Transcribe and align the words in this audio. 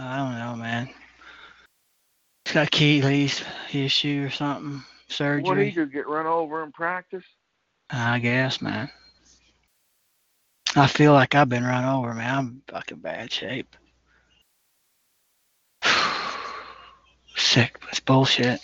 I 0.00 0.16
don't 0.18 0.38
know, 0.38 0.56
man. 0.56 0.88
It's 2.44 2.54
got 2.54 2.68
Achilles 2.68 3.42
issue 3.72 4.24
or 4.26 4.30
something. 4.30 4.82
Surgery. 5.08 5.42
What 5.42 5.56
Surgery. 5.56 5.70
you? 5.70 5.86
Get 5.86 6.08
run 6.08 6.26
over 6.26 6.62
in 6.62 6.70
practice? 6.72 7.24
I 7.90 8.18
guess, 8.20 8.62
man. 8.62 8.90
I 10.76 10.86
feel 10.86 11.12
like 11.12 11.34
I've 11.34 11.48
been 11.48 11.64
run 11.64 11.84
over, 11.84 12.14
man. 12.14 12.38
I'm 12.38 12.46
in 12.46 12.62
fucking 12.68 12.98
bad 12.98 13.32
shape. 13.32 13.74
Sick. 17.36 17.82
It's 17.88 18.00
bullshit. 18.00 18.60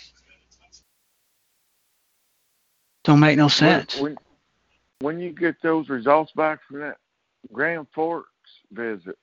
Don't 3.03 3.19
make 3.19 3.37
no 3.37 3.49
sense. 3.49 3.99
When, 3.99 4.17
when 4.99 5.19
you 5.19 5.31
get 5.31 5.61
those 5.61 5.89
results 5.89 6.31
back 6.31 6.59
from 6.63 6.79
that 6.79 6.97
Grand 7.51 7.87
Forks 7.93 8.29
visit, 8.71 9.17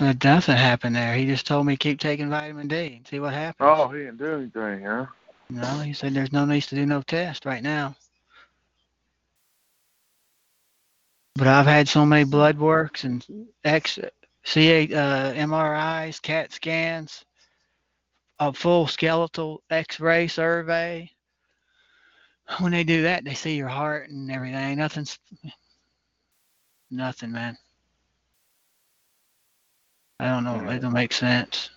But 0.00 0.24
nothing 0.24 0.56
happened 0.56 0.96
there. 0.96 1.14
He 1.14 1.26
just 1.26 1.46
told 1.46 1.66
me 1.66 1.76
keep 1.76 2.00
taking 2.00 2.30
vitamin 2.30 2.68
D 2.68 2.94
and 2.96 3.06
see 3.06 3.20
what 3.20 3.34
happens. 3.34 3.68
oh, 3.70 3.88
he 3.88 3.98
didn't 3.98 4.16
do 4.16 4.34
anything, 4.34 4.82
huh? 4.86 5.06
No, 5.50 5.80
he 5.80 5.92
said 5.92 6.14
there's 6.14 6.32
no 6.32 6.46
need 6.46 6.62
to 6.62 6.74
do 6.74 6.86
no 6.86 7.02
test 7.02 7.44
right 7.44 7.62
now. 7.62 7.94
But 11.34 11.48
I've 11.48 11.66
had 11.66 11.86
so 11.86 12.06
many 12.06 12.24
blood 12.24 12.58
works 12.58 13.04
and 13.04 13.22
X, 13.62 13.98
CA, 14.42 14.84
uh, 14.84 15.34
MRIs, 15.34 16.22
CAT 16.22 16.50
scans, 16.54 17.22
a 18.38 18.54
full 18.54 18.86
skeletal 18.86 19.62
X-ray 19.68 20.28
survey. 20.28 21.10
When 22.58 22.72
they 22.72 22.84
do 22.84 23.02
that, 23.02 23.24
they 23.24 23.34
see 23.34 23.56
your 23.56 23.68
heart 23.68 24.08
and 24.08 24.30
everything. 24.30 24.78
Nothing's, 24.78 25.18
nothing, 26.90 27.32
man. 27.32 27.58
I 30.20 30.26
don't 30.26 30.44
know. 30.44 30.70
It 30.70 30.80
don't 30.80 30.92
make 30.92 31.12
sense. 31.12 31.70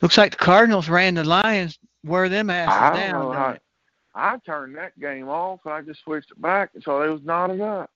Looks 0.00 0.16
like 0.16 0.32
the 0.32 0.36
Cardinals 0.36 0.88
ran 0.88 1.14
the 1.14 1.24
Lions, 1.24 1.78
wore 2.04 2.28
them 2.28 2.48
asses 2.48 2.80
I 2.80 2.96
down. 2.96 3.20
know 3.20 3.32
how. 3.32 3.58
I 4.14 4.38
turned 4.44 4.76
that 4.76 4.98
game 5.00 5.28
off. 5.28 5.60
and 5.64 5.74
I 5.74 5.80
just 5.82 6.02
switched 6.04 6.30
it 6.30 6.40
back, 6.40 6.70
and 6.74 6.82
so 6.82 7.02
it 7.02 7.08
was 7.08 7.22
knotted 7.22 7.60
up. 7.60 7.90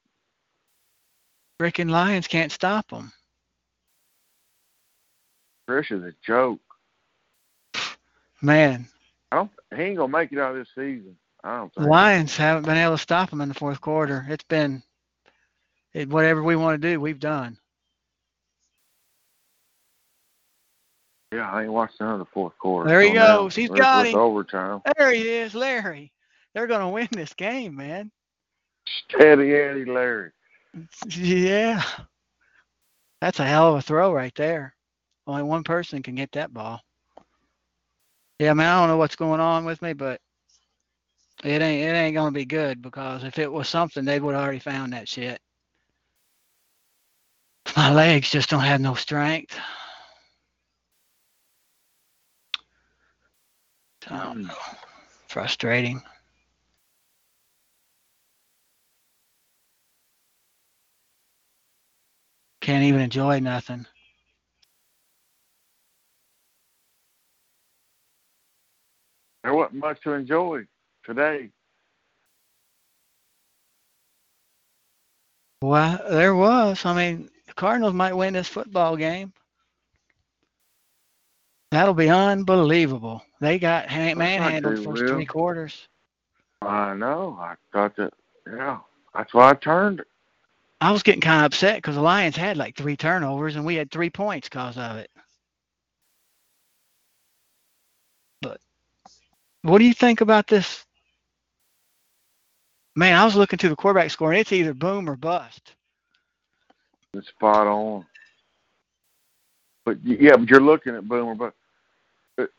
Freaking 1.60 1.90
Lions 1.90 2.26
can't 2.26 2.50
stop 2.50 2.88
them. 2.88 3.12
Trish 5.68 5.92
is 5.92 6.02
a 6.02 6.12
joke. 6.26 6.60
Man, 8.42 8.88
I 9.30 9.36
don't. 9.36 9.50
He 9.74 9.82
ain't 9.82 9.96
gonna 9.96 10.12
make 10.12 10.32
it 10.32 10.38
out 10.38 10.52
of 10.52 10.58
this 10.58 10.68
season. 10.74 11.16
I 11.44 11.58
don't 11.58 11.74
the 11.74 11.80
think. 11.80 11.90
Lions 11.90 12.36
haven't 12.36 12.66
been 12.66 12.76
able 12.76 12.96
to 12.96 13.02
stop 13.02 13.30
them 13.30 13.40
in 13.40 13.48
the 13.48 13.54
fourth 13.54 13.80
quarter. 13.80 14.26
It's 14.28 14.44
been 14.44 14.82
it, 15.94 16.08
whatever 16.08 16.42
we 16.42 16.56
want 16.56 16.80
to 16.80 16.88
do, 16.90 17.00
we've 17.00 17.20
done. 17.20 17.56
Yeah, 21.36 21.50
I 21.50 21.64
ain't 21.64 21.72
watched 21.72 22.00
none 22.00 22.14
of 22.14 22.18
the 22.18 22.24
fourth 22.32 22.56
quarter. 22.58 22.88
There 22.88 23.02
he 23.02 23.08
so 23.08 23.14
now 23.14 23.36
goes. 23.36 23.54
He's 23.54 23.68
got 23.68 24.06
it's 24.06 24.14
him. 24.14 24.20
overtime. 24.20 24.80
There 24.96 25.12
he 25.12 25.28
is, 25.28 25.54
Larry. 25.54 26.10
They're 26.54 26.66
going 26.66 26.80
to 26.80 26.88
win 26.88 27.08
this 27.12 27.34
game, 27.34 27.76
man. 27.76 28.10
Steady 28.86 29.54
Eddie 29.54 29.84
Larry. 29.84 30.30
Yeah. 31.10 31.82
That's 33.20 33.38
a 33.38 33.44
hell 33.44 33.68
of 33.68 33.76
a 33.76 33.82
throw 33.82 34.14
right 34.14 34.34
there. 34.34 34.74
Only 35.26 35.42
one 35.42 35.62
person 35.62 36.02
can 36.02 36.14
get 36.14 36.32
that 36.32 36.54
ball. 36.54 36.80
Yeah, 38.38 38.54
man, 38.54 38.68
I 38.68 38.80
don't 38.80 38.88
know 38.88 38.96
what's 38.96 39.16
going 39.16 39.40
on 39.40 39.66
with 39.66 39.82
me, 39.82 39.92
but 39.92 40.18
it 41.44 41.60
ain't 41.60 41.82
it 41.82 41.94
ain't 41.94 42.14
gonna 42.14 42.30
be 42.30 42.46
good 42.46 42.80
because 42.80 43.24
if 43.24 43.38
it 43.38 43.50
was 43.52 43.68
something, 43.68 44.06
they 44.06 44.20
would 44.20 44.34
have 44.34 44.42
already 44.42 44.58
found 44.58 44.94
that 44.94 45.08
shit. 45.08 45.38
My 47.76 47.92
legs 47.92 48.30
just 48.30 48.48
don't 48.48 48.60
have 48.60 48.80
no 48.80 48.94
strength. 48.94 49.58
So, 54.08 54.14
Mm. 54.14 54.50
frustrating. 55.28 56.02
Can't 62.60 62.84
even 62.84 63.00
enjoy 63.00 63.40
nothing. 63.40 63.86
There 69.44 69.54
wasn't 69.54 69.80
much 69.80 70.00
to 70.02 70.12
enjoy 70.14 70.66
today. 71.04 71.50
Well, 75.62 76.00
there 76.10 76.34
was. 76.34 76.84
I 76.84 76.94
mean, 76.94 77.30
the 77.46 77.54
Cardinals 77.54 77.94
might 77.94 78.14
win 78.14 78.34
this 78.34 78.48
football 78.48 78.96
game. 78.96 79.32
That'll 81.70 81.94
be 81.94 82.08
unbelievable. 82.08 83.22
They 83.40 83.58
got 83.58 83.88
ha- 83.90 84.08
not 84.08 84.18
manhandled 84.18 84.84
first 84.84 85.02
real. 85.02 85.14
three 85.14 85.26
quarters. 85.26 85.88
I 86.62 86.94
know. 86.94 87.36
I 87.40 87.54
thought 87.72 87.96
that. 87.96 88.14
Yeah, 88.46 88.78
that's 89.14 89.34
why 89.34 89.50
I 89.50 89.54
turned 89.54 90.00
it. 90.00 90.06
I 90.80 90.92
was 90.92 91.02
getting 91.02 91.20
kind 91.20 91.40
of 91.40 91.46
upset 91.46 91.76
because 91.76 91.94
the 91.94 92.02
Lions 92.02 92.36
had 92.36 92.56
like 92.56 92.76
three 92.76 92.96
turnovers 92.96 93.56
and 93.56 93.64
we 93.64 93.74
had 93.74 93.90
three 93.90 94.10
points 94.10 94.48
because 94.48 94.76
of 94.76 94.96
it. 94.96 95.10
But 98.42 98.60
what 99.62 99.78
do 99.78 99.84
you 99.84 99.94
think 99.94 100.20
about 100.20 100.46
this? 100.46 100.84
Man, 102.94 103.16
I 103.16 103.24
was 103.24 103.36
looking 103.36 103.58
to 103.58 103.68
the 103.68 103.76
quarterback 103.76 104.10
score 104.10 104.32
and 104.32 104.40
it's 104.40 104.52
either 104.52 104.74
boom 104.74 105.08
or 105.08 105.16
bust. 105.16 105.74
It's 107.14 107.28
spot 107.28 107.66
on. 107.66 108.04
But 109.86 109.96
yeah, 110.04 110.36
but 110.36 110.50
you're 110.50 110.60
looking 110.60 110.94
at 110.96 111.08
Boomer, 111.08 111.34
but, 111.36 111.54
but 112.36 112.50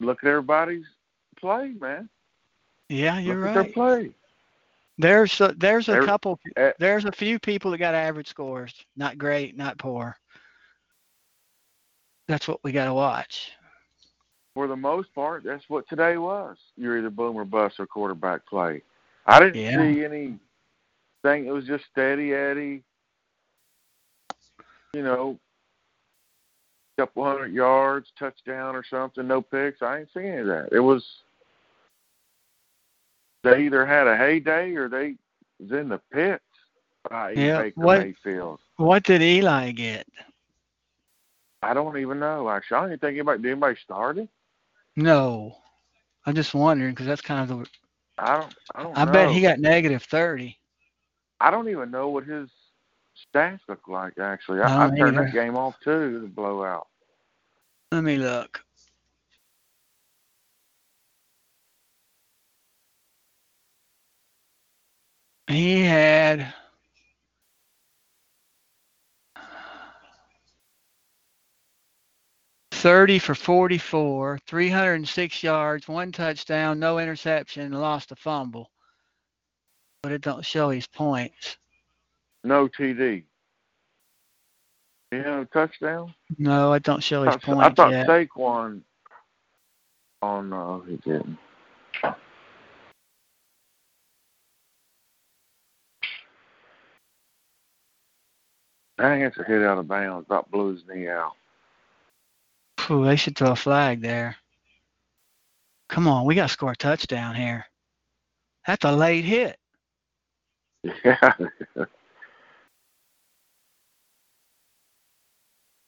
look 0.00 0.22
at 0.22 0.28
everybody's 0.28 0.84
play, 1.40 1.72
man. 1.80 2.08
Yeah, 2.90 3.18
you're 3.18 3.36
look 3.36 3.46
at 3.48 3.56
right. 3.56 3.64
their 3.64 3.72
play. 3.72 4.10
There's 4.98 5.40
a, 5.40 5.54
there's 5.56 5.88
a 5.88 5.94
Every- 5.94 6.06
couple. 6.06 6.38
eh. 6.56 6.72
There's 6.78 7.06
a 7.06 7.10
few 7.10 7.38
people 7.40 7.70
that 7.72 7.78
got 7.78 7.94
average 7.94 8.28
scores. 8.28 8.72
Not 8.96 9.18
great, 9.18 9.56
not 9.56 9.78
poor. 9.78 10.16
That's 12.28 12.46
what 12.46 12.62
we 12.62 12.70
got 12.70 12.84
to 12.84 12.94
watch. 12.94 13.50
For 14.54 14.68
the 14.68 14.76
most 14.76 15.12
part, 15.14 15.42
that's 15.42 15.68
what 15.68 15.88
today 15.88 16.16
was. 16.16 16.58
You're 16.76 16.98
either 16.98 17.10
boom 17.10 17.36
or 17.36 17.44
bust 17.44 17.80
or 17.80 17.86
quarterback 17.86 18.46
play. 18.46 18.82
I 19.26 19.40
didn't 19.40 19.56
Yeah. 19.56 19.78
see 19.78 20.04
anything. 20.04 20.38
It 21.46 21.52
was 21.52 21.66
just 21.66 21.84
steady 21.90 22.34
Eddie. 22.34 22.84
You 24.94 25.02
know, 25.02 25.38
couple 26.96 27.24
hundred 27.24 27.52
yards, 27.52 28.12
touchdown 28.18 28.76
or 28.76 28.84
something, 28.84 29.26
no 29.26 29.42
picks. 29.42 29.82
I 29.82 30.00
ain't 30.00 30.12
seen 30.12 30.24
any 30.26 30.40
of 30.42 30.46
that. 30.46 30.68
It 30.72 30.80
was 30.80 31.04
they 33.42 33.64
either 33.64 33.84
had 33.84 34.06
a 34.06 34.16
heyday 34.16 34.74
or 34.74 34.88
they 34.88 35.16
was 35.60 35.72
in 35.72 35.88
the 35.88 36.00
pits 36.12 36.42
by 37.10 37.32
Yeah, 37.32 37.62
Baker 37.62 37.80
what- 37.80 38.00
Mayfield. 38.00 38.60
What 38.76 39.04
did 39.04 39.22
Eli 39.22 39.70
get? 39.70 40.06
I 41.62 41.72
don't 41.72 41.96
even 41.96 42.18
know. 42.18 42.50
Actually, 42.50 42.76
I 42.76 42.80
don't 42.80 42.88
even 42.90 42.98
think 42.98 43.14
anybody 43.14 43.42
did 43.42 43.52
anybody 43.52 43.78
started. 43.82 44.28
No, 44.96 45.56
I'm 46.26 46.34
just 46.34 46.54
wondering 46.54 46.90
because 46.90 47.06
that's 47.06 47.22
kind 47.22 47.48
of 47.50 47.58
the. 47.58 47.66
I 48.18 48.38
don't. 48.38 48.54
I 48.74 48.82
don't. 48.82 48.98
I 48.98 49.04
know. 49.04 49.12
bet 49.12 49.30
he 49.30 49.40
got 49.40 49.60
negative 49.60 50.02
thirty. 50.02 50.58
I 51.40 51.50
don't 51.50 51.68
even 51.68 51.90
know 51.90 52.08
what 52.08 52.24
his 52.24 52.50
stats 53.34 53.60
look 53.68 53.88
like. 53.88 54.18
Actually, 54.18 54.60
I 54.60 54.86
I, 54.86 54.96
turned 54.96 55.16
that 55.16 55.32
game 55.32 55.56
off 55.56 55.74
too. 55.82 56.20
The 56.20 56.28
blowout. 56.28 56.86
Let 57.94 58.02
me 58.02 58.16
look. 58.16 58.60
He 65.46 65.82
had 65.82 66.52
thirty 72.72 73.20
for 73.20 73.36
forty-four, 73.36 74.40
three 74.44 74.70
hundred 74.70 74.94
and 74.94 75.08
six 75.08 75.44
yards, 75.44 75.86
one 75.86 76.10
touchdown, 76.10 76.80
no 76.80 76.98
interception, 76.98 77.70
lost 77.72 78.10
a 78.10 78.16
fumble. 78.16 78.72
but 80.02 80.12
it 80.12 80.20
don't 80.20 80.44
show 80.44 80.70
his 80.70 80.86
points. 80.88 81.58
No 82.44 82.68
TD. 82.68 83.24
You 85.14 85.22
know, 85.22 85.44
touchdown. 85.52 86.12
No, 86.38 86.72
I 86.72 86.80
don't 86.80 87.02
show 87.02 87.22
I 87.22 87.26
his 87.26 87.36
I 87.36 87.38
points 87.38 87.76
thought 87.76 87.92
yet. 87.92 88.08
Saquon. 88.08 88.80
Oh 90.22 90.40
no, 90.40 90.82
he 90.88 90.96
didn't. 90.96 91.38
Dang, 98.98 99.20
it's 99.22 99.38
a 99.38 99.44
hit 99.44 99.62
out 99.62 99.78
of 99.78 99.86
bounds. 99.86 100.26
About 100.26 100.50
blew 100.50 100.72
his 100.72 100.82
knee 100.88 101.08
out. 101.08 101.34
Phew, 102.80 103.04
they 103.04 103.14
should 103.14 103.36
throw 103.36 103.52
a 103.52 103.56
flag 103.56 104.00
there. 104.00 104.36
Come 105.88 106.08
on, 106.08 106.24
we 106.24 106.34
got 106.34 106.48
to 106.48 106.52
score 106.52 106.72
a 106.72 106.76
touchdown 106.76 107.36
here. 107.36 107.66
That's 108.66 108.84
a 108.84 108.92
late 108.92 109.24
hit. 109.24 109.58
Yeah. 111.04 111.32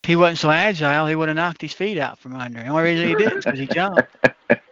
If 0.07 0.11
he 0.11 0.15
wasn't 0.15 0.39
so 0.39 0.53
agile, 0.53 1.09
he 1.09 1.17
would 1.17 1.27
have 1.29 1.35
knocked 1.35 1.61
his 1.61 1.73
feet 1.73 1.99
out 1.99 2.21
from 2.21 2.37
under. 2.37 2.63
The 2.63 2.69
only 2.69 2.85
reason 2.85 3.09
he 3.09 3.17
did 3.17 3.33
is 3.33 3.45
because 3.45 3.59
he 3.59 3.67
jumped. 3.67 4.03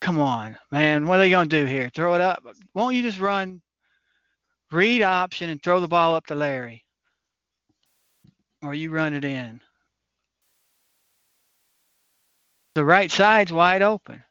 Come 0.00 0.20
on, 0.20 0.56
man. 0.70 1.08
What 1.08 1.16
are 1.16 1.22
they 1.22 1.30
going 1.30 1.48
to 1.48 1.60
do 1.62 1.66
here? 1.66 1.90
Throw 1.92 2.14
it 2.14 2.20
up? 2.20 2.44
Won't 2.74 2.94
you 2.94 3.02
just 3.02 3.18
run, 3.18 3.60
read 4.70 5.02
option, 5.02 5.50
and 5.50 5.60
throw 5.60 5.80
the 5.80 5.88
ball 5.88 6.14
up 6.14 6.26
to 6.26 6.36
Larry? 6.36 6.84
Or 8.62 8.72
you 8.72 8.92
run 8.92 9.12
it 9.12 9.24
in? 9.24 9.60
The 12.76 12.84
right 12.84 13.10
side's 13.10 13.52
wide 13.52 13.82
open. 13.82 14.22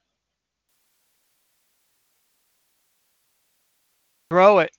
Throw 4.29 4.59
it. 4.59 4.71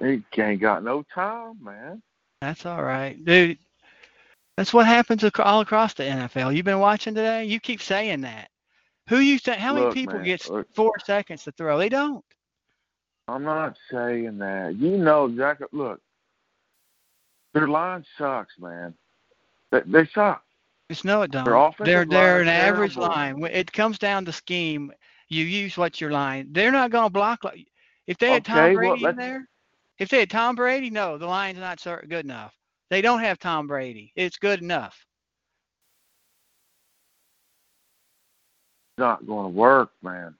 He, 0.00 0.40
ain't 0.40 0.60
got 0.60 0.84
no 0.84 1.04
time, 1.14 1.58
man. 1.60 2.02
That's 2.40 2.66
all 2.66 2.82
right, 2.82 3.22
dude. 3.24 3.58
That's 4.56 4.72
what 4.72 4.86
happens 4.86 5.24
all 5.38 5.60
across 5.60 5.94
the 5.94 6.04
NFL. 6.04 6.54
You've 6.54 6.64
been 6.64 6.78
watching 6.78 7.14
today. 7.14 7.44
You 7.44 7.60
keep 7.60 7.82
saying 7.82 8.22
that. 8.22 8.48
Who 9.08 9.18
you 9.18 9.38
think? 9.38 9.58
How 9.58 9.74
many 9.74 9.92
people 9.92 10.14
man, 10.14 10.24
get 10.24 10.48
look. 10.48 10.66
four 10.74 10.92
seconds 11.04 11.44
to 11.44 11.52
throw? 11.52 11.78
They 11.78 11.88
don't. 11.88 12.24
I'm 13.28 13.44
not 13.44 13.76
saying 13.90 14.38
that. 14.38 14.76
You 14.76 14.96
know 14.96 15.26
exactly. 15.26 15.66
Look, 15.72 16.00
their 17.52 17.68
line 17.68 18.04
sucks, 18.16 18.54
man. 18.58 18.94
They, 19.70 19.80
they 19.86 20.06
suck. 20.06 20.42
Just 20.90 21.04
no, 21.04 21.22
it 21.22 21.30
don't. 21.32 21.44
They're 21.78 22.04
they're 22.04 22.40
an 22.40 22.48
average 22.48 22.94
terrible. 22.94 23.14
line. 23.14 23.44
It 23.52 23.72
comes 23.72 23.98
down 23.98 24.24
to 24.24 24.32
scheme. 24.32 24.92
You 25.28 25.44
use 25.44 25.76
what's 25.76 26.00
your 26.00 26.12
line. 26.12 26.48
They're 26.52 26.72
not 26.72 26.90
going 26.90 27.06
to 27.06 27.10
block 27.10 27.44
like 27.44 27.66
if 28.06 28.18
they 28.18 28.30
had 28.30 28.44
Tom 28.44 28.58
Okay, 28.58 28.76
well, 28.76 28.90
Brady 28.90 29.04
in 29.04 29.16
there. 29.16 29.48
If 29.98 30.08
they 30.10 30.20
had 30.20 30.30
Tom 30.30 30.54
Brady, 30.56 30.90
no, 30.90 31.18
the 31.18 31.26
line's 31.26 31.58
not 31.58 31.82
good 32.08 32.24
enough. 32.24 32.54
They 32.90 33.02
don't 33.02 33.20
have 33.20 33.38
Tom 33.38 33.66
Brady. 33.66 34.12
It's 34.14 34.38
good 34.38 34.60
enough. 34.62 35.04
Not 38.98 39.26
going 39.26 39.44
to 39.44 39.50
work, 39.56 39.90
man. 40.02 40.34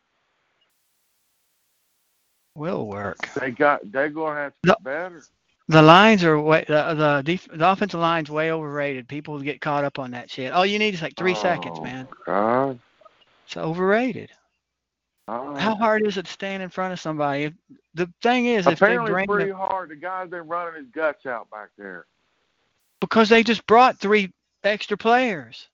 Will 2.54 2.86
work. 2.86 3.18
They 3.38 3.50
got. 3.50 3.80
They're 3.92 4.08
going 4.08 4.34
to 4.34 4.40
have 4.42 4.52
to 4.52 4.58
get 4.64 4.82
better. 4.82 5.22
The 5.68 5.82
lines 5.82 6.24
are 6.24 6.40
way 6.40 6.64
the 6.66 6.94
the, 6.94 7.22
def, 7.24 7.48
the 7.52 7.70
offensive 7.70 8.00
line's 8.00 8.30
way 8.30 8.52
overrated. 8.52 9.08
People 9.08 9.40
get 9.40 9.60
caught 9.60 9.84
up 9.84 9.98
on 9.98 10.12
that 10.12 10.30
shit. 10.30 10.52
All 10.52 10.64
you 10.64 10.78
need 10.78 10.94
is 10.94 11.02
like 11.02 11.16
three 11.16 11.34
seconds, 11.34 11.78
Oh, 11.78 11.82
man. 11.82 12.08
God. 12.24 12.78
It's 13.46 13.56
overrated. 13.56 14.30
Oh. 15.28 15.54
How 15.56 15.74
hard 15.74 16.06
is 16.06 16.16
it 16.16 16.26
to 16.26 16.32
stand 16.32 16.62
in 16.62 16.68
front 16.68 16.92
of 16.92 17.00
somebody? 17.00 17.44
If, 17.44 17.52
the 17.94 18.08
thing 18.22 18.46
is, 18.46 18.66
if 18.66 18.74
Apparently, 18.74 19.12
they 19.12 19.26
pretty 19.26 19.50
the, 19.50 19.56
hard. 19.56 19.88
The 19.90 19.96
guy's 19.96 20.30
been 20.30 20.46
running 20.46 20.80
his 20.82 20.90
guts 20.92 21.26
out 21.26 21.50
back 21.50 21.70
there. 21.76 22.06
because 23.00 23.28
they 23.28 23.42
just 23.42 23.66
brought 23.66 23.98
three 23.98 24.32
extra 24.62 24.96
players. 24.96 25.68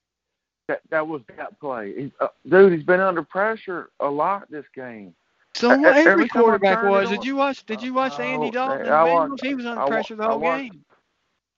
That 0.67 0.81
that 0.89 1.07
was 1.07 1.21
that 1.37 1.59
play. 1.59 1.93
He, 1.93 2.11
uh, 2.19 2.29
dude, 2.49 2.73
he's 2.73 2.83
been 2.83 3.01
under 3.01 3.21
pressure 3.21 3.89
a 3.99 4.09
lot 4.09 4.49
this 4.49 4.65
game. 4.73 5.13
So 5.53 5.67
what 5.77 5.97
every 5.97 6.11
every 6.11 6.29
quarterback 6.29 6.83
was. 6.83 7.09
Did 7.09 7.23
you 7.25 7.35
watch? 7.35 7.63
Did 7.65 7.83
you 7.83 7.93
watch 7.93 8.19
Andy 8.19 8.47
Oh, 8.47 8.51
Dalton? 8.51 8.79
and 8.79 8.89
man, 8.89 8.97
I 8.97 9.03
watched-? 9.13 9.45
He 9.45 9.53
was 9.55 9.65
under 9.65 9.81
I 9.81 9.87
pressure 9.87 10.15
the 10.15 10.23
I 10.23 10.27
whole 10.27 10.39
watched- 10.39 10.71
game. 10.71 10.85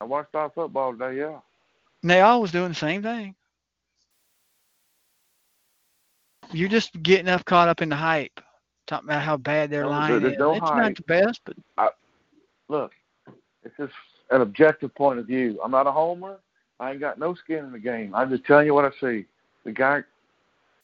I 0.01 0.03
watched 0.06 0.36
our 0.36 0.50
football 0.50 0.91
today. 0.91 1.18
Yeah. 1.19 1.39
And 2.01 2.12
they 2.12 2.19
all 2.21 2.41
was 2.41 2.51
doing 2.51 2.69
the 2.69 2.75
same 2.75 3.01
thing. 3.03 3.36
You're 6.56 6.69
just 6.69 7.02
getting 7.04 7.28
up 7.28 7.44
caught 7.46 7.68
up 7.68 7.81
in 7.81 7.90
the 7.90 7.96
hype, 7.96 8.40
talking 8.88 9.10
about 9.10 9.22
how 9.22 9.36
bad 9.36 9.69
their 9.69 9.86
oh, 9.86 9.90
No, 9.90 9.92
line 9.92 10.24
is. 10.24 10.38
no 10.38 10.54
it's 10.54 10.62
not 10.62 10.96
the 10.96 11.04
best, 11.04 11.42
but 11.46 11.56
Look, 12.68 12.94
it's 13.63 13.75
just 13.78 13.94
an 14.31 14.42
objective 14.42 14.94
point 14.96 15.19
of 15.19 15.28
view. 15.28 15.60
I'm 15.63 15.72
not 15.72 15.86
a 15.86 15.92
homer. 15.92 16.40
I 16.80 16.92
ain't 16.92 17.00
got 17.00 17.19
no 17.19 17.36
skin 17.36 17.66
in 17.66 17.72
the 17.72 17.80
game. 17.80 18.16
I'm 18.16 18.30
just 18.30 18.44
telling 18.46 18.66
you 18.66 18.74
what 18.74 18.86
I 18.86 18.90
see. 19.00 19.25
The 19.66 19.72
guy, 19.72 20.04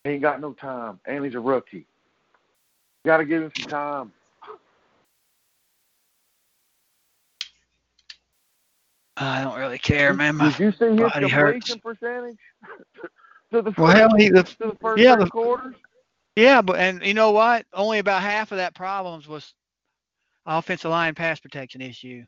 ain't 0.05 0.21
got 0.21 0.41
no 0.41 0.53
time, 0.53 0.99
and 1.05 1.25
he's 1.25 1.35
a 1.35 1.39
rookie. 1.39 1.85
Got 3.05 3.17
to 3.17 3.25
give 3.25 3.41
him 3.43 3.51
some 3.55 3.69
time. 3.69 4.11
I 9.17 9.43
don't 9.43 9.59
really 9.59 9.79
care, 9.79 10.13
man. 10.13 10.35
My, 10.35 10.49
Did 10.51 10.59
you 10.59 10.71
see 10.71 10.85
his 10.85 10.99
body 10.99 11.27
hurts. 11.29 11.75
percentage? 11.83 12.37
to 13.51 13.61
the 13.61 13.73
well, 13.77 13.95
hell, 13.95 14.15
he, 14.17 14.29
the, 14.29 14.43
to 14.43 14.57
the 14.59 14.77
first 14.81 15.01
yeah, 15.01 15.15
the- 15.15 15.27
quarters. 15.27 15.75
Yeah, 16.35 16.61
but 16.61 16.79
and 16.79 17.05
you 17.05 17.13
know 17.13 17.31
what? 17.31 17.65
Only 17.73 17.99
about 17.99 18.21
half 18.21 18.51
of 18.51 18.57
that 18.57 18.73
problems 18.73 19.27
was 19.27 19.53
offensive 20.45 20.89
line 20.89 21.13
pass 21.13 21.39
protection 21.39 21.81
issue. 21.81 22.23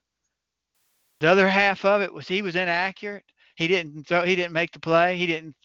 The 1.22 1.30
other 1.30 1.48
half 1.48 1.86
of 1.86 2.02
it 2.02 2.14
was 2.14 2.28
he 2.28 2.42
was 2.42 2.56
inaccurate. 2.58 3.24
He 3.56 3.68
didn't 3.68 4.06
throw. 4.06 4.24
He 4.24 4.36
didn't 4.36 4.54
make 4.54 4.72
the 4.72 4.80
play. 4.80 5.16
He 5.16 5.26
didn't. 5.26 5.56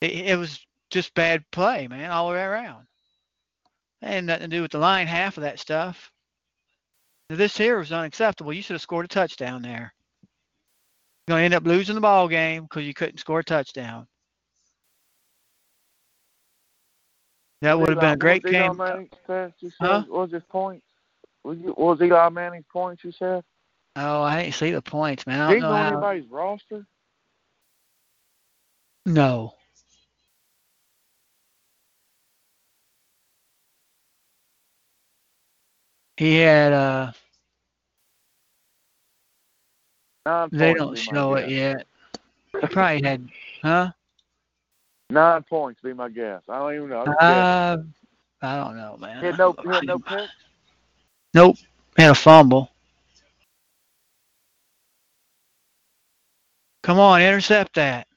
It, 0.00 0.12
it 0.12 0.38
was 0.38 0.64
just 0.90 1.12
bad 1.14 1.44
play, 1.50 1.88
man, 1.88 2.12
all 2.12 2.28
the 2.28 2.34
way 2.34 2.42
around. 2.42 2.86
And 4.02 4.26
nothing 4.26 4.50
to 4.50 4.56
do 4.56 4.62
with 4.62 4.70
the 4.70 4.78
line. 4.78 5.08
Half 5.08 5.38
of 5.38 5.42
that 5.42 5.58
stuff. 5.58 6.12
This 7.28 7.56
here 7.56 7.78
was 7.78 7.90
unacceptable. 7.90 8.52
You 8.52 8.62
should 8.62 8.74
have 8.74 8.82
scored 8.82 9.06
a 9.06 9.08
touchdown 9.08 9.62
there. 9.62 9.92
You're 11.26 11.34
gonna 11.34 11.44
end 11.44 11.54
up 11.54 11.64
losing 11.64 11.96
the 11.96 12.00
ball 12.00 12.28
game 12.28 12.62
because 12.62 12.84
you 12.84 12.94
couldn't 12.94 13.18
score 13.18 13.40
a 13.40 13.44
touchdown. 13.44 14.06
That 17.62 17.78
would 17.78 17.88
have 17.88 18.00
been 18.00 18.12
a 18.12 18.16
great 18.16 18.44
was 18.44 18.52
game. 18.52 18.76
Manning's 18.76 19.10
said? 19.26 19.52
Huh? 19.80 20.04
What 20.06 20.22
was 20.22 20.32
his 20.32 20.42
points? 20.48 20.86
Was, 21.42 21.58
you, 21.58 21.74
was 21.76 22.00
Eli 22.00 22.28
Manning's 22.28 22.66
points? 22.72 23.02
You 23.02 23.12
said? 23.12 23.42
Oh, 23.96 24.22
I 24.22 24.42
didn't 24.42 24.54
see 24.54 24.70
the 24.70 24.82
points, 24.82 25.26
man. 25.26 25.40
I 25.40 25.52
don't 25.52 25.62
know 25.62 25.72
on 25.72 25.86
anybody's 25.86 26.30
roster. 26.30 26.86
No. 29.06 29.54
He 36.16 36.36
had 36.36 36.72
uh 36.72 37.12
Nine 40.26 40.48
they 40.50 40.74
don't 40.74 40.88
would 40.88 40.96
be 40.96 41.06
my 41.06 41.12
show 41.12 41.34
it 41.34 41.42
guess. 41.42 41.50
yet. 41.50 41.86
He 42.60 42.66
probably 42.66 43.02
had 43.06 43.28
huh? 43.62 43.92
Nine 45.08 45.44
points 45.44 45.80
be 45.82 45.92
my 45.92 46.08
guess. 46.08 46.42
I 46.48 46.58
don't 46.58 46.74
even 46.74 46.88
know. 46.88 47.04
Uh 47.04 47.76
I 48.42 48.56
don't 48.56 48.76
know, 48.76 48.96
man. 49.00 49.20
he 49.20 49.26
had 49.26 49.38
no, 49.38 49.54
he 49.62 49.68
had 49.68 49.84
no 49.84 50.00
picks. 50.00 50.32
Nope. 51.32 51.56
Had 51.96 52.10
a 52.10 52.14
fumble. 52.14 52.72
Come 56.82 56.98
on, 56.98 57.22
intercept 57.22 57.76
that. 57.76 58.08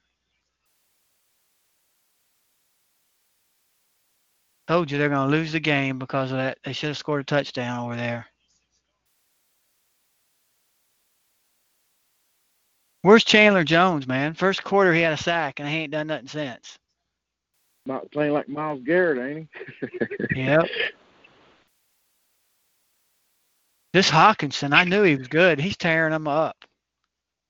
Told 4.66 4.90
you 4.90 4.98
they're 4.98 5.08
gonna 5.08 5.30
lose 5.30 5.52
the 5.52 5.60
game 5.60 6.00
because 6.00 6.32
of 6.32 6.38
that. 6.38 6.58
They 6.64 6.72
should 6.72 6.88
have 6.88 6.98
scored 6.98 7.20
a 7.20 7.24
touchdown 7.24 7.84
over 7.84 7.94
there. 7.94 8.26
Where's 13.02 13.24
Chandler 13.24 13.64
Jones, 13.64 14.06
man? 14.06 14.34
First 14.34 14.62
quarter 14.62 14.92
he 14.92 15.00
had 15.00 15.14
a 15.14 15.16
sack 15.16 15.58
and 15.58 15.68
he 15.68 15.76
ain't 15.76 15.92
done 15.92 16.08
nothing 16.08 16.28
since. 16.28 16.78
Not 17.86 18.10
playing 18.12 18.32
like 18.32 18.48
Myles 18.48 18.82
Garrett, 18.84 19.18
ain't 19.18 19.48
he? 19.80 20.40
Yep. 20.42 20.66
This 23.92 24.08
Hockenson, 24.08 24.72
I 24.72 24.84
knew 24.84 25.02
he 25.02 25.16
was 25.16 25.26
good. 25.26 25.58
He's 25.58 25.76
tearing 25.76 26.12
them 26.12 26.28
up. 26.28 26.56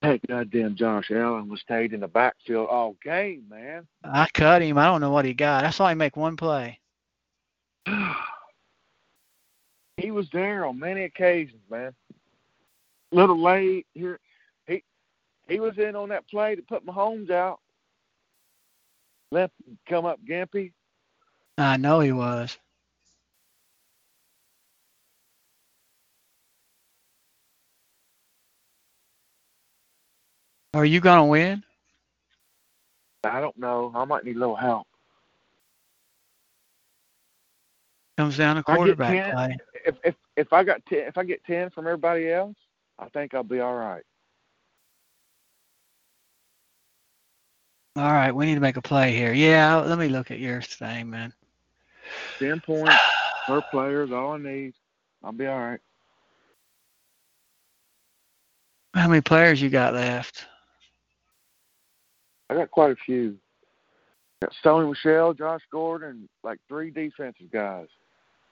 Hey, 0.01 0.19
goddamn 0.27 0.77
Josh 0.77 1.11
Allen 1.11 1.51
was 1.51 1.61
stayed 1.61 1.93
in 1.93 2.01
the 2.01 2.09
backfield 2.09 2.69
all 2.71 2.97
game, 3.05 3.45
man. 3.51 3.87
I 4.03 4.27
cut 4.33 4.63
him. 4.63 4.79
I 4.79 4.87
don't 4.87 5.03
know 5.03 5.11
what 5.11 5.27
he 5.27 5.35
got. 5.35 5.65
I 5.65 5.71
saw 5.71 5.89
him 5.89 5.99
make 5.99 6.17
one 6.17 6.39
play. 6.39 6.81
he 9.99 10.11
was 10.11 10.31
there 10.31 10.65
on 10.65 10.79
many 10.79 11.05
occasions, 11.05 11.61
man. 11.71 11.93
Little 13.13 13.39
late 13.39 13.87
here. 13.93 14.19
He 15.51 15.59
was 15.59 15.77
in 15.79 15.97
on 15.97 16.11
that 16.11 16.29
play 16.29 16.55
to 16.55 16.63
put 16.63 16.87
Mahomes 16.87 17.29
out. 17.29 17.59
Left 19.33 19.53
come 19.89 20.07
up 20.07 20.21
Gimpy. 20.25 20.73
I 21.59 21.77
know 21.77 21.99
he 21.99 22.13
was. 22.13 22.57
Are 30.73 30.85
you 30.85 31.01
gonna 31.01 31.27
win? 31.27 31.65
I 33.25 33.41
don't 33.41 33.59
know. 33.59 33.91
I 33.95 34.05
might 34.05 34.25
need 34.25 34.37
a 34.37 34.39
little 34.39 34.55
help. 34.55 34.87
Comes 38.17 38.37
down 38.37 38.55
to 38.57 38.63
quarterback 38.63 39.25
10. 39.25 39.35
play. 39.35 39.57
If 39.85 39.97
if 40.05 40.15
if 40.37 40.53
I 40.53 40.63
got 40.63 40.85
ten, 40.87 41.01
if 41.01 41.19
I 41.19 41.25
get 41.25 41.43
ten 41.45 41.71
from 41.71 41.89
everybody 41.89 42.31
else, 42.31 42.57
I 43.01 43.09
think 43.09 43.35
I'll 43.35 43.43
be 43.43 43.59
all 43.59 43.75
right. 43.75 44.05
All 47.97 48.13
right, 48.13 48.33
we 48.33 48.47
need 48.47 48.55
to 48.55 48.61
make 48.61 48.77
a 48.77 48.83
play 48.83 49.15
here. 49.15 49.33
Yeah, 49.33 49.77
let 49.77 49.99
me 49.99 50.09
look 50.09 50.31
at 50.31 50.39
your 50.39 50.63
thing, 50.63 51.11
man. 51.11 51.33
Ten 52.39 52.61
points 52.67 52.95
per 53.47 53.61
player 53.71 54.05
is 54.05 54.13
all 54.13 54.33
I 54.33 54.39
need. 54.39 54.75
I'll 55.25 55.33
be 55.33 55.47
all 55.47 55.59
right. 55.59 55.81
How 58.95 59.09
many 59.09 59.21
players 59.21 59.61
you 59.61 59.71
got 59.71 59.95
left? 59.95 60.47
I 62.49 62.55
got 62.55 62.71
quite 62.71 62.91
a 62.91 62.97
few. 62.97 63.37
Got 64.43 64.53
Stoney 64.55 64.89
Michel, 64.89 65.35
Josh 65.35 65.63
Gordon, 65.71 66.29
like 66.43 66.59
three 66.69 66.91
defensive 66.91 67.51
guys. 67.53 67.87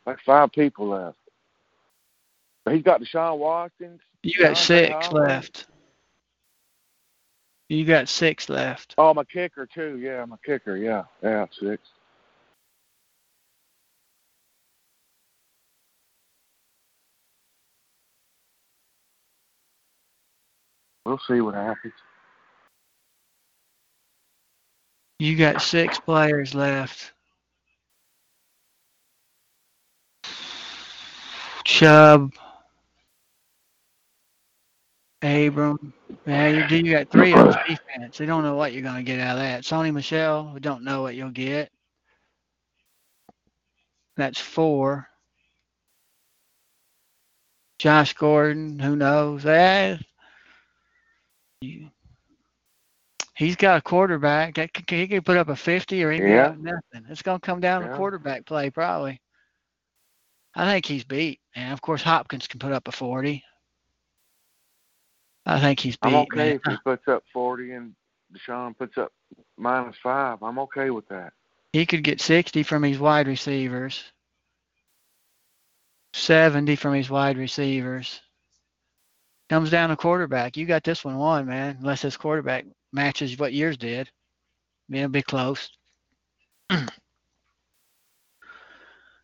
Like 0.06 0.18
five 0.24 0.52
people 0.52 0.88
left. 0.88 1.18
But 2.64 2.74
he's 2.74 2.84
got 2.84 3.00
Deshaun 3.00 3.38
Watkins. 3.38 4.00
You 4.22 4.38
got 4.38 4.56
six 4.56 5.10
left. 5.12 5.66
You 7.68 7.84
got 7.84 8.08
six 8.08 8.48
left. 8.48 8.94
Oh, 8.96 9.12
my 9.12 9.24
kicker 9.24 9.66
too. 9.66 9.98
Yeah, 9.98 10.24
my 10.24 10.36
kicker. 10.44 10.76
Yeah, 10.76 11.04
yeah, 11.22 11.46
six. 11.60 11.82
We'll 21.04 21.20
see 21.26 21.40
what 21.40 21.54
happens. 21.54 21.94
You 25.18 25.36
got 25.36 25.62
six 25.62 25.98
players 25.98 26.54
left. 26.54 27.12
Chubb, 31.64 32.32
Abram. 35.22 35.92
Yeah, 36.26 36.48
you. 36.68 36.76
You 36.76 36.92
got 36.92 37.10
three 37.10 37.32
of 37.34 37.56
defense. 37.66 38.20
You 38.20 38.26
don't 38.26 38.44
know 38.44 38.54
what 38.54 38.72
you're 38.72 38.82
going 38.82 38.96
to 38.96 39.02
get 39.02 39.18
out 39.20 39.36
of 39.36 39.42
that. 39.42 39.64
Sony 39.64 39.92
Michel, 39.92 40.52
we 40.54 40.60
don't 40.60 40.84
know 40.84 41.02
what 41.02 41.14
you'll 41.16 41.30
get. 41.30 41.70
That's 44.16 44.38
four. 44.40 45.08
Josh 47.78 48.12
Gordon, 48.14 48.78
who 48.78 48.96
knows? 48.96 49.46
Eh, 49.46 49.96
you- 51.60 51.90
he's 53.36 53.54
got 53.54 53.78
a 53.78 53.82
quarterback. 53.82 54.56
That 54.56 54.72
could- 54.74 54.90
He 54.90 55.06
could 55.06 55.24
put 55.24 55.36
up 55.36 55.48
a 55.48 55.54
50 55.56 56.02
or 56.02 56.10
he 56.10 56.18
could 56.18 56.28
Yeah. 56.28 56.54
nothing. 56.58 57.06
It's 57.08 57.22
going 57.22 57.38
to 57.40 57.46
come 57.46 57.60
down 57.60 57.82
to 57.82 57.88
Yeah. 57.88 57.96
quarterback 57.96 58.46
play, 58.46 58.70
probably. 58.70 59.20
I 60.54 60.64
think 60.64 60.86
he's 60.86 61.04
beat. 61.04 61.40
And 61.54 61.72
of 61.72 61.80
course, 61.80 62.02
Hopkins 62.02 62.48
can 62.48 62.58
put 62.58 62.72
up 62.72 62.88
a 62.88 62.92
40. 62.92 63.44
I 65.46 65.60
think 65.60 65.80
he's 65.80 65.96
beat. 65.96 66.08
I'm 66.08 66.14
okay 66.16 66.36
man. 66.36 66.48
if 66.56 66.62
he 66.68 66.76
puts 66.84 67.08
up 67.08 67.24
40 67.32 67.72
and 67.72 67.94
Deshaun 68.34 68.76
puts 68.76 68.98
up 68.98 69.12
minus 69.56 69.96
five. 70.02 70.42
I'm 70.42 70.58
okay 70.60 70.90
with 70.90 71.08
that. 71.08 71.32
He 71.72 71.86
could 71.86 72.02
get 72.02 72.20
60 72.20 72.62
from 72.62 72.82
his 72.82 72.98
wide 72.98 73.28
receivers, 73.28 74.02
70 76.14 76.76
from 76.76 76.94
his 76.94 77.10
wide 77.10 77.36
receivers. 77.36 78.20
Comes 79.50 79.70
down 79.70 79.88
to 79.90 79.96
quarterback. 79.96 80.56
You 80.56 80.66
got 80.66 80.84
this 80.84 81.04
one 81.04 81.16
won, 81.16 81.46
man, 81.46 81.78
unless 81.80 82.02
his 82.02 82.16
quarterback 82.16 82.66
matches 82.92 83.38
what 83.38 83.52
yours 83.54 83.76
did. 83.78 84.10
It'll 84.90 85.08
be 85.08 85.22
close. 85.22 85.70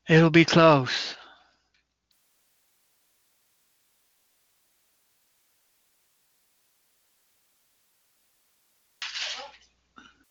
It'll 0.09 0.31
be 0.31 0.45
close. 0.45 1.17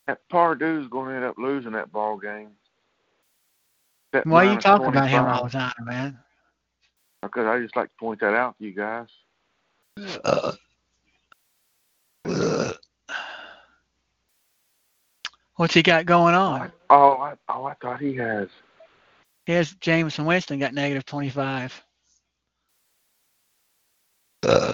That 0.08 0.20
Pardue's 0.30 0.88
going 0.90 1.10
to 1.10 1.16
end 1.16 1.26
up 1.26 1.38
losing 1.38 1.72
that 1.74 1.92
ball 1.92 2.18
game. 2.18 2.50
That 4.12 4.26
Why 4.28 4.44
you 4.44 4.50
minus 4.50 4.64
talking 4.64 4.88
about 4.88 5.10
him 5.10 5.26
all 5.26 5.46
the 5.46 5.50
time, 5.50 5.74
man? 5.82 6.20
Because 7.22 7.46
I 7.46 7.60
just 7.60 7.76
like 7.76 7.90
to 7.90 7.96
point 8.00 8.20
that 8.20 8.34
out 8.34 8.58
to 8.58 8.66
you 8.66 8.74
guys. 8.74 9.08
What's 15.56 15.74
he 15.74 15.84
got 15.84 16.06
going 16.06 16.36
on? 16.36 16.72
Oh, 16.90 17.14
I, 17.14 17.34
oh, 17.48 17.66
I 17.66 17.76
thought 17.76 18.02
he 18.02 18.16
has. 18.16 18.50
Here's 19.46 19.76
Jameis 19.76 20.24
Winston 20.24 20.60
got 20.60 20.74
negative 20.74 21.06
25. 21.06 21.84
Uh. 24.44 24.74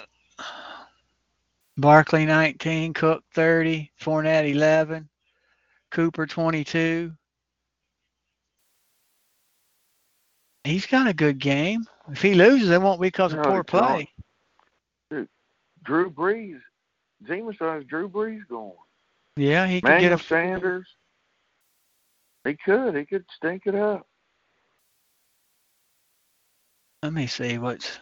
Barkley 1.77 2.25
19, 2.25 2.93
Cook 2.93 3.23
30, 3.33 3.91
Fournette 3.99 4.49
11, 4.51 5.08
Cooper 5.91 6.25
22. 6.25 7.11
He's 10.63 10.85
got 10.85 11.07
a 11.07 11.13
good 11.13 11.39
game. 11.39 11.85
If 12.11 12.21
he 12.21 12.33
loses, 12.35 12.69
it 12.69 12.81
won't 12.81 13.01
be 13.01 13.07
because 13.07 13.33
of 13.33 13.39
No, 13.39 13.43
poor 13.43 13.63
he 13.67 13.77
don't. 13.77 14.07
play. 15.17 15.27
Drew 15.83 16.11
Brees. 16.11 16.59
Zima 17.27 17.51
has 17.59 17.83
Drew 17.85 18.07
Brees 18.07 18.47
going. 18.47 18.73
Yeah, 19.35 19.67
he 19.67 19.81
could 19.81 19.99
get 19.99 20.11
a. 20.11 20.19
Sanders. 20.19 20.87
He 22.45 22.55
could. 22.55 22.95
He 22.95 23.05
could 23.05 23.25
stink 23.35 23.63
it 23.65 23.75
up. 23.75 24.07
Let 27.01 27.13
me 27.13 27.27
see 27.27 27.57
what's. 27.57 27.99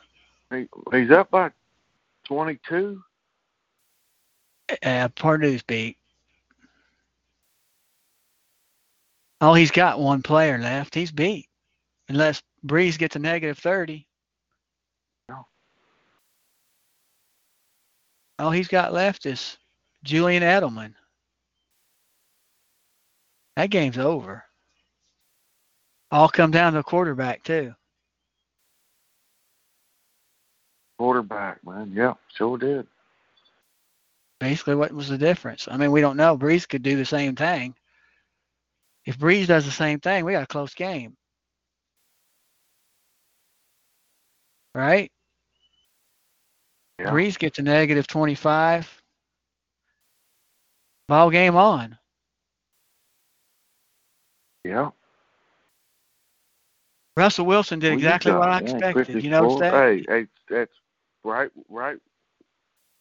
He, 0.51 0.67
he's 0.91 1.11
up 1.11 1.29
by 1.29 1.51
22. 2.25 3.01
Uh, 4.83 5.07
Purdue's 5.09 5.63
beat. 5.63 5.96
Oh, 9.39 9.53
he's 9.53 9.71
got 9.71 9.99
one 9.99 10.23
player 10.23 10.57
left. 10.57 10.95
He's 10.95 11.11
beat. 11.11 11.47
Unless 12.09 12.41
Brees 12.65 12.97
gets 12.97 13.15
a 13.15 13.19
negative 13.19 13.57
30. 13.57 14.07
No. 15.29 15.45
All 18.39 18.51
he's 18.51 18.67
got 18.67 18.93
left 18.93 19.25
is 19.25 19.57
Julian 20.03 20.43
Edelman. 20.43 20.93
That 23.55 23.69
game's 23.69 23.97
over. 23.97 24.43
All 26.09 26.29
come 26.29 26.51
down 26.51 26.73
to 26.73 26.83
quarterback, 26.83 27.43
too. 27.43 27.75
Quarterback, 30.97 31.63
man. 31.63 31.91
Yeah, 31.93 32.13
sure 32.35 32.57
did. 32.57 32.87
Basically, 34.39 34.75
what 34.75 34.91
was 34.91 35.09
the 35.09 35.17
difference? 35.17 35.67
I 35.69 35.77
mean, 35.77 35.91
we 35.91 36.01
don't 36.01 36.17
know. 36.17 36.37
Brees 36.37 36.67
could 36.67 36.83
do 36.83 36.95
the 36.95 37.05
same 37.05 37.35
thing. 37.35 37.75
If 39.07 39.17
Brees 39.17 39.47
does 39.47 39.63
the 39.63 39.71
same 39.71 40.01
thing, 40.01 40.25
we 40.25 40.33
got 40.33 40.43
a 40.43 40.47
close 40.47 40.73
game. 40.73 41.15
Right? 44.75 45.09
Yeah. 46.99 47.11
Brees 47.11 47.39
gets 47.39 47.57
a 47.57 47.61
negative 47.63 48.05
25. 48.05 49.01
Ball 51.07 51.29
game 51.29 51.55
on. 51.55 51.97
Yeah. 54.65 54.89
Russell 57.15 57.45
Wilson 57.45 57.79
did 57.79 57.91
Well, 57.91 57.97
exactly 57.99 58.33
what 58.33 58.49
I 58.49 58.59
expected. 58.59 59.23
You 59.23 59.29
notice 59.29 59.55
54. 59.55 59.59
that? 59.59 59.73
Hey, 59.73 60.05
hey, 60.09 60.27
that's 60.49 60.73
right, 61.23 61.49
right. 61.69 61.97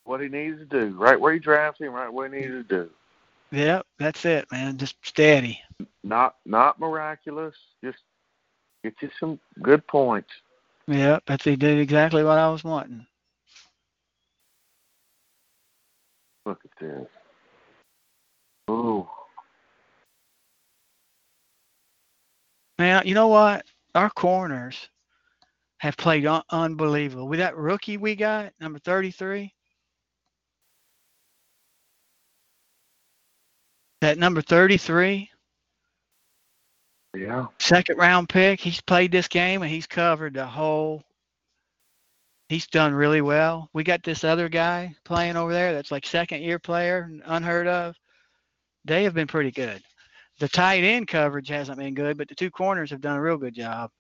What 0.04 0.20
he 0.20 0.28
needs 0.28 0.60
to 0.60 0.64
do, 0.64 0.96
right 0.96 1.20
where 1.20 1.32
he 1.32 1.40
drafts 1.40 1.80
him, 1.80 1.92
right 1.92 2.12
where 2.12 2.28
he 2.28 2.40
needs 2.40 2.52
to 2.52 2.62
do. 2.62 2.90
Yep, 3.52 3.86
that's 3.98 4.24
it, 4.24 4.46
man. 4.52 4.78
Just 4.78 4.96
steady. 5.02 5.60
Not, 6.04 6.36
not 6.46 6.80
miraculous. 6.80 7.56
Just 7.84 7.98
get 8.84 8.94
you 9.02 9.10
some 9.20 9.40
good 9.62 9.86
points. 9.86 10.30
Yep, 10.88 11.24
that's 11.26 11.44
he 11.44 11.56
did 11.56 11.78
exactly 11.78 12.24
what 12.24 12.38
I 12.38 12.48
was 12.50 12.64
wanting. 12.64 13.06
Look 16.46 16.60
at 16.64 16.70
this. 16.80 17.08
Ooh, 18.70 19.08
Now, 22.78 23.02
you 23.04 23.14
know 23.14 23.28
what? 23.28 23.66
Our 23.94 24.10
corners 24.10 24.90
have 25.80 25.96
played 25.96 26.26
un- 26.26 26.42
unbelievable. 26.50 27.28
With 27.28 27.40
that 27.40 27.56
rookie 27.56 27.98
we 27.98 28.16
got, 28.16 28.52
number 28.60 28.80
33, 28.80 29.54
that 34.06 34.18
number 34.18 34.40
33, 34.40 35.28
Yeah. 37.12 37.46
second 37.58 37.98
round 37.98 38.28
pick. 38.28 38.60
He's 38.60 38.80
played 38.80 39.10
this 39.10 39.26
game 39.26 39.62
and 39.62 39.70
he's 39.70 39.88
covered 39.88 40.34
the 40.34 40.46
whole. 40.46 41.02
He's 42.48 42.68
done 42.68 42.94
really 42.94 43.20
well. 43.20 43.68
We 43.72 43.82
got 43.82 44.04
this 44.04 44.22
other 44.22 44.48
guy 44.48 44.94
playing 45.04 45.36
over 45.36 45.52
there 45.52 45.72
that's 45.72 45.90
like 45.90 46.06
second 46.06 46.42
year 46.42 46.60
player, 46.60 47.10
unheard 47.24 47.66
of. 47.66 47.96
They 48.84 49.02
have 49.02 49.14
been 49.14 49.26
pretty 49.26 49.50
good. 49.50 49.82
The 50.38 50.48
tight 50.48 50.84
end 50.84 51.08
coverage 51.08 51.48
hasn't 51.48 51.78
been 51.78 51.94
good, 51.94 52.16
but 52.16 52.28
the 52.28 52.36
two 52.36 52.52
corners 52.52 52.90
have 52.90 53.00
done 53.00 53.16
a 53.16 53.20
real 53.20 53.38
good 53.38 53.54
job. 53.54 53.90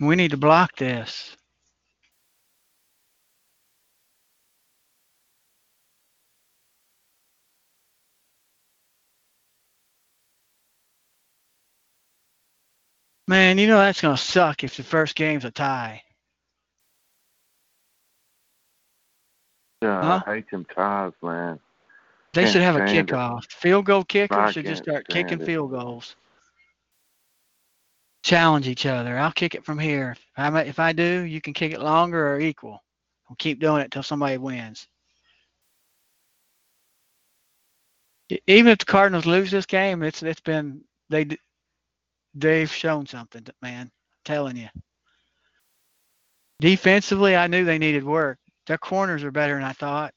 We 0.00 0.14
need 0.16 0.32
to 0.32 0.36
block 0.36 0.76
this. 0.76 1.36
Man, 13.28 13.58
you 13.58 13.66
know 13.66 13.78
that's 13.78 14.00
gonna 14.00 14.16
suck 14.16 14.62
if 14.62 14.76
the 14.76 14.84
first 14.84 15.16
game's 15.16 15.44
a 15.44 15.50
tie. 15.50 16.02
Yeah, 19.82 20.02
Huh? 20.02 20.22
I 20.26 20.34
hate 20.36 20.50
them 20.50 20.64
ties, 20.74 21.12
man. 21.22 21.58
They 22.34 22.46
should 22.46 22.62
have 22.62 22.76
a 22.76 22.82
stand 22.82 23.10
it. 23.10 23.12
kickoff. 23.12 23.50
Field 23.50 23.86
goal 23.86 24.04
kickers 24.04 24.36
I 24.36 24.52
should 24.52 24.66
just 24.66 24.82
start 24.82 25.08
kicking 25.08 25.40
it. 25.40 25.44
field 25.46 25.70
goals. 25.70 26.16
Challenge 28.26 28.66
each 28.66 28.86
other. 28.86 29.16
I'll 29.16 29.30
kick 29.30 29.54
it 29.54 29.64
from 29.64 29.78
here. 29.78 30.16
If 30.36 30.54
I, 30.54 30.60
if 30.62 30.78
I 30.80 30.92
do, 30.92 31.20
you 31.20 31.40
can 31.40 31.52
kick 31.52 31.72
it 31.72 31.80
longer 31.80 32.34
or 32.34 32.40
equal. 32.40 32.82
We'll 33.28 33.36
keep 33.36 33.60
doing 33.60 33.82
it 33.82 33.92
till 33.92 34.02
somebody 34.02 34.36
wins. 34.36 34.88
Even 38.48 38.72
if 38.72 38.78
the 38.78 38.84
Cardinals 38.84 39.26
lose 39.26 39.52
this 39.52 39.64
game, 39.64 40.02
it's 40.02 40.24
it's 40.24 40.40
been 40.40 40.82
they 41.08 41.28
they've 42.34 42.72
shown 42.72 43.06
something, 43.06 43.46
man. 43.62 43.82
I'm 43.82 43.90
telling 44.24 44.56
you. 44.56 44.70
Defensively, 46.60 47.36
I 47.36 47.46
knew 47.46 47.64
they 47.64 47.78
needed 47.78 48.02
work. 48.02 48.38
Their 48.66 48.78
corners 48.78 49.22
are 49.22 49.30
better 49.30 49.54
than 49.54 49.62
I 49.62 49.72
thought 49.72 50.12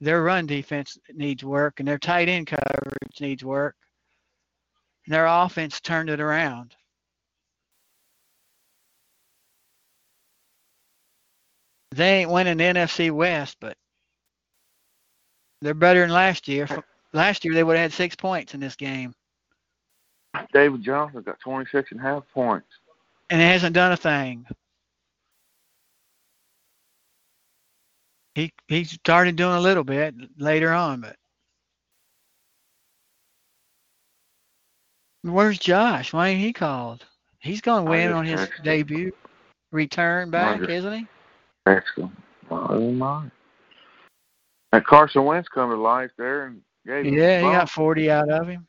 their 0.00 0.22
run 0.22 0.46
defense 0.46 0.96
needs 1.12 1.44
work 1.44 1.80
and 1.80 1.86
their 1.86 1.98
tight 1.98 2.30
end 2.30 2.46
coverage 2.46 3.20
needs 3.20 3.44
work. 3.44 3.76
And 5.04 5.14
their 5.14 5.26
offense 5.26 5.82
turned 5.82 6.08
it 6.08 6.20
around. 6.20 6.74
They 11.96 12.20
ain't 12.20 12.30
winning 12.30 12.58
the 12.58 12.64
NFC 12.64 13.10
West, 13.10 13.56
but 13.60 13.76
they're 15.62 15.74
better 15.74 16.00
than 16.00 16.10
last 16.10 16.48
year. 16.48 16.68
Last 17.12 17.44
year 17.44 17.54
they 17.54 17.64
would 17.64 17.76
have 17.76 17.84
had 17.84 17.92
six 17.94 18.14
points 18.14 18.54
in 18.54 18.60
this 18.60 18.76
game, 18.76 19.14
David 20.52 20.82
Johnson 20.82 21.22
got 21.22 21.40
26 21.40 21.92
and 21.92 22.00
a 22.00 22.02
half 22.02 22.24
points. 22.34 22.68
and 23.30 23.40
it 23.40 23.44
hasn't 23.46 23.74
done 23.74 23.92
a 23.92 23.96
thing. 23.96 24.46
He 28.34 28.52
he 28.68 28.84
started 28.84 29.36
doing 29.36 29.56
a 29.56 29.60
little 29.60 29.84
bit 29.84 30.14
later 30.38 30.72
on, 30.72 31.00
but 31.00 31.16
where's 35.22 35.58
Josh? 35.58 36.12
Why 36.12 36.28
ain't 36.28 36.40
he 36.40 36.52
called? 36.52 37.04
He's 37.38 37.62
gonna 37.62 37.88
win 37.88 38.12
on 38.12 38.26
his 38.26 38.48
debut 38.62 39.12
return 39.72 40.30
back, 40.30 40.60
isn't 40.60 40.92
he? 40.92 41.06
Excellent. 41.66 42.12
Oh, 42.50 42.92
my. 42.92 43.24
And 44.72 44.84
Carson 44.84 45.24
Wentz 45.24 45.48
come 45.48 45.70
to 45.70 45.76
life 45.76 46.10
there 46.16 46.46
and 46.46 46.62
gave 46.86 47.04
him 47.04 47.14
Yeah, 47.14 47.40
he 47.40 47.46
got 47.46 47.70
40 47.70 48.10
out 48.10 48.30
of 48.30 48.48
him. 48.48 48.66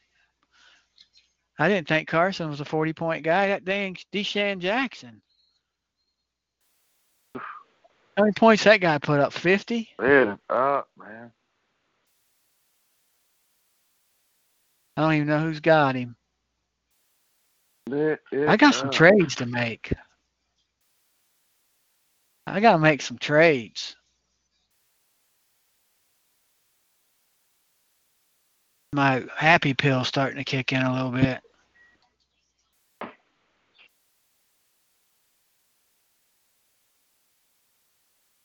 I 1.60 1.70
didn't 1.70 1.88
think 1.88 2.08
Carson 2.08 2.50
was 2.50 2.62
a 2.62 2.66
40 2.66 2.94
point 2.94 3.24
guy. 3.24 3.48
That 3.48 3.66
dang 3.66 3.98
DeSean 4.14 4.60
Jackson. 4.60 5.22
How 7.36 8.24
many 8.24 8.34
points 8.34 8.64
that 8.64 8.82
guy 8.82 8.98
put 8.98 9.20
up? 9.20 9.34
50? 9.34 9.90
Yeah, 10.02 10.38
up, 10.50 10.90
man. 10.98 11.32
I 14.96 15.02
don't 15.02 15.14
even 15.14 15.28
know 15.28 15.40
who's 15.40 15.60
got 15.60 15.96
him. 15.96 16.16
It 17.92 18.20
I 18.34 18.58
got 18.58 18.74
some 18.74 18.90
trades 18.90 19.36
to 19.36 19.46
make. 19.46 19.94
I 22.48 22.62
got 22.62 22.72
to 22.72 22.80
make 22.80 23.02
some 23.02 23.18
trades. 23.18 23.96
My 28.94 29.26
happy 29.36 29.74
pill's 29.74 30.08
starting 30.08 30.38
to 30.38 30.46
kick 30.46 30.72
in 30.72 30.82
a 30.82 30.94
little 30.94 31.12
bit. 31.12 31.42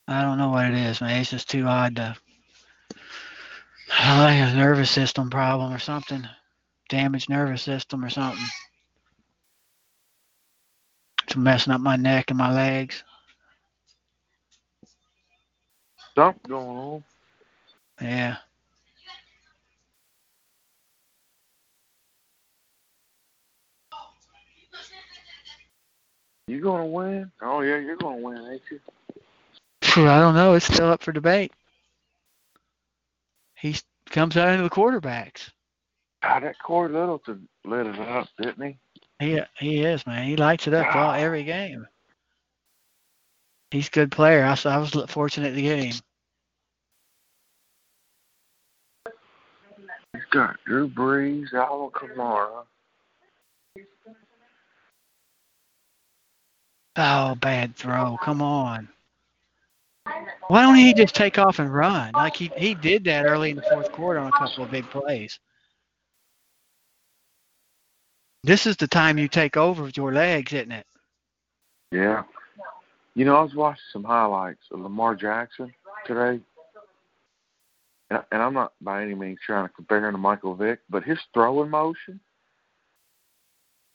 I 0.09 0.23
don't 0.23 0.37
know 0.37 0.51
what 0.51 0.67
it 0.67 0.75
is, 0.75 1.01
man. 1.01 1.21
It's 1.21 1.31
just 1.31 1.49
too 1.49 1.67
odd 1.67 1.97
to. 1.97 2.17
I 3.99 4.27
think 4.27 4.53
a 4.53 4.57
nervous 4.57 4.91
system 4.91 5.31
problem 5.31 5.73
or 5.73 5.79
something. 5.79 6.27
Damaged 6.89 7.31
nervous 7.31 7.63
system 7.63 8.05
or 8.05 8.11
something. 8.11 8.45
It's 11.23 11.37
messing 11.37 11.73
up 11.73 11.81
my 11.81 11.95
neck 11.95 12.31
and 12.31 12.39
my 12.39 12.53
legs. 12.53 13.05
Something 16.15 16.41
going 16.49 16.79
on. 16.79 17.05
Yeah. 18.01 18.37
You 26.49 26.61
gonna 26.61 26.87
win? 26.87 27.31
Oh 27.41 27.61
yeah, 27.61 27.79
you're 27.79 27.97
gonna 27.97 28.17
win, 28.17 28.37
ain't 28.53 28.63
you? 28.71 28.81
I 30.09 30.21
don't 30.21 30.35
know. 30.35 30.55
It's 30.55 30.67
still 30.67 30.91
up 30.91 31.03
for 31.03 31.13
debate. 31.13 31.53
He 33.55 33.77
comes 34.11 34.37
out 34.37 34.49
into 34.49 34.65
the 34.65 34.71
quarterbacks. 34.71 35.51
God, 36.23 36.43
that 36.43 36.59
Cory 36.59 36.91
Littleton 36.91 37.49
lit 37.65 37.87
it 37.87 37.99
up, 37.99 38.29
didn't 38.39 38.63
he? 38.67 38.79
He 39.19 39.41
he 39.59 39.83
is 39.83 40.07
man. 40.07 40.27
He 40.27 40.37
lights 40.37 40.67
it 40.67 40.75
up 40.75 40.95
all, 40.95 41.11
ah. 41.11 41.15
every 41.15 41.45
game. 41.45 41.87
He's 43.73 43.89
a 43.89 43.91
good 43.91 44.13
player. 44.13 44.45
I 44.45 44.77
was 44.77 44.91
fortunate 45.09 45.55
to 45.55 45.63
get 45.63 45.79
him. 45.79 45.95
He's 50.13 50.25
got 50.31 50.57
Drew 50.67 50.91
Brees, 50.91 51.55
Alvin 51.55 51.89
Kamara. 51.91 52.65
Oh, 56.97 57.35
bad 57.37 57.75
throw. 57.75 58.19
Come 58.23 58.43
on. 58.43 58.91
Why 60.49 60.61
don't 60.61 60.75
he 60.75 60.93
just 60.93 61.15
take 61.15 61.39
off 61.39 61.59
and 61.59 61.73
run? 61.73 62.13
Like 62.13 62.37
he, 62.37 62.51
he 62.55 62.75
did 62.75 63.05
that 63.05 63.25
early 63.25 63.49
in 63.51 63.57
the 63.57 63.63
fourth 63.63 63.91
quarter 63.91 64.21
on 64.21 64.29
a 64.29 64.33
couple 64.33 64.65
of 64.65 64.71
big 64.71 64.85
plays. 64.91 65.39
This 68.45 68.67
is 68.67 68.77
the 68.77 68.89
time 68.89 69.17
you 69.17 69.29
take 69.29 69.57
over 69.57 69.83
with 69.85 69.97
your 69.97 70.13
legs, 70.13 70.53
isn't 70.53 70.73
it? 70.73 70.87
Yeah. 71.91 72.25
You 73.15 73.25
know, 73.25 73.37
I 73.37 73.43
was 73.43 73.55
watching 73.55 73.83
some 73.93 74.05
highlights 74.05 74.63
of 74.71 74.81
Lamar 74.81 75.15
Jackson 75.15 75.73
today. 76.07 76.41
And, 78.11 78.23
and 78.33 78.43
I'm 78.43 78.55
not 78.55 78.73
by 78.81 79.03
any 79.03 79.15
means 79.15 79.39
trying 79.45 79.67
to 79.69 79.75
compare 79.75 80.05
him 80.07 80.13
to 80.13 80.19
Michael 80.19 80.55
Vick, 80.55 80.81
but 80.89 81.05
his 81.05 81.19
throwing 81.35 81.71
motion, 81.71 82.21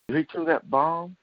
he 0.07 0.23
threw 0.23 0.45
that 0.45 0.69
bomb, 0.69 1.15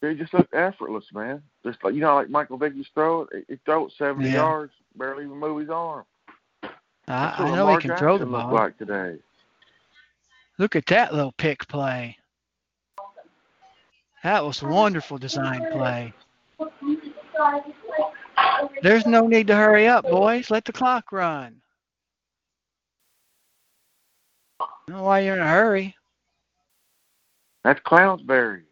he 0.00 0.14
just 0.14 0.32
looked 0.32 0.54
effortless, 0.54 1.04
man. 1.12 1.42
Just 1.64 1.82
like 1.82 1.94
you 1.94 2.00
know, 2.00 2.14
like 2.14 2.30
Michael 2.30 2.56
Vick 2.56 2.74
used 2.74 2.88
to 2.90 2.94
throw 2.94 3.22
it, 3.32 3.44
he 3.48 3.58
throw 3.64 3.86
it 3.86 3.92
70 3.98 4.28
Yeah. 4.28 4.34
yards, 4.34 4.72
barely 4.96 5.24
even 5.24 5.36
move 5.36 5.60
his 5.60 5.70
arm. 5.70 6.04
I, 7.08 7.34
I 7.38 7.44
know 7.50 7.56
Lamar 7.66 7.80
he 7.80 7.88
can 7.88 7.96
throw 7.96 8.18
the 8.18 8.26
ball. 8.26 8.52
like 8.52 8.78
today. 8.78 9.16
Look 10.58 10.76
at 10.76 10.86
that 10.86 11.14
little 11.14 11.32
pick 11.32 11.66
play. 11.68 12.16
That 14.22 14.44
was 14.44 14.62
a 14.62 14.66
wonderful 14.66 15.18
design 15.18 15.66
play. 15.72 16.12
There's 18.82 19.06
no 19.06 19.26
need 19.26 19.46
to 19.48 19.56
hurry 19.56 19.86
up, 19.86 20.04
boys. 20.04 20.50
Let 20.50 20.64
the 20.64 20.72
clock 20.72 21.12
run. 21.12 21.60
I 24.60 24.66
don't 24.86 24.96
know 24.96 25.02
why 25.04 25.20
you're 25.20 25.34
in 25.34 25.40
a 25.40 25.48
hurry. 25.48 25.94
That's 27.64 27.80
Clownsberry. 27.80 28.62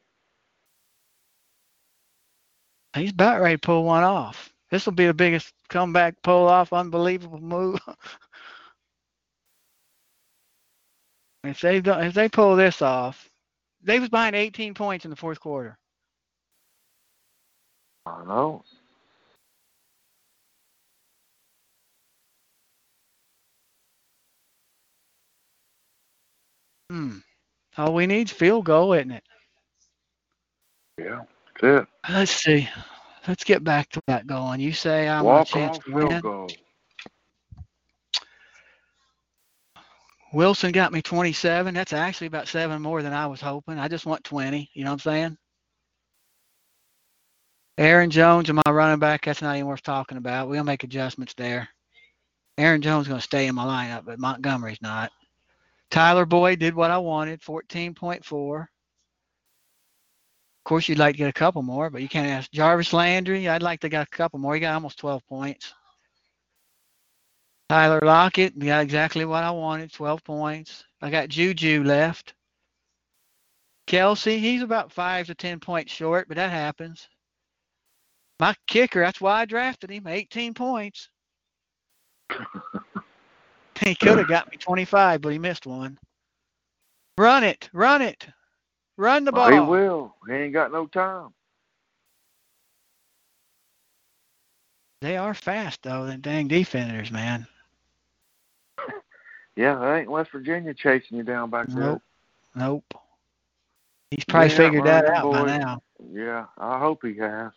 He's 2.95 3.13
about 3.13 3.43
ready 3.43 3.57
to 3.57 3.61
pull 3.61 3.85
one 3.85 4.03
off. 4.03 4.51
This 4.71 4.87
will 4.87 4.95
be 4.95 5.07
the 5.07 5.15
biggest 5.15 5.53
comeback 5.69 6.21
pull 6.23 6.49
off, 6.49 6.73
unbelievable 6.73 7.41
move. 7.41 7.79
if 11.45 11.61
they 11.61 11.81
don't, 11.81 12.05
if 12.05 12.15
they 12.15 12.29
pull 12.29 12.57
this 12.57 12.83
off, 12.83 13.31
they 13.83 14.01
was 14.01 14.09
behind 14.09 14.35
18 14.35 14.75
points 14.75 15.05
in 15.05 15.11
the 15.11 15.17
fourth 15.17 15.41
quarter. 15.41 15.79
I 18.07 18.19
don't 18.19 18.29
know. 18.29 18.65
Hmm. 26.91 27.17
All 27.77 27.95
we 27.95 28.07
need 28.07 28.31
field 28.31 28.65
goal, 28.65 28.93
isn't 28.93 29.11
it? 29.11 29.25
Yeah, 30.99 31.23
that's 31.61 31.83
it. 31.83 31.87
Let's 32.09 32.31
see. 32.31 32.69
Let's 33.27 33.43
get 33.43 33.65
back 33.65 33.91
to 33.91 34.01
that 34.07 34.27
going. 34.27 34.61
You 34.61 34.73
say 34.73 35.09
I 35.09 35.21
want 35.21 35.49
a 35.49 35.53
chance 35.53 35.79
to 35.79 35.93
win. 35.93 36.21
Goal. 36.21 36.49
Wilson 40.33 40.71
got 40.71 40.93
me 40.93 41.03
27. 41.03 41.75
That's 41.75 41.93
actually 41.93 42.29
about 42.29 42.47
seven 42.47 42.81
more 42.83 43.03
than 43.03 43.13
I 43.13 43.27
was 43.27 43.41
hoping. 43.41 43.79
I 43.79 43.89
just 43.89 44.07
want 44.07 44.23
20. 44.23 44.71
You 44.75 44.85
know 44.85 44.91
what 44.91 44.95
I'm 44.95 44.99
saying? 45.01 45.39
Aaron 47.79 48.11
Jones 48.11 48.49
and 48.49 48.61
my 48.65 48.73
running 48.73 48.99
back, 48.99 49.25
that's 49.25 49.43
not 49.43 49.55
even 49.57 49.67
worth 49.67 49.83
talking 49.83 50.17
about. 50.17 50.49
We'll 50.49 50.65
make 50.65 50.83
adjustments 50.83 51.35
there. 51.35 51.69
Aaron 52.57 52.81
Jones 52.81 53.03
is 53.03 53.09
going 53.09 53.21
to 53.21 53.25
stay 53.25 53.47
in 53.47 53.55
my 53.55 53.65
lineup, 53.65 54.07
but 54.07 54.19
Montgomery's 54.19 54.81
not. 54.81 55.13
Tyler 55.91 56.25
Boyd 56.25 56.59
did 56.59 56.75
what 56.75 56.91
I 56.91 56.99
wanted, 56.99 57.43
14.4. 57.43 58.61
Of 58.63 58.69
course, 60.65 60.89
you'd 60.89 60.99
like 60.99 61.15
to 61.15 61.19
get 61.19 61.29
a 61.29 61.35
couple 61.35 61.63
more, 61.63 61.91
but 61.91 62.01
you 62.01 62.09
can't 62.09 62.29
ask. 62.29 62.51
Jarvis 62.51 62.95
Landry, 62.95 63.47
I'd 63.47 63.63
like 63.63 63.81
to 63.81 63.91
get 63.91 64.03
a 64.03 64.11
couple 64.11 64.39
more. 64.39 64.55
He 64.55 64.61
got 64.61 64.75
almost 64.75 64.99
12 64.99 65.27
points. 65.27 65.75
Tyler 67.69 68.01
Lockett, 68.03 68.59
got 68.59 68.83
exactly 68.83 69.25
what 69.25 69.45
I 69.45 69.51
wanted, 69.51 69.93
12 69.93 70.25
points. 70.25 70.85
I 71.03 71.11
got 71.11 71.29
Juju 71.29 71.85
left. 71.85 72.35
Kelce, 73.87 74.39
he's 74.39 74.63
about 74.63 74.93
five 74.93 75.27
to 75.27 75.35
10 75.35 75.61
points 75.61 75.93
short, 75.93 76.27
but 76.27 76.37
that 76.37 76.51
happens. 76.51 77.09
My 78.39 78.55
kicker, 78.67 79.01
that's 79.01 79.21
why 79.21 79.41
I 79.41 79.45
drafted 79.47 79.91
him, 79.91 80.07
18 80.07 80.55
points. 80.55 81.09
he 83.81 83.95
could 83.95 84.19
have 84.19 84.29
got 84.29 84.51
me 84.51 84.59
25, 84.59 85.21
but 85.21 85.33
he 85.33 85.39
missed 85.39 85.67
one. 85.67 85.99
Run 87.19 87.45
it, 87.45 87.71
run 87.73 88.03
it, 88.03 88.27
run 88.99 89.25
the 89.25 89.33
ball. 89.33 89.51
He 89.51 89.59
will. 89.59 90.15
He 90.27 90.35
ain't 90.35 90.53
got 90.53 90.71
no 90.71 90.87
time. 90.87 91.31
They 95.01 95.17
are 95.17 95.35
fast 95.35 95.83
though, 95.83 96.07
them 96.07 96.21
dang 96.21 96.49
defenders, 96.49 97.11
man. 97.11 97.47
Yeah, 99.57 99.79
that 99.79 100.01
ain't 100.01 100.11
West 100.11 100.33
Virginia 100.33 100.75
chasing 100.75 101.17
you 101.17 101.23
down 101.23 101.49
back 101.49 101.69
there. 101.73 101.93
Nope. 101.93 102.03
Nope. 102.55 102.85
He's 104.11 104.25
probably 104.25 104.51
Yeah, 104.51 104.57
figured 104.57 104.85
that 104.85 105.07
out 105.07 105.31
by 105.31 105.45
now. 105.47 105.81
Yeah, 106.13 106.45
I 106.59 106.79
hope 106.79 107.03
he 107.07 107.17
has. 107.17 107.53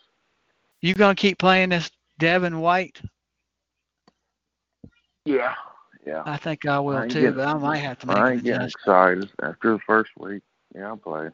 You 0.82 0.94
gonna 0.94 1.14
keep 1.14 1.38
playing 1.38 1.70
this 1.70 1.90
Devin 2.18 2.60
White? 2.60 3.00
Yeah, 5.24 5.54
yeah. 6.06 6.22
I 6.24 6.36
think 6.36 6.66
I 6.66 6.78
will 6.80 6.96
I 6.96 7.08
too, 7.08 7.20
getting- 7.20 7.34
but 7.36 7.46
I 7.48 7.54
might 7.54 7.78
have 7.78 7.98
to 8.00 8.06
make 8.06 8.16
I 8.16 8.32
ain't 8.32 8.44
getting 8.44 8.66
excited 8.66 9.30
after 9.42 9.72
the 9.72 9.78
first 9.80 10.10
week. 10.18 10.42
Yeah, 10.74 10.88
I'll 10.88 10.96
play. 10.96 11.30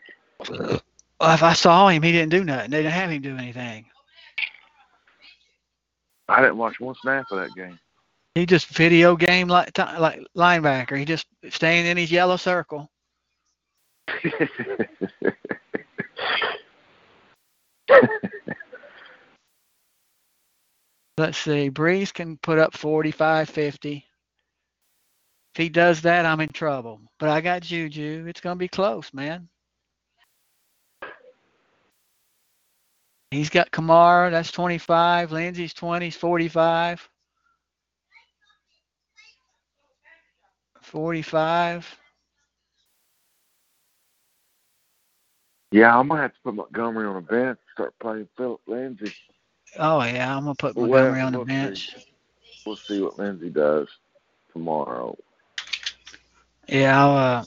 Well, 0.48 1.34
if 1.34 1.42
I 1.42 1.52
saw 1.54 1.88
him, 1.88 2.02
he 2.02 2.12
didn't 2.12 2.30
do 2.30 2.44
nothing. 2.44 2.70
They 2.70 2.78
didn't 2.82 2.92
have 2.92 3.10
him 3.10 3.22
do 3.22 3.36
anything. 3.36 3.86
I 6.28 6.42
didn't 6.42 6.56
watch 6.58 6.80
one 6.80 6.94
snap 7.00 7.26
of 7.30 7.38
that 7.38 7.54
game. 7.54 7.78
He 8.34 8.44
just 8.44 8.66
video 8.66 9.16
game 9.16 9.48
like 9.48 9.76
like 9.78 10.20
linebacker. 10.36 10.98
He 10.98 11.04
just 11.04 11.26
staying 11.48 11.86
in 11.86 11.96
his 11.96 12.10
yellow 12.10 12.36
circle. 12.36 12.90
Let's 21.18 21.38
see. 21.38 21.70
Brees 21.70 22.12
can 22.12 22.36
put 22.38 22.58
up 22.58 22.76
45, 22.76 23.48
50. 23.48 24.04
If 25.54 25.62
he 25.62 25.68
does 25.70 26.02
that, 26.02 26.26
I'm 26.26 26.40
in 26.40 26.50
trouble. 26.50 27.00
But 27.18 27.30
I 27.30 27.40
got 27.40 27.62
Juju. 27.62 28.26
It's 28.28 28.40
going 28.40 28.56
to 28.56 28.58
be 28.58 28.68
close, 28.68 29.12
man. 29.14 29.48
He's 33.30 33.50
got 33.50 33.70
Kamara. 33.70 34.30
That's 34.30 34.52
25. 34.52 35.32
Lindsay's 35.32 35.74
20. 35.74 36.06
He's 36.06 36.16
45. 36.16 37.08
45. 40.82 41.98
yeah, 45.72 45.98
I'm 45.98 46.08
gonna 46.08 46.22
have 46.22 46.32
to 46.32 46.40
put 46.44 46.54
Montgomery 46.54 47.06
on 47.06 47.16
a 47.16 47.20
bench. 47.20 47.58
Start 47.72 47.94
playing 48.00 48.28
Phillip 48.36 48.60
Lindsay. 48.66 49.12
Oh, 49.78 50.02
yeah. 50.02 50.36
I'm 50.36 50.44
to 50.46 50.54
put 50.54 50.76
Well, 50.76 50.90
Montgomery 50.90 51.20
on 51.20 51.32
the 51.32 51.38
we'll 51.38 51.46
see. 51.46 51.52
bench. 51.52 51.96
We'll 52.64 52.76
see 52.76 53.00
what 53.00 53.18
Lindsay 53.18 53.50
does 53.50 53.88
tomorrow. 54.52 55.16
Yeah, 56.68 57.00
I'll, 57.00 57.16
uh, 57.16 57.44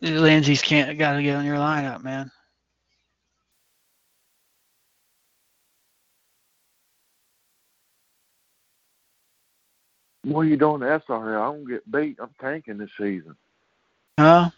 Lindsay's 0.00 0.62
can't 0.62 0.98
got 0.98 1.14
to 1.14 1.22
get 1.22 1.36
on 1.36 1.44
your 1.44 1.56
lineup, 1.56 2.02
man. 2.02 2.30
What 10.24 10.42
are 10.42 10.44
you 10.44 10.56
doing 10.56 10.80
to 10.80 10.86
SRL? 10.86 11.48
I'm 11.48 11.64
gonna 11.64 11.74
get 11.74 11.90
beat. 11.90 12.18
I'm 12.20 12.30
tanking 12.40 12.78
this 12.78 12.90
season. 12.96 13.36
Huh? 14.18 14.50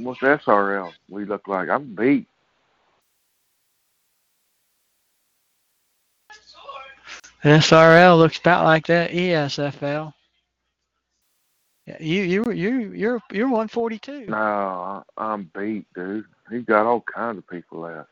What's 0.00 0.20
SRL? 0.20 0.92
We 1.08 1.24
look 1.24 1.46
like 1.48 1.68
I'm 1.68 1.94
beat. 1.94 2.28
SRL 7.46 8.18
looks 8.18 8.38
about 8.38 8.64
like 8.64 8.86
that 8.88 9.12
ESFL. 9.12 10.12
Yeah, 11.86 11.96
you 12.00 12.22
you 12.22 12.44
you 12.52 12.92
you're 12.92 13.22
you're 13.30 13.46
142. 13.46 14.26
No, 14.26 15.04
I'm 15.16 15.50
beat, 15.54 15.86
dude. 15.94 16.24
He's 16.50 16.64
got 16.64 16.86
all 16.86 17.00
kinds 17.00 17.38
of 17.38 17.46
people 17.48 17.80
left. 17.80 18.08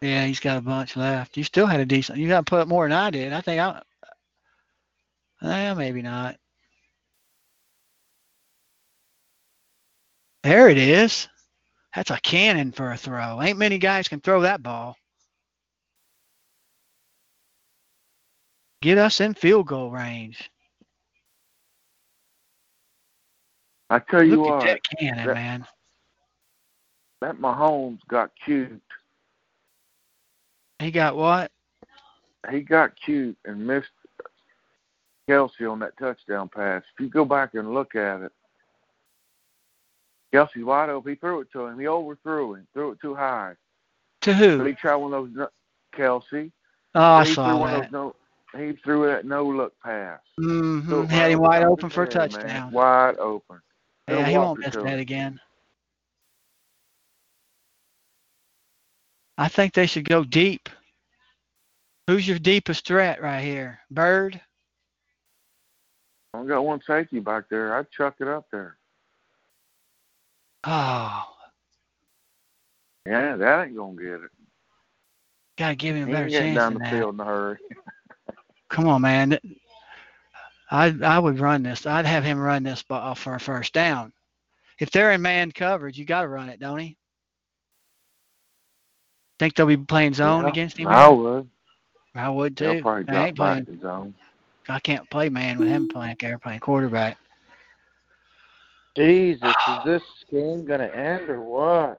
Yeah, 0.00 0.24
he's 0.24 0.40
got 0.40 0.56
a 0.56 0.62
bunch 0.62 0.96
left. 0.96 1.36
You 1.36 1.44
still 1.44 1.66
had 1.66 1.80
a 1.80 1.86
decent. 1.86 2.18
You 2.18 2.28
got 2.28 2.46
to 2.46 2.50
put 2.50 2.60
up 2.60 2.68
more 2.68 2.86
than 2.86 2.96
I 2.96 3.10
did. 3.10 3.32
I 3.32 3.40
think 3.42 3.60
I. 3.60 3.82
Eh, 5.42 5.74
maybe 5.74 6.02
not. 6.02 6.36
There 10.42 10.68
it 10.68 10.78
is. 10.78 11.28
That's 11.94 12.10
a 12.10 12.20
cannon 12.20 12.72
for 12.72 12.92
a 12.92 12.96
throw. 12.96 13.42
Ain't 13.42 13.58
many 13.58 13.78
guys 13.78 14.08
can 14.08 14.20
throw 14.20 14.42
that 14.42 14.62
ball. 14.62 14.96
Get 18.80 18.98
us 18.98 19.20
in 19.20 19.34
field 19.34 19.66
goal 19.66 19.90
range. 19.90 20.50
I 23.90 23.98
tell 23.98 24.22
you 24.22 24.36
Look 24.42 24.50
what, 24.50 24.66
at 24.68 24.80
that 24.84 24.98
cannon, 24.98 25.26
that- 25.26 25.34
man. 25.34 25.66
that 27.20 27.36
Mahomes 27.38 28.00
got 28.08 28.30
cute. 28.44 28.80
He 30.78 30.90
got 30.92 31.16
what? 31.16 31.50
He 32.50 32.60
got 32.60 32.94
cute 32.94 33.36
and 33.46 33.66
missed 33.66 33.90
Kelce 35.28 35.70
on 35.70 35.80
that 35.80 35.96
touchdown 35.98 36.48
pass. 36.48 36.84
If 36.94 37.00
you 37.00 37.08
go 37.08 37.24
back 37.24 37.54
and 37.54 37.74
look 37.74 37.96
at 37.96 38.20
it, 38.22 38.32
Kelce's 40.32 40.64
wide 40.64 40.90
open. 40.90 41.10
He 41.12 41.16
threw 41.16 41.40
it 41.40 41.50
to 41.52 41.66
him. 41.66 41.78
He 41.80 41.88
overthrew 41.88 42.54
him. 42.54 42.68
Threw 42.74 42.92
it 42.92 43.00
too 43.00 43.14
high. 43.16 43.54
To 44.20 44.30
So 44.32 44.36
who? 44.58 44.64
he 44.64 44.74
tried 44.74 44.96
one 44.96 45.12
of 45.14 45.34
those. 45.34 45.48
Kelce. 45.96 46.52
Oh, 46.94 47.00
I 47.02 47.24
saw 47.24 47.48
threw 47.48 47.56
one 47.58 47.74
of 47.74 47.80
that. 47.82 47.90
those. 47.90 48.14
He 48.58 48.72
threw 48.84 49.06
that 49.06 49.24
no 49.24 49.44
look 49.44 49.72
pass. 49.80 50.20
hmm 50.38 50.80
Threw 50.88 51.02
it 51.02 51.10
Had 51.10 51.30
him 51.30 51.40
wide 51.40 51.62
open 51.62 51.90
for 51.90 52.02
a 52.02 52.06
head, 52.06 52.32
man. 52.32 52.42
touchdown. 52.46 52.72
Wide 52.72 53.18
open. 53.18 53.60
Yeah, 54.08 54.26
he 54.28 54.34
Bill 54.34 54.42
won't 54.42 54.60
miss 54.60 54.74
that 54.76 54.98
again. 54.98 55.40
I 59.38 59.48
think 59.48 59.72
they 59.74 59.86
should 59.86 60.08
go 60.08 60.24
deep. 60.24 60.68
Who's 62.08 62.26
your 62.26 62.38
deepest 62.38 62.86
threat 62.86 63.22
right 63.22 63.42
here? 63.44 63.80
Byrd? 63.90 64.40
I 66.34 66.44
got 66.44 66.64
one 66.64 66.80
safety 66.86 67.20
back 67.20 67.48
there. 67.50 67.76
I'd 67.76 67.90
chuck 67.90 68.16
it 68.20 68.28
up 68.28 68.46
there. 68.50 68.76
Oh, 70.64 71.24
Yeah, 73.06 73.36
that 73.36 73.66
ain't 73.66 73.76
gonna 73.76 73.96
get 73.96 74.22
it. 74.24 74.30
gotta 75.58 75.76
give 75.76 75.96
him 75.96 76.04
a 76.04 76.06
He 76.06 76.12
better 76.12 76.28
ain't 76.36 76.54
chance 76.54 76.54
down 76.54 76.74
the 76.74 76.80
that. 76.80 76.90
field 76.90 77.14
in 77.14 77.20
a 77.20 77.24
hurry. 77.24 77.58
Come 78.68 78.88
on, 78.88 79.02
man. 79.02 79.38
I 80.70 80.94
I 81.02 81.18
would 81.18 81.40
run 81.40 81.62
this. 81.62 81.86
I'd 81.86 82.06
have 82.06 82.24
him 82.24 82.38
run 82.38 82.62
this 82.62 82.82
ball 82.82 83.14
for 83.14 83.34
a 83.34 83.40
first 83.40 83.72
down. 83.72 84.12
If 84.78 84.90
they're 84.90 85.12
in 85.12 85.22
man 85.22 85.50
coverage, 85.50 85.98
you 85.98 86.04
got 86.04 86.22
to 86.22 86.28
run 86.28 86.48
it, 86.48 86.60
don't 86.60 86.78
he? 86.78 86.96
Think 89.38 89.54
they'll 89.54 89.66
be 89.66 89.76
playing 89.76 90.14
zone 90.14 90.44
Yeah, 90.44 90.50
against 90.50 90.76
him? 90.76 90.88
I 90.88 91.08
would. 91.08 91.48
I 92.14 92.28
would 92.28 92.56
They'll 92.56 92.74
too. 92.74 92.82
probably 92.82 93.04
I 93.08 93.12
drop 93.12 93.26
ain't 93.28 93.36
playing. 93.36 93.66
back 93.66 93.80
zone. 93.80 94.14
I 94.68 94.80
can't 94.80 95.08
play 95.10 95.28
man 95.30 95.58
with 95.58 95.68
him 95.68 95.88
playing. 95.88 96.16
They're 96.20 96.38
playing 96.38 96.60
quarterback. 96.60 97.18
Jesus, 98.96 99.54
is 99.68 99.84
this 99.84 100.02
game 100.30 100.64
gonna 100.64 100.86
end 100.88 101.30
or 101.30 101.40
what? 101.40 101.98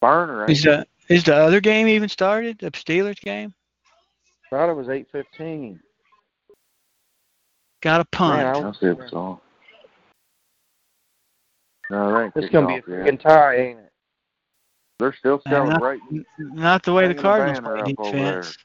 Burner, 0.00 0.46
ain't 0.46 0.56
Is 0.56 0.62
the 0.62 0.86
is 1.08 1.24
the 1.24 1.34
other 1.34 1.60
game 1.60 1.88
even 1.88 2.08
started? 2.08 2.58
The 2.58 2.70
Steelers 2.72 3.20
game? 3.20 3.54
Thought 4.50 4.70
it 4.70 4.76
was 4.76 4.88
eight 4.88 5.06
fifteen. 5.12 5.80
Got 7.82 8.00
a 8.00 8.04
punt. 8.06 8.38
Man, 8.38 8.46
I 8.46 8.58
I'll 8.58 8.74
see 8.74 8.86
if 8.86 8.98
it's 9.00 9.12
on. 9.12 9.38
No, 11.90 12.30
it's 12.34 12.48
gonna 12.50 12.66
be 12.66 12.74
a 12.76 12.82
freaking 12.82 13.20
tie, 13.20 13.56
ain't 13.56 13.78
it? 13.78 13.92
They're 14.98 15.14
still 15.14 15.40
Man, 15.46 15.54
I- 15.54 15.66
celebrating. 15.68 16.24
N- 16.40 16.50
Not 16.54 16.82
the 16.82 16.92
way 16.92 17.06
the 17.08 17.14
Cardinals 17.14 17.60
banner 17.60 17.82
play 17.82 17.92
up 17.92 17.98
over 18.00 18.10
defense. 18.12 18.56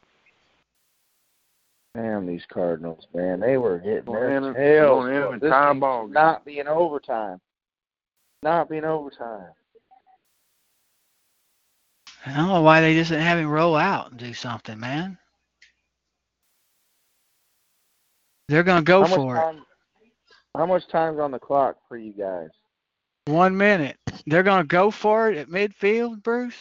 Damn, 1.96 2.26
these 2.26 2.44
Cardinals, 2.52 3.06
man, 3.14 3.40
they 3.40 3.58
were 3.58 3.78
hitting 3.78 4.06
Going 4.06 4.20
their 4.22 4.38
in 4.38 4.44
and- 4.46 4.56
tails. 4.56 5.04
going 5.04 5.14
in 5.16 5.22
bro. 5.22 5.32
and 5.34 5.42
This 5.42 5.52
tie 5.52 5.74
ball 5.74 6.04
game. 6.06 6.14
not 6.14 6.44
be 6.44 6.60
in 6.60 6.68
overtime. 6.68 7.40
Not 8.42 8.68
being 8.70 8.84
overtime. 8.84 9.52
I 12.26 12.34
don't 12.34 12.48
know 12.48 12.62
why 12.62 12.82
they 12.82 12.94
just 12.94 13.10
didn't 13.10 13.26
have 13.26 13.38
him 13.38 13.50
roll 13.50 13.76
out 13.76 14.12
and 14.12 14.20
do 14.20 14.34
something, 14.34 14.80
man. 14.80 15.18
They're 18.48 18.64
gonna 18.64 18.82
go 18.84 19.04
how 19.04 19.08
much 19.08 19.16
for 19.16 19.38
it. 19.38 19.58
How 20.56 20.66
much 20.66 20.88
time's 20.88 21.20
on 21.20 21.32
the 21.32 21.40
clock 21.40 21.78
for 21.88 21.98
you 21.98 22.14
guys? 22.14 22.50
One 23.26 23.58
minute. 23.58 23.98
They're 24.26 24.44
gonna 24.44 24.64
go 24.64 24.92
for 24.92 25.30
it 25.30 25.38
at 25.38 25.48
midfield, 25.48 26.24
Bruce. 26.24 26.56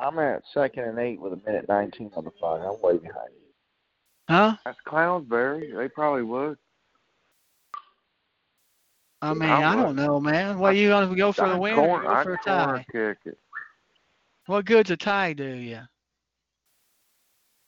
I'm 0.00 0.18
at 0.18 0.42
second 0.52 0.84
and 0.84 0.98
eight 0.98 1.20
with 1.20 1.32
a 1.32 1.40
minute 1.46 1.68
19 1.68 2.12
on 2.16 2.24
the 2.24 2.30
clock. 2.30 2.60
I'm 2.60 2.80
way 2.82 2.98
behind 2.98 3.30
you. 3.32 3.48
Huh? 4.28 4.56
That's 4.64 4.78
Clownsbury. 4.84 5.72
They 5.74 5.88
probably 5.88 6.22
would. 6.22 6.58
I 9.20 9.34
mean, 9.34 9.48
I 9.48 9.72
I 9.72 9.76
don't 9.76 9.96
know, 9.96 10.20
man. 10.20 10.58
What 10.58 10.74
are 10.74 10.76
you 10.76 10.88
gonna 10.88 11.14
go 11.16 11.32
for 11.32 11.48
the 11.48 11.54
I'd 11.54 11.60
win 11.60 11.74
corner, 11.74 11.92
or 11.92 12.02
go 12.02 12.08
I'd 12.08 12.22
for 12.22 12.34
a 12.34 12.38
corner 12.38 12.76
tie? 12.78 12.86
kick 12.92 13.18
it. 13.24 13.38
What 14.48 14.64
good's 14.64 14.90
a 14.90 14.96
tie 14.96 15.34
do 15.34 15.44
you? 15.44 15.80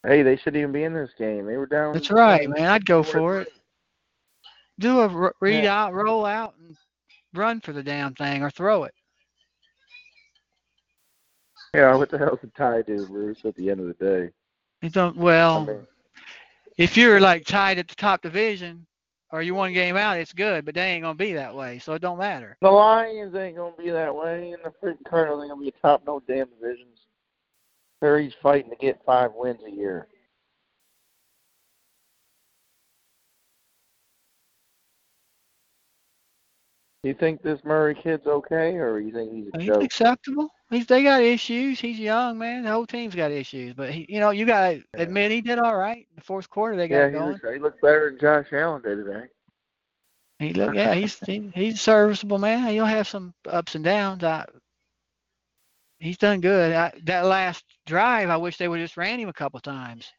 Hey, 0.03 0.23
they 0.23 0.37
should 0.37 0.57
even 0.57 0.73
be 0.73 0.85
in 0.85 0.95
this 0.95 1.11
game. 1.19 1.45
They 1.45 1.59
were 1.59 1.67
down. 1.67 1.93
That's 1.93 2.11
right, 2.11 2.49
man. 2.49 2.71
I'd 2.71 2.87
go 2.87 3.03
for 3.03 3.41
it. 3.43 3.53
Do 4.79 5.01
a 5.01 5.33
read 5.43 5.65
Yeah. 5.65 5.85
out, 5.85 5.93
roll 5.93 6.25
out, 6.25 6.55
and 6.59 6.75
run 7.35 7.61
for 7.61 7.75
the 7.75 7.83
damn 7.83 8.15
thing, 8.15 8.43
or 8.43 8.51
throw 8.51 8.85
it. 8.85 8.95
Yeah, 11.75 11.95
what 11.97 12.11
the 12.11 12.17
hell's 12.17 12.41
a 12.43 12.47
tie 12.47 12.81
do, 12.81 13.05
Bruce? 13.05 13.45
At 13.45 13.55
the 13.57 13.71
end 13.71 13.81
of 13.81 13.87
the 13.87 13.93
day, 14.05 14.31
It 14.81 14.95
don't. 14.95 15.19
I 15.19 15.21
Well, 15.21 15.67
mean, 15.67 15.87
if 16.79 16.97
you're 16.97 17.21
like 17.21 17.45
tied 17.45 17.79
at 17.79 17.89
the 17.89 17.95
top 17.95 18.23
division, 18.23 18.87
or 19.33 19.43
you 19.43 19.55
one 19.55 19.73
game 19.73 19.97
out, 19.97 20.19
it's 20.19 20.33
good, 20.33 20.65
but 20.65 20.75
they 20.75 20.93
ain't 20.93 21.03
gonna 21.03 21.15
be 21.15 21.33
that 21.35 21.55
way, 21.55 21.79
so 21.79 21.93
it 21.95 22.03
don't 22.03 22.19
matter. 22.19 22.57
the 22.61 22.71
Lions 22.71 23.35
ain't 23.35 23.57
gonna 23.57 23.75
be 23.77 23.91
that 23.91 24.15
way, 24.15 24.53
and 24.53 24.63
the 24.65 24.73
freaking 24.85 25.05
Cardinals 25.09 25.43
ain't 25.43 25.53
gonna 25.53 25.63
be 25.63 25.75
top 25.83 26.03
no 26.07 26.21
damn 26.27 26.49
divisions. 26.49 26.99
They're 28.01 28.31
fighting 28.43 28.71
to 28.71 28.77
get 28.77 29.05
five 29.05 29.33
wins 29.35 29.61
a 29.67 29.71
year. 29.71 30.09
You 37.03 37.15
think 37.15 37.43
this 37.43 37.65
Murray 37.65 37.95
kid's 37.95 38.27
okay, 38.27 38.77
or 38.77 38.99
you 39.01 39.13
think 39.13 39.33
he's 39.33 39.49
a 39.49 39.53
He's 39.59 39.67
joke? 39.67 39.85
acceptable. 39.85 40.51
He's 40.71 40.87
they 40.87 41.03
got 41.03 41.23
issues. 41.23 41.81
He's 41.81 41.99
young, 41.99 42.39
man. 42.39 42.65
The 42.65 42.71
whole 42.71 42.87
team's 42.87 43.15
got 43.15 43.31
issues, 43.33 43.75
but 43.75 43.91
he, 43.91 44.07
you 44.09 44.21
know, 44.21 44.31
you 44.31 44.47
gotta 44.47 44.83
admit 44.95 45.31
he 45.33 45.41
did 45.41 45.59
all 45.59 45.77
right. 45.77 46.07
in 46.11 46.17
The 46.17 46.23
fourth 46.23 46.49
quarter 46.51 46.77
they 46.77 46.89
got 46.89 46.97
Yeah, 46.97 47.09
he 47.11 47.15
going. 47.15 47.33
looks, 47.33 47.41
he 47.43 47.59
looks 47.59 47.79
better 47.81 48.11
than 48.11 48.19
Josh 48.21 48.53
Allen 48.53 48.83
did 48.83 48.97
today. 49.05 49.27
He 50.39 50.53
look, 50.53 50.75
yeah, 50.75 50.95
he's 50.95 51.19
he, 51.21 51.51
he's 51.55 51.81
serviceable 51.81 52.39
man. 52.39 52.69
He'll 52.69 52.85
have 52.85 53.07
some 53.09 53.35
ups 53.47 53.75
and 53.75 53.85
downs. 53.85 54.23
I, 54.25 54.47
he's 55.99 56.19
done 56.19 56.41
good. 56.41 56.73
I, 56.73 56.93
that 57.05 57.25
last 57.27 57.65
drive, 57.87 58.31
I 58.31 58.37
wish 58.37 58.57
they 58.57 58.69
would 58.69 58.81
just 58.81 58.97
ran 58.97 59.19
him 59.21 59.29
a 59.29 59.33
couple 59.35 59.61
times. 59.61 60.13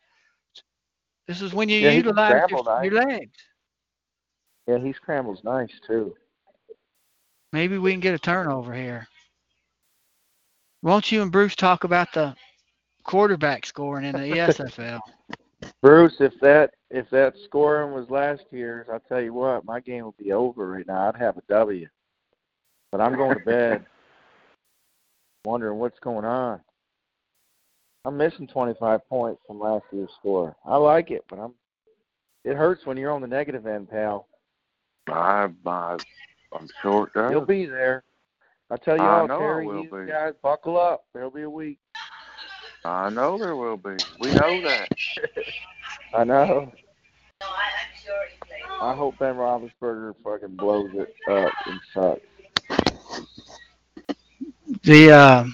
This 1.28 1.42
is 1.42 1.54
when 1.54 1.70
you 1.70 1.78
Yeah, 1.80 1.92
utilize 1.92 2.44
your, 2.50 2.64
nice. 2.64 2.92
your 2.92 2.94
legs. 2.94 3.38
Yeah, 4.68 4.78
he 4.80 4.94
scrambles 4.94 5.44
nice 5.44 5.80
too. 5.88 6.16
Maybe 7.54 7.78
we 7.78 7.92
can 7.92 8.00
get 8.00 8.14
a 8.14 8.20
turnover 8.20 8.74
here. 8.74 9.08
Won't 10.84 11.12
you 11.12 11.22
and 11.22 11.32
Bruce 11.32 11.56
talk 11.56 11.84
about 11.84 12.12
the 12.14 12.36
quarterback 13.04 13.66
scoring 13.66 14.06
in 14.06 14.14
the 14.14 14.20
ESFL? 14.38 15.00
Bruce, 15.82 16.16
if 16.20 16.34
that 16.42 16.72
if 16.90 17.10
that 17.12 17.34
scoring 17.46 17.94
was 17.94 18.10
last 18.10 18.44
year's, 18.52 18.88
I'll 18.92 19.00
tell 19.00 19.22
you 19.22 19.34
what, 19.34 19.66
my 19.66 19.80
game 19.80 20.06
would 20.06 20.18
be 20.18 20.32
over 20.32 20.68
right 20.68 20.88
now. 20.88 21.10
I'd 21.10 21.18
have 21.18 21.38
a 21.38 21.44
W. 21.50 21.88
But 22.92 23.02
I'm 23.02 23.16
going 23.16 23.38
to 23.38 23.46
bed, 23.46 23.86
wondering 25.46 25.80
what's 25.80 26.00
going 26.00 26.26
on. 26.26 26.60
I'm 28.04 28.18
missing 28.18 28.48
25 28.48 29.08
points 29.08 29.42
from 29.46 29.60
last 29.60 29.86
year's 29.92 30.10
score. 30.20 30.56
I 30.66 30.78
like 30.78 31.12
it, 31.12 31.24
but 31.30 31.38
I'm. 31.38 31.54
It 32.44 32.56
hurts 32.56 32.88
when 32.88 32.98
you're 32.98 33.12
on 33.12 33.22
the 33.22 33.28
negative 33.28 33.68
end, 33.68 33.90
pal. 33.90 34.28
I, 35.08 35.48
I, 35.66 35.98
I'm 36.54 36.68
sure 36.82 37.08
it 37.08 37.14
does. 37.14 37.32
You'll 37.32 37.46
be 37.46 37.66
there. 37.66 38.04
I 38.70 38.78
tell 38.78 38.98
you 38.98 39.04
I 39.04 39.20
all, 39.20 39.28
know 39.28 39.36
I 39.36 39.40
Terry, 39.40 39.68
will 39.68 39.84
you 39.84 40.06
be. 40.06 40.12
guys, 40.12 40.34
buckle 40.42 40.80
up. 40.80 41.06
There'll 41.14 41.30
be 41.30 41.42
a 41.42 41.50
week. 41.50 41.78
I 42.86 43.10
know 43.10 43.38
there 43.38 43.56
will 43.56 43.78
be. 43.78 43.98
We 44.20 44.32
know 44.34 44.62
that. 44.62 44.88
I 46.14 46.24
know. 46.24 46.72
I 48.82 48.96
hope 48.96 49.20
Ben 49.20 49.36
Roethlisberger 49.36 50.16
fucking 50.24 50.56
blows 50.56 50.90
it 50.94 51.14
up 51.30 51.54
and 51.68 51.80
sucks. 51.94 52.22
The 54.84 55.12
uh, 55.12 55.46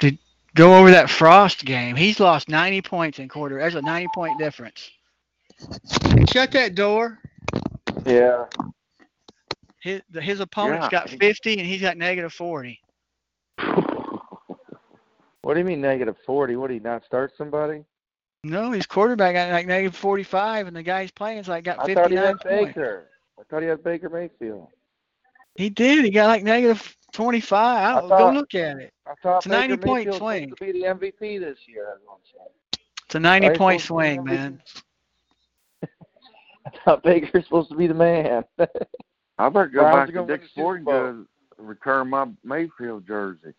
to 0.00 0.16
go 0.54 0.78
over 0.78 0.90
that 0.90 1.10
Frost 1.10 1.64
game, 1.64 1.96
he's 1.96 2.20
lost 2.20 2.48
90 2.48 2.82
points 2.82 3.18
in 3.18 3.28
quarter. 3.28 3.58
There's 3.58 3.74
a 3.74 3.82
90 3.82 4.08
point 4.14 4.38
difference. 4.38 4.90
Shut 6.30 6.52
that 6.52 6.74
door. 6.74 7.18
Yeah. 8.04 8.44
His 9.84 10.00
his 10.14 10.40
opponent's 10.40 10.88
Yeah. 10.90 11.00
got 11.00 11.10
50 11.10 11.58
and 11.58 11.66
he's 11.66 11.82
got 11.82 11.98
negative 11.98 12.32
40. 12.32 12.80
What 15.42 15.52
do 15.52 15.60
you 15.60 15.66
mean 15.66 15.82
negative 15.82 16.16
forty? 16.24 16.56
What 16.56 16.68
do 16.68 16.74
you 16.74 16.80
not 16.80 17.04
start 17.04 17.32
somebody? 17.36 17.84
No, 18.44 18.70
his 18.70 18.86
quarterback 18.86 19.34
got 19.34 19.52
like 19.52 19.66
negative 19.66 19.94
45, 19.94 20.68
and 20.68 20.74
the 20.74 20.82
guy 20.82 21.02
he's 21.02 21.10
playing 21.10 21.36
is 21.36 21.48
like 21.48 21.64
got 21.64 21.84
59 21.84 21.98
I 21.98 22.02
thought 22.02 22.10
he 22.10 22.16
had 22.16 22.40
points. 22.40 22.68
Baker. 22.74 23.08
I 23.38 23.42
thought 23.42 23.60
he 23.60 23.68
had 23.68 23.84
Baker 23.84 24.08
Mayfield. 24.08 24.68
He 25.54 25.68
did. 25.68 26.02
He 26.06 26.10
got 26.10 26.28
like 26.28 26.44
negative 26.44 26.96
25. 27.12 27.60
I 27.60 28.00
thought- 28.08 28.18
go 28.18 28.30
look 28.30 28.54
at 28.54 28.78
it. 28.78 28.94
I 29.06 29.12
thought 29.22 29.36
It's 29.36 29.46
a 29.46 29.50
90 29.50 29.76
Baker 29.76 29.86
point 29.86 30.06
Mayfield 30.06 30.16
swing. 30.18 30.48
to 30.48 30.56
be 30.64 30.72
the 30.72 30.86
MVP 30.86 31.38
this 31.38 31.58
year. 31.68 31.98
It's 33.04 33.14
a 33.14 33.20
90 33.20 33.48
Right, 33.48 33.58
point 33.58 33.82
supposed 33.82 34.02
to 34.06 34.12
be 34.14 34.16
swing, 34.16 34.24
man. 34.24 34.62
I 36.66 36.70
thought 36.86 37.02
Baker's 37.02 37.44
supposed 37.44 37.68
to 37.68 37.76
be 37.76 37.86
the 37.86 37.92
man. 37.92 38.44
I 39.38 39.48
better 39.48 39.66
go 39.68 39.80
Browns 39.80 39.94
back 39.94 40.02
are 40.02 40.06
to 40.06 40.12
gonna 40.12 40.26
win 40.26 40.38
Dick's 40.38 40.42
the 40.44 40.48
Super 40.48 40.60
Sporting 40.60 40.84
Bowl. 40.84 41.12
Goods 41.12 41.28
and 41.58 41.68
return 41.68 42.08
my 42.08 42.26
Mayfield 42.44 43.06
jersey. 43.06 43.54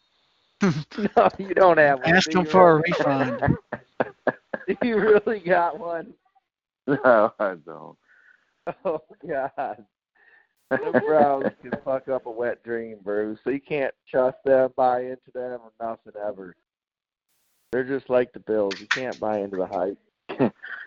no, 0.61 1.29
you 1.37 1.53
don't 1.53 1.77
have 1.77 1.99
one. 1.99 2.15
Ask 2.15 2.31
them 2.31 2.41
him 2.41 2.45
you 2.45 2.51
for 2.51 2.71
a 2.71 2.75
refund. 2.81 3.57
Do 4.67 4.87
you 4.87 4.97
really 4.97 5.39
got 5.39 5.79
one? 5.79 6.13
No, 6.87 7.33
I 7.39 7.55
don't. 7.65 7.97
Oh 8.85 9.01
God. 9.27 9.83
The 10.69 11.01
Browns 11.03 11.51
can 11.63 11.71
fuck 11.83 12.07
up 12.09 12.27
a 12.27 12.31
wet 12.31 12.63
dream, 12.63 12.97
Bruce. 13.03 13.39
So 13.43 13.49
you 13.49 13.59
can't 13.59 13.93
trust 14.07 14.37
them, 14.45 14.71
buy 14.75 15.01
into 15.01 15.31
them, 15.33 15.61
or 15.63 15.71
nothing 15.79 16.13
ever. 16.23 16.55
They're 17.71 17.83
just 17.83 18.07
like 18.07 18.33
the 18.33 18.39
Bills. 18.39 18.79
You 18.79 18.85
can't 18.85 19.19
buy 19.19 19.39
into 19.39 19.57
the 19.57 19.65
hype. 19.65 19.97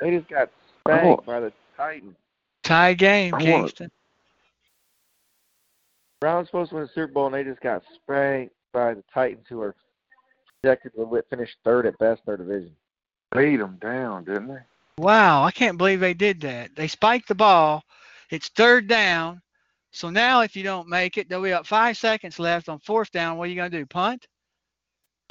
They 0.01 0.11
just 0.16 0.29
got 0.29 0.51
spanked 0.81 1.27
by 1.27 1.40
the 1.40 1.53
Titans. 1.77 2.14
Tie 2.62 2.94
game, 2.94 3.35
Kingston. 3.40 3.90
Browns 6.21 6.49
supposed 6.49 6.71
to 6.71 6.77
win 6.77 6.85
the 6.85 6.91
Super 6.93 7.13
Bowl, 7.13 7.27
and 7.27 7.35
they 7.35 7.45
just 7.45 7.61
got 7.61 7.83
spanked 7.95 8.55
by 8.73 8.95
the 8.95 9.05
Titans, 9.13 9.47
who 9.49 9.61
are 9.61 9.75
projected 10.61 10.93
to 10.95 11.23
finish 11.31 11.57
third 11.65 11.87
at 11.87 11.99
best 11.99 12.23
in 12.27 12.31
their 12.31 12.37
division. 12.37 12.75
Beat 13.35 13.57
them 13.59 13.79
down, 13.81 14.25
didn't 14.25 14.49
they? 14.49 14.61
Wow, 14.99 15.45
I 15.45 15.53
can't 15.53 15.79
believe 15.79 16.01
they 16.01 16.15
did 16.15 16.41
that. 16.41 16.75
They 16.75 16.89
spiked 16.89 17.29
the 17.29 17.35
ball. 17.35 17.85
It's 18.31 18.49
third 18.49 18.89
down. 18.89 19.41
So 19.91 20.11
now 20.11 20.41
if 20.41 20.57
you 20.57 20.63
don't 20.63 20.89
make 20.89 21.17
it, 21.19 21.29
there'll 21.29 21.45
be 21.45 21.53
up 21.53 21.67
five 21.67 21.97
seconds 21.97 22.39
left 22.39 22.69
on 22.69 22.79
fourth 22.81 23.11
down. 23.13 23.39
What 23.39 23.45
are 23.45 23.51
you 23.51 23.57
going 23.57 23.71
to 23.71 23.79
do? 23.79 23.87
Punt? 23.87 24.27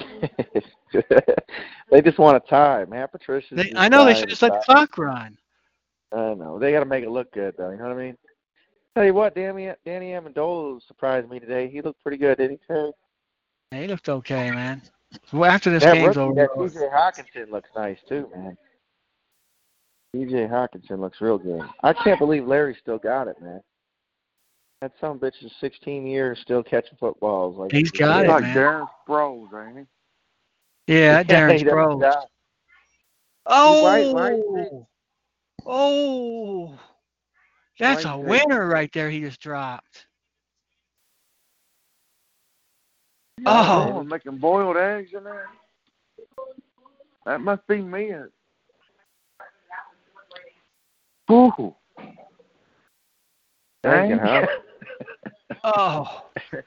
they 1.90 2.02
just 2.02 2.18
want 2.18 2.36
a 2.36 2.40
tie. 2.48 2.84
man. 2.86 3.06
Patricia. 3.08 3.54
They, 3.54 3.72
I 3.76 3.88
know 3.88 4.04
they 4.04 4.14
should 4.14 4.28
just 4.30 4.42
let 4.42 4.52
the 4.52 4.64
clock 4.64 4.96
run. 4.96 5.36
I 6.12 6.34
know 6.34 6.58
they 6.58 6.72
got 6.72 6.80
to 6.80 6.86
make 6.86 7.04
it 7.04 7.10
look 7.10 7.32
good, 7.32 7.54
though. 7.58 7.70
You 7.70 7.76
know 7.76 7.84
what 7.84 7.92
I 7.92 8.02
mean? 8.06 8.16
Tell 8.98 9.06
you 9.06 9.14
what, 9.14 9.32
Danny 9.36 9.70
Danny 9.86 10.10
Amendola 10.10 10.84
surprised 10.88 11.30
me 11.30 11.38
today. 11.38 11.68
He 11.68 11.80
looked 11.82 12.02
pretty 12.02 12.16
good, 12.16 12.36
didn't 12.36 12.58
he, 12.58 12.66
Terry? 12.66 12.90
He 13.70 13.86
looked 13.86 14.08
okay, 14.08 14.50
man. 14.50 14.82
Well, 15.32 15.48
after 15.48 15.70
this 15.70 15.84
that 15.84 15.94
game's 15.94 16.16
rookie, 16.16 16.18
over, 16.18 16.34
that 16.34 16.48
T.J. 16.58 16.80
Hockenson 16.88 17.52
looks 17.52 17.70
nice 17.76 17.98
too, 18.08 18.28
man. 18.34 18.58
T.J. 20.12 20.48
Hockenson 20.48 20.98
looks 20.98 21.20
real 21.20 21.38
good. 21.38 21.62
I 21.84 21.92
can't 21.92 22.18
believe 22.18 22.44
Larry 22.44 22.76
still 22.80 22.98
got 22.98 23.28
it, 23.28 23.40
man. 23.40 23.60
That 24.80 24.90
some 25.00 25.20
bitch 25.20 25.44
is 25.44 25.52
16 25.60 26.04
years 26.04 26.40
still 26.42 26.64
catching 26.64 26.98
footballs. 26.98 27.56
Like 27.56 27.70
He's 27.70 27.92
got 27.92 28.22
He's 28.22 28.30
it, 28.30 28.32
like 28.32 28.42
man. 28.42 28.56
Darren 28.56 28.88
Sproles, 29.08 29.68
ain't 29.68 29.86
he? 30.88 30.94
yeah, 30.94 31.22
that 31.22 31.28
Darren 31.28 31.56
he 31.56 31.64
Sproles. 31.64 32.24
Oh, 33.46 33.82
Why- 33.84 34.12
why 34.12 34.68
oh, 35.66 36.76
That's 37.78 38.04
a 38.04 38.18
winner 38.18 38.66
right 38.66 38.90
there. 38.92 39.10
He 39.10 39.20
just 39.20 39.40
dropped. 39.40 40.06
Oh, 43.46 43.98
Oh. 43.98 44.02
making 44.02 44.38
boiled 44.38 44.76
eggs 44.76 45.10
in 45.14 45.24
there. 45.24 45.48
That 47.24 47.40
must 47.40 47.66
be 47.66 47.80
me. 47.80 48.12
Ooh. 51.30 51.74
Huh? 53.84 54.46
Oh, 55.64 56.26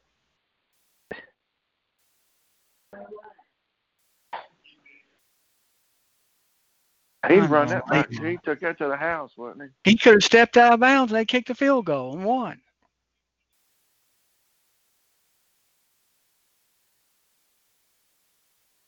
He 7.30 7.40
run 7.40 7.68
that 7.68 7.86
back. 7.88 8.12
He 8.12 8.38
took 8.44 8.62
that 8.62 8.78
to 8.80 8.88
the 8.88 8.98
house, 8.98 9.32
wasn't 9.38 9.72
he? 9.84 9.92
he 9.92 9.98
could 9.98 10.14
have 10.14 10.24
stepped 10.24 10.58
out 10.58 10.74
of 10.74 10.80
bounds 10.80 11.12
and 11.12 11.20
they 11.20 11.26
kicked 11.26 11.50
the 11.50 11.56
field 11.56 11.86
goal 11.86 12.14
and 12.14 12.26
won. 12.26 12.60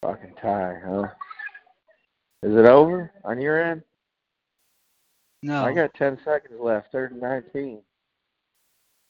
Fucking 0.02 0.34
tie, 0.41 0.80
huh? 0.84 1.08
Is 2.41 2.56
it 2.56 2.65
over 2.65 3.12
on 3.24 3.39
your 3.39 3.63
end? 3.63 3.84
No. 5.43 5.63
I 5.63 5.74
got 5.74 5.93
10 5.93 6.19
seconds 6.26 6.60
left, 6.60 6.91
third 6.91 7.12
and 7.12 7.22
19. 7.22 7.82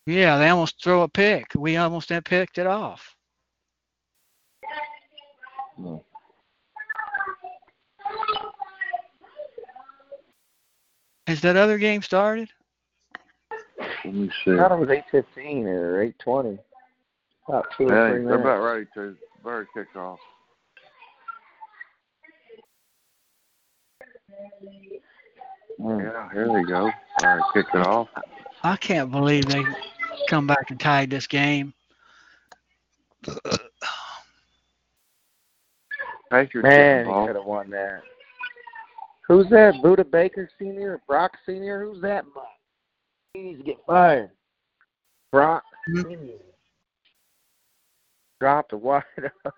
Yeah, 0.06 0.38
they 0.38 0.50
almost 0.50 0.84
throw 0.84 1.04
a 1.04 1.08
pick. 1.08 1.46
We 1.56 1.78
almost 1.78 2.10
had 2.10 2.26
picked 2.26 2.58
it 2.58 2.68
off. 2.68 3.16
Hmm. 5.78 5.96
Has 11.28 11.42
that 11.42 11.56
other 11.56 11.78
game 11.78 12.02
started? 12.02 12.50
Let 14.06 14.14
me 14.14 14.30
see. 14.44 14.52
I 14.52 14.58
thought 14.58 14.72
it 14.74 14.80
was 14.80 14.90
8.15 14.90 15.66
or 15.66 16.14
8.20. 16.26 16.60
About 17.48 17.66
two 17.78 17.88
or 17.88 18.08
Hey, 18.08 18.14
three 18.14 18.26
they're 18.26 18.38
minutes. 18.38 18.42
about 18.42 18.64
ready 18.64 18.86
to. 18.96 19.16
Very 19.44 19.66
kick 19.74 19.94
off. 19.96 20.20
Mm. 25.82 26.02
Yeah, 26.02 26.32
here 26.32 26.52
we 26.52 26.66
go. 26.66 26.84
All 26.84 26.92
right, 27.24 27.42
kick 27.54 27.66
it 27.74 27.86
off. 27.86 28.08
I 28.64 28.78
can't 28.78 29.12
believe 29.12 29.46
they 29.46 29.66
come 30.30 30.48
back 30.48 30.70
and 30.72 30.80
tied 30.80 31.10
this 31.10 31.28
game. 31.28 31.74
Patriots 36.32 36.64
Man, 36.64 37.06
kick 37.06 37.14
he 37.14 37.28
could 37.28 37.36
have 37.36 37.46
won 37.46 37.70
that. 37.72 38.04
Who's 39.28 39.48
that? 39.50 39.76
Budda 39.84 40.10
Baker 40.10 40.50
Sr.? 40.60 41.02
Brock 41.08 41.32
Sr.? 41.46 41.86
Who's 41.86 42.02
that? 42.02 42.26
mutt? 42.36 42.44
He 43.34 43.42
needs 43.42 43.60
to 43.60 43.66
get 43.66 43.78
fired. 43.88 44.32
Brock 45.32 45.64
Hmm. 45.88 46.02
Sr. 46.02 46.18
Dropped 48.40 48.74
a 48.74 48.78
wide, 48.78 49.04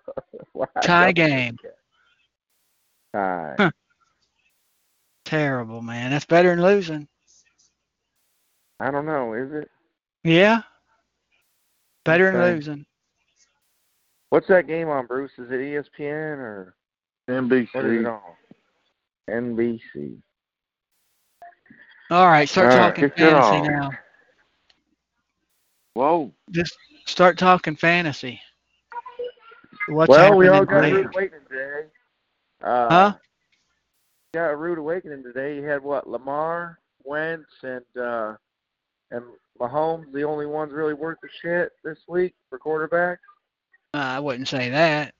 wide 0.54 0.68
Tie 0.82 1.12
game. 1.12 1.56
Tie. 3.12 3.54
Huh. 3.58 3.70
Terrible, 5.24 5.82
man. 5.82 6.10
That's 6.12 6.24
better 6.24 6.50
than 6.54 6.62
losing. 6.62 7.08
I 8.78 8.90
don't 8.92 9.06
know. 9.06 9.32
Is 9.32 9.50
it? 9.52 9.68
Yeah. 10.22 10.62
Better 12.04 12.30
than 12.30 12.40
losing. 12.54 12.86
What's 14.30 14.46
that 14.48 14.66
game 14.68 14.88
on, 14.88 15.06
Bruce? 15.06 15.32
Is 15.38 15.50
it 15.50 15.54
ESPN 15.54 16.38
or 16.38 16.74
NBC? 17.28 17.68
what 17.72 17.84
is 17.86 17.92
it 17.92 18.04
NBC. 18.04 18.12
on? 18.12 18.20
NBC. 19.28 20.18
All 22.10 22.26
right, 22.26 22.48
start 22.48 22.72
All 22.72 22.78
right, 22.78 22.94
talking 22.94 23.10
fantasy 23.10 23.68
now. 23.68 23.90
Whoa. 25.94 26.32
Just 26.50 26.76
start 27.06 27.38
talking 27.38 27.74
fantasy. 27.74 28.40
What's 29.88 30.10
well, 30.10 30.36
we 30.36 30.48
all 30.48 30.64
got 30.64 30.84
a 30.84 30.92
rude 30.92 31.06
awakening 31.06 31.40
today. 31.48 31.86
Uh, 32.62 32.88
Huh? 32.88 33.14
Got 34.34 34.50
a 34.50 34.56
rude 34.56 34.78
awakening 34.78 35.22
today. 35.22 35.56
You 35.56 35.62
had 35.64 35.82
what? 35.82 36.08
Lamar, 36.08 36.78
Wentz, 37.04 37.48
and 37.62 37.84
uh, 37.98 38.34
and 39.10 39.24
Mahomes, 39.58 40.12
the 40.12 40.24
only 40.24 40.46
ones 40.46 40.72
really 40.72 40.94
worth 40.94 41.18
the 41.22 41.28
shit 41.40 41.72
this 41.82 41.98
week 42.08 42.34
for 42.50 42.58
quarterbacks. 42.58 43.18
Uh, 43.94 43.98
I 43.98 44.20
wouldn't 44.20 44.48
say 44.48 44.68
that. 44.70 45.14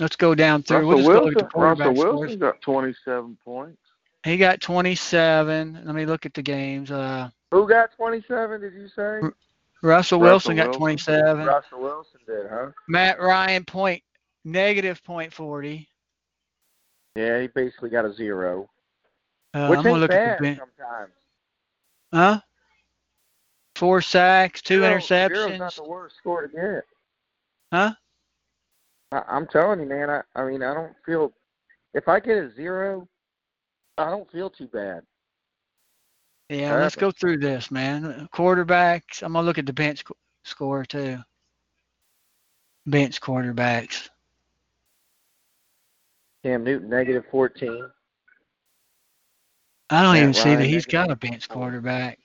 Let's 0.00 0.16
go 0.16 0.34
down 0.34 0.62
through. 0.62 0.90
Russell 0.90 1.04
we'll 1.08 1.24
Wilson. 1.24 1.48
Russell. 1.54 1.92
Wilson 1.94 2.38
got 2.38 2.60
27 2.60 3.38
points. 3.44 3.78
He 4.24 4.36
got 4.36 4.60
27. 4.60 5.82
Let 5.84 5.94
me 5.94 6.06
look 6.06 6.26
at 6.26 6.34
the 6.34 6.42
games. 6.42 6.90
Uh, 6.90 7.28
Who 7.50 7.68
got 7.68 7.92
27? 7.96 8.60
Did 8.60 8.72
you 8.74 8.88
say? 8.88 9.20
Russell 9.22 9.32
Russell 9.82 10.20
Wilson 10.20 10.56
got 10.56 10.66
Wilson. 10.66 10.80
27. 10.80 11.46
Russell 11.46 11.80
Wilson 11.80 12.20
did, 12.26 12.46
huh? 12.50 12.70
Matt 12.88 13.20
Ryan 13.20 13.64
point 13.64 14.02
negative 14.44 15.02
point 15.04 15.32
40. 15.32 15.88
Yeah, 17.16 17.40
he 17.42 17.46
basically 17.48 17.90
got 17.90 18.04
a 18.04 18.12
zero, 18.12 18.68
Uh, 19.52 19.68
which 19.68 19.78
I'm 19.78 19.84
gonna 19.84 19.98
look 19.98 20.10
at 20.10 20.38
the 20.38 20.42
bench. 20.42 20.58
sometimes. 20.58 21.12
Huh? 22.12 22.40
Four 23.76 24.00
sacks, 24.00 24.62
two 24.62 24.80
Zero- 24.80 24.98
Zero's 25.00 25.10
interceptions. 25.50 25.58
not 25.58 25.74
the 25.74 25.84
worst 25.84 26.16
score 26.16 26.46
to 26.46 26.48
get. 26.48 26.84
Huh? 27.72 27.94
I, 29.14 29.22
I'm 29.28 29.46
telling 29.46 29.80
you, 29.80 29.86
man. 29.86 30.10
I, 30.10 30.22
I 30.34 30.44
mean, 30.44 30.62
I 30.62 30.74
don't 30.74 30.94
feel. 31.06 31.32
If 31.94 32.08
I 32.08 32.18
get 32.18 32.38
a 32.38 32.52
zero, 32.54 33.08
I 33.96 34.10
don't 34.10 34.30
feel 34.30 34.50
too 34.50 34.66
bad. 34.66 35.02
Yeah, 36.50 36.76
let's 36.76 36.96
go 36.96 37.10
through 37.10 37.38
this, 37.38 37.70
man. 37.70 38.28
Quarterbacks. 38.34 39.22
I'm 39.22 39.32
gonna 39.32 39.46
look 39.46 39.58
at 39.58 39.66
the 39.66 39.72
bench 39.72 40.00
sc- 40.00 40.10
score 40.44 40.84
too. 40.84 41.18
Bench 42.86 43.20
quarterbacks. 43.20 44.08
Cam 46.42 46.64
Newton 46.64 46.90
negative 46.90 47.24
14. 47.30 47.88
I 49.90 50.02
don't 50.02 50.14
Matt 50.14 50.22
even 50.22 50.34
see 50.34 50.54
that 50.56 50.66
he's 50.66 50.84
got 50.84 51.10
a 51.10 51.16
bench 51.16 51.48
quarterback. 51.48 52.18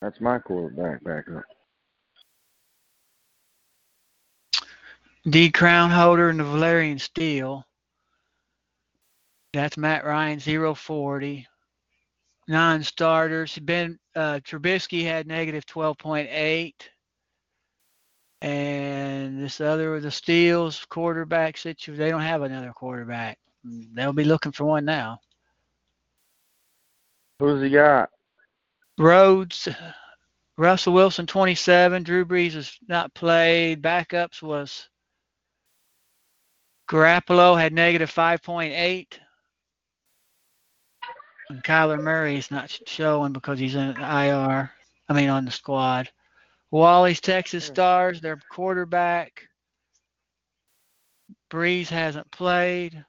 That's 0.00 0.20
my 0.20 0.38
quarterback 0.38 1.02
back 1.02 1.24
up. 1.34 1.42
D 5.28 5.50
Crown 5.50 5.90
Holder 5.90 6.30
and 6.30 6.40
the 6.40 6.44
Bavarian 6.44 6.98
Steel. 6.98 7.64
That's 9.52 9.76
Matt 9.76 10.04
Ryan, 10.04 10.40
040. 10.40 11.46
Non 12.48 12.82
starters. 12.82 13.56
Ben 13.58 13.98
uh, 14.16 14.40
Trubisky 14.42 15.04
had 15.04 15.28
negative 15.28 15.64
12.8. 15.66 16.74
And 18.40 19.40
this 19.40 19.60
other, 19.60 20.00
the 20.00 20.10
Steels 20.10 20.84
quarterback 20.88 21.56
situation, 21.56 21.96
they 21.96 22.10
don't 22.10 22.22
have 22.22 22.42
another 22.42 22.72
quarterback. 22.72 23.38
They'll 23.62 24.12
be 24.12 24.24
looking 24.24 24.50
for 24.50 24.64
one 24.64 24.84
now. 24.84 25.20
Who's 27.38 27.62
he 27.62 27.70
got? 27.70 28.10
Rhodes, 28.98 29.68
Russell 30.58 30.94
Wilson, 30.94 31.26
27. 31.26 32.02
Drew 32.02 32.24
Brees 32.24 32.54
has 32.54 32.76
not 32.88 33.14
played. 33.14 33.80
Backups 33.80 34.42
was 34.42 34.88
Garoppolo 36.92 37.58
had 37.58 37.72
negative 37.72 38.12
5.8. 38.12 39.06
And 41.48 41.64
Kyler 41.64 41.98
Murray 41.98 42.36
is 42.36 42.50
not 42.50 42.70
showing 42.86 43.32
because 43.32 43.58
he's 43.58 43.74
in 43.74 43.96
IR. 43.96 44.70
I 45.08 45.12
mean, 45.14 45.30
on 45.30 45.46
the 45.46 45.50
squad. 45.50 46.10
Wally's 46.70 47.20
Texas. 47.20 47.64
Stars, 47.64 48.20
their 48.20 48.38
quarterback. 48.50 49.42
Brees 51.50 51.88
hasn't 51.88 52.30
played. 52.30 53.02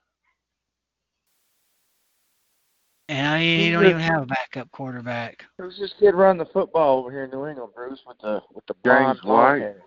And 3.10 3.42
he 3.42 3.70
Who's 3.70 3.74
don't 3.74 3.90
even 3.90 4.02
have 4.02 4.24
a 4.24 4.26
backup 4.26 4.72
quarterback. 4.72 5.46
Who's 5.58 5.78
this 5.78 5.94
kid 6.00 6.16
running 6.16 6.40
the 6.40 6.46
football 6.46 7.00
over 7.00 7.12
here 7.12 7.26
in 7.26 7.32
New 7.32 7.48
England, 7.48 7.74
Bruce, 7.76 8.02
with 8.08 8.18
the 8.20 8.42
with 8.54 8.66
the 8.66 8.76
James 8.86 9.20
blonde 9.20 9.24
White. 9.24 9.62
hair? 9.62 9.82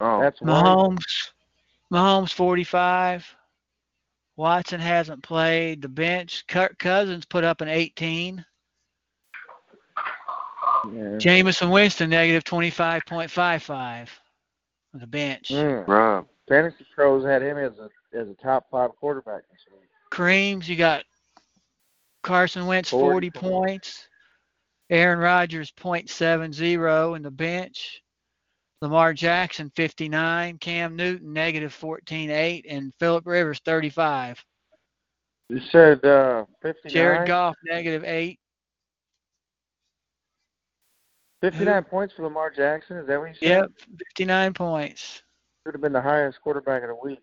Oh, 0.00 0.20
That's 0.20 0.40
White. 0.40 0.64
Mahomes, 0.64 1.30
Mahomes 1.92 2.32
45. 2.32 3.34
Watson 4.36 4.80
hasn't 4.80 5.22
played. 5.22 5.82
The 5.82 5.88
bench, 5.88 6.44
Kirk 6.46 6.78
Cousins 6.78 7.24
put 7.24 7.44
up 7.44 7.60
an 7.60 7.68
18. 7.68 8.44
Yeah. 10.84 11.02
Jameis 11.16 11.68
Winston 11.68 12.10
negative 12.10 12.44
25.55 12.44 14.08
on 14.94 15.00
the 15.00 15.06
bench. 15.06 15.48
Mm. 15.48 15.88
Rob. 15.88 16.26
Fantasy 16.48 16.86
pros 16.94 17.24
had 17.24 17.42
him 17.42 17.58
as 17.58 17.72
a 17.78 17.88
as 18.16 18.28
a 18.28 18.34
top 18.34 18.66
five 18.70 18.90
quarterback 19.00 19.42
this 19.50 19.60
week. 19.72 19.88
Creams, 20.10 20.68
you 20.68 20.76
got 20.76 21.04
Carson 22.22 22.66
Wentz 22.66 22.90
40, 22.90 23.30
40 23.30 23.30
points. 23.30 24.08
Aaron 24.88 25.18
Rodgers 25.18 25.72
0.70 25.72 27.16
in 27.16 27.22
the 27.22 27.30
bench. 27.30 28.02
Lamar 28.82 29.14
Jackson 29.14 29.72
59. 29.76 30.58
Cam 30.58 30.96
Newton 30.96 31.32
negative 31.32 31.74
14.8 31.80 32.64
and 32.68 32.92
Philip 33.00 33.26
Rivers 33.26 33.60
35. 33.64 34.44
You 35.48 35.60
said 35.70 36.04
uh, 36.04 36.44
59. 36.62 36.92
Jared 36.92 37.28
Goff 37.28 37.54
negative 37.64 38.04
8. 38.04 38.38
59 41.42 41.84
points 41.84 42.14
for 42.14 42.24
Lamar 42.24 42.50
Jackson. 42.50 42.96
Is 42.96 43.06
that 43.06 43.20
what 43.20 43.28
you 43.28 43.34
said? 43.40 43.48
Yep, 43.48 43.70
59 44.16 44.54
points. 44.54 45.22
Should 45.64 45.74
have 45.74 45.82
been 45.82 45.92
the 45.92 46.00
highest 46.00 46.40
quarterback 46.42 46.82
of 46.82 46.88
the 46.88 46.96
week. 46.96 47.20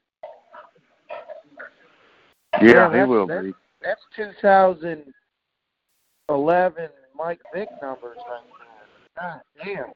Yeah, 2.62 2.96
he 2.96 3.04
will 3.04 3.26
that's- 3.28 3.46
be. 3.46 3.54
That's 3.82 4.02
2011 4.16 6.90
Mike 7.18 7.42
Vick 7.54 7.68
numbers 7.82 8.18
right 8.30 8.44
there. 9.18 9.20
God 9.20 9.42
damn. 9.62 9.92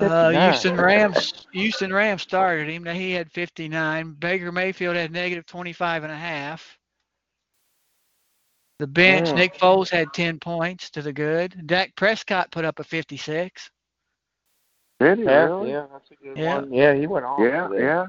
Uh, 0.00 0.30
Houston 0.30 0.76
Rams. 0.76 1.46
Houston 1.52 1.92
Rams 1.92 2.22
started 2.22 2.68
him. 2.68 2.82
Now 2.82 2.92
he 2.92 3.12
had 3.12 3.30
59. 3.30 4.12
Baker 4.18 4.50
Mayfield 4.52 4.96
had 4.96 5.12
negative 5.12 5.46
25 5.46 6.02
and 6.02 6.12
a 6.12 6.16
half. 6.16 6.78
The 8.80 8.86
bench, 8.88 9.28
Mm. 9.28 9.36
Nick 9.36 9.54
Foles 9.56 9.88
had 9.88 10.12
10 10.12 10.40
points 10.40 10.90
to 10.90 11.02
the 11.02 11.12
good. 11.12 11.66
Dak 11.66 11.94
Prescott 11.94 12.50
put 12.50 12.64
up 12.64 12.80
a 12.80 12.84
56. 12.84 13.70
Did 14.98 15.18
he 15.18 15.24
Yeah, 15.24 15.44
really? 15.44 15.70
yeah, 15.70 15.86
that's 15.92 16.10
a 16.10 16.16
good 16.16 16.36
Yeah. 16.36 16.54
one. 16.56 16.72
Yeah, 16.72 16.94
he 16.94 17.06
went 17.06 17.24
off. 17.24 17.38
Yeah, 17.38 17.68
with 17.68 17.80
yeah. 17.80 18.06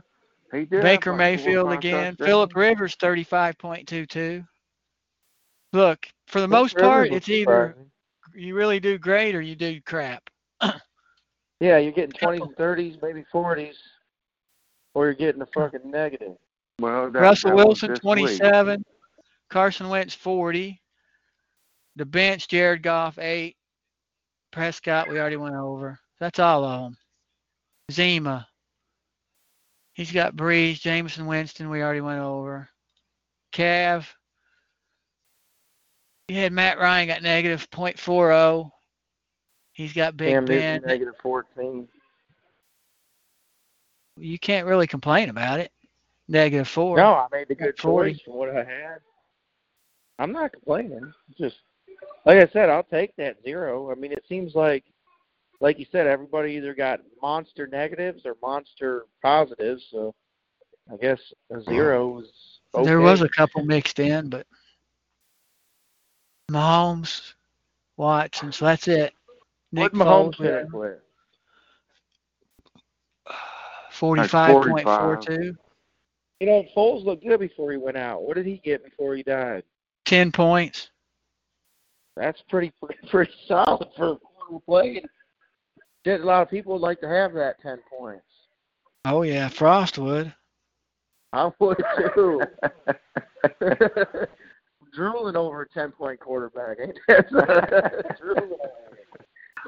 He 0.52 0.66
did. 0.66 0.82
Baker 0.82 1.12
like 1.12 1.18
Mayfield 1.20 1.72
again. 1.72 2.16
touchdowns. 2.16 2.28
Philip 2.28 2.56
Rivers 2.56 2.96
35.22. 2.96 4.48
Look, 5.72 6.08
for 6.28 6.42
the 6.42 6.48
most 6.48 6.76
part, 6.78 7.04
Rivers 7.04 7.12
was 7.12 7.18
it's 7.18 7.30
either 7.30 7.68
surprising. 7.68 7.92
you 8.34 8.56
really 8.56 8.80
do 8.80 8.98
great 8.98 9.36
or 9.36 9.42
you 9.42 9.56
do 9.56 9.80
crap. 9.82 10.28
Yeah, 11.60 11.78
you're 11.78 11.92
getting 11.92 12.12
20s 12.12 12.42
and 12.42 12.56
30s, 12.56 13.02
maybe 13.02 13.24
40s, 13.34 13.76
or 14.94 15.06
you're 15.06 15.14
getting 15.14 15.42
a 15.42 15.48
fucking 15.48 15.90
negative. 15.90 16.36
Well, 16.80 17.10
that, 17.10 17.20
Russell 17.20 17.52
that 17.52 17.66
Wilson 17.66 17.90
this 17.92 18.04
week. 18.04 18.18
27. 18.18 18.84
Carson 19.50 19.90
Wentz 19.90 20.14
40. 20.14 20.82
The 21.96 22.06
bench, 22.06 22.48
Jared 22.48 22.84
Goff 22.84 23.18
8. 23.18 23.56
Prescott, 24.52 25.10
we 25.10 25.20
already 25.20 25.38
went 25.38 25.56
over. 25.56 26.00
That's 26.20 26.40
all 26.40 26.64
of 26.64 26.82
them. 26.82 26.98
Zima. 27.92 28.48
He's 29.94 30.12
got 30.12 30.36
Brees, 30.36 30.82
Jameis 30.82 31.26
Winston, 31.26 31.70
we 31.70 31.82
already 31.82 32.02
went 32.02 32.20
over. 32.20 32.70
Cav. 33.54 34.06
You 36.28 36.38
had 36.38 36.52
Matt 36.52 36.80
Ryan 36.80 37.08
got 37.08 37.22
negative 37.22 37.70
0.40. 37.70 38.72
He's 39.76 39.92
got 39.92 40.16
Big 40.16 40.34
Cam 40.34 40.46
Ben. 40.46 40.82
negative 40.86 41.16
14. 41.22 41.86
You 44.16 44.40
can't 44.40 44.66
really 44.66 44.88
complain 44.88 45.28
about 45.28 45.60
it. 45.60 45.70
Negative 46.30 46.66
4. 46.66 46.96
No, 46.96 47.14
I 47.14 47.28
made 47.30 47.50
the 47.50 47.56
good 47.56 47.78
40. 47.78 48.14
choice 48.14 48.22
from 48.22 48.36
what 48.36 48.50
I 48.50 48.64
had. 48.64 49.00
I'm 50.18 50.32
not 50.32 50.54
complaining. 50.54 51.14
Just 51.38 51.58
like 52.26 52.38
I 52.38 52.50
said, 52.54 52.70
I'll 52.70 52.84
take 52.84 53.14
that 53.18 53.36
zero. 53.44 53.92
I 53.92 53.96
mean, 53.96 54.14
it 54.14 54.24
seems 54.30 54.56
like, 54.56 54.86
like 55.60 55.78
you 55.78 55.86
said, 55.92 56.08
everybody 56.08 56.54
either 56.54 56.74
got 56.74 57.02
monster 57.22 57.68
negatives 57.68 58.26
or 58.26 58.38
monster 58.42 59.08
positives. 59.22 59.84
So 59.92 60.16
I 60.90 60.96
guess 60.96 61.20
a 61.52 61.62
zero 61.62 62.08
was 62.08 62.32
okay. 62.74 62.86
There 62.86 63.02
was 63.02 63.22
a 63.22 63.30
couple 63.30 63.66
mixed 63.66 64.00
in, 64.00 64.30
but 64.30 64.48
Mahomes, 66.50 67.34
Watson, 67.98 68.54
so 68.54 68.64
that's 68.64 68.88
it. 68.88 69.14
Nick 69.76 69.92
What 69.92 70.08
Mahomes 70.08 70.36
Foles, 70.36 70.38
finish 70.38 70.72
with? 70.72 71.00
forty-five 73.92 74.64
point 74.64 74.86
four 74.86 75.18
two. 75.18 75.54
You 76.40 76.48
know, 76.48 76.64
Foles 76.76 77.04
looked 77.04 77.26
good 77.26 77.42
before 77.42 77.74
he 77.74 77.78
went 77.78 77.98
out. 77.98 78.24
What 78.24 78.36
did 78.36 78.46
he 78.46 78.62
get 78.64 78.86
before 78.86 79.18
he 79.18 79.24
died? 79.24 79.64
Ten 80.06 80.32
points. 80.32 80.92
That's 82.16 82.42
pretty 82.50 82.72
pretty, 82.82 83.06
pretty 83.10 83.34
solid 83.50 83.90
for 83.98 84.18
for 84.48 84.62
playing. 84.62 85.04
Did 86.06 86.22
a 86.22 86.26
lot 86.26 86.44
of 86.44 86.50
people 86.50 86.72
would 86.74 86.82
like 86.82 87.02
to 87.02 87.10
have 87.10 87.34
that 87.34 87.62
ten 87.62 87.80
points. 88.00 88.24
Oh 89.04 89.24
yeah, 89.24 89.50
Frost 89.50 89.98
would. 89.98 90.34
I 91.34 91.52
would 91.60 91.84
too. 92.16 92.42
Drooling 94.94 95.36
over 95.36 95.64
a 95.64 95.70
ten 95.70 95.92
point 95.92 96.22
quarterback, 96.22 96.78
ain't 96.82 96.98
that? 97.10 98.18
Drooling 98.22 98.58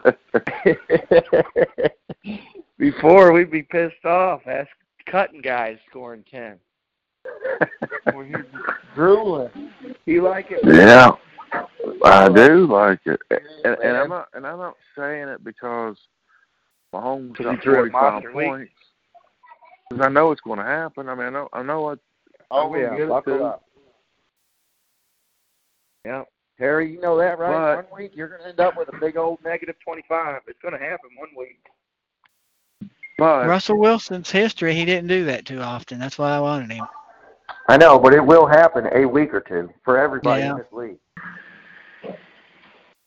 Before 2.77 3.31
we'd 3.31 3.51
be 3.51 3.63
pissed 3.63 4.05
off. 4.05 4.41
Ask 4.47 4.69
cutting 5.05 5.41
guys 5.41 5.77
scoring 5.89 6.23
ten. 6.29 6.57
Drooling. 8.95 9.71
You 10.05 10.23
like 10.23 10.47
it? 10.49 10.59
Yeah, 10.63 11.11
I 12.03 12.29
do 12.29 12.67
like 12.67 12.99
it, 13.05 13.19
and, 13.63 13.77
and 13.83 13.97
I'm 13.97 14.09
not, 14.09 14.27
and 14.33 14.45
I'm 14.45 14.59
not 14.59 14.75
saying 14.95 15.27
it 15.27 15.43
because 15.43 15.97
Mahomes 16.93 17.29
Because 17.29 17.45
got 17.45 17.55
he 17.55 17.61
threw 17.61 17.91
45 17.91 18.23
points. 18.33 18.71
Because 19.89 20.05
I 20.05 20.09
know 20.09 20.31
it's 20.31 20.41
going 20.41 20.59
to 20.59 20.65
happen. 20.65 21.09
I 21.09 21.15
mean, 21.15 21.27
I 21.27 21.29
know, 21.29 21.49
I 21.53 21.63
know 21.63 21.81
what. 21.81 21.99
Oh 22.49 22.73
I'm 22.73 22.97
yeah, 22.97 23.07
buckle 23.07 23.45
up. 23.45 23.63
Yeah, 26.05 26.23
Harry, 26.59 26.91
you 26.91 26.99
know 26.99 27.17
that, 27.17 27.37
right? 27.39 27.75
But- 27.77 27.91
one 27.91 28.01
week 28.01 28.11
you're 28.15 28.27
gonna 28.29 28.49
end 28.49 28.59
up 28.59 28.77
with 28.77 28.89
a 28.93 28.97
big 28.97 29.17
old 29.17 29.39
negative 29.43 29.75
twenty 29.83 30.03
five. 30.09 30.41
It's 30.47 30.59
gonna 30.61 30.79
happen 30.79 31.09
one 31.17 31.29
week. 31.37 31.59
But 33.17 33.47
Russell 33.47 33.79
Wilson's 33.79 34.29
history, 34.29 34.75
he 34.75 34.85
didn't 34.85 35.07
do 35.07 35.25
that 35.25 35.45
too 35.45 35.59
often. 35.59 35.99
That's 35.99 36.17
why 36.19 36.31
I 36.35 36.39
wanted 36.39 36.71
him. 36.71 36.85
I 37.67 37.77
know, 37.77 37.97
but 37.99 38.13
it 38.13 38.23
will 38.23 38.45
happen 38.45 38.87
a 38.93 39.05
week 39.05 39.33
or 39.33 39.39
two 39.41 39.69
for 39.83 39.97
everybody 39.97 40.43
Yeah. 40.43 40.51
in 40.51 40.57
this 40.57 40.71
league. 40.71 40.97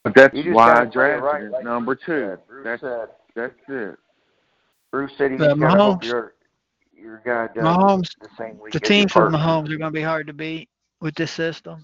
but 0.03 0.13
that's 0.15 0.33
why 0.33 0.71
I 0.71 0.73
gotta 0.73 0.75
play 0.75 0.83
it 0.83 0.91
drafted 0.91 1.23
right, 1.23 1.51
like 1.51 1.63
number 1.63 1.95
two. 1.95 2.37
Said, 2.49 2.63
that's, 2.63 2.81
said. 2.81 3.07
that's 3.35 3.53
it. 3.69 3.97
Bruce 4.91 5.11
said 5.17 5.31
you 5.31 5.37
The 5.37 5.47
just 5.49 5.59
gotta 5.59 5.79
hope 5.81 6.01
Mahomes- 6.01 6.05
your 6.05 6.33
your 6.93 7.21
guy 7.25 7.47
does 7.53 7.63
Mahomes, 7.63 8.09
the 8.19 8.27
same 8.37 8.59
week. 8.59 8.73
The 8.73 8.81
as 8.83 8.89
your 8.89 9.07
from 9.09 9.31
person. 9.31 9.39
Mahomes 9.39 9.65
are 9.71 9.77
going 9.77 9.91
to 9.91 9.91
be 9.91 10.01
hard 10.03 10.27
to 10.27 10.33
beat 10.33 10.69
with 10.99 11.15
this 11.15 11.31
system. 11.31 11.83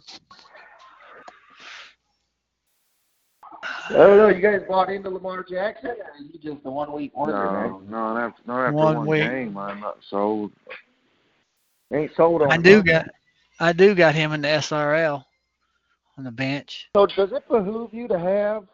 Oh 3.91 4.17
no, 4.17 4.27
you 4.29 4.41
guys 4.41 4.61
bought 4.67 4.89
into 4.89 5.09
Lamar 5.09 5.43
Jackson, 5.43 5.91
or 5.91 5.93
are 5.93 6.17
you 6.19 6.39
just 6.39 6.65
a 6.65 6.71
one 6.71 6.91
week 6.91 7.15
wonder? 7.15 7.37
No, 7.37 7.79
no, 7.79 8.13
not 8.13 8.17
after, 8.17 8.41
not 8.45 8.61
after 8.65 8.71
One 8.73 8.95
one, 8.97 9.07
week. 9.07 9.21
game. 9.21 9.57
I'm 9.57 9.79
not 9.79 9.97
sold. 10.09 10.51
Ain't 11.93 12.11
sold 12.15 12.41
on. 12.41 12.51
I 12.51 12.57
do 12.57 12.77
huh? 12.77 12.81
got, 12.81 13.07
I 13.59 13.73
do 13.73 13.95
got 13.95 14.13
him 14.13 14.33
in 14.33 14.41
the 14.41 14.49
SRL 14.49 15.23
on 16.17 16.23
the 16.23 16.31
bench. 16.31 16.89
So 16.95 17.05
does 17.05 17.31
it 17.31 17.47
behoove 17.47 17.93
you 17.93 18.07
to 18.09 18.19
have 18.19 18.65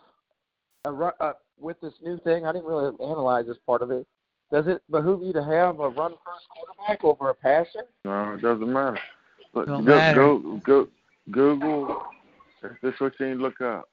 a 0.85 0.91
ru- 0.91 1.11
uh, 1.19 1.33
with 1.59 1.79
this 1.81 1.93
new 2.01 2.17
thing? 2.19 2.45
I 2.45 2.51
didn't 2.51 2.65
really 2.65 2.91
analyze 2.99 3.45
this 3.45 3.57
part 3.67 3.83
of 3.83 3.91
it. 3.91 4.07
Does 4.51 4.67
it 4.67 4.81
behoove 4.89 5.21
you 5.21 5.33
to 5.33 5.43
have 5.43 5.79
a 5.79 5.89
run 5.89 6.11
first 6.25 6.47
quarterback 6.49 7.03
over 7.03 7.29
a 7.29 7.35
passer? 7.35 7.85
No, 8.05 8.33
it 8.33 8.41
doesn't 8.41 8.71
matter. 8.71 8.99
But 9.53 9.67
Don't 9.67 9.85
go, 9.85 9.97
matter. 9.97 10.15
go 10.15 10.61
go 10.63 10.87
Google. 11.29 12.03
This 12.81 12.99
what 12.99 13.13
you 13.19 13.27
need 13.27 13.35
to 13.35 13.41
look 13.41 13.61
up. 13.61 13.89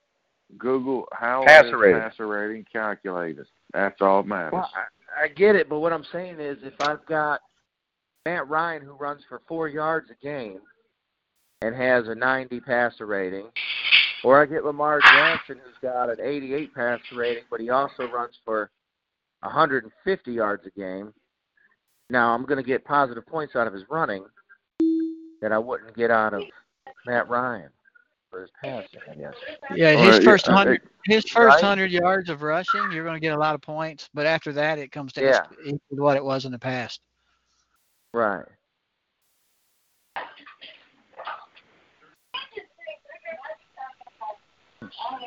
Google 0.59 1.07
how 1.13 1.45
Passer 1.45 1.69
is 1.69 1.75
rating. 1.75 2.01
passer 2.01 2.27
rating 2.27 2.65
calculated. 2.73 3.47
That's 3.73 4.01
all 4.01 4.23
that 4.23 4.29
matters. 4.29 4.53
Well, 4.53 4.71
I, 4.75 5.25
I 5.25 5.29
get 5.29 5.57
it, 5.57 5.69
but 5.69 5.81
what 5.81 5.93
I'm 5.93 6.05
saying 6.13 6.41
is, 6.41 6.59
if 6.63 6.75
I've 6.81 7.05
got 7.07 7.41
Matt 8.27 8.49
Ryan 8.49 8.83
who 8.83 8.93
runs 8.93 9.23
for 9.29 9.41
four 9.49 9.69
yards 9.69 10.11
a 10.11 10.25
game 10.25 10.61
and 11.63 11.75
has 11.75 12.09
a 12.09 12.15
90 12.15 12.61
passer 12.61 13.07
rating, 13.07 13.49
or 14.25 14.41
I 14.43 14.47
get 14.47 14.65
Lamar 14.65 15.01
Jackson 15.01 15.59
who's 15.65 15.77
got 15.83 16.11
an 16.11 16.19
88 16.23 16.75
passer 16.75 17.17
rating, 17.17 17.45
but 17.51 17.61
he 17.61 17.71
also 17.71 18.09
runs 18.11 18.35
for 18.45 18.71
150 19.41 20.33
yards 20.33 20.67
a 20.67 20.79
game. 20.79 21.13
Now 22.11 22.35
I'm 22.35 22.45
going 22.45 22.63
to 22.63 22.67
get 22.67 22.85
positive 22.85 23.27
points 23.27 23.57
out 23.57 23.67
of 23.67 23.73
his 23.73 23.85
running 23.89 24.25
that 25.41 25.53
I 25.53 25.59
wouldn't 25.59 25.97
get 25.97 26.11
out 26.11 26.35
of 26.35 26.43
Matt 27.07 27.29
Ryan 27.29 27.71
for 28.31 28.43
his 28.43 28.51
passing, 28.63 29.01
I 29.11 29.15
guess. 29.15 29.35
Yeah, 29.75 29.97
his 29.97 30.19
right, 30.19 30.25
first 30.25 30.47
yeah, 30.47 30.55
hundred, 30.55 30.83
his 31.07 31.25
first 31.25 31.57
Right. 31.57 31.65
hundred 31.65 31.91
yards 31.91 32.31
of 32.31 32.43
rushing, 32.43 32.91
you're 32.93 33.05
going 33.05 33.17
to 33.17 33.21
get 33.21 33.35
a 33.35 33.39
lot 33.39 33.55
of 33.55 33.61
points. 33.61 34.09
But 34.15 34.27
after 34.27 34.53
that, 34.53 34.79
it 34.79 34.93
comes 34.93 35.13
to 35.15 35.23
Yeah. 35.23 35.41
to 35.41 35.79
what 35.91 36.17
it 36.17 36.25
was 36.25 36.45
in 36.45 36.53
the 36.53 36.59
past. 36.59 37.01
Right. 38.15 38.45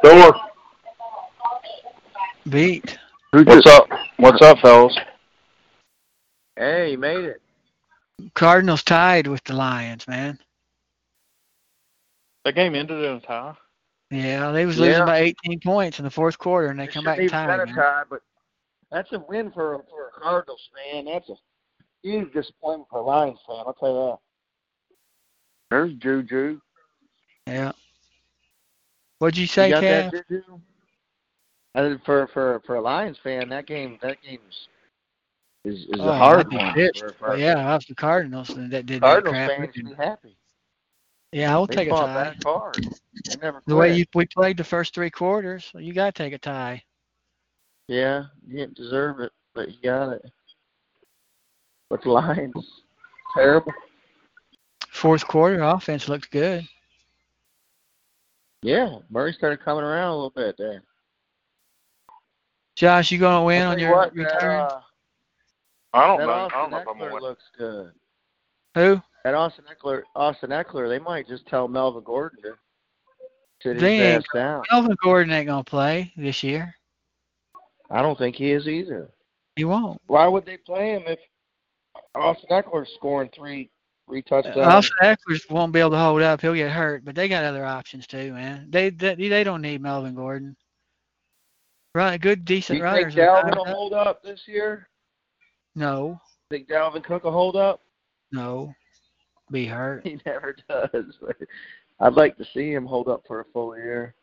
Door. 0.01 0.35
Beat. 2.49 2.97
What's 3.31 3.65
up? 3.65 3.87
What's 4.17 4.41
up, 4.41 4.59
fellas? 4.59 4.97
Hey, 6.57 6.91
you 6.91 6.97
made 6.97 7.23
it. 7.23 7.41
Cardinals 8.35 8.83
tied 8.83 9.27
with 9.27 9.43
the 9.43 9.53
Lions, 9.53 10.07
man. 10.07 10.37
That 12.45 12.55
game 12.55 12.75
ended 12.75 13.03
in 13.03 13.15
a 13.15 13.19
tie. 13.21 13.55
Yeah, 14.11 14.51
they 14.51 14.65
was 14.65 14.77
Yeah. 14.77 14.85
losing 14.87 15.05
by 15.05 15.19
18 15.19 15.59
points 15.61 15.99
in 15.99 16.05
the 16.05 16.11
fourth 16.11 16.37
quarter, 16.37 16.67
and 16.67 16.79
they 16.79 16.87
It 16.87 16.93
come 16.93 17.03
back 17.05 17.17
shouldn't 17.17 17.33
and 17.33 17.47
even 17.47 17.47
tied. 17.47 17.47
been 17.47 17.59
a 17.61 17.65
man. 17.65 17.75
tie, 17.75 18.03
but 18.09 18.21
that's 18.91 19.11
a 19.13 19.19
win 19.19 19.51
for 19.51 19.75
a, 19.75 19.83
for 19.89 20.07
a 20.09 20.21
Cardinals 20.21 20.69
fan. 20.75 21.05
That's 21.05 21.29
a 21.29 21.35
huge 22.03 22.31
disappointment 22.33 22.89
for 22.89 22.99
a 22.99 23.03
Lions 23.03 23.39
fan. 23.47 23.63
I'll 23.65 23.73
tell 23.73 23.89
you 23.89 24.11
that. 24.11 24.19
there's 25.71 25.93
Juju. 25.95 26.59
Yeah. 27.47 27.71
What'd 29.19 29.37
you 29.37 29.47
say, 29.47 29.69
you 29.69 29.73
got 29.73 29.81
Cav? 29.81 30.11
that, 30.11 30.27
Juju? 30.29 30.59
And 31.75 32.03
for 32.03 32.27
for 32.33 32.61
for 32.65 32.75
a 32.75 32.81
Lions 32.81 33.17
fan, 33.23 33.49
that 33.49 33.65
game 33.65 33.97
that 34.03 34.21
game's 34.21 34.67
is 35.65 35.85
is 35.89 35.99
Oh, 36.01 36.09
a 36.09 36.13
hard 36.13 36.51
I'd 36.51 36.57
one. 36.57 36.73
For, 36.99 37.13
for 37.17 37.37
yeah, 37.37 37.71
I 37.71 37.75
was 37.75 37.85
the 37.85 37.95
Cardinals 37.95 38.49
and 38.55 38.69
that 38.71 38.85
did 38.85 39.01
Cardinals 39.01 39.33
that 39.33 39.57
crap. 39.57 39.73
fans 39.73 39.75
be 39.75 39.93
happy. 39.95 40.37
Yeah, 41.33 41.55
I 41.55 41.57
will 41.57 41.65
They 41.67 41.75
take 41.75 41.87
a 41.87 41.91
fought 41.91 42.05
tie. 42.07 42.23
back 42.29 42.43
hard. 42.43 42.75
They 43.25 43.35
never 43.41 43.63
The 43.65 43.75
way 43.75 43.89
quit. 43.89 43.97
you 43.97 44.05
we 44.13 44.25
played 44.27 44.57
the 44.57 44.63
first 44.63 44.93
three 44.93 45.09
quarters, 45.09 45.71
you 45.75 45.91
got 45.93 46.13
to 46.13 46.23
take 46.23 46.33
a 46.33 46.37
tie. 46.37 46.83
Yeah, 47.87 48.25
you 48.47 48.57
didn't 48.57 48.75
deserve 48.75 49.19
it, 49.19 49.31
but 49.55 49.69
you 49.69 49.77
got 49.83 50.13
it. 50.13 50.31
But 51.89 52.03
the 52.03 52.11
Lions, 52.11 52.53
terrible. 53.35 53.73
Fourth 54.89 55.27
quarter 55.27 55.61
offense 55.61 56.07
looked 56.07 56.29
good. 56.31 56.67
Yeah, 58.61 58.99
Murray 59.09 59.33
started 59.33 59.59
coming 59.65 59.83
around 59.83 60.09
a 60.11 60.15
little 60.15 60.29
bit 60.29 60.55
there. 60.57 60.83
Josh, 62.75 63.11
you 63.11 63.17
gonna 63.17 63.43
win 63.43 63.63
on 63.63 63.77
your 63.79 63.91
what, 63.91 64.15
return? 64.15 64.61
Uh, 64.61 64.81
I 65.93 66.07
don't 66.07 66.19
that 66.19 66.25
know. 66.27 66.31
I 66.31 66.39
Austin 66.45 66.59
don't 66.59 66.71
know 66.71 66.77
if 66.77 66.87
I'm 66.87 66.97
gonna 66.99 67.09
Ekeler 67.09 67.13
win. 67.13 67.21
looks 67.23 67.43
good. 67.57 67.91
Who? 68.75 69.01
That 69.23 69.35
Austin 69.35 69.63
Ekeler, 69.71 70.03
Austin 70.15 70.49
Ekeler, 70.49 70.89
they 70.89 70.99
might 70.99 71.27
just 71.27 71.47
tell 71.47 71.67
Melvin 71.67 72.03
Gordon 72.03 72.41
to 72.43 72.53
sit 73.61 73.75
his 73.75 73.81
They 73.81 74.15
ass 74.15 74.23
down. 74.33 74.63
Melvin 74.69 74.97
Gordon 75.01 75.33
ain't 75.33 75.47
gonna 75.47 75.63
play 75.63 76.11
this 76.17 76.43
year. 76.43 76.75
I 77.89 78.01
don't 78.01 78.17
think 78.17 78.35
he 78.35 78.51
is 78.51 78.67
either. 78.67 79.09
He 79.55 79.63
won't. 79.63 80.01
Why 80.07 80.27
would 80.27 80.45
they 80.45 80.57
play 80.57 80.91
him 80.91 81.03
if 81.05 81.19
Austin 82.15 82.49
Ekeler's 82.49 82.93
scoring 82.95 83.29
three 83.33 83.69
three 84.07 84.21
touchdowns? 84.23 84.57
Uh, 84.57 84.61
Austin 84.61 84.97
Ekeler 85.01 85.51
won't 85.51 85.71
be 85.71 85.79
able 85.79 85.91
to 85.91 85.97
hold 85.97 86.21
up. 86.21 86.41
He'll 86.41 86.53
get 86.53 86.71
hurt, 86.71 87.05
but 87.05 87.15
they 87.15 87.29
got 87.29 87.45
other 87.45 87.65
options 87.65 88.05
too, 88.07 88.33
man. 88.33 88.67
They 88.71 88.89
they, 88.89 89.15
they 89.15 89.43
don't 89.45 89.61
need 89.61 89.81
Melvin 89.81 90.15
Gordon. 90.15 90.57
Run 91.95 92.17
good, 92.17 92.43
Do 92.43 92.55
decent 92.55 92.79
you 92.79 92.83
runners. 92.83 93.13
think 93.13 93.25
Dalvin 93.25 93.55
will 93.55 93.65
hold 93.65 93.93
up 93.93 94.21
this 94.23 94.41
year? 94.47 94.89
No, 95.75 96.19
Think 96.49 96.67
Dalvin 96.67 97.03
Cook 97.03 97.23
will 97.23 97.31
hold 97.31 97.55
up? 97.55 97.81
no, 98.31 98.73
be 99.51 99.65
hurt. 99.65 100.03
He 100.07 100.19
never 100.25 100.55
does. 100.69 101.15
I'd 101.99 102.13
like 102.13 102.37
to 102.37 102.45
see 102.53 102.73
him 102.73 102.85
hold 102.85 103.07
up 103.07 103.23
for 103.27 103.39
a 103.39 103.45
full 103.53 103.75
year. 103.77 104.15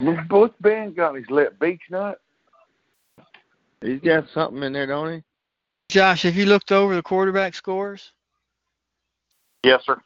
What's 0.00 0.54
Ben 0.60 0.94
got 0.94 1.16
his 1.16 1.28
lip? 1.28 1.58
Beach 1.58 1.82
nut? 1.90 2.20
He's 3.80 4.00
got 4.00 4.24
something 4.32 4.62
in 4.62 4.72
there, 4.72 4.86
don't 4.86 5.14
he? 5.14 5.22
Josh, 5.88 6.22
have 6.22 6.36
you 6.36 6.46
looked 6.46 6.72
over 6.72 6.94
the 6.94 7.02
quarterback 7.02 7.54
scores? 7.54 8.12
Yes, 9.64 9.82
sir. 9.84 10.00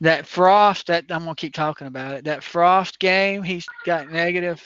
That 0.00 0.26
Frost, 0.26 0.86
that 0.86 1.04
I'm 1.10 1.24
gonna 1.24 1.34
keep 1.34 1.52
talking 1.52 1.86
about 1.86 2.14
it. 2.14 2.24
That 2.24 2.42
Frost 2.42 2.98
game, 2.98 3.42
he's 3.42 3.66
got 3.84 4.10
negative 4.10 4.62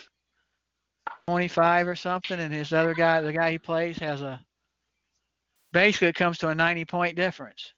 25 1.27 1.89
or 1.89 1.97
something, 1.97 2.39
and 2.39 2.55
his 2.55 2.73
other 2.73 2.95
guy, 2.95 3.21
the 3.21 3.33
guy 3.33 3.51
he 3.51 3.59
plays, 3.59 3.99
has 3.99 4.23
a 4.23 4.41
basically 5.75 6.09
it 6.09 6.14
comes 6.14 6.39
to 6.39 6.49
a 6.49 6.55
90 6.55 6.87
point 6.87 7.16
difference. 7.16 7.75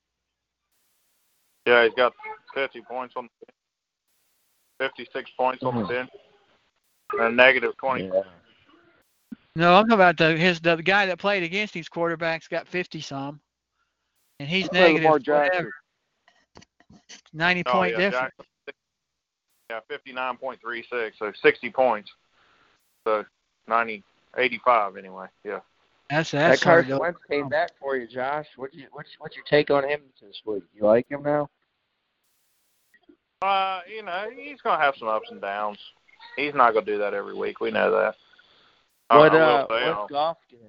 Yeah, 1.66 1.84
he's 1.84 1.94
got 1.94 2.12
50 2.54 2.82
points 2.82 3.14
on 3.16 3.28
the 3.40 3.52
56 4.78 5.30
points 5.36 5.64
on 5.64 5.74
the 5.74 5.82
Mhm. 5.82 5.88
bench, 5.88 6.10
and 7.14 7.22
a 7.22 7.30
negative 7.30 7.76
20. 7.78 8.04
Yeah. 8.04 8.22
No, 9.56 9.74
I'm 9.74 9.84
talking 9.84 9.94
about 9.94 10.18
the 10.18 10.36
his 10.36 10.60
the 10.60 10.76
guy 10.76 11.06
that 11.06 11.18
played 11.18 11.42
against 11.42 11.72
these 11.74 11.88
quarterbacks 11.88 12.48
got 12.48 12.68
50 12.68 13.00
some, 13.00 13.40
and 14.38 14.48
he's 14.48 14.68
Play 14.68 14.92
negative 14.92 15.26
Lamar 15.26 15.40
whatever, 15.40 15.72
90 17.32 17.62
Oh, 17.66 17.72
point 17.72 17.92
yeah, 17.92 17.96
difference. 17.96 18.34
Jackson, 18.36 18.74
yeah, 19.70 19.80
59.36, 19.90 21.18
so 21.18 21.32
60 21.32 21.70
points. 21.70 22.12
So 23.04 23.24
90, 23.66 24.04
85 24.36 24.96
anyway. 24.98 25.26
Yeah. 25.42 25.60
That's 26.10 26.30
That 26.30 26.48
that's 26.50 26.62
hard. 26.62 26.84
Carson 26.84 26.96
to- 26.96 27.00
Wentz 27.00 27.18
came 27.28 27.48
back 27.48 27.70
for 27.80 27.96
you, 27.96 28.06
Josh. 28.06 28.46
What 28.56 28.72
you 28.74 28.86
what's 28.92 29.10
what's 29.18 29.34
your 29.34 29.44
take 29.44 29.70
on 29.70 29.84
him 29.88 30.00
this 30.20 30.40
week? 30.44 30.62
You 30.74 30.84
like 30.84 31.10
him 31.10 31.22
now? 31.22 31.48
Uh, 33.42 33.80
you 33.92 34.02
know, 34.02 34.26
he's 34.34 34.60
gonna 34.62 34.82
have 34.82 34.94
some 34.96 35.08
ups 35.08 35.30
and 35.30 35.40
downs. 35.40 35.78
He's 36.36 36.54
not 36.54 36.74
gonna 36.74 36.86
do 36.86 36.98
that 36.98 37.12
every 37.14 37.34
week. 37.34 37.60
We 37.60 37.70
know 37.70 37.90
that. 37.90 38.14
I- 39.10 39.18
What 39.18 39.32
I 39.32 39.34
will 39.34 39.42
uh 39.44 39.66
what's 39.98 40.10
Goff 40.12 40.36
get? 40.50 40.60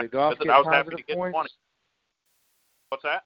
Did 0.00 0.10
Goff 0.10 0.38
get 0.38 0.50
I 0.50 0.58
was 0.58 0.66
happy 0.66 0.90
to 0.90 0.96
positive 0.96 1.06
get 1.06 1.16
points? 1.16 1.34
20. 1.36 1.48
What's 2.90 3.02
that? 3.04 3.24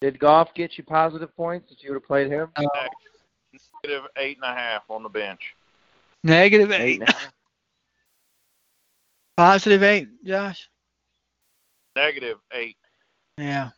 Did 0.00 0.18
Goff 0.18 0.52
get 0.54 0.76
you 0.76 0.84
positive 0.84 1.34
points 1.36 1.72
if 1.72 1.82
you 1.82 1.90
would 1.90 1.96
have 1.96 2.06
played 2.06 2.30
him? 2.30 2.50
uh, 2.56 2.62
Negative 3.82 4.04
eight 4.16 4.36
and 4.42 4.50
a 4.50 4.54
half 4.54 4.82
on 4.90 5.02
the 5.02 5.08
bench. 5.08 5.40
negative 6.22 6.70
Eight 6.72 6.80
eight, 6.80 7.00
and 7.00 7.08
a 7.08 7.12
half. 7.12 7.32
Positive 9.36 9.82
eight, 9.82 10.08
Josh. 10.24 10.68
Negative 11.96 12.38
eight. 12.52 12.76
Yeah, 13.38 13.70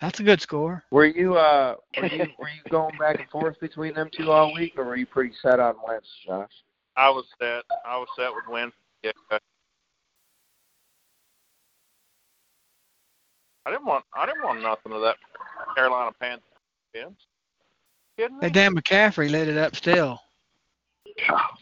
that's 0.00 0.20
a 0.20 0.22
good 0.22 0.40
score. 0.40 0.84
Were 0.90 1.06
you 1.06 1.36
uh 1.36 1.76
were 1.96 2.06
you 2.06 2.26
were 2.38 2.48
you 2.48 2.70
going 2.70 2.96
back 2.98 3.20
and 3.20 3.28
forth 3.28 3.58
between 3.60 3.94
them 3.94 4.08
two 4.12 4.30
all 4.30 4.52
week 4.54 4.74
or 4.76 4.84
were 4.84 4.96
you 4.96 5.06
pretty 5.06 5.34
set 5.40 5.60
on 5.60 5.74
Wentz, 5.86 6.08
Josh? 6.26 6.50
I 6.96 7.08
was 7.10 7.24
set. 7.40 7.64
I 7.84 7.96
was 7.96 8.08
set 8.16 8.30
with 8.34 8.44
win. 8.48 8.72
Yeah. 9.02 9.12
I 13.66 13.70
didn't 13.70 13.86
want. 13.86 14.04
I 14.14 14.26
didn't 14.26 14.42
want 14.42 14.62
nothing 14.62 14.92
of 14.92 15.00
that 15.02 15.16
Carolina 15.76 16.12
Panthers. 16.20 16.42
defense. 16.92 17.20
Kidding 18.16 18.36
me? 18.36 18.40
That 18.42 18.52
damn 18.52 18.74
McCaffrey 18.74 19.30
lit 19.30 19.48
it 19.48 19.56
up 19.56 19.76
still. 19.76 20.20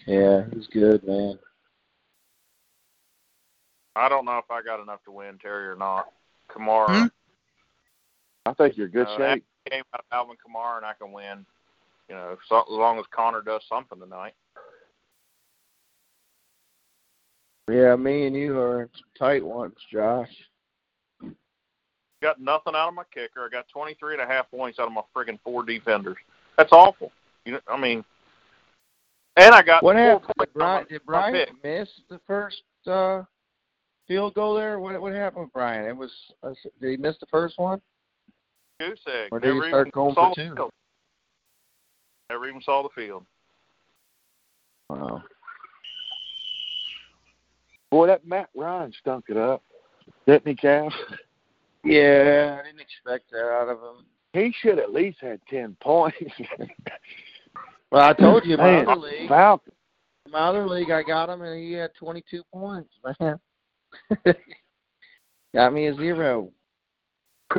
Yeah, 0.07 0.45
he's 0.53 0.67
good, 0.69 1.03
man. 1.05 1.39
I 3.99 4.09
don't 4.09 4.25
know 4.25 4.39
if 4.39 4.51
I 4.51 4.63
got 4.63 4.81
enough 4.81 5.03
to 5.05 5.11
win 5.11 5.39
Terry 5.39 5.67
or 5.69 5.77
not. 5.77 6.13
Kamara 6.51 6.87
Hmm? 7.03 7.07
I 8.47 8.55
think 8.55 8.77
you're 8.77 8.87
in 8.87 8.93
good 8.93 9.07
Uh, 9.09 9.17
shape. 9.19 9.45
came 9.71 9.83
out 9.93 10.01
of 10.01 10.07
Alvin 10.13 10.37
Kamara 10.37 10.79
and 10.79 10.87
I 10.87 10.95
can 10.95 11.13
win. 11.13 11.45
You 12.09 12.15
know, 12.15 12.39
so, 12.49 12.61
as 12.63 12.69
long 12.71 12.99
as 12.99 13.05
Conner 13.11 13.43
does 13.43 13.63
something 13.69 13.99
tonight. 14.01 14.33
Yeah, 17.71 17.97
me 17.97 18.27
and 18.27 18.35
you 18.35 18.59
are 18.59 18.89
tight 19.19 19.45
ones, 19.45 19.77
Josh. 19.93 20.31
Got 22.23 22.41
nothing 22.41 22.75
out 22.75 22.89
of 22.89 22.95
my 22.95 23.05
kicker. 23.13 23.45
I 23.45 23.49
got 23.51 23.69
23 23.69 24.15
and 24.15 24.23
a 24.23 24.27
half 24.27 24.51
points 24.51 24.79
out 24.79 24.87
of 24.87 24.93
my 24.93 25.03
friggin' 25.15 25.39
four 25.45 25.63
defenders. 25.65 26.17
That's 26.57 26.73
awful. 26.73 27.13
You 27.45 27.53
know, 27.53 27.61
I 27.69 27.77
mean, 27.79 28.05
and 29.37 29.55
I 29.55 29.63
got 29.63 29.83
What 29.83 29.97
happened? 29.97 30.27
Did 30.29 30.37
points 30.39 30.53
on 30.55 30.59
Brian, 30.59 30.87
did 30.89 31.03
my 31.07 31.31
Brian 31.31 31.47
pick. 31.47 31.63
miss 31.63 31.89
the 32.09 32.19
first 32.27 32.63
uh, 32.87 33.23
field 34.09 34.35
goal 34.35 34.55
there? 34.55 34.81
What 34.81 35.01
what 35.01 35.13
happened 35.13 35.45
with 35.45 35.53
Brian? 35.53 35.85
It 35.87 35.97
was 35.97 36.11
uh, 36.43 36.51
did 36.81 36.91
he 36.91 36.97
miss 36.97 37.17
the 37.21 37.27
first 37.27 37.59
one? 37.59 37.81
Goose 38.81 38.99
egg. 39.09 39.29
Or 39.31 39.39
did 39.41 39.49
he 39.49 39.55
Never 39.55 39.69
start 39.69 39.87
even 39.89 39.91
going 39.95 40.15
saw 40.15 40.35
for 40.35 40.41
the 40.41 40.49
two? 40.49 40.55
field. 40.57 40.71
Never 42.31 42.49
even 42.49 42.61
saw 42.63 42.83
the 42.83 42.89
field. 42.95 43.25
Wow. 44.91 45.23
Boy, 47.91 48.07
that 48.07 48.27
Matt 48.27 48.49
Ryan 48.55 48.93
stunk 49.01 49.27
it 49.29 49.37
up. 49.37 49.63
Didn't 50.27 50.47
he, 50.47 50.55
Cass? 50.55 50.93
Yeah, 51.85 52.59
I 52.61 52.67
didn't 52.67 52.81
expect 52.81 53.31
that 53.31 53.49
out 53.51 53.69
of 53.69 53.79
him. 53.79 54.05
He 54.35 54.53
should 54.61 54.79
at 54.79 54.93
least 54.93 55.19
had 55.21 55.41
ten 55.49 55.77
points. 55.81 56.19
Well, 57.91 58.03
I 58.03 58.13
told 58.13 58.45
you, 58.45 58.59
my 58.59 58.65
Man, 58.65 58.87
other 58.89 59.01
league, 59.01 59.29
Falcons. 59.31 59.75
my 60.31 60.41
other 60.41 60.67
league, 60.69 60.91
I 60.91 61.03
got 61.03 61.31
him 61.31 61.41
and 61.41 61.59
he 61.59 61.73
had 61.73 61.95
22 61.95 62.43
points, 62.53 62.91
man. 63.19 63.41
got 65.55 65.73
me 65.73 65.87
a 65.87 65.95
zero. 65.95 66.51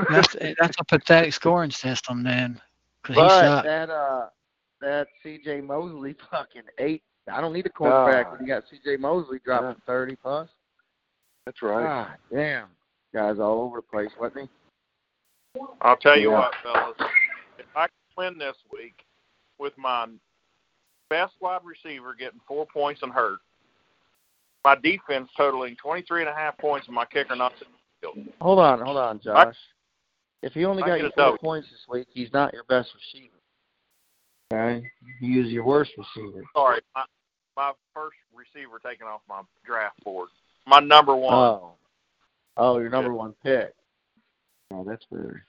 That's 0.10 0.36
that's 0.60 0.78
a 0.80 0.86
pathetic 0.86 1.34
scoring 1.34 1.72
system 1.72 2.24
then. 2.24 2.60
'cause 3.04 3.16
he 3.16 3.22
But 3.22 3.64
that 3.64 3.90
uh, 3.90 4.28
that 4.82 5.08
C.J. 5.24 5.62
Mosley 5.62 6.16
fucking 6.32 6.64
eight. 6.78 7.04
I 7.32 7.42
don't 7.42 7.54
need 7.54 7.66
a 7.66 7.70
quarterback 7.70 8.32
when 8.32 8.42
you 8.42 8.48
got 8.48 8.64
C.J. 8.70 8.98
Mosley 8.98 9.40
dropping 9.46 9.80
30 9.86 10.16
plus. 10.16 10.50
That's 11.46 11.62
right. 11.62 11.84
God 11.84 12.18
damn, 12.34 12.68
guys 13.14 13.40
all 13.40 13.62
over 13.62 13.78
the 13.78 13.82
place, 13.84 14.10
wasn't 14.20 14.50
he? 15.56 15.62
I'll 15.82 15.98
tell 15.98 16.18
you 16.18 16.32
Yeah. 16.32 16.38
what, 16.40 16.54
fellas. 16.64 16.98
If 17.58 17.66
I 17.76 17.88
can 17.88 17.90
win 18.18 18.38
this 18.38 18.58
week 18.72 19.06
with 19.60 19.78
my 19.78 20.08
best 21.10 21.34
wide 21.42 21.62
receiver 21.64 22.14
getting 22.16 22.40
four 22.48 22.66
points 22.66 23.02
and 23.04 23.12
hurt, 23.12 23.40
my 24.64 24.76
defense 24.76 25.30
totaling 25.38 25.76
23 25.82 26.22
and 26.22 26.30
a 26.30 26.34
half 26.34 26.57
points, 26.57 26.88
and 26.88 26.95
my 26.95 27.05
kicker 27.05 27.36
not 27.36 27.53
field. 28.01 28.18
Hold 28.41 28.60
on, 28.60 28.82
hold 28.82 28.97
on, 28.97 29.20
Josh. 29.20 29.55
If 30.41 30.53
he 30.53 30.66
only 30.66 30.84
I 30.84 30.88
got 30.88 30.99
you 30.99 31.12
four 31.16 31.38
points 31.38 31.68
this 31.70 31.82
week, 31.89 32.07
he's 32.14 32.32
not 32.32 32.53
your 32.53 32.64
best 32.66 32.89
receiver. 32.95 33.34
Okay, 34.51 34.88
he 35.20 35.39
is 35.39 35.51
your 35.51 35.66
worst 35.66 35.91
receiver. 35.97 36.43
Sorry, 36.55 36.82
my, 36.95 37.03
my 37.55 37.72
first 37.93 38.16
receiver 38.34 38.80
taken 38.84 39.05
off 39.05 39.22
my 39.28 39.41
draft 39.66 40.03
board. 40.03 40.30
My 40.66 40.80
number 40.80 41.16
one. 41.16 41.34
Oh, 41.34 41.72
oh, 42.57 42.80
your 42.80 42.89
number 42.89 43.14
one 43.14 43.34
pick. 43.43 43.74
Oh, 44.72 44.84
that's 44.84 45.05
weird. 45.10 45.41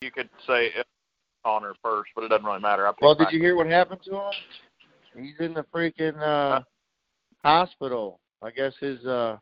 you 0.00 0.10
could 0.10 0.28
say 0.46 0.70
on 1.44 1.62
first, 1.82 2.10
but 2.14 2.24
it 2.24 2.28
doesn't 2.28 2.44
really 2.44 2.60
matter. 2.60 2.90
Well, 3.00 3.14
did 3.14 3.28
you 3.32 3.40
hear 3.40 3.56
what 3.56 3.66
happened 3.66 4.00
to 4.04 4.14
him? 4.14 4.32
He's 5.16 5.34
in 5.40 5.54
the 5.54 5.64
freaking 5.74 6.18
uh, 6.20 6.62
hospital. 7.44 8.18
I 8.42 8.50
guess 8.50 8.72
his 8.80 9.04
uh, 9.06 9.36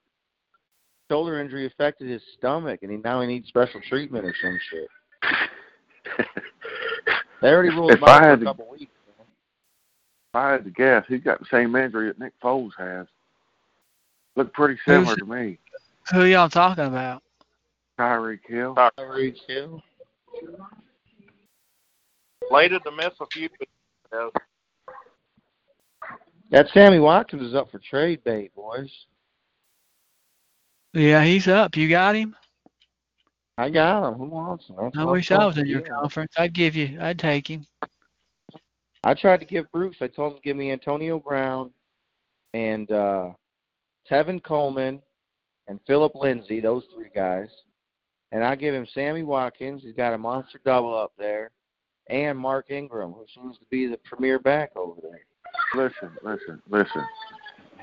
shoulder 1.11 1.40
injury 1.40 1.66
affected 1.66 2.09
his 2.09 2.22
stomach, 2.36 2.80
and 2.82 2.90
he 2.90 2.96
now 2.99 3.20
he 3.20 3.26
needs 3.28 3.49
special 3.49 3.80
treatment 3.88 4.24
or 4.24 4.34
some 4.42 4.59
shit. 4.70 4.88
They 7.40 7.51
already 7.51 7.68
ruled 7.68 7.92
If 7.92 7.99
him 7.99 8.05
out 8.05 8.11
I 8.11 8.18
for 8.18 8.24
a 8.26 8.30
had 8.30 8.40
to- 8.40 8.44
couple 8.46 8.68
weeks. 8.68 8.90
If 10.30 10.34
I 10.34 10.51
had 10.51 10.64
to 10.64 10.70
guess, 10.70 11.05
he's 11.07 11.22
got 11.22 11.38
the 11.38 11.46
same 11.53 11.76
injury 11.76 12.09
that 12.09 12.18
Nick 12.18 12.32
Foles 12.42 12.72
has. 12.76 13.07
Look 14.34 14.53
pretty 14.53 14.76
similar 14.86 15.14
to 15.14 15.24
me. 15.24 15.57
Who 16.12 16.24
y'all 16.24 16.49
talking 16.49 16.84
about? 16.86 17.22
Tyreek 17.99 18.40
Hill. 18.46 18.74
Tyreek 18.74 19.36
Hill. 19.46 19.80
Slated 22.49 22.82
to 22.84 22.90
miss 22.90 23.12
a 23.20 23.26
few. 23.32 23.49
Yes. 24.12 24.30
That 26.51 26.68
Sammy 26.72 26.99
Watkins 26.99 27.42
is 27.42 27.55
up 27.55 27.70
for 27.70 27.78
trade 27.78 28.24
bait, 28.24 28.55
boys. 28.55 28.90
Yeah, 30.94 31.22
he's 31.22 31.46
up. 31.46 31.76
You 31.76 31.88
got 31.88 32.16
him? 32.16 32.34
I 33.59 33.68
got 33.68 34.09
him. 34.09 34.14
Who 34.14 34.24
wants 34.26 34.66
him? 34.66 34.76
That's 34.80 34.96
I 34.96 35.05
wish 35.05 35.30
I'm 35.30 35.46
was 35.46 35.59
in 35.59 35.66
your 35.66 35.82
conference. 35.82 36.32
I'd 36.36 36.55
give 36.55 36.74
you. 36.74 36.99
I'd 37.01 37.18
take 37.18 37.49
him. 37.49 37.66
I 39.05 39.14
tried 39.14 39.40
to 39.40 39.46
give 39.46 39.70
Bruce. 39.72 39.96
I 40.01 40.07
told 40.07 40.32
him 40.32 40.38
to 40.38 40.42
give 40.42 40.57
me 40.57 40.72
Antonio 40.72 41.18
Brown 41.18 41.70
and 42.55 42.90
uh 42.90 43.30
Tevin 44.11 44.42
Coleman 44.42 45.03
and 45.66 45.78
Philip 45.86 46.14
Lindsay, 46.14 46.61
those 46.61 46.84
three 46.94 47.11
guys. 47.14 47.49
And 48.32 48.42
I 48.42 48.55
give 48.55 48.74
him 48.74 48.86
Sammy 48.94 49.22
Watkins. 49.22 49.82
He's 49.82 49.94
got 49.94 50.14
a 50.14 50.18
monster 50.18 50.61
double 50.64 50.96
up 50.96 51.12
there, 51.18 51.51
and 52.09 52.38
Mark 52.38 52.70
Ingram, 52.70 53.12
who 53.12 53.24
seems 53.34 53.59
to 53.59 53.64
be 53.70 53.86
the 53.86 53.99
premier 53.99 54.38
back 54.38 54.76
over 54.76 55.01
there. 55.03 55.20
Listen, 55.74 56.11
listen, 56.22 56.62
listen. 56.70 57.05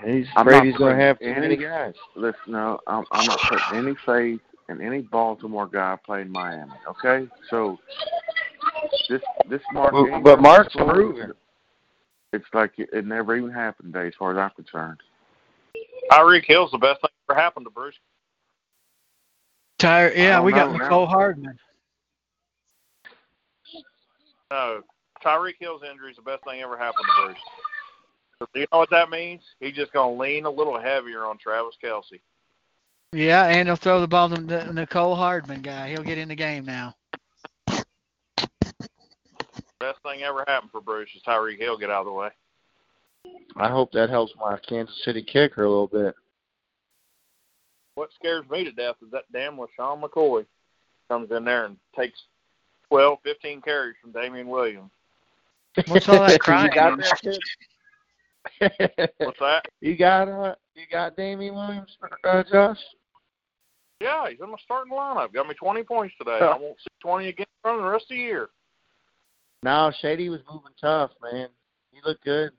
He's 0.03 0.25
I'm 0.35 0.47
afraid 0.47 0.65
he's 0.65 0.77
going 0.77 0.97
to 0.97 1.03
have 1.03 1.19
too 1.19 1.25
any- 1.25 1.41
many 1.41 1.57
guys. 1.57 1.93
Listen, 2.15 2.39
no, 2.47 2.79
I'm, 2.87 3.05
I'm 3.11 3.25
not 3.25 3.39
putting 3.39 3.87
any 3.87 3.95
faith 4.05 4.41
in 4.69 4.81
any 4.81 5.01
Baltimore 5.01 5.67
guy 5.67 5.97
playing 6.05 6.29
Miami. 6.29 6.73
Okay, 6.87 7.27
so 7.49 7.77
this 9.09 9.21
this 9.49 9.61
Mark. 9.71 9.91
But, 9.93 9.99
Ingram 10.05 10.23
but 10.23 10.41
Mark's 10.41 10.73
story, 10.73 10.93
proven. 10.93 11.33
It's 12.33 12.45
like 12.53 12.73
it, 12.77 12.89
it 12.91 13.05
never 13.05 13.35
even 13.35 13.51
happened 13.51 13.93
today, 13.93 14.07
as 14.07 14.13
far 14.17 14.31
as 14.31 14.37
I'm 14.37 14.49
concerned. 14.55 14.99
Tyreek 16.11 16.45
Hill's 16.45 16.71
the 16.71 16.77
best 16.77 17.01
thing 17.01 17.09
that 17.27 17.33
ever 17.33 17.41
happened 17.41 17.65
to 17.65 17.69
Bruce. 17.69 17.95
Tyre, 19.79 20.13
yeah, 20.15 20.41
we 20.41 20.51
got 20.51 20.71
know 20.71 20.77
now. 20.77 20.89
Mecole 20.89 21.07
Hardman. 21.07 21.57
No, 24.51 24.81
Tyreek 25.25 25.55
Hill's 25.59 25.81
injury 25.89 26.11
is 26.11 26.17
the 26.17 26.21
best 26.21 26.43
thing 26.43 26.61
ever 26.61 26.77
happened 26.77 27.05
to 27.07 27.25
Bruce. 27.25 27.37
So 28.39 28.47
do 28.53 28.59
you 28.59 28.67
know 28.71 28.79
what 28.79 28.89
that 28.91 29.09
means? 29.09 29.41
He's 29.59 29.75
just 29.75 29.91
going 29.93 30.15
to 30.15 30.21
lean 30.21 30.45
a 30.45 30.49
little 30.49 30.79
heavier 30.79 31.25
on 31.25 31.37
Travis 31.37 31.75
Kelce. 31.83 32.19
Yeah, 33.11 33.45
and 33.45 33.67
he'll 33.67 33.77
throw 33.77 34.01
the 34.01 34.07
ball 34.07 34.29
to 34.29 34.35
the 34.35 34.71
Mecole 34.71 35.15
Hardman 35.15 35.61
guy. 35.61 35.89
He'll 35.89 36.03
get 36.03 36.17
in 36.17 36.27
the 36.27 36.35
game 36.35 36.65
now. 36.65 36.95
Best 39.79 40.01
thing 40.03 40.23
ever 40.23 40.43
happened 40.47 40.71
for 40.71 40.81
Bruce 40.81 41.09
is 41.15 41.21
Tyreek 41.25 41.59
Hill 41.59 41.77
get 41.77 41.89
out 41.89 42.01
of 42.01 42.05
the 42.07 42.11
way. 42.11 42.29
I 43.55 43.69
hope 43.69 43.91
that 43.93 44.09
helps 44.09 44.33
my 44.39 44.57
Kansas 44.67 45.01
City 45.03 45.23
kicker 45.23 45.63
a 45.63 45.69
little 45.69 45.87
bit. 45.87 46.13
What 47.95 48.09
scares 48.15 48.43
me 48.49 48.65
to 48.65 48.71
death 48.71 48.95
is 49.01 49.11
that 49.11 49.23
damn 49.31 49.57
LeSean 49.57 50.01
McCoy 50.01 50.45
comes 51.09 51.31
in 51.31 51.45
there 51.45 51.65
and 51.65 51.77
takes 51.95 52.19
12, 52.89 53.19
15 53.23 53.61
carries 53.61 53.95
from 54.01 54.11
Damien 54.11 54.47
Williams. 54.47 54.91
What's 55.87 56.07
all 56.07 56.19
that 56.25 56.39
crying? 56.41 56.69
you 56.71 56.75
got 56.75 56.97
that 56.97 57.19
kid? 57.21 59.11
What's 59.17 59.39
that? 59.39 59.65
you 59.81 59.97
got 59.97 60.27
uh, 60.27 60.55
you 60.75 60.83
got 60.91 61.15
Damien 61.15 61.55
Williams, 61.55 61.97
uh, 62.23 62.43
Josh? 62.51 62.77
Yeah, 64.01 64.29
he's 64.29 64.39
in 64.41 64.49
my 64.51 64.57
starting 64.63 64.93
lineup. 64.93 65.33
Got 65.33 65.47
me 65.47 65.55
20 65.55 65.83
points 65.83 66.13
today. 66.17 66.39
I 66.41 66.57
won't 66.57 66.77
see 66.79 66.87
20 67.01 67.29
again 67.29 67.45
for 67.61 67.77
the 67.77 67.83
rest 67.83 68.03
of 68.03 68.09
the 68.09 68.21
year. 68.21 68.49
No, 69.63 69.91
Shady 70.01 70.29
was 70.29 70.41
moving 70.51 70.73
tough, 70.79 71.11
man. 71.23 71.47
He 71.91 71.99
looked 72.05 72.23
good. 72.23 72.51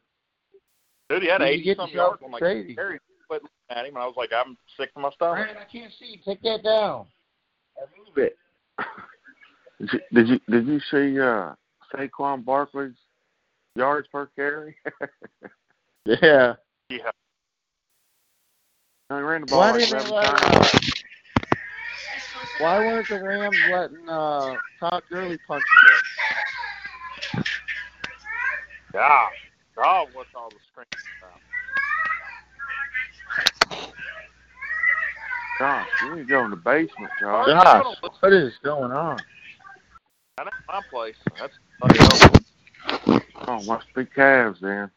Dude, 1.09 1.23
he 1.23 1.29
had 1.29 1.39
Did 1.39 1.49
80 1.49 1.63
get 1.63 1.77
some 1.77 1.91
yourself 1.91 2.09
yards 2.21 2.23
on 2.25 2.33
like 2.33 2.43
Shady? 2.43 2.75
carries. 2.75 3.01
Quit 3.29 3.43
looking 3.43 3.57
at 3.71 3.85
him, 3.85 3.95
and 3.97 4.03
I 4.03 4.07
was 4.07 4.15
like, 4.17 4.31
I'm 4.33 4.57
sick 4.77 4.95
to 4.95 5.01
my 5.01 5.11
stomach. 5.11 5.49
I 5.51 5.65
can't 5.71 5.93
see. 5.99 6.21
Take 6.25 6.41
that 6.43 6.63
down. 6.63 7.07
Move 7.99 8.17
it. 8.19 8.37
Did 9.81 9.91
you 9.93 10.01
did 10.15 10.29
you, 10.29 10.41
did 10.49 10.67
you 10.67 10.81
see 10.91 11.21
uh, 11.21 11.53
Saquon 11.93 12.45
Barkley's 12.45 12.95
yards 13.77 14.09
per 14.09 14.27
carry? 14.37 14.77
Yeah. 16.07 16.55
Yeah. 16.89 17.11
he 19.09 19.15
ran 19.17 19.41
the 19.41 19.47
ball 19.49 19.59
Why 19.59 19.73
like 19.73 19.89
didn't 19.89 20.09
let, 20.09 20.39
times. 20.39 20.93
why 22.61 22.79
weren't 22.79 23.09
the 23.09 23.21
Rams 23.21 23.57
letting 23.73 24.09
uh, 24.09 24.55
Todd 24.79 25.03
Gurley 25.11 25.37
punch 25.49 25.65
him 27.35 27.43
Yeah. 28.95 29.27
God, 29.75 30.09
what's 30.13 30.29
all 30.37 30.49
the 30.49 30.57
screaming 30.71 30.87
about? 31.21 31.41
Josh, 35.59 35.89
you 36.05 36.15
need 36.15 36.23
to 36.23 36.29
go 36.29 36.45
in 36.45 36.51
the 36.51 36.57
basement? 36.57 37.11
Josh. 37.21 37.49
Josh, 37.49 37.97
what 38.21 38.33
is 38.33 38.53
going 38.63 38.93
on? 38.93 39.19
That 40.37 40.47
ain't 40.47 40.55
my 40.69 40.81
place. 40.89 41.17
That's. 41.41 41.59
Oh, 43.49 43.63
must 43.63 43.93
be 43.95 44.05
Cavs 44.05 44.61
then. 44.61 44.91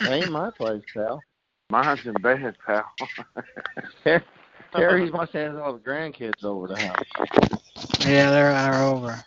That 0.00 0.12
ain't 0.12 0.30
my 0.30 0.50
place, 0.50 0.82
pal. 0.94 1.22
Mine's 1.70 2.04
in 2.04 2.14
bed, 2.14 2.56
pal. 2.66 2.84
Terry 4.74 5.10
must 5.10 5.32
have 5.32 5.56
all 5.56 5.74
the 5.74 5.78
grandkids 5.78 6.44
over 6.44 6.68
the 6.68 6.76
house. 6.76 7.00
Yeah, 8.00 8.30
they're 8.30 8.50
are 8.50 8.82
over. 8.82 9.24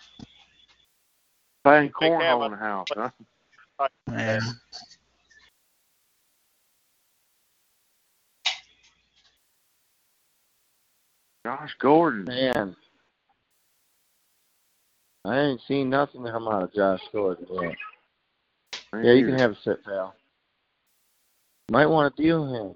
Playing 1.64 1.92
Hey, 2.00 2.10
Cam, 2.10 2.40
cornhole 2.40 2.46
in 2.46 2.52
the 2.52 2.58
house, 2.58 2.88
huh? 2.96 3.10
Yeah. 4.12 4.40
Josh 11.46 11.76
Gordon. 11.80 12.26
Man. 12.26 12.76
I 15.26 15.40
ain't 15.40 15.62
seen 15.68 15.90
nothing 15.90 16.24
come 16.24 16.48
out 16.48 16.64
of 16.64 16.74
Josh 16.74 17.02
Gordon 17.12 17.48
yet. 17.50 17.76
Yeah, 18.94 19.14
you 19.14 19.26
can 19.26 19.40
have 19.40 19.52
a 19.52 19.58
sit, 19.64 19.84
pal. 19.84 20.14
Might 21.72 21.88
want 21.88 22.16
to 22.16 22.22
deal 22.22 22.46
him. 22.46 22.76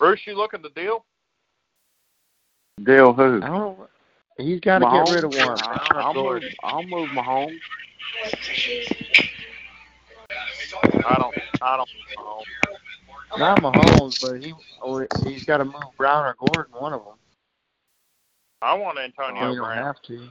Bruce, 0.00 0.20
you 0.26 0.34
looking 0.36 0.62
to 0.62 0.70
deal? 0.70 1.04
Deal 2.82 3.12
who? 3.12 3.40
I 3.42 3.48
don't. 3.48 3.78
He's 4.38 4.58
got 4.58 4.80
to 4.80 4.84
get 4.86 5.14
rid 5.14 5.24
of 5.24 5.30
one. 5.30 5.58
Mahomes? 5.60 5.92
I'll 5.92 6.14
move. 6.14 6.42
I'll 6.64 6.82
move 6.82 7.08
Mahomes. 7.10 7.60
I 11.06 11.16
don't. 11.18 11.34
I 11.62 11.76
don't 11.76 11.88
know. 12.16 12.42
Not 13.38 13.58
Mahomes, 13.62 14.20
but 14.22 14.42
he 14.42 14.52
or 14.80 15.08
he's 15.24 15.44
got 15.44 15.58
to 15.58 15.64
move 15.64 15.74
Brown 15.98 16.24
or 16.26 16.36
Gordon, 16.38 16.74
one 16.78 16.92
of 16.92 17.04
them. 17.04 17.14
I 18.62 18.74
want 18.74 18.98
Antonio 18.98 19.28
Oh, 19.30 19.34
Antonio 19.34 19.50
you 19.52 19.56
don't 19.60 19.66
Brown. 19.68 19.84
have 19.84 20.02
to. 20.02 20.28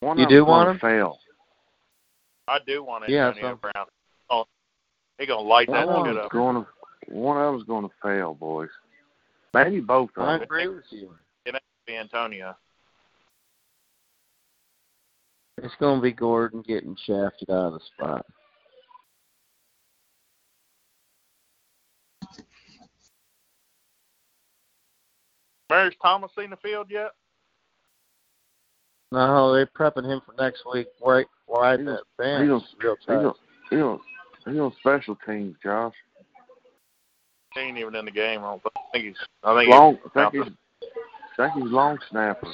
One 0.00 0.18
You 0.18 0.26
do 0.28 0.44
want 0.44 0.66
gonna 0.66 0.70
him? 0.72 0.78
Fail. 0.80 1.18
I 2.48 2.58
do 2.66 2.82
want 2.82 3.08
Yeah, 3.08 3.28
Antonio 3.28 3.52
so- 3.62 3.70
Brown. 3.72 3.86
Oh, 4.30 4.46
he 5.18 5.26
gonna 5.26 5.40
light 5.42 5.68
that 5.70 5.86
One 5.86 5.96
of 5.96 6.06
shit 6.06 6.14
them's 6.14 6.24
up. 6.26 6.30
going 6.32 6.56
to. 6.64 6.66
One 7.12 7.36
of 7.36 7.52
them's 7.52 7.64
going 7.66 7.88
to 7.88 7.94
fail, 8.02 8.34
boys. 8.34 8.68
Maybe 9.52 9.80
both 9.80 10.10
of 10.16 10.28
I 10.28 10.36
agree 10.36 10.68
with 10.68 10.84
you. 10.90 11.12
Be 11.86 11.96
Antonio. 11.96 12.56
It's 15.58 15.74
going 15.80 15.96
to 15.98 16.02
be 16.02 16.12
Gordon 16.12 16.62
getting 16.62 16.96
shafted 17.04 17.50
out 17.50 17.66
of 17.66 17.72
the 17.74 17.80
spot. 17.80 18.26
Maris 25.70 25.94
Thomas 26.02 26.32
seen 26.36 26.50
the 26.50 26.56
field 26.56 26.88
yet? 26.90 27.12
No, 29.12 29.54
they're 29.54 29.66
prepping 29.66 30.04
him 30.04 30.20
for 30.26 30.34
next 30.42 30.62
week. 30.72 30.88
Right, 31.04 31.26
right 31.48 31.78
in 31.78 31.86
that 31.86 32.02
bench. 32.18 32.42
He's 32.42 32.50
on, 32.50 32.62
real 32.82 32.96
he's 32.98 33.06
tight. 33.06 33.32
he's 33.70 33.80
on, 33.80 34.00
he's 34.46 34.58
on 34.58 34.72
special 34.80 35.16
teams, 35.26 35.56
Josh. 35.62 35.94
He 37.54 37.60
ain't 37.60 37.78
even 37.78 37.94
in 37.94 38.04
the 38.04 38.10
game. 38.10 38.40
I 38.40 38.50
don't 38.50 38.62
think. 38.92 39.04
He's. 39.04 39.16
I 39.42 39.58
think 39.58 39.70
Long. 39.70 39.94
he's 39.94 40.10
I 40.14 40.30
think 40.30 40.44
he's. 40.44 40.54
I 41.38 41.48
think 41.48 41.62
he's 41.62 41.72
long 41.72 41.98
snapper. 42.10 42.46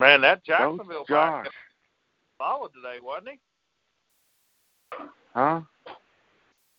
Man, 0.00 0.20
that 0.22 0.44
Jacksonville 0.44 1.04
Josh. 1.08 1.44
back 1.44 1.52
solid 2.38 2.72
today, 2.74 2.98
wasn't 3.02 3.30
he? 3.30 3.38
Huh? 5.34 5.60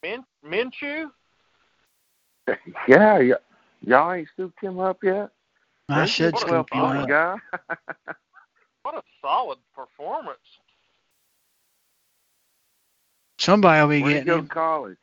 Min 0.03 0.23
Minshew? 0.45 1.09
Yeah, 2.87 3.17
y- 3.17 3.33
y'all 3.81 4.13
ain't 4.13 4.27
scooped 4.33 4.61
him 4.61 4.79
up 4.79 5.03
yet. 5.03 5.31
I 5.89 6.01
He's 6.01 6.11
a 6.11 6.13
should 6.13 6.37
scoop 6.37 6.71
him 6.71 6.81
up. 6.81 7.09
guy. 7.09 7.37
What 8.83 8.95
a 8.95 9.01
solid 9.19 9.57
performance. 9.73 10.37
Somebody 13.39 13.81
will 13.81 13.89
be 13.89 14.01
Where 14.01 14.11
he 14.11 14.15
getting 14.17 14.27
go 14.27 14.41
to 14.41 14.47
college? 14.47 14.97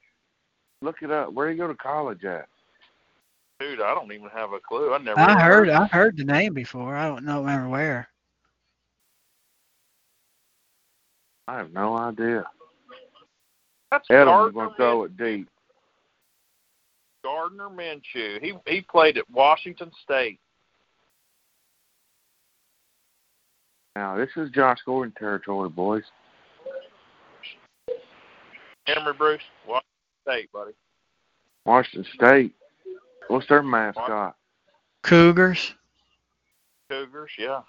Look 0.82 1.02
it 1.02 1.10
up. 1.10 1.32
Where 1.32 1.50
he 1.50 1.56
go 1.56 1.66
to 1.66 1.74
college 1.74 2.24
at? 2.24 2.46
Dude, 3.58 3.80
I 3.80 3.92
don't 3.92 4.12
even 4.12 4.28
have 4.30 4.52
a 4.52 4.60
clue. 4.60 4.94
I 4.94 4.98
never 4.98 5.20
I 5.20 5.32
even 5.32 5.40
heard 5.40 5.68
I've 5.68 5.90
heard 5.90 6.16
the 6.16 6.24
name 6.24 6.54
before. 6.54 6.94
I 6.94 7.08
don't 7.08 7.24
know 7.24 7.40
remember 7.40 7.68
where. 7.68 8.08
I 11.52 11.58
have 11.58 11.72
no 11.74 11.94
idea. 11.94 12.44
That's 13.90 14.08
Edelman's 14.08 14.24
Gardner, 14.24 14.52
going 14.52 14.70
to 14.70 14.76
throw 14.76 15.02
Min- 15.02 15.10
it 15.10 15.16
deep. 15.18 15.48
Gardner 17.22 17.68
Minshew. 17.68 18.40
He 18.40 18.54
he 18.66 18.80
played 18.80 19.18
at 19.18 19.28
Washington 19.30 19.90
State. 20.02 20.40
Now, 23.94 24.16
this 24.16 24.30
is 24.36 24.48
Josh 24.52 24.78
Gordon 24.86 25.12
territory, 25.18 25.68
boys. 25.68 26.04
Henry 28.86 29.12
Bruce, 29.12 29.42
Washington 29.68 29.84
State, 30.26 30.52
buddy. 30.52 30.72
Washington 31.66 32.10
State. 32.14 32.54
What's 33.28 33.46
their 33.48 33.62
mascot? 33.62 34.36
Cougars. 35.02 35.74
Cougars, 36.88 37.30
yeah. 37.38 37.60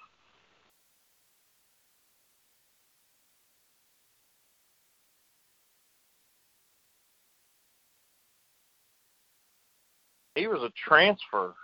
He 10.34 10.46
was 10.46 10.62
a 10.62 10.70
transfer 10.70 11.54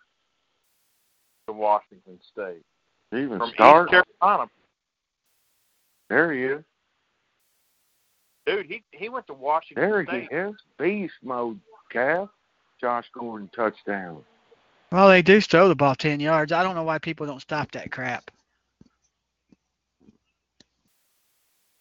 to 1.46 1.52
Washington 1.52 2.18
State 2.32 2.62
He 3.10 3.18
even 3.22 3.38
from 3.38 3.50
start? 3.50 3.90
East 3.92 4.04
Carolina. 4.20 4.50
There 6.08 6.32
he 6.32 6.44
is. 6.44 6.64
Dude, 8.46 8.66
he 8.66 8.82
he 8.90 9.08
went 9.08 9.26
to 9.26 9.34
Washington 9.34 9.88
There 9.88 10.02
he 10.02 10.26
State. 10.26 10.28
is. 10.32 10.54
Beast 10.78 11.14
mode, 11.22 11.58
calf. 11.90 12.28
Josh 12.80 13.06
Gordon 13.12 13.50
touchdown. 13.54 14.22
Well, 14.90 15.08
they 15.08 15.22
do 15.22 15.40
throw 15.40 15.68
the 15.68 15.74
ball 15.74 15.94
ten 15.94 16.18
yards. 16.18 16.50
I 16.50 16.62
don't 16.62 16.74
know 16.74 16.82
why 16.82 16.98
people 16.98 17.26
don't 17.26 17.42
stop 17.42 17.70
that 17.72 17.92
crap. 17.92 18.30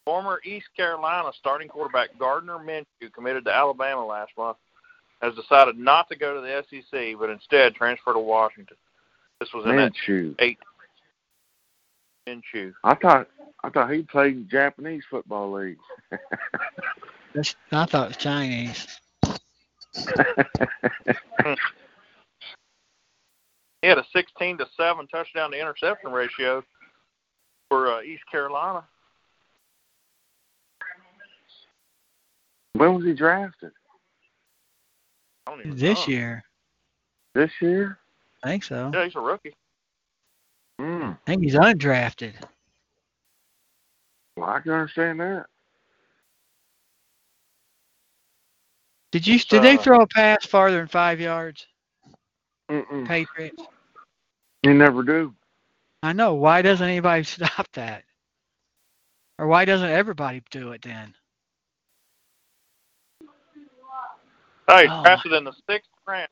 Former 0.05 0.41
East 0.43 0.67
Carolina 0.75 1.31
starting 1.37 1.67
quarterback 1.69 2.09
Gardner 2.19 2.57
Minshew, 2.57 3.13
committed 3.13 3.45
to 3.45 3.53
Alabama 3.53 4.05
last 4.05 4.31
month, 4.37 4.57
has 5.21 5.35
decided 5.35 5.77
not 5.77 6.07
to 6.09 6.15
go 6.15 6.35
to 6.35 6.41
the 6.41 6.63
SEC, 6.69 7.17
but 7.19 7.29
instead 7.29 7.75
transfer 7.75 8.13
to 8.13 8.19
Washington. 8.19 8.77
This 9.39 9.49
was 9.53 9.65
in 9.65 9.75
that 9.75 9.93
Minshew. 9.93 10.35
eight. 10.39 10.59
Minshew. 12.27 12.73
I 12.83 12.95
thought 12.95 13.27
I 13.63 13.69
thought 13.69 13.91
he 13.91 14.03
played 14.03 14.33
in 14.33 14.47
Japanese 14.49 15.03
football 15.09 15.51
league. 15.51 15.77
I 17.71 17.85
thought 17.85 18.05
it 18.05 18.07
was 18.07 18.17
Chinese. 18.17 18.87
He 23.81 23.87
had 23.87 23.97
a 23.97 24.05
16 24.13 24.57
to 24.57 24.67
seven 24.75 25.07
touchdown 25.07 25.51
to 25.51 25.59
interception 25.59 26.11
ratio 26.11 26.63
for 27.69 27.93
uh, 27.93 28.01
East 28.01 28.23
Carolina. 28.29 28.83
when 32.73 32.95
was 32.95 33.05
he 33.05 33.13
drafted? 33.13 33.71
I 35.49 35.51
don't 35.51 35.65
even 35.65 35.79
This 35.79 36.05
know. 36.05 36.07
year, 36.07 36.43
This 37.33 37.51
year? 37.61 37.97
I 38.43 38.49
think 38.49 38.63
so. 38.63 38.91
Yeah, 38.93 39.05
he's 39.05 39.15
a 39.15 39.19
rookie. 39.19 39.55
Mm. 40.79 41.17
I 41.25 41.31
think 41.31 41.43
he's 41.43 41.55
undrafted. 41.55 42.33
Well, 44.37 44.49
I 44.49 44.59
can 44.59 44.71
understand 44.73 45.19
that. 45.19 45.47
Did 49.11 49.25
you? 49.27 49.39
Did 49.39 49.63
they 49.63 49.77
uh, 49.77 49.77
throw 49.77 50.01
a 50.01 50.07
pass 50.07 50.45
farther 50.45 50.77
than 50.77 50.87
five 50.87 51.19
yards? 51.19 51.67
Mm-mm. 52.69 53.05
Patriots. 53.07 53.63
You 54.63 54.73
never 54.75 55.03
do. 55.03 55.33
I 56.03 56.13
know. 56.13 56.35
Why 56.35 56.61
doesn't 56.61 56.87
anybody 56.87 57.23
stop 57.25 57.67
that? 57.73 58.03
Or 59.39 59.47
why 59.47 59.65
doesn't 59.65 59.89
everybody 59.89 60.43
do 60.51 60.71
it 60.73 60.81
then? 60.83 61.15
Hey, 64.69 64.87
Oh. 64.87 65.01
drafted 65.03 65.33
in 65.33 65.43
the 65.45 65.53
sixth 65.67 65.89
round, 66.05 66.29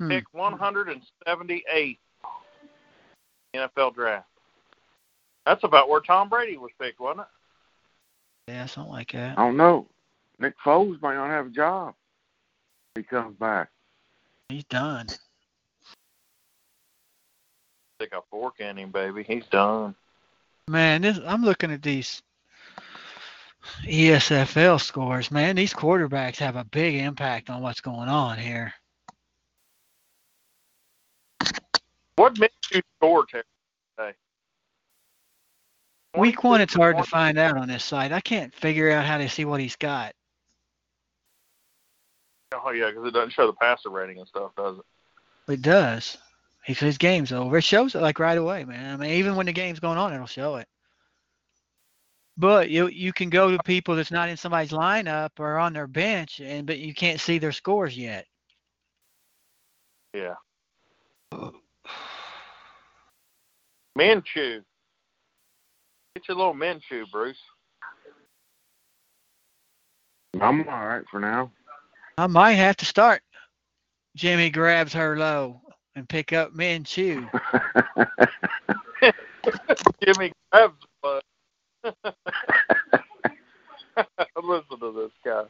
Hmm. 0.00 0.08
pick 0.08 0.24
178 0.34 2.00
NFL 3.54 3.92
draft. 3.92 4.28
That's 5.44 5.62
about 5.62 5.88
where 5.88 6.00
Tom 6.00 6.28
Brady 6.28 6.56
was 6.56 6.72
picked, 6.76 6.98
wasn't 6.98 7.20
it? 8.48 8.52
Yeah, 8.52 8.66
something 8.66 8.92
like 8.92 9.12
that. 9.12 9.38
I 9.38 9.42
don't 9.42 9.56
know. 9.56 9.88
Nick 10.40 10.58
Foles 10.58 11.00
might 11.00 11.14
not 11.14 11.28
have 11.28 11.46
a 11.46 11.50
job. 11.50 11.94
He 12.96 13.04
comes 13.04 13.38
back. 13.38 13.70
He's 14.48 14.64
done. 14.64 15.08
Stick 17.94 18.12
a 18.12 18.22
fork 18.22 18.58
in 18.58 18.76
him, 18.76 18.90
baby. 18.90 19.22
He's 19.22 19.46
done. 19.46 19.94
Man, 20.68 21.02
this 21.02 21.18
I'm 21.26 21.44
looking 21.44 21.70
at 21.70 21.82
these 21.82 22.22
ESFL 23.82 24.80
scores. 24.80 25.30
Man, 25.30 25.56
these 25.56 25.72
quarterbacks 25.72 26.36
have 26.36 26.56
a 26.56 26.64
big 26.64 26.96
impact 26.96 27.50
on 27.50 27.62
what's 27.62 27.80
going 27.80 28.08
on 28.08 28.38
here. 28.38 28.72
What 32.16 32.38
made 32.38 32.50
you 32.72 32.80
score 32.98 33.26
Terry, 33.26 33.44
today? 33.98 34.12
Week 36.16 36.42
one, 36.42 36.60
it's 36.62 36.74
hard 36.74 36.96
to 36.96 37.04
find 37.04 37.38
out 37.38 37.58
on 37.58 37.68
this 37.68 37.84
site. 37.84 38.12
I 38.12 38.20
can't 38.20 38.54
figure 38.54 38.90
out 38.90 39.04
how 39.04 39.18
to 39.18 39.28
see 39.28 39.44
what 39.44 39.60
he's 39.60 39.76
got. 39.76 40.14
Oh 42.54 42.70
yeah, 42.70 42.88
because 42.88 43.06
it 43.06 43.12
doesn't 43.12 43.32
show 43.32 43.46
the 43.46 43.52
passer 43.52 43.90
rating 43.90 44.18
and 44.18 44.26
stuff, 44.26 44.52
does 44.56 44.78
it? 44.78 45.52
It 45.52 45.62
does. 45.62 46.16
If 46.66 46.80
his 46.80 46.98
game's 46.98 47.32
over, 47.32 47.58
it 47.58 47.64
shows 47.64 47.94
it 47.94 48.00
like 48.00 48.18
right 48.18 48.38
away, 48.38 48.64
man. 48.64 48.94
I 48.94 48.96
mean, 48.96 49.10
even 49.10 49.36
when 49.36 49.46
the 49.46 49.52
game's 49.52 49.78
going 49.78 49.98
on, 49.98 50.12
it'll 50.12 50.26
show 50.26 50.56
it. 50.56 50.66
But 52.38 52.68
you 52.70 52.88
you 52.88 53.12
can 53.12 53.30
go 53.30 53.50
to 53.50 53.62
people 53.62 53.96
that's 53.96 54.10
not 54.10 54.28
in 54.28 54.36
somebody's 54.36 54.72
lineup 54.72 55.30
or 55.38 55.58
on 55.58 55.72
their 55.72 55.86
bench, 55.86 56.40
and 56.40 56.66
but 56.66 56.78
you 56.78 56.92
can't 56.92 57.20
see 57.20 57.38
their 57.38 57.52
scores 57.52 57.96
yet. 57.96 58.26
Yeah. 60.12 60.34
Minshew. 63.98 64.62
Get 66.14 66.28
your 66.28 66.36
little 66.36 66.54
Minshew, 66.54 67.10
Bruce. 67.10 67.38
I'm 70.40 70.68
all 70.68 70.86
right 70.86 71.04
for 71.10 71.20
now. 71.20 71.50
I 72.18 72.26
might 72.26 72.52
have 72.52 72.76
to 72.78 72.84
start. 72.84 73.22
Jimmy 74.16 74.50
Garoppolo 74.50 75.60
and 75.94 76.08
pick 76.08 76.32
up 76.32 76.52
Minshew. 76.54 77.28
Jimmy 80.02 80.32
grabs 80.52 80.74
but 80.80 80.95
Listen 84.42 84.80
to 84.80 84.92
this 84.92 85.12
guy. 85.24 85.44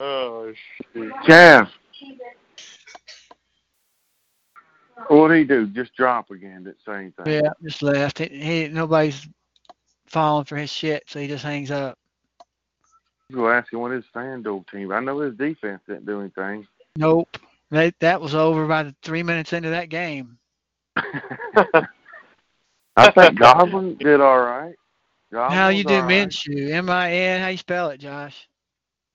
Oh 0.00 0.52
shit. 0.94 1.12
Calf. 1.26 1.70
What'd 5.08 5.36
he 5.36 5.44
do? 5.44 5.66
Just 5.66 5.94
drop 5.94 6.30
again? 6.30 6.64
Didn't 6.64 6.78
say 6.86 6.94
anything. 6.94 7.26
Yeah, 7.26 7.50
just 7.62 7.82
left. 7.82 8.18
He, 8.18 8.28
he 8.28 8.68
nobody's 8.68 9.26
falling 10.06 10.44
for 10.44 10.56
his 10.56 10.70
shit, 10.70 11.04
so 11.06 11.20
he 11.20 11.28
just 11.28 11.44
hangs 11.44 11.70
up. 11.70 11.96
Go 13.32 13.48
ask 13.48 13.72
him 13.72 13.80
what 13.80 13.92
his 13.92 14.04
FanDuel 14.14 14.68
team. 14.70 14.92
I 14.92 15.00
know 15.00 15.20
his 15.20 15.36
defense 15.36 15.80
didn't 15.86 16.06
do 16.06 16.20
anything. 16.20 16.66
Nope. 16.96 17.38
That 17.70 17.94
that 18.00 18.20
was 18.20 18.34
over 18.34 18.66
by 18.66 18.82
the 18.82 18.94
three 19.02 19.22
minutes 19.22 19.52
into 19.52 19.70
that 19.70 19.88
game. 19.88 20.38
I 22.96 23.10
think 23.12 23.38
Goblin 23.38 23.96
did 23.96 24.20
all 24.20 24.40
right. 24.40 24.74
Goblin 25.32 25.58
How 25.58 25.68
you 25.68 25.84
was 25.84 25.86
do 25.86 25.94
all 25.94 26.02
right. 26.02 26.28
Minshew? 26.28 26.70
M 26.72 26.90
I 26.90 27.12
N. 27.12 27.40
How 27.40 27.48
you 27.48 27.56
spell 27.56 27.90
it, 27.90 27.98
Josh? 27.98 28.48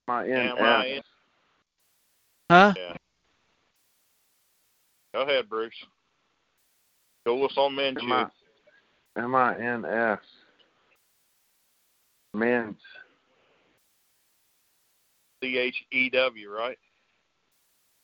My 0.08 0.26
M.I.N.. 0.26 1.02
NF. 1.02 1.02
Huh? 2.50 2.74
Go 5.12 5.22
ahead, 5.22 5.48
Bruce. 5.48 5.74
Go 7.26 7.44
us 7.44 7.56
on 7.56 7.74
Minshew. 7.74 8.02
M-I- 8.02 8.30
M-I-N-S. 9.16 10.20
Men's. 12.34 12.80
C 15.42 15.58
H 15.58 15.84
E 15.90 16.10
W, 16.10 16.50
right? 16.50 16.78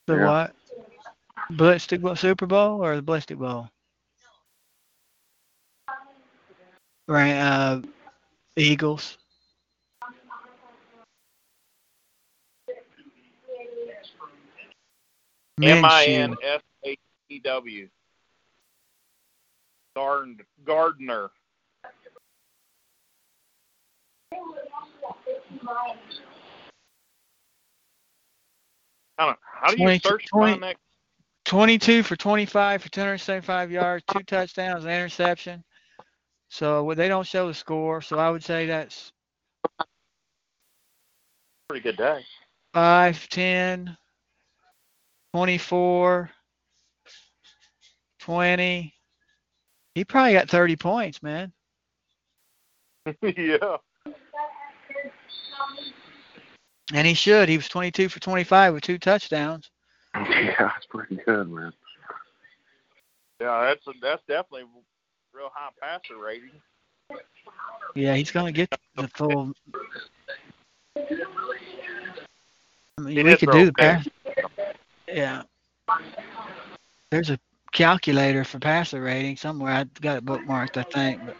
The 0.07 0.17
Yeah. 0.17 0.27
what? 0.27 0.57
Ballistic 1.51 2.01
Bowl, 2.01 2.17
Super 2.17 2.47
Bowl 2.47 2.83
or 2.83 2.97
the 2.97 3.03
Ballistic 3.03 3.39
Bowl? 3.39 3.69
Right, 7.07 7.33
uh, 7.33 7.83
Eagles. 8.57 9.19
M 15.63 15.85
I. 15.85 16.05
N 16.05 16.37
S 16.43 16.61
H 16.85 16.99
E 17.29 17.41
W. 17.41 17.89
Gardner. 19.95 21.31
I 29.19 29.27
don't, 29.27 29.39
how 29.43 29.71
do 29.71 29.73
you 29.73 29.85
20 29.85 29.99
search 30.01 30.27
20 30.27 30.53
find 30.53 30.63
that? 30.63 30.77
22 31.45 32.03
for 32.03 32.17
25 32.17 32.83
for 32.83 32.89
275 32.89 33.71
yards, 33.71 34.05
two 34.11 34.23
touchdowns, 34.25 34.85
an 34.85 34.91
interception. 34.91 35.63
So 36.53 36.93
they 36.93 37.09
don't 37.09 37.27
show 37.27 37.49
the 37.49 37.55
score. 37.55 38.03
So 38.03 38.19
I 38.19 38.29
would 38.29 38.45
say 38.45 38.67
that's 38.67 39.11
Pretty 41.67 41.83
good 41.83 41.97
day. 41.97 42.23
5, 42.75 43.29
10, 43.31 43.97
24, 45.33 46.31
20. 48.21 48.95
He 49.95 50.05
probably 50.05 50.35
got 50.35 50.51
30 50.51 50.77
points, 50.77 51.23
man. 51.23 51.55
yeah. 53.23 53.79
And 56.93 57.07
he 57.07 57.15
should. 57.15 57.49
He 57.49 57.57
was 57.57 57.69
22 57.71 58.11
for 58.11 58.21
25 58.21 58.75
with 58.75 58.83
two 58.83 58.99
touchdowns. 58.99 59.71
Yeah, 60.29 60.55
that's 60.59 60.85
pretty 60.85 61.19
good, 61.25 61.51
man. 61.51 61.73
Yeah, 63.41 63.65
that's 63.65 63.87
a, 63.87 63.93
that's 64.03 64.23
definitely 64.29 64.65
real 65.35 65.51
high 65.55 65.71
passer 65.81 66.17
rating. 66.19 66.51
Yeah, 67.95 68.15
he's 68.15 68.31
going 68.31 68.47
to 68.47 68.53
get 68.53 68.69
the 68.97 69.09
full. 69.09 69.53
I 72.99 73.01
mean, 73.01 73.27
we 73.27 73.37
could 73.37 73.51
do 73.51 73.67
the 73.67 73.73
pass. 73.73 74.07
Yeah. 75.09 75.43
There's 77.11 77.31
a 77.31 77.39
calculator 77.73 78.45
for 78.45 78.59
passer 78.59 79.03
rating 79.03 79.37
somewhere. 79.37 79.73
I 79.73 79.85
got 80.01 80.19
it 80.19 80.25
bookmarked, 80.25 80.77
I 80.77 80.85
think. 80.85 81.21
But 81.27 81.37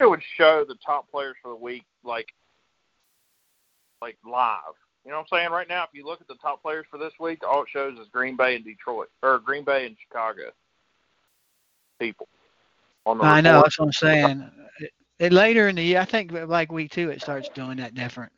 It 0.00 0.08
would 0.08 0.22
show 0.36 0.64
the 0.66 0.76
top 0.84 1.10
players 1.10 1.36
for 1.42 1.48
the 1.48 1.56
week 1.56 1.84
like 2.04 2.28
like 4.00 4.16
live. 4.24 4.58
You 5.04 5.10
know 5.10 5.18
what 5.18 5.28
I'm 5.32 5.38
saying? 5.38 5.50
Right 5.50 5.68
now, 5.68 5.82
if 5.82 5.90
you 5.92 6.04
look 6.06 6.20
at 6.20 6.28
the 6.28 6.36
top 6.36 6.62
players 6.62 6.86
for 6.90 6.98
this 6.98 7.12
week, 7.18 7.40
all 7.46 7.62
it 7.62 7.68
shows 7.70 7.98
is 7.98 8.06
Green 8.12 8.36
Bay 8.36 8.56
and 8.56 8.64
Detroit, 8.64 9.08
or 9.22 9.38
Green 9.38 9.64
Bay 9.64 9.86
and 9.86 9.96
Chicago 10.06 10.52
people. 11.98 12.28
On 13.08 13.16
the 13.16 13.24
I 13.24 13.40
know 13.40 13.62
that's 13.62 13.78
what 13.78 13.86
I'm 13.86 13.92
saying. 13.92 14.50
It, 14.80 14.90
it, 15.18 15.32
later 15.32 15.66
in 15.68 15.76
the 15.76 15.82
year, 15.82 16.00
I 16.00 16.04
think 16.04 16.30
like 16.30 16.70
week 16.70 16.90
two, 16.90 17.08
it 17.08 17.22
starts 17.22 17.48
doing 17.48 17.78
that 17.78 17.94
different. 17.94 18.30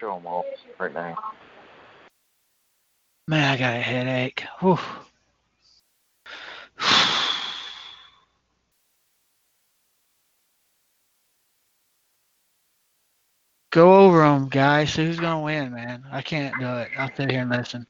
Show 0.00 0.16
them 0.16 0.26
all 0.26 0.44
right 0.78 0.92
now. 0.92 1.16
Man, 3.28 3.54
I 3.54 3.56
got 3.56 3.76
a 3.76 3.80
headache. 3.80 4.44
Whew. 4.58 4.76
Go 13.70 13.94
over 14.04 14.18
them, 14.18 14.48
guys. 14.48 14.94
See 14.94 15.06
who's 15.06 15.20
gonna 15.20 15.44
win, 15.44 15.72
man. 15.72 16.04
I 16.10 16.22
can't 16.22 16.58
do 16.58 16.66
it. 16.66 16.90
I'll 16.98 17.14
sit 17.14 17.30
here 17.30 17.42
and 17.42 17.50
listen. 17.50 17.86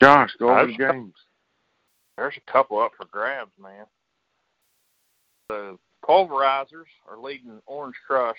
Josh, 0.00 0.30
go 0.38 0.50
over 0.50 0.66
the 0.66 0.76
games. 0.76 1.14
There's 2.16 2.36
a 2.36 2.52
couple 2.52 2.80
up 2.80 2.92
for 2.96 3.06
grabs, 3.06 3.50
man. 3.60 3.86
The 5.48 5.78
pulverizers 6.04 6.86
are 7.08 7.18
leading 7.18 7.60
Orange 7.66 7.96
Crush 8.06 8.36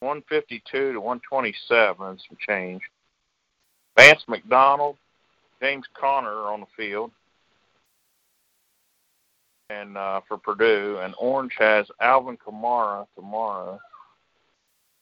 152 0.00 0.92
to 0.92 1.00
127, 1.00 1.96
some 1.98 2.36
change. 2.46 2.82
Vance 3.96 4.22
McDonald, 4.26 4.96
James 5.62 5.84
Conner 5.98 6.28
are 6.28 6.52
on 6.52 6.60
the 6.60 6.66
field, 6.76 7.12
and 9.70 9.96
uh, 9.96 10.20
for 10.26 10.38
Purdue, 10.38 10.98
and 11.02 11.14
Orange 11.18 11.52
has 11.58 11.86
Alvin 12.00 12.36
Kamara 12.36 13.06
tomorrow, 13.14 13.78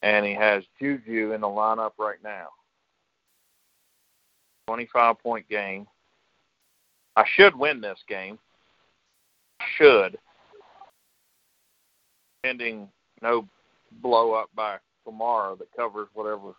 and 0.03 0.27
he 0.27 0.35
has 0.35 0.65
Juju 0.79 1.33
in 1.33 1.41
the 1.41 1.47
lineup 1.47 1.93
right 1.99 2.23
now. 2.23 2.49
25 4.71 5.19
point 5.19 5.49
game. 5.49 5.85
I 7.17 7.25
should 7.35 7.57
win 7.57 7.81
this 7.81 7.99
game. 8.09 8.39
Should. 9.77 10.17
Pending 12.45 12.89
no 13.21 13.49
blow 14.01 14.33
up 14.33 14.49
by 14.55 14.77
tomorrow 15.05 15.57
that 15.57 15.73
covers 15.75 16.07
whatever 16.15 16.55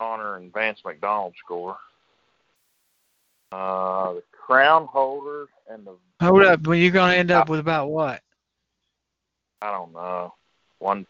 Conner 0.00 0.36
and 0.36 0.50
Vance 0.50 0.80
McDonald 0.82 1.34
score. 1.44 1.76
Uh, 3.52 4.14
the 4.14 4.22
crown 4.32 4.86
holders 4.90 5.50
and 5.70 5.86
the 5.86 5.94
Hold 6.22 6.42
up. 6.44 6.66
Well, 6.66 6.74
you're 6.74 6.90
gonna 6.90 7.16
end 7.16 7.30
up 7.30 7.50
with 7.50 7.60
about 7.60 7.90
what? 7.90 8.22
I 9.60 9.70
don't 9.70 9.92
know, 9.92 10.32
one 10.78 11.06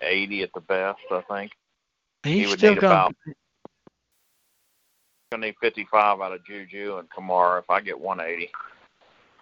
eighty 0.00 0.42
at 0.42 0.54
the 0.54 0.60
best, 0.62 1.00
I 1.10 1.20
think. 1.28 1.52
He's 2.22 2.32
he 2.32 2.46
would 2.46 2.58
still 2.58 2.72
need 2.72 2.80
gonna. 2.80 2.94
about 2.94 3.14
gonna 5.30 5.46
need 5.46 5.56
fifty 5.60 5.86
five 5.90 6.20
out 6.20 6.32
of 6.32 6.44
Juju 6.44 6.98
and 6.98 7.08
Kamara 7.10 7.60
if 7.60 7.68
I 7.70 7.80
get 7.80 7.98
one 7.98 8.20
eighty. 8.20 8.50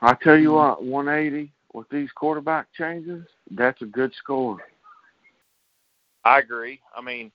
I 0.01 0.15
tell 0.15 0.37
you 0.37 0.53
what, 0.53 0.83
180 0.83 1.51
with 1.73 1.89
these 1.89 2.11
quarterback 2.15 2.67
changes, 2.77 3.25
that's 3.53 3.81
a 3.81 3.87
good 3.87 4.13
score. 4.19 4.59
I 6.25 6.41
agree. 6.41 6.81
I 6.95 7.01
mean, 7.01 7.33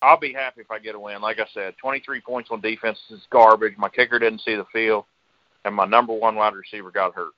I'll 0.00 0.18
be 0.18 0.32
happy 0.32 0.60
if 0.60 0.70
I 0.70 0.78
get 0.78 0.94
a 0.94 1.00
win. 1.00 1.20
Like 1.22 1.40
I 1.40 1.46
said, 1.52 1.74
23 1.80 2.20
points 2.20 2.50
on 2.52 2.60
defense 2.60 2.98
is 3.10 3.26
garbage. 3.30 3.74
My 3.76 3.88
kicker 3.88 4.18
didn't 4.18 4.42
see 4.42 4.54
the 4.54 4.66
field, 4.72 5.06
and 5.64 5.74
my 5.74 5.86
number 5.86 6.12
one 6.12 6.36
wide 6.36 6.54
receiver 6.54 6.90
got 6.90 7.14
hurt. 7.14 7.32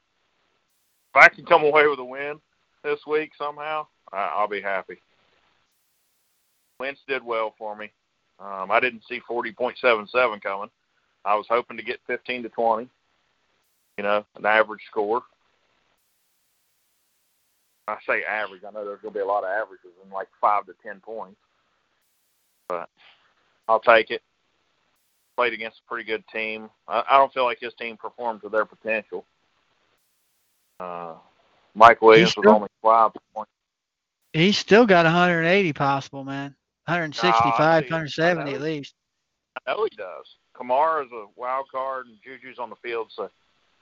If 1.15 1.23
I 1.23 1.29
can 1.29 1.47
come 1.47 1.63
away 1.63 1.87
with 1.87 1.99
a 1.99 2.05
win 2.05 2.39
this 2.85 3.01
week 3.07 3.33
somehow, 3.39 3.87
I'll 4.13 4.49
be 4.49 4.61
happy. 4.61 4.99
Wentz 6.81 7.01
did 7.09 7.25
well 7.25 7.55
for 7.57 7.75
me. 7.75 7.91
Um, 8.39 8.71
I 8.71 8.81
didn't 8.81 9.03
see 9.09 9.21
40.77 9.29 10.43
coming. 10.43 10.71
I 11.25 11.35
was 11.35 11.47
hoping 11.49 11.77
to 11.77 11.83
get 11.83 12.01
15 12.07 12.45
to 12.45 12.49
20. 12.49 12.89
You 13.99 14.05
know, 14.05 14.25
an 14.37 14.45
average 14.45 14.83
score. 14.91 15.23
I 17.89 17.97
say 18.07 18.25
average. 18.25 18.63
I 18.67 18.73
know 18.73 18.85
there's 18.85 19.01
going 19.01 19.15
to 19.15 19.19
be 19.19 19.23
a 19.23 19.27
lot 19.27 19.45
of 19.45 19.51
averages 19.51 19.93
in 20.05 20.11
like 20.11 20.29
five 20.41 20.67
to 20.67 20.75
ten 20.83 21.01
points, 21.01 21.39
but 22.69 22.89
I'll 23.69 23.81
take 23.81 24.11
it. 24.11 24.23
Played 25.37 25.53
against 25.53 25.81
a 25.85 25.89
pretty 25.89 26.05
good 26.05 26.25
team. 26.33 26.69
I, 26.89 27.05
I 27.09 27.19
don't 27.19 27.33
feel 27.33 27.45
like 27.45 27.61
his 27.61 27.75
team 27.75 27.97
performed 27.97 28.43
to 28.43 28.49
their 28.49 28.65
potential. 28.65 29.25
Uh, 30.81 31.15
Mike 31.75 32.03
Williams 32.03 32.37
was 32.37 32.47
only 32.47 32.69
five 32.83 33.13
points. 33.35 33.51
He's 34.33 34.59
still 34.59 34.87
got 34.87 35.05
180 35.05 35.73
possible, 35.73 36.25
man. 36.25 36.55
165, 36.87 37.43
Nah, 37.43 37.65
170 37.67 38.55
at 38.55 38.61
least. 38.61 38.95
I 39.67 39.73
know 39.73 39.85
he 39.91 39.97
does. 39.97 40.27
Kamara's 40.57 41.11
a 41.13 41.27
wild 41.37 41.67
card, 41.71 42.07
and 42.07 42.17
Juju's 42.23 42.59
on 42.59 42.71
the 42.71 42.77
field. 42.77 43.11
So 43.15 43.31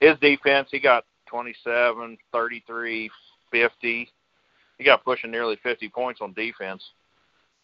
his 0.01 0.19
defense, 0.21 0.69
he 0.71 0.81
got 0.81 1.05
27, 1.27 2.17
33, 2.33 3.11
50. 3.51 4.09
He 4.79 4.85
got 4.85 5.05
pushing 5.05 5.31
nearly 5.31 5.57
50 5.63 5.89
points 5.91 6.21
on 6.21 6.33
defense. 6.33 6.83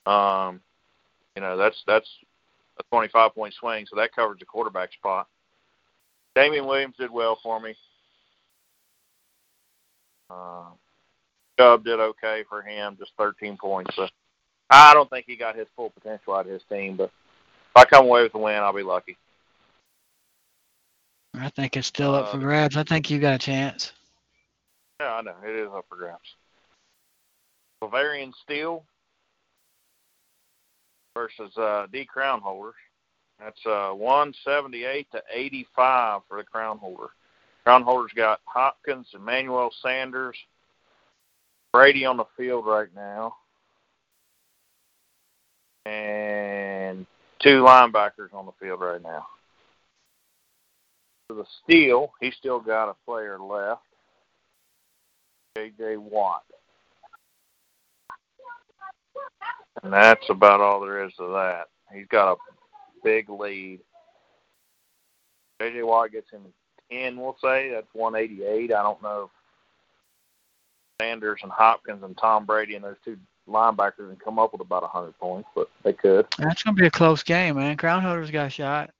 Um, 0.07 0.61
you 1.37 1.43
know, 1.43 1.57
that's 1.57 1.83
that's 1.87 2.09
a 2.79 2.83
25 2.91 3.35
point 3.35 3.55
swing, 3.55 3.87
so 3.89 3.97
that 3.97 4.15
covers 4.15 4.39
the 4.39 4.45
quarterback 4.45 4.93
spot. 4.93 5.27
Damien 6.35 6.67
Williams 6.67 6.95
did 6.99 7.11
well 7.11 7.39
for 7.43 7.61
me. 7.61 7.75
Uh, 10.31 10.71
Chubb 11.59 11.85
did 11.85 11.99
okay 11.99 12.45
for 12.49 12.63
him, 12.63 12.97
just 12.99 13.13
13 13.19 13.57
points. 13.57 13.95
So 13.97 14.09
I 14.71 14.95
don't 14.95 15.11
think 15.11 15.27
he 15.27 15.37
got 15.37 15.57
his 15.57 15.67
full 15.75 15.91
potential 15.91 16.35
out 16.35 16.47
of 16.47 16.53
his 16.53 16.63
team, 16.69 16.97
but 16.97 17.05
if 17.05 17.77
I 17.77 17.85
come 17.85 18.05
away 18.05 18.23
with 18.23 18.35
a 18.35 18.39
win, 18.39 18.55
I'll 18.57 18.73
be 18.73 18.83
lucky. 18.83 19.17
I 21.35 21.51
think 21.51 21.77
it's 21.77 21.87
still 21.87 22.15
up 22.15 22.31
for 22.31 22.37
Uh, 22.37 22.41
grabs. 22.41 22.77
I 22.77 22.85
think 22.85 23.11
you 23.11 23.19
got 23.19 23.35
a 23.35 23.39
chance. 23.39 23.93
Yeah, 25.01 25.15
I 25.15 25.23
know. 25.23 25.37
It 25.45 25.55
is 25.55 25.69
up 25.73 25.87
for 25.89 25.97
grabs. 25.97 26.37
Bavarian 27.81 28.33
Steel 28.45 28.85
versus 31.17 31.57
uh, 31.57 31.87
D 31.93 32.05
Crown 32.05 32.41
holders. 32.41 32.75
That's 33.39 33.65
uh, 33.65 33.91
178 33.93 35.11
to 35.13 35.23
85 35.33 36.21
for 36.29 36.37
the 36.37 36.45
Crown 36.45 36.79
holder. 36.79 37.09
Crown 37.65 37.83
holders 37.83 38.13
got 38.15 38.41
Hopkins, 38.45 39.09
Emmanuel 39.15 39.73
Sanders, 39.83 40.37
Brady 41.73 42.05
on 42.05 42.19
the 42.19 42.27
field 42.37 42.67
right 42.67 42.89
now, 42.95 43.37
and 45.87 47.07
two 47.41 47.63
linebackers 47.63 48.33
on 48.33 48.47
the 48.47 48.53
field 48.61 48.81
right 48.81 49.03
now. 49.03 49.27
For 51.29 51.35
the 51.35 51.47
steal, 51.63 52.13
he's 52.21 52.35
still 52.35 52.61
got 52.61 52.91
a 52.91 52.97
player 53.07 53.39
left. 53.39 53.83
J.J. 55.57 55.97
Watt. 55.97 56.43
And 59.83 59.93
that's 59.93 60.29
about 60.29 60.61
all 60.61 60.81
there 60.81 61.05
is 61.05 61.13
to 61.15 61.29
that. 61.29 61.69
He's 61.93 62.07
got 62.09 62.33
a 62.33 62.37
big 63.03 63.29
lead. 63.29 63.81
J.J. 65.61 65.83
Watt 65.83 66.13
gets 66.13 66.31
him 66.31 66.43
10, 66.91 67.17
we'll 67.17 67.37
say. 67.43 67.71
That's 67.71 67.87
188. 67.93 68.73
I 68.73 68.83
don't 68.83 69.03
know 69.03 69.31
Sanders 71.01 71.41
and 71.43 71.53
Hopkins 71.53 72.03
and 72.03 72.17
Tom 72.17 72.45
Brady 72.45 72.75
and 72.75 72.85
those 72.85 72.97
two 73.05 73.17
linebackers 73.51 74.09
and 74.09 74.21
come 74.21 74.39
up 74.39 74.53
with 74.53 74.61
about 74.61 74.83
100 74.83 75.19
points, 75.19 75.49
but 75.55 75.69
they 75.83 75.93
could. 75.93 76.27
That's 76.39 76.63
gonna 76.63 76.77
be 76.77 76.87
a 76.87 76.91
close 76.91 77.23
game, 77.23 77.57
man. 77.57 77.77
Crown 77.77 78.03
holders 78.03 78.31
got 78.31 78.53
shot. 78.53 78.91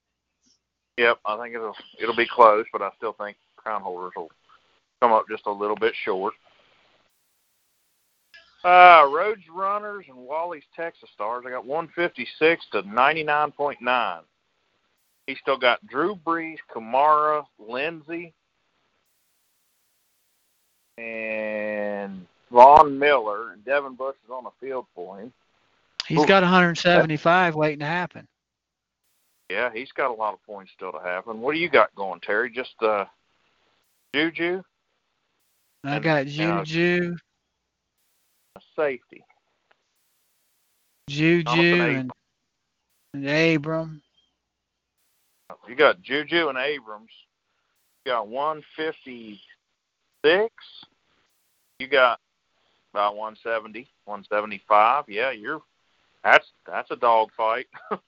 Yep, 0.99 1.19
I 1.25 1.37
think 1.39 1.55
it'll 1.55 1.77
it'll 1.99 2.17
be 2.17 2.27
close, 2.27 2.67
but 2.73 2.83
I 2.83 2.91
still 2.97 3.15
think 3.15 3.37
crown 3.57 3.83
holders 3.83 4.13
will 4.17 4.31
come 5.01 5.13
up 5.13 5.25
just 5.31 5.47
a 5.47 5.51
little 5.51 5.77
bit 5.77 5.95
short. 6.05 6.35
Uh, 8.63 9.09
Rhodes 9.11 9.43
Runners 9.51 10.05
and 10.09 10.19
Wally's 10.19 10.65
Texas 10.77 11.09
Stars. 11.15 11.45
I 11.47 11.51
got 11.51 11.65
156 11.65 12.67
to 12.73 12.83
99.9. 12.83 14.21
He 15.27 15.37
still 15.37 15.57
got 15.57 15.87
Drew 15.87 16.15
Brees, 16.17 16.59
Kamara, 16.75 17.45
Lindsay, 17.59 18.35
and 20.99 22.27
Von 22.51 22.99
Miller. 22.99 23.53
And 23.53 23.65
Devin 23.65 23.95
Bush 23.95 24.17
is 24.25 24.31
on 24.31 24.45
the 24.45 24.51
field 24.61 24.87
for 24.95 25.21
him. 25.21 25.33
He's 26.07 26.19
Ooh. 26.19 26.27
got 26.27 26.43
175 26.43 27.55
waiting 27.55 27.81
to 27.81 27.87
happen. 27.87 28.27
Yeah, 29.51 29.71
he's 29.73 29.93
got 29.93 30.11
a 30.11 30.15
lot 30.15 30.35
of 30.35 30.43
points 30.45 30.73
still 30.73 30.93
to 30.93 31.01
happen. 31.01 31.41
What 31.41 31.55
do 31.55 31.59
you 31.59 31.69
got 31.69 31.95
going, 31.95 32.21
Terry? 32.21 32.51
Just 32.51 32.75
uh, 32.83 33.05
Juju, 34.15 34.63
I 35.85 35.97
And, 35.97 36.05
got 36.05 36.23
uh, 36.23 36.65
Juju, 36.65 37.17
a 38.57 38.61
safety. 38.77 39.25
Juju, 41.09 41.51
and, 41.51 42.11
and 43.15 43.27
Abram. 43.27 44.03
You 45.69 45.75
got 45.75 46.01
Juju 46.03 46.49
and 46.49 46.59
Abrams. 46.59 47.11
You 48.05 48.13
got 48.13 48.29
156. 48.29 50.55
You 51.79 51.89
got 51.89 52.21
about 52.93 53.17
170, 53.17 53.89
175. 54.05 55.05
Yeah, 55.09 55.31
you're. 55.31 55.61
That's 56.25 56.47
that's 56.67 56.91
a 56.91 56.97
dog 56.97 57.31
fight. 57.37 57.67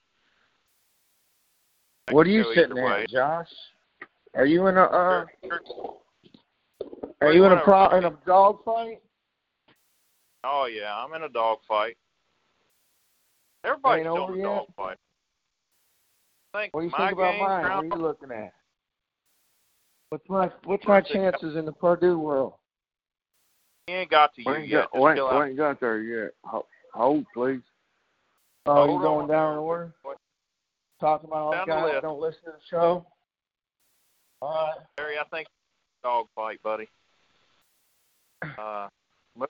What 2.11 2.27
are 2.27 2.31
you 2.31 2.45
sitting 2.55 2.73
either 2.73 2.85
way. 2.85 3.07
Josh? 3.09 3.49
Are 4.35 4.45
you 4.45 4.67
in 4.67 4.77
a 4.77 4.83
uh, 4.83 5.25
Sure, 5.45 5.61
sure. 5.65 5.99
are 7.23 7.33
you 7.33 7.45
in 7.45 7.53
a 7.53 7.55
Whatever. 7.55 7.89
pro 7.89 7.99
in 7.99 8.05
a 8.05 8.11
dog 8.27 8.59
fight? 8.65 9.01
Oh 10.45 10.67
yeah, 10.67 10.95
I'm 10.95 11.15
in 11.15 11.23
a 11.23 11.29
dog 11.29 11.59
fight. 11.67 11.97
Everybody's 13.65 14.05
Ain't 14.07 14.15
still 14.15 14.29
in 14.29 14.35
a 14.35 14.37
yet? 14.37 14.45
dog 14.45 14.67
fight. 14.77 14.97
Think 16.55 16.75
What 16.75 16.81
do 16.81 16.87
you 16.87 16.91
my 16.91 16.99
think 16.99 17.13
about 17.19 17.33
game, 17.33 17.41
mine? 17.41 17.63
What 17.63 17.71
are 17.71 17.85
you 17.85 18.03
looking 18.03 18.31
at? 18.33 18.53
What's 20.11 20.29
my 20.29 20.51
what's 20.65 20.87
my 20.87 21.01
chances 21.01 21.57
in 21.57 21.65
the 21.65 21.73
Purdue 21.73 22.19
world? 22.19 22.55
He 23.93 23.99
ain't 23.99 24.11
got 24.11 24.35
to 24.37 24.43
you 24.43 24.51
We 24.51 24.57
ain't 24.57 24.69
yet. 24.69 24.77
got, 24.77 24.93
Just 24.93 25.03
we 25.03 25.11
ain't, 25.11 25.17
chill 25.19 25.29
we 25.29 25.35
out. 25.37 25.49
ain't 25.49 25.57
got 25.59 25.81
there 25.81 26.01
yet. 26.01 26.33
Ho- 26.45 26.67
Hold, 26.95 27.27
please. 27.35 27.61
Oh, 28.65 28.75
Hold 28.75 28.89
you 28.89 28.95
on. 28.97 29.03
going 29.03 29.29
down 29.29 29.53
in 29.53 29.59
order? 29.59 29.93
Talking 30.99 31.29
about 31.29 31.37
all 31.43 31.51
the 31.51 31.57
Down 31.59 31.67
guys 31.67 31.93
that 31.93 32.03
don't 32.03 32.19
listen 32.21 32.41
to 32.47 32.53
the 32.53 32.59
show. 32.71 33.05
All 34.41 34.51
right. 34.51 34.87
Harry, 34.97 35.19
I 35.19 35.25
think 35.25 35.47
dog 36.03 36.27
fight, 36.35 36.63
buddy. 36.63 36.89
Uh, 38.59 38.89
move, 39.39 39.49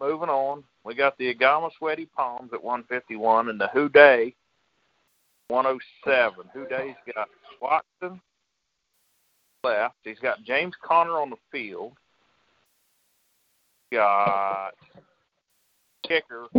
moving 0.00 0.28
on, 0.28 0.64
we 0.84 0.94
got 0.94 1.16
the 1.18 1.32
Agama 1.34 1.70
Sweaty 1.78 2.06
Palms 2.06 2.50
at 2.52 2.62
151 2.62 3.48
and 3.48 3.60
the 3.60 3.68
Who 3.68 3.88
Day 3.88 4.34
107. 5.48 6.46
Who 6.52 6.66
Day's 6.66 6.96
got 7.14 7.28
Watson 7.62 8.20
left. 9.62 9.94
He's 10.04 10.18
got 10.18 10.42
James 10.44 10.74
Conner 10.82 11.20
on 11.20 11.30
the 11.30 11.36
field. 11.52 11.92
Got 13.94 14.74
kicker. 16.02 16.46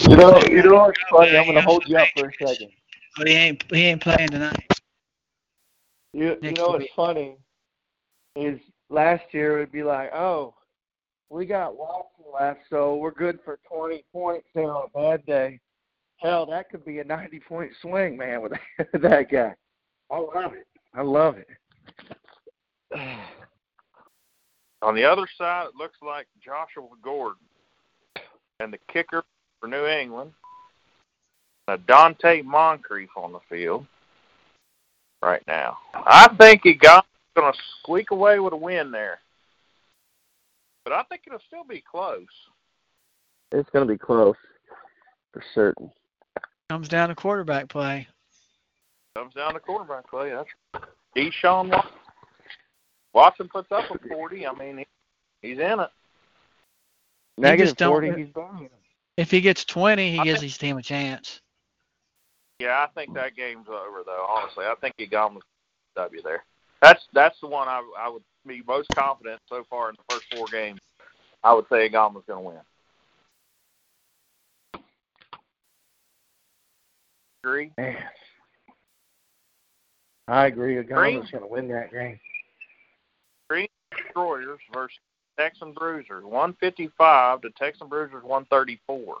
You 0.00 0.16
know, 0.16 0.42
you 0.42 0.62
know 0.62 0.74
what's 0.74 1.00
funny? 1.10 1.36
I'm 1.36 1.46
gonna 1.46 1.62
hold 1.62 1.84
you 1.86 1.96
up 1.96 2.08
for 2.14 2.26
a 2.28 2.46
second. 2.46 2.70
But 3.16 3.28
he 3.28 3.34
ain't 3.34 3.64
he 3.72 3.82
ain't 3.84 4.02
playing 4.02 4.28
tonight. 4.28 4.66
You, 6.12 6.36
you 6.42 6.52
know 6.52 6.68
what's 6.70 6.86
funny 6.94 7.36
is 8.36 8.58
last 8.90 9.22
year 9.32 9.56
it 9.56 9.60
would 9.60 9.72
be 9.72 9.82
like, 9.82 10.12
oh, 10.12 10.54
we 11.30 11.46
got 11.46 11.76
Watson 11.76 12.24
left, 12.32 12.60
so 12.68 12.96
we're 12.96 13.12
good 13.12 13.38
for 13.44 13.58
20 13.72 14.04
points 14.12 14.46
there 14.54 14.70
on 14.70 14.88
a 14.94 14.98
bad 14.98 15.24
day. 15.24 15.60
Hell, 16.16 16.44
that 16.46 16.68
could 16.70 16.84
be 16.84 16.98
a 16.98 17.04
90 17.04 17.40
point 17.40 17.70
swing, 17.80 18.18
man, 18.18 18.42
with 18.42 18.52
that 18.92 19.30
guy. 19.30 19.54
I 20.10 20.18
love 20.18 20.52
it. 20.52 20.66
I 20.92 21.02
love 21.02 21.36
it. 21.38 21.48
On 24.82 24.94
the 24.94 25.04
other 25.04 25.26
side, 25.36 25.66
it 25.68 25.76
looks 25.76 25.98
like 26.02 26.26
Joshua 26.42 26.88
Gordon. 27.02 27.42
And 28.60 28.72
the 28.72 28.78
kicker 28.92 29.24
for 29.60 29.68
New 29.68 29.86
England, 29.86 30.32
uh, 31.68 31.76
Donte 31.88 32.44
Moncrief 32.44 33.10
on 33.16 33.32
the 33.32 33.40
field 33.48 33.86
right 35.22 35.42
now. 35.46 35.78
I 35.94 36.28
think 36.38 36.62
he 36.64 36.74
got 36.74 37.06
going 37.36 37.52
to 37.52 37.58
squeak 37.78 38.10
away 38.10 38.38
with 38.38 38.52
a 38.52 38.56
win 38.56 38.90
there. 38.90 39.18
But 40.84 40.94
I 40.94 41.02
think 41.04 41.22
it'll 41.26 41.40
still 41.46 41.64
be 41.64 41.82
close. 41.88 42.26
It's 43.52 43.68
gonna 43.70 43.86
be 43.86 43.98
close 43.98 44.36
for 45.32 45.42
certain. 45.54 45.90
Comes 46.68 46.88
down 46.88 47.08
to 47.08 47.14
quarterback 47.14 47.68
play. 47.68 48.06
Comes 49.16 49.34
down 49.34 49.54
to 49.54 49.60
quarterback 49.60 50.08
play. 50.08 50.30
That's 50.30 50.86
Deshaun 51.16 51.70
Watson. 51.70 51.90
Watson 53.12 53.48
puts 53.48 53.70
up 53.72 53.84
a 53.90 53.98
40. 54.08 54.46
I 54.46 54.52
mean, 54.54 54.78
he, 54.78 54.86
he's 55.42 55.58
in 55.58 55.80
it. 55.80 55.90
Negative 57.38 57.76
just 57.76 57.88
40, 57.90 58.12
he's 58.16 58.28
buying 58.28 58.64
them. 58.64 58.70
If 59.16 59.30
he 59.30 59.40
gets 59.40 59.64
20, 59.64 60.12
he 60.12 60.18
I 60.18 60.24
gives 60.24 60.40
think- 60.40 60.50
his 60.50 60.58
team 60.58 60.78
a 60.78 60.82
chance. 60.82 61.40
Yeah, 62.60 62.86
I 62.86 62.88
think 62.94 63.14
that 63.14 63.34
game's 63.34 63.68
over 63.68 64.02
though. 64.04 64.26
Honestly, 64.28 64.66
I 64.66 64.74
think 64.82 64.94
he 64.98 65.06
got 65.06 65.30
him 65.30 65.38
a 65.38 65.40
W 65.96 66.20
there. 66.22 66.44
That's 66.82 67.02
that's 67.14 67.40
the 67.40 67.46
one 67.46 67.68
I 67.68 67.82
I 67.98 68.10
would 68.10 68.22
be 68.46 68.62
most 68.66 68.88
confident 68.94 69.40
so 69.48 69.64
far 69.70 69.88
in 69.88 69.96
the 69.96 70.14
first 70.14 70.26
four 70.34 70.46
games. 70.52 70.78
I 71.42 71.54
would 71.54 71.64
say 71.72 71.86
Agama's 71.86 72.22
going 72.26 72.42
to 72.44 72.48
win. 72.50 72.58
Agree? 77.42 77.70
Man. 77.78 77.96
I 80.28 80.46
agree. 80.46 80.78
Agama's 80.78 81.30
gonna 81.30 81.46
win 81.46 81.68
that 81.68 81.90
game. 81.90 82.20
Destroyers 83.96 84.60
versus 84.72 84.98
Texan 85.38 85.72
Bruisers, 85.72 86.24
155 86.24 87.40
to 87.42 87.50
Texan 87.50 87.88
Bruisers 87.88 88.22
134. 88.22 89.16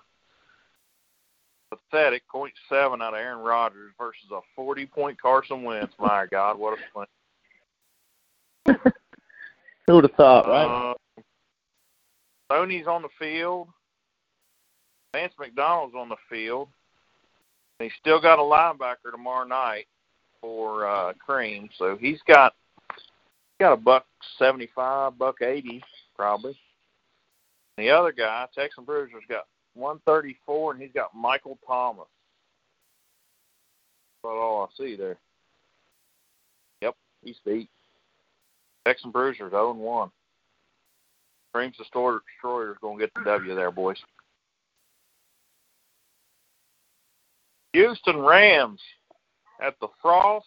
Pathetic 1.70 2.22
0.7 2.34 3.00
out 3.00 3.14
of 3.14 3.14
Aaron 3.14 3.38
Rodgers 3.38 3.92
versus 3.96 4.30
a 4.32 4.40
40 4.56 4.86
point 4.86 5.20
Carson 5.20 5.62
Wentz. 5.62 5.94
My 5.98 6.26
God, 6.30 6.58
what 6.58 6.76
a 6.78 6.82
swing. 6.92 8.76
Who 9.86 9.94
would 9.94 10.04
have 10.04 10.14
thought, 10.14 10.48
right? 10.48 10.90
Uh, 10.90 10.94
Sony's 12.50 12.88
on 12.88 13.02
the 13.02 13.08
field. 13.18 13.68
Vance 15.14 15.32
McDonald's 15.38 15.94
on 15.96 16.08
the 16.08 16.16
field. 16.28 16.68
And 17.78 17.88
he's 17.88 17.98
still 18.00 18.20
got 18.20 18.38
a 18.38 18.42
linebacker 18.42 19.12
tomorrow 19.12 19.46
night 19.46 19.86
for 20.40 20.88
uh 20.88 21.12
Cream, 21.14 21.68
so 21.76 21.96
he's 22.00 22.20
got 22.26 22.54
got 23.60 23.72
a 23.74 23.76
buck 23.76 24.06
seventy 24.38 24.68
five, 24.74 25.16
buck 25.18 25.42
eighty 25.42 25.82
probably. 26.16 26.58
And 27.76 27.86
the 27.86 27.90
other 27.90 28.12
guy, 28.12 28.46
Texan 28.54 28.84
Bruiser's 28.84 29.22
got 29.28 29.46
one 29.74 30.00
thirty 30.06 30.36
four 30.44 30.72
and 30.72 30.82
he's 30.82 30.92
got 30.92 31.14
Michael 31.14 31.58
Thomas. 31.66 32.06
That's 34.22 34.32
all 34.32 34.68
I 34.68 34.82
see 34.82 34.96
there. 34.96 35.18
Yep, 36.82 36.96
he's 37.22 37.36
beat. 37.44 37.70
Texan 38.86 39.10
Bruisers 39.10 39.50
0 39.50 39.72
and 39.72 39.80
1. 39.80 40.10
Cream's 41.52 41.76
Destroyer 41.76 42.20
Destroyer's 42.26 42.78
going 42.80 42.98
to 42.98 43.04
get 43.04 43.12
the 43.14 43.24
W 43.24 43.54
there, 43.54 43.70
boys. 43.70 43.98
Houston 47.72 48.18
Rams 48.18 48.80
at 49.62 49.74
the 49.80 49.88
Frost 50.00 50.46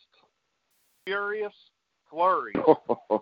Furious 1.05 1.53
Flurry. 2.13 2.53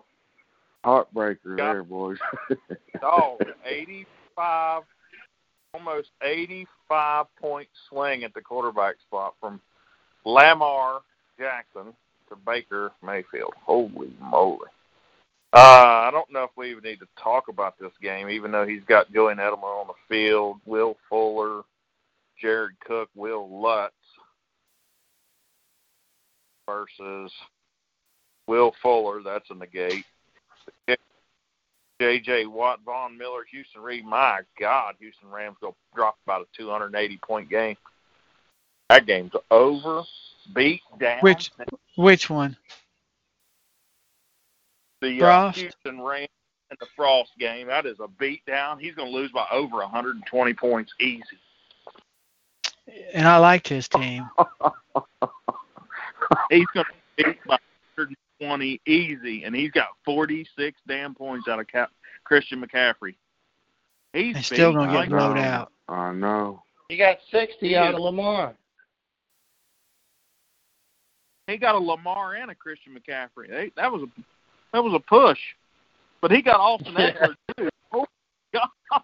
Heartbreaker 0.84 1.56
Got- 1.56 1.72
there, 1.72 1.84
boys. 1.84 2.18
Dog, 3.00 3.40
85 3.64 4.82
almost 5.74 6.10
85 6.22 7.26
point 7.40 7.68
swing 7.88 8.24
at 8.24 8.34
the 8.34 8.42
quarterback 8.42 8.96
spot 9.06 9.34
from 9.40 9.58
Lamar 10.26 11.00
Jackson 11.38 11.94
to 12.28 12.36
Baker 12.46 12.92
Mayfield. 13.02 13.54
Holy 13.64 14.12
moly. 14.20 14.68
Uh, 15.54 15.58
I 15.58 16.10
don't 16.10 16.30
know 16.32 16.44
if 16.44 16.50
we 16.56 16.70
even 16.70 16.82
need 16.84 17.00
to 17.00 17.08
talk 17.22 17.48
about 17.48 17.78
this 17.78 17.92
game, 18.02 18.28
even 18.28 18.50
though 18.52 18.66
he's 18.66 18.84
got 18.84 19.12
Julian 19.12 19.38
Edelman 19.38 19.64
on 19.64 19.86
the 19.86 19.94
field, 20.08 20.58
Will 20.64 20.96
Fuller, 21.08 21.62
Jared 22.40 22.72
Cook, 22.86 23.10
Will 23.14 23.60
Lutz 23.60 23.94
versus 26.66 27.30
Will 28.46 28.74
Fuller. 28.82 29.22
That's 29.22 29.48
a 29.50 29.54
negate. 29.54 30.04
J.J. 32.00 32.46
Watt, 32.46 32.80
Von 32.84 33.16
Miller, 33.16 33.44
Houston 33.50 33.80
Reed. 33.80 34.04
My 34.04 34.40
God, 34.58 34.96
Houston 34.98 35.30
Rams 35.30 35.56
go 35.60 35.76
drop 35.94 36.16
about 36.26 36.42
a 36.42 36.56
280 36.56 37.18
point 37.18 37.48
game. 37.48 37.76
That 38.90 39.06
game's 39.06 39.32
over, 39.50 40.02
beat 40.54 40.82
down. 40.98 41.20
Which 41.20 41.52
which 41.96 42.28
one? 42.28 42.56
the 45.02 45.22
uh, 45.22 45.52
Houston 45.52 46.00
Rams 46.00 46.30
and 46.70 46.78
the 46.80 46.86
Frost 46.96 47.32
game. 47.38 47.66
That 47.66 47.84
is 47.84 47.98
a 48.00 48.08
beat 48.08 48.46
down. 48.46 48.78
He's 48.78 48.94
going 48.94 49.12
to 49.12 49.14
lose 49.14 49.30
by 49.32 49.44
over 49.52 49.76
120 49.76 50.54
points 50.54 50.92
easy. 50.98 51.22
And 53.12 53.28
I 53.28 53.36
liked 53.36 53.68
his 53.68 53.88
team. 53.88 54.26
He's 56.50 56.66
going 56.72 56.86
to 56.86 57.24
beat 57.24 57.44
by 57.46 57.58
120 58.42 58.80
easy, 58.86 59.44
and 59.44 59.54
he's 59.54 59.70
got 59.70 59.88
46 60.04 60.78
damn 60.88 61.14
points 61.14 61.48
out 61.48 61.60
of 61.60 61.66
Cap- 61.68 61.92
Christian 62.24 62.62
McCaffrey. 62.62 63.14
He's 64.12 64.36
He's 64.36 64.46
still 64.46 64.72
gonna 64.72 64.90
I 64.90 64.92
get 64.92 64.98
like 64.98 65.08
blowed 65.08 65.36
know. 65.36 65.42
out. 65.42 65.72
I 65.88 66.12
know. 66.12 66.62
He 66.88 66.96
got 66.96 67.18
60 67.30 67.66
He 67.66 67.76
out 67.76 67.90
is. 67.90 67.94
of 67.94 68.00
Lamar. 68.02 68.54
He 71.46 71.56
got 71.56 71.74
a 71.74 71.78
Lamar 71.78 72.34
and 72.34 72.50
a 72.50 72.54
Christian 72.54 72.94
McCaffrey. 72.94 73.48
They, 73.48 73.72
that 73.76 73.90
was 73.90 74.02
a 74.02 74.22
that 74.72 74.82
was 74.82 74.94
a 74.94 75.00
push, 75.00 75.38
but 76.20 76.30
he 76.30 76.42
got 76.42 76.60
Austin 76.60 76.94
Ekeler 76.98 77.34
too. 77.56 77.68
Oh 77.92 78.06
God, 78.52 79.02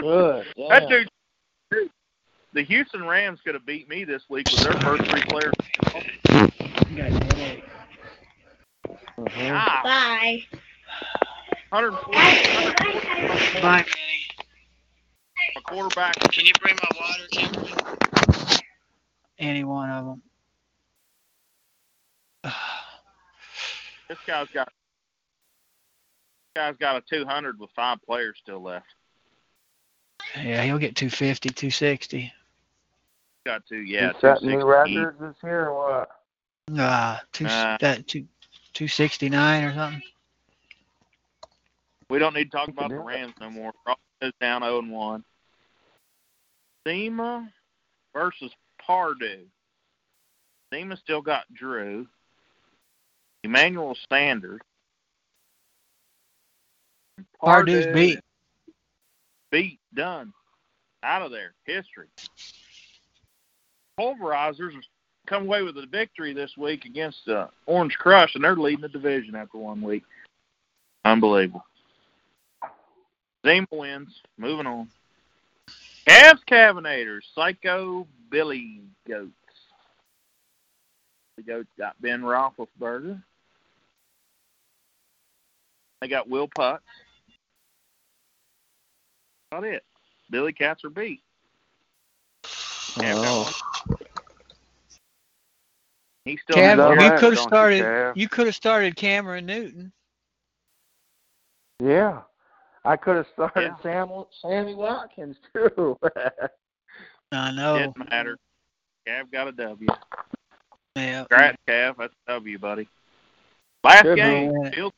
Good. 0.00 0.46
Yeah. 0.56 0.68
that 0.80 0.88
dude. 0.88 1.08
The 2.54 2.64
Houston 2.64 3.04
Rams 3.06 3.40
could 3.44 3.54
have 3.54 3.66
beat 3.66 3.88
me 3.90 4.04
this 4.04 4.22
week 4.30 4.46
with 4.50 4.60
their 4.62 4.80
first 4.80 5.04
three 5.10 5.22
players. 5.28 5.52
Mhm. 9.18 9.50
Ah, 9.52 9.80
Bye. 9.82 10.44
140, 11.70 13.60
Bye, 13.60 13.84
a 15.56 15.60
quarterback. 15.62 16.14
Can 16.30 16.46
you 16.46 16.52
bring 16.62 16.76
my 16.76 16.88
water, 17.00 17.26
Kimberly? 17.32 17.72
Any 19.38 19.64
one 19.64 19.90
of 19.90 20.04
them. 20.04 20.22
This 24.08 24.16
guy's 24.26 24.48
got. 24.54 24.68
This 26.54 26.62
guy's 26.62 26.76
got 26.78 26.96
a 26.96 27.02
200 27.14 27.58
with 27.60 27.68
five 27.76 27.98
players 28.06 28.36
still 28.42 28.62
left. 28.62 28.86
Yeah, 30.34 30.62
he'll 30.62 30.78
get 30.78 30.96
250, 30.96 31.50
260. 31.50 32.32
Got 33.44 33.66
two, 33.66 33.76
yeah. 33.76 34.06
you 34.06 34.14
set 34.22 34.42
new 34.42 34.60
260. 34.60 34.96
records 34.96 35.18
this 35.20 35.34
year 35.42 35.68
or 35.68 36.06
what? 36.06 36.80
Uh, 36.80 37.18
two, 37.32 37.44
Uh. 37.46 37.76
that 37.82 38.06
two, 38.08 38.26
269 38.78 39.64
or 39.64 39.74
something. 39.74 40.02
We 42.08 42.20
don't 42.20 42.32
need 42.32 42.44
to 42.44 42.56
talk 42.56 42.68
about 42.68 42.90
the 42.90 42.94
do. 42.94 43.02
Rams 43.02 43.34
no 43.40 43.50
more. 43.50 43.72
Frost 43.82 43.98
is 44.22 44.32
down 44.40 44.62
0 44.62 44.78
and 44.78 44.92
1. 44.92 45.24
SEMA 46.86 47.52
versus 48.14 48.52
Pardue. 48.80 49.46
SEMA 50.72 50.96
still 50.96 51.20
got 51.20 51.52
Drew. 51.52 52.06
Emmanuel 53.42 53.96
Sanders. 54.08 54.60
Pardue's 57.42 57.92
beat. 57.92 58.20
Beat. 59.50 59.80
Done. 59.92 60.32
Out 61.02 61.22
of 61.22 61.32
there. 61.32 61.52
History. 61.64 62.06
Pulverizers 63.98 64.74
come 65.28 65.42
away 65.44 65.62
with 65.62 65.76
a 65.76 65.86
victory 65.86 66.32
this 66.32 66.56
week 66.56 66.84
against 66.84 67.28
uh, 67.28 67.48
Orange 67.66 67.96
Crush, 67.98 68.34
and 68.34 68.42
they're 68.42 68.56
leading 68.56 68.80
the 68.80 68.88
division 68.88 69.34
after 69.34 69.58
one 69.58 69.82
week. 69.82 70.02
Unbelievable. 71.04 71.64
Zima 73.46 73.66
wins. 73.70 74.08
Moving 74.36 74.66
on. 74.66 74.88
Cavs 76.08 76.40
Cavinators. 76.50 77.20
Psycho 77.34 78.06
Billy 78.30 78.80
Goats. 79.06 79.32
The 81.36 81.42
Goats 81.42 81.68
got 81.78 82.00
Ben 82.00 82.22
Roethlisberger. 82.22 83.22
They 86.00 86.08
got 86.08 86.28
Will 86.28 86.48
Putz. 86.48 86.80
About 89.52 89.64
it. 89.64 89.84
Billy 90.30 90.52
Cats 90.52 90.84
are 90.84 90.90
beat. 90.90 91.20
Oh. 93.00 93.50
One. 96.28 96.36
He 96.36 96.38
still 96.42 96.56
Cav, 96.56 96.68
has 96.68 96.78
love 96.78 96.90
you 96.92 96.96
could 96.96 97.10
have 97.10 97.20
don't 97.20 97.30
you, 97.32 97.36
started. 97.36 98.12
You 98.16 98.28
could 98.28 98.46
have 98.46 98.54
started 98.54 98.96
Cameron 98.96 99.46
Newton. 99.46 99.92
Yeah. 101.82 102.22
I 102.84 102.96
could 102.96 103.16
have 103.16 103.26
started 103.32 103.72
Yeah. 103.82 103.82
Sam, 103.82 104.24
Sammy 104.40 104.74
Watkins 104.74 105.36
too. 105.52 105.98
I 107.32 107.50
know. 107.52 107.76
It 107.76 107.94
didn't 107.94 108.10
matter. 108.10 108.38
Cav 109.06 109.30
got 109.30 109.48
a 109.48 109.52
W. 109.52 109.88
Yeah. 110.96 111.24
Congrats, 111.28 111.58
Cav. 111.68 111.96
That's 111.98 112.14
a 112.28 112.32
W, 112.32 112.58
buddy. 112.58 112.88
Last 113.84 114.02
Good 114.02 114.16
game, 114.16 114.52
man. 114.62 114.72
Field 114.72 114.92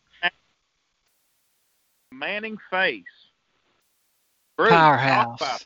Manning 2.12 2.58
face. 2.70 3.04
Bruce, 4.56 4.70
Powerhouse. 4.70 5.40
about. 5.40 5.64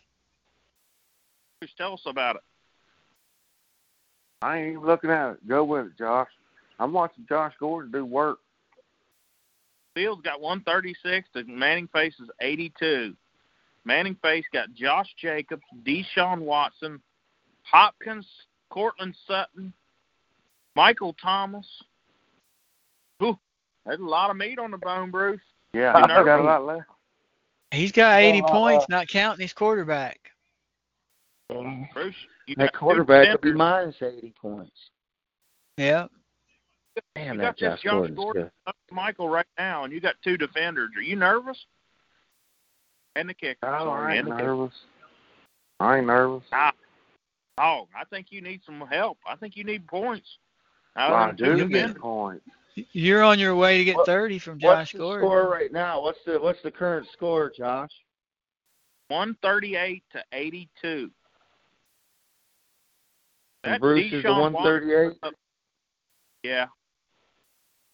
Bruce, 1.61 1.73
tell 1.77 1.95
us 1.95 2.03
about 2.07 2.37
it. 2.37 2.43
I 4.45 4.59
ain't 4.59 4.73
even 4.73 4.85
looking 4.85 5.09
at 5.11 5.31
it. 5.33 5.49
Go 5.49 5.65
with 5.65 5.87
it, 5.87 5.97
Josh. 5.99 6.29
I'm 6.79 6.93
watching 6.93 7.25
Josh 7.27 7.55
Gordon 7.59 7.91
do 7.91 8.05
work. 8.05 8.41
Fields 9.95 10.21
got 10.23 10.41
136 10.41 11.27
to 11.35 11.45
Manning 11.45 11.89
Face's 11.95 12.29
82. 12.41 13.15
Manning 13.87 14.17
Face 14.21 14.45
got 14.53 14.75
Josh 14.75 15.07
Jacobs, 15.19 15.63
Deshaun 15.87 16.41
Watson, 16.41 17.01
Hopkins, 17.63 18.27
Courtland 18.69 19.15
Sutton, 19.27 19.73
Michael 20.77 21.15
Thomas. 21.23 21.67
Whew, 23.19 23.39
there's 23.87 24.01
a 24.01 24.05
lot 24.05 24.29
of 24.31 24.37
meat 24.37 24.59
on 24.59 24.73
the 24.73 24.79
bone, 24.79 25.11
Bruce. 25.11 25.41
Yeah, 25.73 25.97
You 25.97 26.05
I 26.05 26.07
know- 26.07 26.25
got 26.25 26.41
a 26.41 26.43
lot 26.43 26.67
left. 26.67 26.87
He's 27.71 27.93
got 27.93 28.21
80 28.21 28.43
uh, 28.43 28.49
points, 28.49 28.85
not 28.91 29.09
counting 29.09 29.43
his 29.43 29.53
quarterback. 29.55 30.31
Um, 31.51 31.57
mm-hmm. 31.57 31.83
Bruce, 31.93 32.15
you 32.47 32.55
that 32.57 32.75
quarterback 32.75 33.31
would 33.33 33.41
be 33.43 33.53
minus 33.53 33.97
80 34.01 34.33
points. 34.41 34.73
Yeah. 35.77 36.07
Damn, 37.17 37.35
You 37.35 37.39
that 37.41 37.45
got 37.45 37.57
this 37.57 37.61
Josh 37.61 37.83
Josh 37.83 37.91
Gordon's 37.93 38.17
Gordon 38.17 38.51
good. 38.67 38.75
Michael 38.93 39.29
right 39.29 39.47
now, 39.59 39.85
and 39.85 39.93
you 39.93 40.01
got 40.01 40.15
two 40.23 40.37
defenders. 40.37 40.91
Are 40.97 41.03
you 41.03 41.17
nervous? 41.17 41.59
And 43.17 43.29
the 43.29 43.35
kicker. 43.35 43.59
Oh, 43.67 43.85
sorry, 43.85 44.15
I 44.15 44.17
ain't 44.17 44.21
and 44.27 44.33
the 44.33 44.37
kicker. 44.37 44.47
nervous. 44.49 44.75
I 45.81 45.99
ain't 45.99 46.07
nervous. 46.07 46.45
Oh, 46.53 47.89
I 47.97 48.05
think 48.11 48.29
you 48.31 48.41
need 48.41 48.61
some 48.65 48.81
help. 48.91 49.19
I 49.29 49.37
think 49.37 49.57
you 49.57 49.65
need 49.65 49.87
points. 49.87 50.27
I 50.97 51.07
Out 51.09 51.31
of 51.31 51.37
them 51.37 51.37
two 51.37 51.45
do 51.45 51.59
you'll 51.59 51.69
get- 51.69 51.73
defenders. 51.75 51.95
get 51.95 52.03
points. 52.03 52.47
You're 52.93 53.23
on 53.23 53.39
your 53.39 53.55
way 53.55 53.79
to 53.79 53.85
get 53.85 53.97
What- 53.97 54.07
30 54.07 54.39
from 54.41 54.55
What's 54.55 54.63
Josh 54.63 54.93
the 54.93 54.99
Gordon. 54.99 55.29
score 55.29 55.49
right 55.49 55.71
now? 55.73 56.01
What's 56.03 56.19
the 56.25 56.41
what's 56.41 56.61
the 56.63 56.71
current 56.73 57.09
score, 57.13 57.51
Josh? 57.51 57.93
138 59.09 60.03
to 60.13 60.25
82. 60.33 61.11
And 63.65 63.75
That 63.75 63.81
Bruce 63.81 64.13
is 64.13 64.23
the 64.23 64.33
138. 64.33 65.17
Watson- 65.23 65.39
Yeah. 66.43 66.67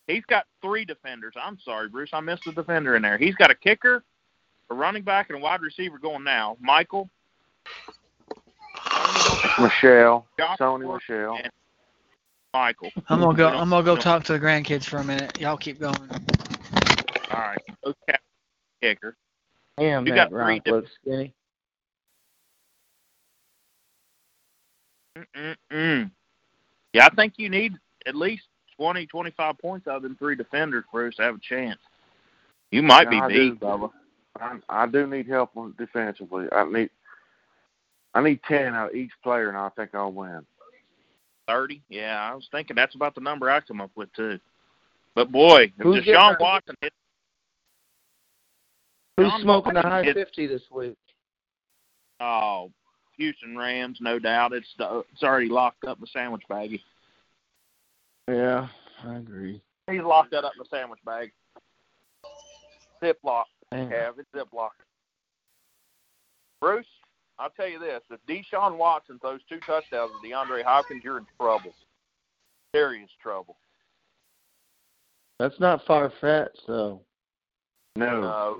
He's 0.08 0.24
got 0.24 0.46
three 0.60 0.84
defenders. 0.84 1.34
I'm 1.40 1.58
sorry, 1.60 1.88
Bruce. 1.88 2.10
I 2.12 2.20
missed 2.20 2.46
a 2.48 2.52
defender 2.52 2.96
in 2.96 3.02
there. 3.02 3.16
He's 3.16 3.36
got 3.36 3.50
a 3.52 3.54
kicker, 3.54 4.02
a 4.70 4.74
running 4.74 5.04
back, 5.04 5.30
and 5.30 5.38
a 5.38 5.40
wide 5.40 5.60
receiver 5.62 5.98
going 5.98 6.24
now. 6.24 6.56
Michael. 6.60 7.08
Michel, 9.60 10.26
Josh 10.38 10.58
Sony 10.58 10.82
Gordon, 10.82 11.00
Michel. 11.08 11.38
Michael. 12.54 12.90
I'm 13.08 13.20
gonna 13.20 13.36
go. 13.36 13.46
We 13.46 13.52
don't- 13.52 13.60
I'm 13.60 13.70
gonna 13.70 13.84
go 13.84 13.96
talk 13.96 14.24
to 14.24 14.32
the 14.32 14.40
grandkids 14.40 14.84
for 14.84 14.96
a 14.96 15.04
minute. 15.04 15.38
Y'all 15.40 15.56
keep 15.56 15.78
going. 15.78 15.94
All 17.30 17.38
right. 17.38 17.62
Okay. 17.84 18.18
Kicker. 18.82 19.16
Damn, 19.76 20.04
You 20.06 20.12
that 20.12 20.16
got 20.16 20.28
three 20.30 20.38
Ron 20.38 20.60
looks 20.66 20.90
skinny. 21.02 21.34
Mm-mm-mm. 25.16 26.10
Yeah, 26.92 27.06
I 27.06 27.14
think 27.14 27.34
you 27.36 27.48
need 27.48 27.74
at 28.06 28.14
least 28.14 28.44
20, 28.76 29.06
25 29.06 29.58
points 29.58 29.86
out 29.86 29.96
of 29.96 30.02
them 30.02 30.16
three 30.18 30.34
defenders, 30.36 30.84
Bruce, 30.92 31.16
to 31.16 31.22
have 31.22 31.36
a 31.36 31.40
chance. 31.40 31.78
You 32.70 32.82
might 32.82 33.10
be 33.10 33.16
Yeah, 33.16 33.22
I 33.24 33.28
beat, 33.28 33.60
do. 33.60 33.66
Bubba. 33.66 33.90
I, 34.40 34.58
I 34.68 34.86
do 34.86 35.06
need 35.06 35.26
help 35.26 35.56
on 35.56 35.74
defensively. 35.78 36.46
I 36.52 36.64
need 36.70 36.90
I 38.14 38.22
need 38.22 38.40
ten 38.46 38.74
out 38.74 38.90
of 38.90 38.94
each 38.96 39.10
player, 39.22 39.48
and 39.48 39.58
I 39.58 39.68
think 39.70 39.90
I'll 39.94 40.12
win. 40.12 40.44
Thirty. 41.48 41.82
Yeah, 41.88 42.16
I 42.30 42.34
was 42.34 42.48
thinking 42.50 42.76
that's 42.76 42.94
about 42.94 43.14
the 43.14 43.20
number 43.20 43.50
I 43.50 43.60
come 43.60 43.80
up 43.80 43.90
with 43.96 44.12
too. 44.14 44.38
But 45.14 45.30
boy, 45.32 45.64
if 45.64 45.70
Who's 45.82 46.04
Deshaun 46.04 46.30
getting- 46.32 46.36
Watson 46.40 46.74
hit, 46.80 46.92
Who's 49.16 49.28
John 49.30 49.42
smoking 49.42 49.74
the 49.74 49.82
high 49.82 50.04
hit- 50.04 50.14
fifty 50.16 50.46
this 50.46 50.62
week? 50.70 50.96
oh, 52.20 52.70
Houston 53.20 53.56
Rams, 53.56 53.98
no 54.00 54.18
doubt. 54.18 54.52
It's 54.52 54.66
the, 54.78 55.04
it's 55.12 55.22
already 55.22 55.48
locked 55.48 55.84
up 55.84 55.98
in 55.98 56.00
the 56.00 56.06
sandwich 56.06 56.42
baggie. 56.50 56.80
Yeah, 58.28 58.68
I 59.04 59.16
agree. 59.16 59.60
He's 59.90 60.00
locked 60.02 60.30
that 60.30 60.44
up 60.44 60.52
in 60.56 60.62
the 60.62 60.68
sandwich 60.76 61.00
bag. 61.04 61.32
Ziploc. 63.02 63.44
Have 63.72 64.18
it 64.18 64.26
Ziploc. 64.34 64.70
Bruce, 66.60 66.86
I'll 67.38 67.50
tell 67.50 67.68
you 67.68 67.78
this: 67.78 68.00
if 68.10 68.20
Deshaun 68.26 68.76
Watson 68.76 69.18
throws 69.20 69.40
two 69.48 69.60
touchdowns 69.60 70.12
to 70.22 70.28
DeAndre 70.28 70.64
Hopkins, 70.64 71.02
you're 71.04 71.18
in 71.18 71.26
trouble. 71.38 71.72
Serious 72.74 73.10
trouble. 73.22 73.56
That's 75.38 75.58
not 75.60 75.84
far 75.86 76.12
fetched 76.20 76.62
though. 76.66 77.00
No. 77.96 78.20
No. 78.20 78.58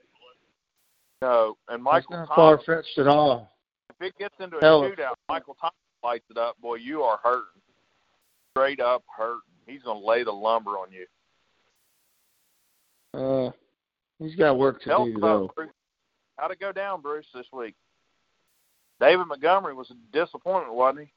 No. 1.22 1.56
And 1.68 1.84
That's 1.84 2.08
Michael 2.08 2.16
not 2.16 2.34
Thomas, 2.34 2.64
far 2.64 2.76
fetched 2.76 2.98
at 2.98 3.06
all. 3.06 3.50
If 4.00 4.06
it 4.06 4.18
gets 4.18 4.34
into 4.40 4.56
a 4.56 4.60
Hell 4.60 4.84
of- 4.84 4.92
shootout, 4.92 5.14
Michael 5.28 5.56
Thomas 5.60 5.74
lights 6.02 6.24
it 6.30 6.38
up. 6.38 6.58
Boy, 6.60 6.76
you 6.76 7.02
are 7.02 7.18
hurting. 7.22 7.60
Straight 8.52 8.80
up 8.80 9.04
hurting. 9.14 9.40
He's 9.66 9.82
gonna 9.82 10.00
lay 10.00 10.24
the 10.24 10.32
lumber 10.32 10.72
on 10.72 10.88
you. 10.90 11.06
Uh, 13.12 13.50
he's 14.18 14.34
got 14.36 14.56
work 14.58 14.80
to 14.82 14.88
Tell 14.88 15.04
do 15.04 15.18
though. 15.20 15.50
Bruce. 15.54 15.70
How'd 16.38 16.52
it 16.52 16.60
go 16.60 16.72
down, 16.72 17.02
Bruce, 17.02 17.26
this 17.34 17.46
week? 17.52 17.74
David 19.00 19.26
Montgomery 19.26 19.74
was 19.74 19.90
a 19.90 19.94
disappointment, 20.12 20.74
wasn't 20.74 21.08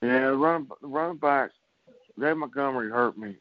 he? 0.00 0.06
Yeah, 0.06 0.30
the 0.30 0.36
run 0.36 0.68
the 0.80 0.86
running 0.86 1.18
back, 1.18 1.50
Dave 2.18 2.36
Montgomery 2.36 2.90
hurt 2.90 3.18
me. 3.18 3.36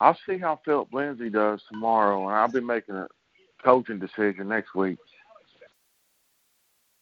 I'll 0.00 0.18
see 0.26 0.38
how 0.38 0.60
Phillip 0.64 0.92
Lindsay 0.92 1.28
does 1.30 1.60
tomorrow, 1.70 2.28
and 2.28 2.36
I'll 2.36 2.50
be 2.50 2.60
making 2.60 2.94
a 2.94 3.08
coaching 3.64 3.98
decision 3.98 4.48
next 4.48 4.74
week. 4.74 4.98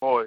Boy, 0.00 0.24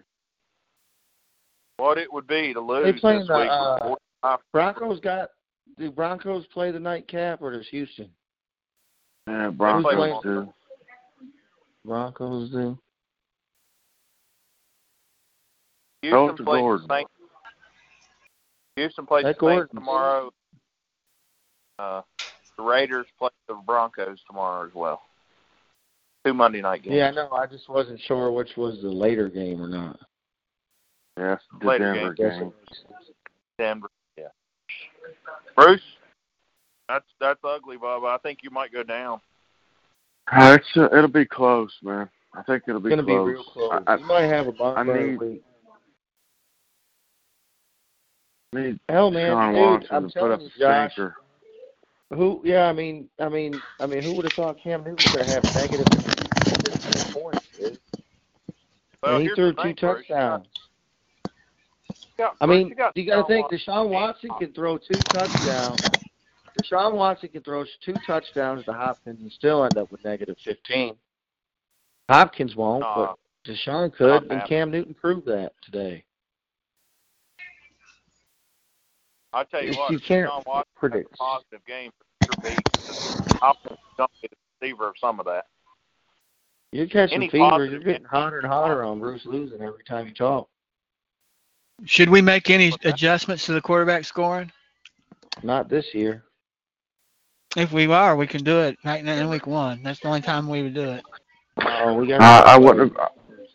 what 1.77 1.97
it 1.97 2.11
would 2.11 2.27
be 2.27 2.53
to 2.53 2.59
lose 2.59 2.99
playing 2.99 3.19
this 3.19 3.27
the, 3.27 3.79
week. 3.81 3.97
uh, 4.23 4.37
Broncos 4.51 4.99
got. 4.99 5.29
Do 5.77 5.91
Broncos 5.91 6.45
play 6.47 6.71
the 6.71 6.79
nightcap 6.79 7.41
or 7.41 7.51
does 7.51 7.67
Houston? 7.69 8.09
Yeah, 9.27 9.49
Broncos 9.49 10.23
do. 10.23 10.53
Broncos 11.85 12.49
do. 12.49 12.77
Houston 16.01 16.11
Throw 16.11 16.35
to 16.35 16.43
plays 16.43 16.61
Gordon. 16.61 16.87
the 16.87 16.95
Saints. 16.95 17.11
Houston 18.75 19.05
plays 19.05 19.23
the 19.23 19.35
Saints 19.39 19.69
tomorrow. 19.73 20.31
Uh, 21.77 22.01
the 22.57 22.63
Raiders 22.63 23.05
play 23.17 23.29
the 23.47 23.53
Broncos 23.65 24.19
tomorrow 24.27 24.67
as 24.67 24.73
well. 24.73 25.01
Two 26.29 26.33
Monday 26.35 26.61
night 26.61 26.83
games. 26.83 26.95
Yeah, 26.95 27.09
no, 27.09 27.31
I 27.31 27.47
just 27.47 27.67
wasn't 27.69 27.99
sure 28.01 28.31
which 28.31 28.51
was 28.55 28.79
the 28.83 28.87
later 28.89 29.29
game 29.29 29.59
or 29.61 29.67
not. 29.67 29.99
Yeah, 31.17 31.29
that's 31.29 31.43
the 31.59 31.67
Later 31.67 31.93
Denver 31.95 32.13
Guess 32.13 32.39
game. 32.39 32.53
Denver. 33.57 33.87
Yeah. 34.15 34.27
Bruce, 35.55 35.81
that's 36.87 37.05
that's 37.19 37.39
ugly, 37.43 37.77
Bob. 37.77 38.03
I 38.05 38.17
think 38.19 38.39
you 38.43 38.51
might 38.51 38.71
go 38.71 38.83
down. 38.83 39.19
Uh, 40.31 40.57
It's 40.59 40.67
uh, 40.77 40.95
it'll 40.95 41.07
be 41.07 41.25
close, 41.25 41.71
man. 41.81 42.07
I 42.35 42.43
think 42.43 42.63
it'll 42.67 42.79
be 42.79 42.89
It's 42.93 43.01
gonna 43.01 43.07
close. 43.07 43.25
be 43.27 43.31
real 43.33 43.43
close. 43.43 43.83
I, 43.87 43.95
you 43.95 44.05
might 44.05 44.25
have 44.25 44.45
a 44.45 44.51
bump 44.51 44.77
I 44.77 44.83
need- 44.83 45.19
week. 45.19 45.41
Need 48.53 48.79
Hell, 48.87 49.09
man, 49.11 49.31
Sean 49.31 49.53
dude, 49.53 49.61
Watson 49.63 49.87
I'm 49.95 50.01
to 50.03 50.07
put 50.07 50.13
telling 50.19 50.31
up 50.33 50.39
you, 50.41 50.45
a 50.45 50.59
Josh. 50.59 50.91
stinker. 50.93 51.15
Who? 52.11 52.41
Yeah, 52.43 52.67
I 52.67 52.73
mean, 52.73 53.07
I 53.19 53.29
mean, 53.29 53.61
I 53.79 53.85
mean, 53.85 54.01
who 54.01 54.15
would 54.15 54.25
have 54.25 54.33
thought 54.33 54.57
Cam 54.61 54.83
Newton 54.83 55.13
gonna 55.13 55.31
have 55.31 55.43
negative 55.55 55.85
15 55.87 57.13
points? 57.13 57.47
Dude? 57.57 57.79
Well, 59.03 59.15
and 59.17 59.23
he 59.23 59.35
threw 59.35 59.53
two 59.53 59.73
touchdowns. 59.75 60.47
Got- 62.17 62.35
I 62.41 62.45
mean, 62.47 62.69
you 62.69 62.75
got 62.75 62.97
you 62.97 63.05
got 63.05 63.21
to 63.21 63.27
think. 63.27 63.49
Deshaun 63.49 63.89
Watson 63.89 64.31
can 64.39 64.51
throw 64.53 64.77
two 64.77 64.99
touchdowns. 64.99 65.79
Deshaun 66.61 66.93
Watson 66.93 67.29
can 67.29 67.41
throw 67.43 67.63
two 67.85 67.93
touchdowns 68.05 68.65
to 68.65 68.73
Hopkins 68.73 69.21
and 69.21 69.31
still 69.31 69.63
end 69.63 69.77
up 69.77 69.89
with 69.91 70.03
negative 70.03 70.35
15. 70.43 70.95
Hopkins 72.09 72.55
won't, 72.55 72.81
Nah, 72.81 73.13
but 73.13 73.19
Deshaun 73.53 73.93
could, 73.93 74.29
and. 74.29 74.43
Cam 74.45 74.71
Newton 74.71 74.95
proved 74.95 75.27
that 75.27 75.53
today. 75.61 76.03
I'll 79.33 79.45
tell 79.45 79.63
you 79.63 79.69
If 79.71 79.77
what, 79.77 79.91
you 79.91 79.99
can't 79.99 80.29
Deshaun 80.29 80.45
Watson 80.45 80.71
predict. 80.75 81.09
has 81.11 81.15
a 81.15 81.17
positive 81.17 81.65
game 81.65 81.91
for 82.19 82.25
sure 82.25 82.55
beat. 82.55 83.37
Hopkins 83.39 83.79
don't 83.97 84.11
be 84.21 84.27
the 84.27 84.35
receiver 84.59 84.87
of 84.89 84.95
some 84.99 85.19
of 85.19 85.25
that. 85.27 85.45
You're 86.71 86.87
catching 86.87 87.15
Any 87.15 87.29
fever. 87.29 87.65
You're 87.65 87.79
getting 87.79 88.05
hotter 88.05 88.39
and 88.39 88.47
hotter 88.47 88.83
on 88.83 88.99
Bruce 88.99 89.25
losing 89.25 89.61
every 89.61 89.83
time 89.87 90.07
you 90.07 90.13
talk. 90.13 90.47
Should 91.85 92.09
we 92.09 92.21
make 92.21 92.49
any 92.49 92.73
adjustments 92.83 93.45
to 93.45 93.53
the 93.53 93.61
quarterback 93.61 94.03
scoring? 94.05 94.51
Not 95.43 95.69
this 95.69 95.93
year. 95.93 96.23
If 97.55 97.71
we 97.71 97.87
are, 97.87 98.15
we 98.15 98.27
can 98.27 98.43
do 98.43 98.59
it 98.59 98.77
right 98.85 99.03
now 99.03 99.13
in 99.13 99.29
week 99.29 99.47
one. 99.47 99.81
That's 99.81 99.99
the 99.99 100.07
only 100.07 100.21
time 100.21 100.47
we 100.47 100.61
would 100.61 100.75
do 100.75 100.91
it. 100.91 101.03
Oh, 101.65 101.95
we 101.95 102.07
got. 102.07 102.21
I, 102.21 102.55
I 102.55 102.57
wouldn't. 102.57 102.95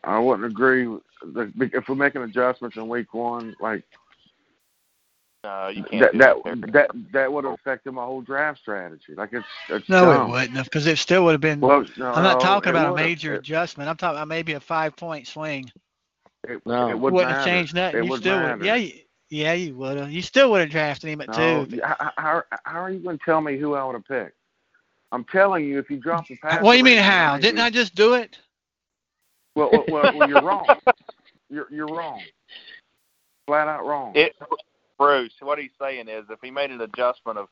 I 0.02 0.18
wouldn't 0.18 0.51
agree. 0.51 0.88
With 0.88 1.02
the, 1.22 1.52
if 1.72 1.88
we're 1.88 1.94
making 1.94 2.22
adjustments 2.22 2.76
in 2.76 2.88
week 2.88 3.14
one, 3.14 3.55
like 3.60 3.84
No, 5.44 5.68
you 5.68 5.84
can't. 5.84 6.00
that, 6.18 6.18
that 6.18 6.60
that. 6.62 6.72
that 6.72 6.90
that 7.12 7.32
would 7.32 7.44
have 7.44 7.52
affected 7.52 7.92
my 7.92 8.02
whole 8.04 8.22
draft 8.22 8.60
strategy. 8.60 9.14
Like 9.14 9.32
it's 9.34 9.46
it's 9.68 9.88
No, 9.90 10.06
dumb. 10.06 10.30
it 10.30 10.32
wouldn't, 10.32 10.64
because 10.64 10.86
it 10.86 10.96
still 10.98 11.22
would 11.24 11.32
have 11.32 11.40
been. 11.42 11.60
Well, 11.60 11.84
no, 11.98 12.12
I'm 12.12 12.22
not 12.24 12.40
talking 12.40 12.70
about 12.70 12.86
a 12.88 12.92
would've- 12.92 13.04
major 13.04 13.34
adjustment. 13.34 13.90
I'm 13.90 13.96
talking 13.98 14.16
about 14.16 14.28
maybe 14.28 14.54
a 14.54 14.60
five 14.60 14.96
point 14.96 15.26
swing. 15.26 15.70
it, 16.48 16.64
No. 16.66 16.88
it 16.88 16.92
It 16.92 16.98
would 16.98 17.12
wouldn't 17.12 17.32
have 17.32 17.44
changed 17.44 17.74
nothing. 17.74 18.00
It 18.00 18.04
you 18.04 18.10
would 18.10 18.20
still 18.20 18.38
matter. 18.38 18.56
would. 18.56 18.66
Yeah, 18.66 18.74
you, 18.76 18.92
yeah, 19.28 19.52
you 19.52 19.74
would 19.76 19.98
have. 19.98 20.10
You 20.10 20.22
still 20.22 20.50
would 20.52 20.62
have 20.62 20.70
drafted 20.70 21.10
him 21.10 21.20
at 21.20 21.28
No, 21.28 21.66
two. 21.66 21.80
how, 21.84 22.10
how, 22.16 22.42
how 22.64 22.80
are 22.82 22.90
you 22.90 23.00
going 23.00 23.18
to 23.18 23.24
tell 23.24 23.42
me 23.42 23.58
who 23.58 23.74
I 23.74 23.84
would 23.84 23.94
have 23.96 24.06
picked? 24.06 24.36
I'm 25.12 25.24
telling 25.24 25.66
you, 25.66 25.78
if 25.78 25.90
you 25.90 25.98
drop 25.98 26.26
the 26.26 26.36
pass. 26.36 26.62
What 26.62 26.72
do 26.72 26.78
you 26.78 26.84
mean 26.84 26.96
how? 26.98 27.36
behind 27.36 27.42
Didn't 27.42 27.60
I 27.60 27.68
just 27.70 27.94
do 27.94 28.14
it? 28.14 28.38
Well, 29.54 29.68
well, 29.70 29.84
well, 29.88 30.16
well, 30.18 30.28
you're 30.28 30.42
wrong. 30.42 30.66
You're 31.50 31.66
you're 31.70 31.86
wrong. 31.86 32.22
Flat 33.46 33.68
out 33.68 33.84
wrong. 33.84 34.12
It, 34.16 34.34
Bruce, 34.98 35.32
what 35.40 35.58
he's 35.58 35.70
saying 35.80 36.08
is 36.08 36.24
if 36.30 36.38
he 36.42 36.50
made 36.50 36.70
an 36.70 36.80
adjustment 36.80 37.38
of 37.38 37.48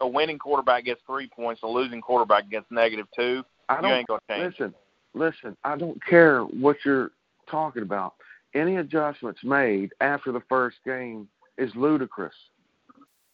a 0.00 0.06
winning 0.06 0.38
quarterback 0.38 0.84
gets 0.84 1.00
three 1.06 1.28
points, 1.28 1.62
a 1.62 1.66
losing 1.66 2.00
quarterback 2.00 2.48
gets 2.50 2.66
negative 2.70 3.06
two, 3.14 3.42
I 3.68 3.76
you 3.76 3.82
don't 3.82 3.92
ain't 3.92 4.06
gonna 4.06 4.20
change. 4.30 4.54
listen. 4.58 4.74
Listen, 5.14 5.56
I 5.64 5.76
don't 5.76 5.98
care 6.04 6.42
what 6.42 6.76
you're 6.84 7.10
talking 7.50 7.82
about. 7.82 8.14
Any 8.54 8.76
adjustments 8.76 9.40
made 9.42 9.92
after 10.00 10.32
the 10.32 10.42
first 10.48 10.76
game 10.84 11.28
is 11.56 11.70
ludicrous. 11.74 12.34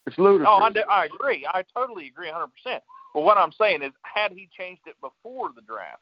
It's 0.07 0.19
ludicrous. 0.19 0.49
Oh, 0.51 0.63
I, 0.63 0.71
do, 0.71 0.81
I 0.89 1.07
agree. 1.07 1.47
I 1.53 1.63
totally 1.75 2.07
agree 2.09 2.31
100%. 2.31 2.47
But 3.13 3.23
what 3.23 3.39
I'm 3.39 3.53
saying 3.53 3.83
is, 3.83 3.93
had 4.03 4.33
he 4.33 4.49
changed 4.57 4.83
it 4.87 4.97
before 5.01 5.51
the 5.55 5.63
draft, 5.63 6.01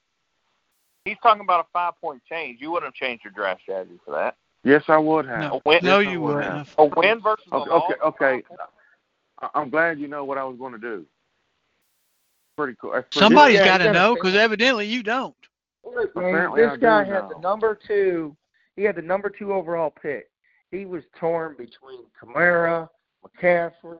he's 1.05 1.16
talking 1.23 1.43
about 1.43 1.66
a 1.66 1.69
five 1.73 1.94
point 2.01 2.23
change. 2.28 2.59
You 2.60 2.70
wouldn't 2.70 2.94
have 2.94 3.09
changed 3.09 3.24
your 3.24 3.32
draft 3.32 3.62
strategy 3.62 3.98
for 4.05 4.12
that. 4.14 4.36
Yes, 4.64 4.82
I 4.89 4.98
would 4.98 5.26
have. 5.26 5.40
No, 5.40 5.60
A 5.64 5.68
win, 5.68 5.78
no, 5.82 5.98
Yes, 6.01 6.12
you 6.12 6.20
would 6.20 6.34
wouldn't 6.36 6.52
have. 6.52 6.66
have. 6.68 6.74
a 6.78 6.84
win 7.01 7.20
versus 7.20 7.47
a 7.52 7.56
Okay, 7.56 7.70
loss. 7.70 7.93
okay, 8.05 8.26
okay. 8.26 8.43
I- 9.40 9.48
I'm 9.55 9.70
glad 9.70 9.98
you 9.98 10.09
know 10.09 10.24
what 10.24 10.39
I 10.39 10.44
was 10.44 10.56
going 10.59 10.72
to 10.72 10.78
do. 10.78 11.05
Pretty 12.56 12.76
cool. 12.80 12.93
That's 12.93 13.06
pretty 13.10 13.24
Somebody's 13.24 13.59
Yeah, 13.59 13.64
got 13.66 13.78
to 13.78 13.84
you 13.86 13.93
know, 13.93 14.14
because 14.14 14.34
evidently 14.34 14.86
you 14.86 15.02
don't. 15.02 15.34
Look, 15.84 16.14
man, 16.14 16.26
Apparently 16.26 16.62
I 16.62 16.68
this 16.70 16.74
do 16.78 16.80
guy 16.86 17.05
had 17.05 17.22
now. 17.22 17.28
the 17.28 17.39
number 17.40 17.78
two. 17.86 18.36
He 18.76 18.82
had 18.84 18.97
the 18.97 19.02
number 19.02 19.28
two 19.30 19.52
overall 19.52 19.90
pick. 19.90 20.28
He 20.70 20.86
was 20.86 21.02
torn 21.18 21.52
between 21.56 22.05
Kamara, 22.20 22.89
McCaffrey, 23.24 23.98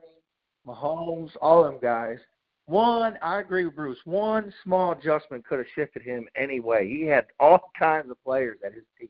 Mahomes, 0.65 1.31
all 1.41 1.63
them 1.63 1.77
guys. 1.81 2.17
One, 2.65 3.17
I 3.21 3.39
agree 3.41 3.65
with 3.65 3.75
Bruce. 3.75 3.99
One 4.05 4.53
small 4.63 4.93
adjustment 4.93 5.45
could 5.45 5.59
have 5.59 5.67
shifted 5.75 6.01
him 6.01 6.27
anyway. 6.35 6.87
He 6.87 7.05
had 7.05 7.25
all 7.39 7.71
kinds 7.77 8.09
of 8.09 8.23
players 8.23 8.59
at 8.65 8.73
his 8.73 8.85
team. 8.99 9.09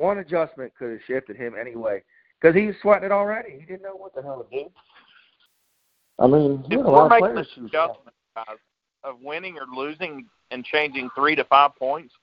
One 0.00 0.18
adjustment 0.18 0.72
could 0.78 0.92
have 0.92 1.00
shifted 1.06 1.36
him 1.36 1.54
anyway 1.60 2.02
because 2.40 2.56
he 2.56 2.66
was 2.66 2.76
sweating 2.80 3.04
it 3.04 3.12
already. 3.12 3.50
He 3.52 3.66
didn't 3.66 3.82
know 3.82 3.94
what 3.94 4.14
the 4.14 4.22
hell 4.22 4.42
to 4.50 4.56
do. 4.56 4.70
I 6.18 6.26
mean, 6.26 6.64
he 6.68 6.74
If 6.76 6.86
we're 6.86 7.04
of 7.04 7.10
making 7.10 7.28
players. 7.34 7.46
this 7.46 7.54
who 7.54 7.62
was 7.64 7.70
sweating. 7.70 7.90
adjustment 7.90 8.16
guys, 8.34 8.56
of 9.04 9.16
winning 9.22 9.58
or 9.58 9.66
losing 9.74 10.24
and 10.50 10.64
changing 10.64 11.10
three 11.14 11.36
to 11.36 11.44
five 11.44 11.76
points, 11.76 12.14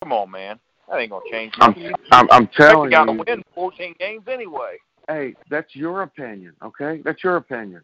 come 0.00 0.12
on, 0.12 0.30
man. 0.30 0.60
That 0.88 0.98
ain't 1.00 1.10
going 1.10 1.22
to 1.26 1.30
change 1.32 1.52
I'm, 1.58 1.74
I'm, 2.12 2.28
I'm 2.30 2.42
expect 2.44 2.70
telling 2.72 2.90
the 2.90 2.96
guy 2.96 3.04
to 3.06 3.12
win 3.12 3.42
14 3.54 3.94
games 3.98 4.22
anyway. 4.28 4.76
Hey, 5.08 5.34
that's 5.50 5.74
your 5.74 6.02
opinion, 6.02 6.54
okay? 6.62 7.02
That's 7.04 7.24
your 7.24 7.36
opinion. 7.36 7.82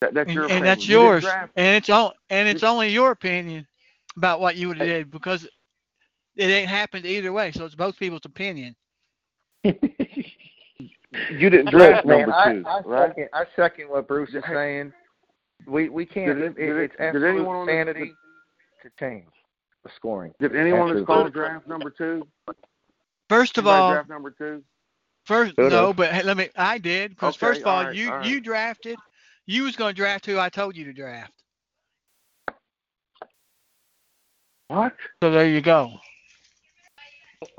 That, 0.00 0.14
that's 0.14 0.26
And, 0.28 0.34
your 0.34 0.44
and 0.44 0.52
opinion. 0.54 0.64
that's 0.66 0.88
yours. 0.88 1.22
draft- 1.22 1.52
And 1.54 1.76
it's 1.76 1.90
all 1.90 2.14
and 2.28 2.48
it's 2.48 2.64
only 2.64 2.88
your 2.88 3.12
opinion 3.12 3.68
about 4.16 4.40
what 4.40 4.56
you 4.56 4.66
would 4.68 4.78
have 4.78 4.88
did 4.88 5.10
because 5.12 5.46
it 6.36 6.44
ain't 6.46 6.68
happened 6.68 7.04
either 7.06 7.32
way, 7.32 7.52
so 7.52 7.64
it's 7.64 7.74
both 7.74 7.96
people's 7.98 8.24
opinion. 8.24 8.74
You 11.30 11.50
didn't 11.50 11.70
draft 11.70 12.06
Look, 12.06 12.16
man, 12.16 12.28
number 12.30 12.34
I, 12.34 12.52
two, 12.54 12.64
I 12.66 12.80
right? 12.86 13.08
second 13.10 13.28
I 13.34 13.44
second 13.54 13.88
what 13.90 14.08
Bruce 14.08 14.30
is 14.32 14.42
saying. 14.50 14.94
We 15.66 15.90
we 15.90 16.06
can't. 16.06 16.38
Did 16.38 16.38
it- 16.38 16.44
it, 16.44 16.54
did 16.56 16.68
it- 16.76 16.82
it's 16.84 16.96
did 16.96 17.04
absolute 17.06 17.26
anyone 17.26 17.56
on 17.56 17.66
the- 17.66 17.72
to 18.82 18.90
change 18.98 19.26
the 19.84 19.90
scoring. 19.94 20.32
Did 20.40 20.56
anyone 20.56 20.80
Actually, 20.88 20.94
that's 21.00 21.06
called 21.06 21.32
Bruce- 21.34 21.48
draft 21.48 21.68
number 21.68 21.90
two? 21.90 22.26
First 23.28 23.58
of 23.58 23.66
Anybody 23.66 23.82
all, 23.82 23.92
draft 23.92 24.08
number 24.08 24.30
two. 24.30 24.64
first 25.26 25.54
Could've. 25.56 25.70
no, 25.72 25.92
but 25.92 26.12
hey, 26.12 26.22
let 26.22 26.38
me. 26.38 26.48
I 26.56 26.78
did 26.78 27.10
because 27.10 27.34
Okay, 27.36 27.46
first 27.46 27.60
of 27.60 27.66
all, 27.66 27.76
all 27.76 27.84
right, 27.84 27.94
you 27.94 28.08
all 28.10 28.16
right. 28.16 28.26
you 28.26 28.40
drafted. 28.40 28.96
You 29.44 29.64
was 29.64 29.76
going 29.76 29.94
to 29.94 30.00
draft 30.00 30.24
who 30.24 30.38
I 30.38 30.48
told 30.48 30.76
you 30.78 30.84
to 30.86 30.94
draft. 30.94 31.34
What? 34.68 34.94
So 35.22 35.30
there 35.30 35.46
you 35.46 35.60
go. 35.60 35.92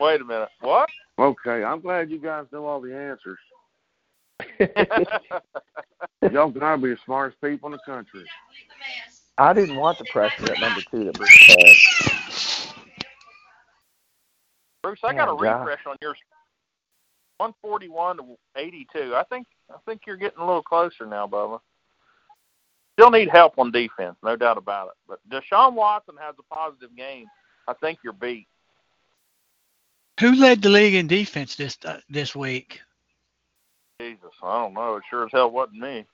Wait 0.00 0.20
a 0.20 0.24
minute. 0.24 0.48
What? 0.60 0.88
Okay, 1.18 1.64
I'm 1.64 1.80
glad 1.80 2.10
you 2.10 2.18
guys 2.18 2.44
know 2.52 2.66
all 2.66 2.80
the 2.80 2.94
answers. 2.94 3.38
Y'all 6.30 6.50
gotta 6.50 6.80
be 6.80 6.90
the 6.90 6.98
smartest 7.04 7.40
people 7.40 7.68
in 7.68 7.72
the 7.72 7.78
country. 7.86 8.24
I 9.38 9.52
didn't 9.52 9.76
want 9.76 9.98
the 9.98 10.04
pressure 10.12 10.50
at 10.50 10.60
number 10.60 10.80
two 10.90 11.04
that 11.04 11.14
Bruce 11.14 11.46
had. 11.46 11.74
Bruce, 14.82 15.00
I 15.02 15.14
got 15.14 15.28
a 15.28 15.34
Man, 15.34 15.52
Josh. 15.52 15.60
refresh 15.60 15.86
on 15.86 15.96
yours. 16.00 16.18
141 17.38 18.16
to 18.18 18.36
82. 18.56 19.14
I 19.14 19.22
think 19.24 19.46
I 19.70 19.76
think 19.84 20.02
you're 20.06 20.16
getting 20.16 20.38
a 20.38 20.46
little 20.46 20.62
closer 20.62 21.06
now, 21.06 21.26
Bubba. 21.26 21.60
Still 22.98 23.10
need 23.10 23.28
help 23.28 23.58
on 23.58 23.70
defense, 23.72 24.16
no 24.22 24.36
doubt 24.36 24.56
about 24.56 24.88
it. 24.88 24.94
But 25.06 25.20
Deshaun 25.28 25.74
Watson 25.74 26.14
has 26.18 26.34
a 26.38 26.54
positive 26.54 26.96
game. 26.96 27.26
I 27.68 27.74
think 27.74 27.98
you're 28.02 28.14
beat. 28.14 28.48
Who 30.20 30.34
led 30.34 30.62
the 30.62 30.70
league 30.70 30.94
in 30.94 31.06
defense 31.06 31.56
this 31.56 31.76
uh, 31.84 32.00
this 32.08 32.34
week? 32.34 32.80
Jesus, 34.00 34.30
I 34.42 34.62
don't 34.62 34.72
know. 34.72 34.96
It 34.96 35.02
sure 35.10 35.24
as 35.26 35.30
hell 35.32 35.50
wasn't 35.50 35.80
me. 35.80 36.06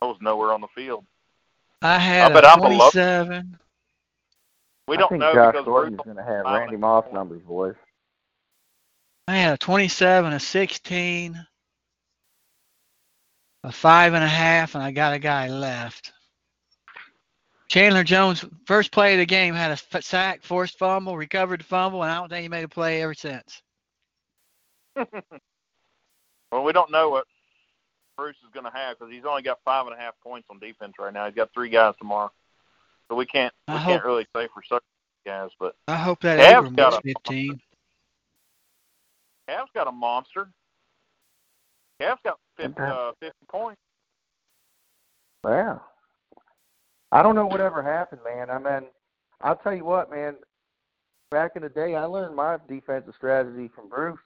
I 0.00 0.04
was 0.04 0.18
nowhere 0.20 0.52
on 0.52 0.60
the 0.60 0.68
field. 0.74 1.06
I 1.80 1.98
had 1.98 2.34
bet 2.34 2.44
a 2.44 2.48
I'm 2.48 2.60
below- 2.60 2.90
27. 2.90 3.58
We 4.88 4.96
don't 4.98 5.06
I 5.06 5.08
think 5.08 5.20
know 5.20 5.34
Josh 5.34 5.52
because 5.52 5.64
Gordon's 5.64 6.00
going 6.04 6.16
to 6.18 6.22
have 6.22 6.44
Randy 6.44 6.76
Moss 6.76 7.06
numbers, 7.12 7.42
boys. 7.42 7.74
I 9.26 9.36
had 9.36 9.54
a 9.54 9.58
27, 9.58 10.32
a 10.34 10.38
16, 10.38 11.46
a 13.66 13.72
five 13.72 14.14
and 14.14 14.22
a 14.22 14.28
half, 14.28 14.76
and 14.76 14.84
I 14.84 14.92
got 14.92 15.12
a 15.12 15.18
guy 15.18 15.48
left. 15.48 16.12
Chandler 17.66 18.04
Jones, 18.04 18.44
first 18.64 18.92
play 18.92 19.14
of 19.14 19.18
the 19.18 19.26
game, 19.26 19.54
had 19.54 19.72
a 19.72 19.80
f- 19.92 20.04
sack, 20.04 20.44
forced 20.44 20.78
fumble, 20.78 21.16
recovered 21.16 21.60
the 21.60 21.64
fumble, 21.64 22.04
and 22.04 22.12
I 22.12 22.14
don't 22.14 22.28
think 22.28 22.42
he 22.42 22.48
made 22.48 22.62
a 22.62 22.68
play 22.68 23.02
ever 23.02 23.12
since. 23.12 23.60
well, 24.94 26.62
we 26.62 26.72
don't 26.72 26.92
know 26.92 27.10
what 27.10 27.26
Bruce 28.16 28.36
is 28.44 28.52
going 28.54 28.66
to 28.66 28.70
have 28.72 28.96
because 28.96 29.12
he's 29.12 29.24
only 29.24 29.42
got 29.42 29.58
five 29.64 29.84
and 29.86 29.96
a 29.96 29.98
half 29.98 30.14
points 30.22 30.46
on 30.48 30.60
defense 30.60 30.94
right 31.00 31.12
now. 31.12 31.26
He's 31.26 31.34
got 31.34 31.52
three 31.52 31.68
guys 31.68 31.94
tomorrow, 31.98 32.30
so 33.08 33.16
we 33.16 33.26
can't 33.26 33.52
we 33.66 33.74
I 33.74 33.78
can't 33.78 34.00
hope- 34.00 34.04
really 34.04 34.26
say 34.36 34.48
for 34.54 34.62
certain 34.62 34.86
guys. 35.26 35.50
But 35.58 35.74
I 35.88 35.96
hope 35.96 36.20
that 36.20 36.38
Abram 36.38 36.76
got 36.76 37.02
15. 37.02 37.60
Cavs 39.50 39.66
got 39.74 39.88
a 39.88 39.92
monster. 39.92 40.48
Cavs 42.00 42.22
got 42.24 42.38
50, 42.56 42.80
uh, 42.80 43.12
50 43.20 43.34
points. 43.50 43.80
Yeah. 45.44 45.78
I 47.12 47.22
don't 47.22 47.34
know 47.34 47.46
whatever 47.46 47.82
happened, 47.82 48.22
man. 48.24 48.50
I 48.50 48.58
mean, 48.58 48.88
I'll 49.40 49.56
tell 49.56 49.74
you 49.74 49.84
what, 49.84 50.10
man. 50.10 50.34
Back 51.30 51.52
in 51.56 51.62
the 51.62 51.68
day, 51.68 51.94
I 51.94 52.04
learned 52.04 52.36
my 52.36 52.58
defensive 52.68 53.14
strategy 53.16 53.70
from 53.74 53.88
Bruce. 53.88 54.18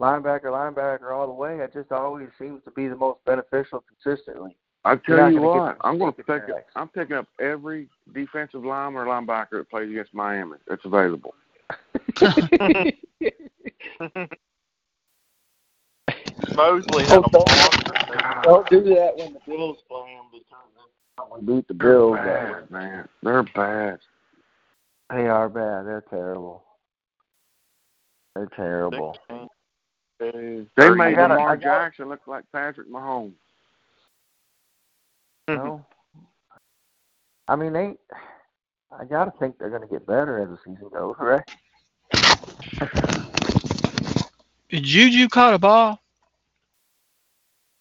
Linebacker, 0.00 0.44
linebacker, 0.44 1.12
all 1.12 1.26
the 1.26 1.32
way. 1.32 1.58
It 1.58 1.72
just 1.72 1.90
always 1.90 2.28
seems 2.38 2.62
to 2.64 2.70
be 2.70 2.88
the 2.88 2.96
most 2.96 3.18
beneficial 3.24 3.82
consistently. 3.88 4.56
I 4.84 4.96
You're 5.08 5.16
tell 5.16 5.32
you 5.32 5.42
what, 5.42 5.76
I'm 5.80 5.98
going 5.98 6.14
to 6.14 6.22
pick 6.22 6.48
up. 6.50 6.66
I'm 6.76 6.88
picking 6.88 7.16
up 7.16 7.26
every 7.40 7.88
defensive 8.14 8.64
lineman 8.64 9.02
or 9.02 9.06
linebacker 9.06 9.58
that 9.58 9.70
plays 9.70 9.90
against 9.90 10.14
Miami. 10.14 10.58
That's 10.68 10.84
available. 10.84 11.34
Mosley 16.58 17.04
had 17.04 17.18
a 17.18 17.22
Oh, 17.22 17.44
monster. 17.46 18.40
Don't 18.42 18.68
do 18.68 18.82
that 18.94 19.16
when 19.16 19.32
the 19.32 19.40
Bills 19.46 19.78
play 19.88 20.14
them 20.16 20.26
because 20.32 21.40
we 21.40 21.54
beat 21.54 21.68
the 21.68 21.74
Bills. 21.74 22.16
They're 22.16 22.52
bad, 22.62 22.70
man. 22.70 23.08
They're 23.22 23.42
bad. 23.44 24.00
They 25.10 25.28
are 25.28 25.48
bad. 25.48 25.86
They're 25.86 26.04
terrible. 26.10 26.64
They're 28.34 28.48
terrible. 28.54 29.16
16. 29.28 29.48
They 30.18 30.66
Thirty. 30.76 30.96
made 30.98 31.06
I 31.06 31.14
gotta- 31.14 31.34
Lamar 31.34 31.50
I 31.52 31.56
gotta- 31.56 31.60
Jackson 31.84 32.08
look 32.08 32.26
like 32.26 32.44
Patrick 32.52 32.88
Mahomes. 32.90 33.34
No. 35.46 35.86
I 37.48 37.54
mean, 37.56 37.72
they. 37.72 37.96
I 38.90 39.04
gotta 39.04 39.30
think 39.38 39.58
they're 39.58 39.70
gonna 39.70 39.86
get 39.86 40.06
better 40.06 40.38
as 40.40 40.48
the 40.48 40.58
season 40.64 40.88
goes, 40.92 41.14
right? 41.20 41.42
Did 44.68 44.82
Juju 44.82 45.28
caught 45.28 45.54
a 45.54 45.58
ball? 45.58 46.00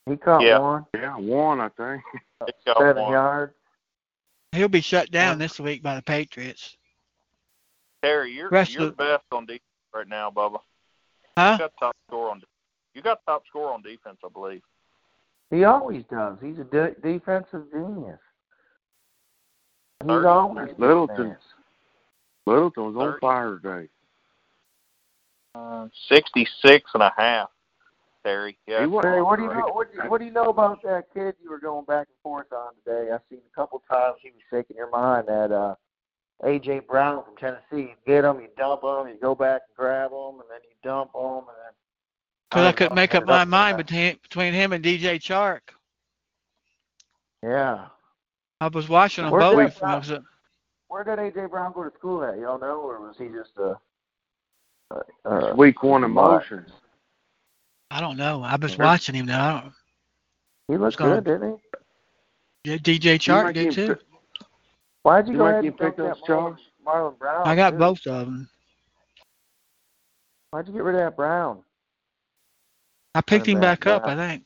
He 0.08 0.16
caught 0.18 0.42
Yeah. 0.42 0.60
one, 0.60 0.86
Yeah, 0.94 1.16
one 1.18 1.60
I 1.60 1.70
think. 1.70 2.04
They 2.42 2.54
seven 2.66 2.96
one. 3.04 3.12
yards. 3.12 3.54
He'll 4.54 4.68
be 4.70 4.82
shut 4.82 5.12
down 5.12 5.38
this 5.38 5.60
week 5.60 5.84
by 5.84 5.96
the 5.96 6.02
Patriots. 6.02 6.78
Terry, 8.02 8.32
you're 8.32 8.50
Rest 8.50 8.72
you're 8.74 8.84
of- 8.84 8.90
the 8.92 9.04
best 9.04 9.26
on 9.32 9.46
defense 9.46 9.62
right 9.94 10.08
now, 10.08 10.30
Bubba. 10.32 10.62
Huh? 11.38 11.52
You 11.54 11.58
got 11.60 11.74
top 11.80 11.96
score 12.08 12.30
on. 12.32 12.44
You 12.94 13.02
got 13.02 13.24
top 13.26 13.46
score 13.48 13.72
on 13.74 13.82
defense, 13.82 14.18
I 14.24 14.30
believe. 14.30 14.64
He 15.50 15.64
always 15.66 16.04
does. 16.06 16.38
He's 16.42 16.58
a 16.60 16.64
de- 16.64 16.96
defensive 17.02 17.70
genius. 17.72 18.20
He's 20.02 20.08
Thirty. 20.08 20.28
always 20.28 20.78
Littleton. 20.78 21.16
defense. 21.30 21.44
Littleton 22.46 22.94
was 22.94 22.96
on 22.96 23.20
fire 23.20 23.60
today. 23.60 23.90
Uh, 25.56 25.88
66 26.08 26.92
and 26.94 27.04
a 27.04 27.14
half, 27.18 27.50
Terry. 28.28 28.58
Yeah. 28.68 28.82
He 28.82 28.88
wa- 28.88 29.02
Barry, 29.02 29.22
what 29.22 29.38
do 29.38 29.44
you 29.44 29.54
know? 29.54 29.68
What, 29.72 29.90
do 29.91 30.04
you- 30.04 30.10
what 30.10 30.20
do 30.20 30.26
you 30.26 30.32
know 30.32 30.49
about 30.49 30.82
that 30.84 31.06
kid 31.14 31.36
you 31.41 31.49
were 31.49 31.60
going 31.60 31.86
back 31.86 32.08
and 32.08 32.18
forth 32.22 32.52
on 32.52 32.74
today? 32.84 33.12
I 33.14 33.20
seen 33.30 33.40
a 33.49 33.56
couple 33.56 33.82
times 33.90 34.18
he 34.22 34.32
was 34.32 34.41
shaking 34.49 34.76
your 34.76 34.90
mind. 34.90 35.28
That 35.30 35.52
uh, 35.54 35.76
AJ 36.44 36.88
Brown 36.88 37.24
from 37.24 37.38
Tennessee. 37.38 37.91
You 37.91 37.95
get 38.06 38.26
him, 38.26 38.41
you 38.41 38.49
dump 38.58 38.84
him, 38.84 39.08
you 39.08 39.18
go 39.22 39.34
back 39.34 39.62
and 39.70 39.76
grab 39.78 40.12
him, 40.12 40.41
and 40.41 40.49
then 40.49 40.60
you 40.64 40.76
dump 40.84 41.12
him, 41.16 41.24
and 41.24 41.48
then. 41.48 41.74
Because 42.49 42.62
I 42.62 42.64
don't 42.66 42.78
couldn't 42.78 42.95
make 42.95 43.16
up 43.16 43.26
my 43.26 43.41
up 43.44 43.48
mind 43.48 43.78
between 43.78 44.18
between 44.22 44.54
him 44.54 44.74
and 44.74 44.84
DJ 44.84 45.20
Chark. 45.22 45.60
Yeah. 47.44 47.88
I 48.60 48.68
was 48.68 48.90
watching 48.90 49.24
them 49.24 49.32
Where's 49.32 49.44
both. 49.44 49.80
that 49.80 49.84
and 49.84 49.99
was, 49.99 50.12
uh, 50.12 50.20
Where 50.90 51.04
did 51.06 51.20
AJ 51.20 51.49
Brown 51.49 51.72
go 51.74 51.84
to 51.84 51.95
school 51.98 52.24
at? 52.24 52.38
Y'all 52.40 52.60
know, 52.60 52.82
or 52.82 52.99
was 52.99 53.16
he 53.18 53.28
just 53.28 53.52
a? 53.58 53.78
Uh, 54.90 55.02
uh, 55.26 55.54
Week 55.56 55.82
one 55.84 56.02
Lamar? 56.02 56.36
emotions. 56.41 56.72
I 57.90 58.02
don't 58.02 58.18
know. 58.18 58.44
I 58.44 58.56
was 58.56 58.78
Where's- 58.78 58.80
watching 58.80 59.16
him 59.16 59.26
now. 59.26 59.74
He 60.68 60.78
looked 60.78 60.98
gonna- 60.98 61.22
good, 61.22 61.24
didn't 61.40 61.62
he? 62.64 62.72
yeah, 62.72 62.78
DJ 62.78 63.18
Chark 63.18 63.54
did 63.54 63.72
too. 63.74 63.98
Why'd 65.04 65.28
you, 65.28 65.34
You 65.34 65.38
go 65.38 65.46
ahead 65.48 65.64
and 65.64 65.78
dump 65.78 65.96
picked 65.96 66.00
up, 66.02 66.18
that 66.20 66.26
Marlon, 66.28 66.58
Marlon 66.86 67.18
Brown? 67.18 67.48
I 67.48 67.56
got 67.56 67.72
too? 67.72 67.78
both 67.78 68.06
of 68.08 68.26
them. 68.26 68.50
Why'd 70.52 70.68
you 70.68 70.74
get 70.74 70.84
rid 70.84 70.96
of 70.96 71.02
that 71.02 71.16
Brown? 71.16 71.64
I 73.16 73.22
picked 73.22 73.48
him 73.48 73.60
back, 73.62 73.86
back 73.86 73.94
up. 73.96 74.06
wow. 74.06 74.14
I 74.14 74.16
think. 74.16 74.44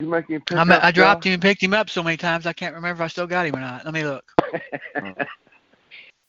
You 0.00 0.08
make 0.08 0.26
him 0.28 0.40
pick 0.42 0.58
I, 0.58 0.64
ma- 0.64 0.74
up 0.74 0.84
I 0.84 0.90
dropped 0.90 1.22
Josh? 1.22 1.28
him 1.28 1.32
and 1.34 1.42
picked 1.42 1.62
him 1.62 1.74
up 1.74 1.88
so 1.88 2.02
many 2.02 2.16
times 2.16 2.44
I 2.46 2.52
can't 2.52 2.74
remember 2.74 3.00
if 3.02 3.04
I 3.04 3.06
still 3.08 3.28
got 3.28 3.46
him 3.46 3.54
or 3.54 3.60
not. 3.60 3.84
Let 3.84 3.94
me 3.94 4.02
look. 4.04 4.24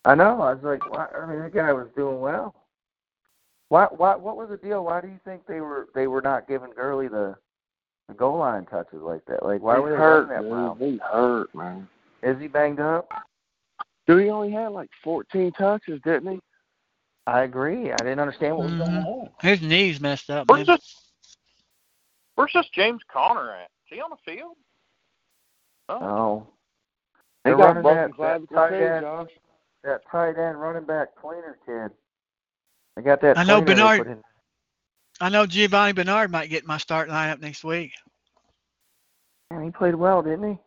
I 0.06 0.14
know. 0.15 0.40
I 0.41 0.53
was 0.53 0.64
like, 0.64 0.88
why, 0.94 1.07
I 1.19 1.26
mean, 1.26 1.40
that 1.40 1.53
guy 1.53 1.73
was 1.73 1.88
doing 1.95 2.19
well. 2.19 2.53
Why? 3.73 3.87
Why? 3.89 4.15
What 4.15 4.37
was 4.37 4.49
the 4.49 4.57
deal? 4.57 4.83
Why 4.85 5.01
do 5.01 5.07
you 5.07 5.19
think 5.25 5.47
they 5.47 5.59
were 5.59 5.87
they 5.95 6.05
were 6.05 6.21
not 6.21 6.47
giving 6.47 6.69
Gurley 6.75 7.07
the, 7.07 7.35
the 8.07 8.13
goal 8.13 8.37
line 8.37 8.67
touches 8.67 9.01
like 9.01 9.25
that? 9.25 9.43
Like, 9.43 9.63
why 9.63 9.77
He's 9.77 9.81
were 9.81 9.89
they 9.89 9.95
hurt, 9.95 10.29
that 10.29 10.47
Brown? 10.47 10.77
dude. 10.77 10.91
He's 10.91 10.99
hurt, 11.01 11.55
man. 11.55 11.87
Is 12.21 12.39
he 12.39 12.47
banged 12.47 12.79
up? 12.79 13.09
Dude, 14.05 14.25
he 14.25 14.29
only 14.29 14.51
had 14.51 14.67
like 14.73 14.91
14 15.03 15.53
touches, 15.53 15.99
didn't 16.05 16.33
he? 16.33 16.39
I 17.25 17.41
agree. 17.45 17.91
I 17.91 17.95
didn't 17.97 18.19
understand 18.19 18.57
what 18.57 18.65
was 18.69 18.77
going 18.77 18.91
Mhm. 18.91 19.05
on. 19.07 19.29
His 19.41 19.59
knees 19.63 19.99
messed 19.99 20.29
up. 20.29 20.47
Where's 20.49 20.67
maybe. 20.67 20.77
this? 20.77 21.09
Where's 22.35 22.53
this 22.53 22.67
James 22.75 23.01
Conner 23.11 23.55
at? 23.55 23.71
Is 23.87 23.95
he 23.95 24.01
on 24.01 24.11
the 24.11 24.17
field? 24.31 24.55
Oh, 25.89 25.97
Oh, 25.99 26.47
He 27.43 27.49
They're 27.49 27.57
got 27.57 27.63
running 27.77 27.83
that- 27.83 28.17
that 28.17 28.49
tight 28.53 28.73
end. 28.73 29.29
That 29.83 30.01
tight 30.11 30.37
end 30.37 30.61
running 30.61 30.83
back 30.85 31.15
tweener 31.15 31.55
kid. 31.65 31.91
They 32.95 33.01
got 33.01 33.21
that. 33.21 33.37
I 33.37 33.43
know 33.43 33.61
Bernard- 33.61 33.99
put 33.99 34.07
in- 34.07 34.23
I 35.19 35.29
know 35.29 35.45
Giovani 35.45 35.93
Bernard 35.93 36.31
might 36.31 36.49
get 36.49 36.65
my 36.65 36.77
start 36.77 37.09
lineup 37.09 37.39
next 37.39 37.63
week. 37.63 37.93
And 39.51 39.63
he 39.63 39.71
played 39.71 39.95
well, 39.95 40.21
didn't 40.21 40.53
he? 40.53 40.59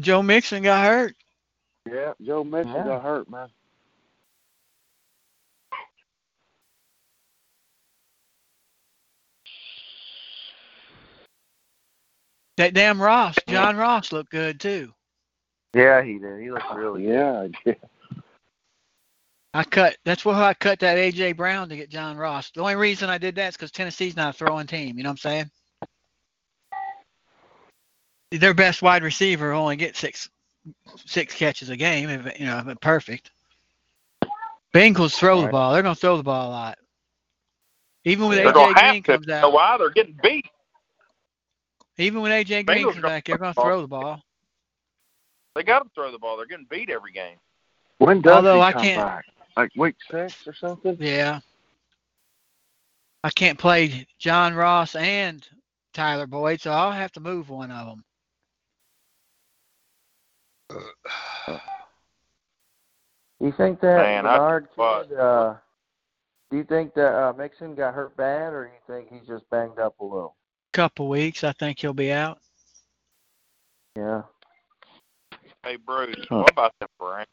Joe 0.00 0.22
Mixon 0.22 0.62
got 0.62 0.84
hurt. 0.84 1.14
Yeah, 1.86 2.12
Joe 2.22 2.44
Mixon 2.44 2.74
Yeah. 2.74 2.84
got 2.84 3.02
hurt, 3.02 3.30
man. 3.30 3.48
That 12.56 12.72
damn 12.72 13.00
Ross, 13.00 13.36
John 13.48 13.76
Ross 13.76 14.12
looked 14.12 14.30
good 14.30 14.58
too. 14.58 14.92
Yeah, 15.74 16.02
he 16.02 16.18
did. 16.18 16.40
He 16.40 16.50
looked 16.50 16.72
really 16.74 17.02
good. 17.02 17.54
Yeah, 17.66 17.72
yeah. 17.72 17.88
I 19.56 19.64
cut. 19.64 19.96
That's 20.04 20.22
why 20.22 20.34
I 20.42 20.52
cut 20.52 20.80
that 20.80 20.98
AJ 20.98 21.34
Brown 21.36 21.70
to 21.70 21.76
get 21.76 21.88
John 21.88 22.18
Ross. 22.18 22.50
The 22.50 22.60
only 22.60 22.76
reason 22.76 23.08
I 23.08 23.16
did 23.16 23.34
that 23.36 23.48
is 23.48 23.56
because 23.56 23.70
Tennessee's 23.70 24.14
not 24.14 24.34
a 24.34 24.36
throwing 24.36 24.66
team. 24.66 24.98
You 24.98 25.02
know 25.04 25.08
what 25.08 25.12
I'm 25.12 25.16
saying? 25.16 25.50
Their 28.32 28.52
best 28.52 28.82
wide 28.82 29.02
receiver 29.02 29.52
only 29.52 29.76
gets 29.76 29.98
six 29.98 30.28
six 31.06 31.34
catches 31.34 31.70
a 31.70 31.76
game. 31.76 32.10
If 32.10 32.38
you 32.38 32.44
know, 32.44 32.58
if 32.58 32.68
it's 32.68 32.78
perfect. 32.82 33.30
Bengals 34.74 35.14
throw 35.16 35.40
the 35.40 35.48
ball. 35.48 35.72
They're 35.72 35.82
gonna 35.82 35.94
throw 35.94 36.18
the 36.18 36.22
ball 36.22 36.48
a 36.48 36.50
lot. 36.50 36.78
Even 38.04 38.28
with 38.28 38.36
They're 38.36 38.52
AJ 38.52 38.52
Green 38.52 38.74
have 38.74 38.94
to. 38.96 39.02
comes 39.02 39.28
out, 39.30 39.52
why? 39.54 39.78
They're 39.78 39.88
getting 39.90 40.18
beat. 40.22 40.44
even 41.96 42.20
when 42.20 42.30
AJ 42.30 42.66
Green 42.66 42.82
comes 42.82 42.96
gonna 42.96 43.06
back, 43.08 43.24
they're 43.24 43.38
gonna 43.38 43.54
throw 43.54 43.80
the 43.80 43.88
ball. 43.88 44.20
They 45.54 45.62
got 45.62 45.78
to 45.84 45.88
throw 45.94 46.12
the 46.12 46.18
ball. 46.18 46.36
They're 46.36 46.44
getting 46.44 46.66
beat 46.68 46.90
every 46.90 47.12
game. 47.12 47.38
When 47.96 48.20
does 48.20 48.34
Although 48.34 48.56
he 48.56 48.60
I 48.60 48.72
come 48.74 48.82
can't- 48.82 49.06
back? 49.06 49.24
Like 49.56 49.70
week 49.76 49.96
six 50.10 50.46
or 50.46 50.54
something? 50.54 50.96
Yeah. 51.00 51.40
I 53.24 53.30
can't 53.30 53.58
play 53.58 54.06
John 54.18 54.54
Ross 54.54 54.94
and 54.94 55.46
Tyler 55.94 56.26
Boyd, 56.26 56.60
so 56.60 56.70
I'll 56.70 56.92
have 56.92 57.12
to 57.12 57.20
move 57.20 57.48
one 57.48 57.70
of 57.70 57.86
them. 57.86 58.04
You 63.38 63.52
think 63.52 63.80
that 63.82 63.98
Man, 63.98 64.26
I- 64.26 64.38
Bernard 64.38 64.68
but- 64.78 65.08
kid? 65.10 65.18
Uh, 65.18 65.54
do 66.50 66.56
you 66.56 66.64
think 66.64 66.94
that 66.94 67.12
uh, 67.14 67.32
Mixon 67.36 67.74
got 67.74 67.92
hurt 67.92 68.16
bad, 68.16 68.54
or 68.54 68.64
you 68.64 68.70
think 68.94 69.12
he's 69.12 69.26
just 69.28 69.44
banged 69.50 69.78
up 69.78 69.94
a 70.00 70.04
little? 70.04 70.36
Couple 70.72 71.08
weeks, 71.10 71.44
I 71.44 71.52
think 71.52 71.78
he'll 71.78 71.92
be 71.92 72.10
out. 72.12 72.38
Yeah. 73.94 74.22
Hey, 75.64 75.76
Bruce, 75.76 76.16
Huh. 76.30 76.38
what 76.38 76.50
about 76.50 76.72
them 76.80 76.88
Browns? 76.98 77.26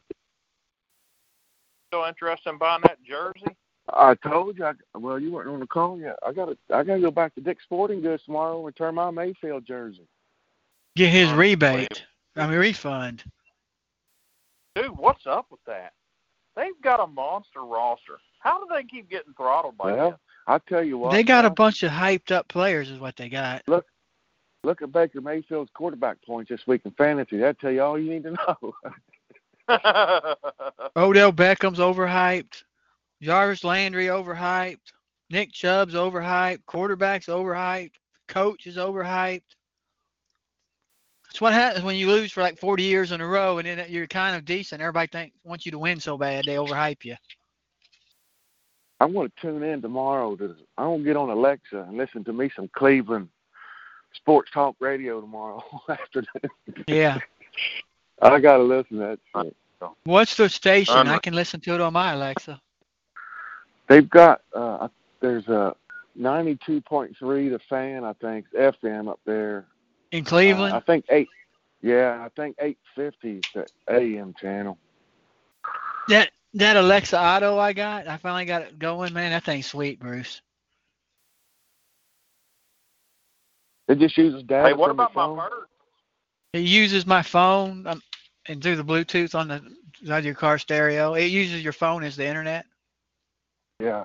Still 1.94 2.06
interested 2.06 2.50
in 2.50 2.58
buying 2.58 2.80
that 2.82 2.98
jersey? 3.04 3.56
I 3.92 4.16
told 4.16 4.58
you. 4.58 4.64
I, 4.64 4.72
well, 4.98 5.16
you 5.16 5.30
weren't 5.30 5.48
on 5.48 5.60
the 5.60 5.66
call 5.66 5.96
yet. 6.00 6.18
I 6.26 6.32
got 6.32 6.46
to. 6.46 6.56
I 6.74 6.82
got 6.82 6.96
to 6.96 7.00
go 7.00 7.12
back 7.12 7.36
to 7.36 7.40
Dick's 7.40 7.62
Sporting 7.62 8.00
Goods 8.00 8.24
tomorrow 8.24 8.56
and 8.56 8.66
return 8.66 8.96
my 8.96 9.12
Mayfield 9.12 9.64
jersey. 9.64 10.08
Get 10.96 11.10
his 11.10 11.28
Unbelievable. 11.28 11.68
rebate. 11.76 12.02
I 12.34 12.48
mean 12.48 12.58
refund. 12.58 13.22
Dude, 14.74 14.98
what's 14.98 15.24
up 15.28 15.46
with 15.52 15.60
that? 15.68 15.92
They've 16.56 16.80
got 16.82 16.98
a 16.98 17.06
monster 17.06 17.60
roster. 17.60 18.18
How 18.40 18.58
do 18.58 18.66
they 18.74 18.82
keep 18.82 19.08
getting 19.08 19.32
throttled 19.34 19.78
by 19.78 19.92
Well, 19.92 20.10
that? 20.10 20.18
I 20.48 20.58
tell 20.68 20.82
you 20.82 20.98
what. 20.98 21.12
They 21.12 21.22
got 21.22 21.44
a 21.44 21.50
bunch 21.50 21.84
of 21.84 21.92
hyped 21.92 22.32
up 22.32 22.48
players, 22.48 22.90
is 22.90 22.98
what 22.98 23.14
they 23.16 23.28
got. 23.28 23.62
Look 23.68 23.86
look 24.64 24.82
at 24.82 24.90
Baker 24.90 25.20
Mayfield's 25.20 25.70
quarterback 25.74 26.16
points 26.26 26.48
this 26.48 26.66
week 26.66 26.80
in 26.86 26.90
fantasy. 26.92 27.36
That'll 27.36 27.54
tell 27.54 27.70
you 27.70 27.82
all 27.82 27.96
you 28.00 28.10
need 28.10 28.24
to 28.24 28.30
know. 28.62 28.74
Odell 30.96 31.32
Beckham's 31.32 31.78
overhyped. 31.78 32.62
Jarvis 33.22 33.64
Landry 33.64 34.06
overhyped. 34.06 34.92
Nick 35.30 35.52
Chubb's 35.52 35.94
overhyped. 35.94 36.66
Quarterback's 36.66 37.26
overhyped. 37.26 37.92
Coach 38.28 38.66
is 38.66 38.76
overhyped. 38.76 39.42
That's 41.26 41.40
what 41.40 41.52
happens 41.52 41.84
when 41.84 41.96
you 41.96 42.08
lose 42.08 42.30
for 42.30 42.42
like 42.42 42.58
40 42.58 42.82
years 42.82 43.10
in 43.10 43.20
a 43.20 43.26
row, 43.26 43.58
and 43.58 43.66
then 43.66 43.84
you're 43.88 44.06
kind 44.06 44.36
of 44.36 44.44
decent. 44.44 44.80
Everybody 44.80 45.08
think 45.08 45.32
wants 45.42 45.66
you 45.66 45.72
to 45.72 45.78
win 45.78 45.98
so 45.98 46.16
bad 46.16 46.44
they 46.44 46.54
overhype 46.54 47.04
you. 47.04 47.16
I'm 49.00 49.12
going 49.12 49.28
to 49.28 49.34
tune 49.40 49.62
in 49.62 49.82
tomorrow. 49.82 50.36
To, 50.36 50.54
I'm 50.78 50.86
going 50.86 50.98
to 51.00 51.04
get 51.04 51.16
on 51.16 51.30
Alexa 51.30 51.86
and 51.88 51.96
listen 51.96 52.22
to 52.24 52.32
me 52.32 52.50
some 52.54 52.70
Cleveland 52.76 53.28
sports 54.14 54.50
talk 54.52 54.76
radio 54.78 55.20
tomorrow 55.20 55.62
afternoon. 55.88 56.28
Yeah. 56.86 57.18
I 58.22 58.40
got 58.40 58.58
to 58.58 58.62
listen 58.62 58.98
to 58.98 59.16
that. 59.34 59.44
Shit. 59.44 59.56
What's 60.04 60.36
the 60.36 60.48
station? 60.48 61.08
I 61.08 61.18
can 61.18 61.34
listen 61.34 61.60
to 61.60 61.74
it 61.74 61.80
on 61.80 61.92
my 61.92 62.12
Alexa. 62.12 62.60
They've 63.88 64.08
got 64.08 64.40
uh 64.54 64.88
there's 65.20 65.46
a 65.48 65.74
92.3 66.18 67.16
the 67.50 67.58
fan 67.68 68.04
I 68.04 68.12
think 68.14 68.46
FM 68.58 69.08
up 69.10 69.20
there. 69.26 69.66
In 70.12 70.22
Uh, 70.24 70.28
Cleveland? 70.28 70.74
I 70.74 70.80
think 70.80 71.04
eight. 71.10 71.28
Yeah, 71.82 72.22
I 72.24 72.28
think 72.40 72.56
850 72.60 73.38
is 73.38 73.42
the 73.54 73.66
AM 73.94 74.32
channel. 74.40 74.78
that 76.08 76.30
that 76.54 76.76
Alexa 76.76 77.18
Auto 77.20 77.58
I 77.58 77.72
got, 77.74 78.06
I 78.08 78.16
finally 78.16 78.44
got 78.46 78.62
it 78.62 78.78
going, 78.78 79.12
man. 79.12 79.32
That 79.32 79.44
thing's 79.44 79.66
sweet, 79.66 79.98
Bruce. 79.98 80.40
It 83.88 83.98
just 83.98 84.16
uses 84.16 84.42
data 84.44 84.68
hey, 84.68 84.72
what 84.72 84.88
from 84.88 84.96
about 85.00 85.14
my 85.14 85.22
phone. 85.26 85.36
bird? 85.36 85.66
It 86.54 86.60
uses 86.60 87.04
my 87.04 87.20
phone 87.20 87.84
um, 87.88 88.00
and 88.46 88.62
through 88.62 88.76
the 88.76 88.84
Bluetooth 88.84 89.34
on 89.34 89.48
the 89.48 90.14
on 90.14 90.22
your 90.22 90.34
car 90.34 90.56
stereo. 90.56 91.14
It 91.14 91.24
uses 91.24 91.64
your 91.64 91.72
phone 91.72 92.04
as 92.04 92.14
the 92.14 92.24
internet. 92.24 92.64
Yeah. 93.80 94.04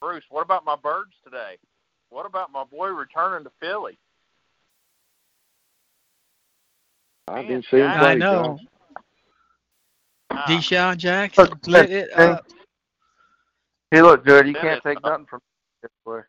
Bruce, 0.00 0.24
what 0.30 0.40
about 0.40 0.64
my 0.64 0.76
birds 0.76 1.12
today? 1.22 1.58
What 2.08 2.24
about 2.24 2.50
my 2.50 2.64
boy 2.64 2.88
returning 2.88 3.44
to 3.44 3.50
Philly? 3.60 3.98
I 7.28 7.34
Man, 7.34 7.46
didn't 7.48 7.66
see 7.70 7.76
him 7.76 7.88
Jack- 7.88 7.98
play. 7.98 8.12
I 8.12 8.14
know. 8.14 8.42
John. 8.42 8.68
Ah, 10.30 10.46
DeSean 10.48 10.96
Jackson 10.96 11.44
Look, 11.44 11.66
lit 11.66 11.90
it 11.90 12.18
up. 12.18 12.46
He 13.90 14.00
looked 14.00 14.24
good. 14.24 14.48
You 14.48 14.54
can't 14.54 14.82
take 14.82 15.02
nothing 15.02 15.26
from 15.26 15.40
this 15.82 15.90
boy. 16.06 16.22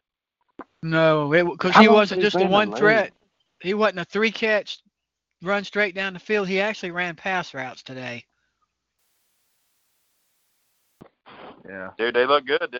No, 0.83 1.29
because 1.29 1.75
he 1.77 1.87
wasn't 1.87 2.21
just 2.21 2.35
a 2.35 2.39
been 2.39 2.49
one 2.49 2.75
threat. 2.75 3.13
He 3.61 3.73
wasn't 3.73 3.99
a 3.99 4.05
three 4.05 4.31
catch, 4.31 4.79
run 5.41 5.63
straight 5.63 5.95
down 5.95 6.13
the 6.13 6.19
field. 6.19 6.47
He 6.47 6.61
actually 6.61 6.91
ran 6.91 7.15
pass 7.15 7.53
routes 7.53 7.83
today. 7.83 8.25
Yeah. 11.67 11.89
dude, 11.97 12.15
they 12.15 12.25
look 12.25 12.45
good. 12.45 12.79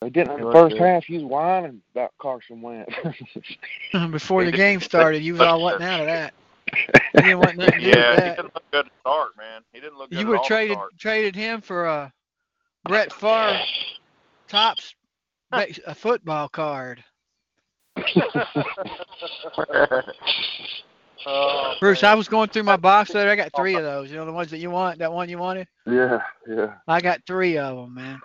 They 0.00 0.10
didn't 0.10 0.40
in 0.40 0.44
the 0.44 0.52
first 0.52 0.76
good. 0.76 0.82
half. 0.82 1.04
He 1.04 1.14
was 1.14 1.24
whining 1.24 1.80
about 1.94 2.12
Carson 2.18 2.60
Wentz. 2.60 2.92
Before 4.10 4.44
the 4.44 4.50
game 4.52 4.80
started, 4.80 5.22
you 5.22 5.34
was 5.34 5.42
all 5.42 5.60
wanting 5.62 5.86
out 5.86 6.00
of 6.00 6.06
that. 6.06 6.34
He 7.12 7.22
didn't 7.22 7.38
want 7.38 7.56
nothing 7.56 7.80
to 7.80 7.80
do 7.80 7.86
with 7.90 7.96
Yeah, 7.98 8.14
he 8.14 8.30
didn't 8.30 8.54
look 8.54 8.64
good 8.72 8.84
to 8.86 8.90
start, 9.00 9.36
man. 9.36 9.62
He 9.72 9.80
didn't 9.80 9.98
look 9.98 10.10
good 10.10 10.18
You 10.18 10.26
at 10.26 10.30
would 10.30 10.38
have 10.38 10.46
traded 10.46 10.76
start. 10.76 10.98
traded 10.98 11.36
him 11.36 11.60
for 11.60 11.86
a 11.86 12.12
Brett 12.84 13.12
Favre 13.12 13.60
tops 14.48 14.94
ba- 15.52 15.68
a 15.86 15.94
football 15.94 16.48
card. 16.48 17.04
Oh, 21.24 21.74
Bruce, 21.80 22.02
man. 22.02 22.10
I 22.12 22.14
was 22.14 22.28
going 22.28 22.48
through 22.48 22.64
my 22.64 22.76
box 22.76 23.12
there. 23.12 23.30
I 23.30 23.36
got 23.36 23.52
three 23.54 23.74
of 23.76 23.84
those. 23.84 24.10
You 24.10 24.16
know 24.16 24.26
the 24.26 24.32
ones 24.32 24.50
that 24.50 24.58
you 24.58 24.70
want. 24.70 24.98
That 24.98 25.12
one 25.12 25.28
you 25.28 25.38
wanted. 25.38 25.68
yeah, 25.86 26.20
yeah. 26.48 26.74
I 26.88 27.00
got 27.00 27.20
three 27.26 27.58
of 27.58 27.76
them, 27.76 27.94
man. 27.94 28.20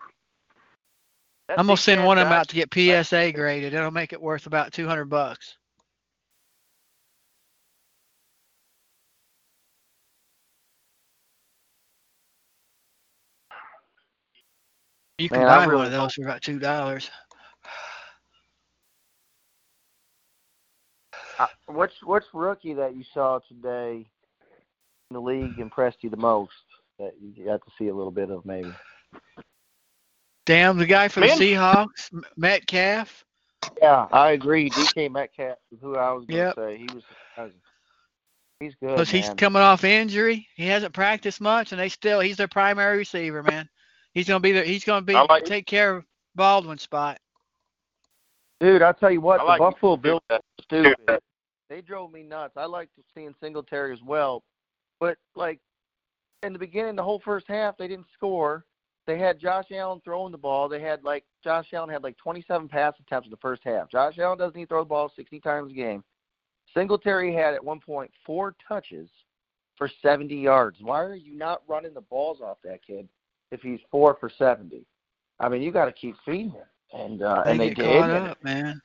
That 1.48 1.60
I'm 1.60 1.68
gonna 1.68 1.78
send 1.78 2.04
one 2.04 2.18
of 2.18 2.26
them 2.26 2.34
out 2.34 2.49
to 2.49 2.56
get 2.56 2.74
PSA 2.74 3.32
graded. 3.34 3.74
It'll 3.74 3.91
make 3.91 4.14
it 4.14 4.22
worth 4.22 4.48
about 4.48 4.74
two 4.74 4.88
hundred 4.88 5.06
bucks. 5.06 5.58
You 15.18 15.30
can 15.30 15.39
Man, 15.39 15.49
I 15.49 15.57
buy 15.57 15.68
one 15.68 15.69
really 15.69 15.88
of 15.88 15.91
those 15.91 16.14
for 16.14 16.23
about 16.23 16.41
two 16.41 16.60
dollars. 16.60 17.10
Uh, 21.39 21.48
what's 21.68 21.94
what's 22.03 22.26
rookie 22.34 22.73
that 22.73 22.95
you 22.95 23.03
saw 23.14 23.39
today 23.48 24.06
in 25.10 25.14
the 25.14 25.19
league 25.22 25.60
impressed 25.60 25.98
you 26.02 26.10
the 26.10 26.18
most 26.18 26.52
that 26.99 27.14
you 27.22 27.45
got 27.45 27.64
to 27.65 27.72
see 27.77 27.88
a 27.88 27.95
little 27.95 28.11
bit 28.11 28.30
of 28.31 28.45
maybe? 28.45 28.76
Damn, 30.45 30.77
the 30.77 30.85
guy 30.85 31.07
for 31.10 31.22
the 31.22 31.27
Man. 31.27 31.38
Seahawks, 31.38 32.11
Metcalf. 32.38 33.26
Yeah, 33.81 34.07
I 34.11 34.31
agree. 34.31 34.69
DK 34.72 35.11
Metcalf 35.11 35.57
is 35.72 35.80
who 35.81 35.95
I 35.95 36.11
was 36.11 36.26
going 36.26 36.41
to 36.41 36.48
Yep. 36.48 36.56
say. 36.56 36.77
He 36.77 36.89
was 36.94 37.03
surprising. 37.07 37.61
He's 38.60 38.73
good, 38.81 38.89
Because 38.95 39.10
he's 39.11 39.30
coming 39.30 39.61
off 39.61 39.84
injury. 39.84 40.48
He 40.56 40.65
hasn't 40.68 40.94
practiced 40.94 41.41
much, 41.41 41.72
and 41.72 41.80
they 41.80 41.89
still 41.89 42.19
he's 42.19 42.38
their 42.38 42.48
primary 42.48 42.98
receiver, 42.98 43.44
man. 43.44 43.69
He's 44.18 44.27
gonna 44.27 44.39
be 44.39 44.52
there. 44.52 44.64
He's 44.64 44.84
gonna 44.84 45.06
be 45.06 45.14
I 45.14 45.22
like- 45.30 45.45
take 45.45 45.68
care 45.68 45.98
of 45.98 46.06
Baldwin's 46.34 46.81
spot. 46.81 47.19
Dude, 48.60 48.81
I'll 48.81 48.95
tell 48.95 49.11
you 49.11 49.22
what, 49.22 49.45
like 49.45 49.60
the 49.60 49.65
Buffalo 49.65 49.94
him. 49.94 50.02
Bills 50.02 50.22
are 50.31 50.39
stupid. 50.64 51.19
They 51.69 51.81
drove 51.81 52.11
me 52.11 52.23
nuts. 52.23 52.57
I 52.57 52.65
like 52.65 52.89
seeing 53.14 53.35
Singletary 53.39 53.94
as 53.94 54.02
well. 54.02 54.41
But 54.99 55.19
like 55.35 55.60
in 56.41 56.52
the 56.52 56.57
beginning, 56.57 56.95
the 56.95 57.03
whole 57.03 57.19
first 57.19 57.45
half 57.48 57.77
they 57.77 57.88
didn't 57.88 58.07
score. 58.11 58.65
they 59.06 59.19
had 59.19 59.39
Josh 59.39 59.65
Allen 59.72 60.02
throwing 60.03 60.31
the 60.31 60.38
ball. 60.39 60.68
They 60.68 60.81
had 60.81 61.03
like 61.03 61.23
Josh 61.44 61.72
Allen 61.73 61.91
had 61.91 62.02
like 62.02 62.18
27 62.18 62.68
pass 62.68 62.95
attempts 62.99 63.27
in 63.27 63.31
the 63.31 63.38
first 63.38 63.61
half. 63.64 63.88
Josh 63.91 64.18
Allen 64.18 64.39
doesn't 64.39 64.57
even 64.57 64.68
throw 64.68 64.81
the 64.81 64.89
ball 64.89 65.11
60 65.15 65.39
times 65.41 65.72
a 65.72 65.76
game. 65.76 66.03
Singletary 66.73 67.35
had 67.35 67.53
at 67.53 67.64
one 67.64 67.80
point 67.80 68.10
four 68.26 68.56
touches 68.68 69.11
for 69.76 69.88
70 70.02 70.35
yards. 70.35 70.80
Why 70.81 71.03
are 71.03 71.14
you 71.14 71.38
not 71.38 71.61
running 71.68 71.94
the 71.94 72.02
balls 72.02 72.41
off 72.41 72.57
that 72.64 72.84
kid 72.84 73.07
if 73.52 73.61
he's 73.61 73.80
four 73.91 74.18
for 74.19 74.30
70? 74.30 74.86
I 75.40 75.49
mean, 75.49 75.61
you 75.61 75.72
got 75.72 75.86
to 75.86 75.91
keep 75.91 76.15
feeding 76.26 76.52
him, 76.52 76.65
and 76.94 77.22
uh, 77.22 77.44
They 77.45 77.52
and 77.52 77.60
they 77.60 77.74
did, 77.74 78.02
up, 78.02 78.44
man. 78.44 78.82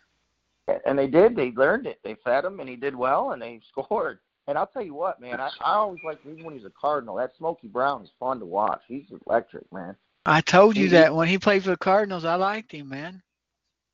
and 0.86 0.98
they 0.98 1.06
did. 1.06 1.34
They 1.34 1.50
learned 1.52 1.86
it. 1.86 1.98
They 2.04 2.16
fed 2.24 2.44
him, 2.44 2.60
and 2.60 2.68
he 2.68 2.76
did 2.76 2.94
well, 2.94 3.32
and 3.32 3.40
they 3.40 3.60
scored. 3.68 4.18
And 4.48 4.58
I'll 4.58 4.66
tell 4.66 4.82
you 4.82 4.94
what, 4.94 5.20
man, 5.20 5.40
I, 5.40 5.50
I 5.60 5.74
always 5.74 6.00
like 6.04 6.18
even 6.28 6.44
when 6.44 6.54
he's 6.56 6.66
a 6.66 6.72
Cardinal. 6.78 7.14
That 7.16 7.30
Smokey 7.38 7.68
Brown 7.68 8.02
is 8.02 8.10
fun 8.18 8.40
to 8.40 8.44
watch. 8.46 8.82
He's 8.88 9.06
electric, 9.26 9.70
man. 9.72 9.94
I 10.26 10.40
told 10.40 10.76
you 10.76 10.84
He- 10.84 10.90
that 10.90 11.14
when 11.14 11.28
he 11.28 11.38
played 11.38 11.62
for 11.62 11.70
the 11.70 11.76
Cardinals, 11.76 12.24
I 12.24 12.34
liked 12.34 12.72
him, 12.72 12.88
man. 12.88 13.22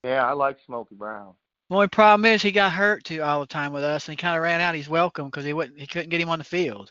Yeah, 0.05 0.24
I 0.27 0.32
like 0.32 0.59
Smokey 0.65 0.95
Brown. 0.95 1.35
The 1.69 1.74
only 1.74 1.89
problem 1.89 2.24
is 2.24 2.40
he 2.40 2.51
got 2.51 2.73
hurt 2.73 3.05
too 3.05 3.20
all 3.23 3.40
the 3.40 3.47
time 3.47 3.73
with 3.74 3.85
us, 3.85 4.09
and 4.09 4.12
he 4.12 4.16
kind 4.23 4.36
of 4.36 4.43
ran 4.43 4.61
out. 4.62 4.74
He's 4.74 4.89
welcome 4.89 5.27
because 5.27 5.45
he 5.45 5.53
wouldn't, 5.53 5.78
he 5.78 5.86
couldn't 5.86 6.09
get 6.09 6.20
him 6.20 6.31
on 6.31 6.39
the 6.39 6.45
field. 6.45 6.90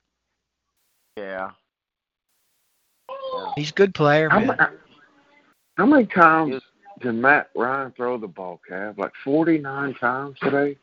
Yeah. 1.15 1.51
Yeah. 3.57 3.61
He's 3.61 3.71
a 3.71 3.73
good 3.73 3.93
player, 3.93 4.29
How, 4.29 4.39
man. 4.39 4.57
how 5.75 5.85
many 5.85 6.05
times 6.05 6.61
did 7.01 7.13
Matt 7.13 7.49
Ryan 7.55 7.91
throw 7.95 8.17
the 8.17 8.27
ball, 8.27 8.59
Cav? 8.69 8.97
Like 8.97 9.11
49 9.23 9.93
times 9.95 10.37
today? 10.41 10.77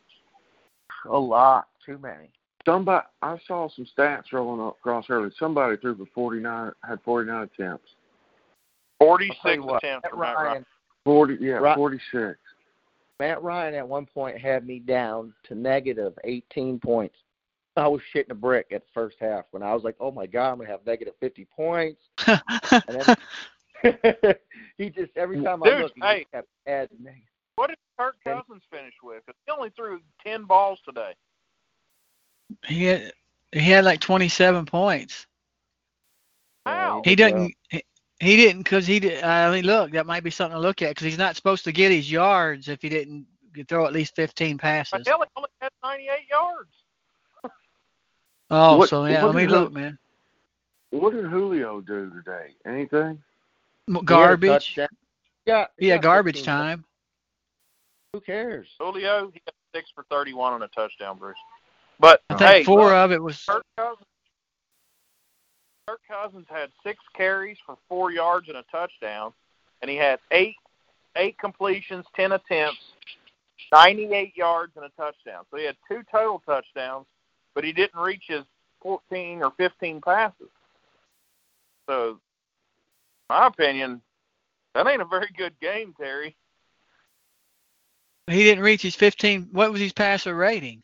A 1.09 1.18
lot. 1.18 1.68
Too 1.84 1.98
many. 1.98 2.30
Somebody, 2.64 3.05
I 3.20 3.36
saw 3.46 3.68
some 3.68 3.86
stats 3.96 4.32
rolling 4.32 4.66
across 4.66 5.06
early. 5.10 5.30
Somebody 5.38 5.76
threw 5.76 5.96
for 5.96 6.06
49, 6.14 6.72
had 6.82 6.98
49 7.05 7.42
attempts. 7.42 7.90
I'll 9.01 9.09
46 9.09 9.62
what, 9.64 9.84
attempts 9.84 10.05
Matt 10.05 10.10
for 10.12 10.16
Matt 10.16 10.36
Ryan. 10.36 10.46
Ryan, 10.46 10.66
40, 11.05 11.36
yeah, 11.40 11.52
Right. 11.55 11.76
46. 11.76 12.38
Matt 13.20 13.42
Ryan 13.42 13.74
at 13.74 13.86
one 13.86 14.06
point 14.06 14.38
had 14.38 14.66
me 14.66 14.78
down 14.78 15.34
to 15.44 15.55
negative 15.55 16.14
18 16.24 16.80
points. 16.80 17.14
I 17.76 17.88
was 17.88 18.01
shitting 18.14 18.30
a 18.30 18.34
brick 18.34 18.68
at 18.72 18.82
the 18.82 18.90
first 18.94 19.16
half 19.20 19.44
when 19.51 19.62
I 19.62 19.74
was 19.74 19.82
like, 19.82 19.96
"Oh 20.01 20.10
my 20.12 20.26
god, 20.26 20.52
I'm 20.52 20.59
gonna 20.59 20.70
have 20.70 20.86
negative 20.86 21.14
50 21.20 21.46
points." 21.46 22.09
And 22.86 23.16
then 23.82 24.34
he 24.78 24.90
just 24.90 25.16
every 25.16 25.42
time 25.42 25.62
I 25.62 25.70
look, 25.80 25.92
he 25.94 26.01
hey. 26.01 26.20
just 26.20 26.32
kept 26.32 26.48
adding. 26.66 26.98
negative. 27.02 27.24
What 27.56 27.68
did 27.68 27.78
Kirk 27.98 28.16
Okay. 28.26 28.36
Cousins 28.36 28.62
finish 28.70 28.94
with? 29.02 29.24
'Cause 29.26 29.34
he 29.46 29.52
only 29.52 29.70
threw 29.70 30.01
10 30.24 30.44
balls 30.44 30.80
today. 30.84 31.14
he 32.66 32.84
had 32.84 33.12
he 33.52 33.60
had 33.60 33.84
like 33.84 34.01
27 34.01 34.66
points. 34.66 35.26
How? 36.66 37.02
He 37.05 37.14
did 37.14 37.28
didn't. 37.34 37.55
He, 37.70 37.82
he 38.20 38.36
didn't 38.36 38.62
because 38.62 38.86
he 38.86 39.01
did. 39.01 39.22
I 39.22 39.51
mean, 39.51 39.64
look, 39.64 39.92
that 39.92 40.06
might 40.06 40.24
be 40.24 40.30
something 40.30 40.55
to 40.56 40.60
look 40.60 40.82
at 40.82 40.90
because 40.90 41.05
he's 41.05 41.18
not 41.18 41.36
supposed 41.36 41.64
to 41.64 41.72
get 41.72 41.92
his 41.92 42.10
yards 42.10 42.68
if 42.68 42.80
he 42.82 42.88
didn't 42.88 43.26
throw 43.68 43.86
at 43.86 43.92
least 43.92 44.16
15 44.16 44.59
passes. 44.59 44.90
But 44.92 45.06
hell, 45.06 45.20
he 45.20 45.26
only 45.36 45.51
had 45.60 45.70
98 45.82 46.28
yards. 46.30 46.70
Oh, 48.50 48.78
What- 48.78 48.88
so 48.88 49.04
yeah, 49.06 49.24
let 49.24 49.34
me 49.34 49.46
look, 49.46 49.72
man. 49.72 49.98
What 50.90 51.12
did 51.12 51.24
Julio 51.24 51.80
do 51.80 52.10
today? 52.10 52.54
Anything? 52.64 53.00
M- 53.00 53.20
He 53.88 53.92
had 53.94 54.02
a 54.02 54.04
Garbage. 54.04 54.50
touchdown. 54.50 54.88
Yeah, 55.46 55.66
Yeah, 55.78 55.98
garbage 55.98 56.42
time. 56.44 56.84
Who 58.12 58.20
cares? 58.20 58.68
Julio, 58.78 59.30
he 59.32 59.40
had 59.44 59.54
6 59.74 59.90
for 59.94 60.04
31 60.04 60.52
on 60.52 60.62
a 60.62 60.68
touchdown, 60.68 61.18
Bruce. 61.18 61.36
But, 61.98 62.22
I 62.30 62.34
think 62.36 62.50
hey, 62.50 62.64
four 62.64 62.84
look, 62.84 62.92
of 62.92 63.12
it 63.12 63.22
was. 63.22 63.44
Kirk 63.44 63.64
Cousins, 63.76 64.06
Kirk 65.86 66.00
Cousins 66.08 66.46
had 66.48 66.70
six 66.82 66.98
carries 67.14 67.58
for 67.66 67.76
four 67.88 68.10
yards 68.10 68.48
and 68.48 68.56
a 68.56 68.62
touchdown, 68.70 69.32
and 69.82 69.90
he 69.90 69.96
had 69.96 70.18
eight 70.30 70.56
eight 71.16 71.38
completions, 71.38 72.04
ten 72.16 72.32
attempts, 72.32 72.80
ninety 73.72 74.12
eight 74.12 74.36
yards 74.36 74.72
and 74.76 74.84
a 74.84 74.88
touchdown. 74.90 75.44
So 75.50 75.56
he 75.56 75.64
had 75.64 75.76
two 75.88 76.02
total 76.10 76.40
touchdowns, 76.46 77.06
but 77.55 77.64
he 77.64 77.72
didn't 77.72 78.01
reach 78.01 78.24
his 78.28 78.44
fourteen 78.81 79.43
or 79.43 79.52
fifteen 79.56 80.01
passes. 80.01 80.48
So, 81.89 82.20
my 83.28 83.47
opinion, 83.47 84.01
that 84.74 84.86
ain't 84.86 85.02
a 85.02 85.06
very 85.06 85.28
good 85.36 85.59
game, 85.60 85.94
Terry. 85.98 86.36
He 88.26 88.43
didn't 88.43 88.64
reach 88.64 88.81
his 88.81 88.94
15. 88.97 89.48
What 89.52 89.70
was 89.70 89.82
his 89.82 89.93
passer 89.93 90.35
rating? 90.35 90.82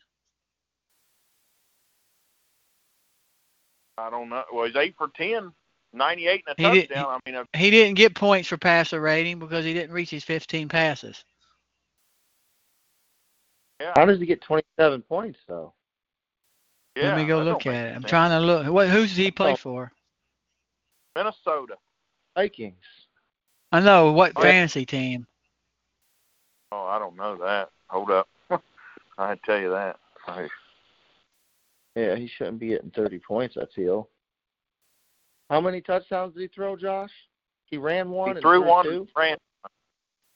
I 3.97 4.11
don't 4.11 4.29
know. 4.29 4.45
Well, 4.53 4.67
he's 4.67 4.77
eight 4.77 4.95
for 4.99 5.09
ten, 5.17 5.53
98 5.95 6.45
and 6.47 6.57
a 6.59 6.63
He 6.63 6.71
did- 6.81 6.89
touchdown. 6.91 7.21
I 7.25 7.31
mean, 7.31 7.37
uh, 7.37 7.45
He 7.57 7.71
didn't 7.71 7.95
get 7.95 8.15
points 8.15 8.49
for 8.49 8.59
passer 8.59 9.01
rating 9.01 9.39
because 9.39 9.65
he 9.65 9.73
didn't 9.73 9.95
reach 9.95 10.11
his 10.11 10.25
15 10.25 10.69
passes. 10.69 11.25
yeah, 13.81 13.93
How 13.97 14.05
does 14.05 14.21
he 14.21 14.27
get 14.27 14.43
27 14.43 15.03
points 15.03 15.39
though? 15.47 15.73
Yeah. 16.97 17.09
Let 17.09 17.17
me 17.17 17.27
go 17.27 17.43
look 17.43 17.67
at 17.67 17.75
it. 17.75 17.95
I'm 17.95 18.03
sense. 18.03 18.11
trying 18.11 18.31
to 18.31 18.41
look. 18.41 18.67
What? 18.67 18.89
Who 18.89 19.03
does 19.03 19.17
he 19.17 19.31
play 19.31 19.57
for? 19.57 19.93
Minnesota. 21.17 21.77
Vikings. 22.37 22.77
I 23.73 23.81
know 23.81 24.13
what 24.13 24.33
Oh, 24.37 24.43
yeah. 24.43 24.51
fantasy 24.51 24.87
team. 24.87 25.27
Oh, 26.73 26.87
I 26.87 26.99
don't 26.99 27.17
know 27.17 27.37
that. 27.37 27.71
Hold 27.89 28.11
up. 28.11 28.29
I 29.19 29.37
tell 29.45 29.61
you 29.61 29.71
that. 29.71 29.97
I, 30.27 30.49
Yeah, 31.97 32.17
he 32.17 32.29
shouldn't 32.29 32.61
be 32.61 32.69
getting 32.69 32.91
30 32.91 33.19
points. 33.19 33.57
I 33.57 33.67
feel. 33.75 34.09
How 35.51 35.61
many 35.61 35.81
touchdowns 35.81 36.35
did 36.35 36.43
he 36.43 36.49
throw, 36.49 36.77
Josh? 36.77 37.11
He 37.67 37.77
ran 37.77 38.11
one. 38.11 38.29
he 38.29 38.31
and 38.33 38.41
threw 38.41 38.63
one, 38.65 38.85
two. 38.85 38.91
and 39.01 39.09
ran, 39.17 39.37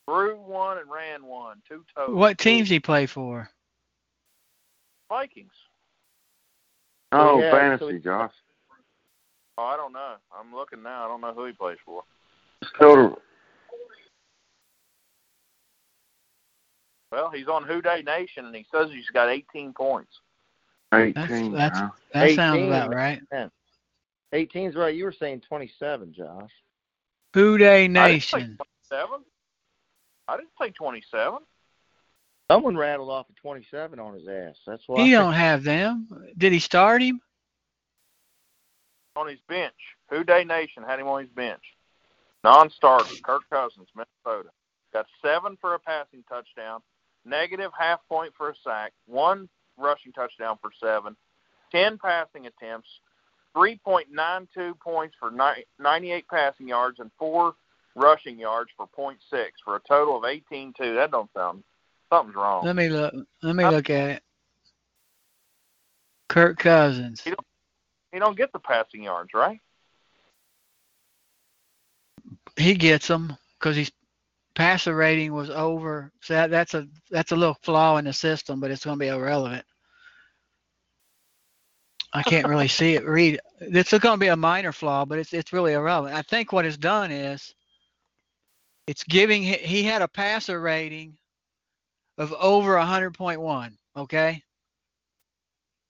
threw 0.08 0.36
one, 0.36 0.78
and 0.78 0.90
ran 0.90 1.24
one. 1.24 1.62
Two 1.68 1.84
total. 1.96 2.16
What 2.16 2.38
teams 2.38 2.68
he 2.68 2.80
play 2.80 3.06
for? 3.06 3.48
Vikings. 5.08 5.52
Oh, 7.14 7.40
yeah, 7.40 7.50
so 7.50 7.56
fantasy, 7.56 7.92
he- 7.92 7.98
Josh. 8.00 8.32
Oh, 9.56 9.64
I 9.64 9.76
don't 9.76 9.92
know. 9.92 10.14
I'm 10.36 10.52
looking 10.52 10.82
now. 10.82 11.04
I 11.04 11.08
don't 11.08 11.20
know 11.20 11.32
who 11.32 11.46
he 11.46 11.52
plays 11.52 11.78
for. 11.84 12.02
Total. 12.78 13.16
Well, 17.12 17.30
he's 17.30 17.46
on 17.46 17.62
Who 17.62 17.80
Day 17.80 18.02
Nation, 18.02 18.46
and 18.46 18.56
he 18.56 18.66
says 18.74 18.90
he's 18.90 19.08
got 19.10 19.28
18 19.28 19.72
points. 19.72 20.10
18. 20.92 21.52
that's- 21.52 21.78
huh? 21.78 21.90
That 22.12 22.30
sounds 22.32 22.58
18, 22.58 22.66
about 22.68 22.90
man. 22.90 22.98
right. 23.32 23.50
18's 24.32 24.74
right. 24.74 24.94
You 24.94 25.04
were 25.04 25.12
saying 25.12 25.42
27, 25.42 26.12
Josh. 26.12 26.50
Who 27.34 27.56
Day 27.56 27.84
I 27.84 27.86
didn't 27.86 28.22
say 28.22 28.38
Nation. 28.38 28.58
27. 28.90 29.24
I 30.26 30.36
didn't 30.36 30.50
say 30.60 30.70
27. 30.70 31.38
Someone 32.50 32.76
rattled 32.76 33.10
off 33.10 33.26
a 33.30 33.32
27 33.40 33.98
on 33.98 34.14
his 34.14 34.28
ass. 34.28 34.56
That's 34.66 34.82
why. 34.86 35.02
He 35.02 35.12
don't 35.12 35.32
have 35.32 35.62
them. 35.64 36.08
Did 36.36 36.52
he 36.52 36.58
start 36.58 37.02
him? 37.02 37.20
On 39.16 39.26
his 39.26 39.38
bench. 39.48 39.72
Who 40.10 40.24
Day 40.24 40.44
Nation 40.44 40.82
had 40.82 41.00
him 41.00 41.08
on 41.08 41.22
his 41.22 41.30
bench. 41.30 41.62
Non-starter. 42.42 43.14
Kirk 43.22 43.42
Cousins, 43.50 43.88
Minnesota. 43.94 44.50
Got 44.92 45.06
seven 45.24 45.56
for 45.60 45.74
a 45.74 45.78
passing 45.78 46.22
touchdown, 46.28 46.80
negative 47.24 47.72
half 47.76 48.00
point 48.08 48.32
for 48.36 48.50
a 48.50 48.54
sack, 48.62 48.92
one 49.06 49.48
rushing 49.78 50.12
touchdown 50.12 50.58
for 50.60 50.70
seven, 50.78 51.16
ten 51.72 51.98
passing 51.98 52.46
attempts, 52.46 52.88
3.92 53.56 54.78
points 54.78 55.16
for 55.18 55.30
98 55.30 56.28
passing 56.28 56.68
yards, 56.68 57.00
and 57.00 57.10
four 57.18 57.54
rushing 57.96 58.38
yards 58.38 58.70
for 58.76 58.88
.6 58.96 59.16
for 59.64 59.76
a 59.76 59.80
total 59.88 60.16
of 60.16 60.22
18-2. 60.24 60.74
That 60.94 61.10
don't 61.10 61.32
sound 61.32 61.64
something's 62.14 62.36
wrong. 62.36 62.64
Let 62.64 62.76
me 62.76 62.88
look. 62.88 63.14
Let 63.42 63.56
me 63.56 63.64
look 63.64 63.90
at 63.90 64.10
it. 64.10 64.22
Kirk 66.28 66.58
Cousins. 66.58 67.20
He 67.22 67.34
He 68.12 68.18
don't 68.18 68.36
get 68.36 68.52
the 68.52 68.58
passing 68.58 69.02
yards, 69.02 69.34
right? 69.34 69.60
He 72.56 72.74
gets 72.74 73.08
them 73.08 73.36
because 73.58 73.76
his 73.76 73.90
passer 74.54 74.94
rating 74.94 75.32
was 75.32 75.50
over. 75.50 76.12
So 76.22 76.34
that, 76.34 76.50
that's 76.50 76.74
a 76.74 76.86
that's 77.10 77.32
a 77.32 77.36
little 77.36 77.56
flaw 77.62 77.96
in 77.96 78.04
the 78.04 78.12
system, 78.12 78.60
but 78.60 78.70
it's 78.70 78.84
going 78.84 78.98
to 78.98 79.04
be 79.04 79.08
irrelevant. 79.08 79.64
I 82.12 82.22
can't 82.22 82.46
really 82.46 82.68
see 82.68 82.94
it. 82.94 83.04
Read. 83.04 83.40
It's 83.60 83.90
going 83.90 84.14
to 84.14 84.24
be 84.24 84.28
a 84.28 84.36
minor 84.36 84.70
flaw, 84.70 85.04
but 85.04 85.18
it's 85.18 85.32
it's 85.32 85.52
really 85.52 85.72
irrelevant. 85.72 86.14
I 86.14 86.22
think 86.22 86.52
what 86.52 86.64
it's 86.64 86.76
done 86.76 87.10
is 87.10 87.54
it's 88.86 89.02
giving 89.02 89.42
he 89.42 89.82
had 89.82 90.02
a 90.02 90.08
passer 90.08 90.60
rating 90.60 91.16
of 92.18 92.32
over 92.34 92.76
100.1. 92.76 93.76
Okay. 93.96 94.42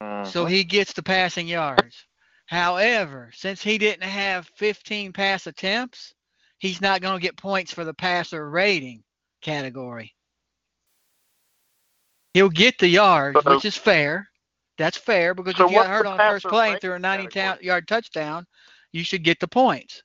Mm-hmm. 0.01 0.29
So 0.29 0.45
he 0.45 0.63
gets 0.63 0.93
the 0.93 1.03
passing 1.03 1.47
yards. 1.47 2.05
However, 2.47 3.31
since 3.33 3.61
he 3.61 3.77
didn't 3.77 4.03
have 4.03 4.49
15 4.57 5.13
pass 5.13 5.47
attempts, 5.47 6.13
he's 6.59 6.81
not 6.81 7.01
going 7.01 7.17
to 7.17 7.21
get 7.21 7.37
points 7.37 7.73
for 7.73 7.83
the 7.83 7.93
passer 7.93 8.49
rating 8.49 9.03
category. 9.41 10.13
He'll 12.33 12.49
get 12.49 12.77
the 12.77 12.87
yards, 12.87 13.39
So- 13.43 13.55
which 13.55 13.65
is 13.65 13.77
fair. 13.77 14.29
That's 14.77 14.97
fair 14.97 15.33
because 15.33 15.55
So 15.55 15.65
if 15.65 15.71
you 15.71 15.77
got 15.77 15.87
hurt 15.87 16.05
on 16.05 16.17
the 16.17 16.23
first 16.23 16.45
play 16.47 16.71
and 16.73 16.81
threw 16.81 16.93
a 16.93 16.99
90 16.99 17.27
ta- 17.27 17.57
yard 17.61 17.87
touchdown, 17.87 18.45
you 18.91 19.05
should 19.05 19.23
get 19.23 19.39
the 19.39 19.47
points. 19.47 20.03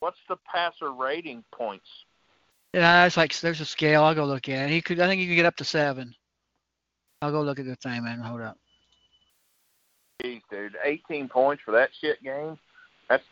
what's 0.00 0.18
the 0.28 0.36
passer 0.36 0.92
rating 0.92 1.42
points? 1.52 1.88
Yeah, 2.76 3.06
it's 3.06 3.16
like 3.16 3.34
there's 3.40 3.62
a 3.62 3.64
scale. 3.64 4.02
I'll 4.04 4.14
go 4.14 4.26
look 4.26 4.50
at 4.50 4.68
it. 4.68 4.70
He 4.70 4.82
could. 4.82 5.00
I 5.00 5.06
think 5.06 5.18
he 5.22 5.26
could 5.26 5.34
get 5.36 5.46
up 5.46 5.56
to 5.56 5.64
seven. 5.64 6.14
I'll 7.22 7.32
go 7.32 7.40
look 7.40 7.58
at 7.58 7.64
the 7.64 7.74
thing, 7.76 8.04
man. 8.04 8.18
Hold 8.20 8.42
up. 8.42 8.58
Jeez, 10.22 10.42
dude, 10.50 10.76
18 10.84 11.26
points 11.30 11.62
for 11.64 11.70
that 11.72 11.88
shit 11.98 12.22
game. 12.22 12.58
That's 13.08 13.24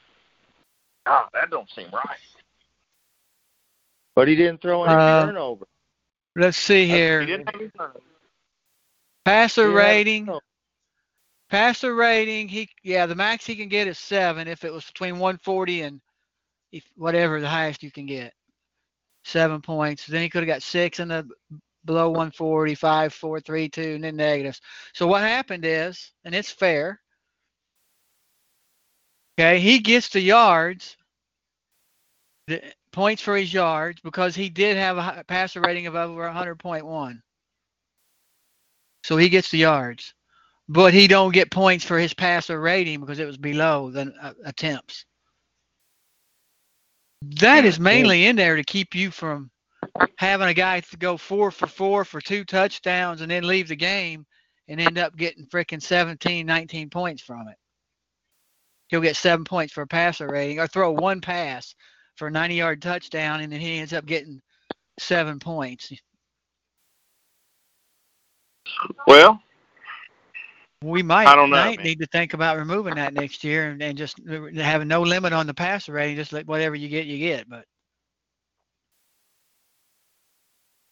ah, 1.05 1.29
that 1.35 1.51
don't 1.51 1.69
seem 1.71 1.89
right. 1.93 2.17
But 4.17 4.29
he 4.29 4.35
didn't 4.35 4.63
throw 4.63 4.85
any 4.85 4.95
Uh, 4.95 5.27
turnover. 5.27 5.67
Let's 6.37 6.57
see 6.57 6.87
He 6.87 6.93
here. 6.93 7.27
didn't 7.27 7.47
have 7.53 7.61
any. 7.61 7.71
Passer 9.27 9.65
He 9.69 9.69
a 9.69 9.77
rating. 9.77 10.25
turnover. 10.25 10.45
Passer 11.51 11.95
rating. 11.95 12.49
He 12.49 12.67
yeah, 12.83 13.05
the 13.05 13.15
max 13.15 13.45
he 13.45 13.57
can 13.57 13.69
get 13.69 13.89
is 13.89 13.99
seven. 13.99 14.49
If 14.49 14.65
it 14.65 14.73
was 14.73 14.87
between 14.87 15.19
140 15.19 15.83
and 15.83 16.01
if, 16.73 16.83
whatever 16.97 17.43
the 17.43 17.49
highest 17.49 17.83
you 17.83 17.91
can 17.91 18.07
get, 18.07 18.33
seven 19.25 19.61
points. 19.61 20.07
Then 20.07 20.23
he 20.23 20.29
could 20.29 20.43
have 20.43 20.55
got 20.55 20.63
six 20.63 21.01
in 21.01 21.09
the 21.09 21.29
below 21.85 22.09
140, 22.09 22.75
five, 22.75 23.13
four, 23.13 23.41
three, 23.41 23.69
two, 23.69 23.95
and 23.95 24.05
then 24.05 24.17
negatives. 24.17 24.61
So 24.95 25.07
what 25.07 25.23
happened 25.23 25.65
is, 25.65 26.13
and 26.25 26.35
it's 26.35 26.51
fair. 26.51 27.01
Okay, 29.39 29.59
he 29.59 29.81
gets 29.81 30.09
the 30.09 30.21
yards, 30.21 30.97
the 32.47 32.63
points 32.93 33.21
for 33.21 33.37
his 33.37 33.53
yards 33.53 34.01
because 34.01 34.35
he 34.35 34.49
did 34.49 34.77
have 34.77 34.97
a 34.97 35.25
passer 35.27 35.61
rating 35.61 35.87
of 35.87 35.97
over 35.97 36.23
100.1. 36.23 37.21
So 39.03 39.17
he 39.17 39.29
gets 39.29 39.51
the 39.51 39.59
yards, 39.59 40.15
but 40.69 40.95
he 40.95 41.09
don't 41.09 41.35
get 41.35 41.51
points 41.51 41.85
for 41.85 41.99
his 41.99 42.15
passer 42.15 42.59
rating 42.61 43.01
because 43.01 43.19
it 43.19 43.27
was 43.27 43.37
below 43.37 43.91
the 43.91 44.15
uh, 44.23 44.33
attempts. 44.45 45.05
That 47.41 47.65
is 47.65 47.81
mainly 47.81 48.27
in 48.27 48.37
there 48.37 48.57
to 48.57 48.65
keep 48.65 48.95
you 48.95 49.11
from 49.11 49.51
having 50.19 50.49
a 50.49 50.55
guy 50.55 50.81
to 50.81 50.97
go 50.97 51.17
four 51.17 51.51
for 51.51 51.67
four 51.67 52.05
for 52.05 52.21
two 52.21 52.45
touchdowns 52.45 53.21
and 53.21 53.31
then 53.31 53.47
leave 53.47 53.69
the 53.69 53.77
game 53.77 54.27
and 54.69 54.81
end 54.81 54.99
up 54.99 55.17
getting 55.17 55.47
freaking 55.47 55.83
17, 55.83 56.47
19 56.47 56.91
points 56.91 57.23
from 57.23 57.49
it. 57.49 57.57
He'll 58.89 59.01
get 59.01 59.17
seven 59.17 59.45
points 59.45 59.73
for 59.73 59.83
a 59.83 59.87
passer 59.87 60.29
rating 60.29 60.61
or 60.61 60.67
throw 60.67 60.93
one 60.93 61.21
pass 61.21 61.75
for 62.17 62.29
a 62.29 62.31
90 62.31 62.55
yard 62.55 62.83
touchdown 62.83 63.41
and 63.41 63.53
then 63.53 63.61
he 63.61 63.79
ends 63.79 63.93
up 63.93 64.07
getting 64.07 64.41
seven 64.99 65.39
points. 65.39 65.93
Well, 69.07 69.41
We 70.83 71.03
might, 71.03 71.29
I 71.29 71.35
don't 71.35 71.51
know, 71.51 71.57
might 71.57 71.83
need 71.83 72.01
to 72.01 72.07
think 72.07 72.35
about 72.35 72.59
removing 72.59 72.97
that 72.97 73.15
next 73.15 73.43
year 73.43 73.71
and, 73.71 73.83
and 73.83 73.97
just 73.97 74.21
having 74.55 74.89
no 74.89 75.03
limit 75.03 75.33
on 75.33 75.47
the 75.47 75.55
passer 75.55 75.93
rating, 75.93 76.17
just 76.17 76.33
let 76.33 76.47
whatever 76.47 76.75
you 76.75 76.89
get, 76.89 77.07
you 77.07 77.19
get. 77.19 77.49
But 77.49 77.65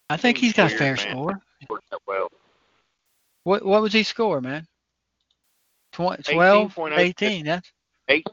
I 0.09 0.17
think 0.17 0.39
he's 0.39 0.55
got 0.55 0.73
a 0.73 0.77
fair 0.77 0.97
man. 0.97 1.11
score. 1.11 1.41
well. 2.07 2.29
What 3.45 3.65
what 3.65 3.83
was 3.83 3.93
he 3.93 4.03
score, 4.03 4.41
man? 4.41 4.67
Tw- 5.93 6.25
12, 6.25 6.75
18.06. 6.75 6.99
18. 6.99 7.45
That's 7.45 7.73
Eight. 8.09 8.27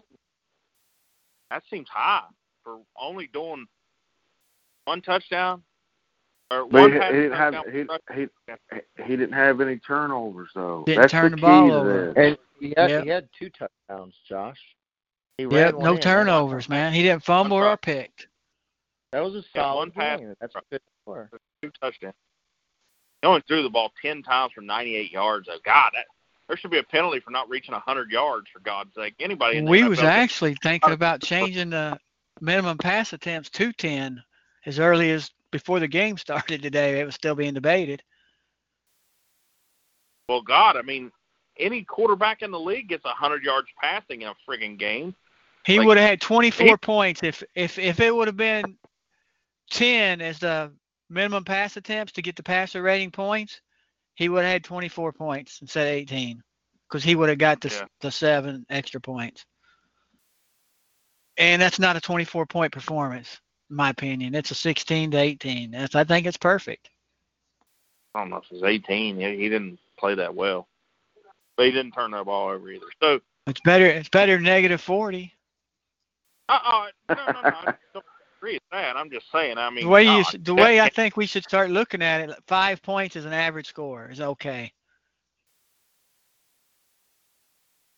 That 1.51 1.63
seems 1.69 1.89
high 1.89 2.23
for 2.63 2.79
only 2.97 3.27
doing 3.27 3.65
one 4.85 5.01
touchdown 5.01 5.63
But 6.49 6.91
he, 6.91 6.93
he 6.93 6.99
didn't 6.99 7.33
have 7.33 7.53
he, 7.71 7.85
he 8.15 8.27
he 9.05 9.15
didn't 9.15 9.33
have 9.33 9.61
any 9.61 9.77
turnovers 9.77 10.49
though. 10.55 10.83
Didn't 10.85 11.01
That's 11.01 11.11
turn 11.11 11.31
the 11.31 11.37
the 11.37 11.41
ball 11.41 11.67
to 11.69 11.75
over. 11.75 12.11
And 12.13 12.37
he 12.59 12.73
had 12.75 12.89
Yep. 12.89 13.03
he 13.03 13.09
had 13.09 13.29
two 13.37 13.49
touchdowns, 13.49 14.15
Josh. 14.27 14.59
He 15.37 15.43
yep, 15.45 15.53
ran 15.53 15.77
one 15.77 15.85
no 15.85 15.95
in. 15.95 16.01
turnovers, 16.01 16.67
man. 16.67 16.91
He 16.93 17.03
didn't 17.03 17.23
fumble 17.23 17.57
or 17.57 17.77
pick. 17.77 18.27
That 19.11 19.23
was 19.23 19.35
a 19.35 19.43
Yeah, 19.55 19.61
solid 19.61 19.75
one 19.77 19.91
pass. 19.91 20.19
game. 20.19 20.35
That's 20.41 20.55
a 20.55 20.61
good 20.71 20.81
score. 21.01 21.29
two 21.61 21.71
touchdowns. 21.81 22.15
He 23.21 23.27
only 23.27 23.41
threw 23.47 23.63
the 23.63 23.69
ball 23.69 23.91
ten 24.01 24.23
times 24.23 24.53
for 24.53 24.61
98 24.61 25.11
yards. 25.11 25.49
Oh 25.51 25.59
God, 25.63 25.91
that, 25.93 26.05
there 26.47 26.57
should 26.57 26.71
be 26.71 26.79
a 26.79 26.83
penalty 26.83 27.19
for 27.19 27.31
not 27.31 27.49
reaching 27.49 27.73
100 27.73 28.11
yards. 28.11 28.47
For 28.51 28.59
God's 28.59 28.93
sake, 28.95 29.15
anybody 29.19 29.57
in 29.57 29.65
We 29.65 29.83
was 29.83 29.99
actually 29.99 30.55
thinking 30.63 30.93
about 30.93 31.21
changing 31.21 31.69
the 31.71 31.99
minimum 32.41 32.77
pass 32.77 33.13
attempts 33.13 33.49
to 33.51 33.71
10 33.71 34.23
as 34.65 34.79
early 34.79 35.11
as 35.11 35.31
before 35.51 35.79
the 35.79 35.87
game 35.87 36.17
started 36.17 36.61
today. 36.61 36.99
It 36.99 37.05
was 37.05 37.15
still 37.15 37.35
being 37.35 37.53
debated. 37.53 38.03
Well, 40.27 40.41
God, 40.41 40.77
I 40.77 40.83
mean, 40.83 41.11
any 41.57 41.83
quarterback 41.83 42.41
in 42.41 42.51
the 42.51 42.59
league 42.59 42.89
gets 42.89 43.03
100 43.03 43.43
yards 43.43 43.67
passing 43.81 44.21
in 44.21 44.29
a 44.29 44.35
friggin' 44.47 44.77
game. 44.77 45.15
He 45.65 45.77
Like, 45.77 45.87
would 45.87 45.97
have 45.97 46.09
had 46.09 46.21
24 46.21 46.65
he- 46.67 46.77
points 46.77 47.23
if 47.23 47.43
if 47.55 47.77
if 47.77 47.99
it 47.99 48.15
would 48.15 48.27
have 48.27 48.37
been 48.37 48.77
10 49.71 50.21
as 50.21 50.39
the 50.39 50.71
minimum 51.09 51.43
pass 51.43 51.77
attempts 51.77 52.13
to 52.13 52.21
get 52.21 52.35
the 52.35 52.43
passer 52.43 52.81
rating 52.81 53.11
points. 53.11 53.61
He 54.15 54.29
would 54.29 54.43
have 54.43 54.51
had 54.51 54.63
24 54.63 55.13
points 55.13 55.61
instead 55.61 55.87
of 55.87 55.93
18 55.93 56.41
because 56.87 57.03
he 57.03 57.15
would 57.15 57.29
have 57.29 57.37
got 57.37 57.61
the 57.61 57.69
Yeah. 57.69 57.85
the 58.01 58.11
seven 58.11 58.65
extra 58.69 59.01
points. 59.01 59.45
And 61.37 61.61
that's 61.61 61.79
not 61.79 61.95
a 61.95 62.01
24 62.01 62.45
point 62.45 62.71
performance, 62.73 63.39
my 63.69 63.89
opinion. 63.89 64.35
It's 64.35 64.51
a 64.51 64.55
16 64.55 65.11
to 65.11 65.17
18. 65.17 65.71
That's 65.71 65.95
I 65.95 66.03
think 66.03 66.25
it's 66.25 66.37
perfect. 66.37 66.89
I 68.15 68.19
don't 68.19 68.31
know 68.31 68.37
if 68.37 68.45
it 68.51 68.53
was 68.53 68.63
18. 68.63 69.17
He, 69.17 69.37
he 69.37 69.49
didn't 69.49 69.79
play 69.97 70.15
that 70.15 70.33
well, 70.33 70.67
but 71.55 71.67
he 71.67 71.71
didn't 71.71 71.91
turn 71.91 72.11
that 72.11 72.25
ball 72.25 72.49
over 72.49 72.69
either. 72.69 72.85
So, 73.01 73.19
It's 73.47 73.61
better. 73.61 73.85
It's 73.85 74.09
better 74.09 74.35
than 74.35 74.43
negative 74.43 74.81
40. 74.81 75.31
uh, 76.49 76.59
uh 76.63 76.87
no, 77.09 77.15
no, 77.15 77.31
no, 77.31 77.39
I 77.43 77.73
don't 77.93 78.05
agree 78.39 78.53
with 78.53 78.63
that. 78.71 78.97
I'm 78.97 79.11
just 79.11 79.31
saying. 79.31 79.57
I 79.57 79.69
mean, 79.69 79.83
The 79.83 79.89
way 79.89 80.03
you, 80.03 80.23
God, 80.23 80.45
the 80.45 80.55
way 80.55 80.81
I 80.81 80.89
think 80.89 81.15
we 81.15 81.27
should 81.27 81.43
start 81.43 81.69
looking 81.69 82.01
at 82.01 82.29
it, 82.29 82.35
five 82.47 82.81
points 82.81 83.15
is 83.15 83.25
an 83.25 83.33
average 83.33 83.67
score 83.67 84.09
is 84.09 84.21
okay. 84.21 84.71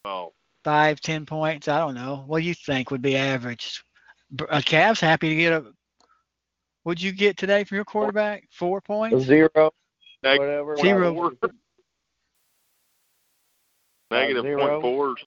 oh, 0.04 0.34
five, 0.64 1.00
ten 1.00 1.26
points. 1.26 1.68
I 1.68 1.80
don't 1.80 1.96
know. 1.96 2.24
What 2.28 2.42
do 2.42 2.46
you 2.46 2.54
think 2.54 2.92
would 2.92 3.02
be 3.02 3.16
average? 3.16 3.84
Br- 4.32 4.46
A 4.50 4.60
Cavs 4.62 5.00
happy 5.00 5.30
to 5.30 5.36
get 5.36 5.54
a. 5.54 5.66
What'd 6.84 7.02
you 7.02 7.12
get 7.12 7.38
today 7.38 7.64
from 7.64 7.76
your 7.76 7.86
quarterback? 7.86 8.44
Four 8.52 8.82
points. 8.82 9.26
zero, 9.26 9.72
Neg- 10.24 10.40
whatever. 10.40 10.78
Zero. 10.78 11.14
whatever. 11.14 11.54
negative 14.10 14.44
zero. 14.44 14.82
point 14.82 14.82
fours. 14.82 15.26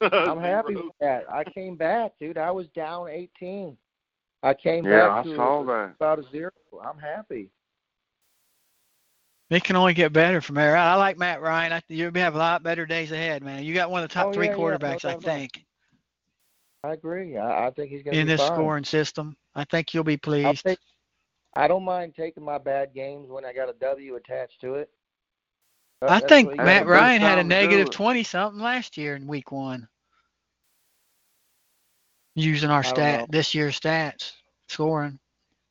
I'm 0.12 0.40
happy 0.40 0.74
with 0.76 0.92
that. 1.00 1.24
I 1.30 1.44
came 1.44 1.76
back, 1.76 2.12
dude. 2.20 2.38
I 2.38 2.50
was 2.50 2.66
down 2.68 3.08
18. 3.08 3.76
I 4.42 4.52
came 4.54 4.84
Yeah, 4.84 5.08
back 5.08 5.10
I 5.18 5.22
to 5.28 5.36
saw 5.36 5.62
that. 5.64 5.94
about 5.98 6.18
a 6.18 6.24
zero. 6.30 6.50
I'm 6.84 6.98
happy. 6.98 7.48
It 9.50 9.62
can 9.62 9.76
only 9.76 9.94
get 9.94 10.12
better 10.12 10.40
from 10.40 10.56
there. 10.56 10.76
I 10.76 10.94
like 10.96 11.16
Matt 11.18 11.40
Ryan. 11.40 11.74
I, 11.74 11.82
you'll 11.88 12.12
have 12.14 12.34
a 12.34 12.38
lot 12.38 12.62
better 12.62 12.86
days 12.86 13.12
ahead, 13.12 13.42
man. 13.42 13.62
You 13.64 13.74
got 13.74 13.90
one 13.90 14.02
of 14.02 14.08
the 14.08 14.14
top 14.14 14.28
Oh, 14.28 14.32
three 14.32 14.46
yeah, 14.46 14.52
yeah, 14.52 14.56
no 14.56 14.62
quarterbacks, 14.62 15.04
I 15.04 15.12
doubt 15.12 15.18
about 15.18 15.18
it. 15.18 15.22
think, 15.24 15.64
I 16.84 16.92
agree. 16.92 17.38
I, 17.38 17.68
I 17.68 17.70
think 17.70 17.90
he's 17.90 18.02
going 18.02 18.12
to 18.12 18.18
be 18.18 18.20
in 18.20 18.26
be 18.26 18.32
this 18.32 18.46
fine. 18.46 18.56
scoring 18.56 18.84
system. 18.84 19.36
I 19.54 19.64
think 19.64 19.94
you'll 19.94 20.04
be 20.04 20.18
pleased. 20.18 20.64
take, 20.64 20.78
I 21.56 21.66
don't 21.66 21.84
mind 21.84 22.14
taking 22.14 22.44
my 22.44 22.58
bad 22.58 22.92
games 22.94 23.30
when 23.30 23.44
I 23.44 23.54
got 23.54 23.70
a 23.70 23.74
W 23.80 24.16
attached 24.16 24.60
to 24.60 24.74
it. 24.74 24.90
That- 26.02 26.10
I 26.10 26.20
think 26.20 26.54
Matt 26.56 26.58
a 26.58 26.64
gotta 26.64 26.78
good 26.80 26.84
do. 26.84 26.90
Ryan 26.90 27.20
had 27.22 27.38
a 27.38 27.42
time 27.42 27.48
to 27.48 27.54
do 27.54 27.60
negative 27.62 27.86
it. 27.86 27.92
twenty 27.92 28.22
something 28.22 28.60
last 28.60 28.98
year 28.98 29.16
in 29.16 29.26
week 29.26 29.50
one. 29.50 29.88
Using 32.34 32.68
our 32.68 32.82
stat 32.82 33.30
this 33.30 33.54
year's 33.54 33.80
stats 33.80 34.32
scoring. 34.68 35.18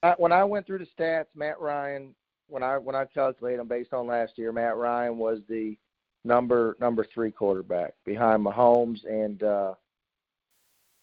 I, 0.02 0.16
when 0.18 0.32
I 0.32 0.44
went 0.46 0.66
through 0.66 0.80
the 0.80 0.88
stats, 0.98 1.28
Matt 1.36 1.60
Ryan, 1.60 2.16
when 2.48 2.64
I 2.64 2.80
when 2.80 2.96
I 2.96 3.06
calculated 3.06 3.60
them 3.60 3.68
based 3.68 3.94
on 3.94 4.08
last 4.08 4.38
year, 4.40 4.52
Matt 4.52 4.78
Ryan 4.78 5.18
was 5.18 5.42
the 5.48 5.78
number 6.24 6.76
number 6.80 7.04
three 7.04 7.30
quarterback 7.30 7.94
behind 8.04 8.44
Mahomes 8.44 9.06
and 9.06 9.44
uh, 9.44 9.74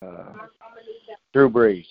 uh, 0.02 0.32
Drew 1.32 1.50
Brees. 1.50 1.86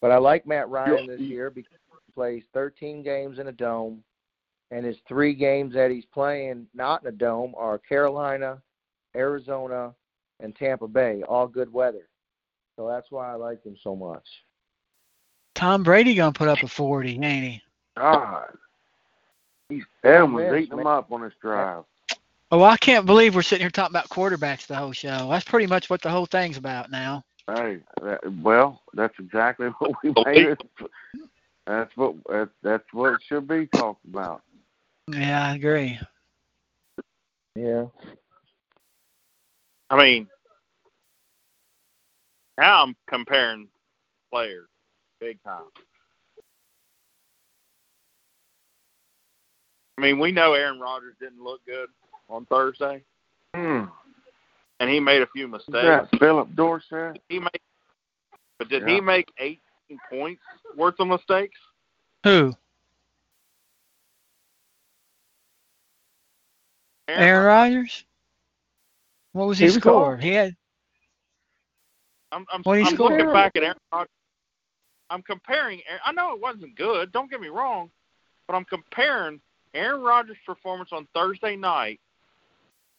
But 0.00 0.12
I 0.12 0.18
like 0.18 0.46
Matt 0.46 0.68
Ryan 0.68 1.06
this 1.06 1.20
year 1.20 1.50
because 1.50 1.76
he 2.06 2.12
plays 2.12 2.44
13 2.54 3.02
games 3.02 3.38
in 3.38 3.48
a 3.48 3.52
dome, 3.52 4.02
and 4.70 4.86
his 4.86 4.96
three 5.08 5.34
games 5.34 5.74
that 5.74 5.90
he's 5.90 6.04
playing 6.06 6.66
not 6.72 7.02
in 7.02 7.08
a 7.08 7.12
dome 7.12 7.54
are 7.56 7.78
Carolina, 7.78 8.62
Arizona, 9.16 9.92
and 10.40 10.54
Tampa 10.54 10.86
Bay, 10.86 11.22
all 11.28 11.48
good 11.48 11.72
weather. 11.72 12.08
So 12.76 12.86
that's 12.86 13.10
why 13.10 13.32
I 13.32 13.34
like 13.34 13.64
him 13.64 13.76
so 13.82 13.96
much. 13.96 14.24
Tom 15.56 15.82
Brady 15.82 16.14
gonna 16.14 16.32
put 16.32 16.46
up 16.46 16.62
a 16.62 16.68
forty, 16.68 17.18
ain't 17.20 17.44
he? 17.44 17.62
God. 17.96 18.56
He's 19.68 19.82
Adam 20.04 20.32
was 20.32 20.44
eating 20.44 20.76
man. 20.76 20.84
them 20.84 20.86
up 20.86 21.10
on 21.10 21.22
this 21.22 21.32
drive. 21.42 21.84
Oh, 22.50 22.62
I 22.62 22.78
can't 22.78 23.04
believe 23.04 23.34
we're 23.34 23.42
sitting 23.42 23.62
here 23.62 23.70
talking 23.70 23.92
about 23.92 24.08
quarterbacks 24.08 24.66
the 24.66 24.74
whole 24.74 24.92
show. 24.92 25.28
That's 25.30 25.44
pretty 25.44 25.66
much 25.66 25.90
what 25.90 26.00
the 26.00 26.10
whole 26.10 26.24
thing's 26.24 26.56
about 26.56 26.90
now. 26.90 27.22
Hey, 27.46 27.80
that, 28.02 28.20
well, 28.42 28.82
that's 28.94 29.14
exactly 29.18 29.68
what 29.78 29.92
we 30.02 30.14
made 30.24 30.46
it. 30.46 30.62
That's 31.66 31.94
what 31.96 32.14
that, 32.28 32.48
that's 32.62 32.92
what 32.92 33.14
it 33.14 33.20
should 33.26 33.46
be 33.46 33.66
talked 33.66 34.04
about. 34.06 34.42
Yeah, 35.08 35.46
I 35.46 35.54
agree. 35.56 35.98
Yeah. 37.54 37.86
I 39.90 39.96
mean, 39.96 40.28
Now 42.58 42.82
I'm 42.82 42.96
comparing 43.08 43.68
players 44.32 44.68
big 45.20 45.42
time. 45.42 45.62
I 49.96 50.00
mean, 50.00 50.18
we 50.18 50.32
know 50.32 50.54
Aaron 50.54 50.80
Rodgers 50.80 51.14
didn't 51.20 51.42
look 51.42 51.64
good 51.66 51.88
on 52.28 52.44
Thursday, 52.46 53.02
Hmm. 53.54 53.84
and 54.80 54.90
he 54.90 55.00
made 55.00 55.22
a 55.22 55.26
few 55.28 55.48
mistakes. 55.48 55.72
that 55.72 56.08
Phillip 56.18 56.54
Dorsett? 56.54 57.20
He 57.28 57.38
made, 57.38 57.50
but 58.58 58.68
did 58.68 58.82
Yeah. 58.82 58.94
he 58.94 59.00
make 59.00 59.32
18 59.38 59.98
points 60.10 60.42
worth 60.76 60.98
of 61.00 61.08
mistakes? 61.08 61.58
Who? 62.24 62.54
Aaron 67.08 67.46
Rodgers? 67.46 68.04
What 69.32 69.46
was 69.46 69.58
He 69.58 69.66
his 69.66 69.74
score? 69.74 70.14
off. 70.14 70.20
He 70.20 70.32
had 70.32 70.56
I'm, 72.30 72.44
I'm, 72.52 72.62
What 72.62 72.74
did 72.74 72.80
he 72.84 72.88
I'm 72.88 72.94
score? 72.94 73.10
looking 73.10 73.32
back 73.32 73.56
at 73.56 73.62
Aaron 73.62 73.76
Rodgers. 73.90 74.10
I'm 75.08 75.22
comparing. 75.22 75.80
I 76.04 76.12
know 76.12 76.34
it 76.34 76.40
wasn't 76.40 76.74
good. 76.76 77.10
Don't 77.12 77.30
get 77.30 77.40
me 77.40 77.48
wrong, 77.48 77.90
but 78.46 78.54
I'm 78.54 78.66
comparing 78.66 79.40
Aaron 79.72 80.02
Rodgers' 80.02 80.36
performance 80.44 80.90
on 80.92 81.06
Thursday 81.14 81.56
night, 81.56 82.00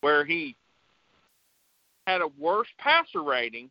where 0.02 0.26
he 0.26 0.56
had 2.08 2.22
a 2.22 2.28
worse 2.38 2.68
passer 2.78 3.24
rating 3.24 3.70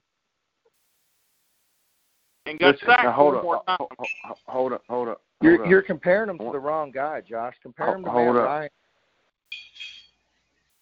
and 2.47 2.59
got 2.59 2.75
Listen, 2.75 2.89
sacked 2.89 3.05
now 3.05 3.13
hold 3.13 3.43
four 3.43 3.57
up, 3.57 3.65
more 3.69 3.79
times. 3.79 3.79
ho- 3.81 3.89
ho- 3.99 4.07
ho- 4.25 4.39
hold 4.47 4.73
up, 4.73 4.83
hold 4.89 5.09
up. 5.09 5.23
You're 5.41 5.63
up. 5.65 5.71
you're 5.71 5.83
comparing 5.83 6.31
him 6.31 6.39
to 6.39 6.51
the 6.53 6.59
wrong 6.59 6.91
guy, 6.91 7.21
Josh. 7.21 7.55
Compare 7.63 7.97
him 7.97 8.05
to 8.05 8.11
Hold 8.11 8.35
Matt 8.35 8.37
up. 8.37 8.49
Ryan. 8.49 8.71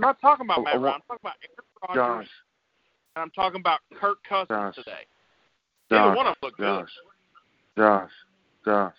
I'm 0.00 0.06
not 0.08 0.20
talking 0.20 0.46
about 0.46 0.58
Oh, 0.58 0.62
Matt 0.62 0.76
oh, 0.76 0.80
Ryan. 0.80 0.94
I'm 0.94 1.00
talking 1.00 1.20
about 1.22 1.34
Aaron 1.42 1.98
Rodgers, 1.98 2.26
Josh, 2.26 2.32
and 3.16 3.22
I'm 3.22 3.30
talking 3.30 3.60
about 3.60 3.80
Kirk 3.98 4.18
Cousins 4.28 4.48
Josh, 4.48 4.74
today. 4.76 4.90
Neither 5.90 6.08
Josh, 6.10 6.16
one 6.16 6.26
of 6.26 6.34
them 6.34 6.36
look 6.42 6.56
good. 6.56 6.86
Josh, 7.76 8.10
Josh, 8.64 8.92
Josh. 8.92 8.94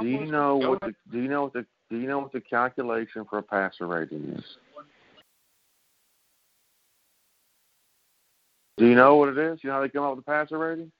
Do 0.00 0.06
you 0.06 0.26
know 0.26 0.56
what 0.56 0.80
the 0.80 0.94
do 1.12 1.20
you 1.20 1.28
know 1.28 1.44
what 1.44 1.52
the 1.52 1.66
do 1.90 1.98
you 1.98 2.08
know 2.08 2.20
what 2.20 2.32
the 2.32 2.40
calculation 2.40 3.24
for 3.28 3.38
a 3.38 3.42
passer 3.42 3.86
rating 3.86 4.24
is? 4.36 4.44
Do 8.84 8.90
you 8.90 8.96
know 8.96 9.16
what 9.16 9.30
it 9.30 9.38
is? 9.38 9.60
You 9.62 9.68
know 9.70 9.76
how 9.76 9.80
they 9.80 9.88
come 9.88 10.04
up 10.04 10.14
with 10.14 10.26
the 10.26 10.30
passer 10.30 10.58
rating? 10.58 10.92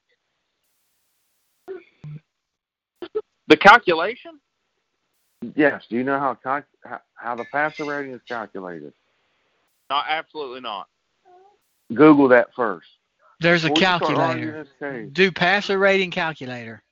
the 3.47 3.59
calculation? 3.59 4.41
Yes. 5.55 5.83
Do 5.91 5.97
you 5.97 6.03
know 6.03 6.19
how 6.19 6.39
how, 6.83 7.01
how 7.17 7.37
the 7.37 7.45
passer 7.45 7.85
rating 7.85 8.15
is 8.15 8.23
calculated? 8.27 8.95
Not 9.91 10.07
absolutely 10.09 10.63
not. 10.63 10.89
Google 11.95 12.27
that 12.29 12.49
first. 12.57 12.87
there's 13.41 13.65
a 13.65 13.69
Before 13.69 13.79
you 13.81 13.85
calculator. 13.85 14.67
case, 14.81 15.11
Do 15.13 15.31
passer 15.31 15.79
rating 15.79 16.11
calculator. 16.11 16.83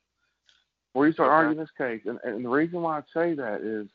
before 0.93 1.07
you 1.07 1.13
start 1.13 1.29
Okay. 1.29 1.35
arguing 1.37 1.57
this 1.57 1.71
case, 1.75 2.01
and, 2.05 2.19
and 2.23 2.45
the 2.45 2.49
reason 2.49 2.83
why 2.83 2.99
I 2.99 3.01
say 3.15 3.33
that 3.33 3.61
is 3.61 3.87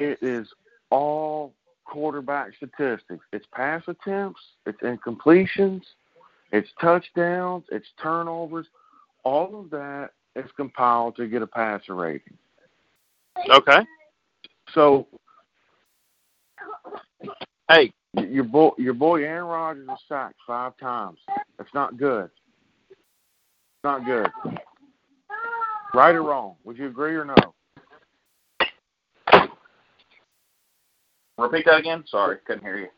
it 0.00 0.18
is 0.20 0.48
all 0.90 1.54
quarterback 1.86 2.54
statistics. 2.56 3.24
It's 3.32 3.46
pass 3.52 3.82
attempts, 3.86 4.40
it's 4.66 4.80
incompletions, 4.82 5.82
it's 6.52 6.68
touchdowns, 6.80 7.64
it's 7.70 7.86
turnovers. 8.02 8.66
All 9.24 9.60
of 9.60 9.70
that 9.70 10.10
is 10.34 10.50
compiled 10.56 11.16
to 11.16 11.26
get 11.26 11.42
a 11.42 11.46
passer 11.46 11.94
rating. 11.94 12.36
Okay. 13.50 13.80
So 14.72 15.06
Hey, 17.68 17.92
your 18.14 18.44
boy, 18.44 18.70
your 18.78 18.94
boy 18.94 19.24
Aaron 19.24 19.46
Rodgers 19.46 19.88
was 19.88 19.98
sacked 20.08 20.38
five 20.46 20.76
times. 20.78 21.18
That's 21.58 21.72
not 21.74 21.96
good. 21.96 22.30
It's 22.90 23.82
not 23.82 24.04
good. 24.04 24.28
Right 25.92 26.14
or 26.14 26.22
wrong? 26.22 26.54
Would 26.64 26.78
you 26.78 26.86
agree 26.86 27.16
or 27.16 27.24
no? 27.24 27.34
Repeat 31.38 31.66
that 31.66 31.80
again. 31.80 32.04
Sorry, 32.06 32.38
couldn't 32.46 32.64
hear 32.64 32.78
you. 32.78 32.88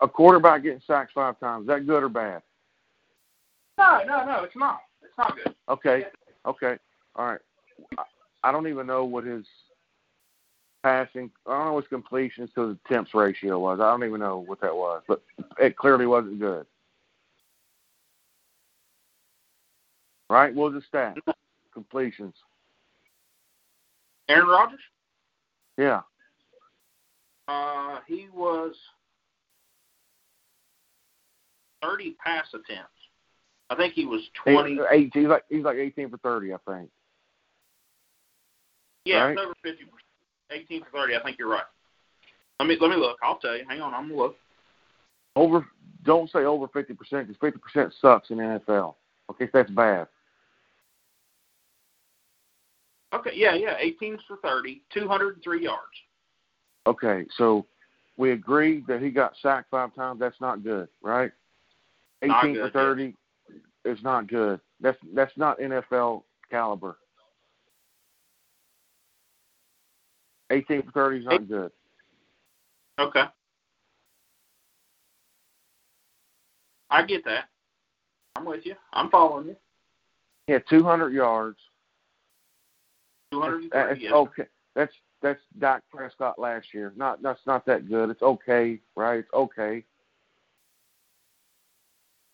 A 0.00 0.08
quarterback 0.08 0.62
getting 0.62 0.80
sacked 0.86 1.12
five 1.12 1.38
times, 1.40 1.62
is 1.62 1.66
that 1.68 1.86
good 1.86 2.02
or 2.02 2.08
bad? 2.08 2.42
No, 3.78 4.00
no, 4.06 4.24
no, 4.24 4.44
it's 4.44 4.56
not. 4.56 4.80
It's 5.02 5.16
not 5.16 5.36
good. 5.36 5.54
Okay. 5.68 6.06
Okay. 6.46 6.76
All 7.16 7.26
right. 7.26 7.40
I, 7.98 8.02
I 8.44 8.52
don't 8.52 8.66
even 8.66 8.86
know 8.86 9.04
what 9.04 9.24
his 9.24 9.44
passing. 10.82 11.30
I 11.46 11.50
don't 11.52 11.66
know 11.66 11.72
what 11.74 11.84
his 11.84 11.88
completions 11.88 12.50
to 12.54 12.68
the 12.68 12.78
attempts 12.86 13.14
ratio 13.14 13.58
was. 13.58 13.80
I 13.80 13.90
don't 13.90 14.04
even 14.04 14.20
know 14.20 14.44
what 14.46 14.60
that 14.62 14.74
was, 14.74 15.02
but 15.06 15.22
it 15.58 15.76
clearly 15.76 16.06
wasn't 16.06 16.40
good. 16.40 16.66
Right? 20.28 20.54
What 20.54 20.72
was 20.72 20.82
the 20.82 20.86
stat? 20.86 21.16
Completions. 21.74 22.34
Aaron 24.28 24.48
Rodgers? 24.48 24.80
Yeah. 25.76 26.00
Uh, 27.50 27.98
he 28.06 28.28
was 28.32 28.74
30 31.82 32.16
pass 32.24 32.46
attempts. 32.54 32.90
I 33.70 33.76
think 33.76 33.94
he 33.94 34.04
was 34.04 34.20
20. 34.44 34.72
Eight, 34.72 34.80
eight, 34.90 35.10
he's 35.12 35.26
like 35.26 35.44
he's 35.48 35.64
like 35.64 35.76
eighteen 35.76 36.10
for 36.10 36.18
thirty, 36.18 36.52
I 36.52 36.56
think. 36.68 36.90
yeah, 39.04 39.24
right. 39.24 39.38
over 39.38 39.54
50 39.62 39.84
18 40.50 40.82
for 40.84 40.90
30. 40.90 41.14
I 41.16 41.22
think 41.22 41.38
you're 41.38 41.48
right. 41.48 41.62
Let 42.58 42.68
me 42.68 42.76
let 42.80 42.90
me 42.90 42.96
look. 42.96 43.16
I'll 43.22 43.38
tell 43.38 43.56
you. 43.56 43.64
Hang 43.68 43.80
on, 43.80 43.94
I'm 43.94 44.08
gonna 44.08 44.20
look. 44.20 44.36
Over. 45.36 45.66
Don't 46.04 46.30
say 46.30 46.40
over 46.40 46.66
fifty 46.68 46.94
percent 46.94 47.28
because 47.28 47.40
fifty 47.40 47.60
percent 47.60 47.94
sucks 48.00 48.30
in 48.30 48.38
the 48.38 48.60
NFL. 48.68 48.94
Okay, 49.30 49.46
so 49.46 49.50
that's 49.54 49.70
bad. 49.70 50.08
Okay, 53.12 53.30
yeah, 53.34 53.54
yeah, 53.54 53.74
18 53.78 54.18
for 54.28 54.36
30, 54.36 54.82
203 54.94 55.64
yards. 55.64 55.80
Okay, 56.86 57.26
so 57.36 57.66
we 58.16 58.32
agreed 58.32 58.86
that 58.86 59.02
he 59.02 59.10
got 59.10 59.34
sacked 59.42 59.70
five 59.70 59.94
times. 59.94 60.20
That's 60.20 60.40
not 60.40 60.62
good, 60.64 60.88
right? 61.02 61.30
Not 62.22 62.44
Eighteen 62.44 62.54
good, 62.54 62.72
for 62.72 62.78
thirty 62.78 63.14
is 63.84 63.98
not 64.02 64.28
good. 64.28 64.60
That's 64.80 64.98
that's 65.14 65.36
not 65.36 65.58
NFL 65.58 66.22
caliber. 66.50 66.96
Eighteen 70.50 70.82
for 70.82 70.90
thirty 70.92 71.18
is 71.18 71.24
not 71.26 71.48
good. 71.48 71.70
Okay. 72.98 73.24
I 76.90 77.04
get 77.04 77.24
that. 77.24 77.44
I'm 78.36 78.44
with 78.44 78.66
you. 78.66 78.74
I'm 78.92 79.10
following 79.10 79.48
you. 79.48 79.56
Yeah, 80.48 80.58
two 80.68 80.82
hundred 80.82 81.12
yards. 81.12 81.58
230. 83.32 83.68
That's 83.72 84.00
yes. 84.00 84.12
okay. 84.12 84.46
That's 84.74 84.92
that's 85.22 85.40
Dak 85.58 85.82
Prescott 85.92 86.38
last 86.38 86.68
year. 86.72 86.92
Not 86.96 87.22
that's 87.22 87.40
not 87.46 87.66
that 87.66 87.88
good. 87.88 88.10
It's 88.10 88.22
okay, 88.22 88.78
right? 88.96 89.20
It's 89.20 89.32
okay. 89.32 89.84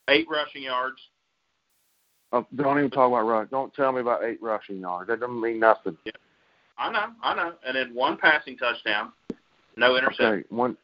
Eight 0.08 0.26
rushing 0.30 0.62
yards. 0.62 1.00
Oh, 2.32 2.46
don't 2.54 2.78
even 2.78 2.90
talk 2.90 3.08
about 3.08 3.26
rush. 3.26 3.48
Don't 3.50 3.72
tell 3.74 3.92
me 3.92 4.00
about 4.00 4.24
eight 4.24 4.40
rushing 4.42 4.80
yards. 4.80 5.08
That 5.08 5.20
doesn't 5.20 5.40
mean 5.40 5.60
nothing. 5.60 5.96
I 6.78 6.90
know, 6.92 7.06
I 7.22 7.34
know. 7.34 7.54
And 7.66 7.76
then 7.76 7.94
one 7.94 8.18
passing 8.18 8.56
touchdown, 8.56 9.12
no 9.76 9.96
interception. 9.96 10.26
Okay, 10.26 10.44
one. 10.50 10.76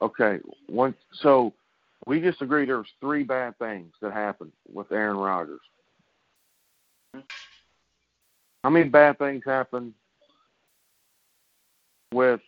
Okay, 0.00 0.38
one. 0.68 0.94
So 1.22 1.52
we 2.06 2.20
just 2.20 2.42
agreed 2.42 2.68
there 2.68 2.78
was 2.78 2.86
three 3.00 3.24
bad 3.24 3.58
things 3.58 3.92
that 4.00 4.12
happened 4.12 4.52
with 4.72 4.92
Aaron 4.92 5.16
Rodgers. 5.16 5.60
Mm-hmm. 7.16 7.24
How 8.64 8.70
many 8.70 8.88
bad 8.88 9.18
things 9.18 9.42
happened 9.46 9.94
with 12.12 12.40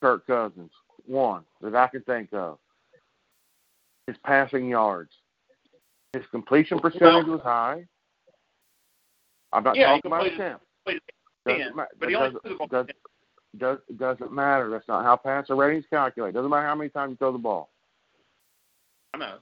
Kirk 0.00 0.26
Cousins? 0.26 0.70
One 1.06 1.42
that 1.60 1.74
I 1.74 1.88
can 1.88 2.02
think 2.02 2.32
of. 2.32 2.58
His 4.06 4.16
passing 4.24 4.68
yards. 4.68 5.10
His 6.12 6.24
completion 6.30 6.78
percentage 6.80 7.26
was 7.26 7.40
high. 7.42 7.84
I'm 9.52 9.62
not 9.64 9.76
Yeah, 9.76 9.86
talking 9.94 10.08
about 10.10 10.26
attempts. 10.26 10.64
Doesn't, 11.46 11.76
ma- 11.76 11.84
but 11.98 12.08
he 12.08 12.14
that 12.14 12.20
doesn't- 12.20 12.42
threw 12.42 12.50
the 12.52 12.56
ball 12.58 12.66
does- 12.66 12.86
10. 12.86 12.96
does 13.58 13.78
doesn't 13.96 14.32
matter. 14.32 14.68
That's 14.70 14.86
not 14.88 15.04
how 15.04 15.16
passer 15.16 15.54
ratings 15.56 15.86
calculate. 15.90 16.34
Doesn't 16.34 16.50
matter 16.50 16.66
how 16.66 16.74
many 16.74 16.90
times 16.90 17.10
you 17.12 17.16
throw 17.16 17.32
the 17.32 17.38
ball. 17.38 17.70
I 19.14 19.18
know. 19.18 19.38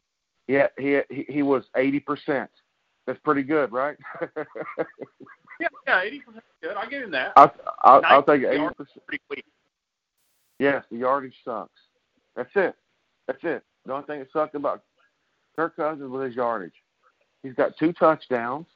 Yeah, 0.46 0.68
he 0.78 1.00
he, 1.10 1.24
he 1.28 1.42
was 1.42 1.64
eighty 1.76 2.00
percent. 2.00 2.50
That's 3.06 3.18
pretty 3.20 3.42
good, 3.42 3.72
right? 3.72 3.96
Yeah, 5.60 5.68
yeah, 5.86 6.02
eighty 6.02 6.20
percent 6.20 6.44
good. 6.62 6.76
I 6.76 6.86
give 6.88 7.02
him 7.02 7.10
that. 7.12 7.32
I, 7.36 7.50
I, 7.82 7.98
I'll 7.98 8.22
take 8.22 8.42
eighty 8.42 8.68
percent. 8.76 9.02
Yes, 10.58 10.84
the 10.90 10.98
yardage 10.98 11.34
sucks. 11.44 11.70
That's 12.36 12.50
it. 12.54 12.74
That's 13.26 13.42
it. 13.42 13.62
The 13.86 13.92
only 13.92 14.06
thing 14.06 14.18
that 14.20 14.28
sucked 14.32 14.54
about 14.54 14.82
Kirk 15.56 15.76
Cousins 15.76 16.10
was 16.10 16.26
his 16.26 16.36
yardage. 16.36 16.72
He's 17.42 17.54
got 17.54 17.76
two 17.78 17.92
touchdowns, 17.92 18.66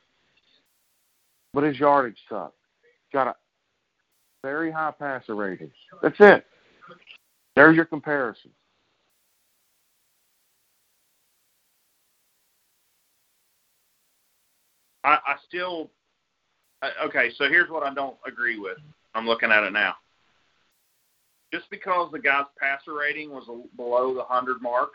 but 1.53 1.65
his 1.65 1.79
yardage 1.79 2.19
sucks. 2.29 2.55
Got 3.13 3.29
a 3.29 3.35
very 4.43 4.71
high 4.71 4.93
passer 4.99 5.35
rating. 5.35 5.71
That's 6.03 6.17
it. 6.21 6.47
There's 7.55 7.77
your 7.77 7.85
comparison. 7.85 8.51
I, 15.05 15.19
I 15.27 15.35
still 15.49 15.91
uh, 16.83 16.91
Okay, 17.07 17.31
so 17.37 17.49
here's 17.49 17.71
what 17.71 17.83
I 17.83 17.95
don't 17.95 18.17
agree 18.27 18.59
with. 18.59 18.79
I'm 19.15 19.27
looking 19.27 19.51
at 19.51 19.65
it 19.65 19.73
now. 19.73 19.97
Just 21.53 21.69
because 21.71 22.11
the 22.13 22.19
guy's 22.19 22.47
passer 22.59 22.95
rating 22.95 23.31
was 23.31 23.45
below 23.77 24.15
the 24.15 24.21
100 24.21 24.63
mark, 24.63 24.93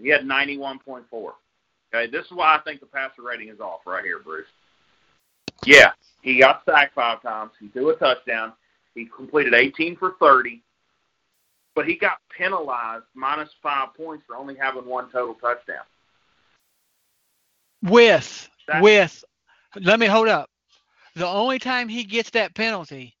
he 0.00 0.08
had 0.08 0.22
91.4. 0.22 1.04
Okay, 1.12 2.10
this 2.10 2.26
is 2.26 2.32
why 2.32 2.54
I 2.54 2.60
think 2.60 2.80
the 2.80 2.86
passer 2.86 3.22
rating 3.22 3.48
is 3.48 3.60
off 3.60 3.80
right 3.86 4.04
here, 4.04 4.18
Bruce. 4.18 4.46
Yeah, 5.64 5.92
he 6.22 6.38
got 6.38 6.62
sacked 6.64 6.94
five 6.94 7.22
times. 7.22 7.52
He 7.58 7.68
threw 7.68 7.90
a 7.90 7.96
touchdown. 7.96 8.52
He 8.94 9.06
completed 9.06 9.54
18 9.54 9.96
for 9.96 10.14
30, 10.20 10.62
but 11.74 11.86
he 11.86 11.96
got 11.96 12.18
penalized 12.36 13.04
minus 13.14 13.48
five 13.62 13.94
points 13.94 14.24
for 14.26 14.36
only 14.36 14.54
having 14.54 14.84
one 14.84 15.10
total 15.10 15.34
touchdown. 15.34 15.84
With 17.82 18.50
That- 18.66 18.82
with 18.82 19.24
let 19.80 20.00
me 20.00 20.06
hold 20.06 20.28
up. 20.28 20.50
The 21.18 21.26
only 21.26 21.58
time 21.58 21.88
he 21.88 22.04
gets 22.04 22.30
that 22.30 22.54
penalty 22.54 23.16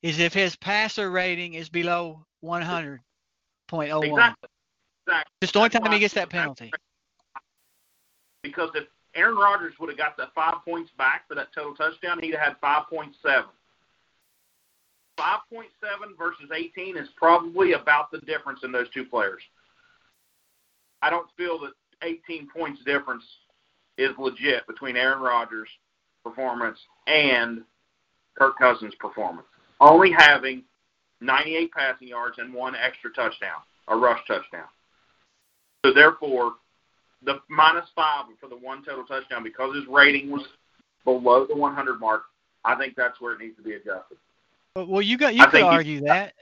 is 0.00 0.18
if 0.18 0.32
his 0.32 0.56
passer 0.56 1.10
rating 1.10 1.52
is 1.52 1.68
below 1.68 2.24
100.01. 2.42 3.02
Exactly. 3.70 4.48
Exactly. 5.06 5.32
Just 5.42 5.52
the 5.52 5.58
only 5.58 5.68
time 5.68 5.92
he 5.92 5.98
gets 5.98 6.14
that 6.14 6.30
penalty. 6.30 6.72
because 8.42 8.70
if 8.74 8.84
Aaron 9.14 9.36
Rodgers 9.36 9.74
would 9.78 9.90
have 9.90 9.98
got 9.98 10.16
the 10.16 10.28
five 10.34 10.64
points 10.64 10.92
back 10.96 11.28
for 11.28 11.34
that 11.34 11.52
total 11.52 11.74
touchdown, 11.74 12.20
he'd 12.22 12.34
have 12.34 12.56
had 12.58 12.60
5.7. 12.62 13.12
5.7 15.18 15.66
versus 16.16 16.50
18 16.54 16.96
is 16.96 17.08
probably 17.16 17.74
about 17.74 18.10
the 18.10 18.18
difference 18.20 18.60
in 18.64 18.72
those 18.72 18.88
two 18.94 19.04
players. 19.04 19.42
I 21.02 21.10
don't 21.10 21.28
feel 21.36 21.58
that 21.60 21.72
18 22.02 22.48
points 22.48 22.82
difference 22.82 23.24
is 23.98 24.16
legit 24.16 24.66
between 24.66 24.96
Aaron 24.96 25.20
Rodgers' 25.20 25.68
performance 26.24 26.78
and 27.06 27.62
Kirk 28.38 28.58
Cousins' 28.58 28.94
performance. 28.98 29.46
Only 29.80 30.12
having 30.16 30.62
98 31.20 31.72
passing 31.72 32.08
yards 32.08 32.38
and 32.38 32.52
one 32.52 32.74
extra 32.74 33.12
touchdown, 33.12 33.60
a 33.88 33.96
rush 33.96 34.20
touchdown. 34.26 34.66
So 35.84 35.92
therefore, 35.92 36.54
the 37.24 37.40
minus 37.48 37.88
five 37.94 38.26
for 38.40 38.48
the 38.48 38.56
one 38.56 38.84
total 38.84 39.04
touchdown 39.04 39.42
because 39.42 39.74
his 39.74 39.86
rating 39.88 40.30
was 40.30 40.46
below 41.04 41.46
the 41.46 41.56
100 41.56 42.00
mark. 42.00 42.22
I 42.64 42.76
think 42.76 42.94
that's 42.96 43.20
where 43.20 43.34
it 43.34 43.40
needs 43.40 43.56
to 43.56 43.62
be 43.62 43.74
adjusted. 43.74 44.18
Well, 44.76 45.02
you 45.02 45.18
got 45.18 45.34
you 45.34 45.42
I 45.42 45.50
could 45.50 45.62
argue 45.62 46.00
that. 46.02 46.34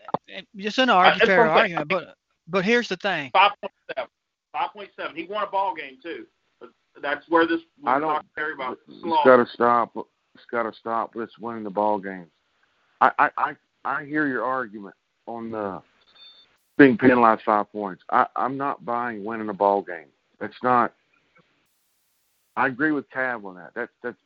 Just 0.56 0.78
an 0.78 0.90
arbitrary 0.90 1.38
what 1.38 1.48
I'm 1.48 1.66
saying. 1.66 1.76
argument, 1.76 1.88
but 1.88 2.14
but 2.46 2.64
here's 2.64 2.88
the 2.88 2.96
thing. 2.96 3.30
5.7. 3.34 4.06
5.7. 4.54 5.16
He 5.16 5.24
won 5.24 5.42
a 5.42 5.46
ball 5.46 5.74
game 5.74 5.98
too. 6.02 6.26
That's 7.02 7.24
where 7.28 7.46
this 7.46 7.60
I 7.86 7.98
don't. 7.98 8.08
talking 8.14 8.28
Terry 8.34 8.54
about 8.54 8.78
It's 8.88 9.00
slaw. 9.02 9.24
got 9.24 9.36
to 9.36 9.46
stop. 9.52 9.96
It's 10.34 10.44
got 10.50 10.64
to 10.64 10.72
stop. 10.78 11.12
Let's 11.14 11.38
winning 11.38 11.64
the 11.64 11.70
ball 11.70 11.98
games. 11.98 12.28
I, 13.00 13.10
I 13.18 13.30
I 13.36 13.56
I 13.84 14.04
hear 14.04 14.26
your 14.26 14.44
argument 14.44 14.94
on 15.26 15.50
the 15.50 15.80
being 16.78 16.98
penalized 16.98 17.42
five 17.44 17.70
points. 17.72 18.02
I 18.10 18.26
I'm 18.36 18.56
not 18.56 18.84
buying 18.84 19.24
winning 19.24 19.48
a 19.48 19.54
ball 19.54 19.82
game. 19.82 20.06
It's 20.40 20.62
not. 20.62 20.94
I 22.56 22.66
agree 22.66 22.92
with 22.92 23.08
Cav 23.10 23.44
on 23.44 23.54
that. 23.56 23.70
That's 23.74 23.92
that's. 24.02 24.18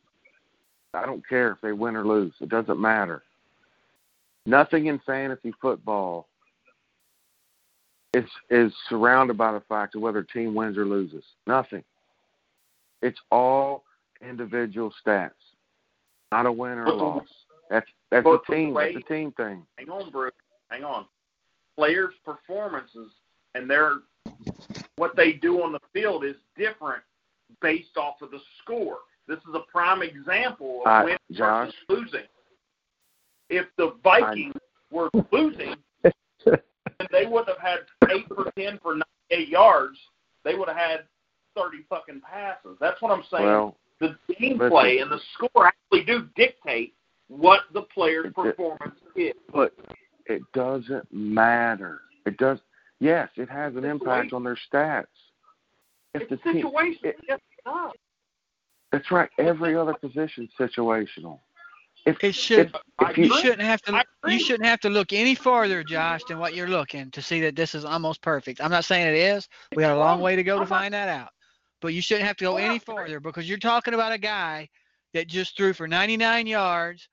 I 0.92 1.06
don't 1.06 1.26
care 1.28 1.51
if 1.52 1.60
they 1.60 1.72
win 1.72 1.96
or 1.96 2.06
lose. 2.06 2.32
It 2.40 2.48
doesn't 2.48 2.80
matter. 2.80 3.22
Nothing 4.46 4.86
in 4.86 5.01
fantasy 5.06 5.52
football 5.60 6.28
is 8.12 8.24
is 8.51 8.72
surrounded 8.88 9.36
by 9.36 9.52
the 9.52 9.62
fact 9.68 9.94
of 9.94 10.02
whether 10.02 10.20
a 10.20 10.26
team 10.26 10.55
wins 10.55 10.76
or 10.78 10.84
loses. 10.84 11.24
Nothing. 11.46 11.82
It's 13.05 13.20
all 13.31 13.85
individual 14.26 14.90
stats, 15.06 15.31
not 16.32 16.47
a 16.47 16.52
win 16.52 16.78
or 16.78 16.86
a 16.86 16.93
loss. 16.94 17.26
That's 17.68 17.86
that's 18.10 18.24
but 18.24 18.40
a 18.48 18.52
team. 18.52 18.72
the 18.72 18.81
That's 18.81 18.97
a 19.05 19.12
team 19.12 19.31
thing. 19.32 19.66
hang 19.76 19.90
on, 19.90 20.10
Bruce. 20.10 20.32
Hang 20.70 20.85
on. 20.85 21.05
Players' 21.76 22.14
performances 22.24 23.10
and 23.55 23.68
their 23.68 23.97
what 24.97 25.14
they 25.16 25.32
do 25.35 25.60
on 25.62 25.72
the 25.72 25.81
field 25.93 26.24
is 26.24 26.36
different 26.56 27.02
based 27.60 27.97
off 27.98 28.22
of 28.22 28.31
the 28.31 28.40
score. 28.62 28.98
This 29.28 29.39
is 29.39 29.55
a 29.55 29.60
prime 29.70 30.01
example 30.01 30.81
of 30.86 30.86
Uh, 30.86 31.02
winning 31.05 31.18
Josh? 31.32 31.66
versus 31.66 31.81
losing. 31.90 32.26
If 33.51 33.66
the 33.76 33.97
Vikings 34.02 34.55
were 34.90 35.10
losing, 35.31 35.74
then 36.02 36.12
they 37.12 37.26
would 37.26 37.47
have 37.48 37.59
had 37.59 37.81
eight 38.10 38.26
for 38.28 38.51
ten 38.56 38.78
for 38.82 38.94
98 39.31 39.48
yards. 39.48 39.98
They 40.44 40.55
would 40.55 40.68
have 40.68 40.76
had 40.78 41.01
30 41.56 41.78
fucking 41.89 42.20
passes. 42.20 42.76
That's 42.81 43.01
what 43.02 43.10
I'm 43.10 43.24
saying. 43.31 43.44
Well, 43.44 43.76
the 44.01 44.16
gameplay 44.40 45.01
and 45.01 45.10
the 45.10 45.20
score 45.35 45.66
actually 45.66 46.05
do 46.05 46.28
dictate 46.36 46.94
what 47.28 47.60
the 47.72 47.82
player's 47.82 48.32
performance 48.35 48.98
is. 49.16 49.32
but 49.52 49.72
it 50.26 50.43
doesn't 50.52 51.06
matter. 51.12 52.01
It 52.26 52.36
does. 52.39 52.59
Yes, 53.01 53.28
it 53.36 53.48
has 53.51 53.76
an 53.76 53.85
impact 53.85 54.32
on 54.32 54.44
their 54.44 54.59
stats. 54.72 55.06
If 56.14 56.22
It's 56.22 56.31
the 56.31 56.52
team, 56.52 56.66
situational. 56.66 57.05
it- 57.05 57.16
Yes, 57.28 57.40
it 57.66 58.01
that's 58.93 59.10
right. 59.10 59.28
Every 59.39 59.74
other 59.74 59.94
position 59.94 60.48
situational. 60.59 61.40
If 62.06 62.22
It 62.22 62.35
should. 62.35 62.66
if, 62.66 62.74
if 63.01 63.18
You 63.18 63.24
you, 63.24 63.39
shouldn't 63.40 63.62
have 63.62 63.82
to. 63.82 64.05
You 64.26 64.39
shouldn't 64.39 64.66
have 64.68 64.78
to 64.81 64.89
look 64.89 65.12
any 65.12 65.35
farther, 65.35 65.82
Josh, 65.82 66.22
than 66.28 66.39
what 66.39 66.55
you're 66.55 66.68
looking 66.68 67.10
to 67.10 67.20
see 67.22 67.40
that 67.40 67.56
this 67.56 67.74
is 67.74 67.85
almost 67.85 68.22
perfect. 68.22 68.60
I'm 68.60 68.70
not 68.70 68.85
saying 68.85 69.09
it 69.09 69.16
is. 69.16 69.48
We 69.74 69.82
got 69.82 69.97
a 69.97 69.98
long 69.98 70.20
way 70.20 70.36
to 70.36 70.43
go 70.43 70.59
to 70.60 70.66
find 70.66 70.94
that 70.94 71.09
out. 71.09 71.31
But 71.85 71.93
you 71.93 72.01
shouldn't 72.01 72.27
have 72.27 72.39
to 72.39 72.44
go 72.44 72.56
any 72.56 72.78
farther 72.78 73.20
because 73.20 73.47
you're 73.47 73.59
talking 73.59 73.93
about 73.93 74.11
a 74.11 74.16
guy 74.16 74.70
that 75.12 75.27
just 75.27 75.55
threw 75.55 75.74
for 75.74 75.86
99 75.86 76.47
yards, 76.47 77.11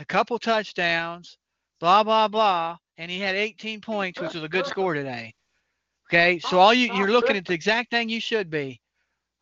a 0.00 0.04
couple 0.04 0.36
touchdowns, 0.40 1.38
blah 1.78 2.02
blah 2.02 2.26
blah, 2.26 2.78
and 2.96 3.12
he 3.12 3.20
had 3.20 3.36
18 3.36 3.80
points, 3.80 4.20
which 4.20 4.34
was 4.34 4.42
a 4.42 4.48
good 4.48 4.66
score 4.66 4.92
today. 4.92 5.32
Okay, 6.08 6.40
so 6.40 6.58
all 6.58 6.74
you 6.74 6.92
you're 6.94 7.12
looking 7.12 7.36
at 7.36 7.44
the 7.44 7.52
exact 7.52 7.92
thing 7.92 8.08
you 8.08 8.20
should 8.20 8.50
be. 8.50 8.80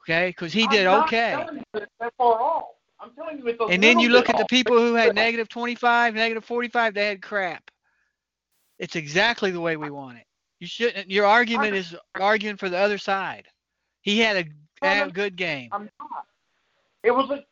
Okay, 0.05 0.29
because 0.29 0.53
he 0.53 0.67
did 0.67 0.87
okay. 0.87 1.37
telling 1.39 1.57
you 1.57 1.63
it's 1.73 1.87
that 1.99 2.13
far 2.19 2.39
off. 2.39 2.65
I'm 3.01 3.13
telling 3.13 3.39
you 3.39 3.47
it's 3.47 3.59
a 3.59 3.65
And 3.65 3.83
then 3.83 3.99
you 3.99 4.11
look 4.11 4.29
at 4.29 4.37
the 4.37 4.45
people 4.51 4.77
who 4.77 4.93
had 4.93 5.15
negative 5.15 5.49
25, 5.49 6.15
negative 6.15 6.45
45, 6.45 6.93
they 6.93 7.07
had 7.07 7.23
crap. 7.23 7.71
It's 8.79 8.95
exactly 8.95 9.51
the 9.51 9.61
way 9.63 9.79
we 9.79 9.89
want 9.89 10.19
it. 10.19 10.25
You 10.61 10.67
shouldn't. 10.67 11.11
Your 11.11 11.25
argument 11.25 11.75
is 11.75 11.97
arguing 12.21 12.59
for 12.59 12.69
the 12.69 12.77
other 12.77 12.99
side. 12.99 13.47
He 14.03 14.21
had 14.21 14.37
a, 14.37 14.45
had 14.83 15.09
a 15.09 15.11
good 15.11 15.37
game. 15.37 15.69
I'm 15.73 15.89
not. 16.01 16.27
It 17.03 17.11
was 17.11 17.31
a. 17.31 17.45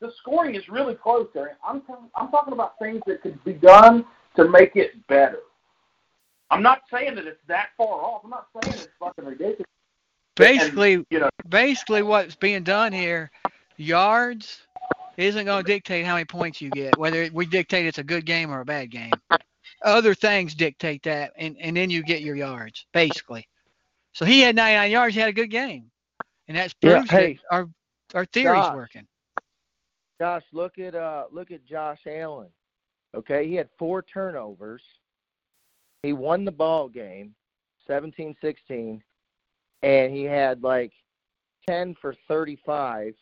The 0.00 0.12
scoring 0.18 0.54
is 0.54 0.68
really 0.68 0.94
close 0.94 1.28
there. 1.34 1.56
I'm 1.66 1.82
I'm 2.14 2.30
talking 2.30 2.52
about 2.52 2.78
things 2.78 3.02
that 3.06 3.22
could 3.22 3.42
be 3.44 3.54
done 3.54 4.04
to 4.36 4.48
make 4.48 4.76
it 4.76 5.06
better. 5.08 5.40
I'm 6.50 6.62
not 6.62 6.82
saying 6.90 7.16
that 7.16 7.26
it's 7.26 7.40
that 7.48 7.70
far 7.76 8.00
off. 8.00 8.22
I'm 8.24 8.30
not 8.30 8.46
saying 8.62 8.74
it's 8.74 8.88
fucking 8.98 9.24
ridiculous. 9.24 9.66
Basically, 10.36 11.04
You 11.10 11.20
know, 11.20 11.30
basically 11.48 12.02
what's 12.02 12.36
being 12.36 12.62
done 12.62 12.92
here, 12.92 13.30
yards 13.76 14.62
isn't 15.16 15.46
going 15.46 15.64
to 15.64 15.70
dictate 15.70 16.06
how 16.06 16.14
many 16.14 16.24
points 16.24 16.60
you 16.60 16.70
get. 16.70 16.96
Whether 16.96 17.28
we 17.32 17.44
dictate 17.44 17.86
it's 17.86 17.98
a 17.98 18.04
good 18.04 18.24
game 18.24 18.50
or 18.50 18.60
a 18.60 18.64
bad 18.64 18.90
game. 18.90 19.10
Other 19.84 20.14
things 20.14 20.54
dictate 20.54 21.02
that, 21.04 21.32
and, 21.36 21.56
and 21.60 21.76
then 21.76 21.90
you 21.90 22.02
get 22.02 22.22
your 22.22 22.36
yards, 22.36 22.86
basically. 22.92 23.46
So 24.12 24.24
he 24.24 24.40
had 24.40 24.56
99 24.56 24.90
yards. 24.90 25.14
He 25.14 25.20
had 25.20 25.28
a 25.28 25.32
good 25.32 25.50
game, 25.50 25.90
and 26.48 26.56
that's 26.56 26.74
Yeah, 26.82 26.98
proves 26.98 27.10
hey, 27.10 27.34
that 27.34 27.56
our 27.56 27.68
our 28.14 28.24
theory's 28.26 28.64
Josh. 28.64 28.74
working. 28.74 29.06
Josh, 30.20 30.42
look 30.52 30.78
at 30.78 30.94
uh 30.94 31.24
look 31.30 31.50
at 31.50 31.64
Josh 31.64 32.00
Allen. 32.06 32.48
Okay, 33.14 33.46
he 33.48 33.54
had 33.54 33.68
four 33.78 34.02
turnovers. 34.02 34.82
He 36.02 36.12
won 36.12 36.44
the 36.44 36.52
ball 36.52 36.88
game, 36.88 37.34
17-16, 37.88 39.00
and 39.82 40.12
he 40.12 40.24
had 40.24 40.62
like 40.62 40.92
10 41.68 41.96
for 42.00 42.14
35 42.28 43.14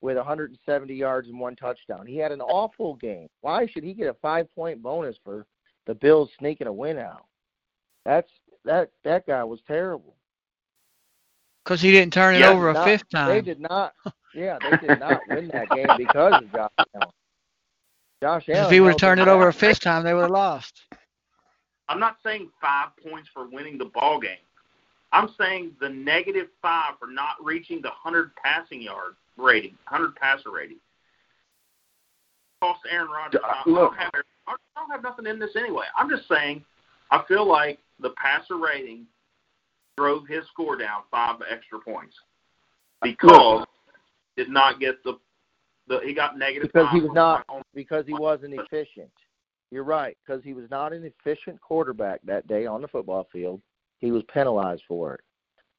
with 0.00 0.16
170 0.16 0.94
yards 0.94 1.28
and 1.28 1.40
one 1.40 1.56
touchdown. 1.56 2.06
He 2.06 2.16
had 2.16 2.32
an 2.32 2.40
awful 2.40 2.96
game. 2.96 3.28
Why 3.40 3.66
should 3.66 3.82
he 3.82 3.94
get 3.94 4.08
a 4.08 4.14
5-point 4.14 4.82
bonus 4.82 5.16
for 5.24 5.46
the 5.86 5.94
Bills 5.94 6.30
sneaking 6.38 6.66
a 6.66 6.72
win 6.72 6.98
out? 6.98 7.26
That's 8.04 8.30
that 8.64 8.90
that 9.04 9.26
guy 9.26 9.42
was 9.44 9.60
terrible. 9.66 10.17
Because 11.68 11.82
he 11.82 11.92
didn't 11.92 12.14
turn 12.14 12.34
it 12.34 12.38
Yeah, 12.38 12.48
over 12.48 12.70
a 12.70 12.72
Not- 12.72 12.86
fifth 12.86 13.04
They 13.12 13.42
did 13.42 13.60
not. 13.60 13.92
Yeah, 14.32 14.58
they 14.58 14.78
did 14.86 14.98
not 14.98 15.28
win 15.28 15.48
that 15.48 15.68
game 15.68 15.88
because 15.98 16.42
of 16.42 16.50
Josh 16.50 16.70
Allen. 16.94 17.10
Josh 18.22 18.46
'Cause 18.46 18.54
Allen. 18.56 18.64
if 18.64 18.70
he 18.72 18.80
would 18.80 18.88
have 18.92 18.96
turned 18.96 19.20
it 19.20 19.28
over 19.28 19.48
a 19.48 19.52
fifth 19.52 19.80
time, 19.80 20.02
they 20.02 20.14
would 20.14 20.22
have 20.22 20.30
lost. 20.30 20.86
I'm 21.90 22.00
not 22.00 22.16
saying 22.22 22.50
five 22.58 22.96
points 22.96 23.28
for 23.34 23.46
winning 23.48 23.76
the 23.76 23.84
ball 23.84 24.18
game. 24.18 24.38
I'm 25.12 25.28
saying 25.38 25.76
the 25.78 25.90
negative 25.90 26.48
five 26.62 26.98
for 26.98 27.06
not 27.06 27.36
reaching 27.44 27.82
the 27.82 27.90
100 27.90 28.34
passing 28.36 28.80
yard 28.80 29.16
rating, 29.36 29.76
100 29.88 30.16
passer 30.16 30.50
rating. 30.50 30.80
Cost 32.62 32.80
Aaron 32.88 33.10
Rodgers. 33.10 33.42
I, 33.44 33.62
I, 33.66 33.70
look. 33.70 33.90
don't 33.92 33.98
have, 33.98 34.24
I 34.46 34.56
don't 34.74 34.90
have 34.90 35.02
nothing 35.02 35.26
in 35.26 35.38
this 35.38 35.54
anyway. 35.54 35.84
I'm 35.98 36.08
just 36.08 36.26
saying 36.28 36.64
I 37.10 37.22
feel 37.28 37.44
like 37.46 37.78
the 38.00 38.10
passer 38.10 38.56
rating 38.56 39.06
drove 39.98 40.28
his 40.28 40.46
score 40.46 40.76
down 40.76 41.02
five 41.10 41.40
extra 41.50 41.80
points 41.80 42.14
because 43.02 43.66
did 44.36 44.48
not 44.48 44.78
get 44.78 45.02
the 45.02 45.18
The, 45.88 45.98
he 46.04 46.14
got 46.14 46.38
negative 46.38 46.70
because 46.72 46.86
he 46.92 47.00
was 47.00 47.10
not 47.12 47.44
because 47.74 48.06
he 48.06 48.14
wasn't 48.14 48.54
efficient. 48.54 49.10
You're 49.72 49.82
right 49.84 50.16
because 50.24 50.42
he 50.44 50.52
was 50.54 50.70
not 50.70 50.92
an 50.92 51.04
efficient 51.04 51.60
quarterback 51.60 52.20
that 52.24 52.46
day 52.46 52.64
on 52.66 52.80
the 52.80 52.88
football 52.88 53.26
field. 53.32 53.60
He 53.98 54.12
was 54.12 54.22
penalized 54.32 54.82
for 54.86 55.14
it. 55.14 55.20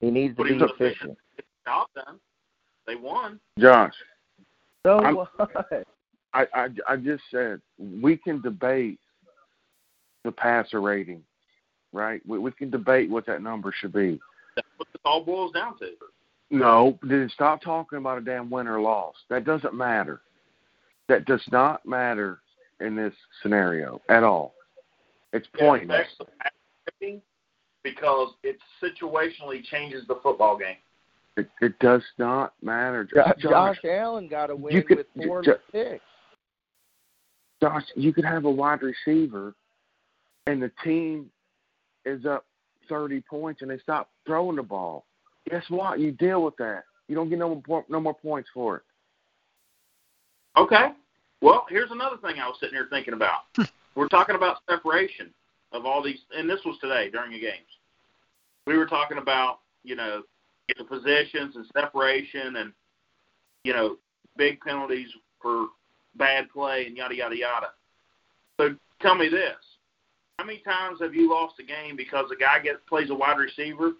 He 0.01 0.11
needs 0.11 0.35
to 0.35 0.43
But 0.43 0.49
be 0.49 0.55
efficient. 0.55 1.17
job 1.65 1.87
done. 1.95 2.19
They 2.85 2.95
won. 2.95 3.39
Josh, 3.57 3.93
So 4.85 4.99
I'm- 4.99 5.15
what? 5.15 5.29
I, 6.33 6.45
I 6.53 6.69
I 6.89 6.95
just 6.97 7.23
said 7.31 7.61
we 7.79 8.17
can 8.17 8.41
debate 8.41 8.99
the 10.25 10.31
passer 10.31 10.81
rating, 10.81 11.23
right? 11.93 12.21
We 12.27 12.39
we 12.39 12.51
can 12.51 12.69
debate 12.69 13.09
what 13.09 13.25
that 13.27 13.41
number 13.41 13.73
should 13.77 13.93
be. 13.93 14.19
That's 14.55 14.67
what 14.77 14.87
this 14.91 15.01
all 15.05 15.23
boils 15.23 15.51
down 15.51 15.77
to. 15.79 15.91
No, 16.51 16.97
then 17.03 17.29
stop 17.33 17.61
talking 17.61 17.99
about 17.99 18.17
a 18.17 18.21
damn 18.21 18.49
win 18.49 18.67
or 18.67 18.81
loss. 18.81 19.15
That 19.29 19.45
doesn't 19.45 19.73
matter. 19.73 20.21
That 21.07 21.25
does 21.25 21.43
not 21.51 21.85
matter 21.85 22.39
in 22.79 22.95
this 22.95 23.13
scenario 23.41 24.01
at 24.09 24.23
all. 24.23 24.53
It's 25.31 25.47
pointless. 25.59 25.95
affects 25.99 26.15
the 26.17 26.25
pass 26.25 26.51
rating 27.01 27.21
because 27.83 28.33
it 28.43 28.57
situationally 28.81 29.63
changes 29.63 30.05
the 30.07 30.15
football 30.23 30.57
game. 30.57 30.77
It, 31.37 31.49
it 31.61 31.77
does 31.79 32.03
not 32.17 32.53
matter. 32.61 33.05
Jo- 33.05 33.23
Josh, 33.37 33.41
Josh 33.41 33.77
Allen 33.85 34.27
got 34.27 34.49
a 34.49 34.55
win 34.55 34.75
you 34.75 34.83
could- 34.83 34.97
with 34.97 35.07
four 35.25 35.43
Jo- 35.43 35.57
picks. 35.71 36.03
Josh, 37.61 37.83
you 37.95 38.13
could 38.13 38.25
have 38.25 38.45
a 38.45 38.51
wide 38.51 38.79
receiver, 38.81 39.53
and 40.47 40.61
the 40.61 40.71
team 40.83 41.29
is 42.05 42.25
up 42.25 42.45
thirty 42.87 43.21
points, 43.21 43.61
and 43.61 43.69
they 43.69 43.77
stop 43.79 44.09
throwing 44.25 44.55
the 44.55 44.63
ball. 44.63 45.05
Guess 45.49 45.63
what? 45.69 45.99
You 45.99 46.11
deal 46.11 46.43
with 46.43 46.57
that. 46.57 46.83
You 47.07 47.15
don't 47.15 47.29
get 47.29 47.39
no 47.39 47.61
more 47.67 47.85
no 47.89 47.99
more 47.99 48.13
points 48.13 48.49
for 48.53 48.77
it. 48.77 48.83
Okay. 50.57 50.89
Well, 51.41 51.65
here's 51.69 51.91
another 51.91 52.17
thing 52.17 52.39
I 52.39 52.47
was 52.47 52.57
sitting 52.59 52.75
here 52.75 52.87
thinking 52.89 53.13
about. 53.13 53.41
We're 53.95 54.09
talking 54.09 54.35
about 54.35 54.57
separation 54.69 55.31
of 55.71 55.85
all 55.85 56.03
these, 56.03 56.19
and 56.35 56.49
this 56.49 56.59
was 56.65 56.77
today 56.81 57.09
during 57.09 57.31
the 57.31 57.39
games. 57.39 57.67
We 58.67 58.77
were 58.77 58.85
talking 58.85 59.17
about, 59.17 59.59
you 59.83 59.95
know, 59.95 60.23
the 60.77 60.83
positions 60.83 61.55
and 61.55 61.65
separation 61.73 62.57
and, 62.57 62.73
you 63.63 63.73
know, 63.73 63.97
big 64.37 64.59
penalties 64.61 65.07
for 65.41 65.67
bad 66.15 66.49
play 66.49 66.85
and 66.85 66.95
yada, 66.95 67.15
yada, 67.15 67.37
yada. 67.37 67.67
So 68.59 68.75
tell 69.01 69.15
me 69.15 69.29
this. 69.29 69.55
How 70.39 70.45
many 70.45 70.59
times 70.59 71.01
have 71.01 71.13
you 71.13 71.29
lost 71.29 71.59
a 71.59 71.63
game 71.63 71.97
because 71.97 72.31
a 72.31 72.35
guy 72.37 72.59
gets 72.59 72.79
plays 72.87 73.09
a 73.09 73.13
wide 73.13 73.37
receiver 73.37 73.91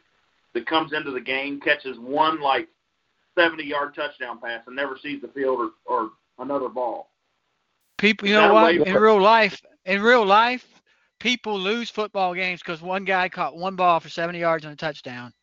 that 0.54 0.66
comes 0.68 0.94
into 0.94 1.12
the 1.12 1.20
game, 1.20 1.60
catches 1.60 2.00
one 2.00 2.40
like 2.40 2.70
70 3.38 3.66
yard 3.66 3.94
touchdown 3.94 4.40
pass 4.42 4.62
and 4.66 4.74
never 4.74 4.98
sees 4.98 5.22
the 5.22 5.28
field 5.28 5.60
or, 5.60 5.72
or 5.86 6.12
another 6.38 6.70
ball? 6.70 7.12
People, 7.98 8.30
you 8.30 8.36
know 8.36 8.54
what? 8.54 8.78
way- 8.80 8.84
In 8.86 8.96
real 8.96 9.22
life, 9.22 9.62
in 9.84 10.02
real 10.02 10.26
life, 10.26 10.66
people 11.20 11.60
lose 11.60 11.90
football 11.90 12.34
games 12.34 12.62
because 12.62 12.82
one 12.82 13.04
guy 13.04 13.28
caught 13.28 13.58
one 13.58 13.76
ball 13.76 14.00
for 14.00 14.08
70 14.08 14.40
yards 14.40 14.64
and 14.64 14.72
a 14.72 14.78
touchdown. 14.78 15.34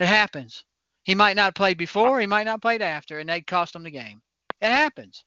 It 0.00 0.06
happens. 0.06 0.64
He 1.04 1.14
might 1.14 1.36
not 1.36 1.44
have 1.44 1.54
played 1.54 1.78
before, 1.78 2.20
he 2.20 2.26
might 2.26 2.46
not 2.46 2.54
have 2.54 2.62
played 2.62 2.82
after, 2.82 3.20
and 3.20 3.28
they 3.28 3.42
cost 3.42 3.76
him 3.76 3.84
the 3.84 3.92
game. 3.92 4.20
It 4.60 4.72
happens. 4.72 5.22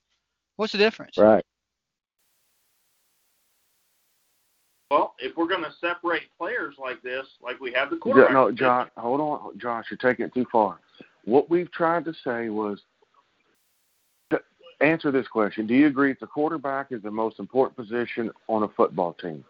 What's 0.57 0.73
the 0.73 0.77
difference? 0.77 1.17
Right. 1.17 1.45
Well, 4.91 5.13
if 5.19 5.37
we're 5.37 5.47
going 5.47 5.63
to 5.63 5.73
separate 5.79 6.23
players 6.37 6.75
like 6.79 7.01
this, 7.03 7.25
like 7.41 7.59
we 7.59 7.71
have 7.73 7.91
the 7.91 7.97
quarterback, 7.97 8.33
no, 8.33 8.51
Josh, 8.51 8.89
hold 8.97 9.21
on, 9.21 9.57
Josh, 9.59 9.85
you're 9.91 9.97
taking 9.97 10.25
it 10.25 10.33
too 10.33 10.47
far. 10.51 10.79
What 11.25 11.49
we've 11.49 11.71
tried 11.71 12.05
to 12.05 12.13
say 12.23 12.49
was 12.49 12.81
to 14.31 14.39
answer 14.81 15.11
this 15.11 15.27
question: 15.27 15.67
Do 15.67 15.75
you 15.75 15.85
agree 15.85 16.13
that 16.13 16.19
the 16.19 16.27
quarterback 16.27 16.91
is 16.91 17.03
the 17.03 17.11
most 17.11 17.39
important 17.39 17.77
position 17.77 18.31
on 18.47 18.63
a 18.63 18.67
football 18.69 19.13
team? 19.13 19.43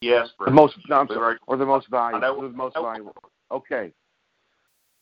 yes, 0.00 0.28
The 0.44 0.50
most, 0.50 0.76
no, 0.88 1.00
I'm 1.00 1.08
sorry, 1.08 1.38
or 1.48 1.56
the 1.56 1.66
most 1.66 1.88
valuable? 1.88 2.42
The 2.42 2.48
most 2.48 2.76
valuable. 2.76 3.14
Okay. 3.50 3.92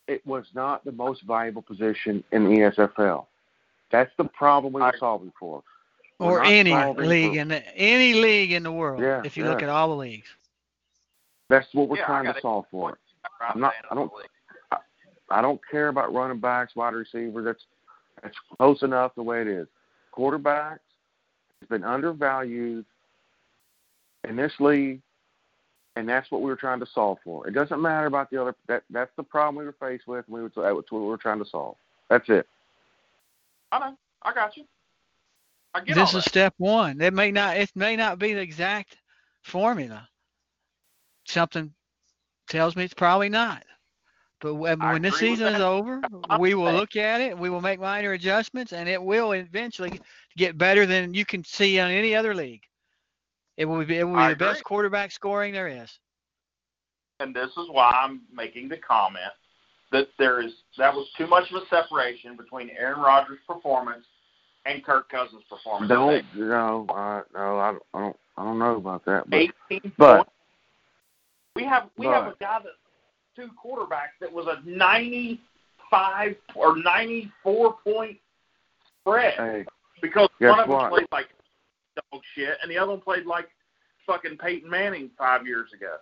It 0.06 0.26
was 0.26 0.44
not 0.54 0.84
the 0.84 0.92
most 0.92 1.22
valuable 1.22 1.62
position 1.62 2.22
in 2.32 2.44
the 2.44 2.50
ESFL. 2.50 3.26
That's 3.90 4.10
the 4.18 4.24
problem 4.24 4.72
we 4.74 4.82
were 4.82 4.94
solving 4.98 5.32
for. 5.38 5.62
We're 6.20 6.40
Or 6.40 6.44
any 6.44 6.72
league 6.72 7.32
for- 7.32 7.38
in 7.40 7.48
the 7.48 7.76
any 7.76 8.14
league 8.14 8.52
in 8.52 8.62
the 8.62 8.72
world. 8.72 9.02
Yeah, 9.02 9.22
if 9.24 9.36
you 9.36 9.44
look 9.44 9.62
at 9.62 9.68
all 9.68 9.88
the 9.88 9.96
leagues. 9.96 10.28
That's 11.48 11.66
what 11.74 11.88
we're 11.88 11.98
Yeah, 11.98 12.06
trying 12.06 12.32
to 12.32 12.40
solve 12.40 12.66
for. 12.70 12.98
I'm 13.40 13.60
not. 13.60 13.74
I 13.90 13.94
don't. 13.94 14.10
I, 14.70 14.78
I 15.30 15.42
don't 15.42 15.60
care 15.70 15.88
about 15.88 16.12
running 16.14 16.38
backs, 16.38 16.76
wide 16.76 16.94
receivers. 16.94 17.44
That's 17.44 17.64
that's 18.22 18.36
close 18.56 18.82
enough 18.82 19.14
the 19.16 19.22
way 19.22 19.40
it 19.42 19.48
is. 19.48 19.66
Quarterbacks 20.16 20.78
has 21.60 21.68
been 21.68 21.84
undervalued 21.84 22.84
in 24.28 24.36
this 24.36 24.52
league, 24.60 25.02
and 25.96 26.08
that's 26.08 26.30
what 26.30 26.40
we 26.40 26.48
were 26.48 26.56
trying 26.56 26.80
to 26.80 26.86
solve 26.86 27.18
for. 27.24 27.46
It 27.48 27.52
doesn't 27.52 27.82
matter 27.82 28.06
about 28.06 28.30
the 28.30 28.40
other. 28.40 28.54
That 28.68 28.84
that's 28.88 29.10
the 29.16 29.24
problem 29.24 29.56
we 29.56 29.64
were 29.64 29.72
faced 29.78 30.06
with. 30.06 30.24
And 30.26 30.34
we 30.34 30.42
were 30.42 30.48
that's 30.54 30.92
what 30.92 31.00
we 31.00 31.06
were 31.08 31.18
trying 31.18 31.40
to 31.42 31.50
solve. 31.50 31.76
That's 32.08 32.28
it. 32.28 32.46
I 33.72 33.80
know. 33.80 33.96
I 34.22 34.32
got 34.32 34.56
you. 34.56 34.64
This 35.86 36.14
is 36.14 36.24
step 36.24 36.54
one. 36.58 37.00
It 37.00 37.14
may 37.14 37.32
not 37.32 37.56
it 37.58 37.70
may 37.74 37.96
not 37.96 38.18
be 38.18 38.34
the 38.34 38.40
exact 38.42 38.96
formula. 39.42 40.08
Something 41.26 41.74
tells 42.48 42.76
me 42.76 42.84
it's 42.84 42.94
probably 42.94 43.30
not. 43.30 43.64
But 44.40 44.56
when, 44.56 44.80
when 44.80 45.02
this 45.02 45.18
season 45.18 45.48
is 45.48 45.60
over, 45.60 46.02
we 46.38 46.54
will 46.54 46.72
look 46.72 46.96
at 46.96 47.20
it. 47.22 47.38
We 47.38 47.50
will 47.50 47.62
make 47.62 47.80
minor 47.80 48.12
adjustments, 48.12 48.72
and 48.74 48.88
it 48.88 49.02
will 49.02 49.32
eventually 49.32 50.00
get 50.36 50.58
better 50.58 50.86
than 50.86 51.14
you 51.14 51.24
can 51.26 51.44
see 51.44 51.80
on 51.80 51.90
any 51.90 52.14
other 52.14 52.34
league. 52.34 52.62
It 53.56 53.66
will 53.66 53.84
be 53.84 53.98
it 53.98 54.04
will 54.04 54.16
be 54.16 54.20
I 54.20 54.30
the 54.30 54.36
best 54.36 54.64
quarterback 54.64 55.12
scoring 55.12 55.54
there 55.54 55.68
is. 55.68 55.98
and 57.20 57.34
this 57.34 57.50
is 57.50 57.68
why 57.70 57.90
I'm 57.92 58.22
making 58.32 58.68
the 58.68 58.78
comment 58.78 59.32
that 59.92 60.08
there 60.18 60.40
is 60.42 60.52
that 60.78 60.94
was 60.94 61.08
too 61.16 61.26
much 61.26 61.50
of 61.50 61.62
a 61.62 61.66
separation 61.68 62.36
between 62.36 62.70
Aaron 62.78 63.00
Rodgers' 63.00 63.40
performance 63.46 64.06
and 64.66 64.84
Kirk 64.84 65.08
Cousins' 65.08 65.42
performance. 65.48 65.88
Don't 65.88 66.24
no. 66.36 66.86
I, 66.90 67.22
no. 67.34 67.58
I 67.58 67.72
don't. 67.72 67.82
I 67.94 68.00
don't. 68.00 68.16
I 68.36 68.44
don't 68.44 68.58
know 68.58 68.76
about 68.76 69.04
that. 69.04 69.30
But 69.30 69.40
18 69.70 69.92
but- 69.96 70.28
We 71.54 71.64
have 71.64 71.88
we 71.96 72.06
have 72.06 72.26
a 72.26 72.30
but- 72.30 72.38
guy 72.40 72.58
that 72.64 72.72
two 73.36 73.50
quarterbacks 73.62 74.16
that 74.20 74.32
was 74.32 74.46
a 74.46 74.68
95 74.68 76.36
or 76.54 76.76
94 76.78 77.76
point 77.84 78.18
spread 79.00 79.34
hey, 79.34 79.64
because 80.00 80.28
one 80.38 80.60
of 80.60 80.68
them 80.68 80.76
what? 80.76 80.90
played 80.90 81.06
like 81.12 81.26
dog 81.96 82.22
shit 82.34 82.56
and 82.62 82.70
the 82.70 82.78
other 82.78 82.92
one 82.92 83.00
played 83.00 83.26
like 83.26 83.48
fucking 84.06 84.36
Peyton 84.38 84.70
Manning 84.70 85.10
five 85.18 85.46
years 85.46 85.70
ago. 85.74 85.96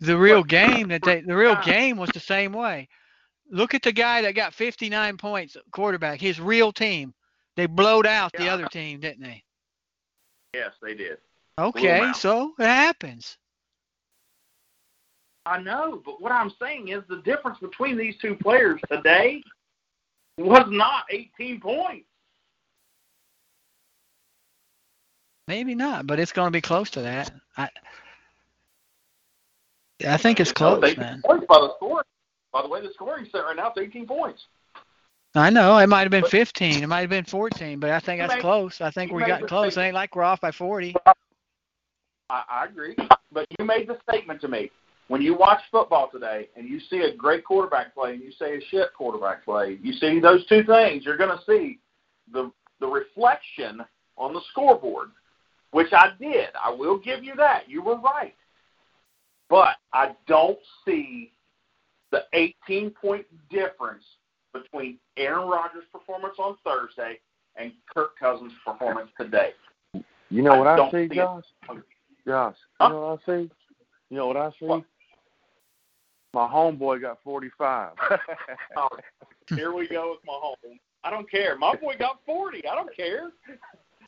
The 0.00 0.16
real 0.16 0.44
game 0.44 0.88
that 0.88 1.02
they 1.04 1.20
the 1.20 1.34
real 1.36 1.56
game 1.64 1.96
was 1.96 2.10
the 2.10 2.20
same 2.20 2.52
way. 2.52 2.88
Look 3.50 3.74
at 3.74 3.82
the 3.82 3.92
guy 3.92 4.22
that 4.22 4.34
got 4.34 4.54
59 4.54 5.16
points 5.16 5.56
quarterback, 5.70 6.20
his 6.20 6.40
real 6.40 6.72
team. 6.72 7.14
They 7.56 7.66
blowed 7.66 8.06
out 8.06 8.32
the 8.32 8.44
Yeah, 8.44 8.50
I 8.50 8.54
other 8.54 8.66
team, 8.66 9.00
didn't 9.00 9.22
they? 9.22 9.42
Yes, 10.54 10.72
they 10.82 10.94
did. 10.94 11.18
Okay, 11.58 12.12
so 12.14 12.52
it 12.58 12.66
happens. 12.66 13.36
I 15.44 15.60
know, 15.60 16.02
but 16.04 16.20
what 16.20 16.30
I'm 16.30 16.52
saying 16.60 16.88
is 16.88 17.02
the 17.08 17.22
difference 17.22 17.58
between 17.58 17.96
these 17.96 18.16
two 18.18 18.36
players 18.36 18.80
today 18.90 19.42
was 20.36 20.66
not 20.68 21.04
18 21.10 21.60
points. 21.60 22.06
Maybe 25.48 25.74
not, 25.74 26.06
but 26.06 26.20
it's 26.20 26.32
going 26.32 26.46
to 26.46 26.52
be 26.52 26.60
close 26.60 26.90
to 26.90 27.00
that. 27.00 27.32
I 27.56 27.70
I 30.06 30.16
think 30.18 30.38
it's 30.38 30.52
close, 30.52 30.84
18 30.84 31.00
man. 31.00 31.22
Points 31.24 31.46
by 31.48 31.58
the 31.58 31.74
score. 31.76 32.04
By 32.52 32.62
the 32.62 32.68
way, 32.68 32.80
the 32.80 32.92
scoring 32.94 33.26
set 33.30 33.38
right 33.38 33.56
now 33.56 33.68
it's 33.68 33.78
18 33.78 34.06
points. 34.06 34.42
I 35.34 35.50
know 35.50 35.76
it 35.78 35.88
might 35.88 36.02
have 36.02 36.10
been 36.10 36.22
But- 36.22 36.30
15, 36.30 36.82
it 36.82 36.86
might 36.86 37.00
have 37.00 37.10
been 37.10 37.24
14, 37.24 37.78
but 37.78 37.90
I 37.90 38.00
think 38.00 38.20
that's 38.20 38.34
made- 38.34 38.40
close. 38.40 38.80
I 38.80 38.90
think 38.90 39.12
we 39.12 39.24
got 39.24 39.46
close. 39.46 39.76
It 39.76 39.80
ain't 39.80 39.94
like 39.94 40.16
we're 40.16 40.22
off 40.22 40.40
by 40.40 40.50
40. 40.50 40.94
I, 42.30 42.42
I 42.48 42.64
agree, 42.64 42.96
but 43.32 43.46
you 43.58 43.64
made 43.64 43.88
the 43.88 43.98
statement 44.08 44.40
to 44.42 44.48
me 44.48 44.70
when 45.08 45.22
you 45.22 45.34
watch 45.34 45.60
football 45.70 46.10
today 46.10 46.48
and 46.56 46.68
you 46.68 46.78
see 46.80 46.98
a 47.00 47.14
great 47.14 47.44
quarterback 47.44 47.94
play 47.94 48.12
and 48.14 48.22
you 48.22 48.30
see 48.32 48.44
a 48.44 48.60
shit 48.70 48.92
quarterback 48.94 49.44
play. 49.44 49.78
You 49.82 49.92
see 49.94 50.20
those 50.20 50.46
two 50.46 50.62
things, 50.64 51.04
you're 51.04 51.16
going 51.16 51.36
to 51.36 51.44
see 51.44 51.78
the 52.32 52.52
the 52.80 52.86
reflection 52.86 53.84
on 54.16 54.32
the 54.32 54.40
scoreboard, 54.50 55.10
which 55.72 55.92
I 55.92 56.10
did. 56.20 56.50
I 56.62 56.70
will 56.70 56.96
give 56.98 57.24
you 57.24 57.34
that. 57.36 57.68
You 57.68 57.82
were 57.82 57.96
right, 57.98 58.34
but 59.48 59.76
I 59.92 60.14
don't 60.26 60.58
see 60.84 61.32
the 62.10 62.24
18 62.32 62.90
point 62.90 63.26
difference 63.50 64.04
between 64.52 64.98
Aaron 65.16 65.48
Rodgers' 65.48 65.84
performance 65.92 66.34
on 66.38 66.56
Thursday 66.64 67.18
and 67.56 67.72
Kirk 67.92 68.18
Cousins' 68.18 68.52
performance 68.64 69.10
today. 69.20 69.50
You 70.30 70.42
know 70.42 70.56
what 70.58 70.66
I, 70.66 70.76
don't 70.76 70.90
see, 70.90 71.08
see 71.08 71.14
it. 71.14 71.14
Josh? 71.14 71.44
Josh, 72.26 72.56
you 72.56 72.64
Huh? 72.80 72.88
know 72.88 73.00
what 73.00 73.20
I 73.26 73.32
see? 73.42 73.50
You 74.10 74.16
know 74.16 74.26
what 74.26 74.36
I 74.36 74.50
see? 74.58 74.66
What? 74.66 74.84
My 76.34 76.46
homeboy 76.46 77.00
got 77.00 77.18
45. 77.24 77.92
Oh, 78.76 78.88
here 79.56 79.72
we 79.72 79.88
go 79.88 80.10
with 80.10 80.20
my 80.26 80.34
home. 80.34 80.78
I 81.02 81.10
don't 81.10 81.28
care. 81.28 81.56
My 81.56 81.74
boy 81.74 81.94
got 81.98 82.20
40. 82.26 82.66
I 82.68 82.74
don't 82.74 82.94
care. 82.94 83.30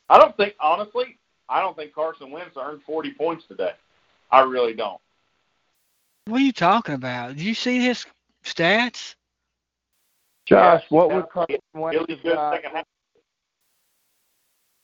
I 0.09 0.17
don't 0.19 0.35
think, 0.37 0.53
honestly, 0.61 1.17
I 1.49 1.59
don't 1.59 1.75
think 1.75 1.93
Carson 1.93 2.31
Wentz 2.31 2.55
earned 2.57 2.81
40 2.85 3.13
points 3.15 3.43
today. 3.49 3.71
I 4.31 4.41
really 4.41 4.73
don't. 4.73 5.01
What 6.25 6.37
are 6.41 6.43
you 6.45 6.51
talking 6.53 6.95
about? 6.95 7.29
Did 7.29 7.41
you 7.41 7.53
see 7.53 7.79
his 7.83 8.05
stats? 8.45 9.15
Josh, 10.47 10.83
what 10.89 11.09
Yeah, 11.09 11.15
would 11.15 11.29
Carson 11.29 11.57
Wentz 11.73 11.99
Really 11.99 12.13
have 12.15 12.23
good 12.23 12.35
got? 12.35 12.53
second. 12.63 12.83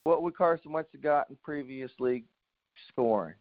What 0.04 0.22
would 0.22 0.36
Carson 0.36 0.72
Wentz 0.72 0.90
have 0.92 1.02
got 1.02 1.30
in 1.30 1.36
previous 1.44 1.92
league 2.00 2.24
scoring? 2.88 3.34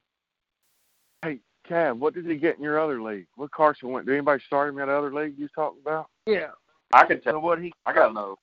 hey, 1.23 1.39
Cam, 1.67 1.99
what 1.99 2.13
did 2.13 2.25
he 2.25 2.35
get 2.37 2.57
in 2.57 2.63
your 2.63 2.79
other 2.79 3.01
league? 3.01 3.27
What 3.35 3.51
Carson 3.51 3.89
Wentz? 3.89 4.05
Did 4.05 4.13
anybody 4.13 4.43
start 4.45 4.69
him 4.69 4.79
in 4.79 4.87
that 4.87 4.93
other 4.93 5.13
league 5.13 5.35
you 5.37 5.45
was 5.45 5.51
talking 5.55 5.79
about? 5.81 6.07
Yeah. 6.25 6.51
I 6.93 7.05
can 7.05 7.21
So 7.23 7.31
tell. 7.31 7.41
what 7.41 7.61
he 7.61 7.73
I 7.85 7.93
got 7.93 8.09
to 8.09 8.13
know. 8.13 8.37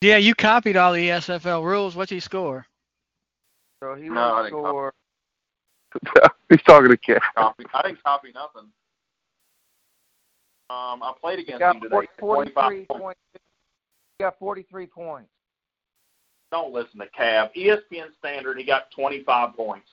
Yeah, 0.00 0.16
you 0.16 0.34
copied 0.34 0.76
all 0.76 0.92
the 0.92 1.08
SFL 1.10 1.62
rules. 1.64 1.94
What's 1.94 2.10
he 2.10 2.20
score? 2.20 2.66
so 3.82 3.94
he 3.94 4.08
No, 4.08 4.36
would 4.40 4.48
score 4.48 4.94
He's 6.48 6.62
talking 6.62 6.88
to 6.88 6.96
Cam. 6.96 7.20
Copy. 7.36 7.64
I 7.72 7.82
didn't 7.82 8.02
copy 8.02 8.32
nothing. 8.34 8.68
Um, 10.70 11.02
I 11.02 11.12
played 11.20 11.40
against 11.40 11.60
got 11.60 11.76
him 11.76 11.82
today. 11.82 12.06
40, 12.18 12.54
25 12.54 12.54
43 12.54 12.86
points. 12.86 13.02
points. 13.02 13.20
He 14.18 14.24
got 14.24 14.38
43 14.38 14.86
points. 14.86 15.30
Don't 16.52 16.72
listen 16.72 17.00
to 17.00 17.06
Cav. 17.18 17.50
E 17.56 17.68
ESPN 17.68 18.06
standard, 18.18 18.58
he 18.58 18.64
got 18.64 18.90
25 18.92 19.54
points. 19.56 19.88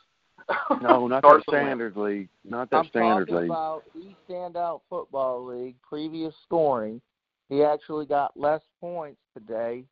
No, 0.81 1.07
not 1.07 1.21
that 1.23 1.27
Carson 1.27 1.43
Wentz. 1.47 1.65
standard 1.65 1.97
league. 1.97 2.29
Not 2.45 2.69
that 2.69 2.77
I'm 2.77 2.87
standard 2.87 3.27
talking 3.27 3.41
league. 3.41 3.51
about 3.51 3.83
the 3.93 4.13
standout 4.29 4.81
football 4.89 5.45
league 5.45 5.75
previous 5.81 6.33
scoring. 6.43 7.01
He 7.49 7.63
actually 7.63 8.05
got 8.05 8.37
less 8.37 8.61
points 8.79 9.19
today 9.35 9.83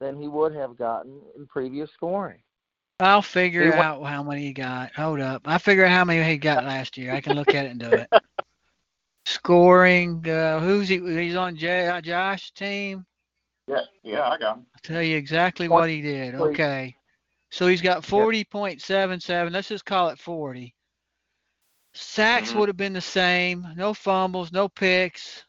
than 0.00 0.20
he 0.20 0.28
would 0.28 0.54
have 0.54 0.76
gotten 0.76 1.20
in 1.36 1.46
previous 1.46 1.90
scoring. 1.94 2.38
I'll 3.00 3.22
figure 3.22 3.64
He 3.64 3.70
wa- 3.70 3.82
out 3.84 4.02
how 4.04 4.22
many 4.22 4.42
he 4.42 4.52
got. 4.52 4.92
Hold 4.94 5.20
up. 5.20 5.42
I 5.46 5.58
figure 5.58 5.84
out 5.84 5.92
how 5.92 6.04
many 6.04 6.22
he 6.28 6.36
got 6.36 6.64
last 6.64 6.96
year. 6.96 7.12
I 7.12 7.20
can 7.20 7.36
look 7.36 7.54
at 7.54 7.66
it 7.66 7.70
and 7.70 7.80
do 7.80 7.90
it. 7.90 8.08
Scoring. 9.26 10.28
Uh, 10.28 10.58
who's 10.60 10.88
he? 10.88 10.98
He's 10.98 11.36
on 11.36 11.56
J, 11.56 11.86
uh, 11.88 12.00
Josh's 12.00 12.50
team. 12.50 13.04
Yeah, 13.68 13.82
yeah, 14.02 14.22
I 14.28 14.38
got 14.38 14.56
him. 14.56 14.66
I'll 14.74 14.80
tell 14.82 15.02
you 15.02 15.16
exactly 15.16 15.68
what 15.68 15.88
he 15.90 16.00
did. 16.00 16.34
Okay. 16.34 16.96
So 17.50 17.66
he's 17.66 17.82
got 17.82 18.02
40.77. 18.02 19.52
Let's 19.52 19.68
just 19.68 19.84
call 19.84 20.08
it 20.08 20.18
40. 20.18 20.74
Sacks 21.94 22.52
Mhm. 22.52 22.56
would 22.56 22.68
have 22.68 22.76
been 22.76 22.92
the 22.92 23.00
same. 23.00 23.66
No 23.76 23.94
fumbles, 23.94 24.52
no 24.52 24.68
picks. 24.68 25.44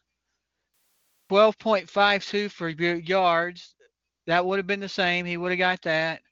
12.52 1.30 2.50
for 2.50 2.68
yards. 2.68 3.74
That 4.26 4.44
would 4.44 4.58
have 4.58 4.66
been 4.66 4.80
the 4.80 4.88
same. 4.88 5.26
He 5.26 5.36
would 5.36 5.52
have 5.52 5.58
got 5.58 5.82
that. 5.82 6.22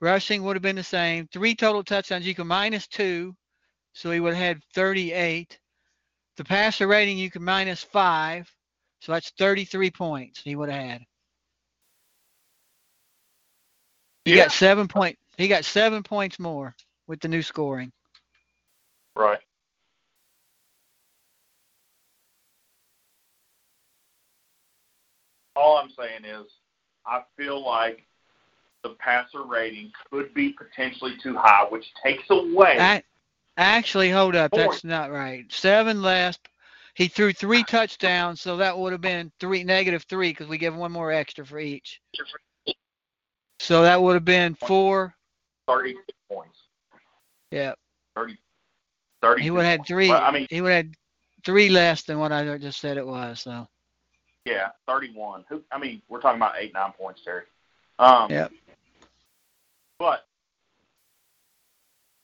Rushing 0.00 0.42
would 0.44 0.56
have 0.56 0.62
been 0.62 0.76
the 0.76 0.82
same. 0.82 1.28
Three 1.28 1.54
total 1.54 1.84
touchdowns. 1.84 2.26
You 2.26 2.34
can 2.34 2.46
minus 2.46 2.86
two. 2.86 3.36
So 3.92 4.10
he 4.10 4.20
would 4.20 4.34
have 4.34 4.42
had 4.56 4.64
38. 4.74 5.58
The 6.36 6.44
passer 6.44 6.86
rating, 6.86 7.18
you 7.18 7.30
can 7.30 7.44
minus 7.44 7.82
five. 7.82 8.50
So 9.00 9.12
that's 9.12 9.30
33 9.38 9.90
points 9.90 10.40
he 10.40 10.56
would 10.56 10.70
have 10.70 10.82
had. 10.82 11.06
He 14.24 14.32
Yeah. 14.32 14.44
got 14.44 14.52
seven 14.52 14.88
point. 14.88 15.18
He 15.36 15.48
got 15.48 15.64
seven 15.64 16.02
points 16.02 16.38
more 16.38 16.74
with 17.06 17.20
the 17.20 17.28
new 17.28 17.42
scoring. 17.42 17.92
Right. 19.16 19.40
All 25.56 25.78
I'm 25.78 25.90
saying 25.90 26.24
is, 26.24 26.46
I 27.04 27.24
feel 27.36 27.62
like 27.64 28.06
the 28.82 28.90
passer 28.90 29.42
rating 29.42 29.92
could 30.10 30.32
be 30.34 30.50
potentially 30.50 31.16
too 31.22 31.36
high, 31.36 31.64
which 31.68 31.86
takes 32.02 32.24
away. 32.30 32.78
I, 32.78 33.02
actually, 33.56 34.10
hold 34.10 34.36
up. 34.36 34.52
That's 34.52 34.84
not 34.84 35.10
right. 35.10 35.50
Seven 35.52 36.02
less. 36.02 36.38
He 36.94 37.08
threw 37.08 37.32
three 37.32 37.62
touchdowns, 37.64 38.40
so 38.40 38.56
that 38.56 38.76
would 38.76 38.92
have 38.92 39.00
been 39.00 39.32
three 39.40 39.64
negative 39.64 40.04
three 40.08 40.30
because 40.30 40.48
we 40.48 40.58
give 40.58 40.74
one 40.74 40.92
more 40.92 41.12
extra 41.12 41.46
for 41.46 41.58
each. 41.58 42.00
So 43.58 43.82
that 43.82 44.00
would 44.00 44.14
have 44.14 44.24
been 44.24 44.54
four. 44.54 45.14
36 45.66 46.02
points. 46.28 46.58
Yeah, 47.50 47.74
30, 48.16 48.38
30 49.22 49.42
he 49.42 49.50
would 49.50 49.64
have 49.64 49.78
had 49.78 49.86
three. 49.86 50.08
Well, 50.08 50.22
I 50.22 50.30
mean, 50.30 50.46
he 50.50 50.60
would 50.60 50.72
have 50.72 50.86
had 50.86 50.94
three 51.44 51.68
less 51.68 52.02
than 52.02 52.18
what 52.18 52.32
I 52.32 52.58
just 52.58 52.80
said 52.80 52.96
it 52.96 53.06
was. 53.06 53.40
So 53.40 53.66
yeah, 54.44 54.68
31. 54.86 55.44
Who? 55.48 55.62
I 55.70 55.78
mean, 55.78 56.02
we're 56.08 56.20
talking 56.20 56.38
about 56.38 56.54
eight, 56.58 56.72
nine 56.74 56.92
points, 56.92 57.22
Terry. 57.24 57.44
Um, 57.98 58.30
Yep. 58.30 58.52
But 60.00 60.26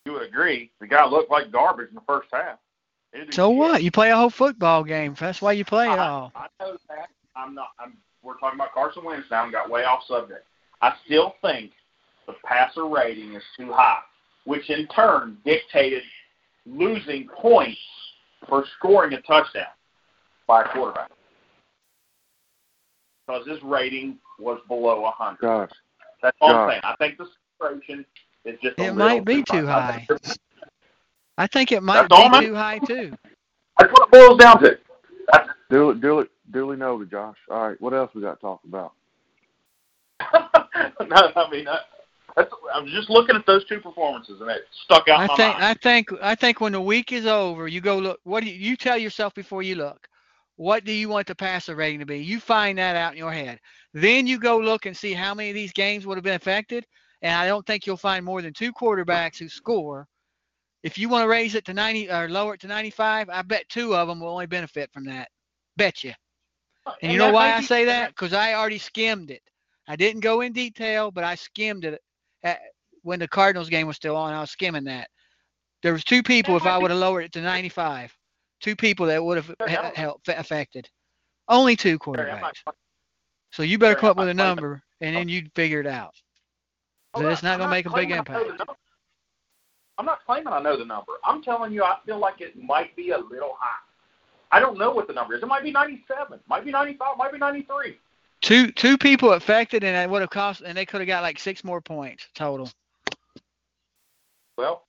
you 0.06 0.14
would 0.14 0.22
agree 0.22 0.70
the 0.80 0.86
guy 0.86 1.06
looked 1.06 1.30
like 1.30 1.52
garbage 1.52 1.90
in 1.90 1.94
the 1.94 2.00
first 2.06 2.28
half. 2.32 2.58
He 3.12 3.18
didn't 3.18 3.32
do 3.32 3.36
so 3.36 3.50
shit. 3.50 3.58
what? 3.58 3.82
You 3.82 3.90
play 3.90 4.10
a 4.10 4.16
whole 4.16 4.30
football 4.30 4.82
game. 4.82 5.14
That's 5.20 5.42
why 5.42 5.52
you 5.52 5.64
play 5.64 5.86
it 5.86 5.98
I, 5.98 6.08
all. 6.08 6.32
I 6.34 6.46
know 6.58 6.78
that. 6.88 7.10
I'm 7.36 7.54
not. 7.54 7.68
I'm. 7.78 7.98
We're 8.22 8.38
talking 8.38 8.58
about 8.58 8.72
Carson 8.72 9.04
Wentz 9.04 9.26
now 9.30 9.44
and 9.44 9.52
got 9.52 9.70
way 9.70 9.84
off 9.84 10.00
subject. 10.08 10.44
I 10.80 10.94
still 11.04 11.34
think 11.42 11.70
the 12.26 12.32
passer 12.44 12.86
rating 12.86 13.34
is 13.34 13.42
too 13.56 13.72
high, 13.72 14.00
which 14.46 14.68
in 14.70 14.88
turn 14.88 15.36
dictated 15.44 16.02
losing 16.64 17.28
points 17.28 17.78
for 18.48 18.64
scoring 18.78 19.12
a 19.12 19.20
touchdown 19.20 19.66
by 20.46 20.62
a 20.62 20.68
quarterback 20.70 21.10
because 23.26 23.46
his 23.46 23.62
rating 23.62 24.16
was 24.38 24.58
below 24.66 25.02
100. 25.02 25.38
Gosh. 25.40 25.70
That's 26.22 26.36
all 26.40 26.48
Gosh. 26.48 26.58
I'm 26.58 26.70
saying. 26.70 26.80
I 26.84 26.96
think 26.96 27.18
the 27.18 27.26
separation 27.58 28.04
is 28.44 28.58
just 28.62 28.78
It 28.78 28.82
little 28.82 28.96
might 28.96 29.24
be 29.24 29.42
too 29.42 29.68
I 29.68 29.72
high. 29.72 30.08
I 31.38 31.46
think 31.46 31.72
it 31.72 31.82
might 31.82 32.08
That's 32.08 32.40
be 32.40 32.46
too 32.46 32.54
high 32.54 32.78
too. 32.78 33.12
That's 33.78 33.92
what 33.92 34.08
it 34.08 34.10
boils 34.10 34.38
down 34.38 34.62
to. 34.62 34.78
That's, 35.32 35.48
Duly, 35.68 35.98
duly, 36.00 36.26
duly 36.52 36.76
noted, 36.76 37.10
Josh. 37.10 37.36
All 37.50 37.68
right, 37.68 37.80
what 37.80 37.92
else 37.92 38.10
we 38.14 38.22
got 38.22 38.36
to 38.36 38.40
talk 38.40 38.60
about? 38.64 38.92
no, 40.32 41.32
I 41.34 41.50
mean, 41.50 41.66
I, 41.66 41.80
I'm 42.72 42.86
just 42.86 43.10
looking 43.10 43.34
at 43.34 43.44
those 43.46 43.64
two 43.66 43.80
performances, 43.80 44.40
and 44.40 44.48
it 44.48 44.62
stuck 44.84 45.08
out 45.08 45.20
I 45.20 45.26
my 45.26 45.36
think 45.36 45.54
mind. 45.54 45.64
I 45.64 45.74
think 45.74 46.08
I 46.22 46.34
think 46.34 46.60
when 46.60 46.72
the 46.72 46.80
week 46.80 47.12
is 47.12 47.26
over, 47.26 47.66
you 47.66 47.80
go 47.80 47.98
look. 47.98 48.20
What 48.22 48.44
do 48.44 48.50
you, 48.50 48.54
you 48.56 48.76
tell 48.76 48.96
yourself 48.96 49.34
before 49.34 49.62
you 49.62 49.74
look? 49.74 50.08
What 50.56 50.84
do 50.84 50.92
you 50.92 51.08
want 51.08 51.26
the 51.26 51.34
passer 51.34 51.74
rating 51.74 52.00
to 52.00 52.06
be? 52.06 52.18
You 52.18 52.40
find 52.40 52.78
that 52.78 52.96
out 52.96 53.12
in 53.12 53.18
your 53.18 53.32
head. 53.32 53.58
Then 53.92 54.26
you 54.26 54.38
go 54.38 54.58
look 54.58 54.86
and 54.86 54.96
see 54.96 55.12
how 55.12 55.34
many 55.34 55.50
of 55.50 55.54
these 55.54 55.72
games 55.72 56.06
would 56.06 56.16
have 56.16 56.24
been 56.24 56.34
affected. 56.34 56.86
And 57.22 57.34
I 57.34 57.46
don't 57.46 57.66
think 57.66 57.86
you'll 57.86 57.96
find 57.96 58.24
more 58.24 58.42
than 58.42 58.52
two 58.52 58.72
quarterbacks 58.72 59.38
who 59.38 59.48
score. 59.48 60.06
If 60.82 60.98
you 60.98 61.08
want 61.08 61.24
to 61.24 61.28
raise 61.28 61.54
it 61.54 61.64
to 61.64 61.74
90 61.74 62.10
or 62.10 62.28
lower 62.28 62.54
it 62.54 62.60
to 62.60 62.68
95, 62.68 63.28
I 63.30 63.42
bet 63.42 63.68
two 63.68 63.94
of 63.94 64.06
them 64.06 64.20
will 64.20 64.28
only 64.28 64.46
benefit 64.46 64.90
from 64.92 65.04
that. 65.06 65.28
Bet 65.76 66.04
you. 66.04 66.12
And 67.02 67.10
you 67.10 67.18
know 67.18 67.32
why 67.32 67.52
I 67.52 67.60
say 67.60 67.84
that? 67.86 68.10
Because 68.10 68.32
I 68.32 68.54
already 68.54 68.78
skimmed 68.78 69.30
it. 69.30 69.42
I 69.88 69.96
didn't 69.96 70.20
go 70.20 70.40
in 70.42 70.52
detail, 70.52 71.10
but 71.10 71.24
I 71.24 71.34
skimmed 71.34 71.84
it 71.84 72.00
at, 72.42 72.60
when 73.02 73.18
the 73.18 73.28
Cardinals 73.28 73.68
game 73.68 73.86
was 73.86 73.96
still 73.96 74.16
on. 74.16 74.32
I 74.32 74.40
was 74.40 74.50
skimming 74.50 74.84
that. 74.84 75.08
There 75.82 75.92
was 75.92 76.04
two 76.04 76.22
people 76.22 76.56
if 76.56 76.64
I 76.64 76.78
would 76.78 76.90
have 76.90 77.00
lowered 77.00 77.24
it 77.24 77.32
to 77.32 77.40
95. 77.40 78.14
Two 78.60 78.74
people 78.76 79.06
that 79.06 79.22
would 79.22 79.36
have 79.36 79.54
helped 79.94 80.28
affected. 80.28 80.88
Only 81.48 81.76
two 81.76 81.98
quarterbacks. 81.98 82.62
So 83.52 83.62
you 83.62 83.78
better 83.78 83.94
come 83.94 84.10
up 84.10 84.16
with 84.16 84.28
a 84.28 84.34
number, 84.34 84.82
and 85.00 85.14
then 85.14 85.28
you'd 85.28 85.52
figure 85.54 85.80
it 85.80 85.86
out. 85.86 86.14
Hold 87.16 87.32
it's 87.32 87.42
on, 87.42 87.50
not 87.50 87.58
going 87.58 87.68
to 87.68 87.70
make 87.70 87.86
a 87.86 87.90
big 87.90 88.08
claiming 88.08 88.12
I 88.12 88.16
know 88.16 88.42
impact. 88.54 88.80
I'm 89.98 90.06
not 90.06 90.18
claiming 90.26 90.52
I 90.52 90.60
know 90.60 90.76
the 90.76 90.84
number. 90.84 91.12
I'm 91.24 91.42
telling 91.42 91.72
you, 91.72 91.82
I 91.82 91.96
feel 92.04 92.18
like 92.18 92.40
it 92.40 92.62
might 92.62 92.94
be 92.96 93.10
a 93.10 93.18
little 93.18 93.56
high. 93.58 93.78
I 94.52 94.60
don't 94.60 94.78
know 94.78 94.90
what 94.90 95.06
the 95.06 95.14
number 95.14 95.34
is. 95.34 95.42
It 95.42 95.46
might 95.46 95.64
be 95.64 95.72
97, 95.72 96.40
might 96.48 96.64
be 96.64 96.70
95, 96.70 97.16
might 97.16 97.32
be 97.32 97.38
93. 97.38 97.98
Two 98.42 98.70
two 98.72 98.98
people 98.98 99.32
affected, 99.32 99.82
and 99.82 99.96
it 99.96 100.10
would 100.10 100.20
have 100.20 100.30
cost, 100.30 100.60
and 100.60 100.76
they 100.76 100.84
could 100.84 101.00
have 101.00 101.08
got 101.08 101.22
like 101.22 101.38
six 101.38 101.64
more 101.64 101.80
points 101.80 102.26
total. 102.34 102.70
Well, 104.58 104.84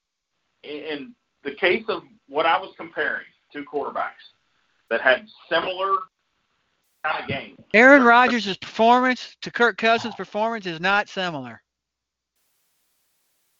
in, 0.62 0.70
in 0.70 1.14
the 1.44 1.54
case 1.54 1.84
of 1.88 2.02
what 2.28 2.44
I 2.44 2.58
was 2.58 2.74
comparing, 2.76 3.24
two 3.52 3.64
quarterbacks 3.64 4.34
that 4.90 5.00
had 5.00 5.26
similar 5.48 5.96
kind 7.04 7.22
of 7.22 7.28
games. 7.28 7.58
Aaron 7.74 8.02
Rodgers' 8.02 8.56
performance 8.58 9.36
to 9.40 9.50
Kirk 9.50 9.78
Cousins' 9.78 10.14
performance 10.14 10.66
is 10.66 10.80
not 10.80 11.08
similar. 11.08 11.62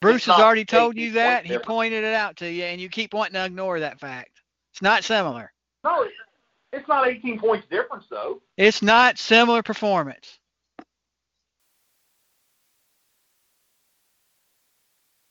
Bruce 0.01 0.27
has 0.27 0.39
already 0.39 0.65
told 0.65 0.97
you 0.97 1.13
that. 1.13 1.45
He 1.47 1.59
pointed 1.59 2.05
it 2.05 2.15
out 2.15 2.37
to 2.37 2.51
you, 2.51 2.65
and 2.65 2.81
you 2.81 2.89
keep 2.89 3.13
wanting 3.15 3.35
to 3.35 3.45
ignore 3.45 3.81
that 3.81 3.99
fact. 3.99 4.31
It's 4.73 4.83
not 4.83 5.05
similar. 5.05 5.53
No, 5.85 6.03
it's- 6.03 6.85
not 6.89 7.07
18 7.07 7.39
points 7.39 7.67
difference 7.69 8.07
though. 8.09 8.41
It's 8.57 8.81
not 8.83 9.19
similar 9.19 9.63
performance. 9.63 10.39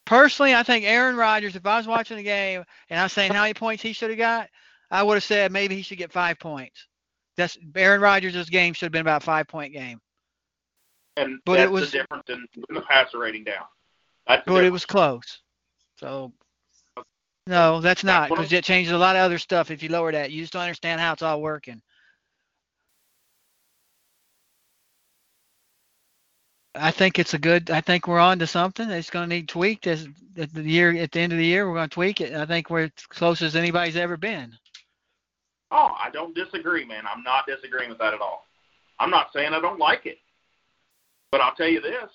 personally, 0.08 0.56
I 0.56 0.64
think 0.64 0.86
Aaron 0.86 1.16
Rodgers. 1.16 1.56
If 1.56 1.66
I 1.66 1.78
was 1.78 1.86
watching 1.86 2.18
the 2.18 2.24
game 2.24 2.64
and 2.90 3.00
I 3.00 3.04
was 3.04 3.14
saying 3.14 3.34
how 3.34 3.42
many 3.42 3.54
points 3.54 3.84
he 3.84 3.94
should 3.94 4.10
have 4.10 4.18
got, 4.18 4.50
I 4.90 5.04
would 5.04 5.16
have 5.16 5.24
said 5.24 5.52
maybe 5.52 5.76
he 5.76 5.82
should 5.82 5.98
get 5.98 6.12
five 6.12 6.40
points. 6.40 6.88
That's 7.36 7.58
Aaron 7.76 8.02
Rodgers' 8.02 8.50
game 8.50 8.74
should 8.74 8.86
have 8.86 8.92
been 8.92 9.02
about 9.02 9.22
a 9.22 9.26
five 9.26 9.48
point 9.48 9.74
game. 9.74 10.00
And 11.18 11.40
But 11.46 11.60
it 11.60 11.70
was- 11.70 11.92
the 11.92 12.00
difference 12.00 12.24
in 12.30 12.48
the 12.70 12.82
passer 12.82 13.20
rating 13.20 13.44
down. 13.44 13.66
But 14.28 14.64
it 14.64 14.72
was 14.72 14.86
close. 14.86 15.40
So 15.96 16.34
no, 17.48 17.80
that's 17.80 18.04
not 18.04 18.30
because 18.30 18.52
it 18.52 18.64
changes 18.64 18.92
a 18.92 18.98
lot 18.98 19.16
of 19.16 19.22
other 19.22 19.38
stuff 19.38 19.72
if 19.72 19.82
you 19.82 19.90
lower 19.90 20.12
that. 20.12 20.32
You 20.32 20.42
just 20.42 20.54
don't 20.54 20.64
understand 20.64 21.00
how 21.00 21.14
it's 21.14 21.22
all 21.22 21.42
working. 21.42 21.82
I 26.76 26.92
think 26.92 27.18
it's 27.18 27.34
a 27.34 27.40
good. 27.40 27.72
I 27.72 27.82
think 27.82 28.08
we're 28.08 28.20
on 28.20 28.40
to 28.40 28.48
something. 28.48 28.90
It's 28.90 29.10
going 29.10 29.30
to 29.30 29.36
need 29.36 29.48
tweaked 29.48 29.88
as 29.88 30.08
at 30.38 30.54
the 30.54 30.62
year 30.62 30.96
at 30.98 31.12
the 31.12 31.22
end 31.22 31.32
of 31.32 31.40
the 31.40 31.46
year. 31.46 31.68
We're 31.68 31.76
going 31.76 31.90
to 31.90 31.94
tweak 31.94 32.22
it. 32.22 32.34
I 32.34 32.46
think 32.46 32.70
we're 32.70 32.84
as 32.84 32.92
close 33.10 33.42
as 33.42 33.56
anybody's 33.56 33.96
ever 33.96 34.18
been. 34.18 34.54
Oh, 35.72 35.96
I 36.02 36.10
don't 36.12 36.36
disagree, 36.36 36.86
man. 36.86 37.04
I'm 37.12 37.24
not 37.24 37.46
disagreeing 37.48 37.90
with 37.90 37.98
that 38.00 38.14
at 38.14 38.22
all. 38.22 38.46
I'm 39.00 39.10
not 39.10 39.32
saying 39.34 39.54
I 39.54 39.62
don't 39.62 39.80
like 39.80 40.06
it. 40.06 40.18
But 41.32 41.42
I'll 41.42 41.56
tell 41.56 41.68
you 41.68 41.82
this. 41.82 42.10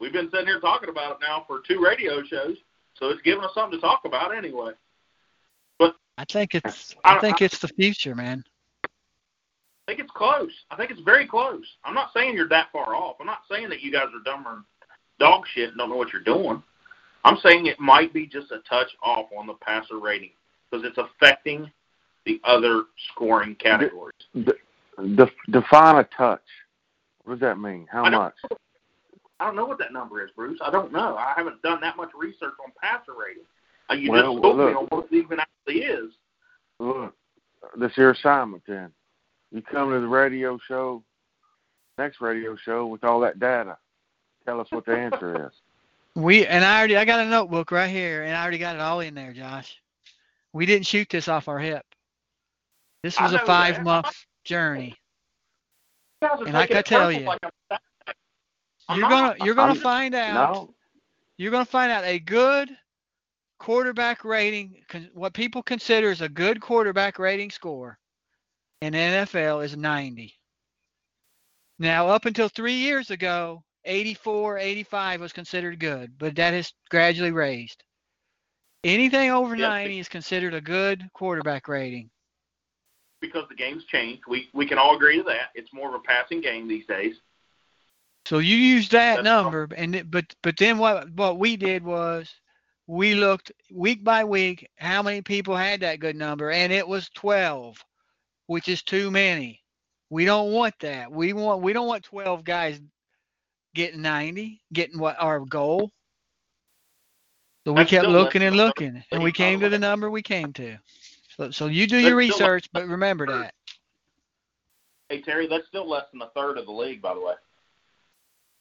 We've 0.00 0.12
been 0.12 0.30
sitting 0.30 0.46
here 0.46 0.60
talking 0.60 0.88
about 0.88 1.12
it 1.12 1.18
now 1.26 1.44
for 1.46 1.60
two 1.66 1.82
radio 1.82 2.22
shows, 2.22 2.56
so 2.98 3.08
it's 3.08 3.22
giving 3.22 3.42
us 3.44 3.50
something 3.54 3.78
to 3.78 3.80
talk 3.84 4.02
about 4.04 4.34
anyway. 4.34 4.72
But 5.78 5.96
I 6.18 6.24
think 6.30 6.54
it's. 6.54 6.94
I- 7.04 7.16
I 7.16 7.20
think 7.20 7.40
it's 7.40 7.58
the 7.58 7.68
future, 7.68 8.14
man. 8.14 8.44
I 8.84 8.88
think 9.92 10.00
it's 10.00 10.10
close. 10.10 10.50
I 10.70 10.76
think 10.76 10.90
it's 10.90 11.00
very 11.00 11.26
close. 11.26 11.64
I'm 11.84 11.94
not 11.94 12.12
saying 12.12 12.34
you're 12.34 12.48
that 12.48 12.72
far 12.72 12.94
off. 12.94 13.16
I'm 13.20 13.26
not 13.26 13.42
saying 13.50 13.68
that 13.68 13.80
you 13.82 13.92
guys 13.92 14.06
are 14.14 14.22
dumb 14.24 14.46
or 14.46 14.64
dog 15.20 15.44
shit 15.54 15.68
and 15.70 15.78
don't 15.78 15.90
know 15.90 15.96
what 15.96 16.12
you're 16.12 16.22
doing. 16.22 16.60
I'm 17.24 17.38
saying 17.38 17.66
it 17.66 17.78
might 17.80 18.12
be 18.12 18.26
just 18.26 18.50
a 18.50 18.58
touch 18.68 18.88
off 19.02 19.26
on 19.36 19.46
the 19.46 19.54
passer 19.54 19.98
rating 19.98 20.30
because 20.70 20.84
it's 20.84 20.98
affecting 20.98 21.70
the 22.24 22.40
other 22.44 22.84
scoring 23.12 23.54
categories. 23.56 24.12
Def, 25.14 25.30
define 25.50 25.96
a 25.96 26.04
touch. 26.16 26.42
What 27.24 27.34
does 27.34 27.40
that 27.40 27.58
mean? 27.58 27.86
How 27.90 28.04
I 28.04 28.10
don't- 28.10 28.20
much? 28.22 28.34
I 29.38 29.46
don't 29.46 29.56
know 29.56 29.66
what 29.66 29.78
that 29.78 29.92
number 29.92 30.24
is, 30.24 30.30
Bruce. 30.34 30.58
I 30.64 30.70
don't 30.70 30.92
know. 30.92 31.16
I 31.16 31.34
haven't 31.36 31.60
done 31.62 31.80
that 31.82 31.96
much 31.96 32.10
research 32.16 32.54
on 32.64 32.72
passer 32.80 33.12
rating. 33.18 33.44
Uh, 33.90 33.94
you 33.94 34.10
Well, 34.10 34.32
just 34.32 34.42
told 34.42 34.58
me 34.58 34.64
on 34.64 34.86
what 34.86 35.06
it 35.10 35.14
even 35.16 35.38
actually 35.40 35.82
is. 35.82 36.12
Look, 36.78 37.14
this 37.78 37.90
is 37.92 37.96
your 37.98 38.10
assignment 38.10 38.62
then. 38.66 38.90
You 39.52 39.62
come 39.62 39.90
to 39.90 40.00
the 40.00 40.06
radio 40.08 40.58
show, 40.66 41.02
next 41.98 42.20
radio 42.20 42.56
show 42.56 42.86
with 42.86 43.04
all 43.04 43.20
that 43.20 43.38
data. 43.38 43.76
Tell 44.44 44.60
us 44.60 44.68
what 44.70 44.86
the 44.86 44.96
answer 44.96 45.46
is. 45.46 45.52
We 46.16 46.46
and 46.46 46.64
I 46.64 46.78
already. 46.78 46.96
I 46.96 47.04
got 47.04 47.20
a 47.20 47.28
notebook 47.28 47.70
right 47.70 47.90
here, 47.90 48.22
and 48.22 48.34
I 48.34 48.40
already 48.40 48.56
got 48.56 48.74
it 48.74 48.80
all 48.80 49.00
in 49.00 49.14
there, 49.14 49.34
Josh. 49.34 49.76
We 50.54 50.64
didn't 50.64 50.86
shoot 50.86 51.10
this 51.10 51.28
off 51.28 51.46
our 51.46 51.58
hip. 51.58 51.84
This 53.02 53.20
was 53.20 53.32
know 53.32 53.36
a 53.36 53.40
that. 53.40 53.46
five 53.46 53.84
month 53.84 54.24
journey. 54.42 54.96
You 56.22 56.28
guys 56.28 56.40
are 56.40 56.44
And 56.46 56.54
like 56.54 56.70
I 56.70 56.78
it 56.78 56.86
tell 56.86 57.12
you, 57.12 57.26
like 57.26 57.40
I'm- 58.88 58.98
You're 59.00 59.08
not. 59.08 59.38
gonna 59.38 59.44
you're 59.44 59.54
gonna 59.54 59.72
I'm- 59.72 59.80
find 59.80 60.14
out. 60.14 60.54
No, 60.54 60.74
You're 61.38 61.50
gonna 61.50 61.64
find 61.64 61.90
out 61.92 62.04
a 62.04 62.18
good 62.18 62.70
quarterback 63.58 64.24
rating. 64.24 64.84
What 65.12 65.34
people 65.34 65.62
consider 65.62 66.10
as 66.10 66.20
a 66.20 66.28
good 66.28 66.60
quarterback 66.60 67.18
rating 67.18 67.50
score 67.50 67.98
in 68.80 68.94
NFL 68.94 69.64
is 69.64 69.76
90. 69.76 70.34
Now, 71.78 72.08
up 72.08 72.24
until 72.24 72.48
three 72.48 72.74
years 72.74 73.10
ago, 73.10 73.62
84, 73.84 74.58
85 74.58 75.20
was 75.20 75.32
considered 75.32 75.78
good, 75.78 76.16
but 76.18 76.34
that 76.36 76.54
has 76.54 76.72
gradually 76.90 77.32
raised. 77.32 77.82
Anything 78.84 79.30
over 79.30 79.56
Yes, 79.56 79.68
90 79.68 79.98
is 79.98 80.08
considered 80.08 80.54
a 80.54 80.60
good 80.60 81.08
quarterback 81.12 81.68
rating. 81.68 82.10
because 83.20 83.48
the 83.48 83.54
game's 83.54 83.84
changed. 83.86 84.22
We 84.28 84.48
we 84.52 84.66
can 84.66 84.78
all 84.78 84.94
agree 84.94 85.16
to 85.18 85.22
that. 85.24 85.50
It's 85.54 85.72
more 85.72 85.88
of 85.88 85.94
a 85.94 86.00
passing 86.00 86.40
game 86.40 86.68
these 86.68 86.86
days. 86.86 87.16
So 88.26 88.38
you 88.38 88.56
use 88.56 88.88
that 88.88 89.16
That's 89.16 89.24
number, 89.24 89.68
and 89.76 89.94
it, 89.94 90.10
but 90.10 90.24
but 90.42 90.56
then 90.56 90.78
what 90.78 91.08
what 91.12 91.38
we 91.38 91.56
did 91.56 91.84
was 91.84 92.28
we 92.88 93.14
looked 93.14 93.52
week 93.70 94.02
by 94.02 94.24
week 94.24 94.68
how 94.78 95.00
many 95.00 95.22
people 95.22 95.54
had 95.54 95.78
that 95.80 96.00
good 96.00 96.16
number, 96.16 96.50
and 96.50 96.72
it 96.72 96.86
was 96.88 97.08
12, 97.10 97.78
which 98.48 98.66
is 98.66 98.82
too 98.82 99.12
many. 99.12 99.62
We 100.10 100.24
don't 100.24 100.50
want 100.50 100.74
that. 100.80 101.12
We 101.12 101.34
want 101.34 101.62
we 101.62 101.72
don't 101.72 101.86
want 101.86 102.02
12 102.02 102.42
guys 102.42 102.80
getting 103.76 104.02
90, 104.02 104.60
getting 104.72 104.98
what 104.98 105.14
our 105.20 105.38
goal. 105.38 105.92
So 107.64 107.74
we 107.74 107.82
That's 107.82 107.90
kept 107.90 108.08
looking 108.08 108.42
and 108.42 108.56
looking, 108.56 109.04
and 109.12 109.22
we 109.22 109.28
we 109.28 109.32
came 109.32 109.60
to 109.60 109.68
the 109.68 109.78
number 109.78 110.10
we 110.10 110.22
came 110.22 110.52
to. 110.54 110.76
So 111.36 111.52
so 111.52 111.66
you 111.68 111.86
do 111.86 111.98
your 111.98 112.16
research, 112.16 112.68
but 112.72 112.88
remember 112.88 113.28
that. 113.28 113.54
Hey 115.08 115.20
Terry, 115.20 115.46
that's 115.46 115.68
still 115.68 115.88
less 115.88 116.06
than 116.10 116.22
a 116.22 116.30
third 116.34 116.58
of 116.58 116.66
the 116.66 116.72
league, 116.72 117.00
by 117.00 117.14
the 117.14 117.20
way. 117.20 117.34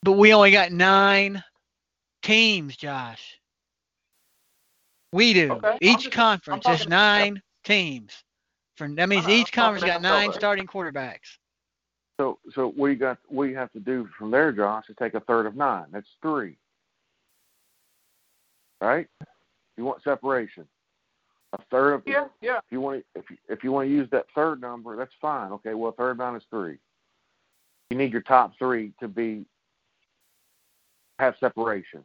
But 0.06 0.14
we 0.14 0.36
only 0.36 0.52
got 0.52 0.72
nine 0.72 1.44
teams, 2.22 2.77
Josh. 2.77 3.40
We 5.11 5.34
do. 5.34 5.53
Okay, 5.53 5.77
Each 5.82 6.03
just- 6.03 6.11
conference 6.11 6.64
I'm 6.68 6.73
is 6.76 6.80
talking- 6.82 6.90
nine 6.91 7.41
teams. 7.64 8.23
For 8.77 8.88
that 8.88 9.10
means 9.10 9.26
I 9.26 9.32
each 9.32 9.52
conference 9.52 9.82
talking 9.82 9.94
got 9.95 10.02
nine 10.03 10.27
that. 10.30 10.38
starting 10.38 10.68
quarterbacks. 10.68 11.40
So 12.19 12.38
so 12.53 12.68
we 12.77 12.94
got 12.95 13.18
we 13.30 13.52
have 13.53 13.72
to 13.72 13.80
do 13.80 14.07
from 14.18 14.30
there, 14.30 14.52
Josh, 14.52 14.90
is 14.90 14.95
take 14.98 15.15
a 15.15 15.22
third 15.22 15.48
of 15.48 15.56
nine. 15.56 15.88
That's 15.91 16.10
three. 16.22 16.56
Right? 18.82 19.07
You 19.76 19.86
want 19.86 20.03
separation. 20.03 20.68
A 21.53 21.57
third 21.72 21.94
of 21.94 22.03
Yeah, 22.06 22.27
yeah. 22.41 22.57
if 22.57 22.64
you 22.69 22.80
want 22.80 23.03
to, 23.15 23.19
if 23.22 23.30
you, 23.32 23.38
if 23.49 23.64
you 23.64 23.72
want 23.72 23.88
to 23.88 23.91
use 23.91 24.10
that 24.11 24.27
third 24.36 24.61
number, 24.61 24.95
that's 24.98 25.14
fine. 25.19 25.52
Okay, 25.53 25.73
well 25.73 25.94
third 25.94 26.11
of 26.11 26.18
nine 26.18 26.36
is 26.36 26.44
three. 26.52 26.77
You 27.90 27.98
need 27.98 28.11
your 28.11 28.22
top 28.22 28.56
three 28.60 28.94
to 28.99 29.07
be 29.07 29.48
have 31.19 31.35
separation. 31.39 32.03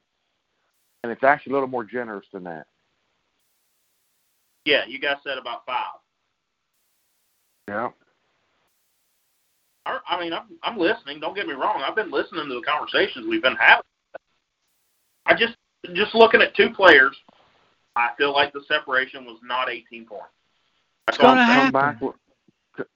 And 1.03 1.11
it's 1.11 1.25
actually 1.25 1.53
a 1.53 1.55
little 1.55 1.69
more 1.69 1.85
generous 1.85 2.27
than 2.33 2.45
that. 2.45 2.67
Yeah, 4.67 4.85
you 4.87 5.01
guys 5.01 5.17
said 5.25 5.39
about 5.39 5.65
five. 5.65 5.99
Yeah. 7.69 7.89
I, 9.87 9.99
I 10.09 10.21
mean, 10.21 10.33
I'm, 10.33 10.45
I'm 10.63 10.79
listening. 10.79 11.21
Don't 11.21 11.35
get 11.35 11.47
me 11.47 11.55
wrong. 11.55 11.83
I've 11.87 11.97
been 11.97 12.11
listening 12.11 12.49
to 12.49 12.55
the 12.55 12.63
conversations 12.63 13.27
we've 13.29 13.43
been 13.43 13.57
having. 13.57 13.83
I 15.25 15.35
just, 15.35 15.55
just 15.95 16.15
looking 16.15 16.43
at 16.43 16.55
two 16.55 16.71
players, 16.71 17.17
I 17.97 18.11
feel 18.19 18.33
like 18.33 18.53
the 18.53 18.63
separation 18.69 19.25
was 19.25 19.39
not 19.43 19.71
18 19.71 20.07
points. 20.07 20.25
That's 21.07 21.19
It's 21.19 21.25
all 21.25 21.31
I'm 21.31 21.37
gonna 21.37 21.61
saying. 21.61 21.73
Come 21.73 21.81
happen. 21.81 22.13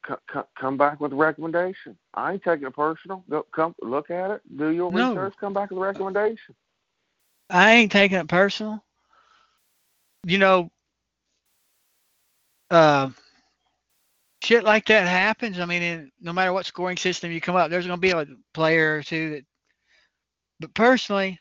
C- 0.09 0.15
c- 0.35 0.41
come 0.59 0.77
back 0.79 1.01
with 1.01 1.13
a 1.13 1.17
recommendation. 1.17 1.97
I 2.15 2.35
ain't 2.35 2.45
taking 2.45 2.67
it 2.69 2.75
personal. 2.77 3.25
Go 3.31 3.47
come 3.55 3.75
look 3.83 4.11
at 4.11 4.31
it, 4.33 4.43
do 4.59 4.71
your 4.71 4.91
No. 4.91 4.93
research, 4.93 5.35
come 5.41 5.55
back 5.55 5.71
with 5.71 5.79
a 5.79 5.83
recommendation. 5.83 6.55
I 7.51 7.73
ain't 7.75 7.93
taking 7.93 8.19
it 8.19 8.29
personal. 8.29 8.83
You 10.25 10.39
know, 10.39 10.71
uh, 12.71 13.11
shit 14.43 14.65
like 14.65 14.87
that 14.89 15.09
happens. 15.09 15.61
I 15.61 15.67
mean, 15.67 15.83
in, 15.83 16.13
no 16.21 16.33
matter 16.33 16.53
what 16.53 16.67
scoring 16.67 16.99
system 16.99 17.33
you 17.33 17.41
come 17.41 17.57
up, 17.57 17.71
there's 17.71 17.87
going 17.87 17.99
to 17.99 18.03
be 18.03 18.11
a 18.13 18.27
player 18.55 18.99
or 18.99 19.03
two 19.05 19.31
that. 19.33 19.45
But 20.61 20.75
personally, 20.75 21.41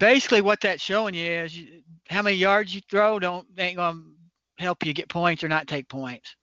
basically, 0.00 0.42
what 0.42 0.60
that's 0.62 0.82
showing 0.82 1.14
you 1.14 1.24
is 1.30 1.56
you, 1.56 1.82
how 2.10 2.22
many 2.22 2.36
yards 2.36 2.74
you 2.74 2.82
throw 2.90 3.18
don't 3.20 3.46
ain't 3.58 3.76
going 3.76 3.94
to 4.58 4.64
help 4.64 4.84
you 4.86 4.94
get 4.94 5.08
points 5.10 5.44
or 5.44 5.48
not 5.48 5.68
take 5.68 5.88
points. 5.88 6.36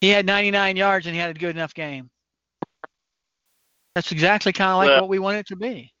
He 0.00 0.10
had 0.10 0.26
99 0.26 0.76
yards 0.76 1.06
and 1.06 1.14
he 1.14 1.20
had 1.20 1.34
a 1.34 1.38
good 1.38 1.56
enough 1.56 1.74
game. 1.74 2.10
That's 3.94 4.10
exactly 4.12 4.52
kind 4.52 4.70
of 4.70 4.76
like 4.78 4.88
Well- 4.88 5.02
what 5.02 5.08
we 5.08 5.18
want 5.18 5.36
it 5.36 5.46
to 5.48 5.56
be. 5.56 5.92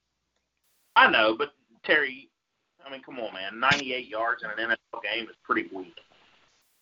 I 0.96 1.10
know, 1.10 1.36
but 1.36 1.50
Terry, 1.84 2.30
I 2.86 2.90
mean, 2.90 3.02
come 3.02 3.18
on, 3.18 3.34
man. 3.34 3.58
98 3.58 4.06
yards 4.08 4.44
in 4.44 4.50
an 4.50 4.56
NFL 4.70 5.02
game 5.02 5.28
is 5.28 5.34
pretty 5.42 5.68
weak. 5.74 5.96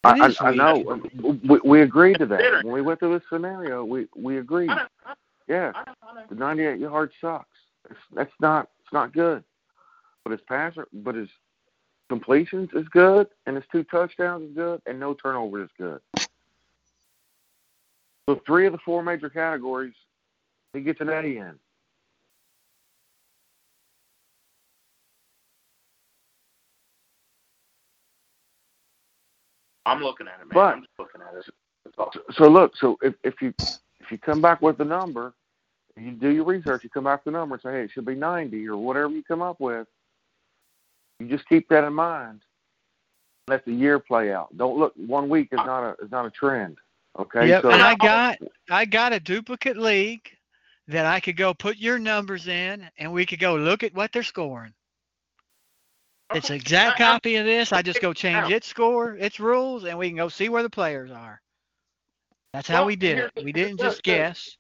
I, 0.05 0.19
I, 0.21 0.27
is 0.29 0.37
I 0.41 0.53
know. 0.53 1.01
We, 1.49 1.61
we 1.65 1.83
agreed 1.83 2.19
to 2.19 2.27
that 2.27 2.65
when 2.65 2.75
we 2.75 2.83
went 2.83 2.99
through 2.99 3.19
this 3.19 3.29
scenario. 3.31 3.85
We 3.85 4.09
we 4.17 4.39
agreed. 4.39 4.69
I 4.69 4.75
know, 4.75 4.87
I, 5.07 5.15
Yeah, 5.49 5.73
I 5.75 5.85
know, 5.85 5.95
I 6.03 6.15
know. 6.15 6.27
the 6.29 6.35
98 6.35 6.81
yard 6.81 7.13
sucks. 7.21 7.47
It's, 7.89 8.01
that's 8.13 8.33
not 8.41 8.69
it's 8.81 8.93
not 8.93 9.13
good. 9.13 9.45
But 10.25 10.33
his 10.33 10.41
passer, 10.43 10.89
but 10.93 11.15
his 11.15 11.29
completions 12.09 12.71
is 12.75 12.87
good, 12.89 13.29
and 13.47 13.55
his 13.57 13.65
two 13.71 13.85
touchdowns 13.85 14.51
is 14.51 14.57
good, 14.57 14.83
and 14.87 14.99
no 14.99 15.15
turnovers 15.15 15.71
is 15.71 15.71
good. 15.79 16.01
So 18.33 18.41
three 18.47 18.67
of 18.67 18.73
the 18.73 18.79
four 18.79 19.03
major 19.03 19.29
categories, 19.29 19.93
he 20.73 20.81
gets 20.81 21.03
an 21.03 21.11
A 21.11 21.21
in. 21.21 21.53
I'm 29.85 30.01
looking 30.03 30.29
at 30.29 30.41
it, 30.41 30.47
man. 30.47 30.49
But- 30.55 30.75
I'm 30.77 30.81
just 30.81 30.93
looking 30.99 31.21
at 31.21 31.35
it. 31.35 31.45
So, 31.95 32.11
so 32.33 32.49
look, 32.49 32.73
so 32.79 32.97
if, 33.03 33.15
if 33.23 33.35
you 33.43 33.53
if 34.01 34.11
you 34.11 34.17
come 34.17 34.41
back 34.41 34.63
with 34.63 34.79
the 34.79 34.85
number, 34.85 35.35
you 35.97 36.13
do 36.13 36.31
your 36.31 36.45
research, 36.45 36.85
you 36.85 36.89
come 36.91 37.05
back 37.05 37.27
with 37.27 37.35
the 37.35 37.39
number 37.39 37.57
and 37.57 37.63
say, 37.63 37.73
hey, 37.73 37.83
it 37.83 37.91
should 37.93 38.07
be 38.07 38.15
90 38.15 38.67
or 38.69 38.79
whatever 38.79 39.11
you 39.11 39.23
come 39.23 39.43
up 39.43 39.61
with. 39.61 39.87
You 41.21 41.29
just 41.29 41.47
keep 41.49 41.69
that 41.69 41.85
in 41.85 41.93
mind. 41.93 42.41
Let 43.49 43.67
the 43.67 43.75
year 43.75 43.99
play 43.99 44.33
out. 44.33 44.57
Don't 44.57 44.79
look. 44.79 44.95
One 44.97 45.29
week 45.29 45.49
is 45.53 45.59
not 45.59 45.83
a 45.85 45.91
is 46.03 46.11
not 46.11 46.25
a 46.25 46.31
trend. 46.31 46.79
Okay. 47.19 47.49
Yep, 47.49 47.63
so 47.63 47.71
and 47.71 47.83
I 47.83 47.95
got 47.95 48.39
I 48.71 48.85
got 48.85 49.13
a 49.13 49.21
duplicate 49.21 49.77
league 49.77 50.29
that 50.89 51.05
I 51.07 51.21
could 51.21 51.37
go 51.37 51.53
put 51.55 51.77
your 51.77 51.99
numbers 51.99 52.49
in, 52.49 52.89
and 52.99 53.13
we 53.13 53.27
could 53.27 53.39
go 53.39 53.57
look 53.57 53.83
at 53.83 53.95
what 53.95 54.13
they're 54.13 54.23
scoring. 54.23 54.73
It's 56.35 56.49
an 56.49 56.57
exact 56.57 57.01
I- 57.01 57.05
I- 57.05 57.13
copy 57.13 57.37
of 57.37 57.45
this. 57.45 57.73
I 57.73 57.83
just 57.83 58.01
go 58.01 58.15
change 58.15 58.51
its 58.51 58.67
score, 58.67 59.17
its 59.17 59.39
rules, 59.39 59.85
and 59.85 59.99
we 59.99 60.09
can 60.09 60.17
go 60.17 60.29
see 60.29 60.49
where 60.49 60.63
the 60.63 60.71
players 60.71 61.11
are. 61.11 61.41
That's 62.55 62.69
how 62.69 62.81
Well, 62.81 62.87
we 62.87 62.97
did 62.97 63.19
here- 63.19 63.31
it. 63.37 63.45
We 63.45 63.53
didn't 63.53 63.79
just 63.79 63.97
this. 63.97 64.01
guess. 64.03 64.57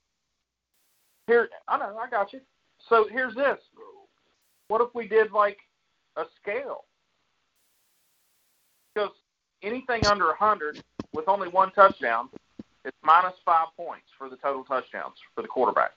Here, 1.26 1.48
I 1.68 1.78
know, 1.78 1.96
I 1.98 2.08
got 2.10 2.32
you. 2.32 2.40
So 2.88 3.08
here's 3.08 3.34
this. 3.34 3.58
What 4.68 4.82
if 4.82 4.94
we 4.94 5.08
did 5.08 5.32
like 5.32 5.58
a 6.16 6.26
scale? 6.36 6.84
Because 8.94 9.12
anything 9.62 10.04
under 10.06 10.28
100 10.28 10.82
with 11.12 11.28
only 11.28 11.48
one 11.48 11.70
touchdown, 11.72 12.28
it's 12.84 12.96
minus 13.02 13.34
five 13.44 13.68
points 13.76 14.06
for 14.18 14.28
the 14.28 14.36
total 14.36 14.64
touchdowns 14.64 15.16
for 15.34 15.42
the 15.42 15.48
quarterback. 15.48 15.92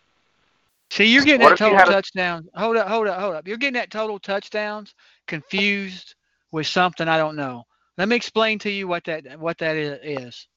See, 0.92 1.06
you're 1.06 1.24
getting 1.24 1.42
What 1.42 1.52
that 1.52 1.58
total 1.58 1.78
had 1.80 1.90
a- 1.90 1.94
touchdowns. 1.94 2.48
Hold 2.56 2.78
up, 2.78 2.88
hold 2.88 3.08
up, 3.08 3.20
hold 3.20 3.36
up. 3.36 3.48
You're 3.48 3.58
getting 3.58 3.74
that 3.74 3.92
total 3.92 4.20
touchdowns 4.20 4.94
confused 5.28 6.16
with 6.52 6.68
something 6.68 7.08
I 7.08 7.18
don't 7.18 7.36
know. 7.36 7.66
Let 7.98 8.08
me 8.08 8.16
explain 8.16 8.60
to 8.60 8.70
you 8.70 8.88
what 8.88 9.04
that 9.06 9.40
what 9.40 9.58
that 9.60 9.76
is, 9.78 10.48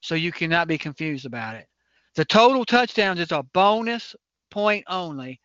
so 0.00 0.14
you 0.14 0.32
cannot 0.32 0.68
be 0.68 0.78
confused 0.78 1.26
about 1.26 1.56
it. 1.56 1.66
The 2.14 2.24
total 2.24 2.64
touchdowns 2.64 3.20
is 3.20 3.32
a 3.32 3.42
bonus 3.42 4.16
point 4.50 4.84
only, 4.88 5.40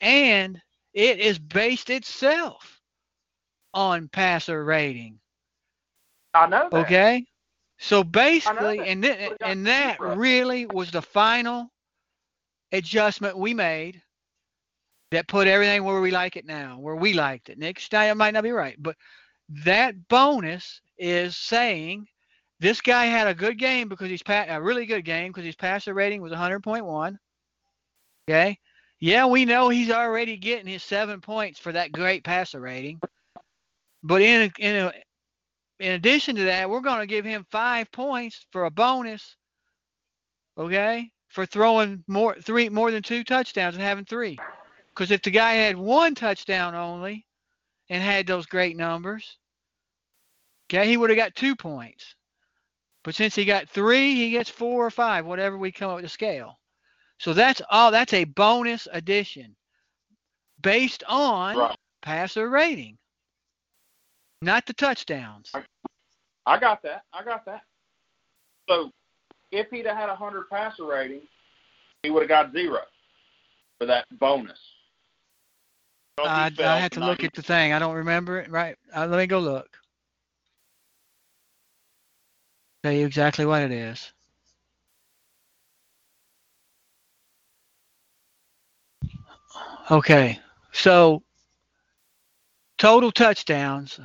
and 0.00 0.60
it 0.92 1.20
is 1.20 1.38
based 1.38 1.90
itself 1.90 2.80
on 3.72 4.08
passer 4.08 4.64
rating. 4.64 5.20
I 6.34 6.46
know 6.46 6.68
that. 6.70 6.80
Okay. 6.80 7.24
So 7.80 8.04
basically, 8.04 8.78
and 8.86 9.02
th- 9.02 9.18
But 9.18 9.32
it 9.32 9.38
got 9.38 9.48
and 9.50 9.66
that 9.66 9.98
really 10.00 10.66
was 10.66 10.90
the 10.90 11.02
final 11.02 11.70
adjustment 12.72 13.38
we 13.38 13.54
made 13.54 14.02
that 15.10 15.26
put 15.26 15.48
everything 15.48 15.82
where 15.82 16.00
we 16.00 16.10
like 16.10 16.36
it 16.36 16.44
now, 16.44 16.78
where 16.78 16.94
we 16.94 17.14
liked 17.14 17.48
it. 17.48 17.58
Nick 17.58 17.80
Steiner 17.80 18.14
might 18.14 18.32
not 18.34 18.44
be 18.44 18.52
right, 18.52 18.76
but 18.78 18.96
that 19.64 20.08
bonus 20.08 20.80
is 20.98 21.36
saying 21.36 22.06
this 22.60 22.80
guy 22.80 23.06
had 23.06 23.26
a 23.26 23.34
good 23.34 23.58
game 23.58 23.88
because 23.88 24.10
he's 24.10 24.22
pa- 24.22 24.46
a 24.48 24.60
really 24.60 24.86
good 24.86 25.04
game 25.04 25.32
because 25.32 25.44
his 25.44 25.56
passer 25.56 25.94
rating 25.94 26.22
was 26.22 26.32
100.1. 26.32 27.18
Okay. 28.28 28.58
Yeah, 29.00 29.26
we 29.26 29.46
know 29.46 29.70
he's 29.70 29.90
already 29.90 30.36
getting 30.36 30.66
his 30.66 30.82
seven 30.82 31.20
points 31.22 31.58
for 31.58 31.72
that 31.72 31.90
great 31.90 32.22
passer 32.22 32.60
rating. 32.60 33.00
But 34.02 34.20
in 34.22 34.42
a, 34.42 34.62
in 34.62 34.76
a, 34.76 34.92
in 35.80 35.92
addition 35.92 36.36
to 36.36 36.44
that, 36.44 36.70
we're 36.70 36.80
going 36.80 37.00
to 37.00 37.06
give 37.06 37.24
him 37.26 37.46
five 37.50 37.92
points 37.92 38.46
for 38.52 38.66
a 38.66 38.72
bonus. 38.72 39.36
Okay, 40.58 41.10
for 41.28 41.46
throwing 41.46 42.04
more 42.08 42.36
three 42.36 42.68
more 42.70 42.90
than 42.92 43.02
two 43.02 43.24
touchdowns 43.24 43.76
and 43.76 43.84
having 43.84 44.06
three. 44.06 44.44
Because 44.94 45.10
if 45.12 45.22
the 45.22 45.30
guy 45.32 45.54
had 45.54 45.76
one 45.76 46.14
touchdown 46.14 46.74
only 46.76 47.26
and 47.90 48.02
had 48.02 48.26
those 48.26 48.46
great 48.46 48.76
numbers, 48.76 49.38
okay, 50.68 50.88
he 50.88 50.96
would 50.98 51.10
have 51.10 51.18
got 51.18 51.36
two 51.36 51.56
points. 51.56 52.16
But 53.04 53.16
since 53.16 53.34
he 53.34 53.46
got 53.46 53.70
three, 53.70 54.16
he 54.16 54.30
gets 54.30 54.50
four 54.50 54.86
or 54.86 54.90
five, 54.90 55.26
whatever 55.26 55.58
we 55.58 55.72
come 55.72 55.90
up 55.90 55.96
with 55.96 56.04
the 56.04 56.10
scale. 56.10 56.58
So 57.18 57.34
that's 57.34 57.62
all. 57.70 57.90
That's 57.92 58.14
a 58.14 58.24
bonus 58.24 58.88
addition 58.92 59.56
based 60.62 61.04
on 61.08 61.68
Right. 61.68 61.78
passer 62.02 62.48
rating, 62.50 62.98
not 64.42 64.66
the 64.66 64.72
touchdowns. 64.72 65.52
I 66.46 66.58
got 66.58 66.82
that. 66.82 67.02
I 67.12 67.24
got 67.24 67.44
that. 67.46 67.62
So 68.68 68.90
if 69.50 69.68
he'd 69.70 69.86
have 69.86 69.96
had 69.96 70.08
a 70.08 70.14
100 70.14 70.48
passer 70.48 70.84
rating, 70.84 71.22
he 72.02 72.10
would 72.10 72.22
have 72.22 72.28
got 72.28 72.52
zero 72.52 72.80
for 73.78 73.86
that 73.86 74.06
bonus. 74.18 74.58
I, 76.18 76.52
I 76.58 76.78
had 76.78 76.92
to 76.92 77.00
look 77.00 77.24
at 77.24 77.32
the 77.32 77.42
thing. 77.42 77.72
I 77.72 77.78
don't 77.78 77.94
remember 77.94 78.40
it. 78.40 78.50
Right. 78.50 78.76
Uh, 78.94 79.06
let 79.06 79.18
me 79.18 79.26
go 79.26 79.38
look. 79.38 79.68
Tell 82.82 82.92
you 82.92 83.06
exactly 83.06 83.46
what 83.46 83.62
it 83.62 83.72
is. 83.72 84.12
Okay. 89.90 90.38
So 90.72 91.22
total 92.78 93.10
touchdowns. 93.10 93.98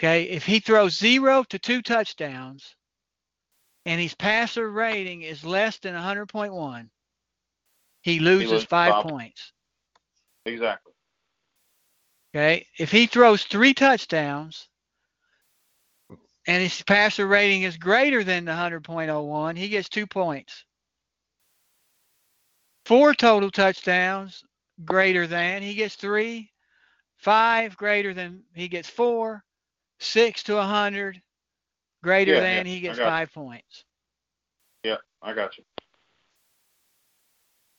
Okay. 0.00 0.22
If 0.22 0.46
he 0.46 0.60
throws 0.60 0.96
zero 0.96 1.44
to 1.50 1.58
two 1.58 1.82
touchdowns 1.82 2.74
and 3.84 4.00
his 4.00 4.14
passer 4.14 4.70
rating 4.70 5.20
is 5.22 5.44
less 5.44 5.76
than 5.76 5.94
100.1, 5.94 6.88
he 8.00 8.18
loses 8.18 8.50
loses 8.50 8.66
five 8.66 8.94
five. 8.94 9.04
points. 9.04 9.52
Exactly. 10.46 10.94
Okay. 12.34 12.66
If 12.78 12.90
he 12.90 13.06
throws 13.06 13.42
three 13.42 13.74
touchdowns 13.74 14.70
and 16.46 16.62
his 16.62 16.80
passer 16.80 17.26
rating 17.26 17.62
is 17.62 17.76
greater 17.76 18.24
than 18.24 18.46
the 18.46 18.52
100.01, 18.52 19.58
he 19.58 19.68
gets 19.68 19.90
two 19.90 20.06
points. 20.06 20.64
Four 22.86 23.12
total 23.12 23.50
touchdowns 23.50 24.44
greater 24.82 25.26
than, 25.26 25.60
he 25.60 25.74
gets 25.74 25.96
three. 25.96 26.50
Five 27.18 27.76
greater 27.76 28.14
than, 28.14 28.44
he 28.54 28.66
gets 28.66 28.88
four. 28.88 29.44
Six 30.00 30.42
to 30.44 30.54
a 30.54 30.58
100 30.58 31.20
greater 32.02 32.32
Yeah, 32.32 32.40
than, 32.40 32.66
yeah, 32.66 32.72
he 32.72 32.80
gets 32.80 32.96
got 32.96 33.04
you. 33.04 33.10
five 33.10 33.32
points. 33.32 33.84
Yeah, 34.82 34.96
I 35.22 35.34
got 35.34 35.58
you. 35.58 35.64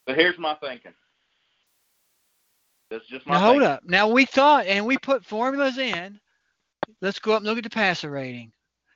So 0.07 0.15
here's 0.15 0.37
my 0.37 0.55
thinking. 0.55 0.93
That's 2.89 3.07
just 3.07 3.25
my 3.25 3.35
Now 3.35 3.39
hold 3.39 3.53
thinking. 3.53 3.71
up. 3.71 3.83
Now 3.85 4.07
we 4.09 4.25
thought, 4.25 4.65
and 4.67 4.85
we 4.85 4.97
put 4.97 5.25
formulas 5.25 5.77
in. 5.77 6.19
Let's 7.01 7.19
go 7.19 7.33
up 7.33 7.37
and 7.37 7.47
look 7.47 7.57
at 7.57 7.63
the 7.63 7.69
passer 7.69 8.09
rating. 8.09 8.51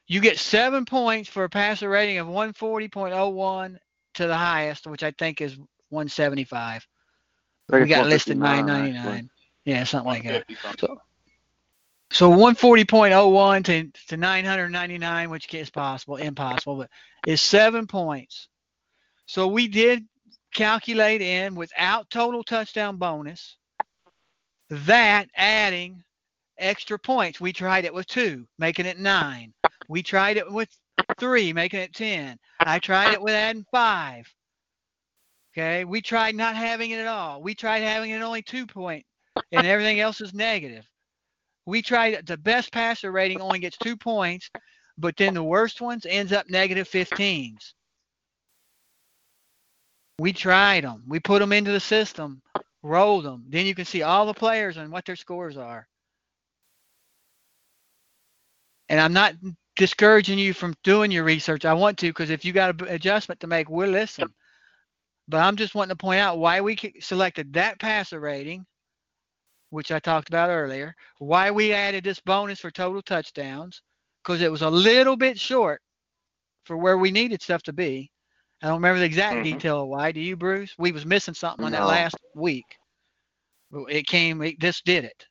You 0.07 0.21
get 0.21 0.37
seven 0.37 0.85
points 0.85 1.29
for 1.29 1.45
a 1.45 1.49
passer 1.49 1.89
rating 1.89 2.19
of 2.19 2.27
140.01 2.27 3.77
to 4.15 4.27
the 4.27 4.37
highest, 4.37 4.85
which 4.85 5.01
I 5.01 5.11
think 5.17 5.41
is 5.41 5.57
175. 5.89 6.87
I 7.69 7.71
think 7.71 7.83
we 7.83 7.89
got 7.89 8.07
listed 8.07 8.37
159, 8.37 8.65
999. 8.65 9.29
Yeah, 9.65 9.83
something 9.85 10.07
like 10.07 10.23
that. 10.25 10.45
So, 10.79 10.97
so 12.11 12.29
140.01 12.31 13.65
to, 13.65 13.91
to 14.07 14.17
999, 14.17 15.29
which 15.29 15.53
is 15.53 15.69
possible, 15.69 16.17
impossible, 16.17 16.77
but 16.77 16.89
is 17.27 17.41
seven 17.41 17.87
points. 17.87 18.47
So 19.25 19.47
we 19.47 19.67
did 19.67 20.05
calculate 20.53 21.21
in 21.21 21.55
without 21.55 22.09
total 22.09 22.43
touchdown 22.43 22.97
bonus, 22.97 23.57
that 24.69 25.27
adding 25.35 26.03
extra 26.57 26.97
points. 26.97 27.41
We 27.41 27.51
tried 27.53 27.85
it 27.85 27.93
with 27.93 28.07
two, 28.07 28.47
making 28.57 28.85
it 28.85 28.99
nine. 28.99 29.53
We 29.89 30.03
tried 30.03 30.37
it 30.37 30.49
with 30.49 30.69
three, 31.19 31.53
making 31.53 31.81
it 31.81 31.93
10. 31.93 32.37
I 32.59 32.79
tried 32.79 33.13
it 33.13 33.21
with 33.21 33.33
adding 33.33 33.65
five. 33.71 34.31
Okay. 35.53 35.85
We 35.85 36.01
tried 36.01 36.35
not 36.35 36.55
having 36.55 36.91
it 36.91 36.99
at 36.99 37.07
all. 37.07 37.41
We 37.41 37.55
tried 37.55 37.79
having 37.79 38.11
it 38.11 38.21
only 38.21 38.41
two 38.41 38.65
point 38.65 39.05
and 39.51 39.65
everything 39.65 39.99
else 39.99 40.21
is 40.21 40.33
negative. 40.33 40.85
We 41.65 41.81
tried 41.81 42.25
the 42.25 42.37
best 42.37 42.71
passer 42.71 43.11
rating 43.11 43.41
only 43.41 43.59
gets 43.59 43.77
two 43.77 43.97
points, 43.97 44.49
but 44.97 45.17
then 45.17 45.33
the 45.33 45.43
worst 45.43 45.81
ones 45.81 46.05
ends 46.07 46.31
up 46.31 46.49
negative 46.49 46.89
15s. 46.89 47.73
We 50.19 50.31
tried 50.31 50.83
them. 50.83 51.03
We 51.07 51.19
put 51.19 51.39
them 51.39 51.51
into 51.51 51.71
the 51.71 51.79
system, 51.79 52.41
rolled 52.83 53.25
them. 53.25 53.45
Then 53.49 53.65
you 53.65 53.75
can 53.75 53.85
see 53.85 54.03
all 54.03 54.25
the 54.25 54.33
players 54.33 54.77
and 54.77 54.91
what 54.91 55.05
their 55.05 55.15
scores 55.15 55.57
are. 55.57 55.87
And 58.87 59.01
I'm 59.01 59.13
not 59.13 59.33
discouraging 59.75 60.39
you 60.39 60.53
from 60.53 60.75
doing 60.83 61.11
your 61.11 61.23
research. 61.23 61.65
I 61.65 61.73
want 61.73 61.97
to 61.99 62.07
because 62.07 62.29
if 62.29 62.45
you 62.45 62.53
got 62.53 62.81
an 62.81 62.87
adjustment 62.87 63.41
to 63.41 63.47
make, 63.47 63.69
we'll 63.69 63.89
listen. 63.89 64.33
But 65.27 65.41
I'm 65.41 65.55
just 65.55 65.73
wanting 65.73 65.89
to 65.89 66.01
point 66.01 66.19
out 66.19 66.37
why 66.37 66.61
we 66.61 66.77
selected 67.01 67.53
that 67.53 67.79
passer 67.79 68.19
rating, 68.19 68.65
which 69.69 69.91
I 69.91 69.99
talked 69.99 70.29
about 70.29 70.49
earlier, 70.49 70.95
why 71.19 71.51
we 71.51 71.73
added 71.73 72.03
this 72.03 72.19
bonus 72.21 72.59
for 72.59 72.71
total 72.71 73.01
touchdowns, 73.01 73.81
because 74.23 74.41
it 74.41 74.51
was 74.51 74.61
a 74.61 74.69
little 74.69 75.17
bit 75.17 75.39
short 75.39 75.81
for 76.65 76.77
where 76.77 76.97
we 76.97 77.11
needed 77.11 77.41
stuff 77.41 77.63
to 77.63 77.73
be. 77.73 78.11
I 78.61 78.67
don't 78.67 78.77
remember 78.77 78.99
the 78.99 79.05
exact 79.05 79.35
Mhm. 79.35 79.43
detail 79.43 79.83
of 79.83 79.89
why. 79.89 80.11
Do 80.11 80.19
you, 80.21 80.35
Bruce? 80.35 80.73
We 80.77 80.91
was 80.91 81.05
missing 81.05 81.33
something 81.33 81.65
on 81.65 81.71
that 81.73 81.85
last 81.85 82.17
week. 82.35 82.65
It 83.89 84.07
came. 84.07 84.41
It, 84.41 84.59
this 84.59 84.81
did 84.81 85.05
it. 85.05 85.27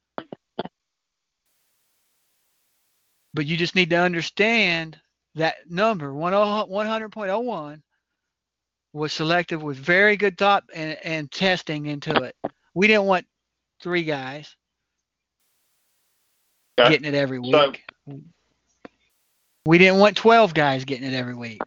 But 3.34 3.46
you 3.46 3.56
just 3.56 3.74
need 3.74 3.90
to 3.90 3.96
understand 3.96 5.00
that 5.34 5.56
number 5.68 6.06
10 6.08 6.14
100.01 6.16 7.82
was 8.92 9.12
selected 9.12 9.62
with 9.62 9.76
very 9.76 10.16
good 10.16 10.38
thought 10.38 10.64
and, 10.74 10.98
and 11.04 11.32
testing 11.32 11.86
into 11.86 12.22
it. 12.22 12.36
We 12.74 12.86
didn't 12.86 13.06
want 13.06 13.26
three 13.84 14.02
guys. 14.02 14.56
Okay. 16.80 16.90
getting 16.90 17.06
it 17.06 17.14
every 17.16 17.38
So- 17.48 17.70
week. 17.70 17.84
we 19.64 19.78
didn't 19.78 20.00
want 20.00 20.16
12 20.16 20.52
guys 20.54 20.84
getting 20.84 21.06
it 21.08 21.14
every 21.14 21.34
week. 21.36 21.60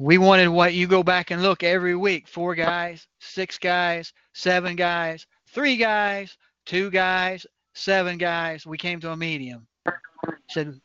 We 0.00 0.18
wanted 0.18 0.48
what 0.48 0.74
you 0.74 0.86
go 0.86 1.02
back 1.02 1.30
and 1.30 1.40
look 1.42 1.62
every 1.62 1.96
week 1.96 2.28
four 2.28 2.54
guys, 2.54 3.06
six 3.20 3.56
guys, 3.58 4.12
seven 4.34 4.76
guys, 4.76 5.26
three 5.46 5.76
guys, 5.76 6.36
two 6.66 6.90
guys, 6.90 7.46
seven 7.74 8.18
guys. 8.18 8.66
We 8.66 8.76
came 8.76 9.00
to 9.00 9.12
a 9.12 9.16
medium. 9.16 9.66
Said 10.50 10.78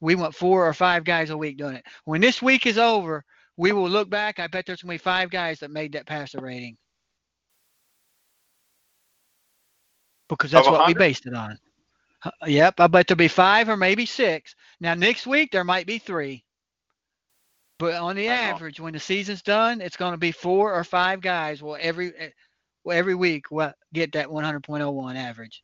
we 0.00 0.14
want 0.14 0.34
four 0.34 0.68
or 0.68 0.74
five 0.74 1.02
guys 1.02 1.30
a 1.30 1.36
week 1.36 1.56
doing 1.56 1.74
it. 1.76 1.84
When 2.04 2.20
this 2.20 2.40
week 2.42 2.66
is 2.66 2.78
over, 2.78 3.24
we 3.56 3.72
will 3.72 3.88
look 3.88 4.08
back. 4.10 4.38
I 4.38 4.46
bet 4.46 4.64
there's 4.66 4.82
going 4.82 4.96
to 4.96 5.02
be 5.02 5.04
five 5.04 5.30
guys 5.30 5.58
that 5.60 5.70
made 5.70 5.92
that 5.92 6.06
passer 6.06 6.38
rating. 6.40 6.76
Because 10.32 10.50
that's 10.50 10.66
what 10.66 10.86
we 10.86 10.94
based 10.94 11.26
it 11.26 11.34
on. 11.34 11.58
Uh, 12.24 12.30
Yep, 12.46 12.80
I 12.80 12.86
bet 12.86 13.06
there'll 13.06 13.18
be 13.18 13.28
five 13.28 13.68
or 13.68 13.76
maybe 13.76 14.06
six. 14.06 14.54
Now 14.80 14.94
next 14.94 15.26
week 15.26 15.50
there 15.52 15.64
might 15.64 15.86
be 15.86 15.98
three. 15.98 16.44
But 17.78 17.94
on 17.94 18.16
the 18.16 18.28
average, 18.28 18.78
when 18.78 18.92
the 18.92 19.00
season's 19.00 19.42
done, 19.42 19.80
it's 19.80 19.96
going 19.96 20.12
to 20.12 20.18
be 20.18 20.30
four 20.30 20.72
or 20.72 20.84
five 20.84 21.20
guys 21.20 21.62
will 21.62 21.76
every 21.80 22.14
eh, 22.16 22.28
will 22.84 22.92
every 22.92 23.14
week 23.14 23.50
will 23.50 23.72
get 23.92 24.12
that 24.12 24.28
100.01 24.28 25.16
average. 25.16 25.62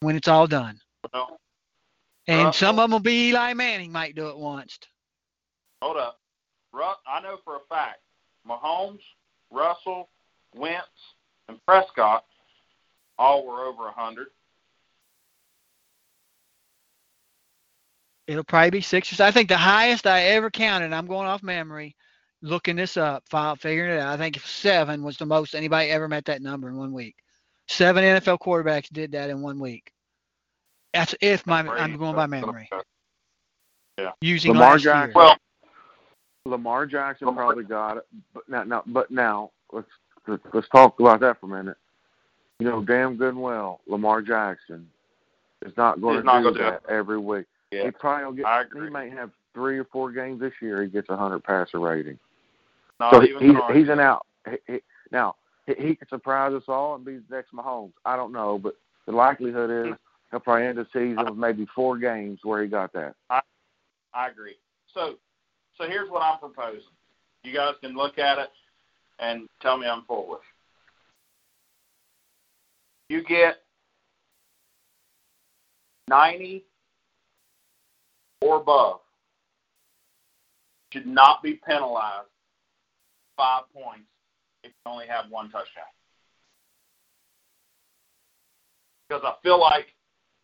When 0.00 0.16
it's 0.16 0.28
all 0.28 0.48
done, 0.48 0.80
Well, 1.12 1.38
and 2.26 2.54
some 2.54 2.78
of 2.80 2.84
them 2.84 2.90
will 2.90 2.98
be 2.98 3.28
Eli 3.28 3.54
Manning 3.54 3.92
might 3.92 4.16
do 4.16 4.28
it 4.28 4.36
once. 4.36 4.78
hold 5.80 5.96
up. 5.96 6.18
Russ, 6.72 6.96
I 7.06 7.20
know 7.20 7.38
for 7.44 7.56
a 7.56 7.60
fact, 7.68 8.00
Mahomes, 8.48 9.02
Russell, 9.50 10.08
Wentz, 10.54 10.88
and 11.48 11.58
Prescott 11.66 12.24
all 13.22 13.46
were 13.46 13.64
over 13.64 13.86
a 13.86 13.92
hundred. 13.92 14.26
It'll 18.26 18.44
probably 18.44 18.70
be 18.70 18.80
six 18.80 19.12
or 19.12 19.16
seven. 19.16 19.28
I 19.28 19.32
think 19.32 19.48
the 19.48 19.56
highest 19.56 20.06
I 20.06 20.22
ever 20.22 20.50
counted. 20.50 20.92
I'm 20.92 21.06
going 21.06 21.26
off 21.26 21.42
memory, 21.42 21.96
looking 22.40 22.76
this 22.76 22.96
up, 22.96 23.24
figuring 23.58 23.92
it 23.92 24.00
out. 24.00 24.12
I 24.12 24.16
think 24.16 24.40
seven 24.40 25.02
was 25.02 25.16
the 25.16 25.26
most 25.26 25.54
anybody 25.54 25.90
ever 25.90 26.08
met 26.08 26.24
that 26.26 26.42
number 26.42 26.68
in 26.68 26.76
one 26.76 26.92
week. 26.92 27.16
Seven 27.68 28.02
NFL 28.02 28.38
quarterbacks 28.40 28.92
did 28.92 29.12
that 29.12 29.30
in 29.30 29.40
one 29.40 29.58
week. 29.58 29.92
That's 30.92 31.14
if 31.20 31.46
my 31.46 31.60
I'm 31.60 31.96
going 31.96 32.16
by 32.16 32.26
memory. 32.26 32.68
Yeah. 33.98 34.10
Using 34.20 34.52
Lamar 34.52 34.72
last 34.72 34.84
year. 34.84 34.92
Jackson. 34.94 35.12
Well, 35.14 35.36
Lamar 36.46 36.86
Jackson 36.86 37.34
probably 37.34 37.64
got 37.64 37.98
it, 37.98 38.06
but 38.34 38.48
now, 38.48 38.64
now, 38.64 38.82
but 38.86 39.10
now 39.10 39.50
let's 39.72 39.88
let's 40.26 40.42
let's 40.52 40.68
talk 40.68 40.98
about 40.98 41.20
that 41.20 41.40
for 41.40 41.46
a 41.46 41.62
minute. 41.62 41.76
You 42.62 42.70
know, 42.70 42.84
damn 42.84 43.16
good 43.16 43.30
and 43.30 43.42
well, 43.42 43.80
Lamar 43.88 44.22
Jackson 44.22 44.88
is 45.66 45.72
not 45.76 46.00
going 46.00 46.14
He's 46.14 46.22
to 46.22 46.26
not 46.26 46.38
do 46.38 46.44
gonna 46.44 46.58
do 46.58 46.78
that 46.86 46.88
every 46.88 47.18
week. 47.18 47.46
yeah, 47.72 47.86
He 47.86 47.90
probably 47.90 48.24
will 48.24 48.32
get. 48.34 48.46
I 48.46 48.62
He 48.72 48.88
may 48.88 49.10
have 49.10 49.32
three 49.52 49.80
or 49.80 49.84
four 49.86 50.12
games 50.12 50.38
this 50.38 50.52
year. 50.62 50.80
He 50.84 50.88
gets 50.88 51.08
a 51.08 51.16
hundred 51.16 51.42
passer 51.42 51.80
rating. 51.80 52.20
Not 53.00 53.14
so 53.14 53.20
he, 53.20 53.34
he's 53.40 53.56
he's 53.74 53.88
an 53.88 53.98
out. 53.98 54.26
He, 54.48 54.74
he, 54.74 54.80
now 55.10 55.34
he, 55.66 55.74
he 55.74 55.96
could 55.96 56.08
surprise 56.08 56.52
us 56.52 56.62
all 56.68 56.94
and 56.94 57.04
be 57.04 57.16
the 57.16 57.34
next 57.34 57.52
Mahomes. 57.52 57.94
I 58.04 58.14
don't 58.14 58.32
know, 58.32 58.60
but 58.62 58.76
the 59.06 59.12
likelihood 59.12 59.88
is 59.88 59.92
mm. 59.94 59.98
he'll 60.30 60.38
probably 60.38 60.68
end 60.68 60.78
the 60.78 60.86
season 60.92 61.24
with 61.24 61.36
maybe 61.36 61.66
four 61.74 61.98
games 61.98 62.38
where 62.44 62.62
he 62.62 62.68
got 62.68 62.92
that. 62.92 63.16
I 63.28 64.28
agree. 64.28 64.54
So, 64.94 65.14
so 65.76 65.88
here's 65.88 66.10
what 66.10 66.22
I'm 66.22 66.38
proposing. 66.38 66.82
You 67.42 67.52
guys 67.52 67.74
can 67.80 67.96
look 67.96 68.20
at 68.20 68.38
it 68.38 68.50
and 69.18 69.48
tell 69.60 69.76
me 69.78 69.88
I'm 69.88 70.04
foolish. 70.06 70.44
You 73.12 73.22
get 73.22 73.56
90 76.08 76.64
or 78.40 78.56
above 78.56 79.00
should 80.94 81.06
not 81.06 81.42
be 81.42 81.60
penalized 81.68 82.28
five 83.36 83.64
points 83.74 84.08
if 84.64 84.70
you 84.70 84.90
only 84.90 85.06
have 85.08 85.26
one 85.30 85.50
touchdown. 85.50 85.84
Because 89.06 89.22
I 89.26 89.34
feel 89.42 89.60
like, 89.60 89.88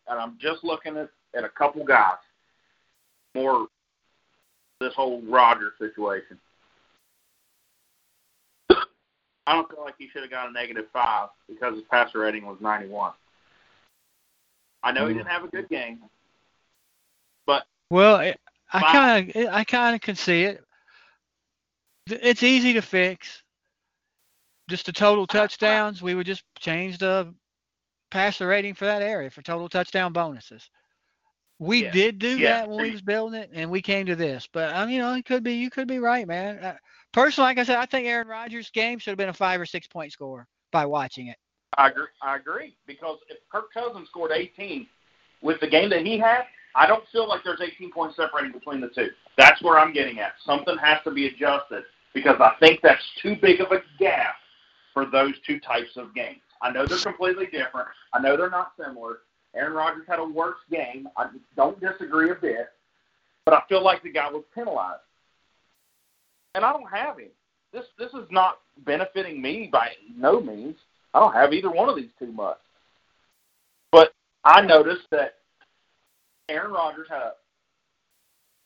and 0.07 0.19
I'm 0.19 0.37
just 0.39 0.63
looking 0.63 0.95
at, 0.95 1.09
at 1.35 1.43
a 1.43 1.49
couple 1.49 1.83
guys, 1.83 2.19
more 3.33 3.65
this 4.79 4.93
whole 4.95 5.23
Roger 5.23 5.73
situation. 5.79 6.37
I 9.49 9.53
don't 9.53 9.67
feel 9.67 9.81
like 9.81 9.95
he 9.97 10.07
should 10.09 10.21
have 10.21 10.29
got 10.29 10.47
a 10.47 10.51
negative 10.51 10.85
five 10.93 11.29
because 11.47 11.73
his 11.73 11.83
passer 11.89 12.19
rating 12.19 12.45
was 12.45 12.57
91. 12.61 13.13
I 14.83 14.91
know 14.91 15.07
he 15.07 15.15
didn't 15.15 15.27
have 15.27 15.43
a 15.43 15.47
good 15.47 15.67
game. 15.69 16.01
But 17.47 17.65
well, 17.89 18.17
I- 18.17 18.35
kind 18.71 19.35
of 19.35 19.47
I 19.47 19.63
kind 19.63 19.95
of 19.95 20.01
can 20.01 20.15
see 20.15 20.43
it. 20.43 20.63
It's 22.05 22.43
easy 22.43 22.73
to 22.73 22.81
fix. 22.83 23.41
Just 24.69 24.85
the 24.85 24.91
total 24.91 25.25
touchdowns, 25.25 25.99
we 25.99 26.13
would 26.13 26.27
just 26.27 26.43
change 26.59 26.99
the 26.99 27.33
passer 28.11 28.45
rating 28.45 28.75
for 28.75 28.85
that 28.85 29.01
area 29.01 29.31
for 29.31 29.41
total 29.41 29.67
touchdown 29.67 30.13
bonuses. 30.13 30.69
We 31.57 31.85
Yeah. 31.85 31.91
did 31.91 32.19
do 32.19 32.37
Yeah. 32.37 32.49
that 32.59 32.69
when 32.69 32.83
we 32.83 32.91
was 32.91 33.01
building 33.01 33.41
it, 33.41 33.49
and 33.51 33.71
we 33.71 33.81
came 33.81 34.05
to 34.05 34.15
this. 34.15 34.47
But 34.53 34.75
I 34.75 34.83
um, 34.83 34.91
you 34.91 34.99
know, 34.99 35.15
it 35.15 35.25
could 35.25 35.43
be 35.43 35.55
you 35.55 35.71
could 35.71 35.87
be 35.87 35.97
right, 35.97 36.27
man. 36.27 36.77
Personally, 37.13 37.47
like 37.47 37.57
I 37.57 37.63
said, 37.63 37.77
I 37.77 37.85
think 37.85 38.07
Aaron 38.07 38.27
Rodgers' 38.27 38.69
game 38.71 38.99
should 38.99 39.11
have 39.11 39.17
been 39.17 39.29
a 39.29 39.33
five 39.33 39.59
or 39.59 39.65
six 39.65 39.87
point 39.87 40.11
score 40.11 40.47
by 40.71 40.85
watching 40.85 41.27
it. 41.27 41.37
I 41.77 41.87
agree, 41.89 42.05
I 42.21 42.35
agree 42.35 42.75
because 42.87 43.19
if 43.29 43.37
Kirk 43.51 43.71
Cousins 43.73 44.07
scored 44.09 44.31
18 44.31 44.87
with 45.41 45.59
the 45.59 45.67
game 45.67 45.89
that 45.89 46.05
he 46.05 46.17
had, 46.17 46.43
I 46.75 46.87
don't 46.87 47.03
feel 47.11 47.27
like 47.27 47.43
there's 47.43 47.61
18 47.61 47.91
points 47.91 48.15
separating 48.15 48.51
between 48.51 48.81
the 48.81 48.89
two. 48.89 49.09
That's 49.37 49.61
where 49.61 49.79
I'm 49.79 49.93
getting 49.93 50.19
at. 50.19 50.33
Something 50.45 50.77
has 50.77 50.99
to 51.03 51.11
be 51.11 51.27
adjusted 51.27 51.83
because 52.13 52.35
I 52.39 52.53
think 52.59 52.81
that's 52.81 53.03
too 53.21 53.35
big 53.41 53.61
of 53.61 53.71
a 53.71 53.81
gap 53.99 54.35
for 54.93 55.05
those 55.05 55.33
two 55.45 55.59
types 55.59 55.91
of 55.95 56.13
games. 56.13 56.41
I 56.61 56.71
know 56.71 56.85
they're 56.85 56.97
completely 56.97 57.45
different. 57.45 57.87
I 58.13 58.19
know 58.19 58.35
they're 58.35 58.49
not 58.49 58.73
similar. 58.77 59.19
Aaron 59.55 59.73
Rodgers 59.73 60.05
had 60.07 60.19
a 60.19 60.25
worse 60.25 60.57
game. 60.69 61.07
I 61.17 61.27
don't 61.55 61.79
disagree 61.79 62.31
a 62.31 62.35
bit, 62.35 62.69
but 63.45 63.53
I 63.53 63.61
feel 63.67 63.83
like 63.83 64.03
the 64.03 64.11
guy 64.11 64.29
was 64.29 64.43
penalized, 64.53 65.01
and 66.55 66.65
I 66.65 66.71
don't 66.71 66.89
have 66.89 67.19
him. 67.19 67.29
This 67.71 67.85
this 67.97 68.13
is 68.13 68.27
not 68.31 68.59
benefiting 68.85 69.41
me 69.41 69.69
by 69.71 69.89
no 70.15 70.39
means. 70.39 70.77
I 71.13 71.19
don't 71.19 71.33
have 71.33 71.53
either 71.53 71.69
one 71.69 71.89
of 71.89 71.95
these 71.95 72.09
too 72.17 72.31
much. 72.31 72.57
But 73.91 74.13
I 74.43 74.61
noticed 74.61 75.07
that 75.11 75.35
Aaron 76.49 76.71
Rodgers 76.71 77.07
had 77.09 77.21
a 77.21 77.31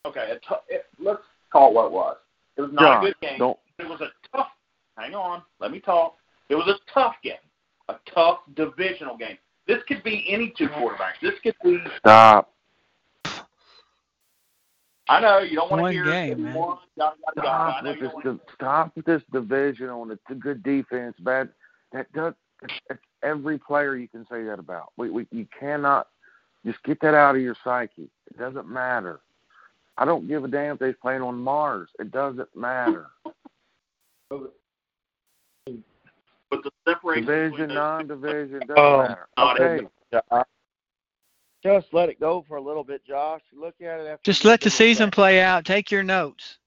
okay. 0.07 0.31
A 0.31 0.35
t- 0.35 0.61
it, 0.69 0.85
let's 0.99 1.21
call 1.51 1.71
it 1.71 1.73
what 1.73 1.85
it 1.87 1.91
was. 1.91 2.17
It 2.57 2.61
was 2.61 2.71
not 2.71 2.81
John, 2.81 3.03
a 3.03 3.05
good 3.07 3.19
game. 3.21 3.39
don't 3.39 3.59
It 3.79 3.89
was 3.89 4.01
a 4.01 4.09
tough. 4.35 4.47
Hang 4.97 5.15
on, 5.15 5.41
let 5.59 5.71
me 5.71 5.79
talk. 5.79 6.15
It 6.49 6.55
was 6.55 6.67
a 6.67 6.93
tough 6.93 7.15
game, 7.23 7.33
a 7.89 7.95
tough 8.13 8.39
divisional 8.55 9.17
game. 9.17 9.37
This 9.67 9.79
could 9.87 10.03
be 10.03 10.25
any 10.29 10.53
two 10.57 10.67
quarterbacks. 10.67 11.19
This 11.21 11.33
could 11.41 11.55
be. 11.63 11.77
stop. 11.97 12.52
I 15.09 15.19
know 15.19 15.39
you 15.39 15.55
don't 15.55 15.69
want 15.69 15.85
to 15.85 15.91
hear 15.91 16.05
game, 16.05 16.31
it 16.31 16.39
man. 16.39 16.47
anymore. 16.47 16.79
Yada, 16.95 17.15
yada, 17.35 17.47
yada. 17.47 17.73
Stop 17.73 17.83
with 17.83 17.99
this. 17.99 18.11
wanna- 18.13 18.39
Stop 18.55 18.95
with 18.95 19.05
this 19.05 19.21
division 19.31 19.89
on 19.89 20.11
it's 20.11 20.21
a 20.29 20.35
good 20.35 20.63
defense, 20.63 21.15
bad. 21.19 21.49
That 21.91 22.11
does. 22.13 22.33
It's, 22.61 22.73
it's 22.89 23.01
every 23.23 23.57
player 23.57 23.95
you 23.97 24.07
can 24.07 24.25
say 24.31 24.43
that 24.45 24.59
about. 24.59 24.93
We, 24.95 25.09
we 25.09 25.27
you 25.31 25.45
cannot 25.59 26.07
just 26.65 26.81
get 26.83 26.99
that 27.01 27.13
out 27.13 27.35
of 27.35 27.41
your 27.41 27.55
psyche. 27.63 28.09
It 28.31 28.37
doesn't 28.37 28.67
matter. 28.67 29.19
I 29.97 30.05
don't 30.05 30.27
give 30.27 30.43
a 30.45 30.47
damn 30.47 30.73
if 30.75 30.79
they're 30.79 30.93
playing 30.93 31.21
on 31.21 31.35
Mars. 31.37 31.89
It 31.99 32.11
doesn't 32.11 32.47
matter. 32.55 33.07
But 34.29 34.53
the 36.63 36.71
separation 36.87 37.25
Division, 37.25 37.73
non-division, 37.75 38.59
doesn't 38.61 38.77
Oh, 38.77 38.99
matter. 38.99 39.27
Okay. 39.37 39.87
Josh. 41.63 41.81
Just 41.81 41.93
let 41.93 42.09
it 42.09 42.19
go 42.19 42.43
for 42.47 42.57
a 42.57 42.61
little 42.61 42.83
bit, 42.83 43.05
Josh. 43.05 43.41
Look 43.53 43.75
at 43.81 43.99
it 43.99 44.07
after. 44.07 44.23
Just 44.23 44.45
let 44.45 44.61
the 44.61 44.69
season 44.69 45.07
back. 45.07 45.13
play 45.13 45.41
out. 45.41 45.65
Take 45.65 45.91
your 45.91 46.03
notes. 46.03 46.57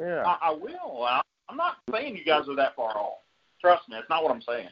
Yeah. 0.00 0.24
I, 0.26 0.50
I 0.50 0.50
will. 0.52 1.04
I, 1.04 1.22
I'm 1.48 1.56
not 1.56 1.76
saying 1.92 2.16
you 2.16 2.24
guys 2.24 2.48
are 2.48 2.56
that 2.56 2.74
far 2.74 2.96
off. 2.96 3.18
Trust 3.60 3.88
me, 3.88 3.96
that's 3.96 4.08
not 4.08 4.22
what 4.22 4.32
I'm 4.32 4.42
saying. 4.42 4.68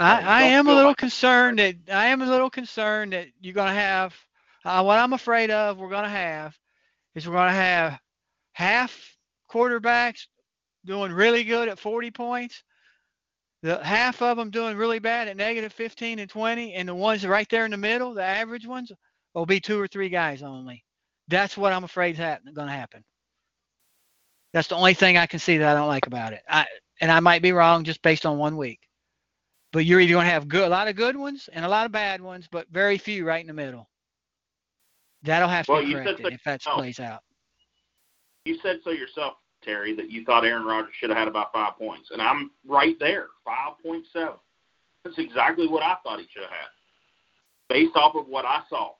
I, 0.00 0.20
I 0.20 0.42
am 0.44 0.68
a 0.68 0.74
little 0.74 0.90
like- 0.90 0.96
concerned 0.96 1.58
that 1.58 1.74
I 1.92 2.06
am 2.06 2.22
a 2.22 2.26
little 2.26 2.50
concerned 2.50 3.12
that 3.12 3.28
you're 3.40 3.54
gonna 3.54 3.74
have 3.74 4.14
uh, 4.64 4.82
what 4.82 4.98
I'm 4.98 5.12
afraid 5.12 5.50
of 5.50 5.78
we're 5.78 5.90
gonna 5.90 6.08
have 6.08 6.56
is 7.14 7.26
we're 7.26 7.34
gonna 7.34 7.52
have 7.52 7.98
half 8.52 9.16
quarterbacks 9.50 10.26
doing 10.84 11.12
really 11.12 11.44
good 11.44 11.68
at 11.68 11.78
40 11.78 12.10
points, 12.12 12.62
the 13.62 13.82
half 13.82 14.22
of 14.22 14.36
them 14.36 14.50
doing 14.50 14.76
really 14.76 14.98
bad 14.98 15.28
at 15.28 15.36
negative 15.36 15.72
15 15.72 16.18
and 16.18 16.30
20, 16.30 16.74
and 16.74 16.88
the 16.88 16.94
ones 16.94 17.26
right 17.26 17.48
there 17.48 17.64
in 17.64 17.70
the 17.70 17.76
middle, 17.76 18.14
the 18.14 18.22
average 18.22 18.66
ones, 18.66 18.92
will 19.34 19.46
be 19.46 19.60
two 19.60 19.80
or 19.80 19.88
three 19.88 20.08
guys 20.08 20.42
only. 20.42 20.84
That's 21.28 21.56
what 21.56 21.72
I'm 21.72 21.84
afraid 21.84 22.12
is 22.12 22.18
happen, 22.18 22.54
gonna 22.54 22.72
happen. 22.72 23.04
That's 24.52 24.68
the 24.68 24.76
only 24.76 24.94
thing 24.94 25.16
I 25.16 25.26
can 25.26 25.38
see 25.40 25.58
that 25.58 25.76
I 25.76 25.78
don't 25.78 25.88
like 25.88 26.06
about 26.06 26.32
it. 26.32 26.42
I 26.48 26.66
and 27.00 27.10
I 27.10 27.20
might 27.20 27.42
be 27.42 27.52
wrong 27.52 27.84
just 27.84 28.02
based 28.02 28.26
on 28.26 28.38
one 28.38 28.56
week. 28.56 28.80
But 29.72 29.84
you're 29.84 30.00
either 30.00 30.14
going 30.14 30.24
to 30.26 30.32
have 30.32 30.48
good, 30.48 30.66
a 30.66 30.70
lot 30.70 30.88
of 30.88 30.96
good 30.96 31.16
ones 31.16 31.48
and 31.52 31.64
a 31.64 31.68
lot 31.68 31.84
of 31.84 31.92
bad 31.92 32.20
ones, 32.20 32.48
but 32.50 32.66
very 32.70 32.96
few 32.96 33.26
right 33.26 33.40
in 33.40 33.46
the 33.46 33.52
middle. 33.52 33.88
That'll 35.22 35.48
have 35.48 35.66
to 35.66 35.72
Well, 35.72 35.84
be 35.84 35.92
corrected 35.92 36.20
so 36.22 36.28
if 36.28 36.42
that 36.44 36.62
plays 36.62 37.00
out. 37.00 37.20
You 38.44 38.58
said 38.62 38.78
so 38.82 38.90
yourself, 38.90 39.34
Terry, 39.64 39.94
that 39.96 40.10
you 40.10 40.24
thought 40.24 40.44
Aaron 40.44 40.64
Rodgers 40.64 40.94
should 40.98 41.10
have 41.10 41.18
had 41.18 41.28
about 41.28 41.52
five 41.52 41.76
points, 41.76 42.10
and 42.12 42.22
I'm 42.22 42.50
right 42.66 42.96
there, 42.98 43.26
five 43.44 43.72
point 43.82 44.04
seven. 44.12 44.34
That's 45.04 45.18
exactly 45.18 45.68
what 45.68 45.82
I 45.82 45.96
thought 46.02 46.20
he 46.20 46.26
should 46.32 46.42
have 46.42 46.50
had, 46.50 46.68
based 47.68 47.96
off 47.96 48.14
of 48.14 48.26
what 48.28 48.44
I 48.44 48.62
saw, 48.68 48.92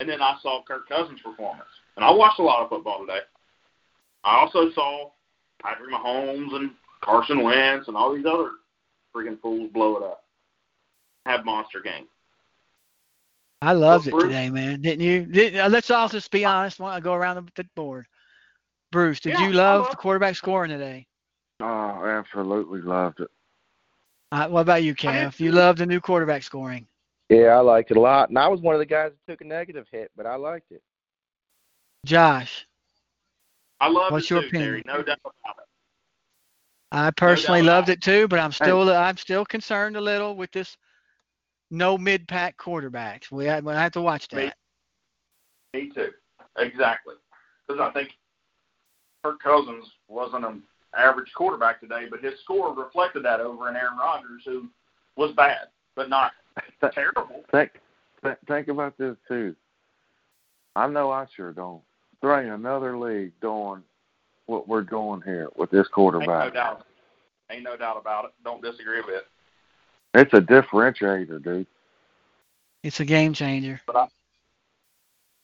and 0.00 0.08
then 0.08 0.20
I 0.22 0.36
saw 0.42 0.62
Kirk 0.62 0.88
Cousins' 0.88 1.20
performance, 1.24 1.68
and 1.96 2.04
I 2.04 2.10
watched 2.10 2.38
a 2.38 2.42
lot 2.42 2.62
of 2.62 2.68
football 2.68 3.00
today. 3.00 3.20
I 4.24 4.38
also 4.38 4.70
saw 4.72 5.10
Patrick 5.62 5.90
Mahomes 5.90 6.54
and 6.54 6.70
Carson 7.02 7.42
Wentz 7.42 7.88
and 7.88 7.96
all 7.96 8.14
these 8.14 8.26
other 8.26 8.50
freaking 9.14 9.40
fools 9.40 9.70
blow 9.72 9.96
it 9.96 10.02
up, 10.02 10.24
have 11.26 11.44
monster 11.44 11.80
games. 11.80 12.08
I 13.60 13.72
loved 13.72 14.08
it 14.08 14.18
today, 14.18 14.50
man. 14.50 14.80
Didn't 14.80 15.04
you? 15.04 15.24
Did, 15.24 15.56
uh, 15.56 15.68
let's 15.68 15.90
all 15.90 16.08
just 16.08 16.32
be 16.32 16.44
honest. 16.44 16.80
When 16.80 16.90
I 16.90 16.98
go 16.98 17.14
around 17.14 17.36
the, 17.36 17.62
the 17.62 17.68
board, 17.76 18.06
Bruce, 18.92 19.18
did 19.20 19.32
Yeah, 19.32 19.46
you 19.48 19.52
love 19.54 19.82
love- 19.82 19.90
the 19.90 19.96
quarterback 19.96 20.36
scoring 20.36 20.70
today? 20.70 21.06
Oh, 21.60 22.04
absolutely 22.06 22.82
loved 22.82 23.20
it. 23.20 23.30
Uh, 24.30 24.48
what 24.48 24.60
about 24.60 24.82
you, 24.82 24.92
I 24.92 24.94
did 24.94 24.98
Kev? 24.98 25.40
You 25.40 25.52
loved 25.52 25.78
the 25.78 25.86
new 25.86 26.00
quarterback 26.00 26.42
scoring. 26.42 26.86
Yeah, 27.28 27.56
I 27.56 27.60
liked 27.60 27.90
it 27.90 27.96
a 27.96 28.00
lot, 28.00 28.28
and 28.28 28.38
I 28.38 28.46
was 28.48 28.60
one 28.60 28.74
of 28.74 28.78
the 28.78 28.86
guys 28.86 29.12
that 29.12 29.32
took 29.32 29.40
a 29.40 29.44
negative 29.44 29.86
hit, 29.90 30.10
but 30.16 30.26
I 30.26 30.36
liked 30.36 30.70
it. 30.70 30.82
Josh, 32.04 32.66
I 33.80 33.88
love 33.88 34.12
What's 34.12 34.26
it 34.26 34.30
your 34.30 34.42
too, 34.42 34.48
opinion? 34.48 34.68
Terry. 34.70 34.82
No 34.86 35.02
doubt 35.02 35.18
about 35.24 35.56
it. 35.58 35.64
I 36.90 37.10
personally 37.12 37.60
doubt 37.60 37.66
loved 37.66 37.88
about 37.88 37.96
it 37.98 38.02
too, 38.02 38.28
but 38.28 38.38
I'm 38.38 38.52
still 38.52 38.90
I'm 38.90 39.16
still 39.16 39.46
concerned 39.46 39.96
a 39.96 40.00
little 40.00 40.36
with 40.36 40.50
this 40.52 40.76
no 41.70 41.96
mid 41.96 42.28
pack 42.28 42.56
quarterbacks. 42.58 43.30
We 43.30 43.46
have, 43.46 43.64
we 43.64 43.72
have 43.72 43.92
to 43.92 44.02
watch 44.02 44.30
Me- 44.32 44.46
that. 44.46 44.56
Me 45.72 45.88
too. 45.90 46.10
Exactly. 46.58 47.14
Because 47.66 47.80
I 47.80 47.90
think 47.92 48.10
Kirk 49.22 49.40
Cousins 49.42 49.86
wasn't 50.08 50.44
an 50.44 50.62
average 50.96 51.30
quarterback 51.34 51.80
today, 51.80 52.06
but 52.10 52.20
his 52.22 52.34
score 52.42 52.74
reflected 52.74 53.24
that 53.24 53.40
over 53.40 53.68
in 53.68 53.76
Aaron 53.76 53.96
Rodgers, 53.98 54.42
who 54.44 54.68
was 55.16 55.32
bad, 55.36 55.68
but 55.94 56.08
not 56.08 56.32
terrible. 56.92 57.44
Think, 57.50 57.70
th- 58.24 58.36
think 58.48 58.68
about 58.68 58.96
this 58.98 59.16
too. 59.28 59.54
I 60.74 60.86
know 60.88 61.10
I 61.10 61.26
sure 61.36 61.52
don't. 61.52 61.82
There 62.20 62.38
ain't 62.40 62.52
another 62.52 62.96
league 62.98 63.32
doing 63.40 63.82
what 64.46 64.66
we're 64.68 64.82
doing 64.82 65.20
here 65.24 65.48
with 65.56 65.70
this 65.70 65.78
Ain't 65.80 65.88
no 65.88 65.94
quarterback. 65.94 66.54
doubt. 66.54 66.86
Ain't 67.50 67.62
no 67.64 67.76
doubt 67.76 67.98
about 68.00 68.24
it. 68.26 68.30
Don't 68.44 68.62
disagree 68.62 69.00
with 69.00 69.16
it. 69.16 69.26
It's 70.14 70.32
a 70.34 70.40
differentiator, 70.40 71.42
dude. 71.42 71.66
It's 72.82 73.00
a 73.00 73.04
game 73.04 73.32
changer. 73.34 73.80
But 73.86 73.96
I, 73.96 74.06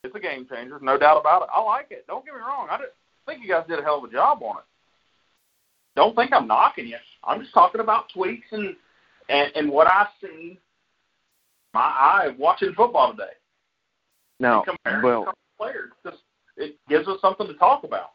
It's 0.05 0.15
a 0.15 0.21
game 0.21 0.47
changer, 0.51 0.79
no 0.83 0.99
doubt 0.99 1.19
about 1.21 1.43
it. 1.43 1.49
I 1.55 1.61
like 1.63 1.89
it. 1.91 2.07
Don't 2.07 2.25
get 2.25 2.35
me 2.35 2.41
wrong. 2.41 2.69
I 2.71 2.79
did, 2.79 2.87
think 3.29 3.43
you 3.43 3.49
guys 3.49 3.65
did 3.69 3.79
a 3.79 3.83
hell 3.83 3.99
of 3.99 4.05
a 4.05 4.13
job 4.13 4.43
on 4.43 4.59
it. 4.59 4.65
Don't 5.95 6.15
think 6.17 6.33
I'm 6.33 6.47
knocking 6.47 6.87
you. 6.87 6.97
I'm 7.25 7.41
just 7.41 7.53
talking 7.53 7.81
about 7.81 8.07
tweaks 8.13 8.47
and 8.53 8.75
and, 9.29 9.53
and 9.55 9.71
what 9.71 9.87
I've 9.87 10.09
seen 10.23 10.57
my 11.75 11.81
eye 11.81 12.29
watching 12.39 12.73
football 12.75 13.13
today. 13.13 13.33
Now, 14.41 14.65
well, 15.03 15.33
players. 15.59 15.91
Just 16.05 16.19
it 16.57 16.77
gives 16.89 17.07
us 17.09 17.21
something 17.21 17.47
to 17.47 17.55
talk 17.55 17.85
about. 17.85 18.13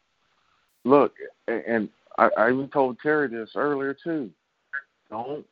look, 0.85 1.13
and 1.47 1.89
I, 2.17 2.29
I 2.37 2.51
even 2.51 2.69
told 2.69 2.97
Terry 2.99 3.27
this 3.27 3.51
earlier 3.55 3.95
too. 4.01 4.31
Don't 5.09 5.45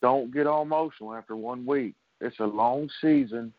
don't 0.00 0.32
get 0.32 0.46
all 0.46 0.62
emotional 0.62 1.14
after 1.14 1.36
one 1.36 1.66
week. 1.66 1.94
It's 2.20 2.38
a 2.38 2.44
long 2.44 2.88
season, 3.00 3.52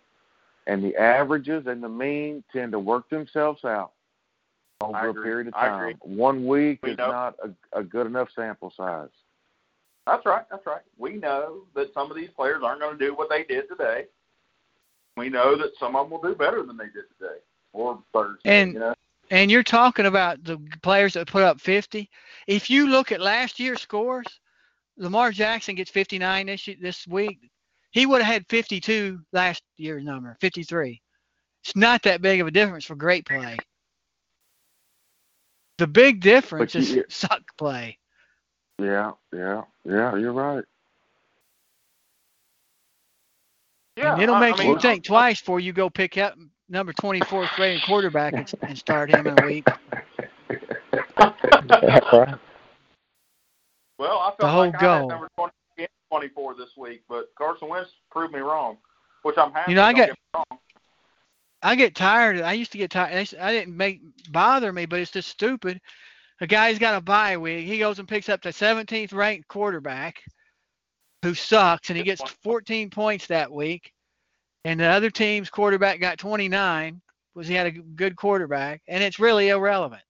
and 0.66 0.84
the 0.84 0.96
averages 0.96 1.68
and 1.68 1.84
the 1.84 1.90
mean 1.90 2.44
tend 2.52 2.72
to 2.72 2.80
work 2.80 3.10
themselves 3.10 3.64
out 3.66 3.92
I 4.03 4.03
over 4.84 5.10
a 5.10 5.14
period 5.14 5.48
of 5.48 5.54
time. 5.54 5.96
One 6.02 6.46
week 6.46 6.80
We 6.84 6.92
is 6.92 6.98
know. 6.98 7.12
not 7.12 7.36
a, 7.44 7.80
a 7.80 7.84
good 7.84 8.08
enough 8.08 8.30
sample 8.36 8.72
size. 8.76 9.10
That's 10.06 10.26
right. 10.26 10.44
That's 10.52 10.66
right. 10.66 10.82
We 10.98 11.14
know 11.14 11.62
that 11.76 11.94
some 11.94 12.12
of 12.12 12.18
these 12.18 12.30
players 12.36 12.62
aren't 12.64 12.82
going 12.82 12.98
to 12.98 13.06
do 13.06 13.16
what 13.16 13.30
they 13.30 13.44
did 13.44 13.70
today. 13.70 14.06
We 15.16 15.30
know 15.30 15.56
that 15.58 15.72
some 15.80 15.96
of 15.96 16.10
them 16.10 16.12
will 16.20 16.30
do 16.30 16.36
better 16.36 16.64
than 16.64 16.76
they 16.78 16.86
did 16.86 17.06
today 17.18 17.38
or 17.72 18.00
Thursday. 18.14 18.40
And- 18.50 18.74
you 18.74 18.80
know, 18.80 18.94
And 19.32 19.50
you're 19.50 19.64
talking 19.64 20.06
about 20.06 20.44
the 20.44 20.60
players 20.82 21.14
that 21.14 21.28
put 21.28 21.44
up 21.44 21.62
50. 21.62 22.10
If 22.48 22.70
you 22.70 22.88
look 22.88 23.12
at 23.12 23.22
last 23.22 23.60
year's 23.60 23.82
scores, 23.82 24.28
Lamar 24.98 25.32
Jackson 25.32 25.76
gets 25.76 25.90
59 25.90 26.46
this 26.48 26.70
this 26.82 27.08
week. 27.08 27.40
He 27.92 28.06
would 28.06 28.22
have 28.22 28.34
had 28.34 28.46
52 28.50 29.20
last 29.32 29.64
year's 29.78 30.04
number, 30.04 30.36
53. 30.42 31.02
It's 31.64 31.76
not 31.76 32.02
that 32.04 32.22
big 32.22 32.42
of 32.42 32.48
a 32.48 32.52
difference 32.52 32.86
for 32.86 32.96
great 32.96 33.26
play. 33.26 33.58
The 35.84 35.88
big 35.88 36.22
difference 36.22 36.76
is 36.76 36.92
you- 36.92 37.04
suck 37.10 37.42
play. 37.58 37.98
Yeah, 38.80 39.12
yeah, 39.34 39.64
yeah. 39.84 40.16
You're 40.16 40.32
right. 40.32 40.64
yeah, 43.98 44.14
and 44.14 44.22
it'll 44.24 44.36
I- 44.36 44.40
make 44.40 44.60
I 44.62 44.64
you 44.64 44.70
mean, 44.70 44.80
think 44.80 45.04
twice 45.04 45.42
before 45.42 45.60
you 45.60 45.74
go 45.74 45.90
pick 45.90 46.18
up 46.18 46.36
number 46.70 46.94
24th 46.94 47.58
rated 47.58 47.82
quarterback 47.84 48.32
and, 48.34 48.50
and 48.62 48.78
start 48.78 49.14
him 49.14 49.28
in 49.28 49.38
a 49.38 49.46
week. 49.46 49.68
Well, 54.00 54.20
I 54.20 54.28
felt 54.28 54.38
The 54.40 54.48
whole 54.48 54.66
like 54.68 54.76
I 54.76 54.78
had 54.94 55.00
goal. 55.00 55.10
number 55.10 55.28
20 55.36 55.54
and 55.80 55.88
24 56.10 56.56
this 56.56 56.70
week, 56.78 57.04
but 57.10 57.26
Carson 57.38 57.68
Wentz 57.68 57.92
proved 58.10 58.34
me 58.34 58.40
wrong, 58.40 58.78
which 59.24 59.38
I'm 59.38 59.52
happy. 59.52 59.72
You 59.74 59.76
know, 59.76 59.84
I 59.84 59.92
don't 59.92 59.96
get- 59.98 60.08
get 60.08 60.16
me 60.16 60.18
wrong. 60.50 60.60
I 61.64 61.76
get 61.76 61.96
tired. 61.96 62.42
I 62.42 62.54
used 62.54 62.74
to 62.74 62.78
get 62.78 62.92
tired. 62.92 63.34
I 63.40 63.52
didn't 63.54 63.78
make 63.78 64.02
bother 64.30 64.74
me, 64.74 64.86
but 64.86 65.00
it's 65.00 65.12
just 65.12 65.30
stupid. 65.30 65.80
A 66.42 66.48
guy's 66.48 66.78
got 66.78 66.98
a 66.98 67.02
bye 67.02 67.38
week. 67.38 67.66
He 67.66 67.80
goes 67.80 68.00
and 68.00 68.08
picks 68.08 68.28
up 68.28 68.42
the 68.42 68.50
17th 68.50 69.14
ranked 69.14 69.48
quarterback 69.48 70.22
who 71.22 71.34
sucks, 71.34 71.90
and 71.90 71.98
he 71.98 72.04
gets 72.04 72.22
14 72.44 72.90
points 72.90 73.28
that 73.28 73.50
week. 73.50 73.94
And 74.66 74.80
the 74.80 74.88
other 74.88 75.10
team's 75.10 75.50
quarterback 75.50 76.02
got 76.02 76.18
29 76.18 77.02
because 77.34 77.48
he 77.48 77.56
had 77.56 77.68
a 77.68 77.72
good 77.72 78.18
quarterback, 78.18 78.82
and 78.88 79.02
it's 79.02 79.20
really 79.20 79.50
irrelevant. 79.50 80.02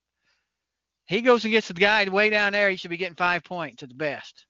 He 1.06 1.22
goes 1.22 1.44
and 1.44 1.52
gets 1.52 1.68
the 1.68 1.76
guy 1.76 2.08
way 2.10 2.32
down 2.32 2.54
there. 2.54 2.70
He 2.70 2.78
should 2.78 2.90
be 2.90 2.98
getting 2.98 3.16
five 3.16 3.44
points 3.44 3.84
at 3.84 3.90
the 3.90 3.96
best. 3.96 4.46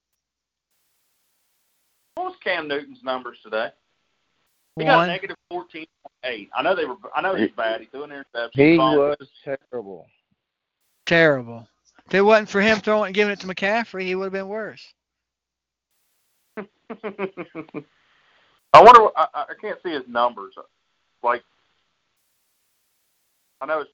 What 2.15 2.27
was 2.27 2.35
Cam 2.43 2.67
Newton's 2.67 3.03
numbers 3.03 3.39
today? 3.43 3.69
He 4.78 4.86
got 4.86 4.98
One. 4.98 5.08
negative 5.08 5.36
14.8. 5.52 6.50
I 6.56 6.62
know 6.64 6.76
they 6.76 6.86
were. 6.86 6.95
I 7.16 7.22
know 7.22 7.36
he's 7.36 7.52
bad. 7.52 7.82
He 7.82 7.88
threw 7.88 8.04
an 8.04 8.12
interception. 8.12 8.52
He 8.72 8.78
fumbled. 8.78 9.18
was 9.20 9.30
terrible. 9.72 10.08
Terrible. 11.06 11.68
If 12.08 12.14
it 12.16 12.22
wasn't 12.22 12.50
for 12.50 12.60
him 12.62 12.80
throwing 12.80 13.08
and 13.08 13.16
giving 13.16 13.32
it 13.34 13.40
to 13.41 13.48
McCaffrey, 13.48 14.02
he 14.04 14.16
would 14.16 14.26
have 14.26 14.34
been 14.34 14.48
worse. 14.48 14.84
I 16.58 16.64
wonder. 18.82 19.04
what- 19.04 19.14
I, 19.16 19.28
I 19.34 19.41
I 19.50 19.54
can't 19.62 19.80
see 19.84 19.91
his 19.91 20.08
numbers. 20.08 20.56
Like, 21.22 21.44
I 23.62 23.66
know 23.68 23.80
his 23.80 23.88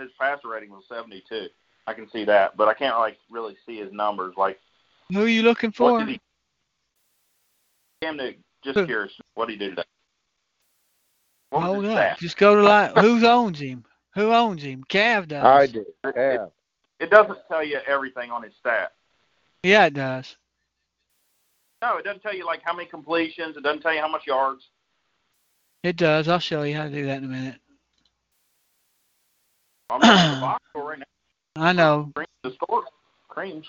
his 0.00 0.10
passer 0.20 0.48
rating 0.48 0.70
was 0.70 0.84
72. 0.88 1.46
I 1.86 1.92
can 1.94 2.10
see 2.10 2.24
that, 2.24 2.56
but 2.56 2.66
I 2.68 2.74
can't 2.74 2.98
like 2.98 3.18
really 3.30 3.56
see 3.66 3.78
his 3.78 3.92
numbers. 3.92 4.34
Like, 4.36 4.58
Who 5.12 5.22
are 5.22 5.28
you 5.28 5.42
looking 5.42 5.68
what 5.70 5.76
for? 5.76 5.98
did 6.00 6.08
he? 6.08 6.20
Cam 8.02 8.16
Newton. 8.16 8.42
Just 8.64 8.78
Who? 8.78 8.86
curious. 8.86 9.12
What 9.34 9.46
did 9.48 9.60
he 9.60 9.68
do 9.68 9.70
today? 9.70 9.82
What 11.54 11.66
Hold 11.66 11.84
up. 11.84 11.92
stat? 11.92 12.18
Just 12.18 12.36
go 12.36 12.56
to 12.56 12.62
line. 12.62 12.90
Who 12.96 13.24
owns 13.24 13.60
him? 13.60 13.84
Who 14.14 14.32
owns 14.32 14.60
him? 14.60 14.82
Cav 14.88 15.28
does. 15.28 15.44
I 15.44 15.66
did. 15.66 15.86
Yeah. 16.04 16.46
It 16.98 17.10
doesn't 17.10 17.38
tell 17.46 17.62
you 17.62 17.78
everything 17.86 18.32
on 18.32 18.42
his 18.42 18.52
stat. 18.58 18.92
Yeah, 19.62 19.86
it 19.86 19.94
does. 19.94 20.36
No, 21.80 21.98
it 21.98 22.04
doesn't 22.04 22.22
tell 22.22 22.34
you 22.34 22.44
like 22.44 22.60
how 22.64 22.74
many 22.74 22.88
completions. 22.88 23.56
It 23.56 23.62
doesn't 23.62 23.82
tell 23.82 23.94
you 23.94 24.00
how 24.00 24.08
much 24.08 24.26
yards. 24.26 24.68
It 25.84 25.96
does. 25.96 26.26
I'll 26.26 26.40
show 26.40 26.64
you 26.64 26.74
how 26.74 26.84
to 26.84 26.90
do 26.90 27.06
that 27.06 27.18
in 27.18 27.24
a 27.24 27.28
minute. 27.28 27.60
I'm 29.90 30.00
looking 30.00 30.34
the 30.34 30.40
box 30.40 30.64
score 30.70 30.88
right 30.88 30.98
now. 30.98 31.62
I 31.62 31.72
know. 31.72 32.10
Creams 32.16 32.28
the 32.42 32.52
score. 32.54 32.82
Creams. 33.28 33.66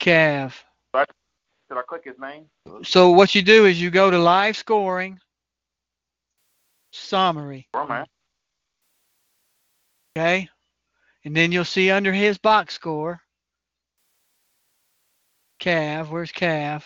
Cav. 0.00 0.52
Did 0.94 1.78
I 1.78 1.82
click 1.82 2.02
his 2.04 2.18
name? 2.18 2.46
So 2.82 3.10
what 3.10 3.34
you 3.34 3.42
do 3.42 3.66
is 3.66 3.80
you 3.80 3.90
go 3.90 4.10
to 4.10 4.18
live 4.18 4.56
scoring 4.56 5.18
summary, 6.94 7.68
Where 7.72 7.82
am 7.84 7.90
I? 7.92 8.00
at? 8.00 8.08
okay? 10.16 10.48
And 11.24 11.36
then 11.36 11.52
you'll 11.52 11.64
see 11.64 11.90
under 11.90 12.12
his 12.12 12.38
box 12.38 12.74
score, 12.74 13.20
Cav. 15.60 16.08
Where's 16.08 16.32
Cav? 16.32 16.84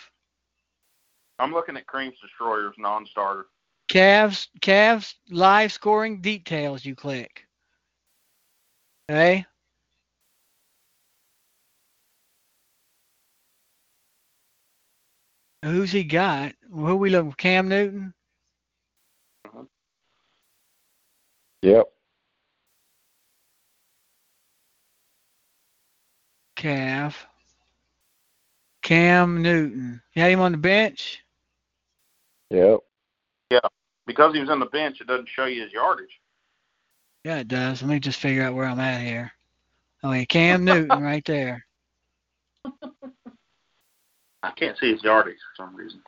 I'm 1.37 1.53
looking 1.53 1.77
at 1.77 1.85
Creams 1.87 2.17
Destroyers 2.21 2.75
non-starter. 2.77 3.45
Cavs 3.89 4.47
Cavs 4.61 5.15
live 5.29 5.71
scoring 5.71 6.21
details 6.21 6.85
you 6.85 6.95
click. 6.95 7.45
Okay? 9.09 9.45
who's 15.63 15.91
he 15.91 16.03
got? 16.03 16.53
Who 16.71 16.95
we 16.95 17.09
looking 17.09 17.31
for? 17.31 17.37
Cam 17.37 17.67
Newton? 17.67 18.13
Yep. 21.61 21.87
Cav. 26.55 27.15
Cam 28.81 29.41
Newton. 29.41 30.01
You 30.13 30.21
had 30.21 30.31
him 30.31 30.39
on 30.39 30.51
the 30.51 30.57
bench? 30.57 31.19
Yep. 32.49 32.79
Yeah. 33.51 33.59
Because 34.07 34.33
he 34.33 34.39
was 34.39 34.49
on 34.49 34.59
the 34.59 34.65
bench, 34.67 35.01
it 35.01 35.07
doesn't 35.07 35.29
show 35.29 35.45
you 35.45 35.63
his 35.63 35.71
yardage. 35.71 36.19
Yeah, 37.23 37.39
it 37.39 37.47
does. 37.47 37.81
Let 37.81 37.91
me 37.91 37.99
just 37.99 38.19
figure 38.19 38.43
out 38.43 38.55
where 38.55 38.65
I'm 38.65 38.79
at 38.79 39.01
here. 39.01 39.31
Oh, 40.03 40.11
yeah, 40.11 40.25
Cam 40.25 40.63
Newton 40.63 41.01
right 41.01 41.23
there. 41.25 41.65
I 44.43 44.51
can't 44.51 44.77
see 44.77 44.91
his 44.91 45.03
yardage 45.03 45.37
for 45.55 45.63
some 45.63 45.75
reason. 45.75 46.01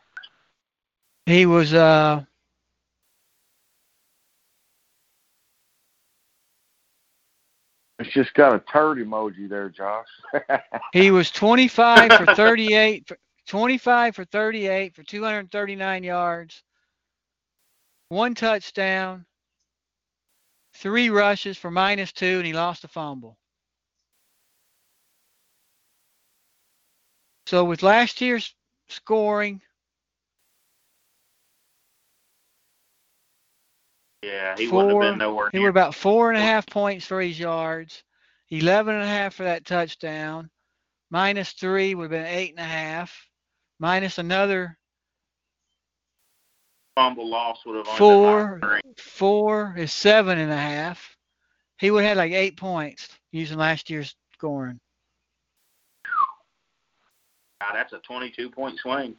He 1.26 1.46
was 1.46 1.74
uh 1.74 2.24
It's 8.02 8.14
just 8.14 8.34
got 8.34 8.56
a 8.56 8.60
turd 8.60 8.98
emoji 8.98 9.48
there, 9.48 9.70
Josh. 9.70 10.08
he 10.94 11.12
was 11.12 11.30
25 11.30 12.16
for 12.16 12.26
38 12.26 13.08
for 13.08 13.18
25 13.48 14.16
for 14.16 14.26
38 14.26 14.96
for 14.96 15.04
239 15.04 16.04
yards. 16.04 16.64
One 18.10 18.34
touchdown. 18.34 19.26
Three 20.74 21.12
rushes 21.12 21.60
for 21.60 21.70
minus 21.70 22.12
2 22.14 22.26
and 22.26 22.46
he 22.48 22.54
lost 22.54 22.84
a 22.84 22.88
fumble. 22.88 23.38
So 27.46 27.66
with 27.66 27.84
last 27.84 28.20
year's 28.20 28.56
scoring, 28.90 29.62
Yeah, 34.24 34.56
he 34.56 34.68
wouldn't 34.68 34.90
have 34.92 34.94
Four- 34.94 35.02
been 35.02 35.18
nowhere 35.18 35.50
he 35.52 35.58
near. 35.58 35.64
were 35.66 35.70
about 35.70 35.96
four 35.96 36.30
and 36.30 36.38
a 36.38 36.42
half 36.42 36.68
points 36.68 37.06
for 37.08 37.20
his 37.22 37.40
yards, 37.40 38.04
11 38.50 38.94
and 38.94 39.04
a 39.04 39.08
half 39.08 39.34
for 39.36 39.44
that 39.44 39.66
touchdown. 39.66 40.50
Minus 41.10 41.54
three 41.54 41.96
would 41.96 42.04
have 42.04 42.12
been 42.12 42.26
eight 42.26 42.52
and 42.52 42.60
a 42.60 42.64
half. 42.64 43.28
Minus 43.80 44.18
another 44.20 44.78
fumble 46.96 47.28
loss 47.28 47.66
would 47.66 47.78
have 47.78 47.98
four, 47.98 48.60
been 48.60 48.70
like 48.70 48.84
three. 48.84 48.94
four 49.04 49.74
is 49.78 49.92
seven 49.92 50.38
and 50.38 50.52
a 50.52 50.58
half. 50.58 51.18
He 51.80 51.90
would 51.90 52.04
have 52.04 52.10
had 52.10 52.18
like 52.18 52.32
eight 52.34 52.58
points 52.58 53.10
using 53.32 53.58
last 53.58 53.90
year's 53.90 54.16
scoring. 54.34 54.80
God, 57.60 57.72
that's 57.74 57.94
a 57.94 58.00
22 58.00 58.52
point 58.52 58.78
swing. 58.80 59.16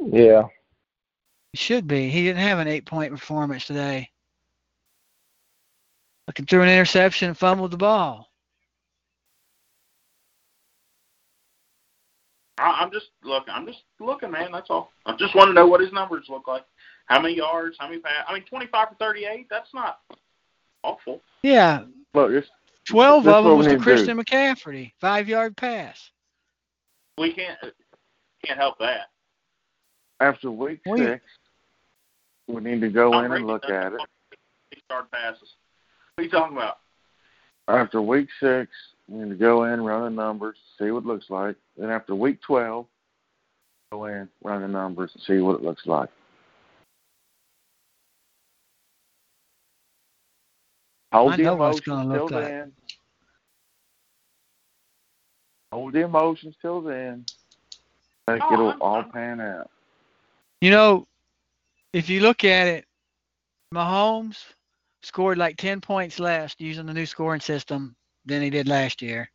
Yeah. 0.00 0.44
It 1.52 1.58
should 1.60 1.86
be. 1.86 2.08
He 2.10 2.22
didn't 2.24 2.42
have 2.42 2.58
an 2.58 2.68
eight 2.68 2.86
point 2.86 3.12
performance 3.12 3.66
today. 3.66 4.10
Looking 6.26 6.46
threw 6.46 6.62
an 6.62 6.68
interception 6.68 7.28
and 7.28 7.38
fumbled 7.38 7.70
the 7.70 7.76
ball. 7.76 8.28
I, 12.58 12.80
I'm 12.82 12.90
just 12.90 13.06
looking. 13.22 13.52
I'm 13.54 13.66
just 13.66 13.82
looking, 14.00 14.30
man. 14.30 14.50
That's 14.52 14.70
all. 14.70 14.92
I 15.04 15.14
just 15.16 15.34
want 15.34 15.48
to 15.48 15.52
know 15.52 15.66
what 15.66 15.80
his 15.80 15.92
numbers 15.92 16.26
look 16.28 16.48
like. 16.48 16.64
How 17.06 17.20
many 17.20 17.36
yards? 17.36 17.76
How 17.78 17.88
many 17.88 18.00
pass? 18.00 18.24
I 18.28 18.34
mean, 18.34 18.44
25 18.44 18.88
for 18.88 18.94
38. 18.96 19.46
That's 19.48 19.72
not 19.72 20.00
awful. 20.82 21.22
Yeah, 21.42 21.84
Look, 22.14 22.32
it's 22.32 22.48
12 22.88 23.24
That's 23.24 23.36
of 23.36 23.44
them 23.44 23.58
was 23.58 23.66
we 23.66 23.72
to 23.72 23.78
need 23.78 23.84
to 23.84 23.90
do. 23.90 23.96
Christian 23.96 24.18
McCaffrey, 24.18 24.92
five 25.00 25.28
yard 25.28 25.56
pass. 25.56 26.10
We 27.18 27.32
can't 27.32 27.58
can't 28.44 28.58
help 28.58 28.78
that. 28.78 29.08
after 30.20 30.50
week 30.50 30.80
Well, 30.86 30.98
six. 30.98 31.24
We 32.48 32.62
need 32.62 32.80
to 32.80 32.88
go 32.88 33.12
Tom 33.12 33.24
in 33.24 33.32
and 33.32 33.46
look 33.46 33.64
at 33.64 33.92
it. 33.92 34.00
Six 34.72 34.82
yard 34.88 35.10
passes. 35.10 35.54
What 36.16 36.22
are 36.22 36.24
you 36.24 36.30
talking 36.30 36.56
about? 36.56 36.78
After 37.68 38.00
week 38.00 38.28
six, 38.40 38.70
we 39.06 39.18
need 39.22 39.28
to 39.28 39.34
go 39.34 39.64
in, 39.64 39.82
run 39.84 40.02
the 40.04 40.22
numbers, 40.22 40.56
see 40.78 40.90
what 40.90 41.00
it 41.00 41.06
looks 41.06 41.26
like. 41.28 41.56
Then 41.76 41.90
after 41.90 42.14
week 42.14 42.40
twelve, 42.40 42.86
go 43.92 44.06
in, 44.06 44.26
run 44.42 44.62
the 44.62 44.68
numbers, 44.68 45.10
and 45.12 45.22
see 45.24 45.42
what 45.42 45.56
it 45.56 45.62
looks 45.62 45.84
like. 45.84 46.08
Hold 51.12 51.32
I 51.34 51.36
the 51.36 51.42
know 51.42 51.56
what 51.56 51.76
it's 51.76 51.86
emotions 51.86 51.96
gonna 52.06 52.14
till 52.14 52.22
look 52.24 52.32
like. 52.32 52.44
then. 52.44 52.72
Hold 55.70 55.92
the 55.92 56.00
emotions 56.00 56.54
till 56.62 56.80
then. 56.80 57.26
I 58.26 58.32
think 58.38 58.44
Oh, 58.48 58.54
it'll 58.54 58.68
I'm- 58.70 58.80
all 58.82 58.96
I'm- 59.02 59.10
pan 59.10 59.40
out. 59.42 59.70
You 60.62 60.70
know, 60.70 61.06
if 61.92 62.08
you 62.08 62.20
look 62.20 62.42
at 62.42 62.68
it, 62.68 62.86
Mahomes 63.74 64.42
scored 65.06 65.38
like 65.38 65.56
10 65.56 65.80
points 65.80 66.18
less 66.18 66.54
using 66.58 66.86
the 66.86 66.92
new 66.92 67.06
scoring 67.06 67.40
system 67.40 67.96
than 68.24 68.42
he 68.42 68.50
did 68.50 68.66
last 68.68 69.00
year. 69.02 69.30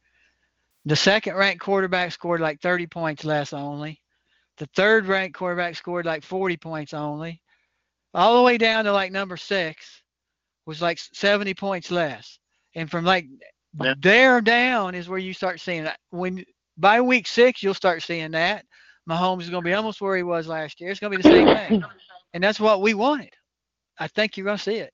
The 0.86 0.96
second 0.96 1.36
ranked 1.36 1.62
quarterback 1.64 2.12
scored 2.12 2.42
like 2.42 2.60
30 2.62 2.88
points 2.88 3.24
less 3.24 3.54
only. 3.54 4.02
The 4.58 4.68
third 4.76 5.06
ranked 5.06 5.38
quarterback 5.38 5.76
scored 5.76 6.06
like 6.06 6.24
40 6.24 6.58
points 6.58 6.94
only. 6.94 7.42
All 8.14 8.38
the 8.38 8.44
way 8.44 8.58
down 8.58 8.86
to 8.86 8.92
like 8.92 9.12
number 9.12 9.38
six 9.38 10.04
was 10.66 10.82
like 10.82 11.00
70 11.00 11.54
points 11.54 11.90
less. 11.90 12.38
And 12.76 12.92
from 12.92 13.06
like 13.06 13.28
Yeah. 13.82 13.94
there 13.98 14.42
down 14.42 14.94
is 14.96 15.08
where 15.08 15.20
you 15.20 15.34
start 15.34 15.62
seeing 15.62 15.86
that. 15.86 16.00
When 16.10 16.44
by 16.78 17.00
week 17.02 17.28
six, 17.28 17.64
you'll 17.64 17.74
start 17.74 18.02
seeing 18.02 18.32
that. 18.32 18.66
Mahomes 19.10 19.44
is 19.44 19.50
going 19.50 19.64
to 19.64 19.70
be 19.70 19.74
almost 19.74 20.02
where 20.02 20.18
he 20.18 20.24
was 20.24 20.48
last 20.48 20.82
year. 20.82 20.92
It's 20.92 21.00
going 21.00 21.12
to 21.12 21.18
be 21.18 21.24
the 21.24 21.30
same 21.30 21.48
thing. 21.48 21.84
And 22.34 22.42
that's 22.42 22.62
what 22.62 22.82
we 22.82 22.94
wanted. 22.94 23.34
I 24.00 24.08
think 24.08 24.38
you're 24.38 24.46
going 24.46 24.56
to 24.58 24.64
see 24.64 24.78
it. 24.78 24.94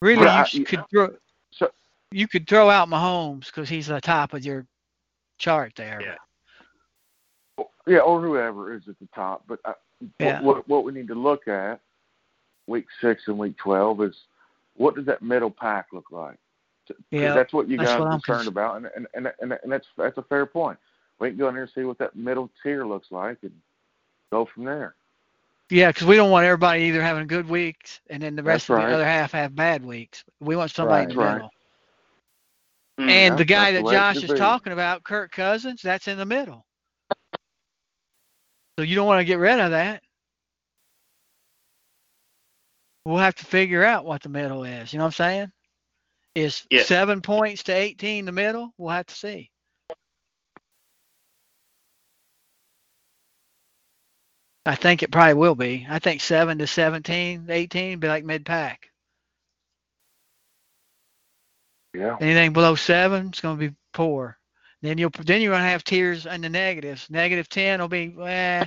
Really, 0.00 0.24
Well, 0.24 0.28
I- 0.44 0.46
you 0.52 0.64
could 0.64 0.84
throw. 0.90 1.14
So- 1.50 1.72
you 2.10 2.28
could 2.28 2.48
throw 2.48 2.70
out 2.70 2.88
Mahomes 2.88 3.46
because 3.46 3.68
he's 3.68 3.88
the 3.88 4.00
top 4.00 4.32
of 4.32 4.44
your 4.44 4.66
chart 5.38 5.74
there. 5.76 6.00
Yeah. 6.00 7.64
Yeah, 7.86 7.98
or 8.00 8.20
whoever 8.20 8.74
is 8.74 8.86
at 8.88 8.98
the 8.98 9.08
top. 9.14 9.44
But 9.46 9.60
I, 9.64 9.74
Yeah. 10.20 10.40
what, 10.42 10.56
what 10.56 10.68
what 10.68 10.84
we 10.84 10.92
need 10.92 11.08
to 11.08 11.14
look 11.14 11.48
at 11.48 11.80
week 12.66 12.86
six 13.00 13.26
and 13.28 13.38
week 13.38 13.56
twelve 13.56 14.00
is 14.02 14.14
what 14.74 14.94
does 14.94 15.06
that 15.06 15.22
middle 15.22 15.50
pack 15.50 15.86
look 15.92 16.10
like? 16.12 16.38
Yeah, 17.10 17.34
that's 17.34 17.52
what 17.52 17.68
you 17.68 17.76
guys 17.76 17.88
are 17.88 18.06
I'm 18.06 18.20
concerned 18.20 18.48
about, 18.48 18.76
and, 18.76 18.86
and 18.94 19.06
and 19.14 19.32
and 19.40 19.58
and 19.62 19.72
that's 19.72 19.86
that's 19.96 20.16
a 20.18 20.22
fair 20.22 20.46
point. 20.46 20.78
We 21.18 21.30
can 21.30 21.38
go 21.38 21.48
in 21.48 21.54
there 21.54 21.64
and 21.64 21.72
see 21.74 21.82
what 21.84 21.98
that 21.98 22.14
middle 22.14 22.50
tier 22.62 22.86
looks 22.86 23.10
like, 23.10 23.38
and 23.42 23.52
go 24.30 24.44
from 24.44 24.64
there. 24.64 24.94
Yeah, 25.70 25.88
because 25.88 26.06
we 26.06 26.16
don't 26.16 26.30
want 26.30 26.46
everybody 26.46 26.84
either 26.84 27.02
having 27.02 27.26
good 27.26 27.48
weeks 27.48 28.00
and 28.08 28.22
then 28.22 28.36
the 28.36 28.42
rest 28.42 28.70
of 28.70 28.76
right. 28.76 28.88
the 28.88 28.94
other 28.94 29.04
half 29.04 29.32
have 29.32 29.54
bad 29.54 29.84
weeks. 29.84 30.24
We 30.40 30.56
want 30.56 30.70
somebody 30.70 31.04
in 31.04 31.08
the 31.10 31.14
Right. 31.16 31.26
Right. 31.26 31.34
middle. 31.34 31.50
Hmm. 32.98 33.08
And 33.10 33.38
the 33.38 33.44
guy 33.44 33.72
that 33.72 33.84
the 33.84 33.90
Josh 33.90 34.16
is 34.16 34.32
be. 34.32 34.38
talking 34.38 34.72
about, 34.72 35.04
Kirk 35.04 35.30
Cousins, 35.32 35.82
that's 35.82 36.08
in 36.08 36.16
the 36.18 36.24
middle. 36.26 36.64
So 38.78 38.84
you 38.84 38.94
don't 38.94 39.06
want 39.06 39.20
to 39.20 39.24
get 39.24 39.38
rid 39.38 39.60
of 39.60 39.72
that. 39.72 40.02
We'll 43.04 43.18
have 43.18 43.36
to 43.36 43.44
figure 43.46 43.84
out 43.84 44.04
what 44.04 44.22
the 44.22 44.28
middle 44.28 44.64
is. 44.64 44.92
You 44.92 44.98
know 44.98 45.04
what 45.04 45.20
I'm 45.20 45.26
saying? 45.26 45.52
Is 46.34 46.66
Yeah. 46.70 46.82
seven 46.84 47.20
points 47.22 47.64
to 47.64 47.72
18 47.72 48.24
the 48.24 48.32
middle? 48.32 48.72
We'll 48.78 48.90
have 48.90 49.06
to 49.06 49.14
see. 49.14 49.50
I 54.68 54.74
think 54.74 55.02
it 55.02 55.10
probably 55.10 55.32
will 55.32 55.54
be. 55.54 55.86
I 55.88 55.98
think 55.98 56.20
seven 56.20 56.58
to 56.58 56.66
17, 56.66 57.46
18 57.48 58.00
be 58.00 58.06
like 58.06 58.22
mid 58.22 58.44
pack. 58.44 58.90
Yeah. 61.94 62.18
Anything 62.20 62.52
below 62.52 62.74
seven, 62.74 63.28
it's 63.28 63.40
going 63.40 63.58
to 63.58 63.70
be 63.70 63.74
poor. 63.94 64.36
Then 64.82 64.98
you'll 64.98 65.10
then 65.24 65.40
you're 65.40 65.52
going 65.52 65.62
to 65.62 65.68
have 65.70 65.84
tiers 65.84 66.26
in 66.26 66.42
the 66.42 66.50
negatives. 66.50 67.08
Negative 67.08 67.48
ten 67.48 67.80
will 67.80 67.88
be 67.88 68.14
eh, 68.22 68.66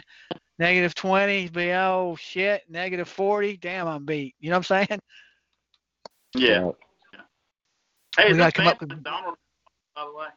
negative 0.57 0.95
twenty 0.95 1.47
be 1.49 1.71
oh 1.73 2.17
shit. 2.19 2.63
Negative 2.67 3.07
forty, 3.07 3.55
damn 3.57 3.88
I'm 3.88 4.03
beat. 4.03 4.33
You 4.39 4.49
know 4.49 4.57
what 4.57 4.71
I'm 4.71 4.88
saying? 4.88 4.99
Yeah. 6.35 6.71
Hey, 8.17 8.25
We 8.25 8.31
is 8.31 8.38
gotta 8.38 8.51
come 8.51 8.65
Vance 8.65 8.73
up 8.75 8.81
with- 8.81 8.89
McDonald, 8.89 9.35
by 9.95 10.05
the 10.05 10.17
way? 10.17 10.27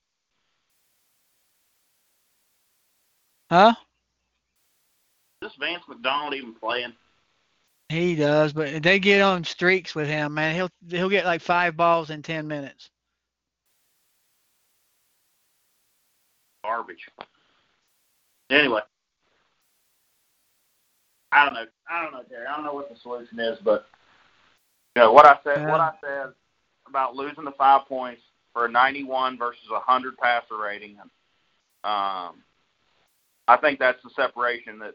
Huh? 3.51 3.75
Is 5.45 5.53
Vance 5.59 5.85
McDonald 5.89 6.35
even 6.35 6.55
playing? 6.55 6.95
He 7.91 8.15
does, 8.15 8.53
but 8.53 8.83
they 8.83 8.99
get 8.99 9.21
on 9.21 9.45
streaks 9.45 9.95
with 9.95 10.09
him, 10.09 10.35
man. 10.35 10.55
He'll 10.55 10.71
he'll 10.89 11.11
get 11.11 11.27
like 11.27 11.43
five 11.43 11.77
balls 11.77 12.11
in 12.11 12.23
ten 12.23 12.49
minutes. 12.49 12.91
Garbage. 16.65 17.07
Anyway. 18.51 18.81
I 21.31 21.45
don't 21.45 21.55
know. 21.55 21.67
I 21.91 22.03
don't 22.03 22.13
know, 22.13 22.23
Terry. 22.23 22.47
I 22.47 22.55
don't 22.55 22.65
know 22.65 22.75
what 22.75 22.89
the 22.89 22.97
solution 23.01 23.41
is, 23.41 23.59
but 23.63 23.87
you 24.97 25.03
know 25.03 25.13
what 25.13 25.27
I 25.27 25.37
said. 25.45 25.69
What 25.69 25.81
I 25.81 25.93
said 26.01 26.33
about 26.89 27.17
losing 27.17 27.45
the 27.45 27.53
five 27.53 27.87
points 27.87 28.23
for 28.53 28.67
a 28.67 28.71
91 28.71 29.37
versus 29.37 29.65
a 29.69 29.75
100 29.75 30.17
passer 30.17 30.57
rating. 30.57 30.97
Um, 31.83 32.43
I 33.47 33.59
think 33.61 33.79
that's 33.79 34.03
the 34.03 34.11
separation 34.11 34.79
that 34.79 34.95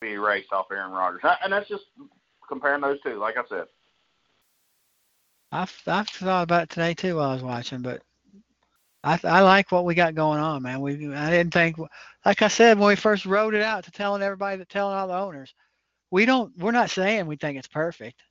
be 0.00 0.12
erased 0.12 0.52
off 0.52 0.66
Aaron 0.70 0.92
Rodgers, 0.92 1.22
and 1.42 1.52
that's 1.52 1.68
just 1.68 1.84
comparing 2.48 2.80
those 2.80 3.00
two. 3.02 3.14
Like 3.14 3.36
I 3.36 3.42
said, 3.48 3.66
I 5.52 5.62
I 5.62 6.02
thought 6.02 6.42
about 6.42 6.64
it 6.64 6.70
today 6.70 6.94
too 6.94 7.16
while 7.16 7.30
I 7.30 7.34
was 7.34 7.42
watching, 7.42 7.82
but 7.82 8.02
I 9.04 9.18
I 9.24 9.40
like 9.40 9.72
what 9.72 9.84
we 9.84 9.94
got 9.94 10.14
going 10.14 10.40
on, 10.40 10.62
man. 10.62 10.80
We 10.80 11.14
I 11.14 11.30
didn't 11.30 11.52
think, 11.52 11.76
like 12.24 12.42
I 12.42 12.48
said 12.48 12.78
when 12.78 12.88
we 12.88 12.96
first 12.96 13.26
wrote 13.26 13.54
it 13.54 13.62
out 13.62 13.84
to 13.84 13.90
telling 13.90 14.22
everybody, 14.22 14.58
that 14.58 14.68
telling 14.68 14.96
all 14.96 15.08
the 15.08 15.14
owners, 15.14 15.54
we 16.10 16.24
don't 16.26 16.56
we're 16.58 16.72
not 16.72 16.90
saying 16.90 17.26
we 17.26 17.36
think 17.36 17.58
it's 17.58 17.68
perfect, 17.68 18.22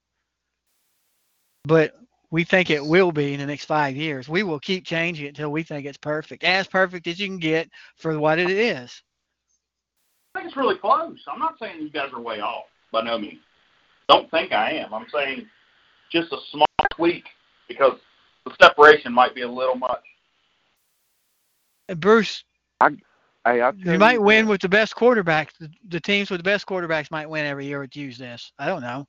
but 1.63 1.93
we 2.29 2.43
think 2.43 2.69
it 2.69 2.85
will 2.85 3.11
be 3.11 3.33
in 3.33 3.39
the 3.39 3.45
next 3.45 3.65
five 3.65 3.95
years. 3.95 4.27
We 4.27 4.43
will 4.43 4.59
keep 4.59 4.85
changing 4.85 5.25
it 5.25 5.29
until 5.29 5.51
we 5.51 5.63
think 5.63 5.85
it's 5.85 5.97
perfect, 5.97 6.43
as 6.43 6.67
perfect 6.67 7.07
as 7.07 7.19
you 7.19 7.27
can 7.27 7.39
get 7.39 7.69
for 7.95 8.19
what 8.19 8.37
it 8.37 8.49
is. 8.49 9.01
I 10.37 10.41
think 10.41 10.49
it's 10.49 10.57
really 10.57 10.77
close. 10.77 11.17
I'm 11.27 11.39
not 11.39 11.57
saying 11.59 11.81
you 11.81 11.89
guys 11.89 12.09
are 12.13 12.21
way 12.21 12.41
off 12.41 12.65
by 12.91 13.01
no 13.01 13.17
means. 13.17 13.39
Don't 14.07 14.29
think 14.29 14.51
I 14.51 14.71
am. 14.73 14.93
I'm 14.93 15.07
saying 15.11 15.47
just 16.11 16.31
a 16.31 16.37
small 16.51 16.67
tweak 16.93 17.23
because 17.67 17.97
the 18.45 18.51
separation 18.61 19.11
might 19.11 19.33
be 19.33 19.41
a 19.41 19.49
little 19.49 19.73
much. 19.73 20.03
Uh, 21.89 21.95
Bruce, 21.95 22.43
Hey, 22.79 23.61
I 23.61 23.71
you 23.75 23.97
might 23.97 24.21
win 24.21 24.47
with 24.47 24.61
the 24.61 24.69
best 24.69 24.95
quarterbacks. 24.95 25.57
The, 25.59 25.71
the 25.89 25.99
teams 25.99 26.29
with 26.29 26.39
the 26.39 26.43
best 26.43 26.67
quarterbacks 26.67 27.09
might 27.09 27.27
win 27.27 27.45
every 27.45 27.65
year 27.65 27.79
with 27.79 27.95
use 27.95 28.19
this. 28.19 28.51
I 28.59 28.67
don't 28.67 28.81
know. 28.81 29.07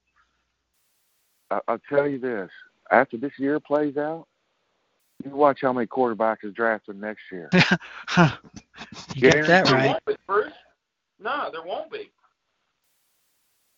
I, 1.51 1.61
I'll 1.69 1.81
tell 1.91 2.09
you 2.09 2.19
this: 2.19 2.49
after 2.91 3.19
this 3.19 3.33
year 3.37 3.61
plays 3.61 3.99
out, 3.99 4.27
you 5.25 5.33
watch 5.33 5.59
how 5.61 5.75
many 5.75 5.89
quarterbacks 5.89 6.45
is 6.45 6.55
drafted 6.55 6.99
next 6.99 7.23
year. 7.31 7.51
you 7.53 9.31
got 9.31 9.47
that 9.47 9.67
There 9.67 9.75
right. 9.75 9.99
Won't 11.23 11.31
be, 11.31 11.33
Bruce. 11.33 11.49
No, 11.49 11.51
there 11.53 11.63
won't 11.67 11.91
be. 11.93 12.11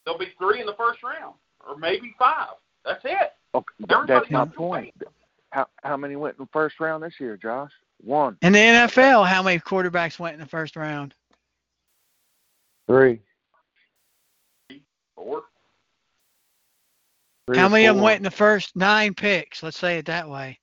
There'll 0.05 0.19
be 0.19 0.33
three 0.39 0.61
in 0.61 0.67
the 0.67 0.75
first 0.75 1.03
round, 1.03 1.35
or 1.69 1.77
maybe 1.77 2.15
five. 2.19 2.49
That's 2.85 3.05
it. 3.05 3.33
Okay, 3.55 3.67
th- 3.79 3.91
Everybody 3.91 4.07
that's 4.07 4.31
my 4.31 4.45
point. 4.47 4.95
wait. 5.01 5.09
How 5.51 5.67
how 5.83 5.97
many 5.97 6.17
went 6.17 6.37
in 6.39 6.45
the 6.45 6.51
first 6.53 6.79
round 6.81 7.03
this 7.03 7.15
year, 7.19 7.37
Josh? 7.37 7.73
One. 8.03 8.37
In 8.43 8.53
the 8.53 8.59
NFL, 8.59 9.27
how 9.29 9.43
many 9.43 9.59
quarterbacks 9.61 10.19
went 10.19 10.35
in 10.35 10.41
the 10.41 10.47
first 10.47 10.77
round? 10.77 11.15
Three. 12.89 13.21
Four. 15.17 15.43
Three 17.47 17.59
how 17.59 17.67
or 17.67 17.71
many 17.71 17.87
of 17.87 17.97
them 17.97 18.05
went 18.05 18.19
in 18.19 18.23
the 18.23 18.31
first 18.31 18.75
nine 18.77 19.13
picks? 19.15 19.63
Let's 19.63 19.77
say 19.79 19.99
it 19.99 20.07
that 20.07 20.29
way. 20.29 20.59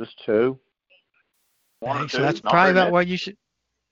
Just 0.00 0.14
two. 0.24 0.58
One 1.80 1.98
or 1.98 2.00
Okay, 2.00 2.08
so 2.08 2.18
two, 2.18 2.22
that's 2.24 2.42
not 2.42 2.50
probably 2.52 2.70
about 2.72 2.84
many. 2.84 2.92
what 2.92 3.06
you 3.06 3.16
should. 3.16 3.36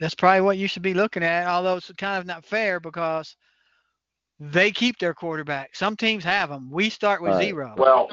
That's 0.01 0.15
probably 0.15 0.43
what 0.43 0.59
you 0.59 0.69
should 0.69 0.83
be 0.83 0.95
looking 0.95 1.23
at. 1.23 1.47
Although 1.47 1.77
it's 1.77 1.91
kind 1.97 2.19
of 2.19 2.27
not 2.27 2.45
fair 2.45 2.81
because 2.81 3.37
they 4.39 4.71
keep 4.71 4.99
their 4.99 5.15
quarterback. 5.15 5.75
Some 5.75 5.97
teams 5.97 6.23
have 6.25 6.51
them. 6.51 6.71
We 6.71 6.91
start 6.91 7.23
with 7.23 7.33
Right. 7.33 7.45
zero. 7.47 7.75
Well, 7.79 8.11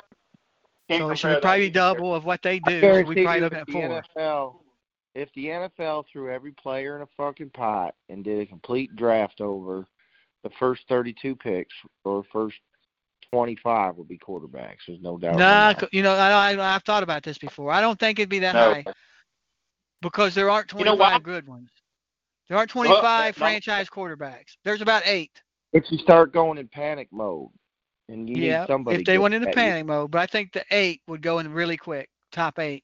so 0.90 1.10
it 1.10 1.18
should 1.18 1.32
that 1.32 1.42
probably 1.42 1.68
to- 1.68 1.74
double 1.74 2.16
of 2.16 2.24
what 2.26 2.42
they 2.42 2.60
do. 2.60 2.80
So 2.82 3.02
we 3.02 3.24
probably 3.24 3.36
you 3.36 3.42
looking 3.42 3.58
if 3.58 3.62
at 3.62 3.66
the 3.68 3.72
four. 3.74 4.02
NFL, 4.18 4.56
if 5.16 5.30
the 5.34 5.48
NFL 5.50 6.06
threw 6.12 6.32
every 6.32 6.54
player 6.54 6.96
in 6.96 7.02
a 7.02 7.08
fucking 7.18 7.50
pot 7.50 7.96
and 8.10 8.24
did 8.24 8.40
a 8.40 8.46
complete 8.46 8.96
draft 8.96 9.42
over 9.42 9.86
the 10.44 10.50
first 10.52 10.88
32 10.88 11.36
picks 11.36 11.74
or 12.06 12.24
first 12.32 12.58
25 13.32 13.96
would 13.98 14.08
be 14.08 14.18
quarterbacks. 14.18 14.80
There's 14.88 15.02
no 15.02 15.18
doubt. 15.18 15.36
Nah, 15.38 15.74
you 15.92 16.04
know, 16.04 16.14
I, 16.14 16.54
I, 16.54 16.76
I've 16.76 16.84
thought 16.84 17.04
about 17.04 17.24
this 17.24 17.38
before. 17.38 17.72
I 17.72 17.82
don't 17.82 18.00
think 18.00 18.20
it'd 18.20 18.30
be 18.30 18.40
that 18.40 18.54
No. 18.56 18.74
high 18.74 18.86
because 20.04 20.36
there 20.36 20.52
aren't 20.52 20.72
You 20.74 20.86
know 20.86 20.96
25 20.96 21.24
good 21.24 21.48
ones. 21.48 21.70
There 22.48 22.58
aren't 22.58 22.70
25 22.70 23.02
that- 23.02 23.36
franchise 23.36 23.90
quarterbacks. 23.90 24.58
There's 24.64 24.82
about 24.82 25.02
eight. 25.06 25.32
If 25.72 25.86
you 25.92 25.98
start 25.98 26.32
going 26.34 26.60
in 26.60 26.68
panic 26.68 27.08
mode, 27.12 27.50
and 28.10 28.30
you 28.30 28.36
yeah, 28.44 28.60
need 28.62 28.68
somebody. 28.68 29.00
if 29.00 29.06
they 29.06 29.18
went 29.18 29.34
into 29.34 29.48
at- 29.50 29.56
panic 29.56 29.86
mode, 29.88 30.12
but 30.12 30.20
I 30.20 30.28
think 30.28 30.52
the 30.54 30.64
eight 30.70 31.02
would 31.08 31.24
go 31.24 31.40
in 31.40 31.52
really 31.52 31.78
quick. 31.78 32.10
Top 32.32 32.60
eight. 32.60 32.84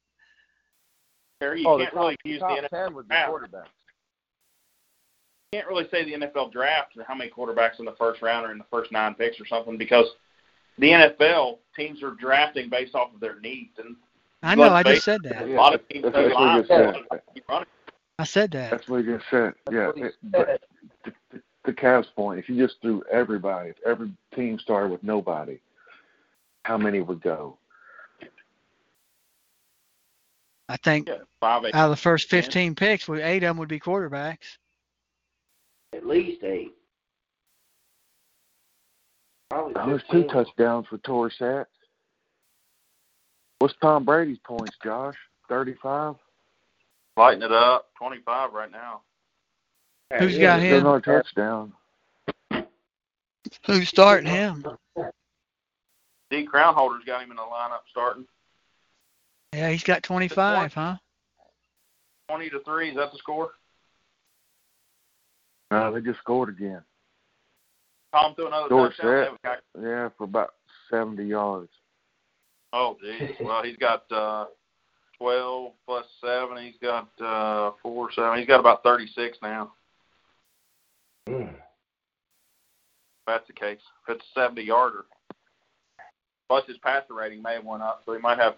Terry, 1.40 1.62
you 1.62 1.68
Oh, 1.68 1.78
can't 1.78 1.92
top, 1.94 2.00
really 2.04 2.18
the 2.24 2.30
use 2.32 2.40
the 2.40 2.46
NFL 2.48 2.70
10 2.96 3.06
draft. 3.08 3.32
quarterbacks. 3.32 3.68
You 5.52 5.60
can't 5.60 5.68
really 5.68 5.88
say 5.90 6.04
the 6.06 6.14
NFL 6.14 6.52
draft 6.52 6.98
how 7.08 7.16
many 7.16 7.30
quarterbacks 7.30 7.80
in 7.80 7.86
the 7.86 7.94
first 7.94 8.22
round 8.22 8.46
or 8.46 8.52
in 8.52 8.58
the 8.58 8.66
first 8.72 8.92
nine 8.92 9.14
picks 9.16 9.40
or 9.40 9.46
something 9.46 9.78
because 9.78 10.06
the 10.78 10.90
NFL 10.92 11.60
teams 11.76 12.02
are 12.04 12.12
drafting 12.12 12.70
based 12.70 12.96
off 12.96 13.14
of 13.14 13.20
their 13.20 13.40
needs 13.40 13.78
and 13.78 13.96
I 14.42 14.56
know. 14.56 14.70
I 14.70 14.84
just 14.84 15.04
said 15.04 15.22
that. 15.24 15.44
a 15.44 15.54
lot 15.54 15.76
of 15.76 15.88
teams 15.90 16.04
That's 16.04 16.16
know 16.16 16.36
what 16.36 16.56
you 16.56 16.62
just 16.62 16.68
said. 16.70 17.66
I 18.20 18.24
said 18.24 18.52
that. 18.52 18.72
That's 18.72 18.88
what 18.88 19.04
you 19.04 19.18
just 19.18 19.30
said. 19.30 19.54
Yeah. 19.72 19.88
what 19.88 19.98
he 19.98 20.04
it- 20.04 20.16
but 20.24 20.62
to, 21.04 21.12
to, 21.32 21.42
to 21.66 21.74
Cav's 21.74 22.08
point, 22.16 22.40
if 22.40 22.50
you 22.50 22.56
just 22.56 22.82
threw 22.82 23.04
everybody, 23.12 23.70
if 23.70 23.78
every 23.86 24.12
team 24.36 24.60
started 24.60 24.92
with 24.92 25.04
nobody, 25.04 25.60
how 26.64 26.78
many 26.78 27.02
would 27.02 27.22
go? 27.22 27.58
I 30.70 30.78
think 30.78 31.08
Yeah, 31.08 31.16
five, 31.40 31.66
eight. 31.66 31.74
out 31.74 31.86
of 31.86 31.92
the 31.92 32.02
first 32.02 32.30
15 32.30 32.76
picks, 32.76 33.08
we- 33.08 33.22
eight 33.22 33.44
of 33.44 33.50
them 33.50 33.58
would 33.58 33.70
be 33.70 33.80
quarterbacks. 33.80 34.58
At 35.94 36.06
least 36.06 36.44
eight. 36.44 36.76
Probably 39.50 39.74
oh, 39.76 39.88
There's 39.88 40.04
two 40.12 40.26
touchdowns 40.26 40.86
for 40.88 40.98
Dorsett. 40.98 41.68
What's 43.60 43.74
Tom 43.82 44.06
Brady's 44.06 44.40
points, 44.46 44.76
Josh? 44.84 45.16
Thirty-five. 45.50 46.16
lighten 47.18 47.44
it 47.44 47.52
up. 47.52 47.88
25 47.98 48.54
right 48.54 48.72
now. 48.72 49.02
Who's 50.18 50.38
got 50.38 50.62
him? 50.62 50.86
another 50.86 51.02
touchdown. 51.02 51.74
Who's 53.66 53.90
starting 53.90 54.30
him? 54.30 54.64
D. 56.32 56.48
Crownholder's 56.48 57.04
got 57.06 57.24
him 57.24 57.32
in 57.32 57.38
the 57.38 57.42
lineup 57.44 57.82
starting. 57.90 58.26
Yeah, 59.54 59.70
he's 59.70 59.84
got 59.84 60.04
25, 60.04 60.72
huh? 60.74 60.96
20 62.30 62.50
to 62.52 62.60
3. 62.64 62.90
Is 62.92 62.96
that 62.96 63.12
the 63.12 63.18
score? 63.18 63.52
No, 65.72 65.92
they 65.92 66.02
just 66.02 66.20
scored 66.20 66.50
again. 66.50 66.82
Tom 68.14 68.34
threw 68.36 68.48
another 68.48 68.70
Dorsett. 68.70 68.98
touchdown. 68.98 69.10
They 69.12 69.26
have 69.26 69.34
a 69.34 69.38
guy- 69.44 69.88
Yeah, 69.90 70.10
for 70.18 70.24
about 70.24 70.54
seventy 70.90 71.26
yards. 71.26 71.70
Oh, 72.74 72.98
geez. 73.02 73.36
Well, 73.42 73.64
he's 73.64 73.78
got 73.78 74.04
uh, 74.12 74.46
12 75.18 75.74
plus 75.86 76.06
7. 76.22 76.58
He's 76.64 76.76
got 76.82 77.10
uh, 77.22 77.72
4, 77.82 78.12
7. 78.14 78.38
He's 78.38 78.48
got 78.48 78.60
about 78.60 78.84
36 78.84 79.38
now. 79.42 79.72
If 81.28 81.48
that's 83.28 83.48
the 83.48 83.54
case. 83.54 83.80
If 84.08 84.16
it's 84.16 84.26
a 84.36 84.40
70 84.40 84.62
yarder. 84.64 85.06
Plus 86.48 86.66
his 86.68 86.78
passer 86.80 87.14
rating 87.14 87.42
may 87.44 87.54
have 87.54 87.64
went 87.64 87.84
up, 87.84 88.02
so 88.06 88.14
he 88.14 88.20
might 88.20 88.40
have 88.40 88.56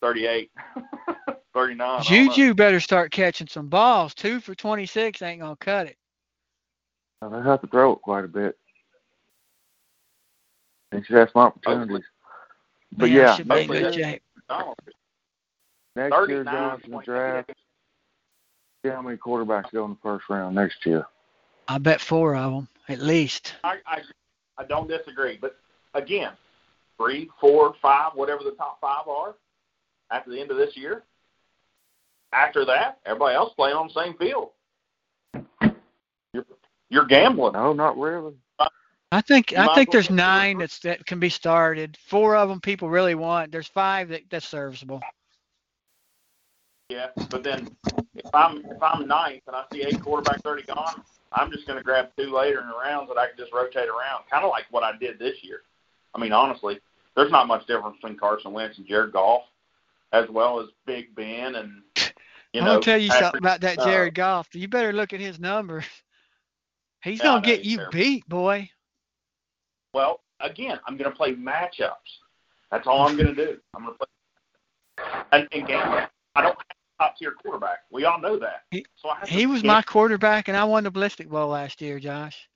38, 0.00 0.52
39. 1.54 1.80
I 1.80 1.94
don't. 1.96 2.04
Juju 2.04 2.54
better 2.54 2.78
start 2.78 3.10
catching 3.10 3.48
some 3.48 3.68
balls. 3.68 4.14
Two 4.14 4.38
for 4.40 4.54
26 4.54 5.20
ain't 5.22 5.40
going 5.40 5.56
to 5.56 5.64
cut 5.64 5.86
it. 5.88 5.96
Now, 7.20 7.30
they 7.30 7.42
have 7.42 7.60
to 7.62 7.66
throw 7.66 7.92
it 7.92 8.02
quite 8.02 8.24
a 8.24 8.28
bit. 8.28 8.56
And 10.92 11.04
should 11.04 11.16
have 11.16 11.30
some 11.32 11.42
opportunities. 11.42 12.04
But 12.96 13.10
Man, 13.10 13.16
yeah, 13.16 13.36
should 13.36 13.48
be 13.48 13.60
in 13.62 13.66
good 13.68 13.84
that- 13.84 13.94
shape. 13.94 14.22
Next 15.96 16.14
year, 16.28 16.44
39 16.44 16.44
Josh, 16.44 16.84
in 16.84 16.90
the 16.90 16.94
point- 16.96 17.06
draft, 17.06 17.52
see 18.84 18.88
how 18.90 19.02
many 19.02 19.16
quarterbacks 19.16 19.70
go 19.72 19.84
in 19.84 19.90
the 19.92 19.96
first 20.02 20.28
round 20.28 20.54
next 20.54 20.86
year. 20.86 21.06
I 21.66 21.78
bet 21.78 22.00
four 22.00 22.36
of 22.36 22.52
them 22.52 22.68
at 22.88 23.00
least. 23.00 23.54
I, 23.64 23.78
I 23.86 24.02
I 24.56 24.64
don't 24.64 24.88
disagree, 24.88 25.38
but 25.40 25.56
again, 25.94 26.32
three, 26.96 27.28
four, 27.40 27.74
five, 27.82 28.12
whatever 28.14 28.42
the 28.42 28.52
top 28.52 28.80
five 28.80 29.06
are, 29.06 29.34
after 30.10 30.30
the 30.30 30.40
end 30.40 30.50
of 30.50 30.56
this 30.56 30.76
year. 30.76 31.04
After 32.32 32.64
that, 32.66 32.98
everybody 33.06 33.34
else 33.34 33.52
playing 33.54 33.76
on 33.76 33.88
the 33.88 34.00
same 34.02 34.14
field. 34.14 34.50
You're 36.32 36.44
you're 36.90 37.06
gambling. 37.06 37.52
No, 37.54 37.72
not 37.72 37.98
really. 37.98 38.34
I 39.10 39.20
think 39.22 39.56
I 39.56 39.74
think 39.74 39.90
there's 39.90 40.08
get 40.08 40.08
two 40.08 40.14
or 40.14 40.16
nine 40.16 40.58
that's 40.58 40.78
that 40.80 41.06
can 41.06 41.18
be 41.18 41.30
started. 41.30 41.96
Four 42.08 42.36
of 42.36 42.48
them 42.48 42.60
people 42.60 42.90
really 42.90 43.14
want. 43.14 43.50
There's 43.52 43.68
five 43.68 44.10
that 44.10 44.22
that's 44.30 44.46
serviceable. 44.46 45.00
Yeah, 46.90 47.08
but 47.30 47.42
then 47.42 47.68
if 48.16 48.34
I'm 48.34 48.58
if 48.64 48.82
I'm 48.82 49.06
ninth 49.06 49.42
and 49.46 49.56
I 49.56 49.64
see 49.72 49.82
eight 49.82 50.00
quarterbacks 50.00 50.44
already 50.44 50.62
gone, 50.64 51.02
I'm 51.32 51.50
just 51.50 51.66
going 51.66 51.78
to 51.78 51.84
grab 51.84 52.08
two 52.18 52.34
later 52.34 52.60
in 52.60 52.68
the 52.68 52.74
rounds 52.74 53.08
that 53.08 53.18
I 53.18 53.28
can 53.28 53.36
just 53.36 53.52
rotate 53.52 53.88
around, 53.88 54.24
kind 54.30 54.44
of 54.44 54.50
like 54.50 54.64
what 54.70 54.82
I 54.84 54.96
did 54.98 55.18
this 55.18 55.36
year. 55.42 55.62
I 56.14 56.18
mean, 56.20 56.32
honestly, 56.32 56.78
there's 57.14 57.30
not 57.30 57.46
much 57.46 57.66
difference 57.66 57.96
between 57.96 58.18
Carson 58.18 58.52
Wentz 58.52 58.78
and 58.78 58.86
Jared 58.86 59.12
Goff, 59.12 59.42
as 60.12 60.28
well 60.30 60.60
as 60.60 60.68
Big 60.86 61.14
Ben 61.14 61.54
and 61.56 61.82
you 62.52 62.60
know. 62.62 62.74
I'll 62.74 62.80
tell 62.82 62.98
you 62.98 63.08
Patrick- 63.08 63.24
something 63.24 63.40
about 63.40 63.60
that 63.62 63.78
uh, 63.78 63.84
Jared 63.84 64.14
Goff. 64.14 64.48
You 64.54 64.68
better 64.68 64.92
look 64.92 65.12
at 65.12 65.20
his 65.20 65.38
numbers. 65.38 65.84
He's 67.02 67.20
Yeah, 67.20 67.26
gonna 67.26 67.42
get 67.42 67.64
you 67.64 67.76
terrible. 67.76 67.98
beat, 67.98 68.28
boy. 68.28 68.70
Well, 69.94 70.20
again, 70.40 70.78
I'm 70.86 70.96
going 70.96 71.10
to 71.10 71.16
play 71.16 71.34
matchups. 71.34 71.92
That's 72.70 72.86
all 72.86 73.06
I'm 73.06 73.16
going 73.16 73.34
to 73.34 73.46
do. 73.46 73.58
I'm 73.74 73.84
going 73.84 73.94
to 73.94 73.98
play. 73.98 75.22
And 75.32 75.48
in 75.52 75.66
games, 75.66 76.06
I 76.34 76.42
don't 76.42 76.56
have 76.56 76.76
a 77.00 77.02
top 77.02 77.16
tier 77.18 77.32
quarterback. 77.42 77.78
We 77.90 78.04
all 78.04 78.20
know 78.20 78.38
that. 78.38 78.62
He- 78.70 78.84
so 78.96 79.08
I 79.08 79.16
have 79.20 79.28
to 79.28 79.34
He 79.34 79.46
was 79.46 79.64
my 79.64 79.82
quarterback, 79.82 80.48
and 80.48 80.56
I 80.56 80.64
won 80.64 80.84
the 80.84 80.90
Ballistic 80.90 81.28
Bowl 81.28 81.48
last 81.48 81.80
year, 81.80 81.98
Josh. 81.98 82.48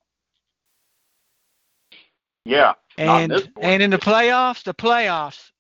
yeah. 2.44 2.75
And 2.99 3.33
and 3.61 3.83
in 3.83 3.91
the 3.91 3.99
playoffs, 3.99 4.62
the 4.65 4.75
playoffs, 4.75 5.51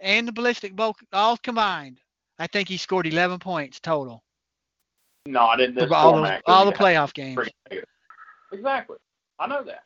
and 0.00 0.28
the 0.28 0.32
Ballistic 0.32 0.76
Bowl 0.76 0.94
all 1.12 1.36
combined, 1.38 2.00
I 2.38 2.46
think 2.46 2.68
he 2.68 2.76
scored 2.76 3.06
11 3.06 3.38
points 3.38 3.80
total 3.80 4.22
not 5.26 5.60
in 5.60 5.74
this 5.74 5.90
all, 5.90 6.12
format. 6.12 6.44
'cause 6.44 6.54
all 6.54 6.66
the 6.66 6.72
playoff 6.72 7.14
games. 7.14 7.48
Exactly. 8.52 8.98
I 9.38 9.46
know 9.46 9.62
that. 9.64 9.84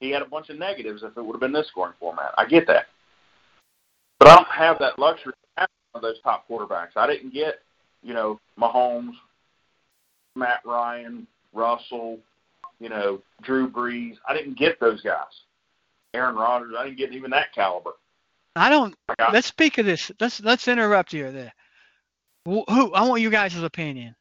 He 0.00 0.10
had 0.10 0.22
a 0.22 0.26
bunch 0.26 0.48
of 0.48 0.58
negatives 0.58 1.02
if 1.02 1.16
it 1.16 1.22
would 1.22 1.34
have 1.34 1.40
been 1.40 1.52
this 1.52 1.68
scoring 1.68 1.94
format. 1.98 2.32
I 2.38 2.46
get 2.46 2.66
that. 2.68 2.86
But 4.18 4.28
I 4.28 4.36
don't 4.36 4.48
have 4.48 4.78
that 4.78 4.98
luxury 4.98 5.32
of 5.32 5.48
having 5.56 5.74
one 5.92 6.02
of 6.04 6.08
those 6.08 6.20
top 6.22 6.48
quarterbacks. 6.48 6.96
I 6.96 7.06
didn't 7.06 7.32
get, 7.32 7.60
you 8.02 8.14
know, 8.14 8.40
Mahomes, 8.58 9.12
Matt 10.36 10.60
Ryan, 10.64 11.26
Russell, 11.52 12.18
you 12.80 12.88
know, 12.88 13.20
Drew 13.42 13.68
Brees. 13.68 14.16
I 14.28 14.34
didn't 14.34 14.56
get 14.56 14.78
those 14.80 15.02
guys. 15.02 15.24
Aaron 16.14 16.36
Rodgers. 16.36 16.74
I 16.78 16.84
didn't 16.84 16.98
get 16.98 17.12
even 17.12 17.30
that 17.32 17.52
caliber. 17.54 17.92
I 18.56 18.70
don't. 18.70 18.94
I 19.18 19.32
Let's 19.32 19.46
speak 19.46 19.78
of 19.78 19.86
this. 19.86 20.10
Let's 20.20 20.40
let's 20.40 20.66
interrupt 20.68 21.12
you 21.12 21.30
there. 21.30 21.52
Who 22.44 22.64
I 22.66 23.06
want 23.06 23.20
you 23.20 23.30
guys' 23.30 23.56
opinion 23.56 24.16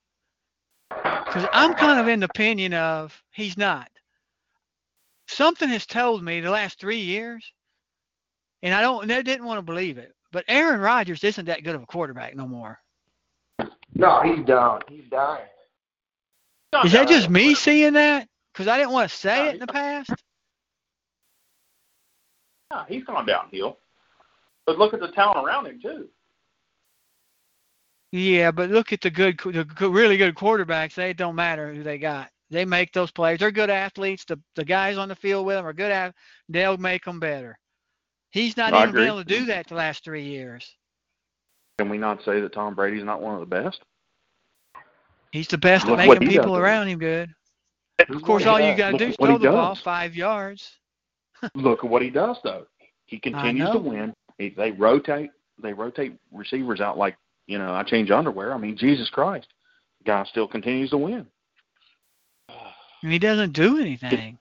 because 0.89 1.47
I'm 1.51 1.73
kind 1.73 1.99
of 1.99 2.07
in 2.07 2.21
the 2.21 2.25
opinion 2.25 2.73
of 2.73 3.21
he's 3.31 3.57
not. 3.57 3.89
Something 5.27 5.69
has 5.69 5.85
told 5.85 6.23
me 6.23 6.39
the 6.39 6.49
last 6.49 6.79
three 6.79 6.99
years, 7.01 7.45
and 8.63 8.73
I 8.73 8.81
don't. 8.81 9.09
I 9.11 9.21
didn't 9.21 9.45
want 9.45 9.57
to 9.59 9.61
believe 9.61 9.97
it, 9.97 10.13
but 10.31 10.45
Aaron 10.47 10.79
Rodgers 10.79 11.23
isn't 11.23 11.45
that 11.45 11.63
good 11.63 11.75
of 11.75 11.83
a 11.83 11.85
quarterback 11.85 12.35
no 12.35 12.47
more. 12.47 12.79
No, 13.93 14.21
he's 14.21 14.45
down. 14.45 14.81
He's 14.89 15.05
dying. 15.09 15.45
Not 16.71 16.85
Is 16.85 16.91
that 16.93 17.07
bad. 17.07 17.13
just 17.13 17.29
me 17.29 17.55
seeing 17.55 17.93
that? 17.93 18.27
Because 18.53 18.67
I 18.67 18.77
didn't 18.77 18.91
want 18.93 19.09
to 19.09 19.15
say 19.15 19.37
No, 19.37 19.45
it 19.49 19.53
in 19.55 19.59
the 19.59 19.67
past. 19.67 20.11
Yeah, 22.71 22.83
he's 22.87 23.03
gone 23.03 23.25
downhill. 23.25 23.77
But 24.65 24.77
look 24.77 24.93
at 24.93 24.99
the 24.99 25.07
talent 25.09 25.45
around 25.45 25.67
him 25.67 25.79
too. 25.81 26.07
Yeah, 28.11 28.51
but 28.51 28.69
look 28.69 28.93
at 28.93 29.01
the 29.01 29.09
good, 29.09 29.39
the 29.39 29.89
really 29.89 30.17
good 30.17 30.35
quarterbacks. 30.35 30.93
They 30.95 31.13
don't 31.13 31.35
matter 31.35 31.73
who 31.73 31.83
they 31.83 31.97
got. 31.97 32.29
They 32.49 32.65
make 32.65 32.93
those 32.93 33.11
players. 33.11 33.39
They're 33.39 33.51
good 33.51 33.69
athletes. 33.69 34.23
The 34.25 34.39
the 34.55 34.63
guys 34.63 34.97
on 34.97 35.09
the 35.09 35.15
field 35.15 35.45
with 35.45 35.57
them 35.57 35.65
are 35.65 35.73
good 35.73 35.91
at. 35.91 36.15
They'll 36.47 36.77
make 36.77 37.03
them 37.03 37.19
better. 37.19 37.57
He's 38.29 38.55
not 38.55 38.73
I 38.73 38.83
even 38.83 38.95
been 38.95 39.07
able 39.07 39.23
to 39.23 39.39
do 39.39 39.45
that 39.45 39.67
the 39.67 39.75
last 39.75 40.03
three 40.03 40.23
years. 40.23 40.75
Can 41.77 41.89
we 41.89 41.97
not 41.97 42.23
say 42.23 42.39
that 42.39 42.53
Tom 42.53 42.73
Brady's 42.73 43.03
not 43.03 43.21
one 43.21 43.33
of 43.33 43.39
the 43.39 43.45
best? 43.45 43.81
He's 45.31 45.47
the 45.47 45.57
best 45.57 45.85
Look 45.85 45.99
at 45.99 46.07
making 46.07 46.27
people 46.27 46.53
does. 46.53 46.61
around 46.61 46.87
him 46.87 46.99
good. 46.99 47.29
Of 47.99 48.21
course, 48.21 48.45
all 48.45 48.59
you 48.59 48.77
got 48.77 48.91
to 48.91 48.97
do 48.97 49.07
is 49.07 49.15
throw 49.15 49.37
the 49.37 49.49
ball 49.49 49.75
five 49.75 50.15
yards. 50.15 50.77
Look 51.55 51.83
at 51.83 51.89
what 51.89 52.01
he 52.01 52.09
does 52.09 52.37
though. 52.43 52.65
He 53.05 53.19
continues 53.19 53.71
to 53.71 53.79
win. 53.79 54.13
He, 54.37 54.49
they 54.49 54.71
rotate. 54.71 55.31
They 55.61 55.73
rotate 55.73 56.17
receivers 56.31 56.81
out 56.81 56.97
like 56.97 57.17
you 57.47 57.57
know. 57.57 57.73
I 57.73 57.83
change 57.83 58.11
underwear. 58.11 58.53
I 58.53 58.57
mean, 58.57 58.77
Jesus 58.77 59.09
Christ, 59.09 59.47
the 59.99 60.05
guy 60.05 60.23
still 60.25 60.47
continues 60.47 60.91
to 60.91 60.97
win. 60.97 61.27
And 63.03 63.11
he 63.11 63.19
doesn't 63.19 63.51
do 63.53 63.77
anything. 63.79 64.37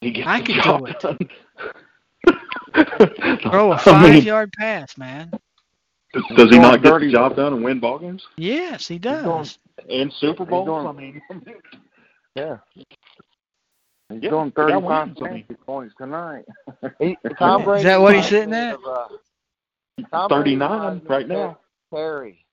He 0.00 0.12
gets 0.12 0.28
I 0.28 0.40
the 0.40 0.46
could 0.46 0.62
do 0.62 0.86
it. 0.86 1.00
Throw 3.42 3.72
a 3.72 3.78
five 3.84 4.10
mean, 4.12 4.22
yard 4.22 4.52
pass, 4.52 4.96
man. 4.96 5.30
does 6.36 6.50
he 6.50 6.58
not 6.58 6.82
going 6.82 7.00
get 7.00 7.06
the 7.06 7.12
job 7.12 7.34
done 7.36 7.54
and 7.54 7.64
win 7.64 7.80
ball 7.80 7.98
games 7.98 8.22
Yes, 8.36 8.86
he 8.86 8.98
does. 8.98 9.58
and 9.88 10.12
Super 10.14 10.44
He's 10.44 10.50
Bowls? 10.50 10.86
I 10.86 10.92
mean, 10.92 11.20
Yeah. 12.34 12.58
He's 14.08 14.22
Yeah, 14.22 14.30
doing 14.30 14.52
the 14.56 14.62
35 14.62 15.06
wins, 15.08 15.18
I 15.20 15.24
mean. 15.24 15.32
fantasy 15.44 15.54
points 15.66 15.94
tonight. 15.98 16.44
He, 16.98 17.16
Tom 17.38 17.68
Is 17.74 17.82
that 17.84 18.00
what 18.00 18.14
he's 18.14 18.26
sitting 18.26 18.54
at? 18.54 18.74
of, 18.74 18.80
uh, 20.12 20.28
39 20.28 21.02
right 21.08 21.28
now. 21.28 21.58
Terry. 21.92 22.44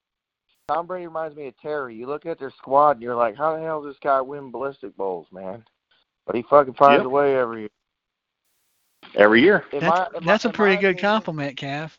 Tom 0.68 0.88
Brady 0.88 1.06
reminds 1.08 1.36
me 1.38 1.48
of 1.48 1.58
Terry. 1.62 1.96
You 1.96 2.08
look 2.08 2.26
at 2.26 2.40
their 2.40 2.52
squad 2.58 2.92
and 2.92 3.02
you're 3.04 3.16
like, 3.16 3.36
how 3.36 3.56
the 3.56 3.62
hell 3.62 3.84
does 3.84 3.94
this 3.94 4.00
guy 4.04 4.20
win 4.22 4.52
ballistic 4.52 4.96
bowls, 4.98 5.28
man? 5.32 5.64
But 6.26 6.36
he 6.36 6.44
fucking 6.50 6.74
finds 6.74 7.02
Yep. 7.02 7.06
a 7.06 7.10
way 7.10 7.36
every 7.38 7.60
year. 7.62 7.70
Every 9.16 9.42
year. 9.42 9.66
In 9.72 9.82
That's, 9.82 10.12
my- 10.14 10.18
in 10.20 10.26
my- 10.26 10.34
a 10.44 10.50
pretty 10.54 10.76
good 10.82 10.96
opinion- 10.96 10.98
compliment, 10.98 11.58
Cav. 11.60 11.92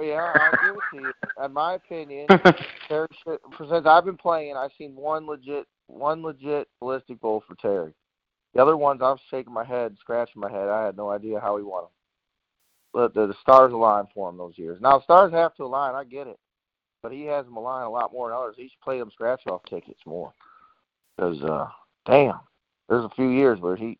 Yeah, 0.00 0.30
I 0.34 0.50
give 0.66 0.76
it 0.76 0.80
to 0.96 1.02
you. 1.08 1.44
In 1.44 1.52
my 1.52 1.74
opinion, 1.74 2.26
Terry 2.88 3.08
should, 3.24 3.38
since 3.58 3.86
I've 3.86 4.04
been 4.04 4.18
playing, 4.18 4.54
I've 4.54 4.70
seen 4.76 4.94
one 4.94 5.26
legit, 5.26 5.66
one 5.86 6.22
legit 6.22 6.68
ballistic 6.80 7.18
bowl 7.20 7.42
for 7.48 7.54
Terry. 7.56 7.94
The 8.54 8.60
other 8.62 8.76
ones, 8.76 9.00
I'm 9.02 9.16
shaking 9.30 9.54
my 9.54 9.64
head, 9.64 9.96
scratching 9.98 10.40
my 10.40 10.50
head. 10.50 10.68
I 10.68 10.84
had 10.84 10.96
no 10.98 11.10
idea 11.10 11.40
how 11.40 11.56
he 11.56 11.62
won 11.62 11.84
them. 11.84 11.90
But 12.92 13.14
the, 13.14 13.26
the 13.26 13.34
stars 13.40 13.72
aligned 13.72 14.08
for 14.14 14.28
him 14.28 14.36
those 14.36 14.56
years. 14.58 14.80
Now, 14.82 15.00
stars 15.00 15.32
have 15.32 15.54
to 15.56 15.64
align. 15.64 15.94
I 15.94 16.04
get 16.04 16.26
it, 16.26 16.38
but 17.06 17.12
he 17.14 17.22
has 17.26 17.44
them 17.44 17.56
align 17.56 17.84
a 17.84 17.88
lot 17.88 18.12
more 18.12 18.28
than 18.30 18.36
others. 18.36 18.56
He 18.58 18.64
should 18.64 18.80
play 18.80 18.98
them 18.98 19.12
scratch 19.12 19.46
off 19.46 19.62
tickets 19.70 20.00
more. 20.06 20.34
Because, 21.16 21.40
uh, 21.40 21.68
damn, 22.04 22.40
there's 22.88 23.04
a 23.04 23.10
few 23.10 23.28
years 23.28 23.60
where 23.60 23.76
he, 23.76 23.96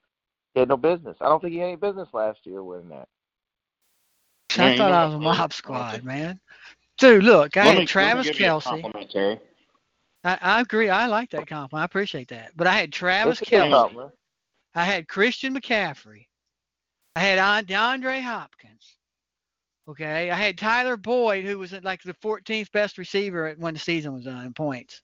he 0.54 0.58
had 0.58 0.68
no 0.68 0.76
business. 0.76 1.16
I 1.20 1.26
don't 1.26 1.40
think 1.40 1.52
he 1.52 1.60
had 1.60 1.66
any 1.68 1.76
business 1.76 2.08
last 2.12 2.40
year 2.42 2.64
winning 2.64 2.88
that. 2.88 3.06
I 4.58 4.72
you 4.72 4.78
thought 4.78 4.90
I 4.90 5.04
was 5.04 5.14
a 5.14 5.20
mob 5.20 5.52
squad, 5.52 6.02
man. 6.02 6.40
Dude, 6.98 7.22
look, 7.22 7.56
I 7.56 7.66
Let 7.66 7.74
had 7.74 7.78
me- 7.78 7.86
Travis 7.86 8.26
give 8.26 8.40
you 8.40 8.46
a 8.46 8.60
Kelce. 8.60 9.38
I, 10.24 10.38
I 10.42 10.60
agree. 10.60 10.88
I 10.88 11.06
like 11.06 11.30
that 11.30 11.46
compliment. 11.46 11.82
I 11.82 11.84
appreciate 11.84 12.26
that. 12.30 12.56
But 12.56 12.66
I 12.66 12.72
had 12.72 12.92
Travis 12.92 13.40
It's 13.40 13.48
a 13.48 13.50
good 13.52 13.70
Kelce. 13.70 14.10
I 14.74 14.84
had 14.84 15.06
Christian 15.06 15.54
McCaffrey. 15.54 16.26
I 17.14 17.20
had 17.20 17.38
An- 17.38 17.66
DeAndre 17.66 18.20
Hopkins. 18.20 18.95
Okay. 19.88 20.30
I 20.30 20.34
had 20.34 20.58
Tyler 20.58 20.96
Boyd, 20.96 21.44
who 21.44 21.58
was 21.58 21.72
like 21.72 22.02
the 22.02 22.14
14th 22.14 22.72
best 22.72 22.98
receiver 22.98 23.46
at- 23.46 23.58
when 23.58 23.74
the 23.74 23.80
season 23.80 24.12
was 24.14 24.24
done 24.24 24.44
in 24.44 24.52
points. 24.52 25.02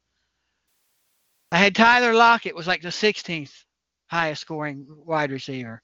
I 1.50 1.58
had 1.58 1.74
Tyler 1.74 2.14
Lockett, 2.14 2.54
was 2.54 2.66
like 2.66 2.82
the 2.82 2.88
16th 2.88 3.64
highest 4.08 4.40
scoring 4.40 4.86
wide 4.88 5.30
receiver. 5.30 5.82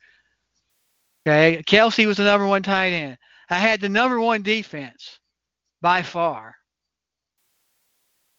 Okay. 1.26 1.62
Kelce 1.66 2.06
was 2.06 2.16
the 2.16 2.24
number 2.24 2.46
one 2.46 2.62
tight 2.62 2.92
end. 2.92 3.18
I 3.50 3.56
had 3.56 3.80
the 3.80 3.88
number 3.88 4.20
one 4.20 4.42
defense 4.42 5.18
by 5.80 6.02
far. 6.02 6.54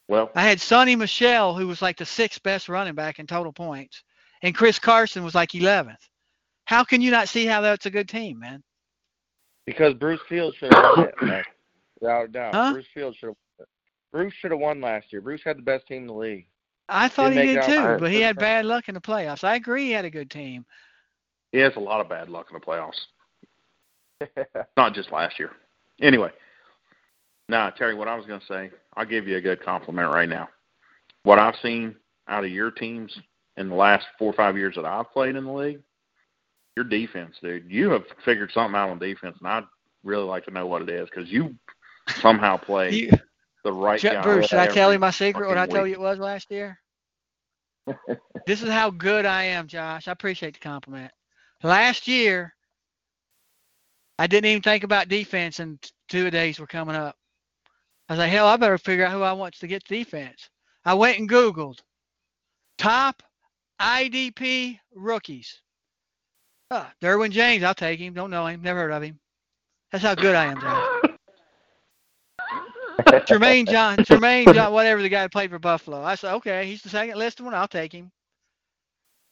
Well, 0.08 0.32
I 0.36 0.42
had 0.42 0.58
Sony 0.58 0.98
Michel, 0.98 1.56
who 1.56 1.68
was 1.68 1.82
like 1.84 1.98
the 1.98 2.06
sixth 2.06 2.42
best 2.42 2.68
running 2.68 2.96
back 2.96 3.20
in 3.20 3.28
total 3.28 3.54
points, 3.54 4.04
and 4.42 4.56
Chris 4.56 4.80
Carson 4.80 5.24
was 5.24 5.36
like 5.36 5.52
11th. 5.52 6.10
How 6.66 6.84
can 6.84 7.02
you 7.02 7.12
not 7.12 7.30
see 7.30 7.46
how 7.46 7.62
that's 7.62 7.86
a 7.86 7.92
good 7.92 8.10
team, 8.10 8.40
man? 8.40 8.64
Because 9.70 9.94
Bruce 9.94 10.20
Fields 10.28 10.58
should 10.58 10.74
have 10.74 10.98
won 10.98 11.08
it, 11.08 11.16
man. 11.22 11.44
without 12.02 12.26
a 12.26 12.28
doubt. 12.28 12.56
Huh? 12.56 12.74
Bruce 12.74 12.88
Fields 12.92 13.16
should 13.18 13.28
have 13.28 13.36
won 13.36 13.64
it. 13.64 13.68
Bruce 14.12 14.34
should 14.42 14.50
have 14.50 14.60
won 14.60 14.82
last 14.82 15.14
year. 15.14 15.22
Bruce 15.22 15.42
had 15.46 15.60
the 15.60 15.62
best 15.62 15.86
team 15.86 16.02
in 16.02 16.08
the 16.08 16.14
league. 16.14 16.48
I 16.90 17.08
thought 17.08 17.30
Didn't 17.30 17.48
he 17.50 17.54
did 17.54 17.66
too, 17.66 17.98
but 18.00 18.10
he 18.10 18.20
had 18.20 18.36
bad 18.36 18.66
luck 18.66 18.90
in 18.90 18.96
the 18.96 19.00
playoffs. 19.02 19.44
I 19.44 19.56
agree 19.56 19.86
he 19.86 19.92
had 19.92 20.06
a 20.06 20.10
good 20.10 20.32
team. 20.32 20.66
he 21.52 21.60
has 21.60 21.76
a 21.76 21.80
lot 21.80 22.02
of 22.02 22.10
bad 22.10 22.30
luck 22.30 22.48
in 22.50 22.56
the 22.56 22.66
playoffs. 22.66 22.98
Not 24.76 24.96
just 24.96 25.12
last 25.12 25.38
year. 25.38 25.52
Anyway, 26.02 26.32
now 27.48 27.70
Terry, 27.70 27.94
what 27.94 28.08
I 28.08 28.16
was 28.16 28.26
going 28.26 28.40
to 28.40 28.46
say, 28.48 28.72
I'll 28.98 29.06
give 29.06 29.28
you 29.28 29.38
a 29.38 29.42
good 29.42 29.64
compliment 29.64 30.12
right 30.12 30.28
now. 30.28 30.50
What 31.22 31.38
I've 31.38 31.58
seen 31.62 31.96
out 32.28 32.44
of 32.44 32.50
your 32.50 32.72
teams 32.72 33.16
in 33.58 33.70
the 33.70 33.76
last 33.76 34.08
four 34.18 34.32
or 34.32 34.36
five 34.36 34.58
years 34.58 34.74
that 34.76 34.86
I've 34.86 35.12
played 35.12 35.36
in 35.36 35.46
the 35.46 35.52
league, 35.52 35.82
your 36.80 36.86
defense, 36.88 37.36
dude, 37.42 37.70
you 37.70 37.90
have 37.90 38.06
figured 38.24 38.52
something 38.54 38.76
out 38.78 38.90
on 38.90 39.00
defense, 39.00 39.36
and 39.40 39.50
I'd 39.50 39.66
really 40.06 40.24
like 40.24 40.46
to 40.46 40.52
know 40.52 40.66
what 40.66 40.82
it 40.82 40.90
is 40.90 41.10
because 41.10 41.30
you 41.30 41.54
somehow 42.22 42.56
play 42.58 42.94
You, 42.94 43.12
the 43.66 43.74
right 43.74 44.00
Ju- 44.00 44.10
guy. 44.10 44.24
Bruce, 44.24 44.48
should 44.48 44.60
I 44.60 44.68
tell 44.68 44.94
you 44.94 45.00
my 45.00 45.12
secret? 45.12 45.48
What 45.48 45.58
I 45.58 45.66
fucking 45.66 45.74
told 45.74 45.88
you 45.90 45.94
it 45.94 46.00
was 46.00 46.20
last 46.20 46.50
year? 46.50 46.80
this 48.46 48.62
is 48.62 48.70
how 48.70 48.92
good 48.92 49.26
I 49.26 49.44
am, 49.44 49.68
Josh. 49.68 50.08
I 50.08 50.14
appreciate 50.14 50.54
the 50.54 50.60
compliment. 50.62 51.12
Last 51.64 52.08
year, 52.08 52.56
I 54.18 54.28
didn't 54.28 54.50
even 54.50 54.62
think 54.62 54.86
about 54.86 55.10
defense, 55.10 55.60
and 55.60 55.78
two 56.08 56.32
days 56.32 56.60
were 56.60 56.68
coming 56.68 56.96
up. 56.96 57.18
I 58.08 58.14
was 58.14 58.20
like, 58.20 58.32
hell, 58.32 58.48
I 58.48 58.56
better 58.56 58.78
figure 58.78 59.06
out 59.06 59.12
who 59.12 59.22
I 59.22 59.34
want 59.34 59.56
to 59.56 59.68
get 59.68 59.84
defense. 59.84 60.50
I 60.86 60.94
went 60.94 61.20
and 61.20 61.30
Googled 61.30 61.80
top 62.78 63.22
IDP 63.82 64.80
rookies. 64.96 65.62
Uh, 66.72 66.86
Derwin 67.02 67.32
James, 67.32 67.64
I'll 67.64 67.74
take 67.74 68.00
him. 68.00 68.14
Don't 68.14 68.30
know 68.30 68.46
him. 68.46 68.62
Never 68.62 68.82
heard 68.82 68.92
of 68.92 69.04
him. 69.04 69.20
That's 69.92 70.04
how 70.04 70.16
good 70.16 70.36
I 70.36 70.46
am, 70.46 70.62
Josh. 70.62 71.00
Jermaine 73.28 73.68
John, 73.68 73.98
Jermaine 73.98 74.54
John, 74.54 74.72
whatever 74.72 75.02
the 75.02 75.10
guy 75.10 75.28
played 75.28 75.50
for 75.50 75.58
Buffalo. 75.58 76.04
I 76.04 76.16
said, 76.16 76.36
okay, 76.36 76.68
he's 76.68 76.82
the 76.82 76.90
second 76.90 77.18
listed 77.18 77.44
one. 77.46 77.56
I'll 77.56 77.68
take 77.68 77.92
him. 77.92 78.12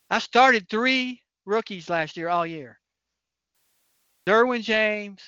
I 0.09 0.19
started 0.19 0.67
three 0.69 1.22
rookies 1.45 1.90
last 1.90 2.17
year, 2.17 2.30
all 2.30 2.45
year. 2.45 2.80
Derwin 4.27 4.64
James, 4.64 5.22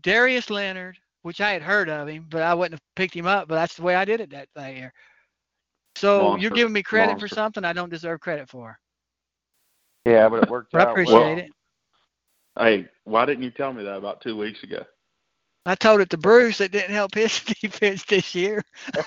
Darius 0.00 0.50
Leonard, 0.50 0.98
which 1.22 1.40
I 1.40 1.52
had 1.52 1.62
heard 1.62 1.88
of 1.88 2.08
him, 2.08 2.26
but 2.28 2.42
I 2.42 2.54
wouldn't 2.54 2.74
have 2.74 2.94
picked 2.96 3.14
him 3.14 3.26
up. 3.26 3.46
But 3.48 3.56
that's 3.56 3.76
the 3.76 3.82
way 3.82 3.94
I 3.94 4.04
did 4.04 4.20
it 4.20 4.30
that 4.30 4.48
that 4.56 4.74
year. 4.74 4.92
So 5.96 6.22
Monster. 6.22 6.42
you're 6.42 6.50
giving 6.50 6.72
me 6.72 6.82
credit 6.82 7.20
for 7.20 7.28
something 7.28 7.64
I 7.64 7.72
don't 7.72 7.90
deserve 7.90 8.20
credit 8.20 8.48
for. 8.48 8.78
Yeah, 10.06 10.28
but 10.28 10.44
it 10.44 10.50
worked 10.50 10.74
I 10.74 10.82
out. 10.82 10.90
appreciate 10.90 11.14
well. 11.14 11.38
it. 11.38 11.50
Hey, 12.58 12.88
why 13.04 13.26
didn't 13.26 13.42
you 13.42 13.50
tell 13.50 13.72
me 13.72 13.82
that 13.82 13.96
about 13.96 14.20
two 14.20 14.36
weeks 14.36 14.62
ago? 14.62 14.84
I 15.66 15.74
told 15.74 16.00
it 16.00 16.10
to 16.10 16.16
Bruce. 16.16 16.60
It 16.60 16.70
didn't 16.70 16.94
help 16.94 17.14
his 17.14 17.40
defense 17.60 18.04
this 18.04 18.34
year. 18.34 18.62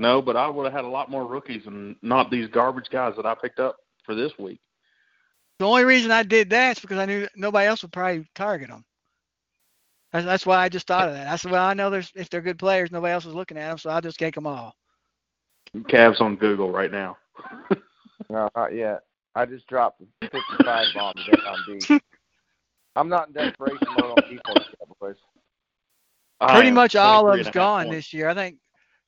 No, 0.00 0.22
but 0.22 0.36
I 0.36 0.46
would 0.46 0.64
have 0.64 0.72
had 0.72 0.84
a 0.84 0.88
lot 0.88 1.10
more 1.10 1.26
rookies 1.26 1.66
and 1.66 1.96
not 2.02 2.30
these 2.30 2.46
garbage 2.48 2.88
guys 2.88 3.14
that 3.16 3.26
I 3.26 3.34
picked 3.34 3.58
up 3.58 3.78
for 4.04 4.14
this 4.14 4.30
week. 4.38 4.60
The 5.58 5.64
only 5.64 5.82
reason 5.82 6.12
I 6.12 6.22
did 6.22 6.50
that 6.50 6.76
is 6.76 6.80
because 6.80 6.98
I 6.98 7.04
knew 7.04 7.26
nobody 7.34 7.66
else 7.66 7.82
would 7.82 7.90
probably 7.90 8.24
target 8.36 8.68
them. 8.68 8.84
That's, 10.12 10.24
that's 10.24 10.46
why 10.46 10.58
I 10.58 10.68
just 10.68 10.86
thought 10.86 11.08
of 11.08 11.14
that. 11.14 11.26
I 11.26 11.34
said, 11.34 11.50
well, 11.50 11.64
I 11.64 11.74
know 11.74 11.90
there's 11.90 12.12
if 12.14 12.30
they're 12.30 12.40
good 12.40 12.60
players, 12.60 12.92
nobody 12.92 13.12
else 13.12 13.26
is 13.26 13.34
looking 13.34 13.58
at 13.58 13.70
them, 13.70 13.78
so 13.78 13.90
I'll 13.90 14.00
just 14.00 14.20
take 14.20 14.36
them 14.36 14.46
all. 14.46 14.72
Cavs 15.74 16.20
on 16.20 16.36
Google 16.36 16.70
right 16.70 16.92
now. 16.92 17.16
No, 18.30 18.48
not 18.54 18.74
yet. 18.74 19.04
I 19.34 19.46
just 19.46 19.66
dropped 19.66 20.00
the 20.00 20.28
55 20.28 20.86
bomb 20.94 21.14
today 21.14 21.42
on 21.46 21.78
D. 21.78 22.00
I'm 22.96 23.08
not 23.08 23.28
in 23.28 23.34
desperation 23.34 23.86
mode 24.00 24.10
on 24.10 24.30
defense 24.30 24.66
boys. 25.00 25.16
I 26.40 26.54
Pretty 26.54 26.70
much 26.70 26.96
all 26.96 27.26
of 27.26 27.34
and 27.34 27.38
them's 27.38 27.46
a 27.46 27.48
half 27.48 27.54
gone 27.54 27.84
points. 27.86 27.96
this 27.96 28.12
year. 28.12 28.28
I 28.28 28.34
think 28.34 28.56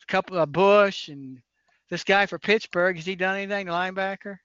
a 0.02 0.12
couple 0.12 0.38
of 0.38 0.52
Bush 0.52 1.08
and 1.08 1.40
this 1.88 2.04
guy 2.04 2.26
for 2.26 2.38
Pittsburgh. 2.38 2.96
Has 2.96 3.06
he 3.06 3.16
done 3.16 3.36
anything, 3.36 3.66
the 3.66 3.72
linebacker? 3.72 4.38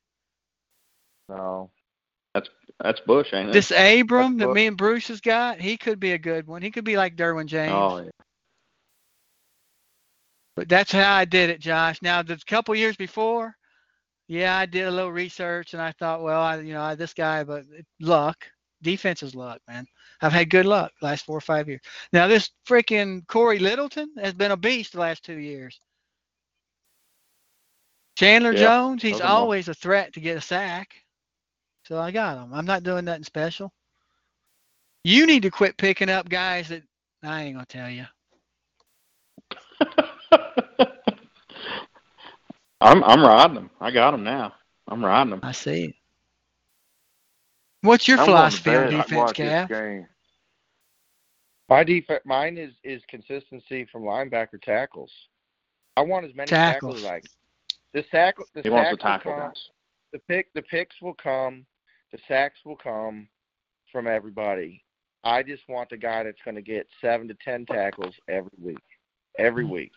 No. 1.30 1.70
That's 2.34 2.50
that's 2.84 3.00
Bush, 3.02 3.34
ain't 3.34 3.50
it? 3.50 3.54
This 3.54 3.72
Abram 3.72 4.38
that 4.38 4.48
Bush. 4.48 4.56
me 4.56 4.68
and 4.68 4.78
Bruce 4.78 5.08
has 5.08 5.22
got, 5.22 5.62
he 5.62 5.78
could 5.78 6.00
be 6.00 6.12
a 6.12 6.18
good 6.18 6.48
one. 6.48 6.62
He 6.62 6.72
could 6.72 6.84
be 6.84 6.98
like 6.98 7.16
Derwin 7.16 7.46
James. 7.46 7.72
oh, 7.74 7.98
yeah. 8.00 8.10
But 10.56 10.70
that's 10.70 10.92
how 10.92 11.14
I 11.16 11.26
did 11.26 11.50
it, 11.50 11.60
Josh. 11.60 12.02
Now, 12.02 12.22
the 12.22 12.38
couple 12.48 12.76
years 12.76 12.96
before, 12.96 13.56
yeah, 14.28 14.58
I 14.58 14.66
did 14.66 14.88
a 14.88 14.92
little 14.92 15.12
research 15.12 15.74
and 15.74 15.82
I 15.82 15.92
thought, 15.94 16.24
well, 16.24 16.42
I, 16.42 16.60
you 16.60 16.74
know, 16.74 16.82
I, 16.82 16.96
this 16.96 17.14
guy, 17.14 17.44
but 17.44 17.64
luck, 18.00 18.46
defense 18.82 19.24
is 19.24 19.36
luck, 19.36 19.62
man. 19.68 19.86
I've 20.22 20.34
had 20.34 20.50
good 20.50 20.66
luck 20.66 20.92
last 21.02 21.26
four 21.26 21.38
or 21.38 21.42
five 21.42 21.68
years. 21.68 21.82
Now, 22.14 22.28
this 22.28 22.50
freaking 22.68 23.28
Cory 23.28 23.60
Littleton 23.60 24.12
has 24.18 24.34
been 24.34 24.52
a 24.52 24.58
beast 24.58 24.94
the 24.94 25.00
last 25.00 25.24
two 25.24 25.38
years. 25.38 25.80
Chandler 28.18 28.54
Jones, 28.54 29.02
he's 29.02 29.14
those 29.14 29.22
are 29.22 29.30
more- 29.30 29.42
always 29.42 29.68
a 29.68 29.74
threat 29.74 30.14
to 30.14 30.20
get 30.22 30.38
a 30.38 30.42
sack. 30.42 30.96
So 31.88 32.00
I 32.00 32.12
got 32.12 32.38
him. 32.38 32.54
I'm 32.54 32.66
not 32.66 32.84
doing 32.84 33.06
nothing 33.06 33.24
special. 33.24 33.72
You 35.04 35.28
need 35.28 35.44
to 35.44 35.52
quit 35.52 35.78
picking 35.78 36.10
up 36.10 36.30
guys 36.30 36.70
that 36.70 36.82
I 37.24 37.44
ain't 37.44 37.56
gonna 37.56 37.66
tell 37.68 37.90
you. 37.90 38.06
I'm 42.82 43.04
I'm 43.04 43.22
riding 43.24 43.56
them. 43.56 43.70
I 43.80 43.92
got 43.92 44.12
them 44.12 44.24
now. 44.24 44.54
I'm 44.88 45.04
riding 45.04 45.32
them. 45.32 45.40
I 45.44 45.52
see 45.52 45.86
it. 45.86 45.96
What's 47.82 48.08
your 48.08 48.18
I'm 48.18 48.26
philosophy 48.26 48.72
on 48.76 48.90
defense, 48.90 49.12
watch 49.12 49.38
this 49.40 49.50
Cav? 49.50 49.68
game. 49.68 50.08
My 51.70 51.84
defense, 51.84 52.22
mine 52.26 52.58
is 52.58 52.74
is 52.84 53.02
consistency 53.08 53.86
from 53.92 54.04
linebacker 54.04 54.62
tackles. 54.62 55.12
I 55.98 56.02
want 56.02 56.26
as 56.26 56.36
many 56.36 56.52
tackles, 56.52 56.98
Tackles. 56.98 56.98
as 57.00 57.06
I 57.06 57.20
can. 57.22 57.30
The 57.94 58.06
sack, 58.12 58.36
the 58.54 58.64
He 58.64 58.70
wants 58.70 58.90
to 58.92 58.98
sacks 58.98 59.02
tackle 59.04 59.34
come, 59.34 59.52
the 60.12 60.20
pick, 60.20 60.54
the 60.54 60.62
picks 60.62 61.02
will 61.02 61.14
come, 61.14 61.66
the 62.12 62.20
sacks 62.28 62.60
will 62.66 62.76
come 62.76 63.28
from 63.92 64.08
everybody. 64.08 64.84
I 65.24 65.42
just 65.42 65.64
want 65.70 65.90
the 65.90 65.98
guy 65.98 66.24
that's 66.24 66.42
going 66.44 66.56
to 66.56 66.62
get 66.62 66.88
seven 67.02 67.28
to 67.30 67.36
ten 67.44 67.66
tackles 67.66 68.16
every 68.28 68.52
week, 68.62 68.84
every 69.40 69.64
Mm-hmm. 69.64 69.74
week. 69.74 69.92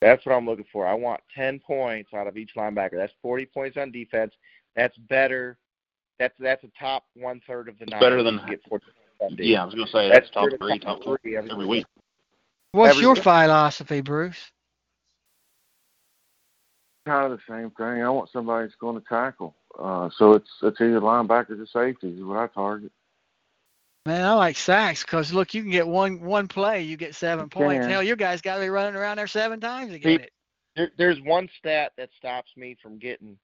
That's 0.00 0.24
what 0.24 0.34
I'm 0.34 0.46
looking 0.46 0.66
for. 0.72 0.86
I 0.86 0.94
want 0.94 1.20
ten 1.34 1.58
points 1.58 2.10
out 2.14 2.26
of 2.26 2.36
each 2.36 2.50
linebacker. 2.56 2.96
That's 2.96 3.12
forty 3.20 3.46
points 3.46 3.76
on 3.76 3.90
defense. 3.90 4.32
That's 4.76 4.96
better. 5.08 5.58
That's 6.18 6.34
that's 6.38 6.62
a 6.64 6.70
top 6.78 7.04
one 7.14 7.40
third 7.46 7.68
of 7.68 7.78
the 7.78 7.86
night. 7.86 8.00
better 8.00 8.22
than- 8.22 8.40
get 8.48 8.60
40 8.68 8.84
points. 9.20 9.36
Yeah, 9.38 9.62
I 9.62 9.64
was 9.64 9.74
gonna 9.74 9.86
say 9.88 10.08
That's 10.08 10.30
that's 10.30 10.30
top 10.30 10.48
three, 10.60 10.78
top 10.78 10.96
top 10.98 11.04
four 11.04 11.18
three 11.22 11.36
every 11.36 11.50
every 11.50 11.66
week. 11.66 11.78
week. 11.78 11.86
What's 12.72 12.90
Every 12.92 13.02
your 13.02 13.14
week. 13.14 13.24
philosophy, 13.24 14.00
Bruce? 14.00 14.52
Kind 17.06 17.32
of 17.32 17.38
the 17.38 17.52
same 17.52 17.70
thing. 17.72 18.02
I 18.02 18.10
want 18.10 18.30
somebody 18.30 18.66
that's 18.66 18.76
going 18.76 19.00
to 19.00 19.08
tackle. 19.08 19.56
Uh, 19.78 20.10
so 20.16 20.32
it's 20.32 20.50
it's 20.62 20.80
either 20.80 21.00
linebackers 21.00 21.60
or 21.60 21.66
safeties 21.66 22.18
is 22.18 22.24
what 22.24 22.38
I 22.38 22.46
target. 22.48 22.92
Man, 24.08 24.24
I 24.24 24.32
like 24.32 24.56
sacks 24.56 25.02
because 25.02 25.34
look, 25.34 25.52
you 25.52 25.60
can 25.60 25.70
get 25.70 25.86
one 25.86 26.22
one 26.22 26.48
play, 26.48 26.80
you 26.80 26.96
get 26.96 27.14
seven 27.14 27.50
points. 27.50 27.84
Hell, 27.84 28.02
your 28.02 28.16
guys 28.16 28.40
got 28.40 28.54
to 28.54 28.62
be 28.62 28.70
running 28.70 28.96
around 28.96 29.18
there 29.18 29.26
seven 29.26 29.60
times 29.60 29.92
to 29.92 29.98
get 29.98 30.22
it. 30.22 30.32
There, 30.74 30.90
there's 30.96 31.20
one 31.20 31.46
stat 31.58 31.92
that 31.98 32.08
stops 32.16 32.50
me 32.56 32.74
from 32.82 32.98
getting 32.98 33.36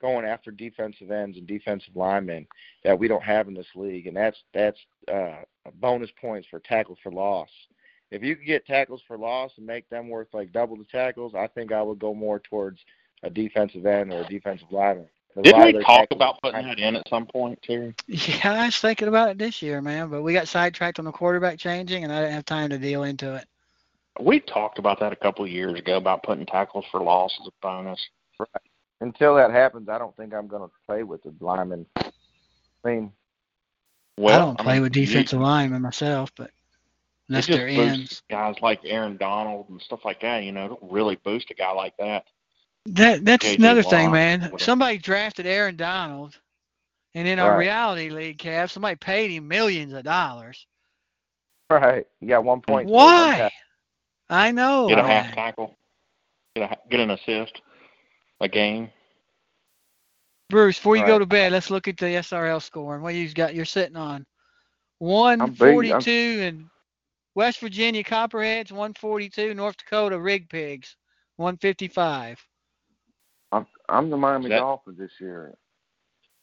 going 0.00 0.24
after 0.24 0.50
defensive 0.50 1.12
ends 1.12 1.38
and 1.38 1.46
defensive 1.46 1.94
linemen 1.94 2.48
that 2.82 2.98
we 2.98 3.06
don't 3.06 3.22
have 3.22 3.46
in 3.46 3.54
this 3.54 3.68
league, 3.76 4.08
and 4.08 4.16
that's 4.16 4.42
that's 4.52 4.80
uh, 5.06 5.36
bonus 5.74 6.10
points 6.20 6.48
for 6.50 6.58
tackle 6.58 6.98
for 7.00 7.12
loss. 7.12 7.50
If 8.10 8.24
you 8.24 8.34
could 8.34 8.46
get 8.46 8.66
tackles 8.66 9.02
for 9.06 9.18
loss 9.18 9.52
and 9.56 9.66
make 9.68 9.88
them 9.88 10.08
worth 10.08 10.34
like 10.34 10.50
double 10.50 10.76
the 10.76 10.84
tackles, 10.90 11.36
I 11.36 11.46
think 11.46 11.70
I 11.70 11.80
would 11.80 12.00
go 12.00 12.12
more 12.12 12.40
towards 12.40 12.80
a 13.22 13.30
defensive 13.30 13.86
end 13.86 14.12
or 14.12 14.22
a 14.22 14.28
defensive 14.28 14.72
lineman. 14.72 15.10
'Cause 15.44 15.52
a 15.52 15.54
Didn't 15.54 15.76
we 15.78 15.84
talk 15.84 16.00
tackles- 16.00 16.16
about 16.16 16.42
putting 16.42 16.66
that 16.66 16.78
in 16.80 16.96
at 16.96 17.06
some 17.08 17.26
point, 17.26 17.62
too? 17.62 17.94
Yeah, 18.08 18.52
I 18.62 18.66
was 18.66 18.76
thinking 18.78 19.06
about 19.06 19.28
it 19.30 19.38
this 19.38 19.62
year, 19.62 19.80
man, 19.80 20.08
but 20.08 20.22
we 20.22 20.32
got 20.32 20.48
sidetracked 20.48 20.98
on 20.98 21.04
the 21.04 21.12
quarterback 21.12 21.58
changing, 21.60 22.02
and 22.02 22.12
I 22.12 22.20
didn't 22.22 22.34
have 22.34 22.44
time 22.44 22.70
to 22.70 22.78
deal 22.78 23.04
into 23.04 23.36
it. 23.36 23.46
We 24.20 24.40
talked 24.40 24.80
about 24.80 24.98
that 24.98 25.12
a 25.12 25.16
couple 25.16 25.44
of 25.44 25.50
years 25.52 25.78
ago 25.78 25.96
about 25.96 26.24
putting 26.24 26.44
tackles 26.44 26.84
for 26.90 27.00
loss 27.00 27.38
as 27.40 27.46
a 27.46 27.50
bonus. 27.62 28.04
Right. 28.40 28.48
Until 29.00 29.36
that 29.36 29.52
happens, 29.52 29.88
I 29.88 29.98
don't 29.98 30.16
think 30.16 30.34
I'm 30.34 30.48
going 30.48 30.68
to 30.68 30.74
play 30.88 31.04
with 31.04 31.22
the 31.22 31.32
lineman. 31.40 31.86
I 31.96 32.10
mean, 32.84 33.12
Well, 34.16 34.34
I 34.34 34.44
don't 34.44 34.58
play 34.58 34.72
mean, 34.74 34.82
with 34.82 34.96
you- 34.96 35.06
defensive 35.06 35.40
linemen 35.40 35.82
myself, 35.82 36.32
but 36.34 36.48
it 36.48 36.52
unless 37.28 37.46
they're 37.46 37.68
ends. 37.68 38.22
guys 38.28 38.56
like 38.60 38.80
Aaron 38.84 39.16
Donald 39.18 39.68
and 39.68 39.80
stuff 39.80 40.04
like 40.04 40.20
that. 40.22 40.42
You 40.42 40.50
know, 40.50 40.66
don't 40.66 40.92
really 40.92 41.14
boost 41.14 41.48
a 41.52 41.54
guy 41.54 41.70
like 41.70 41.96
that. 41.98 42.24
That 42.94 43.24
that's 43.24 43.54
another 43.54 43.82
thing, 43.82 44.10
man. 44.10 44.40
whatever. 44.40 44.58
Somebody 44.58 44.98
drafted 44.98 45.46
Aaron 45.46 45.76
Donald, 45.76 46.38
and 47.14 47.26
in 47.28 47.38
our 47.38 47.52
Right. 47.52 47.58
reality 47.58 48.10
league, 48.10 48.38
Cav, 48.38 48.70
somebody 48.70 48.96
paid 48.96 49.30
him 49.30 49.48
millions 49.48 49.92
of 49.92 50.04
dollars. 50.04 50.66
right? 51.70 52.06
Yeah. 52.20 52.38
one 52.38 52.62
point. 52.62 52.88
Why? 52.88 53.50
I 54.30 54.52
know. 54.52 54.88
Get 54.88 54.98
a 54.98 55.02
half 55.02 55.34
tackle. 55.34 55.76
Get 56.56 56.70
a 56.72 56.78
get 56.90 57.00
an 57.00 57.10
assist. 57.10 57.60
A 58.40 58.48
game. 58.48 58.90
Bruce, 60.50 60.78
before 60.78 60.96
you 60.96 61.04
go 61.04 61.18
to 61.18 61.26
bed, 61.26 61.52
let's 61.52 61.70
look 61.70 61.88
at 61.88 61.98
the 61.98 62.06
SRL 62.06 62.60
scoring. 62.62 63.02
What 63.02 63.14
you've 63.14 63.34
got? 63.34 63.54
You're 63.54 63.66
sitting 63.66 63.96
on 63.96 64.24
142 64.98 66.10
and 66.42 66.70
West 67.34 67.60
Virginia 67.60 68.02
Copperheads 68.02 68.72
142, 68.72 69.52
North 69.54 69.76
Dakota 69.76 70.18
Rig 70.18 70.48
Pigs 70.48 70.96
155. 71.36 72.38
I'm 73.52 73.66
I'm 73.88 74.10
the 74.10 74.16
Miami 74.16 74.48
That- 74.50 74.58
Dolphins 74.58 74.98
this 74.98 75.12
year. 75.20 75.54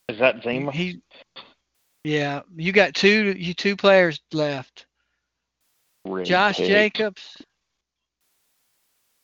Is 0.07 0.19
that 0.19 0.43
Zima? 0.43 0.71
He, 0.71 1.01
yeah, 2.03 2.41
you 2.55 2.71
got 2.71 2.93
two 2.93 3.33
you 3.37 3.53
two 3.53 3.75
players 3.75 4.19
left. 4.31 4.85
Rig 6.05 6.25
Josh 6.25 6.57
pig. 6.57 6.67
Jacobs, 6.67 7.41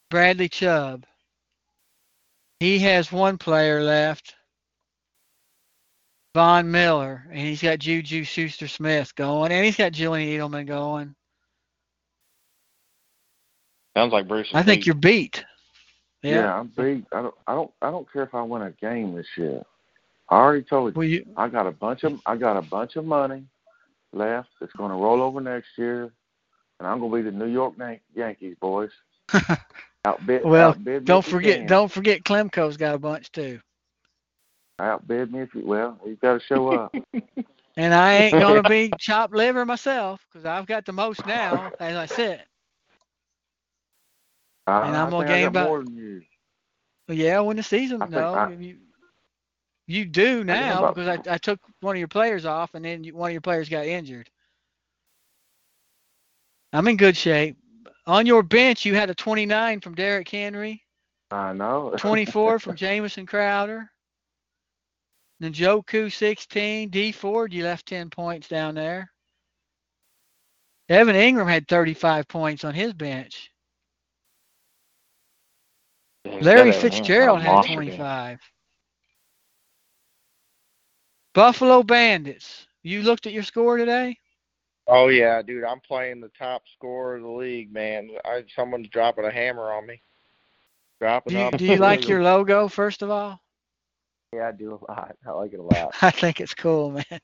Bradley 0.09 0.49
Chubb. 0.49 1.05
He 2.59 2.79
has 2.79 3.11
one 3.11 3.37
player 3.37 3.81
left. 3.83 4.35
Von 6.33 6.71
Miller, 6.71 7.27
and 7.29 7.39
he's 7.39 7.61
got 7.61 7.79
Juju 7.79 8.23
Schuster 8.23 8.67
Smith 8.69 9.13
going, 9.15 9.51
and 9.51 9.65
he's 9.65 9.75
got 9.75 9.91
Julian 9.91 10.29
Edelman 10.29 10.65
going. 10.65 11.13
Sounds 13.97 14.13
like 14.13 14.29
Bruce. 14.29 14.47
is 14.47 14.55
I 14.55 14.63
think 14.63 14.79
beat. 14.79 14.85
you're 14.85 14.95
beat. 14.95 15.43
Yeah, 16.23 16.35
Yeah. 16.35 16.59
I'm 16.59 16.67
beat. 16.67 17.05
I 17.11 17.21
don't 17.21 17.35
I 17.47 17.53
don't 17.53 17.71
I 17.81 17.91
don't 17.91 18.11
care 18.11 18.23
if 18.23 18.33
I 18.33 18.41
win 18.41 18.61
a 18.61 18.71
game 18.71 19.15
this 19.15 19.27
year. 19.37 19.63
I 20.29 20.35
already 20.35 20.63
told 20.63 20.93
you. 20.93 20.99
Well, 20.99 21.07
you, 21.07 21.25
I 21.35 21.47
got 21.47 21.67
a 21.67 21.71
bunch 21.71 22.03
of 22.03 22.19
I 22.25 22.35
got 22.37 22.57
a 22.57 22.61
bunch 22.61 22.95
of 22.95 23.05
money 23.05 23.43
left 24.13 24.49
that's 24.59 24.73
going 24.73 24.91
to 24.91 24.97
roll 24.97 25.21
over 25.21 25.41
next 25.41 25.69
year, 25.77 26.03
and 26.79 26.87
I'm 26.87 26.99
going 26.99 27.11
to 27.11 27.17
be 27.17 27.37
the 27.37 27.45
New 27.45 27.51
York 27.51 27.73
Yan- 27.77 27.99
Yankees, 28.15 28.55
boys. 28.59 28.91
Outbid. 30.05 30.43
Well, 30.43 30.71
outbid 30.71 31.03
me 31.03 31.05
don't 31.05 31.25
forget, 31.25 31.59
can. 31.59 31.67
don't 31.67 31.91
forget, 31.91 32.23
Klemko's 32.23 32.77
got 32.77 32.95
a 32.95 32.99
bunch 32.99 33.31
too. 33.31 33.59
outbid 34.79 35.31
me 35.31 35.41
if 35.41 35.53
you. 35.53 35.65
Well, 35.65 35.99
you 36.05 36.15
got 36.15 36.39
to 36.39 36.45
show 36.45 36.69
up. 36.69 36.95
And 37.77 37.93
I 37.93 38.15
ain't 38.15 38.37
gonna 38.37 38.63
be 38.63 38.91
chopped 38.99 39.33
liver 39.33 39.65
myself 39.65 40.19
because 40.31 40.45
I've 40.45 40.65
got 40.65 40.85
the 40.85 40.91
most 40.91 41.25
now, 41.25 41.71
as 41.79 41.95
I 41.95 42.05
said. 42.05 42.45
I, 44.71 44.87
And 44.87 44.97
I'm 44.97 45.09
gonna 45.09 45.27
gain 45.27 45.47
about- 45.47 45.67
more 45.67 45.83
than 45.83 45.95
you. 45.95 46.21
Yeah, 47.07 47.41
when 47.41 47.57
the 47.57 47.63
season, 47.63 48.01
I 48.01 48.07
no, 48.07 48.33
I- 48.33 48.51
you, 48.51 48.77
you 49.87 50.05
do 50.05 50.43
now 50.45 50.79
about- 50.79 50.95
because 50.95 51.19
I, 51.27 51.33
I 51.33 51.37
took 51.37 51.59
one 51.81 51.95
of 51.95 51.99
your 51.99 52.07
players 52.07 52.45
off, 52.45 52.73
and 52.73 52.85
then 52.85 53.03
you, 53.03 53.15
one 53.15 53.29
of 53.29 53.33
your 53.33 53.41
players 53.41 53.67
got 53.69 53.85
injured. 53.85 54.29
I'm 56.73 56.87
in 56.87 56.95
good 56.97 57.17
shape. 57.17 57.57
On 58.07 58.25
your 58.25 58.43
bench, 58.43 58.85
you 58.85 58.95
had 58.95 59.09
a 59.09 59.15
29 59.15 59.81
from 59.81 59.93
Derrick 59.95 60.29
Henry, 60.29 60.83
I 61.29 61.53
know. 61.53 61.93
24 61.97 62.59
from 62.59 62.75
Jamison 62.75 63.25
Crowder, 63.25 63.91
Njoku 65.41 66.11
16, 66.11 66.89
D 66.89 67.11
Ford, 67.11 67.51
you 67.53 67.63
left 67.63 67.87
10 67.87 68.09
points 68.09 68.47
down 68.47 68.75
there. 68.75 69.11
Evan 70.89 71.15
Engram 71.15 71.49
had 71.49 71.67
35 71.67 72.27
points 72.27 72.63
on 72.63 72.73
his 72.73 72.93
bench. 72.93 73.51
Yeah, 76.25 76.39
Larry 76.41 76.71
that 76.71 76.81
Fitzgerald 76.81 77.41
had 77.41 77.51
monster 77.51 77.73
game. 77.73 77.97
25. 77.97 78.39
Buffalo 81.33 81.83
Bandits. 81.83 82.67
You 82.83 83.03
looked 83.03 83.25
at 83.25 83.33
your 83.33 83.43
score 83.43 83.77
today? 83.77 84.17
Oh 84.87 85.07
yeah, 85.07 85.41
dude, 85.41 85.63
I'm 85.63 85.79
playing 85.79 86.19
the 86.19 86.31
top 86.37 86.63
scorer 86.73 87.15
of 87.15 87.21
the 87.23 87.29
league, 87.29 87.71
man. 87.71 88.09
I 88.25 88.43
someone's 88.55 88.89
dropping 88.89 89.25
a 89.25 89.31
hammer 89.31 89.71
on 89.71 89.85
me. 89.85 90.01
Dropping 90.99 91.33
Do 91.33 91.39
you, 91.39 91.51
do 91.51 91.65
you 91.65 91.77
like 91.77 92.07
your 92.09 92.23
logo, 92.23 92.67
first 92.67 93.01
of 93.01 93.09
all? 93.09 93.39
Yeah, 94.33 94.49
I 94.49 94.51
do 94.51 94.73
a 94.73 94.91
lot. 94.91 95.15
I 95.25 95.31
like 95.31 95.53
it 95.53 95.59
a 95.59 95.63
lot. 95.63 95.95
I 96.01 96.11
think 96.11 96.41
it's 96.41 96.53
cool, 96.53 96.91
man. 96.91 97.19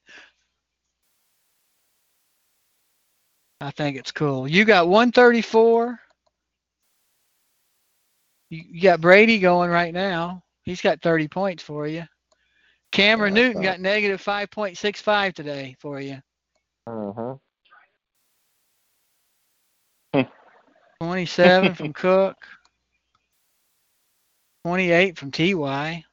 I 3.59 3.72
think 3.72 3.98
it's 3.98 4.11
cool. 4.11 4.48
You 4.48 4.66
got 4.66 4.88
134. 4.88 6.00
You, 8.50 8.64
you 8.69 8.82
got 8.82 9.01
Brady 9.01 9.40
going 9.40 9.69
right 9.69 9.93
now. 9.93 10.43
He's 10.64 10.82
got 10.82 11.01
30 11.01 11.27
points 11.27 11.64
for 11.64 11.88
you. 11.88 12.03
Cameron 12.92 13.35
Yeah, 13.35 13.43
Newton 13.48 13.61
got 13.61 13.80
negative 13.80 14.22
5.65 14.24 15.34
today 15.34 15.76
for 15.80 16.00
you. 16.00 16.17
Uh-huh. 16.85 17.35
27 21.01 21.76
from 21.76 21.93
Cook. 21.93 22.38
28 24.66 25.17
from 25.17 25.32
TY. 25.32 26.03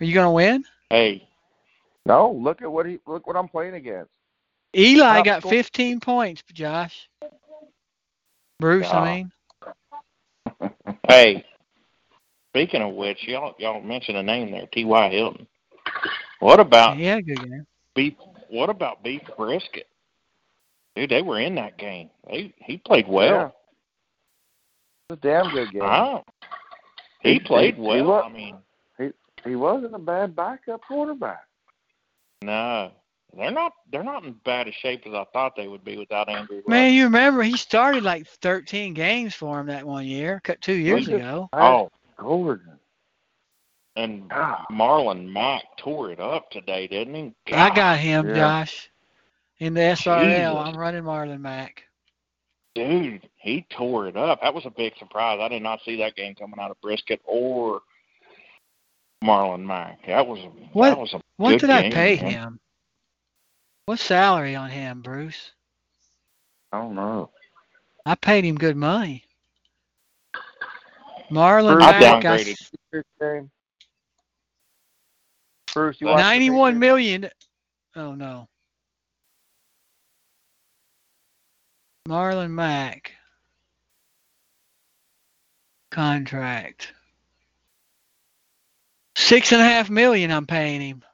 Are 0.00 0.04
you 0.04 0.14
going 0.14 0.26
to 0.26 0.30
win? 0.30 0.64
Hey, 0.88 1.28
No, 2.06 2.32
look 2.32 2.62
at 2.62 2.72
what 2.72 2.86
he 2.86 2.98
look 3.06 3.26
what 3.26 3.36
I'm 3.36 3.48
playing 3.48 3.74
against. 3.74 4.10
Eli 4.74 5.16
Top 5.16 5.24
got 5.24 5.40
score- 5.42 5.52
15 5.52 6.00
points, 6.00 6.42
Josh. 6.52 7.08
Bruce. 8.58 8.88
I 8.88 9.16
mean. 9.16 9.32
Hey. 11.08 11.44
Speaking 12.50 12.82
of 12.82 12.94
which, 12.94 13.18
y'all 13.28 13.54
y'all 13.58 13.80
mentioned 13.80 14.16
a 14.18 14.22
name 14.22 14.50
there, 14.50 14.66
T. 14.72 14.84
Y. 14.84 15.10
Hilton. 15.10 15.46
What 16.40 16.58
about 16.58 16.98
yeah, 16.98 17.20
good 17.20 17.38
game. 17.38 17.66
beef? 17.94 18.14
What 18.48 18.70
about 18.70 19.02
beef 19.04 19.22
brisket? 19.36 19.86
Dude, 20.96 21.10
they 21.10 21.22
were 21.22 21.38
in 21.38 21.54
that 21.54 21.78
game. 21.78 22.10
They 22.28 22.52
he 22.58 22.78
played 22.78 23.06
well. 23.06 23.54
It's 25.08 25.18
a 25.18 25.26
damn 25.26 25.50
good 25.52 25.70
game. 25.72 25.82
Wow. 25.82 26.24
He 27.20 27.34
He- 27.34 27.40
played 27.40 27.76
he- 27.76 27.80
he 27.82 27.86
well. 27.86 28.22
I 28.24 28.28
mean, 28.28 28.56
he 28.98 29.10
He 29.44 29.54
wasn't 29.54 29.94
a 29.94 29.98
bad 29.98 30.34
backup 30.34 30.80
quarterback. 30.88 31.44
no, 32.42 32.90
they're 33.36 33.50
not. 33.50 33.72
They're 33.92 34.02
not 34.02 34.24
in 34.24 34.32
bad 34.44 34.68
a 34.68 34.72
shape 34.72 35.02
as 35.06 35.14
I 35.14 35.24
thought 35.32 35.54
they 35.56 35.68
would 35.68 35.84
be 35.84 35.96
without 35.96 36.28
Andrew. 36.28 36.56
Luck. 36.58 36.68
Man, 36.68 36.92
you 36.94 37.04
remember 37.04 37.42
he 37.42 37.56
started 37.56 38.02
like 38.02 38.26
13 38.26 38.94
games 38.94 39.34
for 39.34 39.60
him 39.60 39.66
that 39.66 39.86
one 39.86 40.06
year, 40.06 40.40
cut 40.42 40.60
two 40.60 40.74
years 40.74 41.06
Was 41.06 41.08
it? 41.08 41.14
ago. 41.16 41.48
Oh, 41.52 41.90
Gordon. 42.16 42.78
and 43.96 44.28
God. 44.28 44.64
Marlon 44.72 45.30
Mack 45.32 45.62
tore 45.78 46.10
it 46.10 46.20
up 46.20 46.50
today, 46.50 46.86
didn't 46.86 47.14
he? 47.46 47.54
I 47.54 47.74
got 47.74 47.98
him, 47.98 48.28
Yeah. 48.28 48.34
Josh. 48.36 48.90
In 49.58 49.74
the 49.74 49.80
SRL, 49.80 50.22
Jesus. 50.24 50.68
I'm 50.74 50.76
running 50.76 51.02
Marlon 51.04 51.40
Mack. 51.40 51.82
Dude, 52.74 53.28
he 53.36 53.66
tore 53.70 54.06
it 54.06 54.16
up. 54.16 54.40
That 54.42 54.54
was 54.54 54.64
a 54.64 54.70
big 54.70 54.96
surprise. 54.98 55.38
I 55.42 55.48
did 55.48 55.62
not 55.62 55.80
see 55.84 55.96
that 55.96 56.14
game 56.14 56.34
coming 56.34 56.58
out 56.60 56.70
of 56.70 56.80
Brisket 56.80 57.20
or 57.24 57.82
Marlon 59.24 59.64
Mack. 59.66 60.06
That 60.06 60.26
was 60.26 60.38
a, 60.40 60.48
What- 60.72 60.90
that 60.90 60.98
was 60.98 61.12
a 61.14 61.20
What 61.36 61.50
good 61.50 61.60
did 61.62 61.70
I 61.70 61.90
pay 61.90 62.16
man. 62.16 62.30
him? 62.32 62.60
What 63.86 63.98
salary 63.98 64.54
on 64.54 64.70
him, 64.70 65.02
Bruce? 65.02 65.52
I 66.72 66.78
don't 66.78 66.94
know. 66.94 67.30
I 68.06 68.14
paid 68.14 68.44
him 68.44 68.56
good 68.56 68.76
money. 68.76 69.24
Marlon 71.30 71.82
I 71.82 71.98
Mack, 71.98 72.24
I, 72.24 72.38
downgraded. 72.38 72.70
Your. 72.92 73.04
Bruce, 75.72 76.00
you 76.00 76.06
watched 76.08 76.18
the 76.18 76.22
91 76.22 76.80
Patriots? 76.80 77.34
Oh 77.96 78.14
no. 78.14 78.48
Marlon 82.08 82.50
Mack. 82.50 83.12
Contract. 85.90 86.92
Six 89.16 89.52
and 89.52 89.60
a 89.60 89.64
half 89.64 89.90
million 89.90 90.30
I'm 90.32 90.46
paying 90.46 90.80
him. 90.80 91.04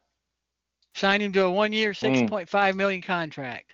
Signed 0.96 1.22
him 1.22 1.32
to 1.34 1.44
a 1.44 1.50
one 1.50 1.72
year 1.72 1.92
hmm. 1.92 2.06
six 2.06 2.30
point 2.30 2.48
five 2.48 2.74
million 2.74 3.02
contract. 3.02 3.72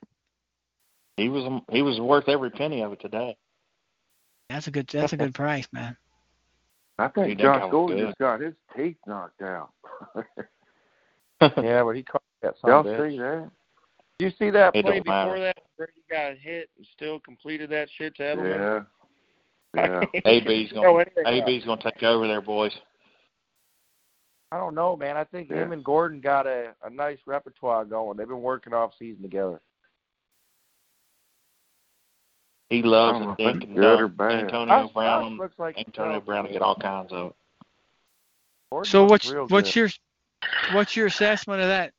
He 1.16 1.28
was 1.28 1.62
he 1.70 1.82
was 1.82 2.00
worth 2.00 2.28
every 2.28 2.50
penny 2.50 2.82
of 2.82 2.92
it 2.92 3.00
today. 3.00 3.36
That's 4.48 4.66
a 4.66 4.70
good 4.70 4.88
that's 4.92 5.12
a 5.12 5.16
good 5.16 5.34
price, 5.42 5.66
man. 5.72 5.96
I 6.98 7.08
think 7.08 7.28
did 7.28 7.38
Josh 7.38 7.62
go 7.62 7.70
Gordon 7.70 8.06
just 8.06 8.18
got 8.18 8.40
his 8.40 8.54
teeth 8.76 8.96
knocked 9.06 9.42
out. 9.42 9.70
Yeah, 11.60 11.82
but 11.82 11.96
he 11.96 12.04
caught 12.04 12.22
that 12.42 12.54
son 12.60 12.70
Y'all 12.70 12.84
bitch. 12.84 13.10
see 13.10 13.18
that? 13.18 13.50
Did 14.18 14.24
you 14.24 14.32
see 14.38 14.50
that 14.50 14.76
It 14.76 14.84
play 14.84 15.00
before 15.00 15.26
matter. 15.26 15.40
that? 15.40 15.56
Brady 15.76 15.92
got 16.08 16.36
hit 16.38 16.70
and 16.76 16.86
still 16.94 17.18
completed 17.18 17.68
that 17.70 17.88
shit 17.98 18.14
to 18.16 18.22
Edelman. 18.22 18.58
Yeah. 18.58 18.80
Yeah. 19.74 20.02
AB's 20.26 20.70
gonna 20.70 21.04
anyway, 21.24 21.54
AB's 21.56 21.64
gonna 21.64 21.82
take 21.82 22.02
over 22.02 22.28
there, 22.28 22.42
boys. 22.42 22.72
I 24.52 24.58
don't 24.58 24.74
know, 24.74 24.98
man. 24.98 25.16
I 25.16 25.24
think 25.24 25.50
him 25.50 25.72
and 25.72 25.82
Gordon 25.82 26.20
got 26.20 26.46
a, 26.46 26.74
a 26.84 26.90
nice 26.90 27.16
repertoire 27.24 27.86
going. 27.86 28.18
They've 28.18 28.28
been 28.28 28.42
working 28.42 28.74
off 28.74 28.92
season 28.98 29.22
together. 29.22 29.62
He 32.68 32.82
loves 32.82 33.18
don't 33.18 33.28
know 33.28 33.34
to 33.34 33.42
if 33.42 33.52
dink 33.52 33.62
it's 33.62 33.68
and 33.70 33.76
good 33.76 34.00
or 34.00 34.08
bad. 34.08 34.44
Antonio 34.44 34.74
Us- 34.74 34.84
us 34.88 34.92
Brown 34.92 35.38
looks 35.38 35.58
like 35.58 35.78
Antonio 35.78 36.18
uh, 36.18 36.20
Brown 36.20 36.44
will 36.44 36.52
get 36.52 36.60
all 36.60 36.76
kinds 36.76 37.14
of. 37.14 37.32
Gordon 38.70 38.90
So 38.90 39.04
what's 39.06 39.32
what's 39.32 39.72
good. 39.72 39.76
your 39.76 39.88
what's 40.74 40.96
your 40.96 41.06
assessment 41.06 41.62
of 41.62 41.68
that 41.68 41.94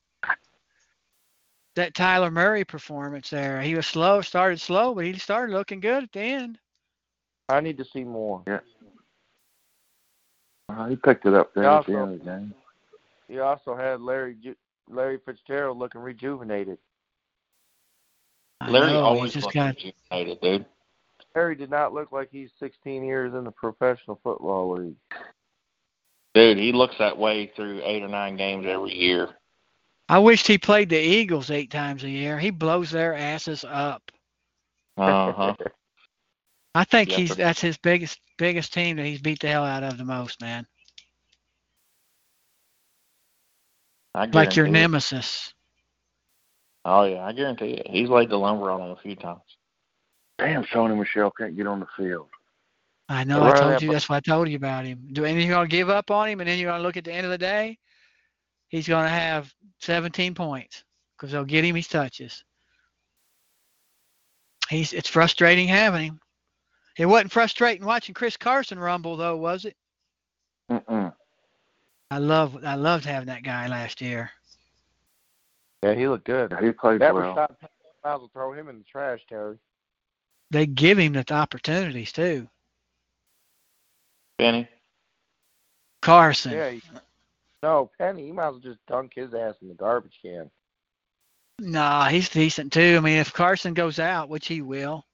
that 1.76 1.94
Kyler 1.94 2.32
Murray 2.32 2.66
performance 2.66 3.32
there? 3.32 3.64
He 3.64 3.74
was 3.74 3.88
slow, 3.88 4.22
started 4.22 4.62
slow, 4.62 4.94
but 4.94 5.06
he 5.06 5.14
started 5.18 5.54
looking 5.54 5.80
good 5.80 6.04
at 6.04 6.12
the 6.12 6.20
end. 6.22 6.60
I 7.50 7.62
need 7.62 7.80
to 7.80 7.86
see 7.86 8.04
more. 8.04 8.44
Uh, 10.76 10.88
he 10.88 10.96
picked 10.96 11.26
it 11.26 11.34
up 11.34 11.54
there 11.54 11.66
at 11.66 11.86
the 11.86 11.94
end 11.94 12.14
of 12.14 12.20
the 12.20 12.26
game. 12.26 12.54
He 13.28 13.40
also 13.40 13.76
had 13.76 14.02
Larry 14.02 14.36
Larry 14.90 15.20
Fitzgerald 15.26 15.78
looking 15.78 16.02
rejuvenated. 16.02 16.78
I 18.62 18.70
Larry 18.70 18.94
know, 18.94 19.04
always 19.04 19.34
just 19.34 19.46
looks 19.46 19.56
got 19.56 19.76
rejuvenated, 19.76 20.42
dude. 20.42 20.66
Larry 21.36 21.56
did 21.56 21.70
not 21.70 21.94
look 21.94 22.12
like 22.12 22.30
he's 22.32 22.52
16 22.60 23.04
years 23.04 23.34
in 23.34 23.44
the 23.44 23.52
professional 23.52 24.20
football 24.24 24.78
league. 24.78 24.96
Dude, 26.36 26.58
he 26.58 26.72
looks 26.72 26.96
that 27.00 27.18
way 27.18 27.52
through 27.56 27.82
eight 27.84 28.04
or 28.04 28.08
nine 28.08 28.38
games 28.38 28.66
every 28.68 28.94
year. 28.94 29.30
I 30.10 30.20
wished 30.20 30.48
he 30.48 30.58
played 30.58 30.90
the 30.90 31.00
Eagles 31.00 31.50
eight 31.50 31.72
times 31.72 32.04
a 32.04 32.10
year. 32.10 32.40
He 32.40 32.50
blows 32.50 32.92
their 32.92 33.16
asses 33.16 33.66
up. 33.68 34.04
Uh 34.98 35.32
huh. 35.32 35.56
I 36.76 36.84
think 36.86 37.12
Yeah, 37.12 37.18
he's 37.18 37.30
for- 37.30 37.36
that's 37.36 37.62
his 37.62 37.78
biggest 37.78 38.20
biggest 38.38 38.74
team 38.74 38.98
that 38.98 39.06
he's 39.06 39.22
beat 39.22 39.40
the 39.40 39.48
hell 39.48 39.64
out 39.66 39.84
of 39.84 39.98
the 39.98 40.06
most, 40.06 40.42
man. 40.42 40.66
I 44.16 44.26
Like 44.26 44.56
your 44.56 44.66
guarantee 44.66 44.70
it. 44.70 44.82
nemesis. 44.82 45.54
Oh 46.86 47.04
yeah, 47.04 47.26
I 47.26 47.32
guarantee 47.34 47.72
it. 47.74 47.88
He's 47.90 48.10
laid 48.10 48.30
the 48.30 48.38
lumber 48.38 48.70
on 48.72 48.82
him 48.82 48.90
a 48.92 48.96
few 48.98 49.16
times. 49.16 49.42
Damn, 50.38 50.64
Sony 50.66 50.98
Michel 50.98 51.32
can't 51.32 51.56
get 51.56 51.68
on 51.68 51.80
the 51.80 51.88
field. 51.96 52.28
I 53.10 53.24
know. 53.24 53.42
Right, 53.42 53.56
I 53.56 53.60
told 53.60 53.72
yeah, 53.72 53.80
you. 53.88 53.92
That's 53.94 54.10
what 54.10 54.16
I 54.18 54.20
told 54.20 54.50
you 54.50 54.56
about 54.56 54.86
him. 54.86 55.08
Do 55.14 55.26
and 55.26 55.40
you're 55.42 55.54
gonna 55.54 55.68
give 55.68 55.90
up 55.90 56.12
on 56.12 56.30
him, 56.30 56.40
and 56.42 56.50
then 56.50 56.58
you're 56.60 56.72
gonna 56.72 56.84
look 56.84 56.98
at 56.98 57.04
the 57.06 57.14
end 57.14 57.26
of 57.26 57.32
the 57.32 57.38
day. 57.38 57.78
He's 58.70 58.88
gonna 58.88 59.10
have 59.10 59.54
17 59.82 60.34
points 60.34 60.84
because 61.16 61.32
they'll 61.32 61.46
get 61.46 61.64
him 61.64 61.76
his 61.76 61.88
touches. 61.88 62.44
He's. 64.70 64.94
It's 64.94 65.10
frustrating 65.10 65.68
having 65.68 66.04
him. 66.04 66.20
It 66.98 67.06
wasn't 67.06 67.32
frustrating 67.32 67.86
watching 67.86 68.14
Chris 68.14 68.38
Carson 68.38 68.80
rumble 68.80 69.18
though, 69.18 69.38
was 69.38 69.66
it? 69.66 69.76
Mm-mm. 70.72 71.14
I 72.12 72.18
love. 72.20 72.64
I 72.64 72.76
loved 72.76 73.06
having 73.06 73.28
that 73.28 73.44
guy 73.44 73.68
last 73.68 74.02
year. 74.02 74.32
Yeah, 75.82 75.96
he 75.96 76.08
looked 76.08 76.26
good. 76.26 76.56
He 76.62 76.72
played 76.72 77.02
That 77.02 77.14
well. 77.14 77.36
Rashad 77.36 77.56
might 78.04 78.14
as 78.14 78.20
well 78.20 78.30
throw 78.32 78.54
him 78.54 78.70
in 78.70 78.78
the 78.78 78.84
trash, 78.84 79.22
Terry. 79.28 79.58
They 80.52 80.66
give 80.68 81.00
him 81.00 81.14
the 81.14 81.26
opportunities 81.34 82.12
too. 82.12 82.48
Benny, 84.38 84.68
Carson. 86.02 86.52
Yeah. 86.52 86.70
He, 86.70 86.82
no, 87.64 87.90
Penny, 87.98 88.26
he 88.26 88.32
might 88.32 88.48
as 88.48 88.52
well 88.54 88.60
just 88.60 88.86
dunk 88.88 89.14
his 89.16 89.34
ass 89.34 89.56
in 89.62 89.70
the 89.70 89.74
garbage 89.74 90.20
can. 90.22 90.52
Nah, 91.60 92.06
he's 92.06 92.30
decent 92.30 92.74
too. 92.74 92.96
I 92.98 93.00
mean, 93.00 93.18
if 93.18 93.34
Carson 93.34 93.74
goes 93.74 94.00
out, 94.00 94.30
which 94.30 94.48
he 94.48 94.62
will, 94.62 95.06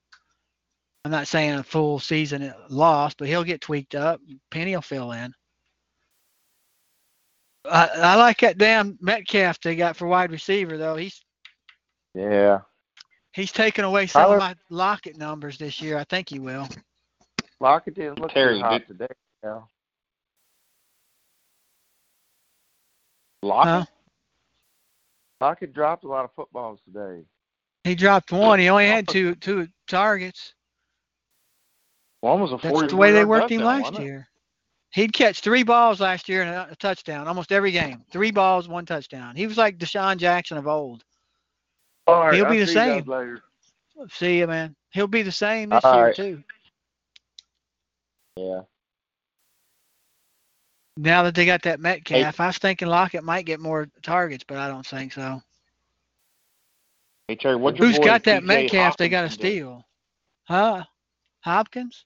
I'm 1.06 1.12
not 1.12 1.28
saying 1.28 1.54
a 1.54 1.64
full 1.64 2.00
season 2.00 2.54
lost, 2.70 3.18
but 3.18 3.28
he'll 3.28 3.44
get 3.44 3.62
tweaked 3.62 3.96
up. 3.96 4.20
Penny 4.52 4.76
will 4.76 4.82
fill 4.82 5.12
in. 5.14 5.34
I, 7.70 7.88
I 7.96 8.16
like 8.16 8.40
that 8.42 8.58
damn 8.58 8.98
Metcalf 9.02 9.60
they 9.62 9.76
got 9.76 9.96
for 9.96 10.08
wide 10.08 10.32
receiver 10.32 10.78
though. 10.78 10.96
He's 10.96 11.24
Yeah. 12.14 12.60
he's 13.34 13.52
taken 13.52 13.86
away 13.86 14.08
some 14.08 14.24
Tyler- 14.24 14.36
of 14.36 14.40
my 14.42 14.56
Lockett 14.70 15.18
numbers 15.18 15.58
this 15.58 15.82
year. 15.82 15.98
I 15.98 16.04
think 16.06 16.30
he 16.30 16.40
will. 16.40 16.68
Lockett 17.60 17.96
didn't 17.96 18.20
look 18.20 18.32
Terry, 18.32 18.58
too 18.58 18.64
hot 18.64 18.80
did- 18.80 18.88
today. 18.88 19.14
Yeah. 19.44 19.62
Lockett? 23.44 23.70
Huh? 23.72 23.86
Lockett 25.42 25.74
dropped 25.74 26.04
a 26.04 26.08
lot 26.08 26.26
of 26.26 26.32
footballs 26.36 26.80
today. 26.86 27.24
He 27.86 27.96
dropped 27.96 28.32
one. 28.32 28.60
He 28.60 28.70
only 28.70 28.88
had 28.88 29.08
two 29.08 29.36
two 29.36 29.68
targets. 29.88 30.54
One 32.22 32.42
was 32.42 32.52
a 32.52 32.58
That's 32.58 32.74
40 32.74 32.88
the 32.90 32.96
way 32.98 33.12
they 33.12 33.26
worked 33.26 33.52
him 33.52 33.64
last 33.64 33.98
year. 34.00 34.28
He'd 34.92 35.14
catch 35.14 35.42
three 35.42 35.64
balls 35.64 36.02
last 36.02 36.28
year 36.28 36.42
and 36.42 36.72
a, 36.72 36.76
touchdown, 36.76 37.28
almost 37.28 37.52
every 37.52 37.72
game. 37.72 38.04
Three 38.12 38.32
balls, 38.32 38.68
one 38.68 38.86
touchdown. 38.86 39.36
He 39.36 39.46
was 39.46 39.58
like 39.58 39.78
DeSean 39.78 40.18
Jackson 40.18 40.58
of 40.58 40.68
old. 40.68 41.04
All 42.08 42.26
right, 42.26 42.34
He'll 42.34 42.46
be 42.46 42.60
I'll 42.60 42.66
the 42.66 42.72
you 42.72 42.78
same. 42.80 43.06
later. 43.06 43.42
See 44.12 44.40
you, 44.40 44.48
man. 44.48 44.76
He'll 44.92 45.08
be 45.08 45.22
the 45.22 45.32
same 45.32 45.70
this 45.70 45.86
All 45.86 45.96
year 45.96 46.06
right. 46.06 46.16
too. 46.16 46.44
Yeah. 48.36 48.62
Now 50.98 51.24
that 51.24 51.36
they 51.36 51.46
got 51.46 51.62
that 51.64 51.80
Metcalf, 51.80 52.40
I 52.40 52.48
was 52.48 52.58
thinking 52.58 52.88
Lockett 52.88 53.24
might 53.24 53.46
get 53.46 53.60
more 53.60 53.88
targets, 54.02 54.44
but 54.46 54.58
I 54.58 54.68
don't 54.68 54.86
think 54.86 55.14
so. 55.14 55.42
Hey, 57.28 57.36
Terry, 57.36 57.58
your 57.58 57.72
Who's 57.76 58.00
got 58.00 58.24
that 58.24 58.44
Metcalf 58.44 58.98
they 58.98 59.08
got 59.08 59.22
to 59.22 59.30
steal? 59.30 59.86
Huh? 60.46 60.84
Hopkins? 61.42 62.06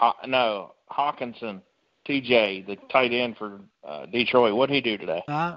Uh, 0.00 0.12
no, 0.26 0.74
Hockenson, 0.90 1.62
TJ, 2.08 2.66
the 2.66 2.76
tight 2.90 3.12
end 3.12 3.36
for 3.36 3.60
uh, 3.86 4.06
Detroit. 4.06 4.54
What'd 4.54 4.74
he 4.74 4.80
do 4.80 4.98
today? 4.98 5.22
Uh, 5.26 5.56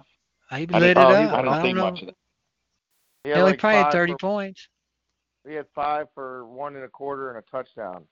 he 0.51 0.67
I 0.71 0.79
lit 0.79 0.91
it 0.91 0.97
oh, 0.97 1.01
up. 1.01 1.33
I 1.33 1.41
didn't 1.41 1.47
I 1.53 1.61
see 1.61 1.67
don't 1.67 1.77
know. 1.77 1.91
much 1.91 2.01
of 2.01 2.07
that. 2.07 2.15
He 3.23 3.29
He 3.29 3.31
had 3.31 3.39
only 3.39 3.51
like 3.51 3.59
probably 3.59 3.83
had 3.83 3.91
30 3.91 4.13
for, 4.13 4.17
points. 4.17 4.67
He 5.47 5.53
had 5.53 5.65
five 5.75 6.07
for 6.13 6.45
one 6.45 6.75
and 6.75 6.85
a 6.85 6.87
quarter 6.87 7.29
and 7.29 7.37
a 7.37 7.41
touchdown. 7.49 8.05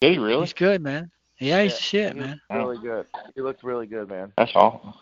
Did 0.00 0.12
he 0.12 0.18
really? 0.18 0.42
He's 0.44 0.52
good, 0.52 0.82
man. 0.82 1.10
Yeah, 1.38 1.62
he's 1.62 1.72
Yeah, 1.72 1.78
shit, 1.78 2.12
he 2.14 2.20
man. 2.20 2.40
really 2.50 2.78
good. 2.78 3.06
He 3.34 3.40
looked 3.40 3.64
really 3.64 3.86
good, 3.86 4.08
man. 4.08 4.32
That's 4.36 4.52
all. 4.54 4.96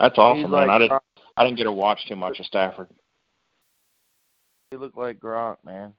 That's 0.00 0.18
awesome, 0.18 0.42
He's 0.42 0.50
man. 0.50 0.68
like 0.68 0.68
I 0.68 0.78
didn't. 0.78 1.02
I 1.36 1.44
didn't 1.44 1.56
get 1.56 1.64
to 1.64 1.72
watch 1.72 2.06
too 2.06 2.16
much 2.16 2.38
of 2.38 2.46
Stafford. 2.46 2.88
He 4.70 4.76
looked 4.76 4.96
like 4.96 5.18
Gronk, 5.18 5.56
man. 5.64 5.92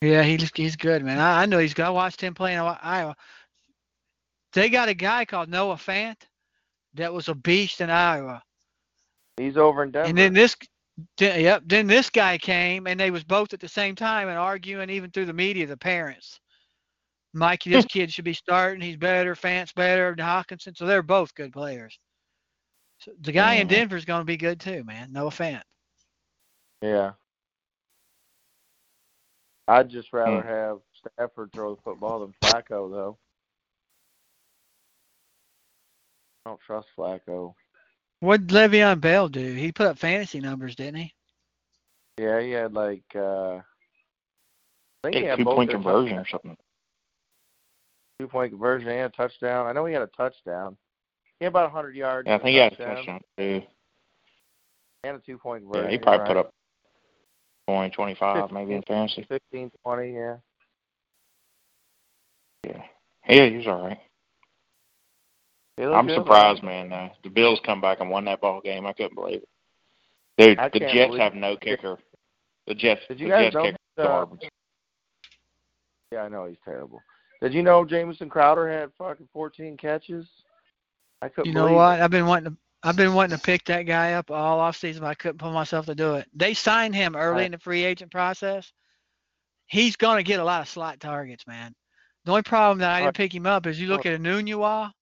Yeah, 0.00 0.22
he's 0.22 0.50
he's 0.54 0.76
good, 0.76 1.02
man. 1.02 1.18
I, 1.18 1.42
I 1.42 1.46
know 1.46 1.58
he's 1.58 1.74
good. 1.74 1.86
I 1.86 1.90
watched 1.90 2.20
him 2.20 2.34
play 2.34 2.52
in 2.52 2.58
Iowa. 2.60 3.16
They 4.52 4.68
got 4.68 4.88
a 4.88 4.94
guy 4.94 5.24
called 5.24 5.48
Noah 5.48 5.76
Fant 5.76 6.16
that 6.94 7.12
was 7.12 7.28
a 7.28 7.34
beast 7.34 7.80
in 7.80 7.90
Iowa. 7.90 8.42
He's 9.36 9.56
over 9.56 9.82
in 9.82 9.90
Denver. 9.90 10.08
And 10.08 10.16
then 10.16 10.32
this, 10.32 10.56
th- 11.18 11.40
yep. 11.42 11.62
Then 11.66 11.86
this 11.86 12.08
guy 12.10 12.38
came, 12.38 12.86
and 12.86 12.98
they 12.98 13.10
was 13.10 13.24
both 13.24 13.52
at 13.52 13.60
the 13.60 13.68
same 13.68 13.94
time 13.94 14.28
and 14.28 14.38
arguing, 14.38 14.88
even 14.90 15.10
through 15.10 15.26
the 15.26 15.32
media, 15.32 15.66
the 15.66 15.76
parents. 15.76 16.40
Mikey, 17.34 17.70
this 17.70 17.84
kid 17.90 18.12
should 18.12 18.24
be 18.24 18.32
starting. 18.32 18.80
He's 18.80 18.96
better. 18.96 19.34
Fant's 19.34 19.72
better 19.72 20.14
than 20.14 20.24
Hockenson. 20.24 20.76
So 20.76 20.86
they're 20.86 21.02
both 21.02 21.34
good 21.34 21.52
players. 21.52 21.98
So 22.98 23.12
the 23.20 23.32
guy 23.32 23.54
in 23.54 23.66
Mhm. 23.66 23.70
Denver's 23.70 24.06
going 24.06 24.22
to 24.22 24.24
be 24.24 24.38
good 24.38 24.58
too, 24.58 24.84
man. 24.84 25.12
Noah 25.12 25.30
Fant. 25.30 25.62
yeah. 26.80 27.12
I'd 29.68 29.88
just 29.88 30.12
rather 30.12 30.42
Hmm. 30.42 30.48
have 30.48 30.78
Stafford 30.94 31.52
throw 31.52 31.74
the 31.74 31.82
football 31.82 32.20
than 32.20 32.32
Flacco, 32.42 32.90
though. 32.90 33.18
I 36.44 36.50
don't 36.50 36.60
trust 36.60 36.88
Flacco. 36.96 37.54
What 38.20 38.46
did 38.46 38.54
Le'Veon 38.54 39.00
Bell 39.00 39.28
do? 39.28 39.54
He 39.54 39.72
put 39.72 39.86
up 39.86 39.98
fantasy 39.98 40.40
numbers, 40.40 40.76
didn't 40.76 41.00
he? 41.00 41.14
Yeah, 42.18 42.40
he 42.40 42.50
had 42.52 42.72
like 42.72 43.04
uh 43.14 43.56
I 43.56 43.62
think 45.10 45.16
he 45.16 45.22
had 45.24 45.38
two 45.38 45.44
point 45.44 45.70
conversion 45.70 46.16
touchdowns. 46.16 46.26
or 46.26 46.30
something. 46.30 46.56
two 48.20 48.28
point 48.28 48.52
conversion 48.52 48.88
and 48.88 49.00
a 49.12 49.16
touchdown. 49.16 49.66
I 49.66 49.72
know 49.72 49.84
he 49.84 49.92
had 49.92 50.02
a 50.02 50.06
touchdown. 50.08 50.76
He 51.38 51.44
had 51.44 51.50
about 51.52 51.64
100 51.72 51.94
yards. 51.94 52.26
Yeah, 52.26 52.36
I 52.36 52.38
think 52.38 52.48
he 52.50 52.56
had 52.56 52.72
a 52.72 52.76
touchdown 52.76 52.96
touchdown 52.96 53.20
too. 53.36 53.62
and 55.04 55.16
a 55.16 55.20
two 55.20 55.36
point 55.38 55.64
conversion. 55.64 55.84
Yeah, 55.84 55.90
he 55.90 55.96
you're 55.96 56.02
probably 56.02 56.18
right. 56.20 56.28
put 56.28 56.36
up 56.38 56.54
20, 57.68 57.90
25 57.90 58.52
maybe 58.52 58.74
in 58.74 58.82
fantasy. 58.82 59.26
15, 59.28 59.70
20, 59.84 60.12
yeah. 60.12 60.36
Yeah. 62.64 62.82
Yeah, 63.28 63.48
he 63.48 63.56
was 63.56 63.66
all 63.66 63.86
right. 63.86 63.98
He 65.76 65.84
I'm 65.84 66.06
good, 66.06 66.16
surprised, 66.16 66.62
man. 66.62 66.92
Uh, 66.92 67.08
the 67.22 67.28
Bills 67.28 67.60
come 67.66 67.80
back 67.80 68.00
and 68.00 68.08
won 68.08 68.24
that 68.26 68.40
ball 68.40 68.60
game. 68.62 68.86
I 68.86 68.92
couldn't 68.92 69.14
believe 69.14 69.42
it. 69.42 69.48
Dude, 70.38 70.58
I 70.58 70.68
the 70.68 70.80
Jets 70.80 71.08
believe 71.08 71.20
have 71.20 71.34
no 71.34 71.56
kicker. 71.56 71.98
The 72.66 72.74
Jets, 72.74 73.02
Did 73.08 73.18
the 73.18 73.28
guys 73.28 73.52
Jets 73.52 73.56
kicker 73.64 73.76
that, 73.96 74.02
is 74.02 74.04
uh, 74.04 74.08
garbage. 74.08 74.48
Yeah, 76.12 76.22
I 76.22 76.28
know 76.28 76.46
he's 76.46 76.56
terrible. 76.64 77.00
Did 77.42 77.52
you 77.52 77.62
know 77.62 77.84
Jamison 77.84 78.30
Crowder 78.30 78.68
had 78.68 78.90
fucking 78.96 79.28
14 79.32 79.76
catches? 79.76 80.26
I 81.20 81.28
couldn't 81.28 81.46
You 81.46 81.54
know 81.54 81.72
what? 81.72 81.98
it. 81.98 82.02
I've 82.02 82.10
been 82.10 82.26
wanting 82.26 82.52
to. 82.52 82.56
I've 82.82 82.96
been 82.96 83.14
wanting 83.14 83.36
to 83.36 83.42
pick 83.42 83.64
that 83.64 83.82
guy 83.82 84.12
up 84.14 84.30
all 84.30 84.60
off 84.60 84.76
season, 84.76 85.02
but 85.02 85.08
I 85.08 85.14
couldn't 85.14 85.38
pull 85.38 85.52
myself 85.52 85.86
to 85.86 85.94
do 85.94 86.14
it. 86.16 86.28
They 86.34 86.54
signed 86.54 86.94
him 86.94 87.16
early 87.16 87.38
Right. 87.38 87.46
in 87.46 87.52
the 87.52 87.58
free 87.58 87.84
agent 87.84 88.10
process. 88.12 88.72
He's 89.66 89.96
going 89.96 90.18
to 90.18 90.22
get 90.22 90.40
a 90.40 90.44
lot 90.44 90.60
of 90.62 90.68
slot 90.68 91.00
targets, 91.00 91.46
man. 91.46 91.74
The 92.24 92.32
only 92.32 92.42
problem 92.42 92.78
that 92.78 92.90
I 92.92 93.00
didn't 93.02 93.14
pick 93.16 93.34
him 93.34 93.46
up 93.46 93.66
is 93.66 93.80
you 93.80 93.88
look 93.88 94.06
at 94.06 94.20
Enunwa. 94.20 94.92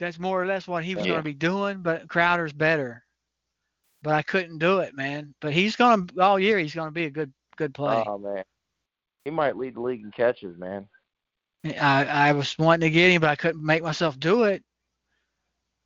That's 0.00 0.18
more 0.18 0.42
or 0.42 0.46
less 0.46 0.66
what 0.66 0.84
he 0.84 0.94
was 0.96 1.06
Yeah. 1.06 1.12
going 1.12 1.20
to 1.20 1.24
be 1.24 1.34
doing, 1.34 1.82
but 1.82 2.08
Crowder's 2.08 2.52
better. 2.52 3.04
But 4.02 4.14
I 4.14 4.22
couldn't 4.22 4.58
do 4.58 4.80
it, 4.80 4.96
man. 4.96 5.34
But 5.40 5.52
he's 5.52 5.76
going 5.76 6.08
to 6.08 6.20
all 6.20 6.38
year. 6.40 6.58
He's 6.58 6.74
going 6.74 6.88
to 6.88 6.92
be 6.92 7.04
a 7.04 7.10
good 7.10 7.32
good 7.56 7.74
play. 7.74 8.02
Oh 8.06 8.18
man, 8.18 8.42
he 9.24 9.30
might 9.30 9.56
lead 9.56 9.74
the 9.76 9.80
league 9.80 10.02
in 10.02 10.10
catches, 10.10 10.56
man. 10.58 10.88
I 11.64 12.04
I 12.06 12.32
was 12.32 12.58
wanting 12.58 12.88
to 12.88 12.90
get 12.90 13.10
him, 13.10 13.20
but 13.20 13.30
I 13.30 13.36
couldn't 13.36 13.64
make 13.64 13.82
myself 13.82 14.18
do 14.18 14.44
it. 14.44 14.64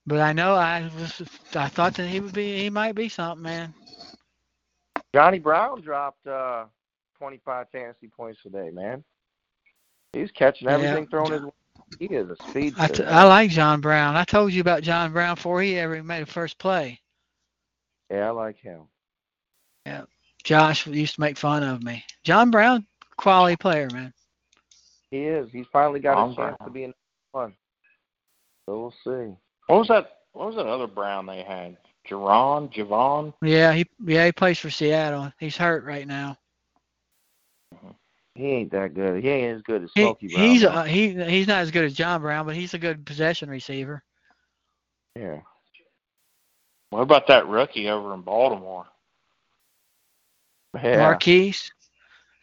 But 0.07 0.21
I 0.21 0.33
know 0.33 0.55
I 0.55 0.83
was. 0.99 1.23
I 1.55 1.69
thought 1.69 1.95
that 1.95 2.09
he 2.09 2.21
would 2.21 2.35
be. 2.35 2.59
He 2.59 2.71
might 2.71 2.95
be 2.95 3.09
something, 3.09 3.43
man. 3.43 3.75
Johnny 5.15 5.39
Brown 5.39 5.81
dropped 5.83 6.27
uh 6.27 6.67
25 7.19 7.67
fantasy 7.73 8.09
points 8.09 8.41
today, 8.43 8.71
man. 8.73 9.05
He's 10.13 10.31
catching 10.33 10.69
Yeah. 10.69 10.69
everything 10.69 11.09
thrown 11.09 11.33
his 11.33 11.43
way. 11.43 11.51
He 11.99 12.07
is 12.07 12.31
a 12.31 12.37
speedster. 12.37 12.77
I, 12.79 12.89
t- 12.89 13.05
I 13.05 13.25
like 13.25 13.51
John 13.51 13.81
Brown. 13.81 14.17
I 14.17 14.25
told 14.25 14.53
you 14.53 14.61
about 14.61 14.83
John 14.83 15.13
Brown 15.13 15.37
before 15.37 15.63
he 15.63 15.79
ever 15.79 16.03
made 16.03 16.23
a 16.23 16.27
first 16.27 16.59
play. 16.59 17.01
yeah, 18.11 18.29
I 18.29 18.31
like 18.31 18.59
him. 18.59 18.83
Yeah, 19.87 20.05
Josh 20.45 20.87
used 20.87 21.17
to 21.17 21.21
make 21.21 21.39
fun 21.39 21.63
of 21.63 21.83
me. 21.83 22.05
John 22.25 22.51
Brown, 22.51 22.87
quality 23.19 23.57
player, 23.57 23.91
man. 23.91 24.13
He 25.11 25.25
is. 25.25 25.49
He's 25.53 25.67
finally 25.73 26.01
got 26.01 26.19
Long 26.19 26.33
a 26.33 26.37
chance 26.37 26.57
Brown. 26.59 26.59
to 26.65 26.71
be 26.71 26.85
in 26.85 26.95
one. 27.33 27.55
So 28.69 28.81
we'll 28.81 28.95
see. 29.05 29.35
What 29.67 29.79
was 29.79 29.89
that? 29.89 30.19
What 30.33 30.49
was 30.49 30.57
that 30.57 30.67
other 30.67 30.87
Brown 30.87 31.27
they 31.27 31.43
had? 31.43 31.77
Jerron, 32.09 32.73
Javon. 32.73 33.33
Yeah, 33.43 33.73
he 33.73 33.87
yeah 34.05 34.27
he 34.27 34.33
plays 34.33 34.59
for 34.59 34.71
Seattle. 34.71 35.33
He's 35.39 35.57
hurt 35.57 35.85
right 35.85 36.07
now. 36.07 36.39
He 38.35 38.45
ain't 38.49 38.71
that 38.73 38.95
good. 38.95 39.25
He 39.25 39.31
ain't 39.31 39.57
as 39.57 39.63
good 39.63 39.83
as 39.85 39.91
He, 39.95 40.03
Brown. 40.03 40.17
he's 40.21 40.63
though. 40.63 40.69
uh, 40.69 40.85
he 40.85 41.15
he's 41.25 41.49
not 41.49 41.63
as 41.63 41.71
good 41.71 41.85
as 41.85 41.95
John 41.95 42.21
Brown, 42.21 42.47
but 42.47 42.55
he's 42.55 42.75
a 42.75 42.79
good 42.79 43.05
possession 43.07 43.49
receiver. 43.49 44.03
yeah. 45.17 45.41
What 46.91 47.01
about 47.01 47.27
that 47.29 47.49
rookie 47.49 47.89
over 47.89 48.15
in 48.15 48.21
Baltimore? 48.23 48.87
Yeah. 50.75 50.99
Marquise. 50.99 51.73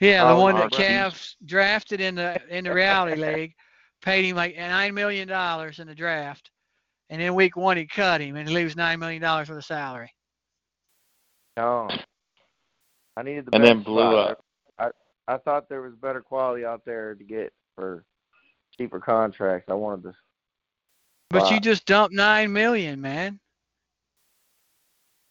Yeah, 0.01 0.27
the 0.27 0.35
one 0.35 0.55
that 0.55 0.71
Marquise. 0.71 0.79
Cavs 0.79 1.35
drafted 1.45 2.01
in 2.01 2.15
the 2.15 2.41
in 2.49 2.65
the 2.65 2.73
reality 2.73 3.21
league, 3.21 3.53
paid 4.01 4.25
him 4.25 4.35
like 4.35 4.57
nine 4.57 4.93
million 4.93 5.27
dollars 5.27 5.79
in 5.79 5.87
the 5.87 5.95
draft, 5.95 6.49
and 7.09 7.21
in 7.21 7.35
week 7.35 7.55
one 7.55 7.77
he 7.77 7.85
cut 7.85 8.21
him 8.21 8.35
and 8.35 8.47
he 8.47 8.53
leaves 8.55 8.75
nine 8.75 8.99
million 8.99 9.21
dollars 9.21 9.47
for 9.47 9.55
the 9.55 9.61
salary. 9.61 10.11
No. 11.57 11.87
I 13.15 13.21
needed 13.23 13.45
the 13.45 13.55
And 13.55 13.63
then 13.63 13.83
blew 13.83 14.01
spot. 14.01 14.31
up. 14.31 14.45
I 15.27 15.33
I 15.33 15.37
thought 15.37 15.69
there 15.69 15.81
was 15.81 15.93
better 15.95 16.21
quality 16.21 16.65
out 16.65 16.83
there 16.85 17.13
to 17.15 17.23
get 17.23 17.53
for 17.75 18.03
cheaper 18.77 18.99
contracts. 18.99 19.69
I 19.69 19.73
wanted 19.75 20.03
to. 20.03 20.13
But 21.29 21.49
you 21.51 21.59
just 21.59 21.85
dumped 21.85 22.15
nine 22.15 22.51
million, 22.53 22.99
man. 23.01 23.39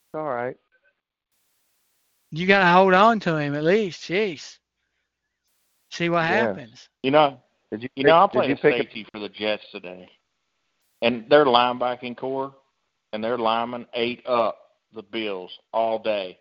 It's 0.08 0.14
all 0.18 0.24
right. 0.28 0.56
You 2.30 2.46
got 2.46 2.60
to 2.60 2.72
hold 2.72 2.94
on 2.94 3.20
to 3.20 3.36
him 3.36 3.54
at 3.54 3.62
least. 3.64 4.02
Jeez. 4.02 4.58
See 5.90 6.08
what 6.08 6.22
Yeah. 6.22 6.46
happens. 6.46 6.88
You 7.02 7.10
know, 7.10 7.42
Did 7.70 7.82
you? 7.82 7.88
you 7.96 8.04
know, 8.04 8.16
I 8.24 8.26
pick- 8.26 8.32
did 8.32 8.58
played 8.60 8.74
you 8.74 8.80
a 8.80 8.82
safety 8.82 9.06
for 9.12 9.18
the 9.20 9.28
Jets 9.28 9.64
today, 9.70 10.08
and 11.02 11.28
their 11.28 11.44
linebacking 11.44 12.16
core 12.16 12.54
and 13.12 13.22
their 13.22 13.36
linemen 13.36 13.86
ate 13.92 14.24
up 14.26 14.56
the 14.94 15.02
Bills 15.02 15.50
all 15.72 15.98
day, 15.98 16.38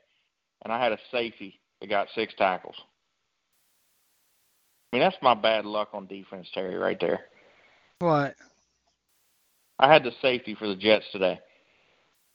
and 0.63 0.71
I 0.71 0.81
had 0.81 0.93
a 0.93 0.99
safety 1.11 1.59
that 1.81 1.89
got 1.89 2.07
six 2.15 2.33
tackles. 2.37 2.75
I 4.93 4.97
mean, 4.97 5.03
that's 5.03 5.21
my 5.21 5.33
bad 5.33 5.65
luck 5.65 5.89
on 5.93 6.05
defense, 6.07 6.47
Terry, 6.53 6.75
right 6.75 6.99
there. 6.99 7.21
What? 7.99 8.35
I 9.79 9.91
had 9.91 10.03
the 10.03 10.11
safety 10.21 10.55
for 10.55 10.67
the 10.67 10.75
Jets 10.75 11.05
today, 11.11 11.39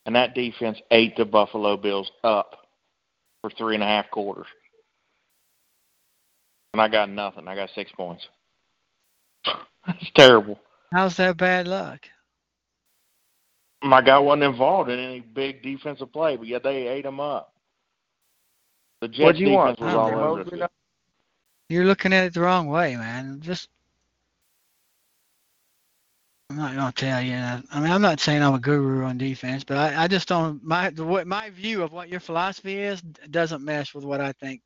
and 0.04 0.16
that 0.16 0.34
defense 0.34 0.78
ate 0.90 1.16
the 1.16 1.24
Buffalo 1.24 1.76
Bills 1.76 2.10
up 2.24 2.56
for 3.40 3.50
three 3.50 3.74
and 3.74 3.84
a 3.84 3.86
half 3.86 4.10
quarters. 4.10 4.46
And 6.72 6.80
I 6.80 6.88
got 6.88 7.08
nothing. 7.08 7.46
I 7.46 7.54
got 7.54 7.70
six 7.74 7.90
points. 7.92 8.26
That's 9.86 10.10
terrible. 10.14 10.58
How's 10.92 11.16
that 11.18 11.36
bad 11.36 11.68
luck? 11.68 12.00
My 13.82 14.00
guy 14.02 14.18
wasn't 14.18 14.44
involved 14.44 14.90
in 14.90 14.98
any 14.98 15.20
big 15.20 15.62
defensive 15.62 16.12
play, 16.12 16.36
but 16.36 16.46
yet 16.46 16.62
they 16.62 16.88
ate 16.88 17.04
him 17.04 17.20
up. 17.20 17.52
The 19.00 19.08
Jets 19.08 19.20
What'd 19.24 19.40
you 19.40 19.48
defense 19.48 19.78
want? 19.78 19.80
was 19.80 19.94
all 19.94 20.10
man. 20.10 20.18
over 20.18 20.44
Mosley 20.44 20.58
the 20.58 20.70
You're 21.68 21.84
looking 21.84 22.12
at 22.12 22.24
it 22.24 22.34
the 22.34 22.40
wrong 22.40 22.68
way, 22.68 22.96
man. 22.96 23.40
Just 23.40 23.68
I'm 26.50 26.56
not 26.56 26.74
gonna 26.76 26.92
tell 26.92 27.20
you. 27.22 27.34
I 27.34 27.80
mean, 27.80 27.90
I'm 27.90 28.02
not 28.02 28.20
saying 28.20 28.42
I'm 28.42 28.54
a 28.54 28.60
guru 28.60 29.04
on 29.04 29.18
defense, 29.18 29.64
but 29.64 29.76
I, 29.78 30.04
I 30.04 30.08
just 30.08 30.28
don't 30.28 30.62
my 30.64 30.90
the, 30.90 31.04
what 31.04 31.26
my 31.26 31.50
view 31.50 31.82
of 31.82 31.92
what 31.92 32.08
your 32.08 32.20
philosophy 32.20 32.78
is 32.78 33.02
doesn't 33.02 33.64
mesh 33.64 33.94
with 33.94 34.04
what 34.04 34.20
I 34.20 34.32
think 34.32 34.62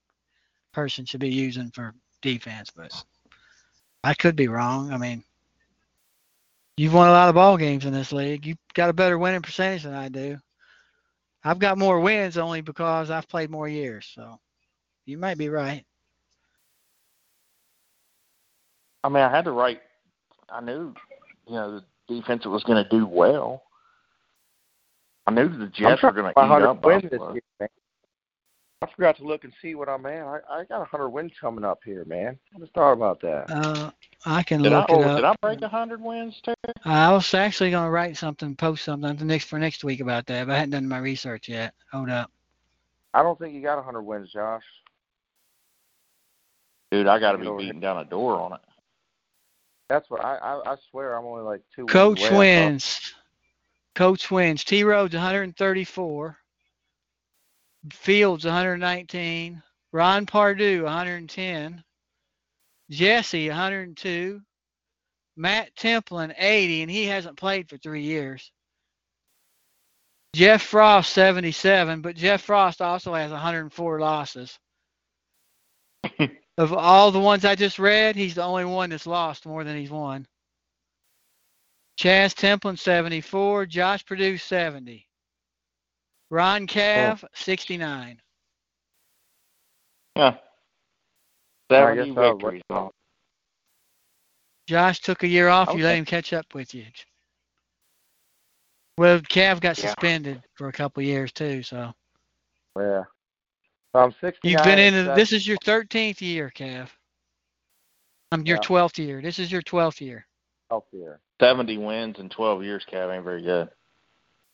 person 0.73 1.07
should 1.07 1.21
be 1.21 1.31
using 1.31 1.71
for 1.71 1.95
defense. 2.23 2.71
But 2.71 2.93
I 4.05 4.15
could 4.15 4.37
be 4.37 4.49
wrong. 4.49 4.93
I 4.93 4.99
mean, 4.99 5.25
you've 6.81 6.95
won 6.95 7.09
a 7.09 7.13
lot 7.13 7.29
of 7.29 7.35
ball 7.35 7.59
games 7.59 7.85
in 7.85 7.93
this 7.93 8.11
league. 8.11 8.47
You've 8.47 8.57
got 8.73 8.89
a 8.89 8.95
better 8.95 9.19
winning 9.19 9.43
percentage 9.43 9.83
than 9.83 9.93
I 9.93 10.09
do. 10.09 10.39
I've 11.45 11.59
got 11.59 11.77
more 11.77 12.01
wins 12.01 12.39
only 12.39 12.63
because 12.63 13.11
I've 13.11 13.29
played 13.29 13.51
more 13.51 13.69
years. 13.69 14.11
So 14.15 14.41
you 15.05 15.19
might 15.19 15.37
be 15.37 15.51
right. 15.51 15.85
I 19.05 19.11
mean, 19.11 19.23
I 19.23 19.31
had 19.31 19.45
to 19.45 19.53
write. 19.53 19.83
I 20.49 20.63
knew, 20.63 20.95
you 21.47 21.53
know, 21.55 21.83
the 22.09 22.15
defense 22.15 22.47
was 22.47 22.65
going 22.65 22.83
to 22.83 22.89
do 22.89 23.07
well. 23.07 23.63
I 25.27 25.33
knew 25.33 25.49
the 25.51 25.67
Jets 25.67 26.03
were 26.03 26.13
going 26.13 26.33
to 26.35 26.41
to 26.41 26.47
eat 26.47 26.63
up 26.63 26.83
wins 26.83 27.03
this 27.03 27.11
Buffalo. 27.11 27.35
year, 27.35 27.43
man. 27.61 27.69
I 28.81 28.87
forgot 28.97 29.19
to 29.19 29.25
look 29.25 29.45
and 29.45 29.53
see 29.61 29.75
what 29.75 29.91
I'm 29.91 30.07
at. 30.07 30.25
I, 30.25 30.39
I 30.51 30.65
got 30.65 30.79
100 30.79 31.11
wins 31.11 31.33
coming 31.39 31.65
up 31.65 31.81
here, 31.85 32.07
man. 32.07 32.39
I 32.57 32.59
just 32.59 32.73
thought 32.73 32.93
about 32.93 33.21
that. 33.21 33.51
Uh, 33.51 33.91
I 34.25 34.43
can 34.43 34.63
Did 34.63 34.73
I, 34.73 34.81
look 34.81 34.87
oh, 34.91 35.01
it 35.01 35.07
up. 35.07 35.17
did 35.17 35.25
I 35.25 35.35
break 35.41 35.63
a 35.63 35.69
hundred 35.69 36.03
wins, 36.03 36.41
Terry? 36.45 36.57
I 36.85 37.13
was 37.13 37.33
actually 37.33 37.71
going 37.71 37.87
to 37.87 37.91
write 37.91 38.17
something, 38.17 38.55
post 38.55 38.85
something 38.85 39.17
the 39.17 39.25
next 39.25 39.47
for 39.47 39.59
next 39.59 39.83
week 39.83 40.01
about 40.01 40.27
that, 40.27 40.47
but 40.47 40.53
I 40.53 40.59
hadn't 40.59 40.73
done 40.73 40.89
my 40.89 40.99
research 40.99 41.49
yet. 41.49 41.75
Hold 41.93 42.11
up. 42.11 42.31
I 43.15 43.23
don't 43.23 43.39
think 43.39 43.55
you 43.55 43.63
got 43.63 43.77
100 43.77 44.03
wins, 44.03 44.31
Josh. 44.31 44.63
Dude, 46.91 47.07
I 47.07 47.19
got 47.19 47.33
to 47.33 47.39
be 47.39 47.49
beating 47.57 47.81
down 47.81 47.99
a 47.99 48.05
door 48.05 48.39
on 48.41 48.53
it. 48.53 48.61
That's 49.89 50.09
what 50.09 50.25
I 50.25 50.37
I, 50.37 50.73
I 50.73 50.77
swear 50.91 51.17
I'm 51.17 51.25
only 51.25 51.43
like 51.43 51.63
two. 51.75 51.87
Coach 51.87 52.21
wins 52.21 52.33
wins. 52.33 53.15
Coach 53.95 54.31
wins. 54.31 54.65
T. 54.65 54.85
Rhodes 54.85 55.15
134. 55.15 56.37
Fields 57.93 58.45
119. 58.45 59.63
Ron 59.93 60.27
Pardue 60.27 60.85
110. 60.85 61.83
Jesse 62.91 63.49
102. 63.49 64.41
Matt 65.37 65.75
Templin 65.75 66.35
80, 66.37 66.83
and 66.83 66.91
he 66.91 67.07
hasn't 67.07 67.39
played 67.39 67.69
for 67.69 67.79
three 67.79 68.03
years. 68.03 68.53
Jeff 70.35 70.63
Frost 70.63 71.13
77, 71.13 72.03
but 72.03 72.15
Jeff 72.15 72.43
Frost 72.43 72.83
also 72.83 73.15
has 73.15 73.31
104 73.31 74.01
losses. 74.01 74.59
of 76.59 76.73
all 76.73 77.11
the 77.11 77.19
ones 77.19 77.45
I 77.45 77.55
just 77.55 77.79
read, 77.79 78.17
he's 78.17 78.35
the 78.35 78.45
only 78.45 78.65
one 78.65 78.91
that's 78.91 79.07
lost 79.07 79.47
more 79.47 79.65
than 79.65 79.77
he's 79.77 79.91
won. 79.91 80.27
Chaz 81.99 82.35
Templin 82.35 82.79
74, 82.79 83.67
Josh 83.67 84.05
Purdue 84.05 84.37
70. 84.39 85.07
Ron 86.31 86.63
oh. 86.63 86.67
Cav 86.67 87.25
69. 87.35 88.21
Yeah. 90.17 90.37
I 91.71 91.95
Seventy 91.95 92.11
I'll 92.17 92.33
victories. 92.35 92.63
let- 92.71 92.91
Josh 94.69 95.01
took 95.01 95.23
a 95.23 95.27
year 95.29 95.49
off. 95.49 95.75
You 95.75 95.83
let 95.83 95.97
him 95.97 96.05
catch 96.05 96.33
up 96.33 96.55
with 96.55 96.75
you. 96.75 96.87
Well, 98.99 99.21
Cav 99.21 99.61
got 99.61 99.79
Yeah. 99.79 99.87
suspended 99.87 100.43
for 100.55 100.69
a 100.69 100.73
couple 100.73 101.03
years 101.03 101.33
too. 101.33 101.63
So 101.63 101.93
Yeah. 102.77 103.05
So 103.93 103.99
I'm 104.01 104.13
69. 104.21 104.53
you've 104.53 104.63
been 104.65 104.79
in. 104.79 105.07
the- 105.07 105.15
This 105.15 105.33
is 105.33 105.47
your 105.47 105.57
13th 105.65 106.21
year, 106.23 106.53
Cav. 106.55 106.89
I'm 108.31 108.41
um, 108.41 108.47
your 108.47 108.59
Yeah. 108.59 108.63
12th 108.63 108.99
year. 108.99 109.21
This 109.21 109.41
is 109.41 109.51
your 109.51 109.63
12th 109.63 110.01
year. 110.01 110.27
healthier. 110.71 111.21
Seventy 111.41 111.79
wins 111.79 112.21
in 112.21 112.29
twelve 112.29 112.63
years, 112.63 112.85
Cav 112.85 113.13
ain't 113.13 113.25
very 113.25 113.43
good. 113.43 113.69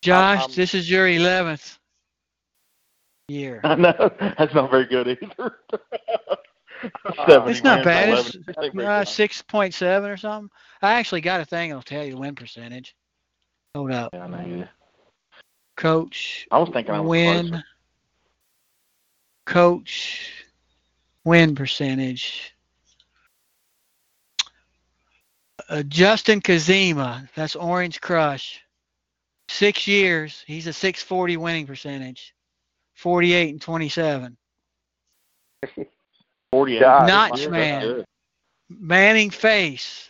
Josh, 0.01 0.39
I'm- 0.39 0.51
this 0.55 0.73
is 0.73 0.89
your 0.89 1.07
11th 1.07 1.77
year. 3.27 3.61
I 3.63 3.75
know 3.75 3.93
that's 4.19 4.55
not 4.55 4.71
very 4.71 4.85
good 4.85 5.07
either. 5.07 5.59
Uh, 6.83 7.45
It's 7.47 7.63
not 7.63 7.83
bad. 7.83 8.09
11 8.09 8.43
It's 8.47 8.57
uh, 8.57 9.03
6.7 9.03 10.09
or 10.09 10.17
something. 10.17 10.49
I 10.81 10.93
actually 10.93 11.21
got 11.21 11.41
a 11.41 11.45
thing 11.45 11.69
that'll 11.69 11.81
tell 11.81 12.03
you 12.03 12.11
the 12.11 12.17
win 12.17 12.35
percentage. 12.35 12.95
Hold 13.75 13.91
up. 13.91 14.13
Yeah, 14.13 14.25
I 14.25 14.27
know 14.27 14.45
you. 14.45 14.67
Coach 15.75 16.47
I 16.51 16.57
was 16.57 16.69
thinking 16.69 16.93
I 16.95 16.99
was 16.99 17.09
win. 17.09 17.49
closer. 17.49 17.63
Coach 19.45 20.31
win 21.23 21.55
percentage. 21.55 22.53
Uh, 25.69 25.83
Justin 25.83 26.41
Kazima, 26.41 27.27
that's 27.35 27.55
Orange 27.55 27.99
Crush. 28.01 28.61
Six 29.49 29.87
years, 29.87 30.43
he's 30.47 30.67
a 30.67 30.73
640 30.73 31.37
winning 31.37 31.67
percentage. 31.67 32.33
48 32.95 33.49
and 33.51 33.61
27. 33.61 34.37
Forty-eight. 36.51 36.79
God, 36.79 37.07
Notch 37.07 37.47
man. 37.49 38.05
Manning 38.69 39.29
Face, 39.29 40.09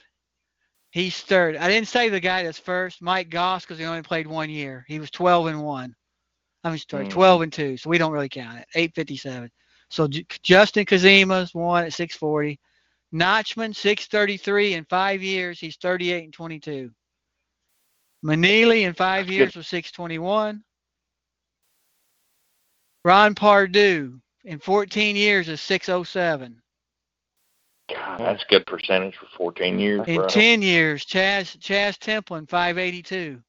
he's 0.92 1.22
third. 1.22 1.56
I 1.58 1.68
didn't 1.68 1.88
say 1.88 2.10
the 2.10 2.20
guy 2.20 2.44
that's 2.44 2.58
first, 2.58 3.02
Mike 3.02 3.30
Goss, 3.30 3.64
because 3.64 3.78
he 3.78 3.86
only 3.86 4.02
played 4.02 4.26
one 4.28 4.50
year. 4.50 4.84
He 4.88 5.00
was 5.00 5.12
12 5.12 5.48
and 5.48 5.64
one. 5.64 5.96
I'm 6.64 6.78
sorry, 6.78 7.06
Hmm. 7.06 7.10
12 7.10 7.42
and 7.44 7.54
two. 7.54 7.78
So 7.78 7.90
we 7.90 7.98
don't 8.00 8.12
really 8.12 8.30
count 8.30 8.58
it. 8.60 8.68
857. 8.74 9.52
So 9.90 10.08
J- 10.08 10.26
Justin 10.42 10.86
Kazima's 10.86 11.54
one 11.54 11.84
at 11.86 11.94
640. 11.94 12.60
Notchman 13.14 13.76
633 13.76 14.74
in 14.74 14.86
five 14.86 15.22
years. 15.22 15.60
He's 15.60 15.78
38 15.78 16.24
and 16.26 16.34
22. 16.34 16.92
Manili 18.26 18.82
in 18.82 18.94
five 18.94 19.28
That's 19.28 19.38
years 19.38 19.56
was 19.56 19.68
621. 19.68 20.64
Ron 23.06 23.36
Pardue 23.36 24.20
in 24.48 24.60
14 24.60 25.16
years 25.16 25.50
is 25.50 25.62
607. 25.62 26.62
God, 27.94 28.20
that's 28.20 28.44
a 28.44 28.46
good 28.50 28.66
percentage 28.66 29.16
for 29.16 29.28
fourteen 29.38 29.74
mm-hmm. 29.74 29.80
years, 29.80 30.08
In 30.08 30.16
bro. 30.16 30.28
10 30.28 30.62
years, 30.62 31.06
Chaz 31.06 31.58
Chaz 31.58 31.98
Templin 31.98 32.50
582. 32.50 33.42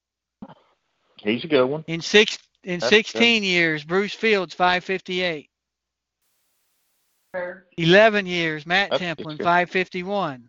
He's 1.17 1.43
a 1.43 1.49
good 1.49 1.67
one. 1.67 1.85
In 1.89 2.01
six 2.01 2.39
in 2.63 2.79
That's 2.79 2.91
16 2.91 3.43
years, 3.43 3.83
Bruce 3.83 4.13
Fields 4.13 4.55
558. 4.55 5.51
11 7.77 8.27
years, 8.27 8.67
Matt 8.67 8.91
That's 8.91 9.03
Templin 9.03 9.39
551. 9.39 10.49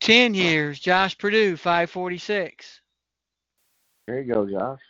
10 0.00 0.34
years, 0.34 0.78
Josh 0.80 1.16
Purdue 1.18 1.56
546. 1.56 2.80
There 4.06 4.20
you 4.20 4.32
go, 4.32 4.48
Josh. 4.48 4.80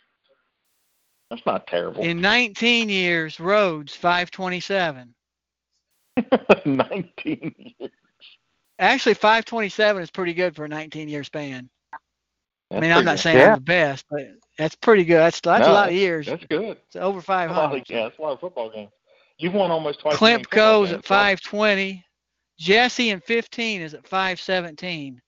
That's 1.29 1.45
not 1.45 1.67
terrible. 1.67 2.01
In 2.03 2.21
19 2.21 2.89
years, 2.89 3.39
Rhodes 3.39 3.95
527. 3.95 5.13
Nineteen 6.65 7.55
years. 7.57 7.91
Actually, 8.79 9.15
527 9.15 10.03
is 10.03 10.11
pretty 10.11 10.33
good 10.33 10.55
for 10.55 10.65
a 10.65 10.67
19 10.69 11.07
year 11.09 11.23
span. 11.23 11.69
I 12.71 12.79
mean, 12.79 12.91
I'm 12.91 13.05
not 13.05 13.13
good. 13.15 13.21
saying 13.21 13.37
Yeah. 13.37 13.49
I'm 13.53 13.55
the 13.55 13.61
best, 13.61 14.05
but 14.09 14.21
that's 14.57 14.75
pretty 14.75 15.05
good. 15.05 15.17
That's 15.17 15.39
that's 15.41 15.67
a 15.67 15.71
lot 15.71 15.89
of 15.89 15.95
years. 15.95 16.25
That's 16.27 16.45
good. 16.45 16.77
It's 16.87 16.95
over 16.95 17.17
That's 17.19 17.23
of- 17.23 17.25
500. 17.25 17.83
yeah, 17.87 18.03
that's 18.03 18.17
a 18.17 18.21
lot 18.21 18.33
of 18.33 18.39
football 18.39 18.69
games. 18.71 18.91
You've 19.37 19.53
won 19.53 19.71
almost 19.71 19.99
twice. 20.01 20.15
Klimp 20.17 20.49
goes 20.49 20.91
at 20.91 21.05
520. 21.05 22.03
Jesse 22.59 23.09
in 23.09 23.19
15 23.19 23.81
is 23.81 23.93
at 23.93 24.07
517. 24.07 25.19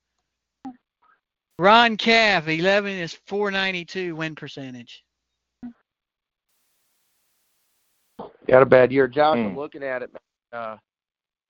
Ron 1.58 1.98
Cav, 1.98 2.48
11 2.48 2.92
is 2.92 3.18
492 3.28 4.16
win 4.16 4.36
percentage. 4.36 5.05
Got 8.48 8.62
a 8.62 8.66
bad 8.66 8.92
year, 8.92 9.08
Josh. 9.08 9.38
I'm 9.38 9.52
Hmm. 9.52 9.58
looking 9.58 9.84
at 9.84 10.02
it. 10.04 10.12
Uh, 10.54 10.78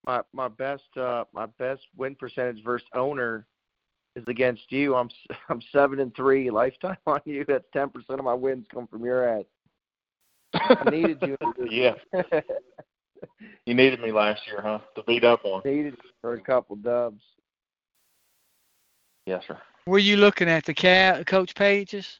my 0.05 0.21
my 0.33 0.47
best 0.47 0.83
uh 0.97 1.25
my 1.33 1.45
best 1.57 1.81
win 1.97 2.15
percentage 2.15 2.63
versus 2.63 2.87
owner 2.93 3.45
is 4.15 4.23
against 4.27 4.71
you. 4.71 4.95
I'm 4.95 5.07
s- 5.07 5.37
I'm 5.49 5.61
seven 5.71 5.99
and 5.99 6.15
three 6.15 6.49
lifetime 6.49 6.97
on 7.07 7.21
you. 7.25 7.43
That's 7.47 7.65
ten 7.73 7.89
percent 7.89 8.19
of 8.19 8.25
my 8.25 8.33
wins 8.33 8.65
come 8.71 8.87
from 8.87 9.03
your 9.03 9.27
ass. 9.27 9.45
I 10.53 10.89
needed 10.89 11.17
you. 11.21 11.37
yeah. 11.69 11.93
You 13.65 13.73
needed 13.73 13.99
me 13.99 14.11
last 14.11 14.41
year, 14.47 14.61
huh? 14.61 14.79
To 14.95 15.03
beat 15.03 15.23
up 15.23 15.43
on. 15.43 15.61
needed 15.65 15.95
you 16.01 16.09
for 16.21 16.33
a 16.33 16.39
couple 16.39 16.75
dubs. 16.77 17.21
Yes, 19.25 19.43
sir. 19.47 19.57
Were 19.87 19.99
you 19.99 20.17
looking 20.17 20.47
at 20.49 20.65
the 20.65 20.73
cat 20.73 21.25
coach 21.27 21.53
pages 21.55 22.19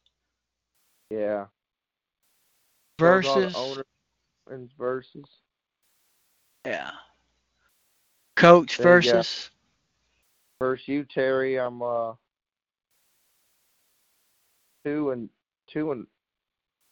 Yeah. 1.09 1.45
Shows 2.99 3.25
all 3.25 3.39
the 3.39 3.45
versus? 3.45 3.85
Owners 4.47 4.59
and 4.59 4.69
versus. 4.77 5.25
Yeah. 6.65 6.91
Coach 8.35 8.77
There 8.77 8.99
you 8.99 9.11
versus. 9.11 9.49
Versus 10.59 10.87
you, 10.87 11.03
Terry. 11.03 11.59
I'm 11.59 11.81
uh 11.81 12.13
two 14.83 15.11
and 15.11 15.29
two 15.67 15.91
and 15.91 16.05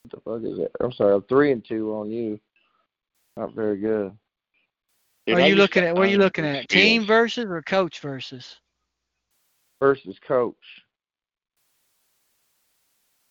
what 0.03 0.41
the 0.41 0.47
fuck 0.47 0.51
is 0.51 0.59
it? 0.59 0.71
I'm 0.81 0.91
sorry, 0.91 1.13
I'm 1.13 1.23
three 1.23 1.51
and 1.51 1.63
two 1.63 1.93
on 1.93 2.11
you. 2.11 2.39
Not 3.37 3.53
very 3.53 3.77
good. 3.77 4.11
Dude, 5.25 5.37
are 5.37 5.41
I 5.41 5.47
you 5.47 5.55
looking 5.55 5.83
at? 5.83 5.95
What 5.95 6.07
are 6.07 6.11
you 6.11 6.17
looking 6.17 6.45
at? 6.45 6.67
Team 6.67 7.05
versus 7.05 7.45
or 7.45 7.61
coach 7.61 7.99
versus? 8.01 8.57
Versus 9.79 10.17
coach. 10.25 10.82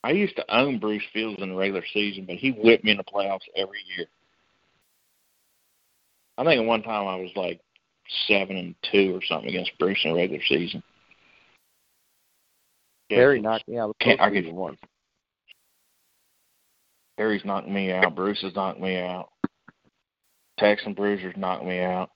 I 0.05 0.11
used 0.11 0.37
to 0.37 0.55
own 0.57 0.79
Bruce 0.79 1.03
Fields 1.13 1.41
in 1.43 1.51
the 1.51 1.55
regular 1.57 1.85
season, 1.93 2.25
but 2.27 2.37
he 2.37 2.51
whipped 2.51 2.85
me 2.85 2.91
in 2.91 2.97
the 2.97 3.05
playoffs 3.05 3.41
every 3.57 3.79
year. 3.97 4.07
I 6.39 6.45
think 6.45 6.61
at 6.61 6.67
one 6.67 6.83
time 6.83 7.07
I 7.07 7.17
was 7.17 7.31
like 7.37 7.61
seven 8.27 8.57
and 8.57 8.75
two 8.91 9.15
or 9.15 9.23
something 9.23 9.49
against 9.49 9.79
Bruce 9.79 10.01
in 10.05 10.13
the 10.13 10.17
regular 10.17 10.43
season. 10.49 10.83
Yeah, 13.11 13.19
Terry 13.19 13.41
knocked 13.41 13.69
me 13.69 13.79
out 13.79 13.91
of 13.91 13.95
the 13.99 14.05
Can't 14.05 14.21
argue. 14.21 14.43
postseason 14.43 14.55
once. 14.55 14.79
Harry's 17.19 17.45
knocked 17.45 17.69
me 17.69 17.93
out. 17.93 18.15
Bruce 18.17 18.41
has 18.43 18.55
knocked 18.55 18.81
me 18.81 18.97
out. 18.99 19.29
Texan 20.59 20.95
Bruisers 20.95 21.37
knocked 21.37 21.65
me 21.65 21.81
out. 21.81 22.11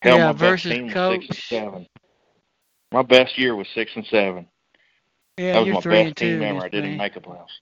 Hell, 0.00 0.16
Yeah, 0.18 0.26
my 0.26 0.32
best 0.32 0.40
versus 0.40 0.72
team 0.72 0.84
was 0.84 0.92
six 0.92 0.94
coach. 0.94 1.24
and 1.28 1.36
seven. 1.36 1.86
My 2.92 3.02
best 3.02 3.36
year 3.38 3.56
was 3.56 3.66
six 3.74 3.90
and 3.94 4.06
seven. 4.06 4.46
Yeah, 5.38 5.54
that 5.54 5.58
was 5.60 5.66
you're 5.66 5.74
my 5.74 5.80
three 5.80 5.92
best 5.92 6.06
and 6.06 6.16
team 6.16 6.38
two 6.40 6.44
ever. 6.44 6.60
I 6.60 6.68
didn't 6.68 6.90
me. 6.92 6.96
make 6.98 7.16
a 7.16 7.20
playoffs. 7.20 7.60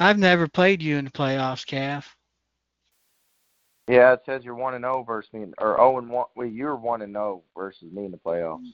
I've 0.00 0.18
never 0.18 0.48
played 0.48 0.82
you 0.82 0.96
in 0.98 1.04
the 1.04 1.10
playoffs, 1.10 1.64
Cav. 1.64 2.04
Yeah, 3.88 4.14
it 4.14 4.22
says 4.26 4.44
you're 4.44 4.54
one 4.54 4.74
and 4.74 4.82
zero 4.82 5.04
versus 5.04 5.32
me, 5.32 5.46
or 5.58 5.76
zero 5.76 5.98
and 5.98 6.08
one. 6.08 6.26
Well, 6.34 6.46
you're 6.46 6.76
one 6.76 7.02
and 7.02 7.14
zero 7.14 7.42
versus 7.56 7.92
me 7.92 8.06
in 8.06 8.10
the 8.10 8.16
playoffs. 8.16 8.72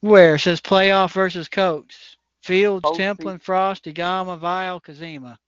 Where 0.00 0.34
it 0.34 0.40
says 0.40 0.60
playoff 0.60 1.12
versus 1.12 1.48
coach. 1.48 2.16
Fields, 2.42 2.84
Postseason. 2.84 3.16
Templin, 3.16 3.42
Frosty, 3.42 3.92
Gama, 3.92 4.36
Vile, 4.36 4.80
Kazima. 4.80 5.32
It 5.32 5.38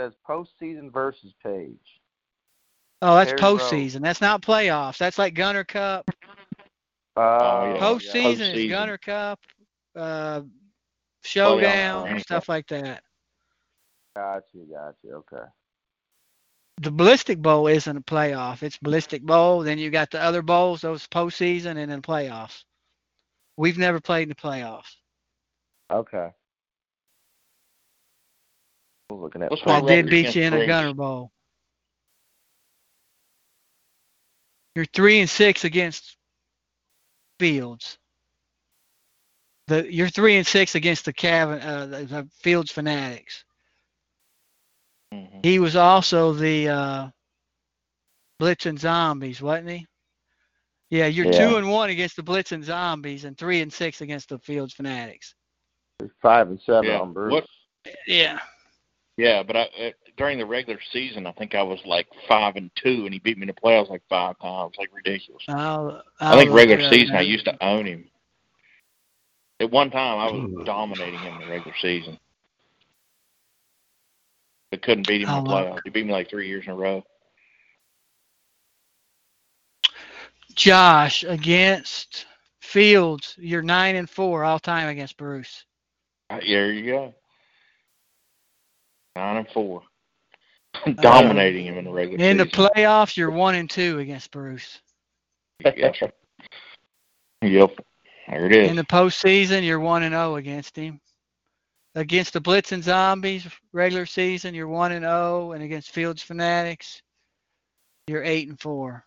says 0.00 0.12
postseason 0.26 0.92
versus 0.92 1.32
Page. 1.42 2.00
Oh, 3.00 3.16
that's 3.16 3.30
Terry 3.30 3.42
Rose. 3.42 3.60
postseason. 3.62 4.02
That's 4.02 4.20
not 4.20 4.42
playoffs. 4.42 4.98
That's 4.98 5.18
like 5.18 5.34
Gunner 5.34 5.64
Cup. 5.64 6.10
Uh, 7.18 7.72
yeah. 7.74 7.80
Postseason 7.80 8.32
is 8.32 8.38
Postseason. 8.40 8.68
Gunner 8.68 8.98
Cup, 8.98 9.40
uh, 9.96 10.42
Showdown, 11.24 12.06
anything. 12.06 12.22
stuff 12.22 12.48
like 12.48 12.68
that. 12.68 13.02
Got 14.14 14.44
you, 14.52 14.68
got 14.72 14.94
you. 15.02 15.14
Okay. 15.16 15.44
The 16.80 16.92
Ballistic 16.92 17.42
Bowl 17.42 17.66
isn't 17.66 17.96
a 17.96 18.00
playoff. 18.02 18.62
It's 18.62 18.78
Ballistic 18.78 19.22
Bowl. 19.22 19.62
Then 19.62 19.78
you 19.78 19.90
got 19.90 20.12
the 20.12 20.22
other 20.22 20.42
bowls, 20.42 20.80
those 20.80 21.08
postseason, 21.08 21.76
and 21.76 21.90
then 21.90 22.02
playoffs. 22.02 22.62
We've 23.56 23.78
never 23.78 23.98
played 23.98 24.24
in 24.24 24.28
the 24.28 24.36
playoffs. 24.36 24.94
Okay. 25.90 26.30
I 29.10 29.12
was 29.12 29.20
looking 29.20 29.42
at. 29.42 29.50
What's 29.50 29.66
I 29.66 29.80
did 29.80 30.08
beat 30.08 30.36
you 30.36 30.44
in 30.44 30.54
a 30.54 30.66
Gunner 30.68 30.94
Bowl. 30.94 31.32
You're 34.76 34.84
three 34.84 35.18
and 35.18 35.28
six 35.28 35.64
against 35.64 36.17
Fields. 37.38 37.98
The 39.68 39.92
you're 39.92 40.08
three 40.08 40.36
and 40.36 40.46
six 40.46 40.74
against 40.74 41.04
the 41.04 41.12
Cavan 41.12 41.60
uh, 41.60 41.86
the, 41.86 42.04
the 42.04 42.28
Fields 42.40 42.70
Fanatics. 42.70 43.44
Mhm. 45.12 45.44
He 45.44 45.58
was 45.58 45.76
also 45.76 46.32
the 46.32 46.68
uh, 46.68 47.08
Blitzing 48.40 48.78
Zombies, 48.78 49.42
wasn't 49.42 49.70
he? 49.70 49.86
Yeah, 50.90 51.06
you're 51.06 51.26
Yeah. 51.26 51.48
two 51.48 51.56
and 51.56 51.70
one 51.70 51.90
against 51.90 52.16
the 52.16 52.22
Blitzing 52.22 52.62
Zombies 52.62 53.24
and 53.24 53.36
three 53.36 53.60
and 53.60 53.72
six 53.72 54.00
against 54.00 54.30
the 54.30 54.38
Fields 54.38 54.72
Fanatics. 54.72 55.34
Five 56.22 56.48
and 56.48 56.60
seven 56.62 56.90
Yeah. 56.90 57.00
on 57.00 57.12
Bruce. 57.12 57.32
What? 57.32 57.46
Yeah. 58.06 58.38
Yeah, 59.16 59.42
but 59.42 59.56
I, 59.56 59.62
uh, 59.62 59.90
during 60.18 60.38
the 60.38 60.44
regular 60.44 60.80
season, 60.92 61.26
I 61.26 61.32
think 61.32 61.54
I 61.54 61.62
was 61.62 61.80
like 61.86 62.06
five 62.28 62.56
and 62.56 62.70
two, 62.74 63.04
and 63.04 63.12
he 63.14 63.20
beat 63.20 63.38
me 63.38 63.42
in 63.42 63.48
the 63.48 63.54
playoffs 63.54 63.88
like 63.88 64.02
five 64.08 64.38
times, 64.40 64.74
like 64.78 64.90
ridiculous. 64.92 65.42
I'll, 65.48 66.02
I 66.20 66.36
think 66.36 66.50
I'll 66.50 66.56
regular 66.56 66.82
look 66.82 66.92
up 66.92 66.92
season 66.94 67.16
I 67.16 67.20
used 67.22 67.44
to 67.46 67.64
own 67.64 67.86
him. 67.86 68.04
At 69.60 69.70
one 69.70 69.90
time, 69.90 70.18
I 70.18 70.30
was 70.30 70.66
dominating 70.66 71.18
him 71.18 71.34
in 71.34 71.40
the 71.40 71.52
regular 71.52 71.76
season, 71.80 72.18
but 74.70 74.82
couldn't 74.82 75.08
beat 75.08 75.22
him 75.22 75.28
in 75.28 75.34
I'll 75.34 75.42
the 75.44 75.50
playoffs. 75.50 75.80
He 75.84 75.90
beat 75.90 76.06
me 76.06 76.12
like 76.12 76.28
three 76.28 76.48
years 76.48 76.64
in 76.66 76.72
a 76.72 76.76
row. 76.76 77.02
Josh 80.54 81.24
against 81.24 82.26
Fields, 82.60 83.34
you're 83.38 83.62
nine 83.62 83.96
and 83.96 84.10
four 84.10 84.44
all 84.44 84.58
time 84.58 84.88
against 84.88 85.16
Bruce. 85.16 85.64
Uh, 86.28 86.40
There 86.40 86.72
you 86.72 86.92
go. 86.92 87.14
Nine 89.16 89.38
and 89.38 89.48
four, 89.48 89.82
dominating 91.00 91.66
him 91.66 91.78
in 91.78 91.84
the 91.84 91.90
regular 91.90 92.24
In 92.24 92.36
the 92.36 92.44
playoffs, 92.44 93.16
you're 93.16 93.30
one 93.30 93.54
and 93.54 93.68
two 93.68 93.98
against 93.98 94.30
Bruce. 94.30 94.80
yes. 95.64 95.96
Yep, 97.42 97.70
there 98.28 98.46
it 98.46 98.54
is. 98.54 98.70
In 98.70 98.76
the 98.76 98.84
postseason, 98.84 99.64
you're 99.64 99.80
one 99.80 100.02
and 100.02 100.12
zero 100.12 100.36
against 100.36 100.76
him. 100.76 101.00
Against 101.94 102.32
the 102.32 102.40
Blitz 102.40 102.72
and 102.72 102.82
Zombies, 102.82 103.46
regular 103.72 104.06
season, 104.06 104.54
you're 104.54 104.68
one 104.68 104.92
and 104.92 105.04
zero, 105.04 105.52
and 105.52 105.62
against 105.62 105.90
Fields 105.90 106.22
Fanatics, 106.22 107.02
you're 108.06 108.24
eight 108.24 108.48
and 108.48 108.60
four. 108.60 109.04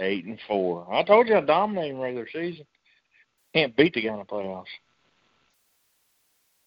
Eight 0.00 0.24
and 0.24 0.38
four. 0.46 0.92
I 0.92 1.02
told 1.02 1.28
you 1.28 1.36
I 1.36 1.40
dominated 1.40 1.94
in 1.94 2.00
regular 2.00 2.28
season. 2.32 2.66
Can't 3.54 3.76
beat 3.76 3.94
the 3.94 4.02
guy 4.02 4.12
in 4.12 4.18
the 4.18 4.24
playoffs. 4.24 4.66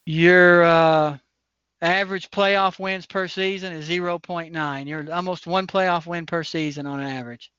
Your 0.06 0.64
uh, 0.64 1.18
average 1.82 2.30
playoff 2.30 2.80
wins 2.80 3.06
per 3.06 3.28
season 3.28 3.74
is 3.74 3.90
0.9. 3.90 4.88
You're 4.88 5.14
almost 5.14 5.48
one 5.48 5.68
playoff 5.68 6.06
win 6.06 6.26
per 6.26 6.44
season 6.44 6.86
on 6.86 7.02
average. 7.02 7.52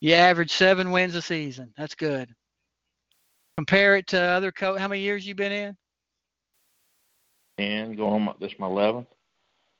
You 0.00 0.14
average 0.14 0.52
seven 0.52 0.90
wins 0.90 1.14
a 1.14 1.22
season. 1.22 1.72
That's 1.76 1.94
good. 1.94 2.28
Compare 3.56 3.96
it 3.96 4.08
to 4.08 4.20
other 4.20 4.52
co. 4.52 4.76
How 4.76 4.88
many 4.88 5.00
years 5.00 5.26
you 5.26 5.34
been 5.34 5.52
in? 5.52 5.76
And 7.58 7.96
going 7.96 8.28
on 8.28 8.34
this 8.38 8.52
is 8.52 8.58
my 8.58 8.66
eleventh. 8.66 9.08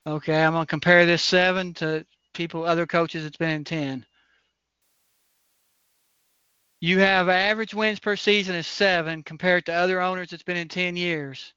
Okay, 0.07 0.43
I'm 0.43 0.52
gonna 0.55 0.67
compare 0.67 1.05
this 1.05 1.23
seven 1.23 1.75
to 1.75 2.07
people, 2.33 2.65
other 2.65 2.86
coaches 2.86 3.25
that's 3.25 3.36
been 3.36 3.51
in 3.51 3.65
ten. 3.65 4.07
You 6.81 7.01
have 7.01 7.28
average 7.28 7.75
wins 7.75 8.01
per 8.01 8.17
season 8.17 8.55
is 8.55 8.67
seven 8.67 9.23
compared 9.23 9.67
to 9.67 9.75
other 9.75 10.01
owners 10.01 10.31
that's 10.31 10.43
been 10.43 10.57
in 10.57 10.68
ten 10.68 10.97
years. 10.97 11.52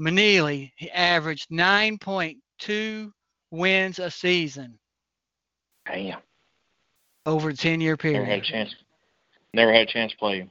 Manili 0.00 0.72
he 0.76 0.90
averaged 0.90 1.50
nine 1.50 1.98
point 1.98 2.38
two 2.58 3.12
wins 3.50 3.98
a 3.98 4.10
season 4.10 4.78
Damn. 5.86 6.20
over 7.26 7.50
a 7.50 7.54
ten 7.54 7.80
year 7.80 7.96
period. 7.96 8.20
Never 8.20 8.30
had 8.30 8.40
a 8.40 8.44
chance. 8.44 8.74
Never 9.54 9.72
had 9.72 9.82
a 9.82 9.92
chance 9.92 10.12
to 10.12 10.18
play 10.18 10.38
him. 10.38 10.50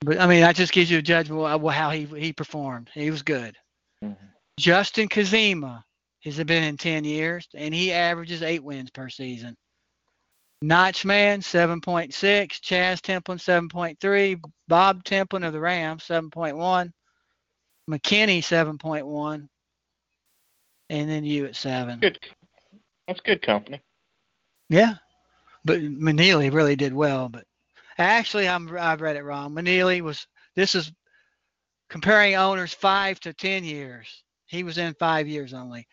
But 0.00 0.18
I 0.18 0.26
mean, 0.26 0.40
that 0.40 0.56
just 0.56 0.72
gives 0.72 0.90
you 0.90 0.98
a 0.98 1.02
judgment 1.02 1.40
of 1.40 1.72
how 1.72 1.90
he 1.90 2.04
he 2.04 2.32
performed. 2.32 2.90
He 2.92 3.10
was 3.10 3.22
good. 3.22 3.56
Mhm. 4.02 4.16
Justin 4.58 5.08
Kazima 5.08 5.82
has 6.24 6.42
been 6.44 6.62
in 6.62 6.76
10 6.76 7.04
years, 7.04 7.48
and 7.54 7.74
he 7.74 7.92
averages 7.92 8.42
eight 8.42 8.62
wins 8.62 8.90
per 8.90 9.08
season. 9.08 9.56
Notchman, 10.62 11.42
7.6. 11.42 12.60
Chaz 12.60 13.00
Templin, 13.00 13.38
7.3. 13.38 14.40
Bob 14.68 15.02
Templin 15.02 15.44
of 15.44 15.52
the 15.52 15.60
Rams, 15.60 16.04
7.1. 16.04 16.92
McKinney, 17.90 18.38
7.1. 18.38 19.48
And 20.90 21.10
then 21.10 21.24
you 21.24 21.46
at 21.46 21.56
7. 21.56 22.00
Good. 22.00 22.18
That's 23.06 23.20
good 23.20 23.42
company. 23.42 23.80
Yeah. 24.68 24.94
But 25.64 25.80
Manili 25.80 26.52
really 26.52 26.76
did 26.76 26.92
well. 26.92 27.28
But 27.28 27.44
actually, 27.98 28.48
I'm, 28.48 28.76
I've 28.76 29.00
read 29.00 29.16
it 29.16 29.24
wrong. 29.24 29.52
Manili 29.52 30.00
was, 30.00 30.26
this 30.54 30.74
is 30.74 30.92
comparing 31.88 32.34
owners 32.34 32.72
five 32.72 33.20
to 33.20 33.32
10 33.32 33.64
years. 33.64 34.22
He 34.46 34.64
was 34.64 34.78
in 34.78 34.94
five 34.94 35.28
years 35.28 35.54
only. 35.54 35.86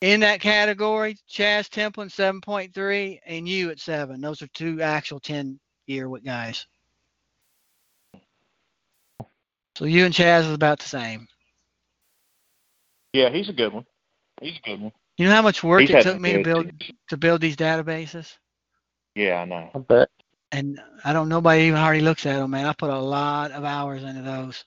In 0.00 0.20
that 0.20 0.40
category, 0.40 1.16
Chaz 1.30 1.68
Templin 1.68 2.08
7.3 2.08 3.18
and 3.26 3.46
you 3.46 3.70
at 3.70 3.80
7. 3.80 4.20
Those 4.20 4.40
are 4.40 4.48
two 4.48 4.80
actual 4.80 5.20
10 5.20 5.60
year 5.86 6.08
guys. 6.24 6.66
So 9.80 9.86
you 9.86 10.04
and 10.04 10.12
Chaz 10.12 10.40
is 10.40 10.52
about 10.52 10.78
the 10.78 10.86
same. 10.86 11.26
Yeah, 13.14 13.30
he's 13.30 13.48
a 13.48 13.54
good 13.54 13.72
one. 13.72 13.86
He's 14.42 14.58
a 14.58 14.68
good 14.68 14.80
one. 14.82 14.92
You 15.16 15.26
know 15.26 15.34
how 15.34 15.40
much 15.40 15.64
work 15.64 15.80
He's 15.80 15.88
it 15.88 16.02
took 16.02 16.20
me 16.20 16.34
to 16.34 16.42
build 16.42 16.66
teams. 16.78 16.98
to 17.08 17.16
build 17.16 17.40
these 17.40 17.56
databases? 17.56 18.36
Yeah, 19.14 19.40
I 19.40 19.46
know. 19.46 19.70
I 19.74 19.78
bet. 19.78 20.10
And 20.52 20.78
I 21.02 21.14
don't 21.14 21.30
nobody 21.30 21.62
even 21.62 21.78
hardly 21.78 22.02
looks 22.02 22.26
at 22.26 22.36
them, 22.36 22.50
man. 22.50 22.66
I 22.66 22.74
put 22.74 22.90
a 22.90 22.98
lot 22.98 23.52
of 23.52 23.64
hours 23.64 24.02
into 24.02 24.20
those. 24.20 24.62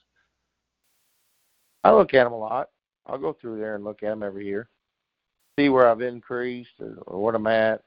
I 1.84 1.92
look 1.92 2.12
at 2.12 2.24
them 2.24 2.32
a 2.32 2.38
lot. 2.38 2.70
I'll 3.06 3.18
go 3.18 3.34
through 3.34 3.60
there 3.60 3.76
and 3.76 3.84
look 3.84 4.02
at 4.02 4.08
them 4.08 4.24
every 4.24 4.46
year, 4.46 4.68
see 5.56 5.68
where 5.68 5.88
I've 5.88 6.00
increased 6.00 6.80
or, 6.80 6.98
or 7.06 7.22
what 7.22 7.36
I'm 7.36 7.46
at. 7.46 7.82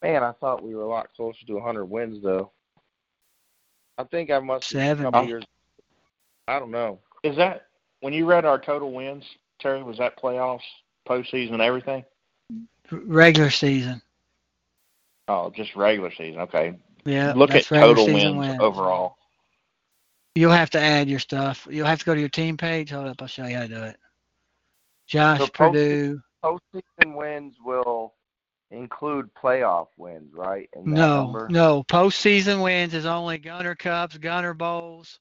Man, 0.00 0.22
I 0.24 0.32
thought 0.32 0.62
we 0.62 0.74
were 0.74 0.84
a 0.84 0.88
lot 0.88 1.12
closer 1.14 1.44
to 1.44 1.54
100 1.56 1.84
wins 1.84 2.22
though. 2.22 2.52
I 3.98 4.04
think 4.04 4.30
I 4.30 4.38
must 4.38 4.72
have 4.72 5.00
a 5.00 5.02
couple 5.02 5.26
years. 5.26 5.44
I 6.48 6.58
don't 6.58 6.70
know. 6.70 6.98
Is 7.22 7.36
that 7.36 7.66
when 8.00 8.12
you 8.12 8.24
read 8.26 8.44
our 8.44 8.58
total 8.58 8.92
wins, 8.92 9.24
Terry? 9.60 9.82
Was 9.82 9.98
that 9.98 10.18
playoffs, 10.20 10.62
postseason, 11.06 11.52
and 11.52 11.62
everything? 11.62 12.04
Regular 12.90 13.50
season. 13.50 14.00
Oh, 15.28 15.50
just 15.54 15.76
regular 15.76 16.10
season. 16.10 16.40
Okay. 16.40 16.74
Yeah. 17.04 17.34
Look 17.36 17.50
at 17.54 17.64
total 17.66 18.06
wins, 18.06 18.36
wins. 18.36 18.60
overall. 18.60 19.16
You'll 20.34 20.52
have 20.52 20.70
to 20.70 20.80
add 20.80 21.08
your 21.08 21.18
stuff. 21.18 21.66
You'll 21.70 21.86
have 21.86 21.98
to 21.98 22.04
go 22.04 22.14
to 22.14 22.20
your 22.20 22.28
team 22.30 22.56
page. 22.56 22.90
Hold 22.90 23.08
up, 23.08 23.20
I'll 23.20 23.28
show 23.28 23.44
you 23.46 23.56
how 23.56 23.62
to 23.62 23.68
do 23.68 23.82
it. 23.82 23.96
Josh 25.06 25.38
So 25.38 25.44
post- 25.48 25.54
Purdue. 25.54 26.20
Postseason 26.42 27.14
wins 27.16 27.56
will 27.62 28.14
include 28.70 29.28
playoff 29.34 29.88
wins, 29.96 30.32
right? 30.32 30.68
In 30.74 30.84
that 30.84 30.90
No, 30.90 31.22
number? 31.24 31.48
no. 31.50 31.82
Postseason 31.84 32.62
wins 32.62 32.94
is 32.94 33.04
only 33.06 33.38
Gunner 33.38 33.74
Cups, 33.74 34.16
Gunner 34.18 34.54
Bowls, 34.54 35.18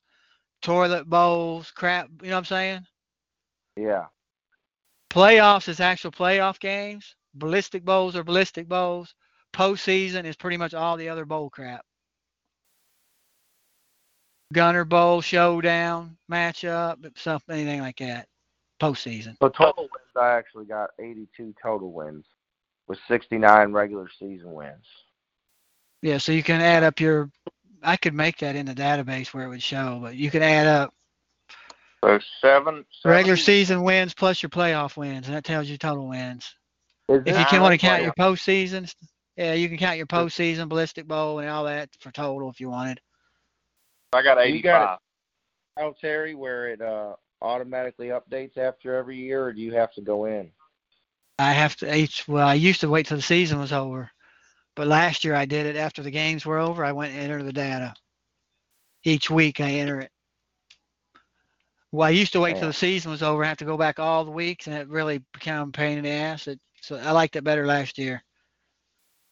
Toilet 0.62 1.10
Bowls, 1.10 1.72
crap. 1.72 2.10
You 2.22 2.30
know 2.30 2.36
what 2.36 2.40
I'm 2.40 2.46
saying? 2.46 2.88
Yeah. 3.76 4.06
Playoffs 5.10 5.70
is 5.70 5.80
actual 5.80 6.12
playoff 6.12 6.60
games. 6.60 7.16
Ballistic 7.36 7.86
Bowls 7.86 8.16
are 8.16 8.24
ballistic 8.24 8.68
bowls. 8.68 9.14
Postseason 9.54 10.26
is 10.26 10.36
pretty 10.36 10.58
much 10.58 10.74
all 10.74 10.98
the 10.98 11.10
other 11.10 11.26
bowl 11.26 11.50
crap. 11.50 11.86
Gunner 14.54 14.86
Bowl, 14.86 15.22
Showdown, 15.22 16.18
matchup, 16.32 16.98
something, 17.18 17.56
anything 17.56 17.82
like 17.82 17.98
that. 17.98 18.28
Postseason. 18.82 19.36
So 19.42 19.50
total 19.50 19.84
wins, 19.84 20.16
I 20.16 20.36
actually 20.36 20.66
got 20.66 20.92
82 21.00 21.54
total 21.62 21.92
wins 21.92 22.26
with 22.88 23.00
69 23.08 23.72
regular 23.72 24.08
season 24.20 24.54
wins. 24.54 24.86
Yeah, 26.02 26.20
so 26.20 26.32
you 26.32 26.44
can 26.44 26.62
add 26.62 26.84
up 26.84 27.00
your. 27.00 27.30
I 27.84 27.98
could 27.98 28.14
make 28.14 28.38
that 28.40 28.56
in 28.56 28.66
the 28.66 28.74
database 28.76 29.34
where 29.34 29.46
it 29.46 29.50
would 29.50 29.64
show, 29.64 30.00
but 30.02 30.16
you 30.16 30.32
can 30.32 30.42
add 30.42 30.68
up 30.68 30.94
So 32.04 32.20
seven. 32.42 32.86
regular 33.06 33.38
season 33.38 33.84
wins 33.84 34.14
plus 34.14 34.42
your 34.42 34.50
playoff 34.50 34.98
wins, 34.98 35.28
and 35.28 35.36
that 35.36 35.44
tells 35.44 35.70
you 35.70 35.78
total 35.78 36.08
wins. 36.08 36.54
If 37.10 37.28
you 37.40 37.46
can 37.46 37.62
want 37.62 37.80
to 37.80 37.86
nine 37.88 37.92
count 38.00 38.04
your 38.04 38.14
playoff- 38.14 38.38
postseasons, 38.38 38.96
yeah, 39.36 39.54
you 39.54 39.70
can 39.70 39.78
count 39.78 39.98
your 39.98 40.08
postseason, 40.08 40.68
ballistic 40.68 41.08
bowl, 41.08 41.40
and 41.40 41.50
all 41.50 41.66
that 41.66 41.90
for 42.00 42.12
total 42.12 42.50
if 42.50 42.60
you 42.60 42.70
wanted. 42.70 43.00
I 44.14 44.22
got 44.22 44.46
You 44.48 44.62
got 44.62 45.00
85. 45.78 45.86
Oh, 45.86 45.94
Terry, 46.02 46.34
where 46.34 46.70
it 46.70 46.82
uh, 46.82 47.14
automatically 47.42 48.08
updates 48.08 48.58
after 48.58 48.96
every 48.96 49.18
year, 49.18 49.46
or 49.46 49.54
do 49.54 49.62
you 49.62 49.74
have 49.74 49.94
to 49.94 50.02
go 50.02 50.26
in? 50.26 50.52
I 51.40 51.54
have 51.54 51.76
to 51.78 51.96
each. 51.96 52.28
Well, 52.28 52.48
I 52.48 52.56
used 52.56 52.82
to 52.82 52.90
wait 52.90 53.06
till 53.06 53.18
the 53.18 53.24
season 53.24 53.60
was 53.60 53.72
over, 53.72 54.10
but 54.78 54.88
last 54.88 55.26
year 55.26 55.34
I 55.34 55.46
did 55.46 55.66
it 55.66 55.76
after 55.76 56.04
the 56.04 56.12
games 56.12 56.46
were 56.46 56.60
over. 56.60 56.86
I 56.86 56.92
went 56.92 57.12
and 57.12 57.22
entered 57.24 57.44
the 57.44 57.52
data. 57.52 57.96
Each 59.04 59.28
week 59.28 59.60
I 59.60 59.72
enter 59.72 60.00
it. 60.02 60.12
Well, 61.92 62.08
I 62.08 62.12
used 62.12 62.34
to 62.34 62.40
wait 62.40 62.58
till 62.58 62.68
the 62.68 62.74
season 62.74 63.10
was 63.10 63.24
over. 63.24 63.44
I 63.44 63.48
have 63.48 63.58
to 63.58 63.66
go 63.66 63.76
back 63.76 63.98
all 63.98 64.24
the 64.24 64.32
weeks, 64.32 64.68
and 64.68 64.76
it 64.76 64.88
really 64.88 65.24
became 65.34 65.58
a 65.58 65.68
pain 65.68 65.98
in 65.98 66.04
the 66.04 66.12
ass. 66.12 66.48
It, 66.48 66.60
so 66.82 66.96
I 66.98 67.12
liked 67.12 67.36
it 67.36 67.44
better 67.44 67.66
last 67.66 67.98
year. 67.98 68.24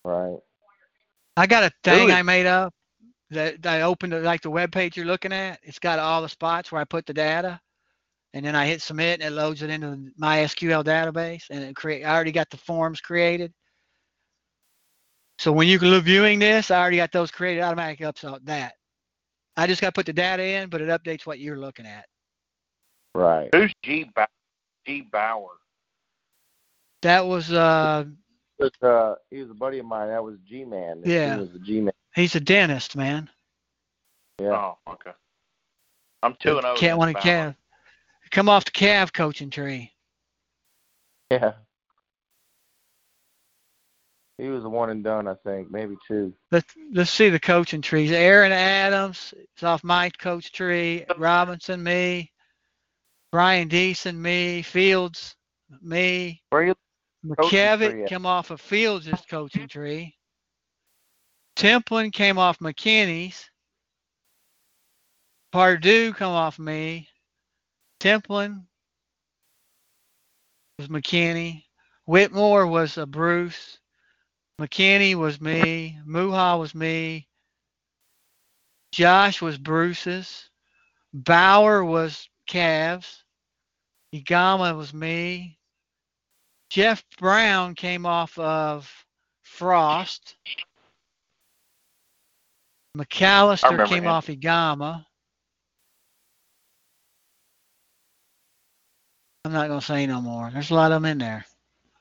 Right. 0.03 0.39
I 1.37 1.45
got 1.45 1.63
a 1.63 1.71
thing 1.83 2.07
Really? 2.07 2.13
I 2.13 2.23
made 2.23 2.47
up 2.47 2.73
that, 3.29 3.61
that 3.61 3.81
I 3.81 3.83
opened 3.83 4.13
it 4.13 4.23
like 4.23 4.41
the 4.41 4.49
web 4.49 4.71
page 4.71 4.97
you're 4.97 5.05
looking 5.05 5.33
at. 5.33 5.59
It's 5.61 5.79
got 5.79 5.99
all 5.99 6.23
the 6.23 6.29
spots 6.29 6.71
where 6.71 6.81
I 6.81 6.85
put 6.85 7.05
the 7.05 7.13
data, 7.13 7.59
and 8.33 8.43
then 8.43 8.55
I 8.55 8.65
hit 8.65 8.81
submit, 8.81 9.21
and 9.21 9.31
it 9.31 9.35
loads 9.35 9.61
it 9.61 9.69
into 9.69 10.09
my 10.17 10.39
SQL 10.39 10.83
database, 10.83 11.43
and 11.51 11.63
it 11.63 11.75
create. 11.75 12.03
I 12.03 12.15
already 12.15 12.31
got 12.31 12.49
the 12.49 12.57
forms 12.57 12.99
created. 12.99 13.53
So 15.37 15.51
when 15.51 15.67
you're 15.67 15.99
viewing 15.99 16.39
this, 16.39 16.71
I 16.71 16.79
already 16.79 16.97
got 16.97 17.11
those 17.11 17.31
created 17.31 17.61
automatically 17.61 18.05
up 18.05 18.17
so 18.17 18.39
that. 18.43 18.73
I 19.57 19.67
just 19.67 19.81
got 19.81 19.87
to 19.87 19.93
put 19.93 20.05
the 20.05 20.13
data 20.13 20.43
in, 20.43 20.69
but 20.69 20.81
it 20.81 20.89
updates 20.89 21.25
what 21.25 21.39
you're 21.39 21.57
looking 21.57 21.85
at. 21.85 22.05
Right. 23.13 23.49
Who's 23.53 23.73
G 23.83 24.09
Bauer? 24.15 24.27
G 24.85 25.01
Bauer. 25.01 25.51
That 27.01 27.25
was 27.25 27.51
uh 27.51 28.05
But, 28.59 28.73
uh, 28.81 29.15
he 29.29 29.37
was 29.37 29.49
a 29.49 29.53
buddy 29.53 29.79
of 29.79 29.85
mine. 29.85 30.09
That 30.09 30.23
was 30.23 30.37
G 30.47 30.65
Man. 30.65 31.01
Yeah. 31.05 31.35
He 31.35 31.41
was 31.41 31.51
the 31.51 31.59
G 31.59 31.81
Man. 31.81 31.93
he's 32.15 32.35
a 32.35 32.39
dentist, 32.39 32.95
man. 32.95 33.29
Yeah. 34.41 34.49
Oh, 34.49 34.77
okay. 34.91 35.11
I'm 36.23 36.35
two 36.39 36.57
and 36.57 36.63
zero. 36.63 36.75
Can't 36.75 36.97
want 36.97 37.15
to 37.15 37.21
calf. 37.21 37.55
Come 38.31 38.49
off 38.49 38.65
the 38.65 38.71
Cav 38.71 39.13
coaching 39.13 39.49
tree. 39.49 39.93
Yeah. 41.29 41.53
He 44.37 44.49
was 44.49 44.65
a 44.65 44.69
one 44.69 44.89
and 44.89 45.03
done, 45.03 45.27
I 45.27 45.35
think, 45.45 45.71
maybe 45.71 45.95
two. 46.07 46.33
Let's 46.51 46.73
let's 46.91 47.11
see 47.11 47.29
the 47.29 47.39
coaching 47.39 47.81
trees. 47.81 48.11
Aaron 48.11 48.51
Adams 48.51 49.33
is 49.55 49.63
off 49.63 49.83
my 49.83 50.09
coach 50.09 50.51
tree. 50.51 51.05
Robinson, 51.17 51.81
me. 51.81 52.31
Brian 53.31 53.69
Deason, 53.69 54.15
me. 54.15 54.61
Fields, 54.61 55.35
me. 55.81 56.41
Where 56.49 56.65
you? 56.65 56.75
McKevitt 57.25 58.09
come 58.09 58.25
off 58.25 58.51
of 58.51 58.61
Fields' 58.61 59.09
coaching 59.29 59.67
tree. 59.67 60.15
Templin 61.55 62.11
came 62.11 62.37
off 62.37 62.59
McKinney's. 62.59 63.49
Pardue 65.51 66.13
come 66.13 66.33
off 66.33 66.59
me. 66.59 67.07
Templin 67.99 68.65
was 70.77 70.89
McKinney. 70.89 71.63
Whitmore 72.05 72.67
was 72.67 72.97
a 72.97 73.05
Bruce. 73.05 73.79
McKinney 74.59 75.15
was 75.15 75.41
me. 75.41 75.99
Muha 76.07 76.57
was 76.57 76.73
me. 76.73 77.27
Josh 78.91 79.41
was 79.41 79.57
Bruce's. 79.57 80.49
Bauer 81.13 81.83
was 81.83 82.29
Cavs. 82.49 83.23
Igama 84.13 84.75
was 84.77 84.93
me. 84.93 85.57
Jeff 86.69 87.03
Brown 87.19 87.75
came 87.75 88.05
off 88.05 88.37
of 88.39 88.89
Frost. 89.43 90.37
McAllister 92.97 93.87
came 93.87 94.03
him. 94.03 94.09
off 94.09 94.27
Igama. 94.27 95.05
I'm 99.43 99.51
not 99.51 99.67
gonna 99.67 99.81
say 99.81 100.07
no 100.07 100.21
more. 100.21 100.49
There's 100.51 100.71
a 100.71 100.75
lot 100.75 100.91
of 100.91 101.01
them 101.01 101.11
in 101.11 101.17
there. 101.17 101.45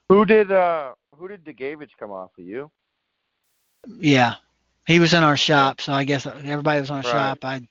Who 0.08 0.24
did 0.24 0.52
uh 0.52 0.92
who 1.14 1.28
did 1.28 1.44
Degavich 1.44 1.96
come 1.98 2.10
off 2.12 2.30
of 2.38 2.44
you? 2.44 2.70
Yeah, 4.00 4.34
he 4.86 4.98
was 5.00 5.14
in 5.14 5.22
our 5.22 5.36
shop, 5.36 5.80
so 5.80 5.92
I 5.92 6.04
guess 6.04 6.26
everybody 6.26 6.80
was 6.80 6.90
on 6.90 6.98
our 6.98 7.02
Right. 7.02 7.04
shop. 7.04 7.44
I, 7.44 7.66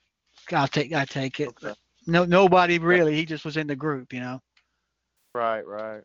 I'll 0.52 0.68
take, 0.68 0.94
I 0.94 1.06
take 1.06 1.40
it. 1.40 1.50
Okay. 1.50 1.74
No, 2.08 2.26
nobody 2.26 2.80
really. 2.80 3.16
He 3.16 3.26
just 3.26 3.46
was 3.46 3.58
in 3.58 3.68
the 3.68 3.76
group, 3.76 4.14
you 4.14 4.20
know. 4.20 4.40
Right, 5.34 5.66
right. 5.66 6.04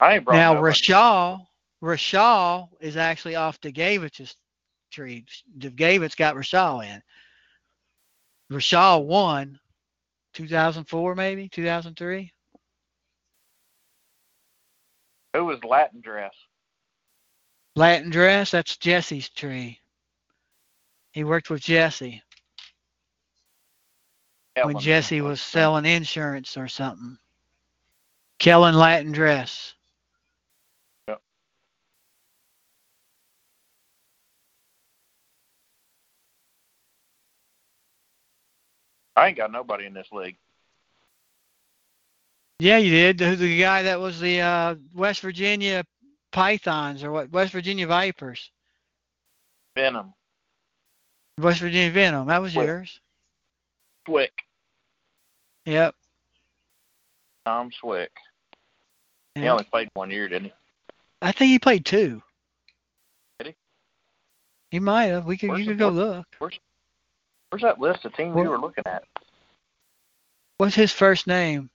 I 0.00 0.14
ain't 0.14 0.24
brought 0.24 0.46
Now 0.46 0.50
nobody. 0.50 0.80
Rashal, 0.80 1.46
Rashal 1.82 2.68
is 2.80 2.96
actually 2.96 3.36
off 3.36 3.60
DeGavich's 3.60 4.36
tree. 4.90 5.24
DeGavich 5.58 6.16
got 6.16 6.34
Rashal 6.36 6.84
in. 6.84 7.02
Rashal 8.52 9.04
won 9.06 9.58
2004, 10.34 11.14
maybe 11.14 11.48
2003. 11.48 12.32
Who 15.38 15.44
was 15.44 15.62
Latin 15.62 16.00
dress? 16.00 16.34
Latin 17.76 18.10
dress, 18.10 18.50
that's 18.50 18.76
Jesse's 18.76 19.28
tree. 19.28 19.78
He 21.12 21.22
worked 21.22 21.48
with 21.48 21.62
Jesse 21.62 22.24
when 24.60 24.80
Jesse 24.80 25.20
was 25.20 25.40
selling 25.40 25.84
insurance 25.84 26.56
or 26.56 26.66
something. 26.66 27.18
Kellen 28.40 28.74
Latin 28.74 29.12
dress. 29.12 29.74
I 39.14 39.28
ain't 39.28 39.36
got 39.36 39.52
nobody 39.52 39.86
in 39.86 39.94
this 39.94 40.10
league. 40.10 40.36
Yeah, 42.60 42.78
you 42.78 42.90
did. 42.90 43.18
The, 43.18 43.36
the 43.36 43.60
guy 43.60 43.84
that 43.84 44.00
was 44.00 44.18
the 44.20 44.40
uh, 44.40 44.74
West 44.94 45.20
Virginia 45.20 45.84
Pythons 46.32 47.04
or 47.04 47.12
what? 47.12 47.30
West 47.30 47.52
Virginia 47.52 47.86
Vipers. 47.86 48.50
Venom. 49.76 50.12
West 51.38 51.60
Virginia 51.60 51.92
Venom. 51.92 52.26
That 52.26 52.42
was 52.42 52.54
Wait. 52.56 52.66
yours. 52.66 53.00
Swick. 54.06 54.32
Yep. 55.66 55.94
Tom 57.46 57.70
Swick. 57.78 58.10
He 59.36 59.46
only 59.46 59.64
played 59.64 59.88
one 59.94 60.10
year, 60.10 60.28
didn't 60.28 60.46
he? 60.46 60.52
I 61.22 61.30
think 61.30 61.50
he 61.50 61.60
played 61.60 61.86
two. 61.86 62.22
Did 63.38 63.48
he? 63.48 63.54
He 64.72 64.80
might 64.80 65.06
have. 65.06 65.26
We 65.26 65.36
could. 65.36 65.50
Where's 65.50 65.60
you 65.60 65.66
could 65.66 65.78
go 65.78 65.90
look. 65.90 66.26
Where's 66.38 67.62
that 67.62 67.78
list 67.78 68.04
of 68.04 68.14
teams 68.14 68.34
What- 68.34 68.42
you 68.42 68.50
were 68.50 68.58
looking 68.58 68.84
at? 68.86 69.04
What's 70.56 70.74
his 70.74 70.92
first 70.92 71.28
name? 71.28 71.70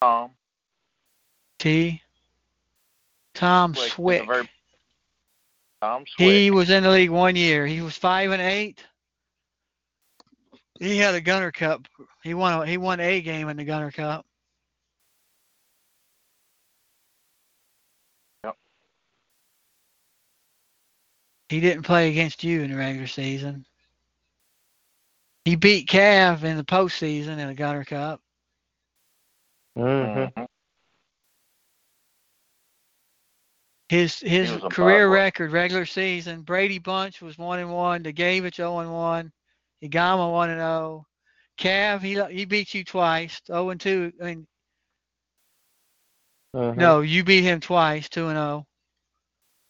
Tom 0.00 0.30
T. 1.58 2.00
Tom 3.34 3.74
Swick. 3.74 3.92
Swick. 3.92 4.26
Very- 4.26 4.50
Tom 5.80 6.04
Swick. 6.06 6.28
He 6.28 6.50
was 6.50 6.70
in 6.70 6.82
the 6.82 6.90
league 6.90 7.10
one 7.10 7.36
year. 7.36 7.66
He 7.66 7.80
was 7.80 7.96
five 7.96 8.30
and 8.30 8.42
eight. 8.42 8.84
He 10.78 10.96
had 10.96 11.14
a 11.14 11.20
Gunner 11.20 11.50
Cup. 11.50 11.86
He 12.22 12.34
won. 12.34 12.52
A, 12.52 12.66
he 12.66 12.76
won 12.76 13.00
a 13.00 13.20
game 13.20 13.48
in 13.48 13.56
the 13.56 13.64
Gunner 13.64 13.90
Cup. 13.90 14.24
Yep. 18.44 18.56
He 21.48 21.60
didn't 21.60 21.82
play 21.82 22.10
against 22.10 22.44
you 22.44 22.62
in 22.62 22.70
the 22.70 22.76
regular 22.76 23.08
season. 23.08 23.66
He 25.44 25.56
beat 25.56 25.88
Cav 25.88 26.44
in 26.44 26.56
the 26.56 26.64
postseason 26.64 27.38
in 27.38 27.48
the 27.48 27.54
Gunner 27.54 27.84
Cup. 27.84 28.20
Mm-hmm. 29.78 30.40
Mhm. 30.40 30.46
His 33.88 34.18
his 34.20 34.50
career 34.70 35.08
record 35.08 35.50
regular 35.52 35.86
season. 35.86 36.42
Brady 36.42 36.78
Bunch 36.78 37.22
was 37.22 37.38
one 37.38 37.58
and 37.60 37.72
one. 37.72 38.02
Dagavich 38.02 38.56
zero 38.56 38.80
and 38.80 38.92
one. 38.92 39.32
Igama 39.82 40.30
one 40.30 40.50
and 40.50 40.60
zero. 40.60 41.06
Cav 41.58 42.02
he 42.02 42.22
he 42.34 42.44
beat 42.44 42.74
you 42.74 42.84
twice. 42.84 43.40
Zero 43.46 43.70
and 43.70 43.80
two. 43.80 44.12
I 44.20 44.24
mean 44.24 44.46
Mm-hmm. 46.56 46.80
no, 46.80 47.00
you 47.02 47.24
beat 47.24 47.42
him 47.42 47.60
twice. 47.60 48.08
Two 48.08 48.28
and 48.28 48.36
zero. 48.36 48.66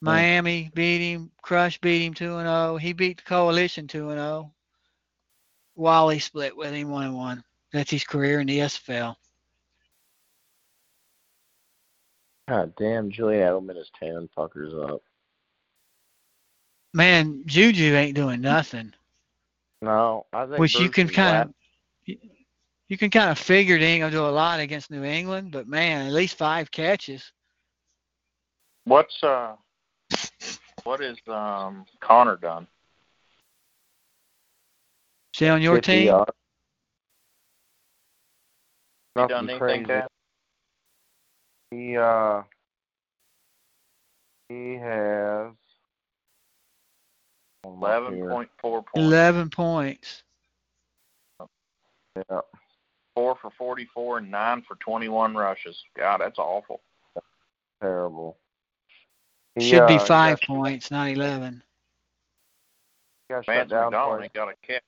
Miami 0.01 0.71
beat 0.75 1.01
him. 1.13 1.31
Crush 1.43 1.79
beat 1.81 2.05
him 2.07 2.15
two 2.15 2.37
and 2.39 2.47
zero. 2.47 2.77
He 2.77 2.93
beat 2.93 3.19
the 3.19 3.25
Coalition 3.25 3.87
two 3.89 4.11
and 4.11 4.19
zero. 4.19 4.55
Wally 5.75 6.19
split 6.21 6.57
with 6.57 6.73
him 6.73 6.89
one 6.91 7.07
and 7.07 7.17
one. 7.17 7.45
That's 7.73 7.91
his 7.91 8.05
career 8.05 8.41
in 8.41 8.47
the 8.47 8.61
SFL. 8.61 9.17
God 12.49 12.73
damn, 12.79 13.11
Julian 13.11 13.43
Edelman 13.43 13.77
is 13.77 13.91
tearing 13.99 14.29
fuckers 14.37 14.73
up. 14.91 15.03
Man, 16.95 17.43
Juju 17.45 17.95
ain't 17.95 18.15
doing 18.15 18.41
nothing. 18.41 18.95
No, 19.83 20.25
I 20.33 20.47
think 20.47 20.59
which 20.59 20.81
you 20.81 20.89
can 20.89 21.09
kind 21.09 21.49
of 21.49 21.55
you, 22.07 22.17
you 22.89 22.97
can 22.97 23.11
kind 23.11 23.31
of 23.31 23.39
figure 23.39 23.79
they 23.79 23.85
ain't 23.85 24.01
gonna 24.01 24.13
do 24.13 24.25
a 24.25 24.29
lot 24.29 24.61
against 24.61 24.91
New 24.91 25.05
England, 25.05 25.53
but 25.53 25.69
man, 25.69 26.07
at 26.07 26.13
least 26.13 26.39
five 26.39 26.71
catches. 26.71 27.33
What's 28.85 29.23
uh 29.23 29.55
what 30.85 31.03
is 31.03 31.19
um 31.29 31.85
Conner 32.01 32.37
done? 32.37 32.67
Is 35.35 35.41
he 35.41 35.49
on 35.49 35.61
your 35.61 35.81
team? 35.81 36.25
Nothing 39.15 39.29
done 39.29 39.51
anything 39.51 39.59
crazy. 39.59 39.85
bad? 39.85 40.09
He 41.71 41.97
uh 41.97 42.43
he 44.49 44.75
has 44.75 45.53
hold 47.63 47.85
on 47.85 47.91
Eleven 47.91 48.15
here. 48.17 48.31
point 48.31 48.51
four 48.59 48.83
points. 48.83 49.07
Eleven 49.07 49.51
points. 49.51 50.23
Yeah. 52.17 52.41
Four 53.15 53.37
for 53.37 53.51
forty 53.59 53.85
four 53.85 54.19
and 54.19 54.31
nine 54.31 54.63
for 54.63 54.77
twenty 54.77 55.09
one 55.09 55.35
rushes. 55.35 55.83
God, 55.97 56.21
that's 56.21 56.39
awful. 56.39 56.81
Terrible. 57.81 58.37
He, 59.55 59.69
Should 59.69 59.87
be 59.87 59.97
uh, 59.97 60.05
five 60.05 60.41
points, 60.41 60.91
not 60.91 61.09
eleven. 61.09 61.63
Got 63.29 63.45
Vance 63.45 63.71
down 63.71 63.93
McDonald 63.93 64.33
got 64.33 64.49
a 64.49 64.55
catch. 64.67 64.83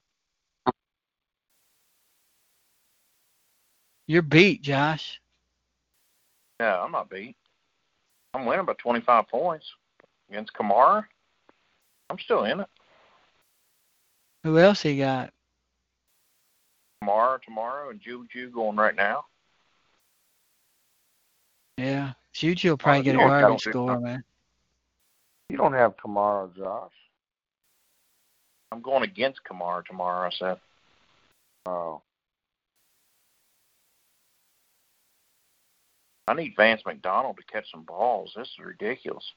You're 4.06 4.22
beat, 4.22 4.62
Josh. 4.62 5.19
Yeah, 6.60 6.78
I'm 6.78 6.92
not 6.92 7.08
beat. 7.08 7.36
I'm 8.34 8.44
winning 8.44 8.66
by 8.66 8.74
twenty 8.74 9.00
five 9.00 9.26
points 9.28 9.64
against 10.28 10.52
Kamara. 10.52 11.04
I'm 12.10 12.18
still 12.18 12.44
in 12.44 12.60
it. 12.60 12.68
Who 14.44 14.58
else 14.58 14.82
he 14.82 14.98
got? 14.98 15.32
Kamara 17.02 17.40
tomorrow 17.42 17.88
and 17.88 17.98
Juju 17.98 18.50
going 18.50 18.76
right 18.76 18.94
now. 18.94 19.24
Yeah. 21.78 22.12
Juju 22.34 22.68
will 22.70 22.76
probably 22.76 23.00
Oh, 23.00 23.04
get 23.04 23.14
a 23.16 23.18
you 23.18 23.26
garbage 23.26 23.62
score, 23.62 23.86
nothing. 23.86 24.02
man. 24.02 24.24
You 25.48 25.56
don't 25.56 25.72
have 25.72 25.96
Kamara, 25.96 26.54
Josh. 26.54 26.92
I'm 28.70 28.82
going 28.82 29.02
against 29.02 29.40
Kamara 29.50 29.82
tomorrow. 29.86 30.28
I 30.28 30.30
said. 30.38 30.60
Oh. 31.64 32.02
I 36.30 36.34
need 36.34 36.54
Vance 36.56 36.82
McDonald 36.86 37.36
to 37.38 37.42
catch 37.52 37.68
some 37.72 37.82
balls. 37.82 38.32
This 38.36 38.46
is 38.48 38.64
ridiculous. 38.64 39.32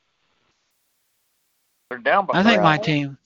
They're 1.90 1.98
down 1.98 2.28
by. 2.28 2.40
I 2.40 2.44
think 2.44 2.62
my 2.62 2.78
team 2.78 3.18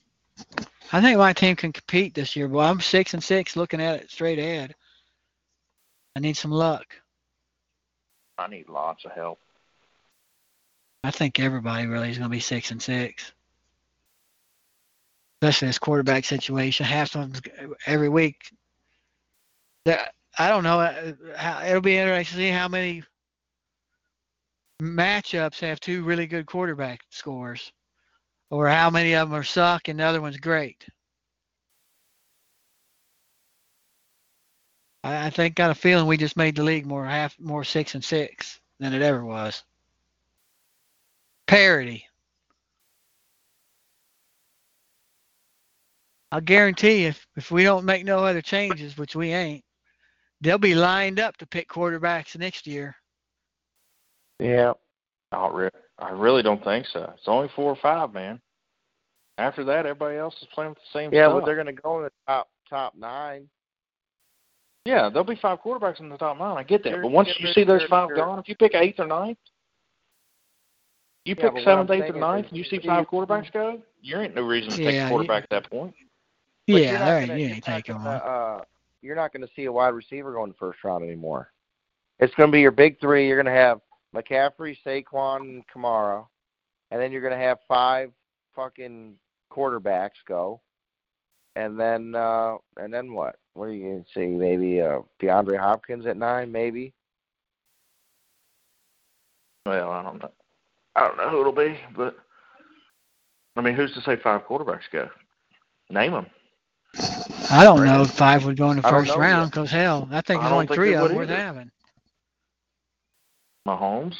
I 0.92 1.00
think 1.00 1.18
my 1.18 1.32
team 1.32 1.54
can 1.54 1.72
compete 1.72 2.14
this 2.14 2.34
year, 2.34 2.48
boy. 2.48 2.62
I'm 2.62 2.80
six 2.80 3.12
and 3.12 3.22
six 3.22 3.56
looking 3.56 3.80
at 3.80 4.00
it 4.00 4.10
straight 4.10 4.38
ahead. 4.38 4.74
I 6.16 6.20
need 6.20 6.36
some 6.36 6.50
luck. 6.50 6.96
I 8.38 8.48
need 8.48 8.68
lots 8.68 9.04
of 9.04 9.12
help. 9.12 9.38
I 11.04 11.10
think 11.10 11.38
everybody 11.38 11.86
really 11.86 12.10
is 12.10 12.18
going 12.18 12.30
to 12.30 12.34
be 12.34 12.40
six 12.40 12.70
and 12.70 12.80
six. 12.80 13.32
Especially 15.42 15.68
this 15.68 15.78
quarterback 15.78 16.24
situation. 16.24 16.86
Half 16.86 17.14
of 17.16 17.42
them 17.42 17.74
every 17.86 18.08
week. 18.08 18.50
That 19.84 20.14
I 20.38 20.48
don't 20.48 20.64
know. 20.64 20.80
uh, 20.80 21.62
it'll 21.66 21.80
be 21.82 21.98
interesting 21.98 22.38
to 22.38 22.44
see 22.44 22.50
how 22.50 22.68
many 22.68 23.02
matchups 24.80 25.60
have 25.60 25.80
two 25.80 26.04
really 26.04 26.26
good 26.26 26.46
quarterback 26.46 27.00
scores, 27.10 27.72
or 28.50 28.68
how 28.68 28.90
many 28.90 29.14
of 29.14 29.28
them 29.28 29.38
are 29.38 29.44
suck 29.44 29.88
and 29.88 29.98
the 29.98 30.04
other 30.04 30.20
one's 30.20 30.36
great. 30.38 30.86
I, 35.02 35.26
I 35.26 35.30
think 35.30 35.56
got 35.56 35.70
a 35.70 35.74
feeling 35.74 36.06
we 36.06 36.16
just 36.16 36.36
made 36.36 36.56
the 36.56 36.62
league 36.62 36.86
more 36.86 37.04
half 37.06 37.38
more 37.40 37.64
six 37.64 37.94
and 37.94 38.04
six 38.04 38.60
than 38.78 38.94
it 38.94 39.02
ever 39.02 39.24
was. 39.24 39.62
Parity. 41.46 42.06
I'll 46.30 46.40
guarantee 46.42 47.06
if 47.06 47.26
if 47.36 47.50
we 47.50 47.64
don't 47.64 47.86
make 47.86 48.04
no 48.04 48.24
other 48.24 48.42
changes, 48.42 48.98
which 48.98 49.16
we 49.16 49.32
ain't, 49.32 49.64
they'll 50.40 50.58
be 50.58 50.74
lined 50.74 51.18
up 51.18 51.36
to 51.38 51.46
pick 51.46 51.68
quarterbacks 51.68 52.36
next 52.36 52.66
year. 52.66 52.97
Yeah. 54.38 54.72
Not 55.32 55.54
re- 55.54 55.70
I 55.98 56.10
really 56.10 56.42
don't 56.42 56.62
think 56.62 56.86
so. 56.86 57.12
It's 57.16 57.26
only 57.28 57.48
four 57.54 57.70
or 57.72 57.76
five, 57.82 58.12
man. 58.14 58.40
After 59.36 59.64
that, 59.64 59.86
everybody 59.86 60.16
else 60.16 60.34
is 60.40 60.48
playing 60.54 60.70
with 60.70 60.78
the 60.78 60.98
same 60.98 61.12
Yeah, 61.12 61.28
stuff. 61.28 61.40
but 61.40 61.46
they're 61.46 61.56
gonna 61.56 61.72
go 61.72 61.98
in 61.98 62.04
the 62.04 62.12
top 62.26 62.48
top 62.68 62.94
nine. 62.96 63.48
Yeah, 64.84 65.08
there'll 65.10 65.24
be 65.24 65.36
five 65.36 65.58
quarterbacks 65.62 66.00
in 66.00 66.08
the 66.08 66.16
top 66.16 66.38
nine. 66.38 66.56
I 66.56 66.62
get 66.62 66.82
that. 66.84 66.90
They're- 66.90 67.02
But 67.02 67.10
once 67.10 67.28
you 67.38 67.52
see 67.52 67.64
those 67.64 67.84
five 67.84 68.14
gone, 68.14 68.38
if 68.38 68.48
you 68.48 68.56
pick 68.56 68.74
eighth 68.74 68.98
or 69.00 69.06
ninth, 69.06 69.38
you 71.24 71.34
Yeah, 71.36 71.44
pick 71.44 71.54
but 71.54 71.64
seventh, 71.64 71.90
eighth, 71.90 72.14
or 72.14 72.18
ninth, 72.18 72.48
and 72.48 72.56
you 72.56 72.64
see 72.64 72.78
five 72.78 73.06
quarterbacks 73.06 73.52
go, 73.52 73.82
you 74.00 74.18
ain't 74.18 74.34
no 74.34 74.42
reason 74.42 74.70
to 74.70 74.76
take 74.76 74.94
a 74.94 75.02
you- 75.02 75.08
quarterback 75.08 75.42
at 75.44 75.50
that 75.50 75.70
point. 75.70 75.94
But 76.66 76.82
yeah, 76.82 76.98
not 76.98 77.04
there 77.06 77.18
ain't 77.18 77.28
gonna- 77.28 77.38
you 77.40 77.46
you're 77.46 77.54
ain't 77.56 77.66
not 77.68 77.74
taking 77.76 77.96
gonna, 77.96 78.08
one. 78.10 78.16
Uh, 78.22 78.64
you're 79.02 79.16
not 79.16 79.32
going 79.32 79.46
to 79.46 79.52
see 79.54 79.64
a 79.66 79.72
wide 79.72 79.94
receiver 79.94 80.32
go 80.32 80.42
in 80.44 80.50
the 80.50 80.56
first 80.56 80.82
round 80.84 81.04
anymore. 81.04 81.52
It's 82.18 82.34
going 82.34 82.50
to 82.50 82.52
be 82.52 82.60
your 82.60 82.72
big 82.72 82.98
three. 83.00 83.26
You're 83.28 83.42
going 83.42 83.52
to 83.54 83.58
have 83.60 83.80
McCaffrey, 84.18 84.76
Saquon, 84.84 85.40
and 85.40 85.64
Kamara, 85.68 86.26
and 86.90 87.00
then 87.00 87.12
you're 87.12 87.20
going 87.20 87.38
to 87.38 87.44
have 87.44 87.58
five 87.68 88.10
fucking 88.54 89.14
quarterbacks 89.52 90.24
go, 90.26 90.60
and 91.56 91.78
then 91.78 92.14
uh, 92.14 92.56
and 92.76 92.92
then 92.92 93.12
what? 93.12 93.36
What 93.54 93.66
are 93.66 93.72
you 93.72 93.82
going 93.82 94.04
to 94.04 94.10
see? 94.14 94.26
Maybe 94.26 94.80
uh, 94.80 95.00
DeAndre 95.20 95.58
Hopkins 95.58 96.06
at 96.06 96.16
nine, 96.16 96.50
maybe. 96.50 96.92
Well, 99.66 99.90
I 99.90 100.02
don't 100.02 100.22
know. 100.22 100.30
I 100.96 101.06
don't 101.06 101.16
know 101.16 101.28
who 101.28 101.40
it'll 101.40 101.52
be, 101.52 101.78
but 101.94 102.16
I 103.56 103.60
mean, 103.60 103.74
who's 103.74 103.92
to 103.94 104.00
say 104.00 104.16
five 104.16 104.46
quarterbacks 104.46 104.90
go? 104.92 105.08
Name 105.90 106.12
them. 106.12 106.26
I 107.50 107.64
don't 107.64 107.84
know 107.84 108.02
if 108.02 108.10
five 108.10 108.44
would 108.44 108.56
go 108.56 108.70
in 108.70 108.76
the 108.76 108.82
first 108.82 109.08
know 109.10 109.16
round 109.16 109.50
because 109.50 109.70
hell, 109.70 110.08
I 110.10 110.20
think 110.22 110.40
I 110.42 110.48
there's 110.48 110.50
don't 110.50 110.52
only 110.52 110.66
think 110.66 110.76
three 110.76 110.90
they 110.90 110.96
of 110.96 111.08
them 111.08 111.16
worth 111.16 111.30
either. 111.30 111.36
having. 111.36 111.70
Mahomes, 113.68 114.14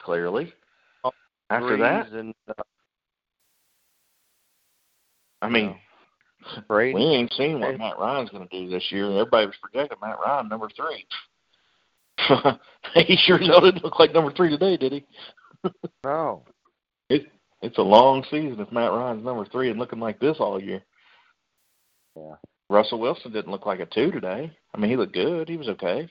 clearly. 0.00 0.52
After 1.50 1.78
that, 1.78 2.12
and 2.12 2.34
uh, 2.46 2.62
I 5.40 5.48
mean, 5.48 5.76
we 6.68 7.02
ain't 7.02 7.32
seen 7.32 7.60
what 7.60 7.78
Matt 7.78 7.98
Ryan's 7.98 8.28
going 8.28 8.46
to 8.46 8.60
do 8.60 8.68
this 8.68 8.84
year. 8.90 9.10
Everybody 9.10 9.46
was 9.46 9.56
projecting 9.62 9.96
Matt 10.02 10.18
Ryan 10.22 10.48
number 10.48 10.68
three. 10.76 11.06
he 13.06 13.16
sure 13.16 13.40
as 13.40 13.46
hell 13.46 13.62
didn't 13.62 13.82
look 13.82 13.98
like 13.98 14.12
number 14.12 14.30
three 14.32 14.50
today, 14.50 14.76
did 14.76 14.92
he? 14.92 15.06
no. 16.04 16.44
It's 17.60 17.78
a 17.78 17.82
long 17.82 18.24
season 18.30 18.60
if 18.60 18.70
Matt 18.70 18.92
Ryan's 18.92 19.24
number 19.24 19.44
three 19.46 19.70
and 19.70 19.78
looking 19.78 19.98
like 19.98 20.20
this 20.20 20.36
all 20.38 20.62
year. 20.62 20.82
Yeah. 22.14 22.34
Russell 22.70 23.00
Wilson 23.00 23.32
didn't 23.32 23.50
look 23.50 23.66
like 23.66 23.80
a 23.80 23.86
two 23.86 24.10
today. 24.10 24.52
I 24.74 24.78
mean, 24.78 24.90
he 24.90 24.96
looked 24.96 25.14
good. 25.14 25.48
He 25.48 25.56
was 25.56 25.68
okay, 25.68 26.08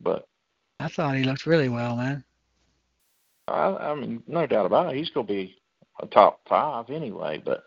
but 0.00 0.26
I 0.82 0.88
thought 0.88 1.16
he 1.16 1.24
looked 1.24 1.46
really 1.46 1.68
well, 1.68 1.96
man. 1.96 2.24
I, 3.48 3.68
I 3.90 3.94
mean, 3.94 4.22
no 4.26 4.46
doubt 4.46 4.66
about 4.66 4.92
it. 4.92 4.96
He's 4.98 5.10
going 5.10 5.26
to 5.26 5.32
be 5.32 5.56
a 6.00 6.06
top 6.06 6.40
five 6.48 6.90
anyway, 6.90 7.40
but 7.44 7.64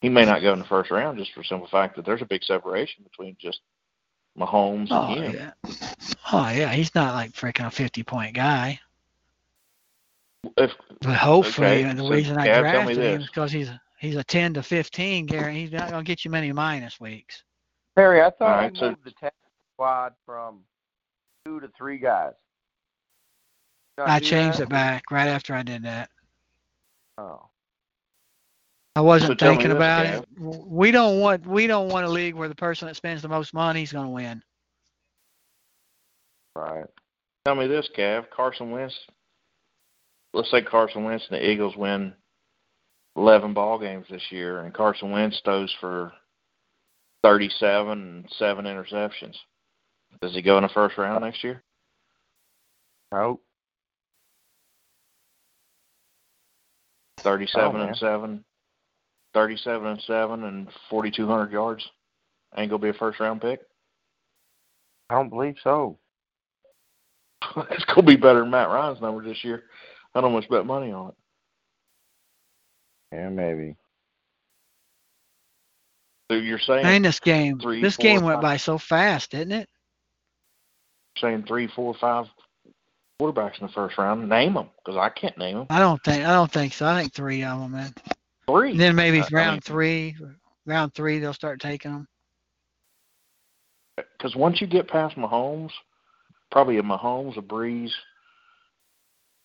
he 0.00 0.08
may 0.08 0.24
not 0.24 0.42
go 0.42 0.52
in 0.52 0.58
the 0.58 0.64
first 0.64 0.90
round 0.90 1.18
just 1.18 1.32
for 1.32 1.40
the 1.40 1.44
simple 1.46 1.68
fact 1.68 1.96
that 1.96 2.04
there's 2.04 2.22
a 2.22 2.26
big 2.26 2.42
separation 2.44 3.04
between 3.04 3.36
just 3.40 3.60
Mahomes 4.38 4.88
Oh 4.90 5.14
and 5.14 5.32
him. 5.34 5.34
yeah. 5.34 5.52
Oh 6.32 6.48
yeah, 6.50 6.70
he's 6.72 6.94
not 6.94 7.14
like 7.14 7.32
freaking 7.32 7.66
a 7.66 7.70
fifty 7.70 8.02
point 8.02 8.34
guy. 8.34 8.78
If 10.58 10.72
But 11.00 11.16
hopefully, 11.16 11.84
Okay, 11.86 11.92
the 11.94 12.02
so, 12.02 12.08
reason 12.10 12.36
I 12.38 12.46
Cav, 12.48 12.60
drafted 12.60 12.96
him 12.98 13.02
this. 13.02 13.22
is 13.22 13.26
because 13.28 13.50
he's 13.50 13.70
he's 13.98 14.16
a 14.16 14.24
ten 14.24 14.52
to 14.54 14.62
fifteen 14.62 15.24
guarantee. 15.26 15.60
He's 15.62 15.72
not 15.72 15.90
gonna 15.90 16.04
get 16.04 16.24
you 16.24 16.30
many 16.30 16.52
minus 16.52 17.00
weeks. 17.00 17.42
Harry, 17.96 18.20
I 18.20 18.30
thought 18.30 18.40
All 18.42 18.48
right, 18.48 18.72
you 18.74 18.78
so- 18.78 18.88
moved 18.90 19.04
the 19.04 19.10
tackle 19.12 19.32
squad 19.74 20.12
from 20.26 20.60
two 21.46 21.60
to 21.60 21.68
three 21.76 21.98
guys. 21.98 22.32
Did 23.96 24.06
I 24.06 24.18
do 24.18 24.26
changed 24.26 24.58
that? 24.58 24.64
it 24.64 24.68
back 24.68 25.04
right 25.10 25.28
after 25.28 25.54
I 25.54 25.62
did 25.62 25.84
that. 25.84 26.10
Oh. 27.16 27.48
I 28.94 29.00
wasn't 29.00 29.38
tell 29.38 29.50
me 29.50 29.56
thinking 29.56 29.76
about 29.76 30.06
Cav. 30.06 30.22
it. 30.22 30.28
We 30.38 30.90
don't 30.90 31.20
want 31.20 31.46
we 31.46 31.66
don't 31.66 31.88
want 31.88 32.06
a 32.06 32.10
league 32.10 32.34
where 32.34 32.48
the 32.48 32.54
person 32.54 32.88
that 32.88 32.96
spends 32.96 33.22
the 33.22 33.28
most 33.28 33.54
money 33.54 33.82
is 33.82 33.92
going 33.92 34.06
to 34.06 34.10
win. 34.10 34.42
Right. 36.54 36.86
Tell 37.44 37.54
me 37.54 37.66
this, 37.66 37.88
Cav. 37.96 38.24
Carson 38.34 38.70
Wentz. 38.70 38.98
Let's 40.32 40.50
say 40.50 40.62
Carson 40.62 41.04
Wentz 41.04 41.26
and 41.30 41.38
the 41.38 41.48
Eagles 41.48 41.76
win 41.76 42.14
eleven 43.16 43.52
ball 43.52 43.78
games 43.78 44.06
this 44.10 44.30
year, 44.30 44.60
and 44.60 44.74
Carson 44.74 45.10
Wentz 45.10 45.40
throws 45.44 45.74
for 45.78 46.12
thirty-seven 47.22 47.92
and 47.92 48.26
seven 48.38 48.64
interceptions. 48.64 49.36
Does 50.20 50.32
he 50.34 50.42
go 50.42 50.56
in 50.56 50.62
the 50.62 50.68
first 50.70 50.96
round 50.98 51.22
next 51.24 51.42
year? 51.44 51.62
Nope. 53.12 53.42
Thirty-seven 57.20 57.68
Oh, 57.76 57.78
man. 57.78 57.88
and 57.88 57.96
seven, 57.96 58.44
thirty-seven 59.34 59.86
and 59.86 60.00
seven, 60.02 60.44
and 60.44 60.68
forty-two 60.90 61.26
hundred 61.26 61.52
yards. 61.52 61.88
Ain't 62.56 62.70
gonna 62.70 62.82
be 62.82 62.88
a 62.90 62.94
first-round 62.94 63.40
pick. 63.40 63.60
I 65.10 65.14
don't 65.14 65.28
believe 65.28 65.56
so. 65.62 65.98
it's 67.70 67.84
gonna 67.84 68.02
be 68.06 68.16
better 68.16 68.40
than 68.40 68.50
Matt 68.50 68.68
Ryan's 68.68 69.00
number 69.00 69.22
this 69.24 69.44
year. 69.44 69.64
I'd 70.14 70.24
almost 70.24 70.48
bet 70.50 70.66
money 70.66 70.92
on 70.92 71.08
it. 71.10 71.14
Yeah, 73.12 73.28
maybe. 73.28 73.76
So 76.30 76.36
you're 76.36 76.58
saying 76.58 76.84
And 76.84 77.04
this 77.04 77.20
game, 77.20 77.58
three, 77.60 77.80
this 77.82 77.96
four, 77.96 78.02
game 78.02 78.22
went 78.24 78.36
five. 78.36 78.42
by 78.42 78.56
so 78.56 78.78
fast, 78.78 79.30
didn't 79.30 79.52
it? 79.52 79.68
Saying 81.20 81.44
three, 81.48 81.66
four, 81.68 81.94
five 81.94 82.26
quarterbacks 83.20 83.60
in 83.60 83.66
the 83.66 83.72
first 83.72 83.96
round. 83.98 84.28
Name 84.28 84.54
them, 84.54 84.68
because 84.84 84.98
I 84.98 85.08
can't 85.08 85.36
name 85.38 85.58
them. 85.58 85.66
I 85.70 85.78
don't 85.78 86.02
think 86.04 86.24
I 86.24 86.32
don't 86.32 86.50
think 86.52 86.72
so. 86.74 86.86
I 86.86 87.00
think 87.00 87.12
three 87.12 87.42
of 87.42 87.60
them, 87.60 87.72
man. 87.72 87.94
Three. 88.46 88.72
And 88.72 88.80
then 88.80 88.94
maybe 88.94 89.20
I- 89.20 89.24
I 89.24 89.28
round 89.32 89.52
mean- 89.52 89.60
three, 89.62 90.16
round 90.66 90.94
three 90.94 91.18
they'll 91.18 91.32
start 91.32 91.60
taking 91.60 91.92
them. 91.92 92.08
Because 93.96 94.36
uh, 94.36 94.38
once 94.38 94.60
you 94.60 94.66
get 94.66 94.88
past 94.88 95.16
Mahomes, 95.16 95.70
probably 96.50 96.78
a 96.78 96.82
Mahomes, 96.82 97.38
a 97.38 97.42
Brees, 97.42 97.90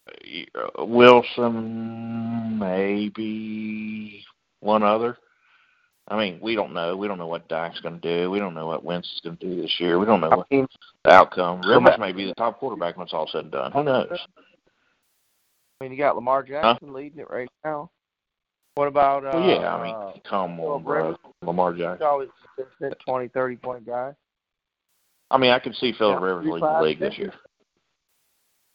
uh, 0.08 0.72
uh 0.82 0.86
Wilson, 0.86 2.60
maybe 2.60 4.26
one 4.60 4.84
other. 4.84 5.18
I 6.12 6.18
mean, 6.18 6.40
we 6.42 6.56
don't 6.56 6.74
know. 6.74 6.98
We 6.98 7.08
don't 7.08 7.18
know 7.18 7.28
what 7.28 7.48
Dak's 7.48 7.80
going 7.80 8.02
to 8.02 8.20
do. 8.20 8.30
We 8.30 8.38
don't 8.38 8.54
know 8.54 8.68
what 8.68 8.84
Wentz 8.84 9.08
is 9.14 9.22
going 9.24 9.38
to 9.38 9.46
do 9.48 9.62
this 9.62 9.74
year. 9.80 9.98
We 9.98 10.06
don't 10.06 10.20
know 10.20 10.30
what 10.30 10.50
the 10.50 10.68
outcome. 11.10 11.62
Rivers 11.62 11.98
may 11.98 12.12
be 12.12 12.26
the 12.26 12.36
top 12.36 12.60
quarterback 12.60 12.98
when 12.98 13.06
it's 13.06 13.14
all 13.14 13.30
said 13.32 13.44
and 13.44 13.52
done. 13.52 13.72
Who 13.72 13.84
knows? 13.84 14.10
I 14.12 15.84
mean, 15.86 15.94
you 15.94 15.98
got 15.98 16.16
Lamar 16.16 16.44
Jackson 16.44 16.92
leading 16.92 17.20
it 17.20 17.30
right 17.30 17.48
now. 17.64 17.90
What 18.76 18.90
about 18.90 19.26
uh, 19.26 19.32
well, 19.34 19.50
yeah, 19.50 19.74
I 19.74 19.84
mean, 19.84 19.96
uh, 19.96 20.12
come 20.30 20.60
on, 20.60 20.84
bro. 20.84 21.04
Rivers? 21.04 21.18
Lamar 21.44 21.74
he's 21.74 21.82
Jackson. 21.82 22.06
always 22.06 22.30
consistent 22.58 22.94
20, 23.08 23.30
30 23.30 23.56
point 23.56 23.86
guy. 23.86 24.14
I 25.30 25.38
mean, 25.38 25.52
I 25.52 25.60
could 25.60 25.76
see 25.76 25.94
Philip 25.98 26.20
Yeah, 26.20 26.26
Rivers 26.26 26.46
leading 26.46 26.60
the 26.60 26.82
league 26.82 27.00
this 27.00 27.18
year. 27.18 27.34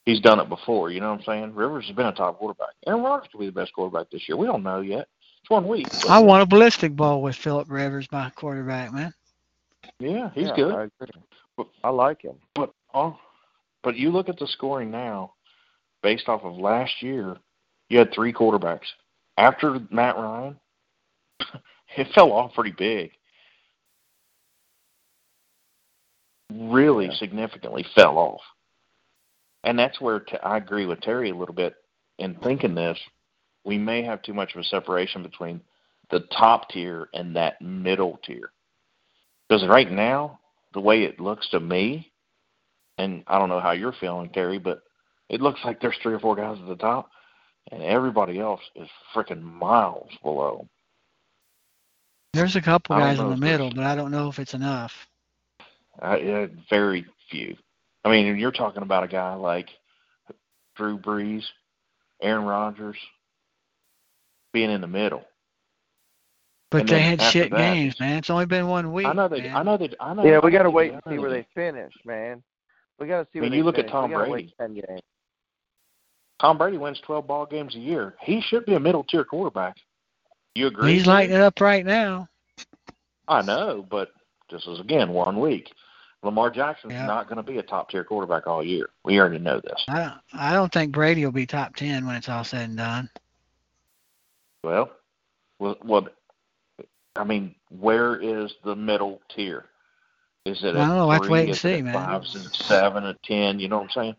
He's 0.07 0.21
done 0.21 0.41
it 0.41 0.49
before, 0.49 0.91
you 0.91 1.01
know 1.01 1.11
what 1.11 1.19
I'm 1.19 1.25
saying? 1.25 1.55
Rivers 1.55 1.87
has 1.87 1.97
been 1.97 2.07
a 2.07 2.13
top 2.13 2.39
quarterback. 2.39 2.71
Aaron 2.87 3.03
Rodgers 3.03 3.29
could 3.31 3.41
be 3.41 3.47
the 3.47 3.53
best 3.53 3.75
quarterback 3.75 4.09
this 4.11 4.23
year. 4.27 4.39
We 4.39 4.47
don't 4.47 4.63
know 4.63 4.81
yet. 4.81 5.09
It's 5.47 5.51
one 5.53 5.69
week. 5.69 5.87
but- 5.89 6.11
I 6.11 6.19
want 6.19 6.43
a 6.43 6.47
ballistic 6.47 6.97
ball 6.97 7.23
with 7.23 7.37
Philip 7.37 7.71
Rivers, 7.71 8.09
my 8.11 8.31
quarterback, 8.31 8.93
man. 8.93 9.15
Yeah, 10.01 10.31
he's 10.35 10.49
Yeah, 10.49 10.57
good. 10.57 10.75
I, 10.75 10.83
agree. 10.83 11.23
But- 11.57 11.69
I 11.85 11.91
like 11.91 12.23
him. 12.23 12.35
But 12.57 12.73
oh, 12.93 13.17
but 13.85 13.95
you 13.95 14.11
look 14.11 14.29
at 14.29 14.39
the 14.41 14.49
scoring 14.49 14.91
now, 14.91 15.35
based 16.03 16.29
off 16.29 16.43
of 16.43 16.57
last 16.57 17.01
year, 17.01 17.37
you 17.89 17.99
had 17.99 18.13
three 18.13 18.33
quarterbacks. 18.33 18.89
After 19.39 19.79
Matt 19.93 20.17
Ryan, 20.17 20.59
it 21.97 22.09
fell 22.13 22.33
off 22.33 22.53
pretty 22.55 22.73
big. 22.73 23.13
Really 26.51 27.07
Yeah. 27.07 27.15
significantly 27.15 27.85
fell 27.95 28.19
off. 28.19 28.43
And 29.63 29.79
that's 29.79 30.01
where 30.01 30.19
t- 30.21 30.39
I 30.43 30.57
agree 30.57 30.87
with 30.87 31.01
Terry 31.03 31.31
a 31.31 31.35
little 31.37 31.55
bit 31.55 31.77
in 32.19 32.35
thinking 32.41 32.75
this. 32.75 32.99
We 33.67 33.77
may 33.77 34.03
have 34.05 34.23
too 34.23 34.33
much 34.33 34.55
of 34.55 34.61
a 34.61 34.65
separation 34.65 35.25
between 35.25 35.61
the 36.11 36.21
top 36.39 36.71
tier 36.71 37.09
and 37.13 37.35
that 37.35 37.61
middle 37.61 38.21
tier. 38.25 38.53
Because 39.49 39.67
right 39.67 39.91
now, 39.91 40.39
the 40.73 40.81
way 40.81 41.03
it 41.03 41.19
looks 41.19 41.49
to 41.51 41.59
me, 41.59 42.13
and 42.97 43.25
I 43.27 43.41
don't 43.41 43.49
know 43.49 43.59
how 43.59 43.73
you're 43.73 43.93
feeling, 43.93 44.31
Terry, 44.31 44.59
but 44.59 44.83
it 45.29 45.41
looks 45.41 45.61
like 45.65 45.81
there's 45.81 45.97
three 46.01 46.15
or 46.15 46.21
four 46.21 46.37
guys 46.37 46.59
at 46.61 46.69
the 46.69 46.77
top, 46.77 47.11
and 47.73 47.83
everybody 47.83 48.39
else 48.39 48.61
is 48.77 48.89
freaking 49.13 49.43
miles 49.43 50.11
below. 50.23 50.69
There's 52.35 52.55
a 52.55 52.63
couple 52.63 52.97
guys 52.97 53.19
in 53.19 53.31
the 53.31 53.37
middle, 53.37 53.73
but 53.75 53.83
I 53.83 53.97
don't 53.97 54.13
know 54.13 54.29
if 54.29 54.39
it's 54.39 54.55
enough. 54.55 54.93
Uh, 56.01 56.47
very 56.71 57.05
few. 57.31 57.57
I 58.05 58.11
mean, 58.11 58.37
you're 58.37 58.53
talking 58.53 58.83
about 58.83 59.03
a 59.03 59.09
guy 59.09 59.35
like 59.35 59.69
Drew 60.77 60.99
Brees, 60.99 61.43
Aaron 62.23 62.45
Rodgers, 62.45 62.97
being 64.57 64.71
in 64.71 64.81
the 64.81 64.87
middle. 64.87 65.23
But 66.71 66.81
And 66.81 66.89
they 66.89 67.03
had 67.03 67.21
shit 67.21 67.51
that, 67.51 67.59
games, 67.59 68.01
man. 68.01 68.17
It's 68.17 68.31
only 68.31 68.47
been 68.47 68.69
one 68.69 68.91
week. 68.91 69.07
I 69.07 69.13
know 69.13 69.29
they. 69.29 69.43
man. 69.43 69.55
I 69.55 69.63
know 69.63 69.77
they. 69.77 69.91
I 70.01 70.15
know. 70.15 70.25
Yeah, 70.25 70.41
we 70.43 70.51
got 70.51 70.63
to 70.63 70.71
wait 70.71 70.93
and 70.93 71.03
see 71.07 71.19
where 71.19 71.29
they 71.29 71.43
they 71.43 71.47
finish, 71.55 71.93
man. 72.07 72.43
We 72.99 73.07
got 73.07 73.21
to 73.21 73.29
see 73.33 73.41
I 73.41 73.43
mean, 73.43 73.53
you 73.53 73.65
look 73.65 73.79
at. 73.79 73.89
Tom 73.89 74.11
Brady. 74.11 74.33
Wait 74.33 74.53
10 74.59 74.75
games. 74.75 75.03
Tom 76.41 76.57
Brady 76.57 76.79
wins 76.79 76.99
12 77.05 77.27
ball 77.27 77.45
games 77.45 77.75
a 77.75 77.79
year. 77.79 78.15
He 78.23 78.41
should 78.41 78.65
be 78.65 78.75
a 78.75 78.81
middle 78.81 79.05
tier 79.05 79.25
quarterback. 79.25 79.77
You 80.55 80.69
agree? 80.69 80.95
He's 80.95 81.07
lighting 81.07 81.35
it 81.37 81.43
up 81.43 81.61
right 81.61 81.85
now. 81.85 82.29
I 83.29 83.43
know, 83.43 83.87
but 83.91 84.09
this 84.51 84.67
is 84.67 84.81
again 84.81 85.11
one 85.11 85.39
week. 85.39 85.71
Lamar 86.23 86.51
Jackson's 86.51 86.95
Yeah. 86.95 87.07
not 87.07 87.29
going 87.29 87.37
to 87.37 87.43
be 87.43 87.59
a 87.59 87.63
top 87.63 87.91
tier 87.91 88.05
quarterback 88.05 88.47
all 88.47 88.65
year. 88.65 88.89
We 89.05 89.21
already 89.21 89.39
know 89.39 89.61
this. 89.61 89.85
I 89.89 89.99
don't, 89.99 90.21
I 90.33 90.53
don't 90.55 90.73
think 90.73 90.93
Brady 90.93 91.25
will 91.27 91.33
be 91.33 91.47
top 91.47 91.77
ten 91.77 92.07
when 92.07 92.17
it's 92.17 92.29
all 92.31 92.45
said 92.45 92.71
and 92.71 92.79
done. 92.79 93.11
Well, 94.67 94.91
well, 95.61 95.77
well 95.85 96.09
I 97.15 97.23
mean, 97.23 97.55
where 97.71 98.17
is 98.17 98.53
the 98.65 98.75
middle 98.75 99.21
tier? 99.35 99.67
Is 100.45 100.59
it 100.65 100.75
I 100.75 100.89
don't 100.89 100.97
know. 100.97 101.07
We'll 101.07 101.13
at 101.13 101.23
have 101.23 101.23
to 101.23 101.29
three? 101.29 101.39
wait 101.39 101.45
and 101.45 101.53
Is 101.53 101.61
see, 101.61 101.83
man. 101.83 101.95
five? 101.95 102.23
Is 102.23 102.49
seven? 102.69 103.05
At 103.05 103.23
ten? 103.23 103.61
You 103.61 103.69
know 103.69 103.77
what 103.77 103.85
I'm 103.85 103.91
saying? 103.91 104.17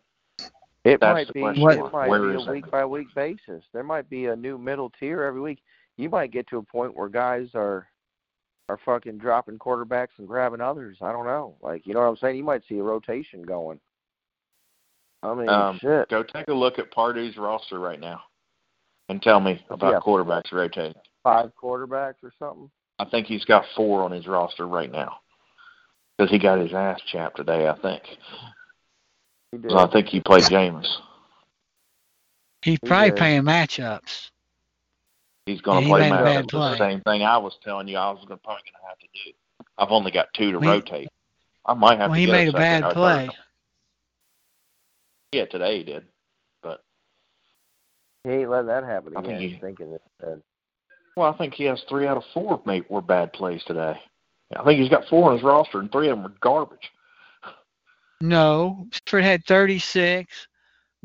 It 0.86 1.02
That's 1.02 1.16
might 1.16 1.28
the 1.28 1.34
be. 1.34 1.42
question 1.42 1.64
It 1.64 1.78
mark. 1.78 1.94
might 1.94 2.08
Where 2.08 2.32
be 2.32 2.36
is 2.36 2.48
a 2.48 2.52
week 2.54 2.72
by 2.72 2.86
week 2.86 3.08
basis. 3.14 3.66
There 3.74 3.84
might 3.84 4.10
be 4.10 4.28
a 4.28 4.38
new 4.38 4.58
middle 4.58 4.90
tier 4.98 5.24
every 5.24 5.42
week. 5.42 5.60
You 5.98 6.10
might 6.10 6.32
get 6.32 6.48
to 6.48 6.60
a 6.60 6.64
point 6.64 6.96
where 6.96 7.10
guys 7.10 7.50
are 7.54 7.88
are 8.70 8.80
fucking 8.86 9.18
dropping 9.18 9.60
quarterbacks 9.60 10.18
and 10.18 10.30
grabbing 10.30 10.62
others. 10.62 10.98
I 11.02 11.12
don't 11.12 11.26
know. 11.26 11.58
Like 11.62 11.86
you 11.86 11.94
know 11.94 12.00
what 12.00 12.08
I'm 12.08 12.18
saying? 12.18 12.38
You 12.38 12.46
might 12.46 12.64
see 12.70 12.78
a 12.78 12.84
rotation 12.84 13.44
going. 13.44 13.82
I 15.24 15.34
mean, 15.34 15.50
Um, 15.50 15.78
shit. 15.82 16.08
Go 16.08 16.24
take 16.24 16.48
a 16.48 16.54
look 16.54 16.80
at 16.80 16.90
Pardue's 16.92 17.36
roster 17.36 17.80
right 17.80 18.00
now, 18.00 18.22
and 19.10 19.22
tell 19.22 19.40
me 19.40 19.64
about 19.70 19.94
Yeah. 19.94 20.00
quarterbacks 20.00 20.52
rotating. 20.52 21.00
Five 21.24 21.52
quarterbacks 21.56 22.24
or 22.24 22.32
something. 22.40 22.70
I 23.00 23.06
think 23.06 23.28
he's 23.28 23.46
got 23.46 23.66
four 23.76 24.04
on 24.04 24.12
his 24.12 24.28
roster 24.28 24.68
right 24.68 24.92
now 24.92 25.20
because 26.18 26.32
he 26.32 26.40
got 26.40 26.60
his 26.60 26.74
ass 26.74 27.00
chapped 27.12 27.38
today. 27.38 27.68
I 27.68 27.74
think. 27.76 28.04
He 29.52 29.58
did. 29.58 29.70
'Cause 29.70 29.88
I 29.90 29.92
think 29.92 30.08
he 30.08 30.20
played 30.20 30.44
Jameis. 30.44 30.88
He's 32.64 32.80
probably 32.80 33.10
is. 33.10 33.20
paying 33.20 33.44
matchups. 33.44 34.32
He's 35.46 35.62
going 35.62 35.82
to 35.82 35.86
he 35.86 35.92
play 35.92 36.10
made 36.10 36.20
matchups. 36.20 36.52
The 36.72 36.78
same 36.78 37.02
thing 37.02 37.24
I 37.24 37.38
was 37.38 37.56
telling 37.64 37.88
you 37.88 37.98
I 37.98 38.10
was 38.10 38.24
gonna, 38.26 38.38
probably 38.38 38.64
going 38.64 38.82
to 38.82 38.88
have 38.90 38.98
to 39.00 39.08
do. 39.26 39.32
I've 39.78 39.92
only 39.92 40.12
got 40.12 40.34
two 40.34 40.52
to 40.52 40.60
Well, 40.60 40.70
he- 40.74 40.80
rotate. 40.80 41.10
I 41.66 41.74
might 41.74 42.00
have 42.00 42.10
Well, 42.10 42.16
to 42.16 42.20
he 42.20 42.26
get 42.26 42.32
made 42.32 42.48
a 42.50 42.52
second 42.52 42.60
bad 42.62 42.84
or 42.84 42.88
third. 42.88 42.94
play. 42.96 43.30
Yeah, 45.34 45.46
today 45.46 45.78
he 45.78 45.84
did. 45.84 46.08
He 48.24 48.32
ain't 48.32 48.50
letting 48.50 48.68
that 48.68 48.84
happen 48.84 49.16
I 49.16 49.20
again. 49.20 49.32
think 49.32 49.42
he- 49.42 49.50
He's 49.50 49.62
thinking 49.62 49.94
it. 49.94 50.02
said. 50.22 50.42
Well, 51.16 51.34
I 51.34 51.38
think 51.38 51.56
he 51.56 51.64
has 51.64 51.82
three 51.90 52.06
out 52.06 52.18
of 52.18 52.24
four 52.34 52.62
mate 52.66 52.90
were 52.92 53.02
bad 53.02 53.34
plays 53.34 53.64
today. 53.64 54.00
I 54.56 54.64
think 54.64 54.80
he's 54.80 54.90
got 54.90 55.08
four 55.10 55.30
on 55.30 55.36
his 55.36 55.44
roster, 55.44 55.80
and 55.80 55.92
three 55.92 56.10
of 56.10 56.18
them 56.18 56.24
were 56.24 56.34
garbage. 56.42 56.92
No, 58.22 58.88
Fred 59.06 59.24
had 59.24 59.46
36. 59.46 60.48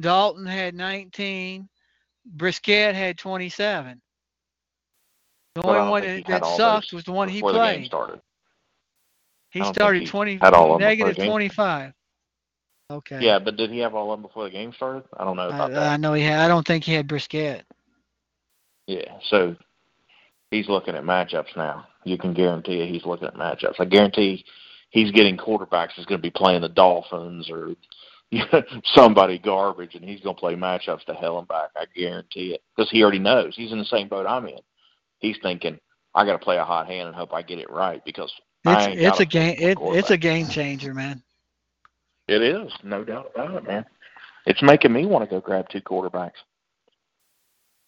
Dalton 0.00 0.46
had 0.46 0.74
19. 0.74 1.68
Brissett 2.36 2.94
had 2.94 3.18
27. 3.18 4.00
The 5.54 5.62
only 5.66 5.90
one 5.90 6.02
that, 6.02 6.26
that 6.26 6.46
sucked 6.56 6.92
was 6.92 7.04
the 7.04 7.12
one 7.12 7.28
he 7.28 7.38
before 7.38 7.52
the 7.52 7.58
game 7.58 7.80
played. 7.80 7.86
started. 7.86 8.20
He 9.50 9.60
I 9.60 9.64
don't 9.64 9.72
think 9.74 9.76
started 9.76 10.02
he 10.02 10.06
20 10.08 10.38
had 10.38 10.54
all 10.54 10.74
of 10.74 10.80
them 10.80 10.88
before 10.90 11.08
negative 11.08 11.16
the 11.16 11.20
game. 11.22 11.28
25. 11.30 11.92
Okay. 12.92 13.20
Yeah, 13.20 13.38
but 13.38 13.56
did 13.56 13.70
he 13.70 13.78
have 13.78 13.94
all 13.94 14.12
of 14.12 14.18
them 14.18 14.22
before 14.22 14.44
the 14.44 14.50
game 14.50 14.72
started? 14.74 15.04
I 15.16 15.24
don't 15.24 15.36
know 15.36 15.48
about 15.48 15.70
I, 15.70 15.74
that. 15.74 15.88
I 15.92 15.96
know 15.96 16.12
he 16.12 16.22
had. 16.22 16.40
I 16.40 16.48
don't 16.48 16.66
think 16.66 16.84
he 16.84 16.92
had 16.92 17.08
Brissett. 17.08 17.62
Yeah, 18.86 19.18
so 19.28 19.56
he's 20.50 20.68
looking 20.68 20.94
at 20.94 21.04
matchups 21.04 21.56
now. 21.56 21.86
You 22.04 22.18
can 22.18 22.34
guarantee 22.34 22.86
he's 22.90 23.06
looking 23.06 23.28
at 23.28 23.34
matchups. 23.34 23.80
I 23.80 23.84
guarantee 23.84 24.44
he's 24.90 25.10
getting 25.12 25.36
quarterbacks 25.36 25.90
that's 25.96 26.06
going 26.06 26.18
to 26.18 26.22
be 26.22 26.30
playing 26.30 26.62
the 26.62 26.68
Dolphins 26.68 27.48
or 27.50 27.74
somebody 28.94 29.38
garbage, 29.38 29.94
and 29.94 30.04
he's 30.04 30.20
going 30.20 30.36
to 30.36 30.40
play 30.40 30.54
matchups 30.54 31.04
to 31.06 31.14
hell 31.14 31.38
and 31.38 31.48
back. 31.48 31.70
I 31.76 31.86
guarantee 31.94 32.54
it 32.54 32.62
because 32.76 32.90
he 32.90 33.02
already 33.02 33.18
knows. 33.18 33.54
He's 33.56 33.72
in 33.72 33.78
the 33.78 33.84
same 33.84 34.08
boat 34.08 34.26
I'm 34.26 34.46
in. 34.46 34.60
He's 35.20 35.36
thinking, 35.42 35.78
I 36.14 36.24
got 36.24 36.32
to 36.32 36.38
play 36.38 36.58
a 36.58 36.64
hot 36.64 36.86
hand 36.86 37.08
and 37.08 37.16
hope 37.16 37.32
I 37.32 37.42
get 37.42 37.58
it 37.58 37.70
right 37.70 38.04
because 38.04 38.32
I 38.66 38.72
It's 38.72 38.86
ain't 38.86 39.00
it's 39.00 39.20
a 39.20 39.26
game. 39.26 39.54
It, 39.58 39.78
it's 39.80 40.10
a 40.10 40.18
game 40.18 40.48
changer, 40.48 40.92
man. 40.92 41.22
It 42.28 42.42
is, 42.42 42.72
no 42.82 43.04
doubt 43.04 43.32
about 43.34 43.54
it, 43.56 43.64
man. 43.64 43.84
It's 44.46 44.62
making 44.62 44.92
me 44.92 45.06
want 45.06 45.24
to 45.28 45.30
go 45.30 45.40
grab 45.40 45.68
two 45.68 45.80
quarterbacks 45.80 46.40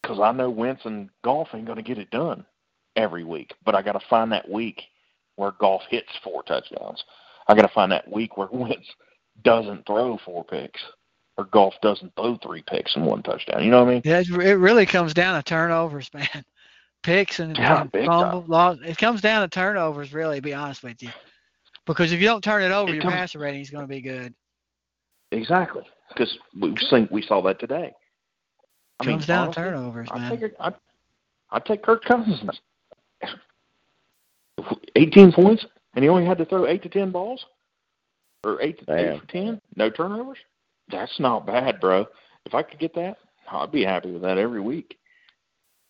because 0.03 0.21
I 0.21 0.33
know 0.33 0.51
Wentz 0.51 0.85
and 0.85 1.09
Goff 1.23 1.49
ain't 1.55 1.67
going 1.67 1.77
to 1.77 1.83
get 1.83 1.99
it 1.99 2.11
done 2.11 2.45
every 2.97 3.25
week. 3.25 3.55
But 3.65 3.75
I 3.75 3.83
got 3.83 3.93
to 3.93 4.07
find 4.09 4.31
that 4.33 4.49
week 4.49 4.83
where 5.37 5.53
Goff 5.53 5.83
hits 5.89 6.11
four 6.23 6.43
touchdowns. 6.43 7.03
I 7.49 7.55
got 7.55 7.63
to 7.63 7.75
find 7.75 7.91
that 7.93 8.11
week 8.11 8.37
where 8.37 8.49
Wentz 8.53 8.87
doesn't 9.43 9.87
throw 9.87 10.19
four 10.25 10.45
picks 10.45 10.81
or 11.37 11.45
Goff 11.47 11.75
doesn't 11.83 12.15
throw 12.15 12.37
three 12.37 12.63
picks 12.63 12.95
and 12.95 13.07
one 13.07 13.23
touchdown. 13.23 13.65
You 13.65 13.71
know 13.71 13.83
what 13.83 13.91
I 13.91 13.95
mean? 13.95 14.03
Yeah, 14.05 14.21
it 14.21 14.55
really 14.59 14.87
comes 14.87 15.15
down 15.15 15.37
to 15.37 15.43
turnovers, 15.43 16.11
man. 16.15 16.45
Picks 17.03 17.41
and, 17.41 17.57
Yeah, 17.57 17.83
and 17.83 17.93
big 17.93 18.07
fumble, 18.07 18.45
loss. 18.47 18.79
It 18.85 18.97
comes 18.97 19.21
down 19.21 19.43
to 19.43 19.49
turnovers, 19.49 20.13
really. 20.13 20.37
To 20.37 20.43
be 20.43 20.55
honest 20.55 20.83
with 20.83 21.03
you, 21.03 21.11
because 21.87 22.13
if 22.13 22.21
you 22.21 22.27
don't 22.27 22.43
turn 22.43 22.63
it 22.63 22.71
over, 22.73 22.91
It 22.91 22.95
your 22.95 23.03
comes- 23.03 23.15
passer 23.15 23.39
rating 23.39 23.61
is 23.61 23.71
going 23.71 23.85
to 23.85 23.89
be 23.89 24.01
good. 24.01 24.35
Exactly, 25.33 25.83
because 26.11 26.39
we 26.61 26.77
seen 26.91 27.09
we 27.11 27.21
saw 27.23 27.41
that 27.43 27.59
today. 27.59 27.93
I 29.01 29.07
mean, 29.07 29.17
comes 29.17 29.27
down 29.27 29.47
honestly, 29.47 29.63
to 29.65 29.69
turnovers, 29.71 30.09
I 30.13 30.19
man. 30.19 30.31
figured 30.31 30.55
I'd, 30.61 30.75
I'd 31.51 31.65
take 31.65 31.83
Kirk 31.83 32.05
Cousins. 32.05 32.41
18 34.97 35.33
points, 35.33 35.67
and 35.95 36.05
he 36.05 36.09
only 36.09 36.25
had 36.25 36.39
to 36.39 36.45
throw 36.45 36.67
eight 36.67 36.83
to 36.85 36.89
ten 36.89 37.11
balls, 37.11 37.45
or 38.45 38.61
eight 38.63 38.79
to 38.79 38.85
Damn. 38.85 38.99
eight 38.99 39.21
to 39.21 39.27
ten, 39.27 39.61
no 39.77 39.91
turnovers. 39.91 40.39
That's 40.91 41.19
not 41.19 41.47
bad, 41.47 41.81
bro. 41.81 42.07
If 42.47 42.55
I 42.55 42.63
could 42.63 42.79
get 42.79 42.95
that, 42.95 43.17
I'd 43.51 43.73
be 43.73 43.85
happy 43.85 44.13
with 44.13 44.23
that 44.23 44.39
every 44.39 44.61
week. 44.61 44.99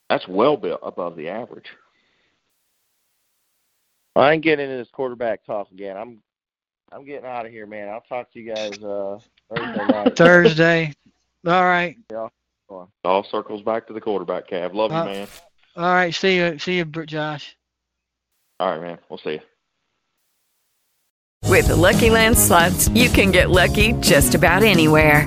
That's 0.08 0.26
well 0.28 0.56
built 0.56 0.80
above 0.82 1.16
the 1.16 1.28
average. 1.28 1.66
I 4.16 4.32
ain't 4.32 4.42
getting 4.42 4.64
into 4.66 4.76
this 4.76 4.90
quarterback 4.90 5.44
talk 5.44 5.70
again. 5.70 5.96
I'm 5.96 6.18
I'm 6.92 7.04
getting 7.04 7.26
out 7.26 7.46
of 7.46 7.52
here, 7.52 7.66
man. 7.66 7.88
I'll 7.88 8.00
talk 8.02 8.32
to 8.32 8.40
you 8.40 8.54
guys 8.54 8.82
uh 8.82 9.18
Thursday 9.52 9.86
night. 9.86 10.16
Thursday. 10.16 10.92
All 11.46 11.64
right. 11.64 11.96
All 13.04 13.24
circles 13.30 13.62
back 13.62 13.86
to 13.88 13.92
the 13.92 14.00
quarterback, 14.00 14.48
Cav. 14.48 14.74
Love 14.74 14.92
Uh, 14.92 14.98
you, 15.00 15.04
man. 15.04 15.28
All 15.76 15.92
right. 15.92 16.14
See 16.14 16.36
you. 16.36 16.58
See 16.58 16.76
you, 16.78 16.84
Br- 16.84 17.02
Josh. 17.04 17.56
All 18.60 18.70
right, 18.70 18.80
man. 18.80 18.98
We'll 19.08 19.18
see 19.18 19.32
you. 19.32 19.40
With 21.46 21.66
the 21.68 21.76
Lucky 21.76 22.10
Land 22.10 22.38
slots, 22.38 22.88
you 22.88 23.08
can 23.08 23.30
get 23.30 23.50
lucky 23.50 23.92
just 23.94 24.34
about 24.34 24.62
anywhere. 24.62 25.26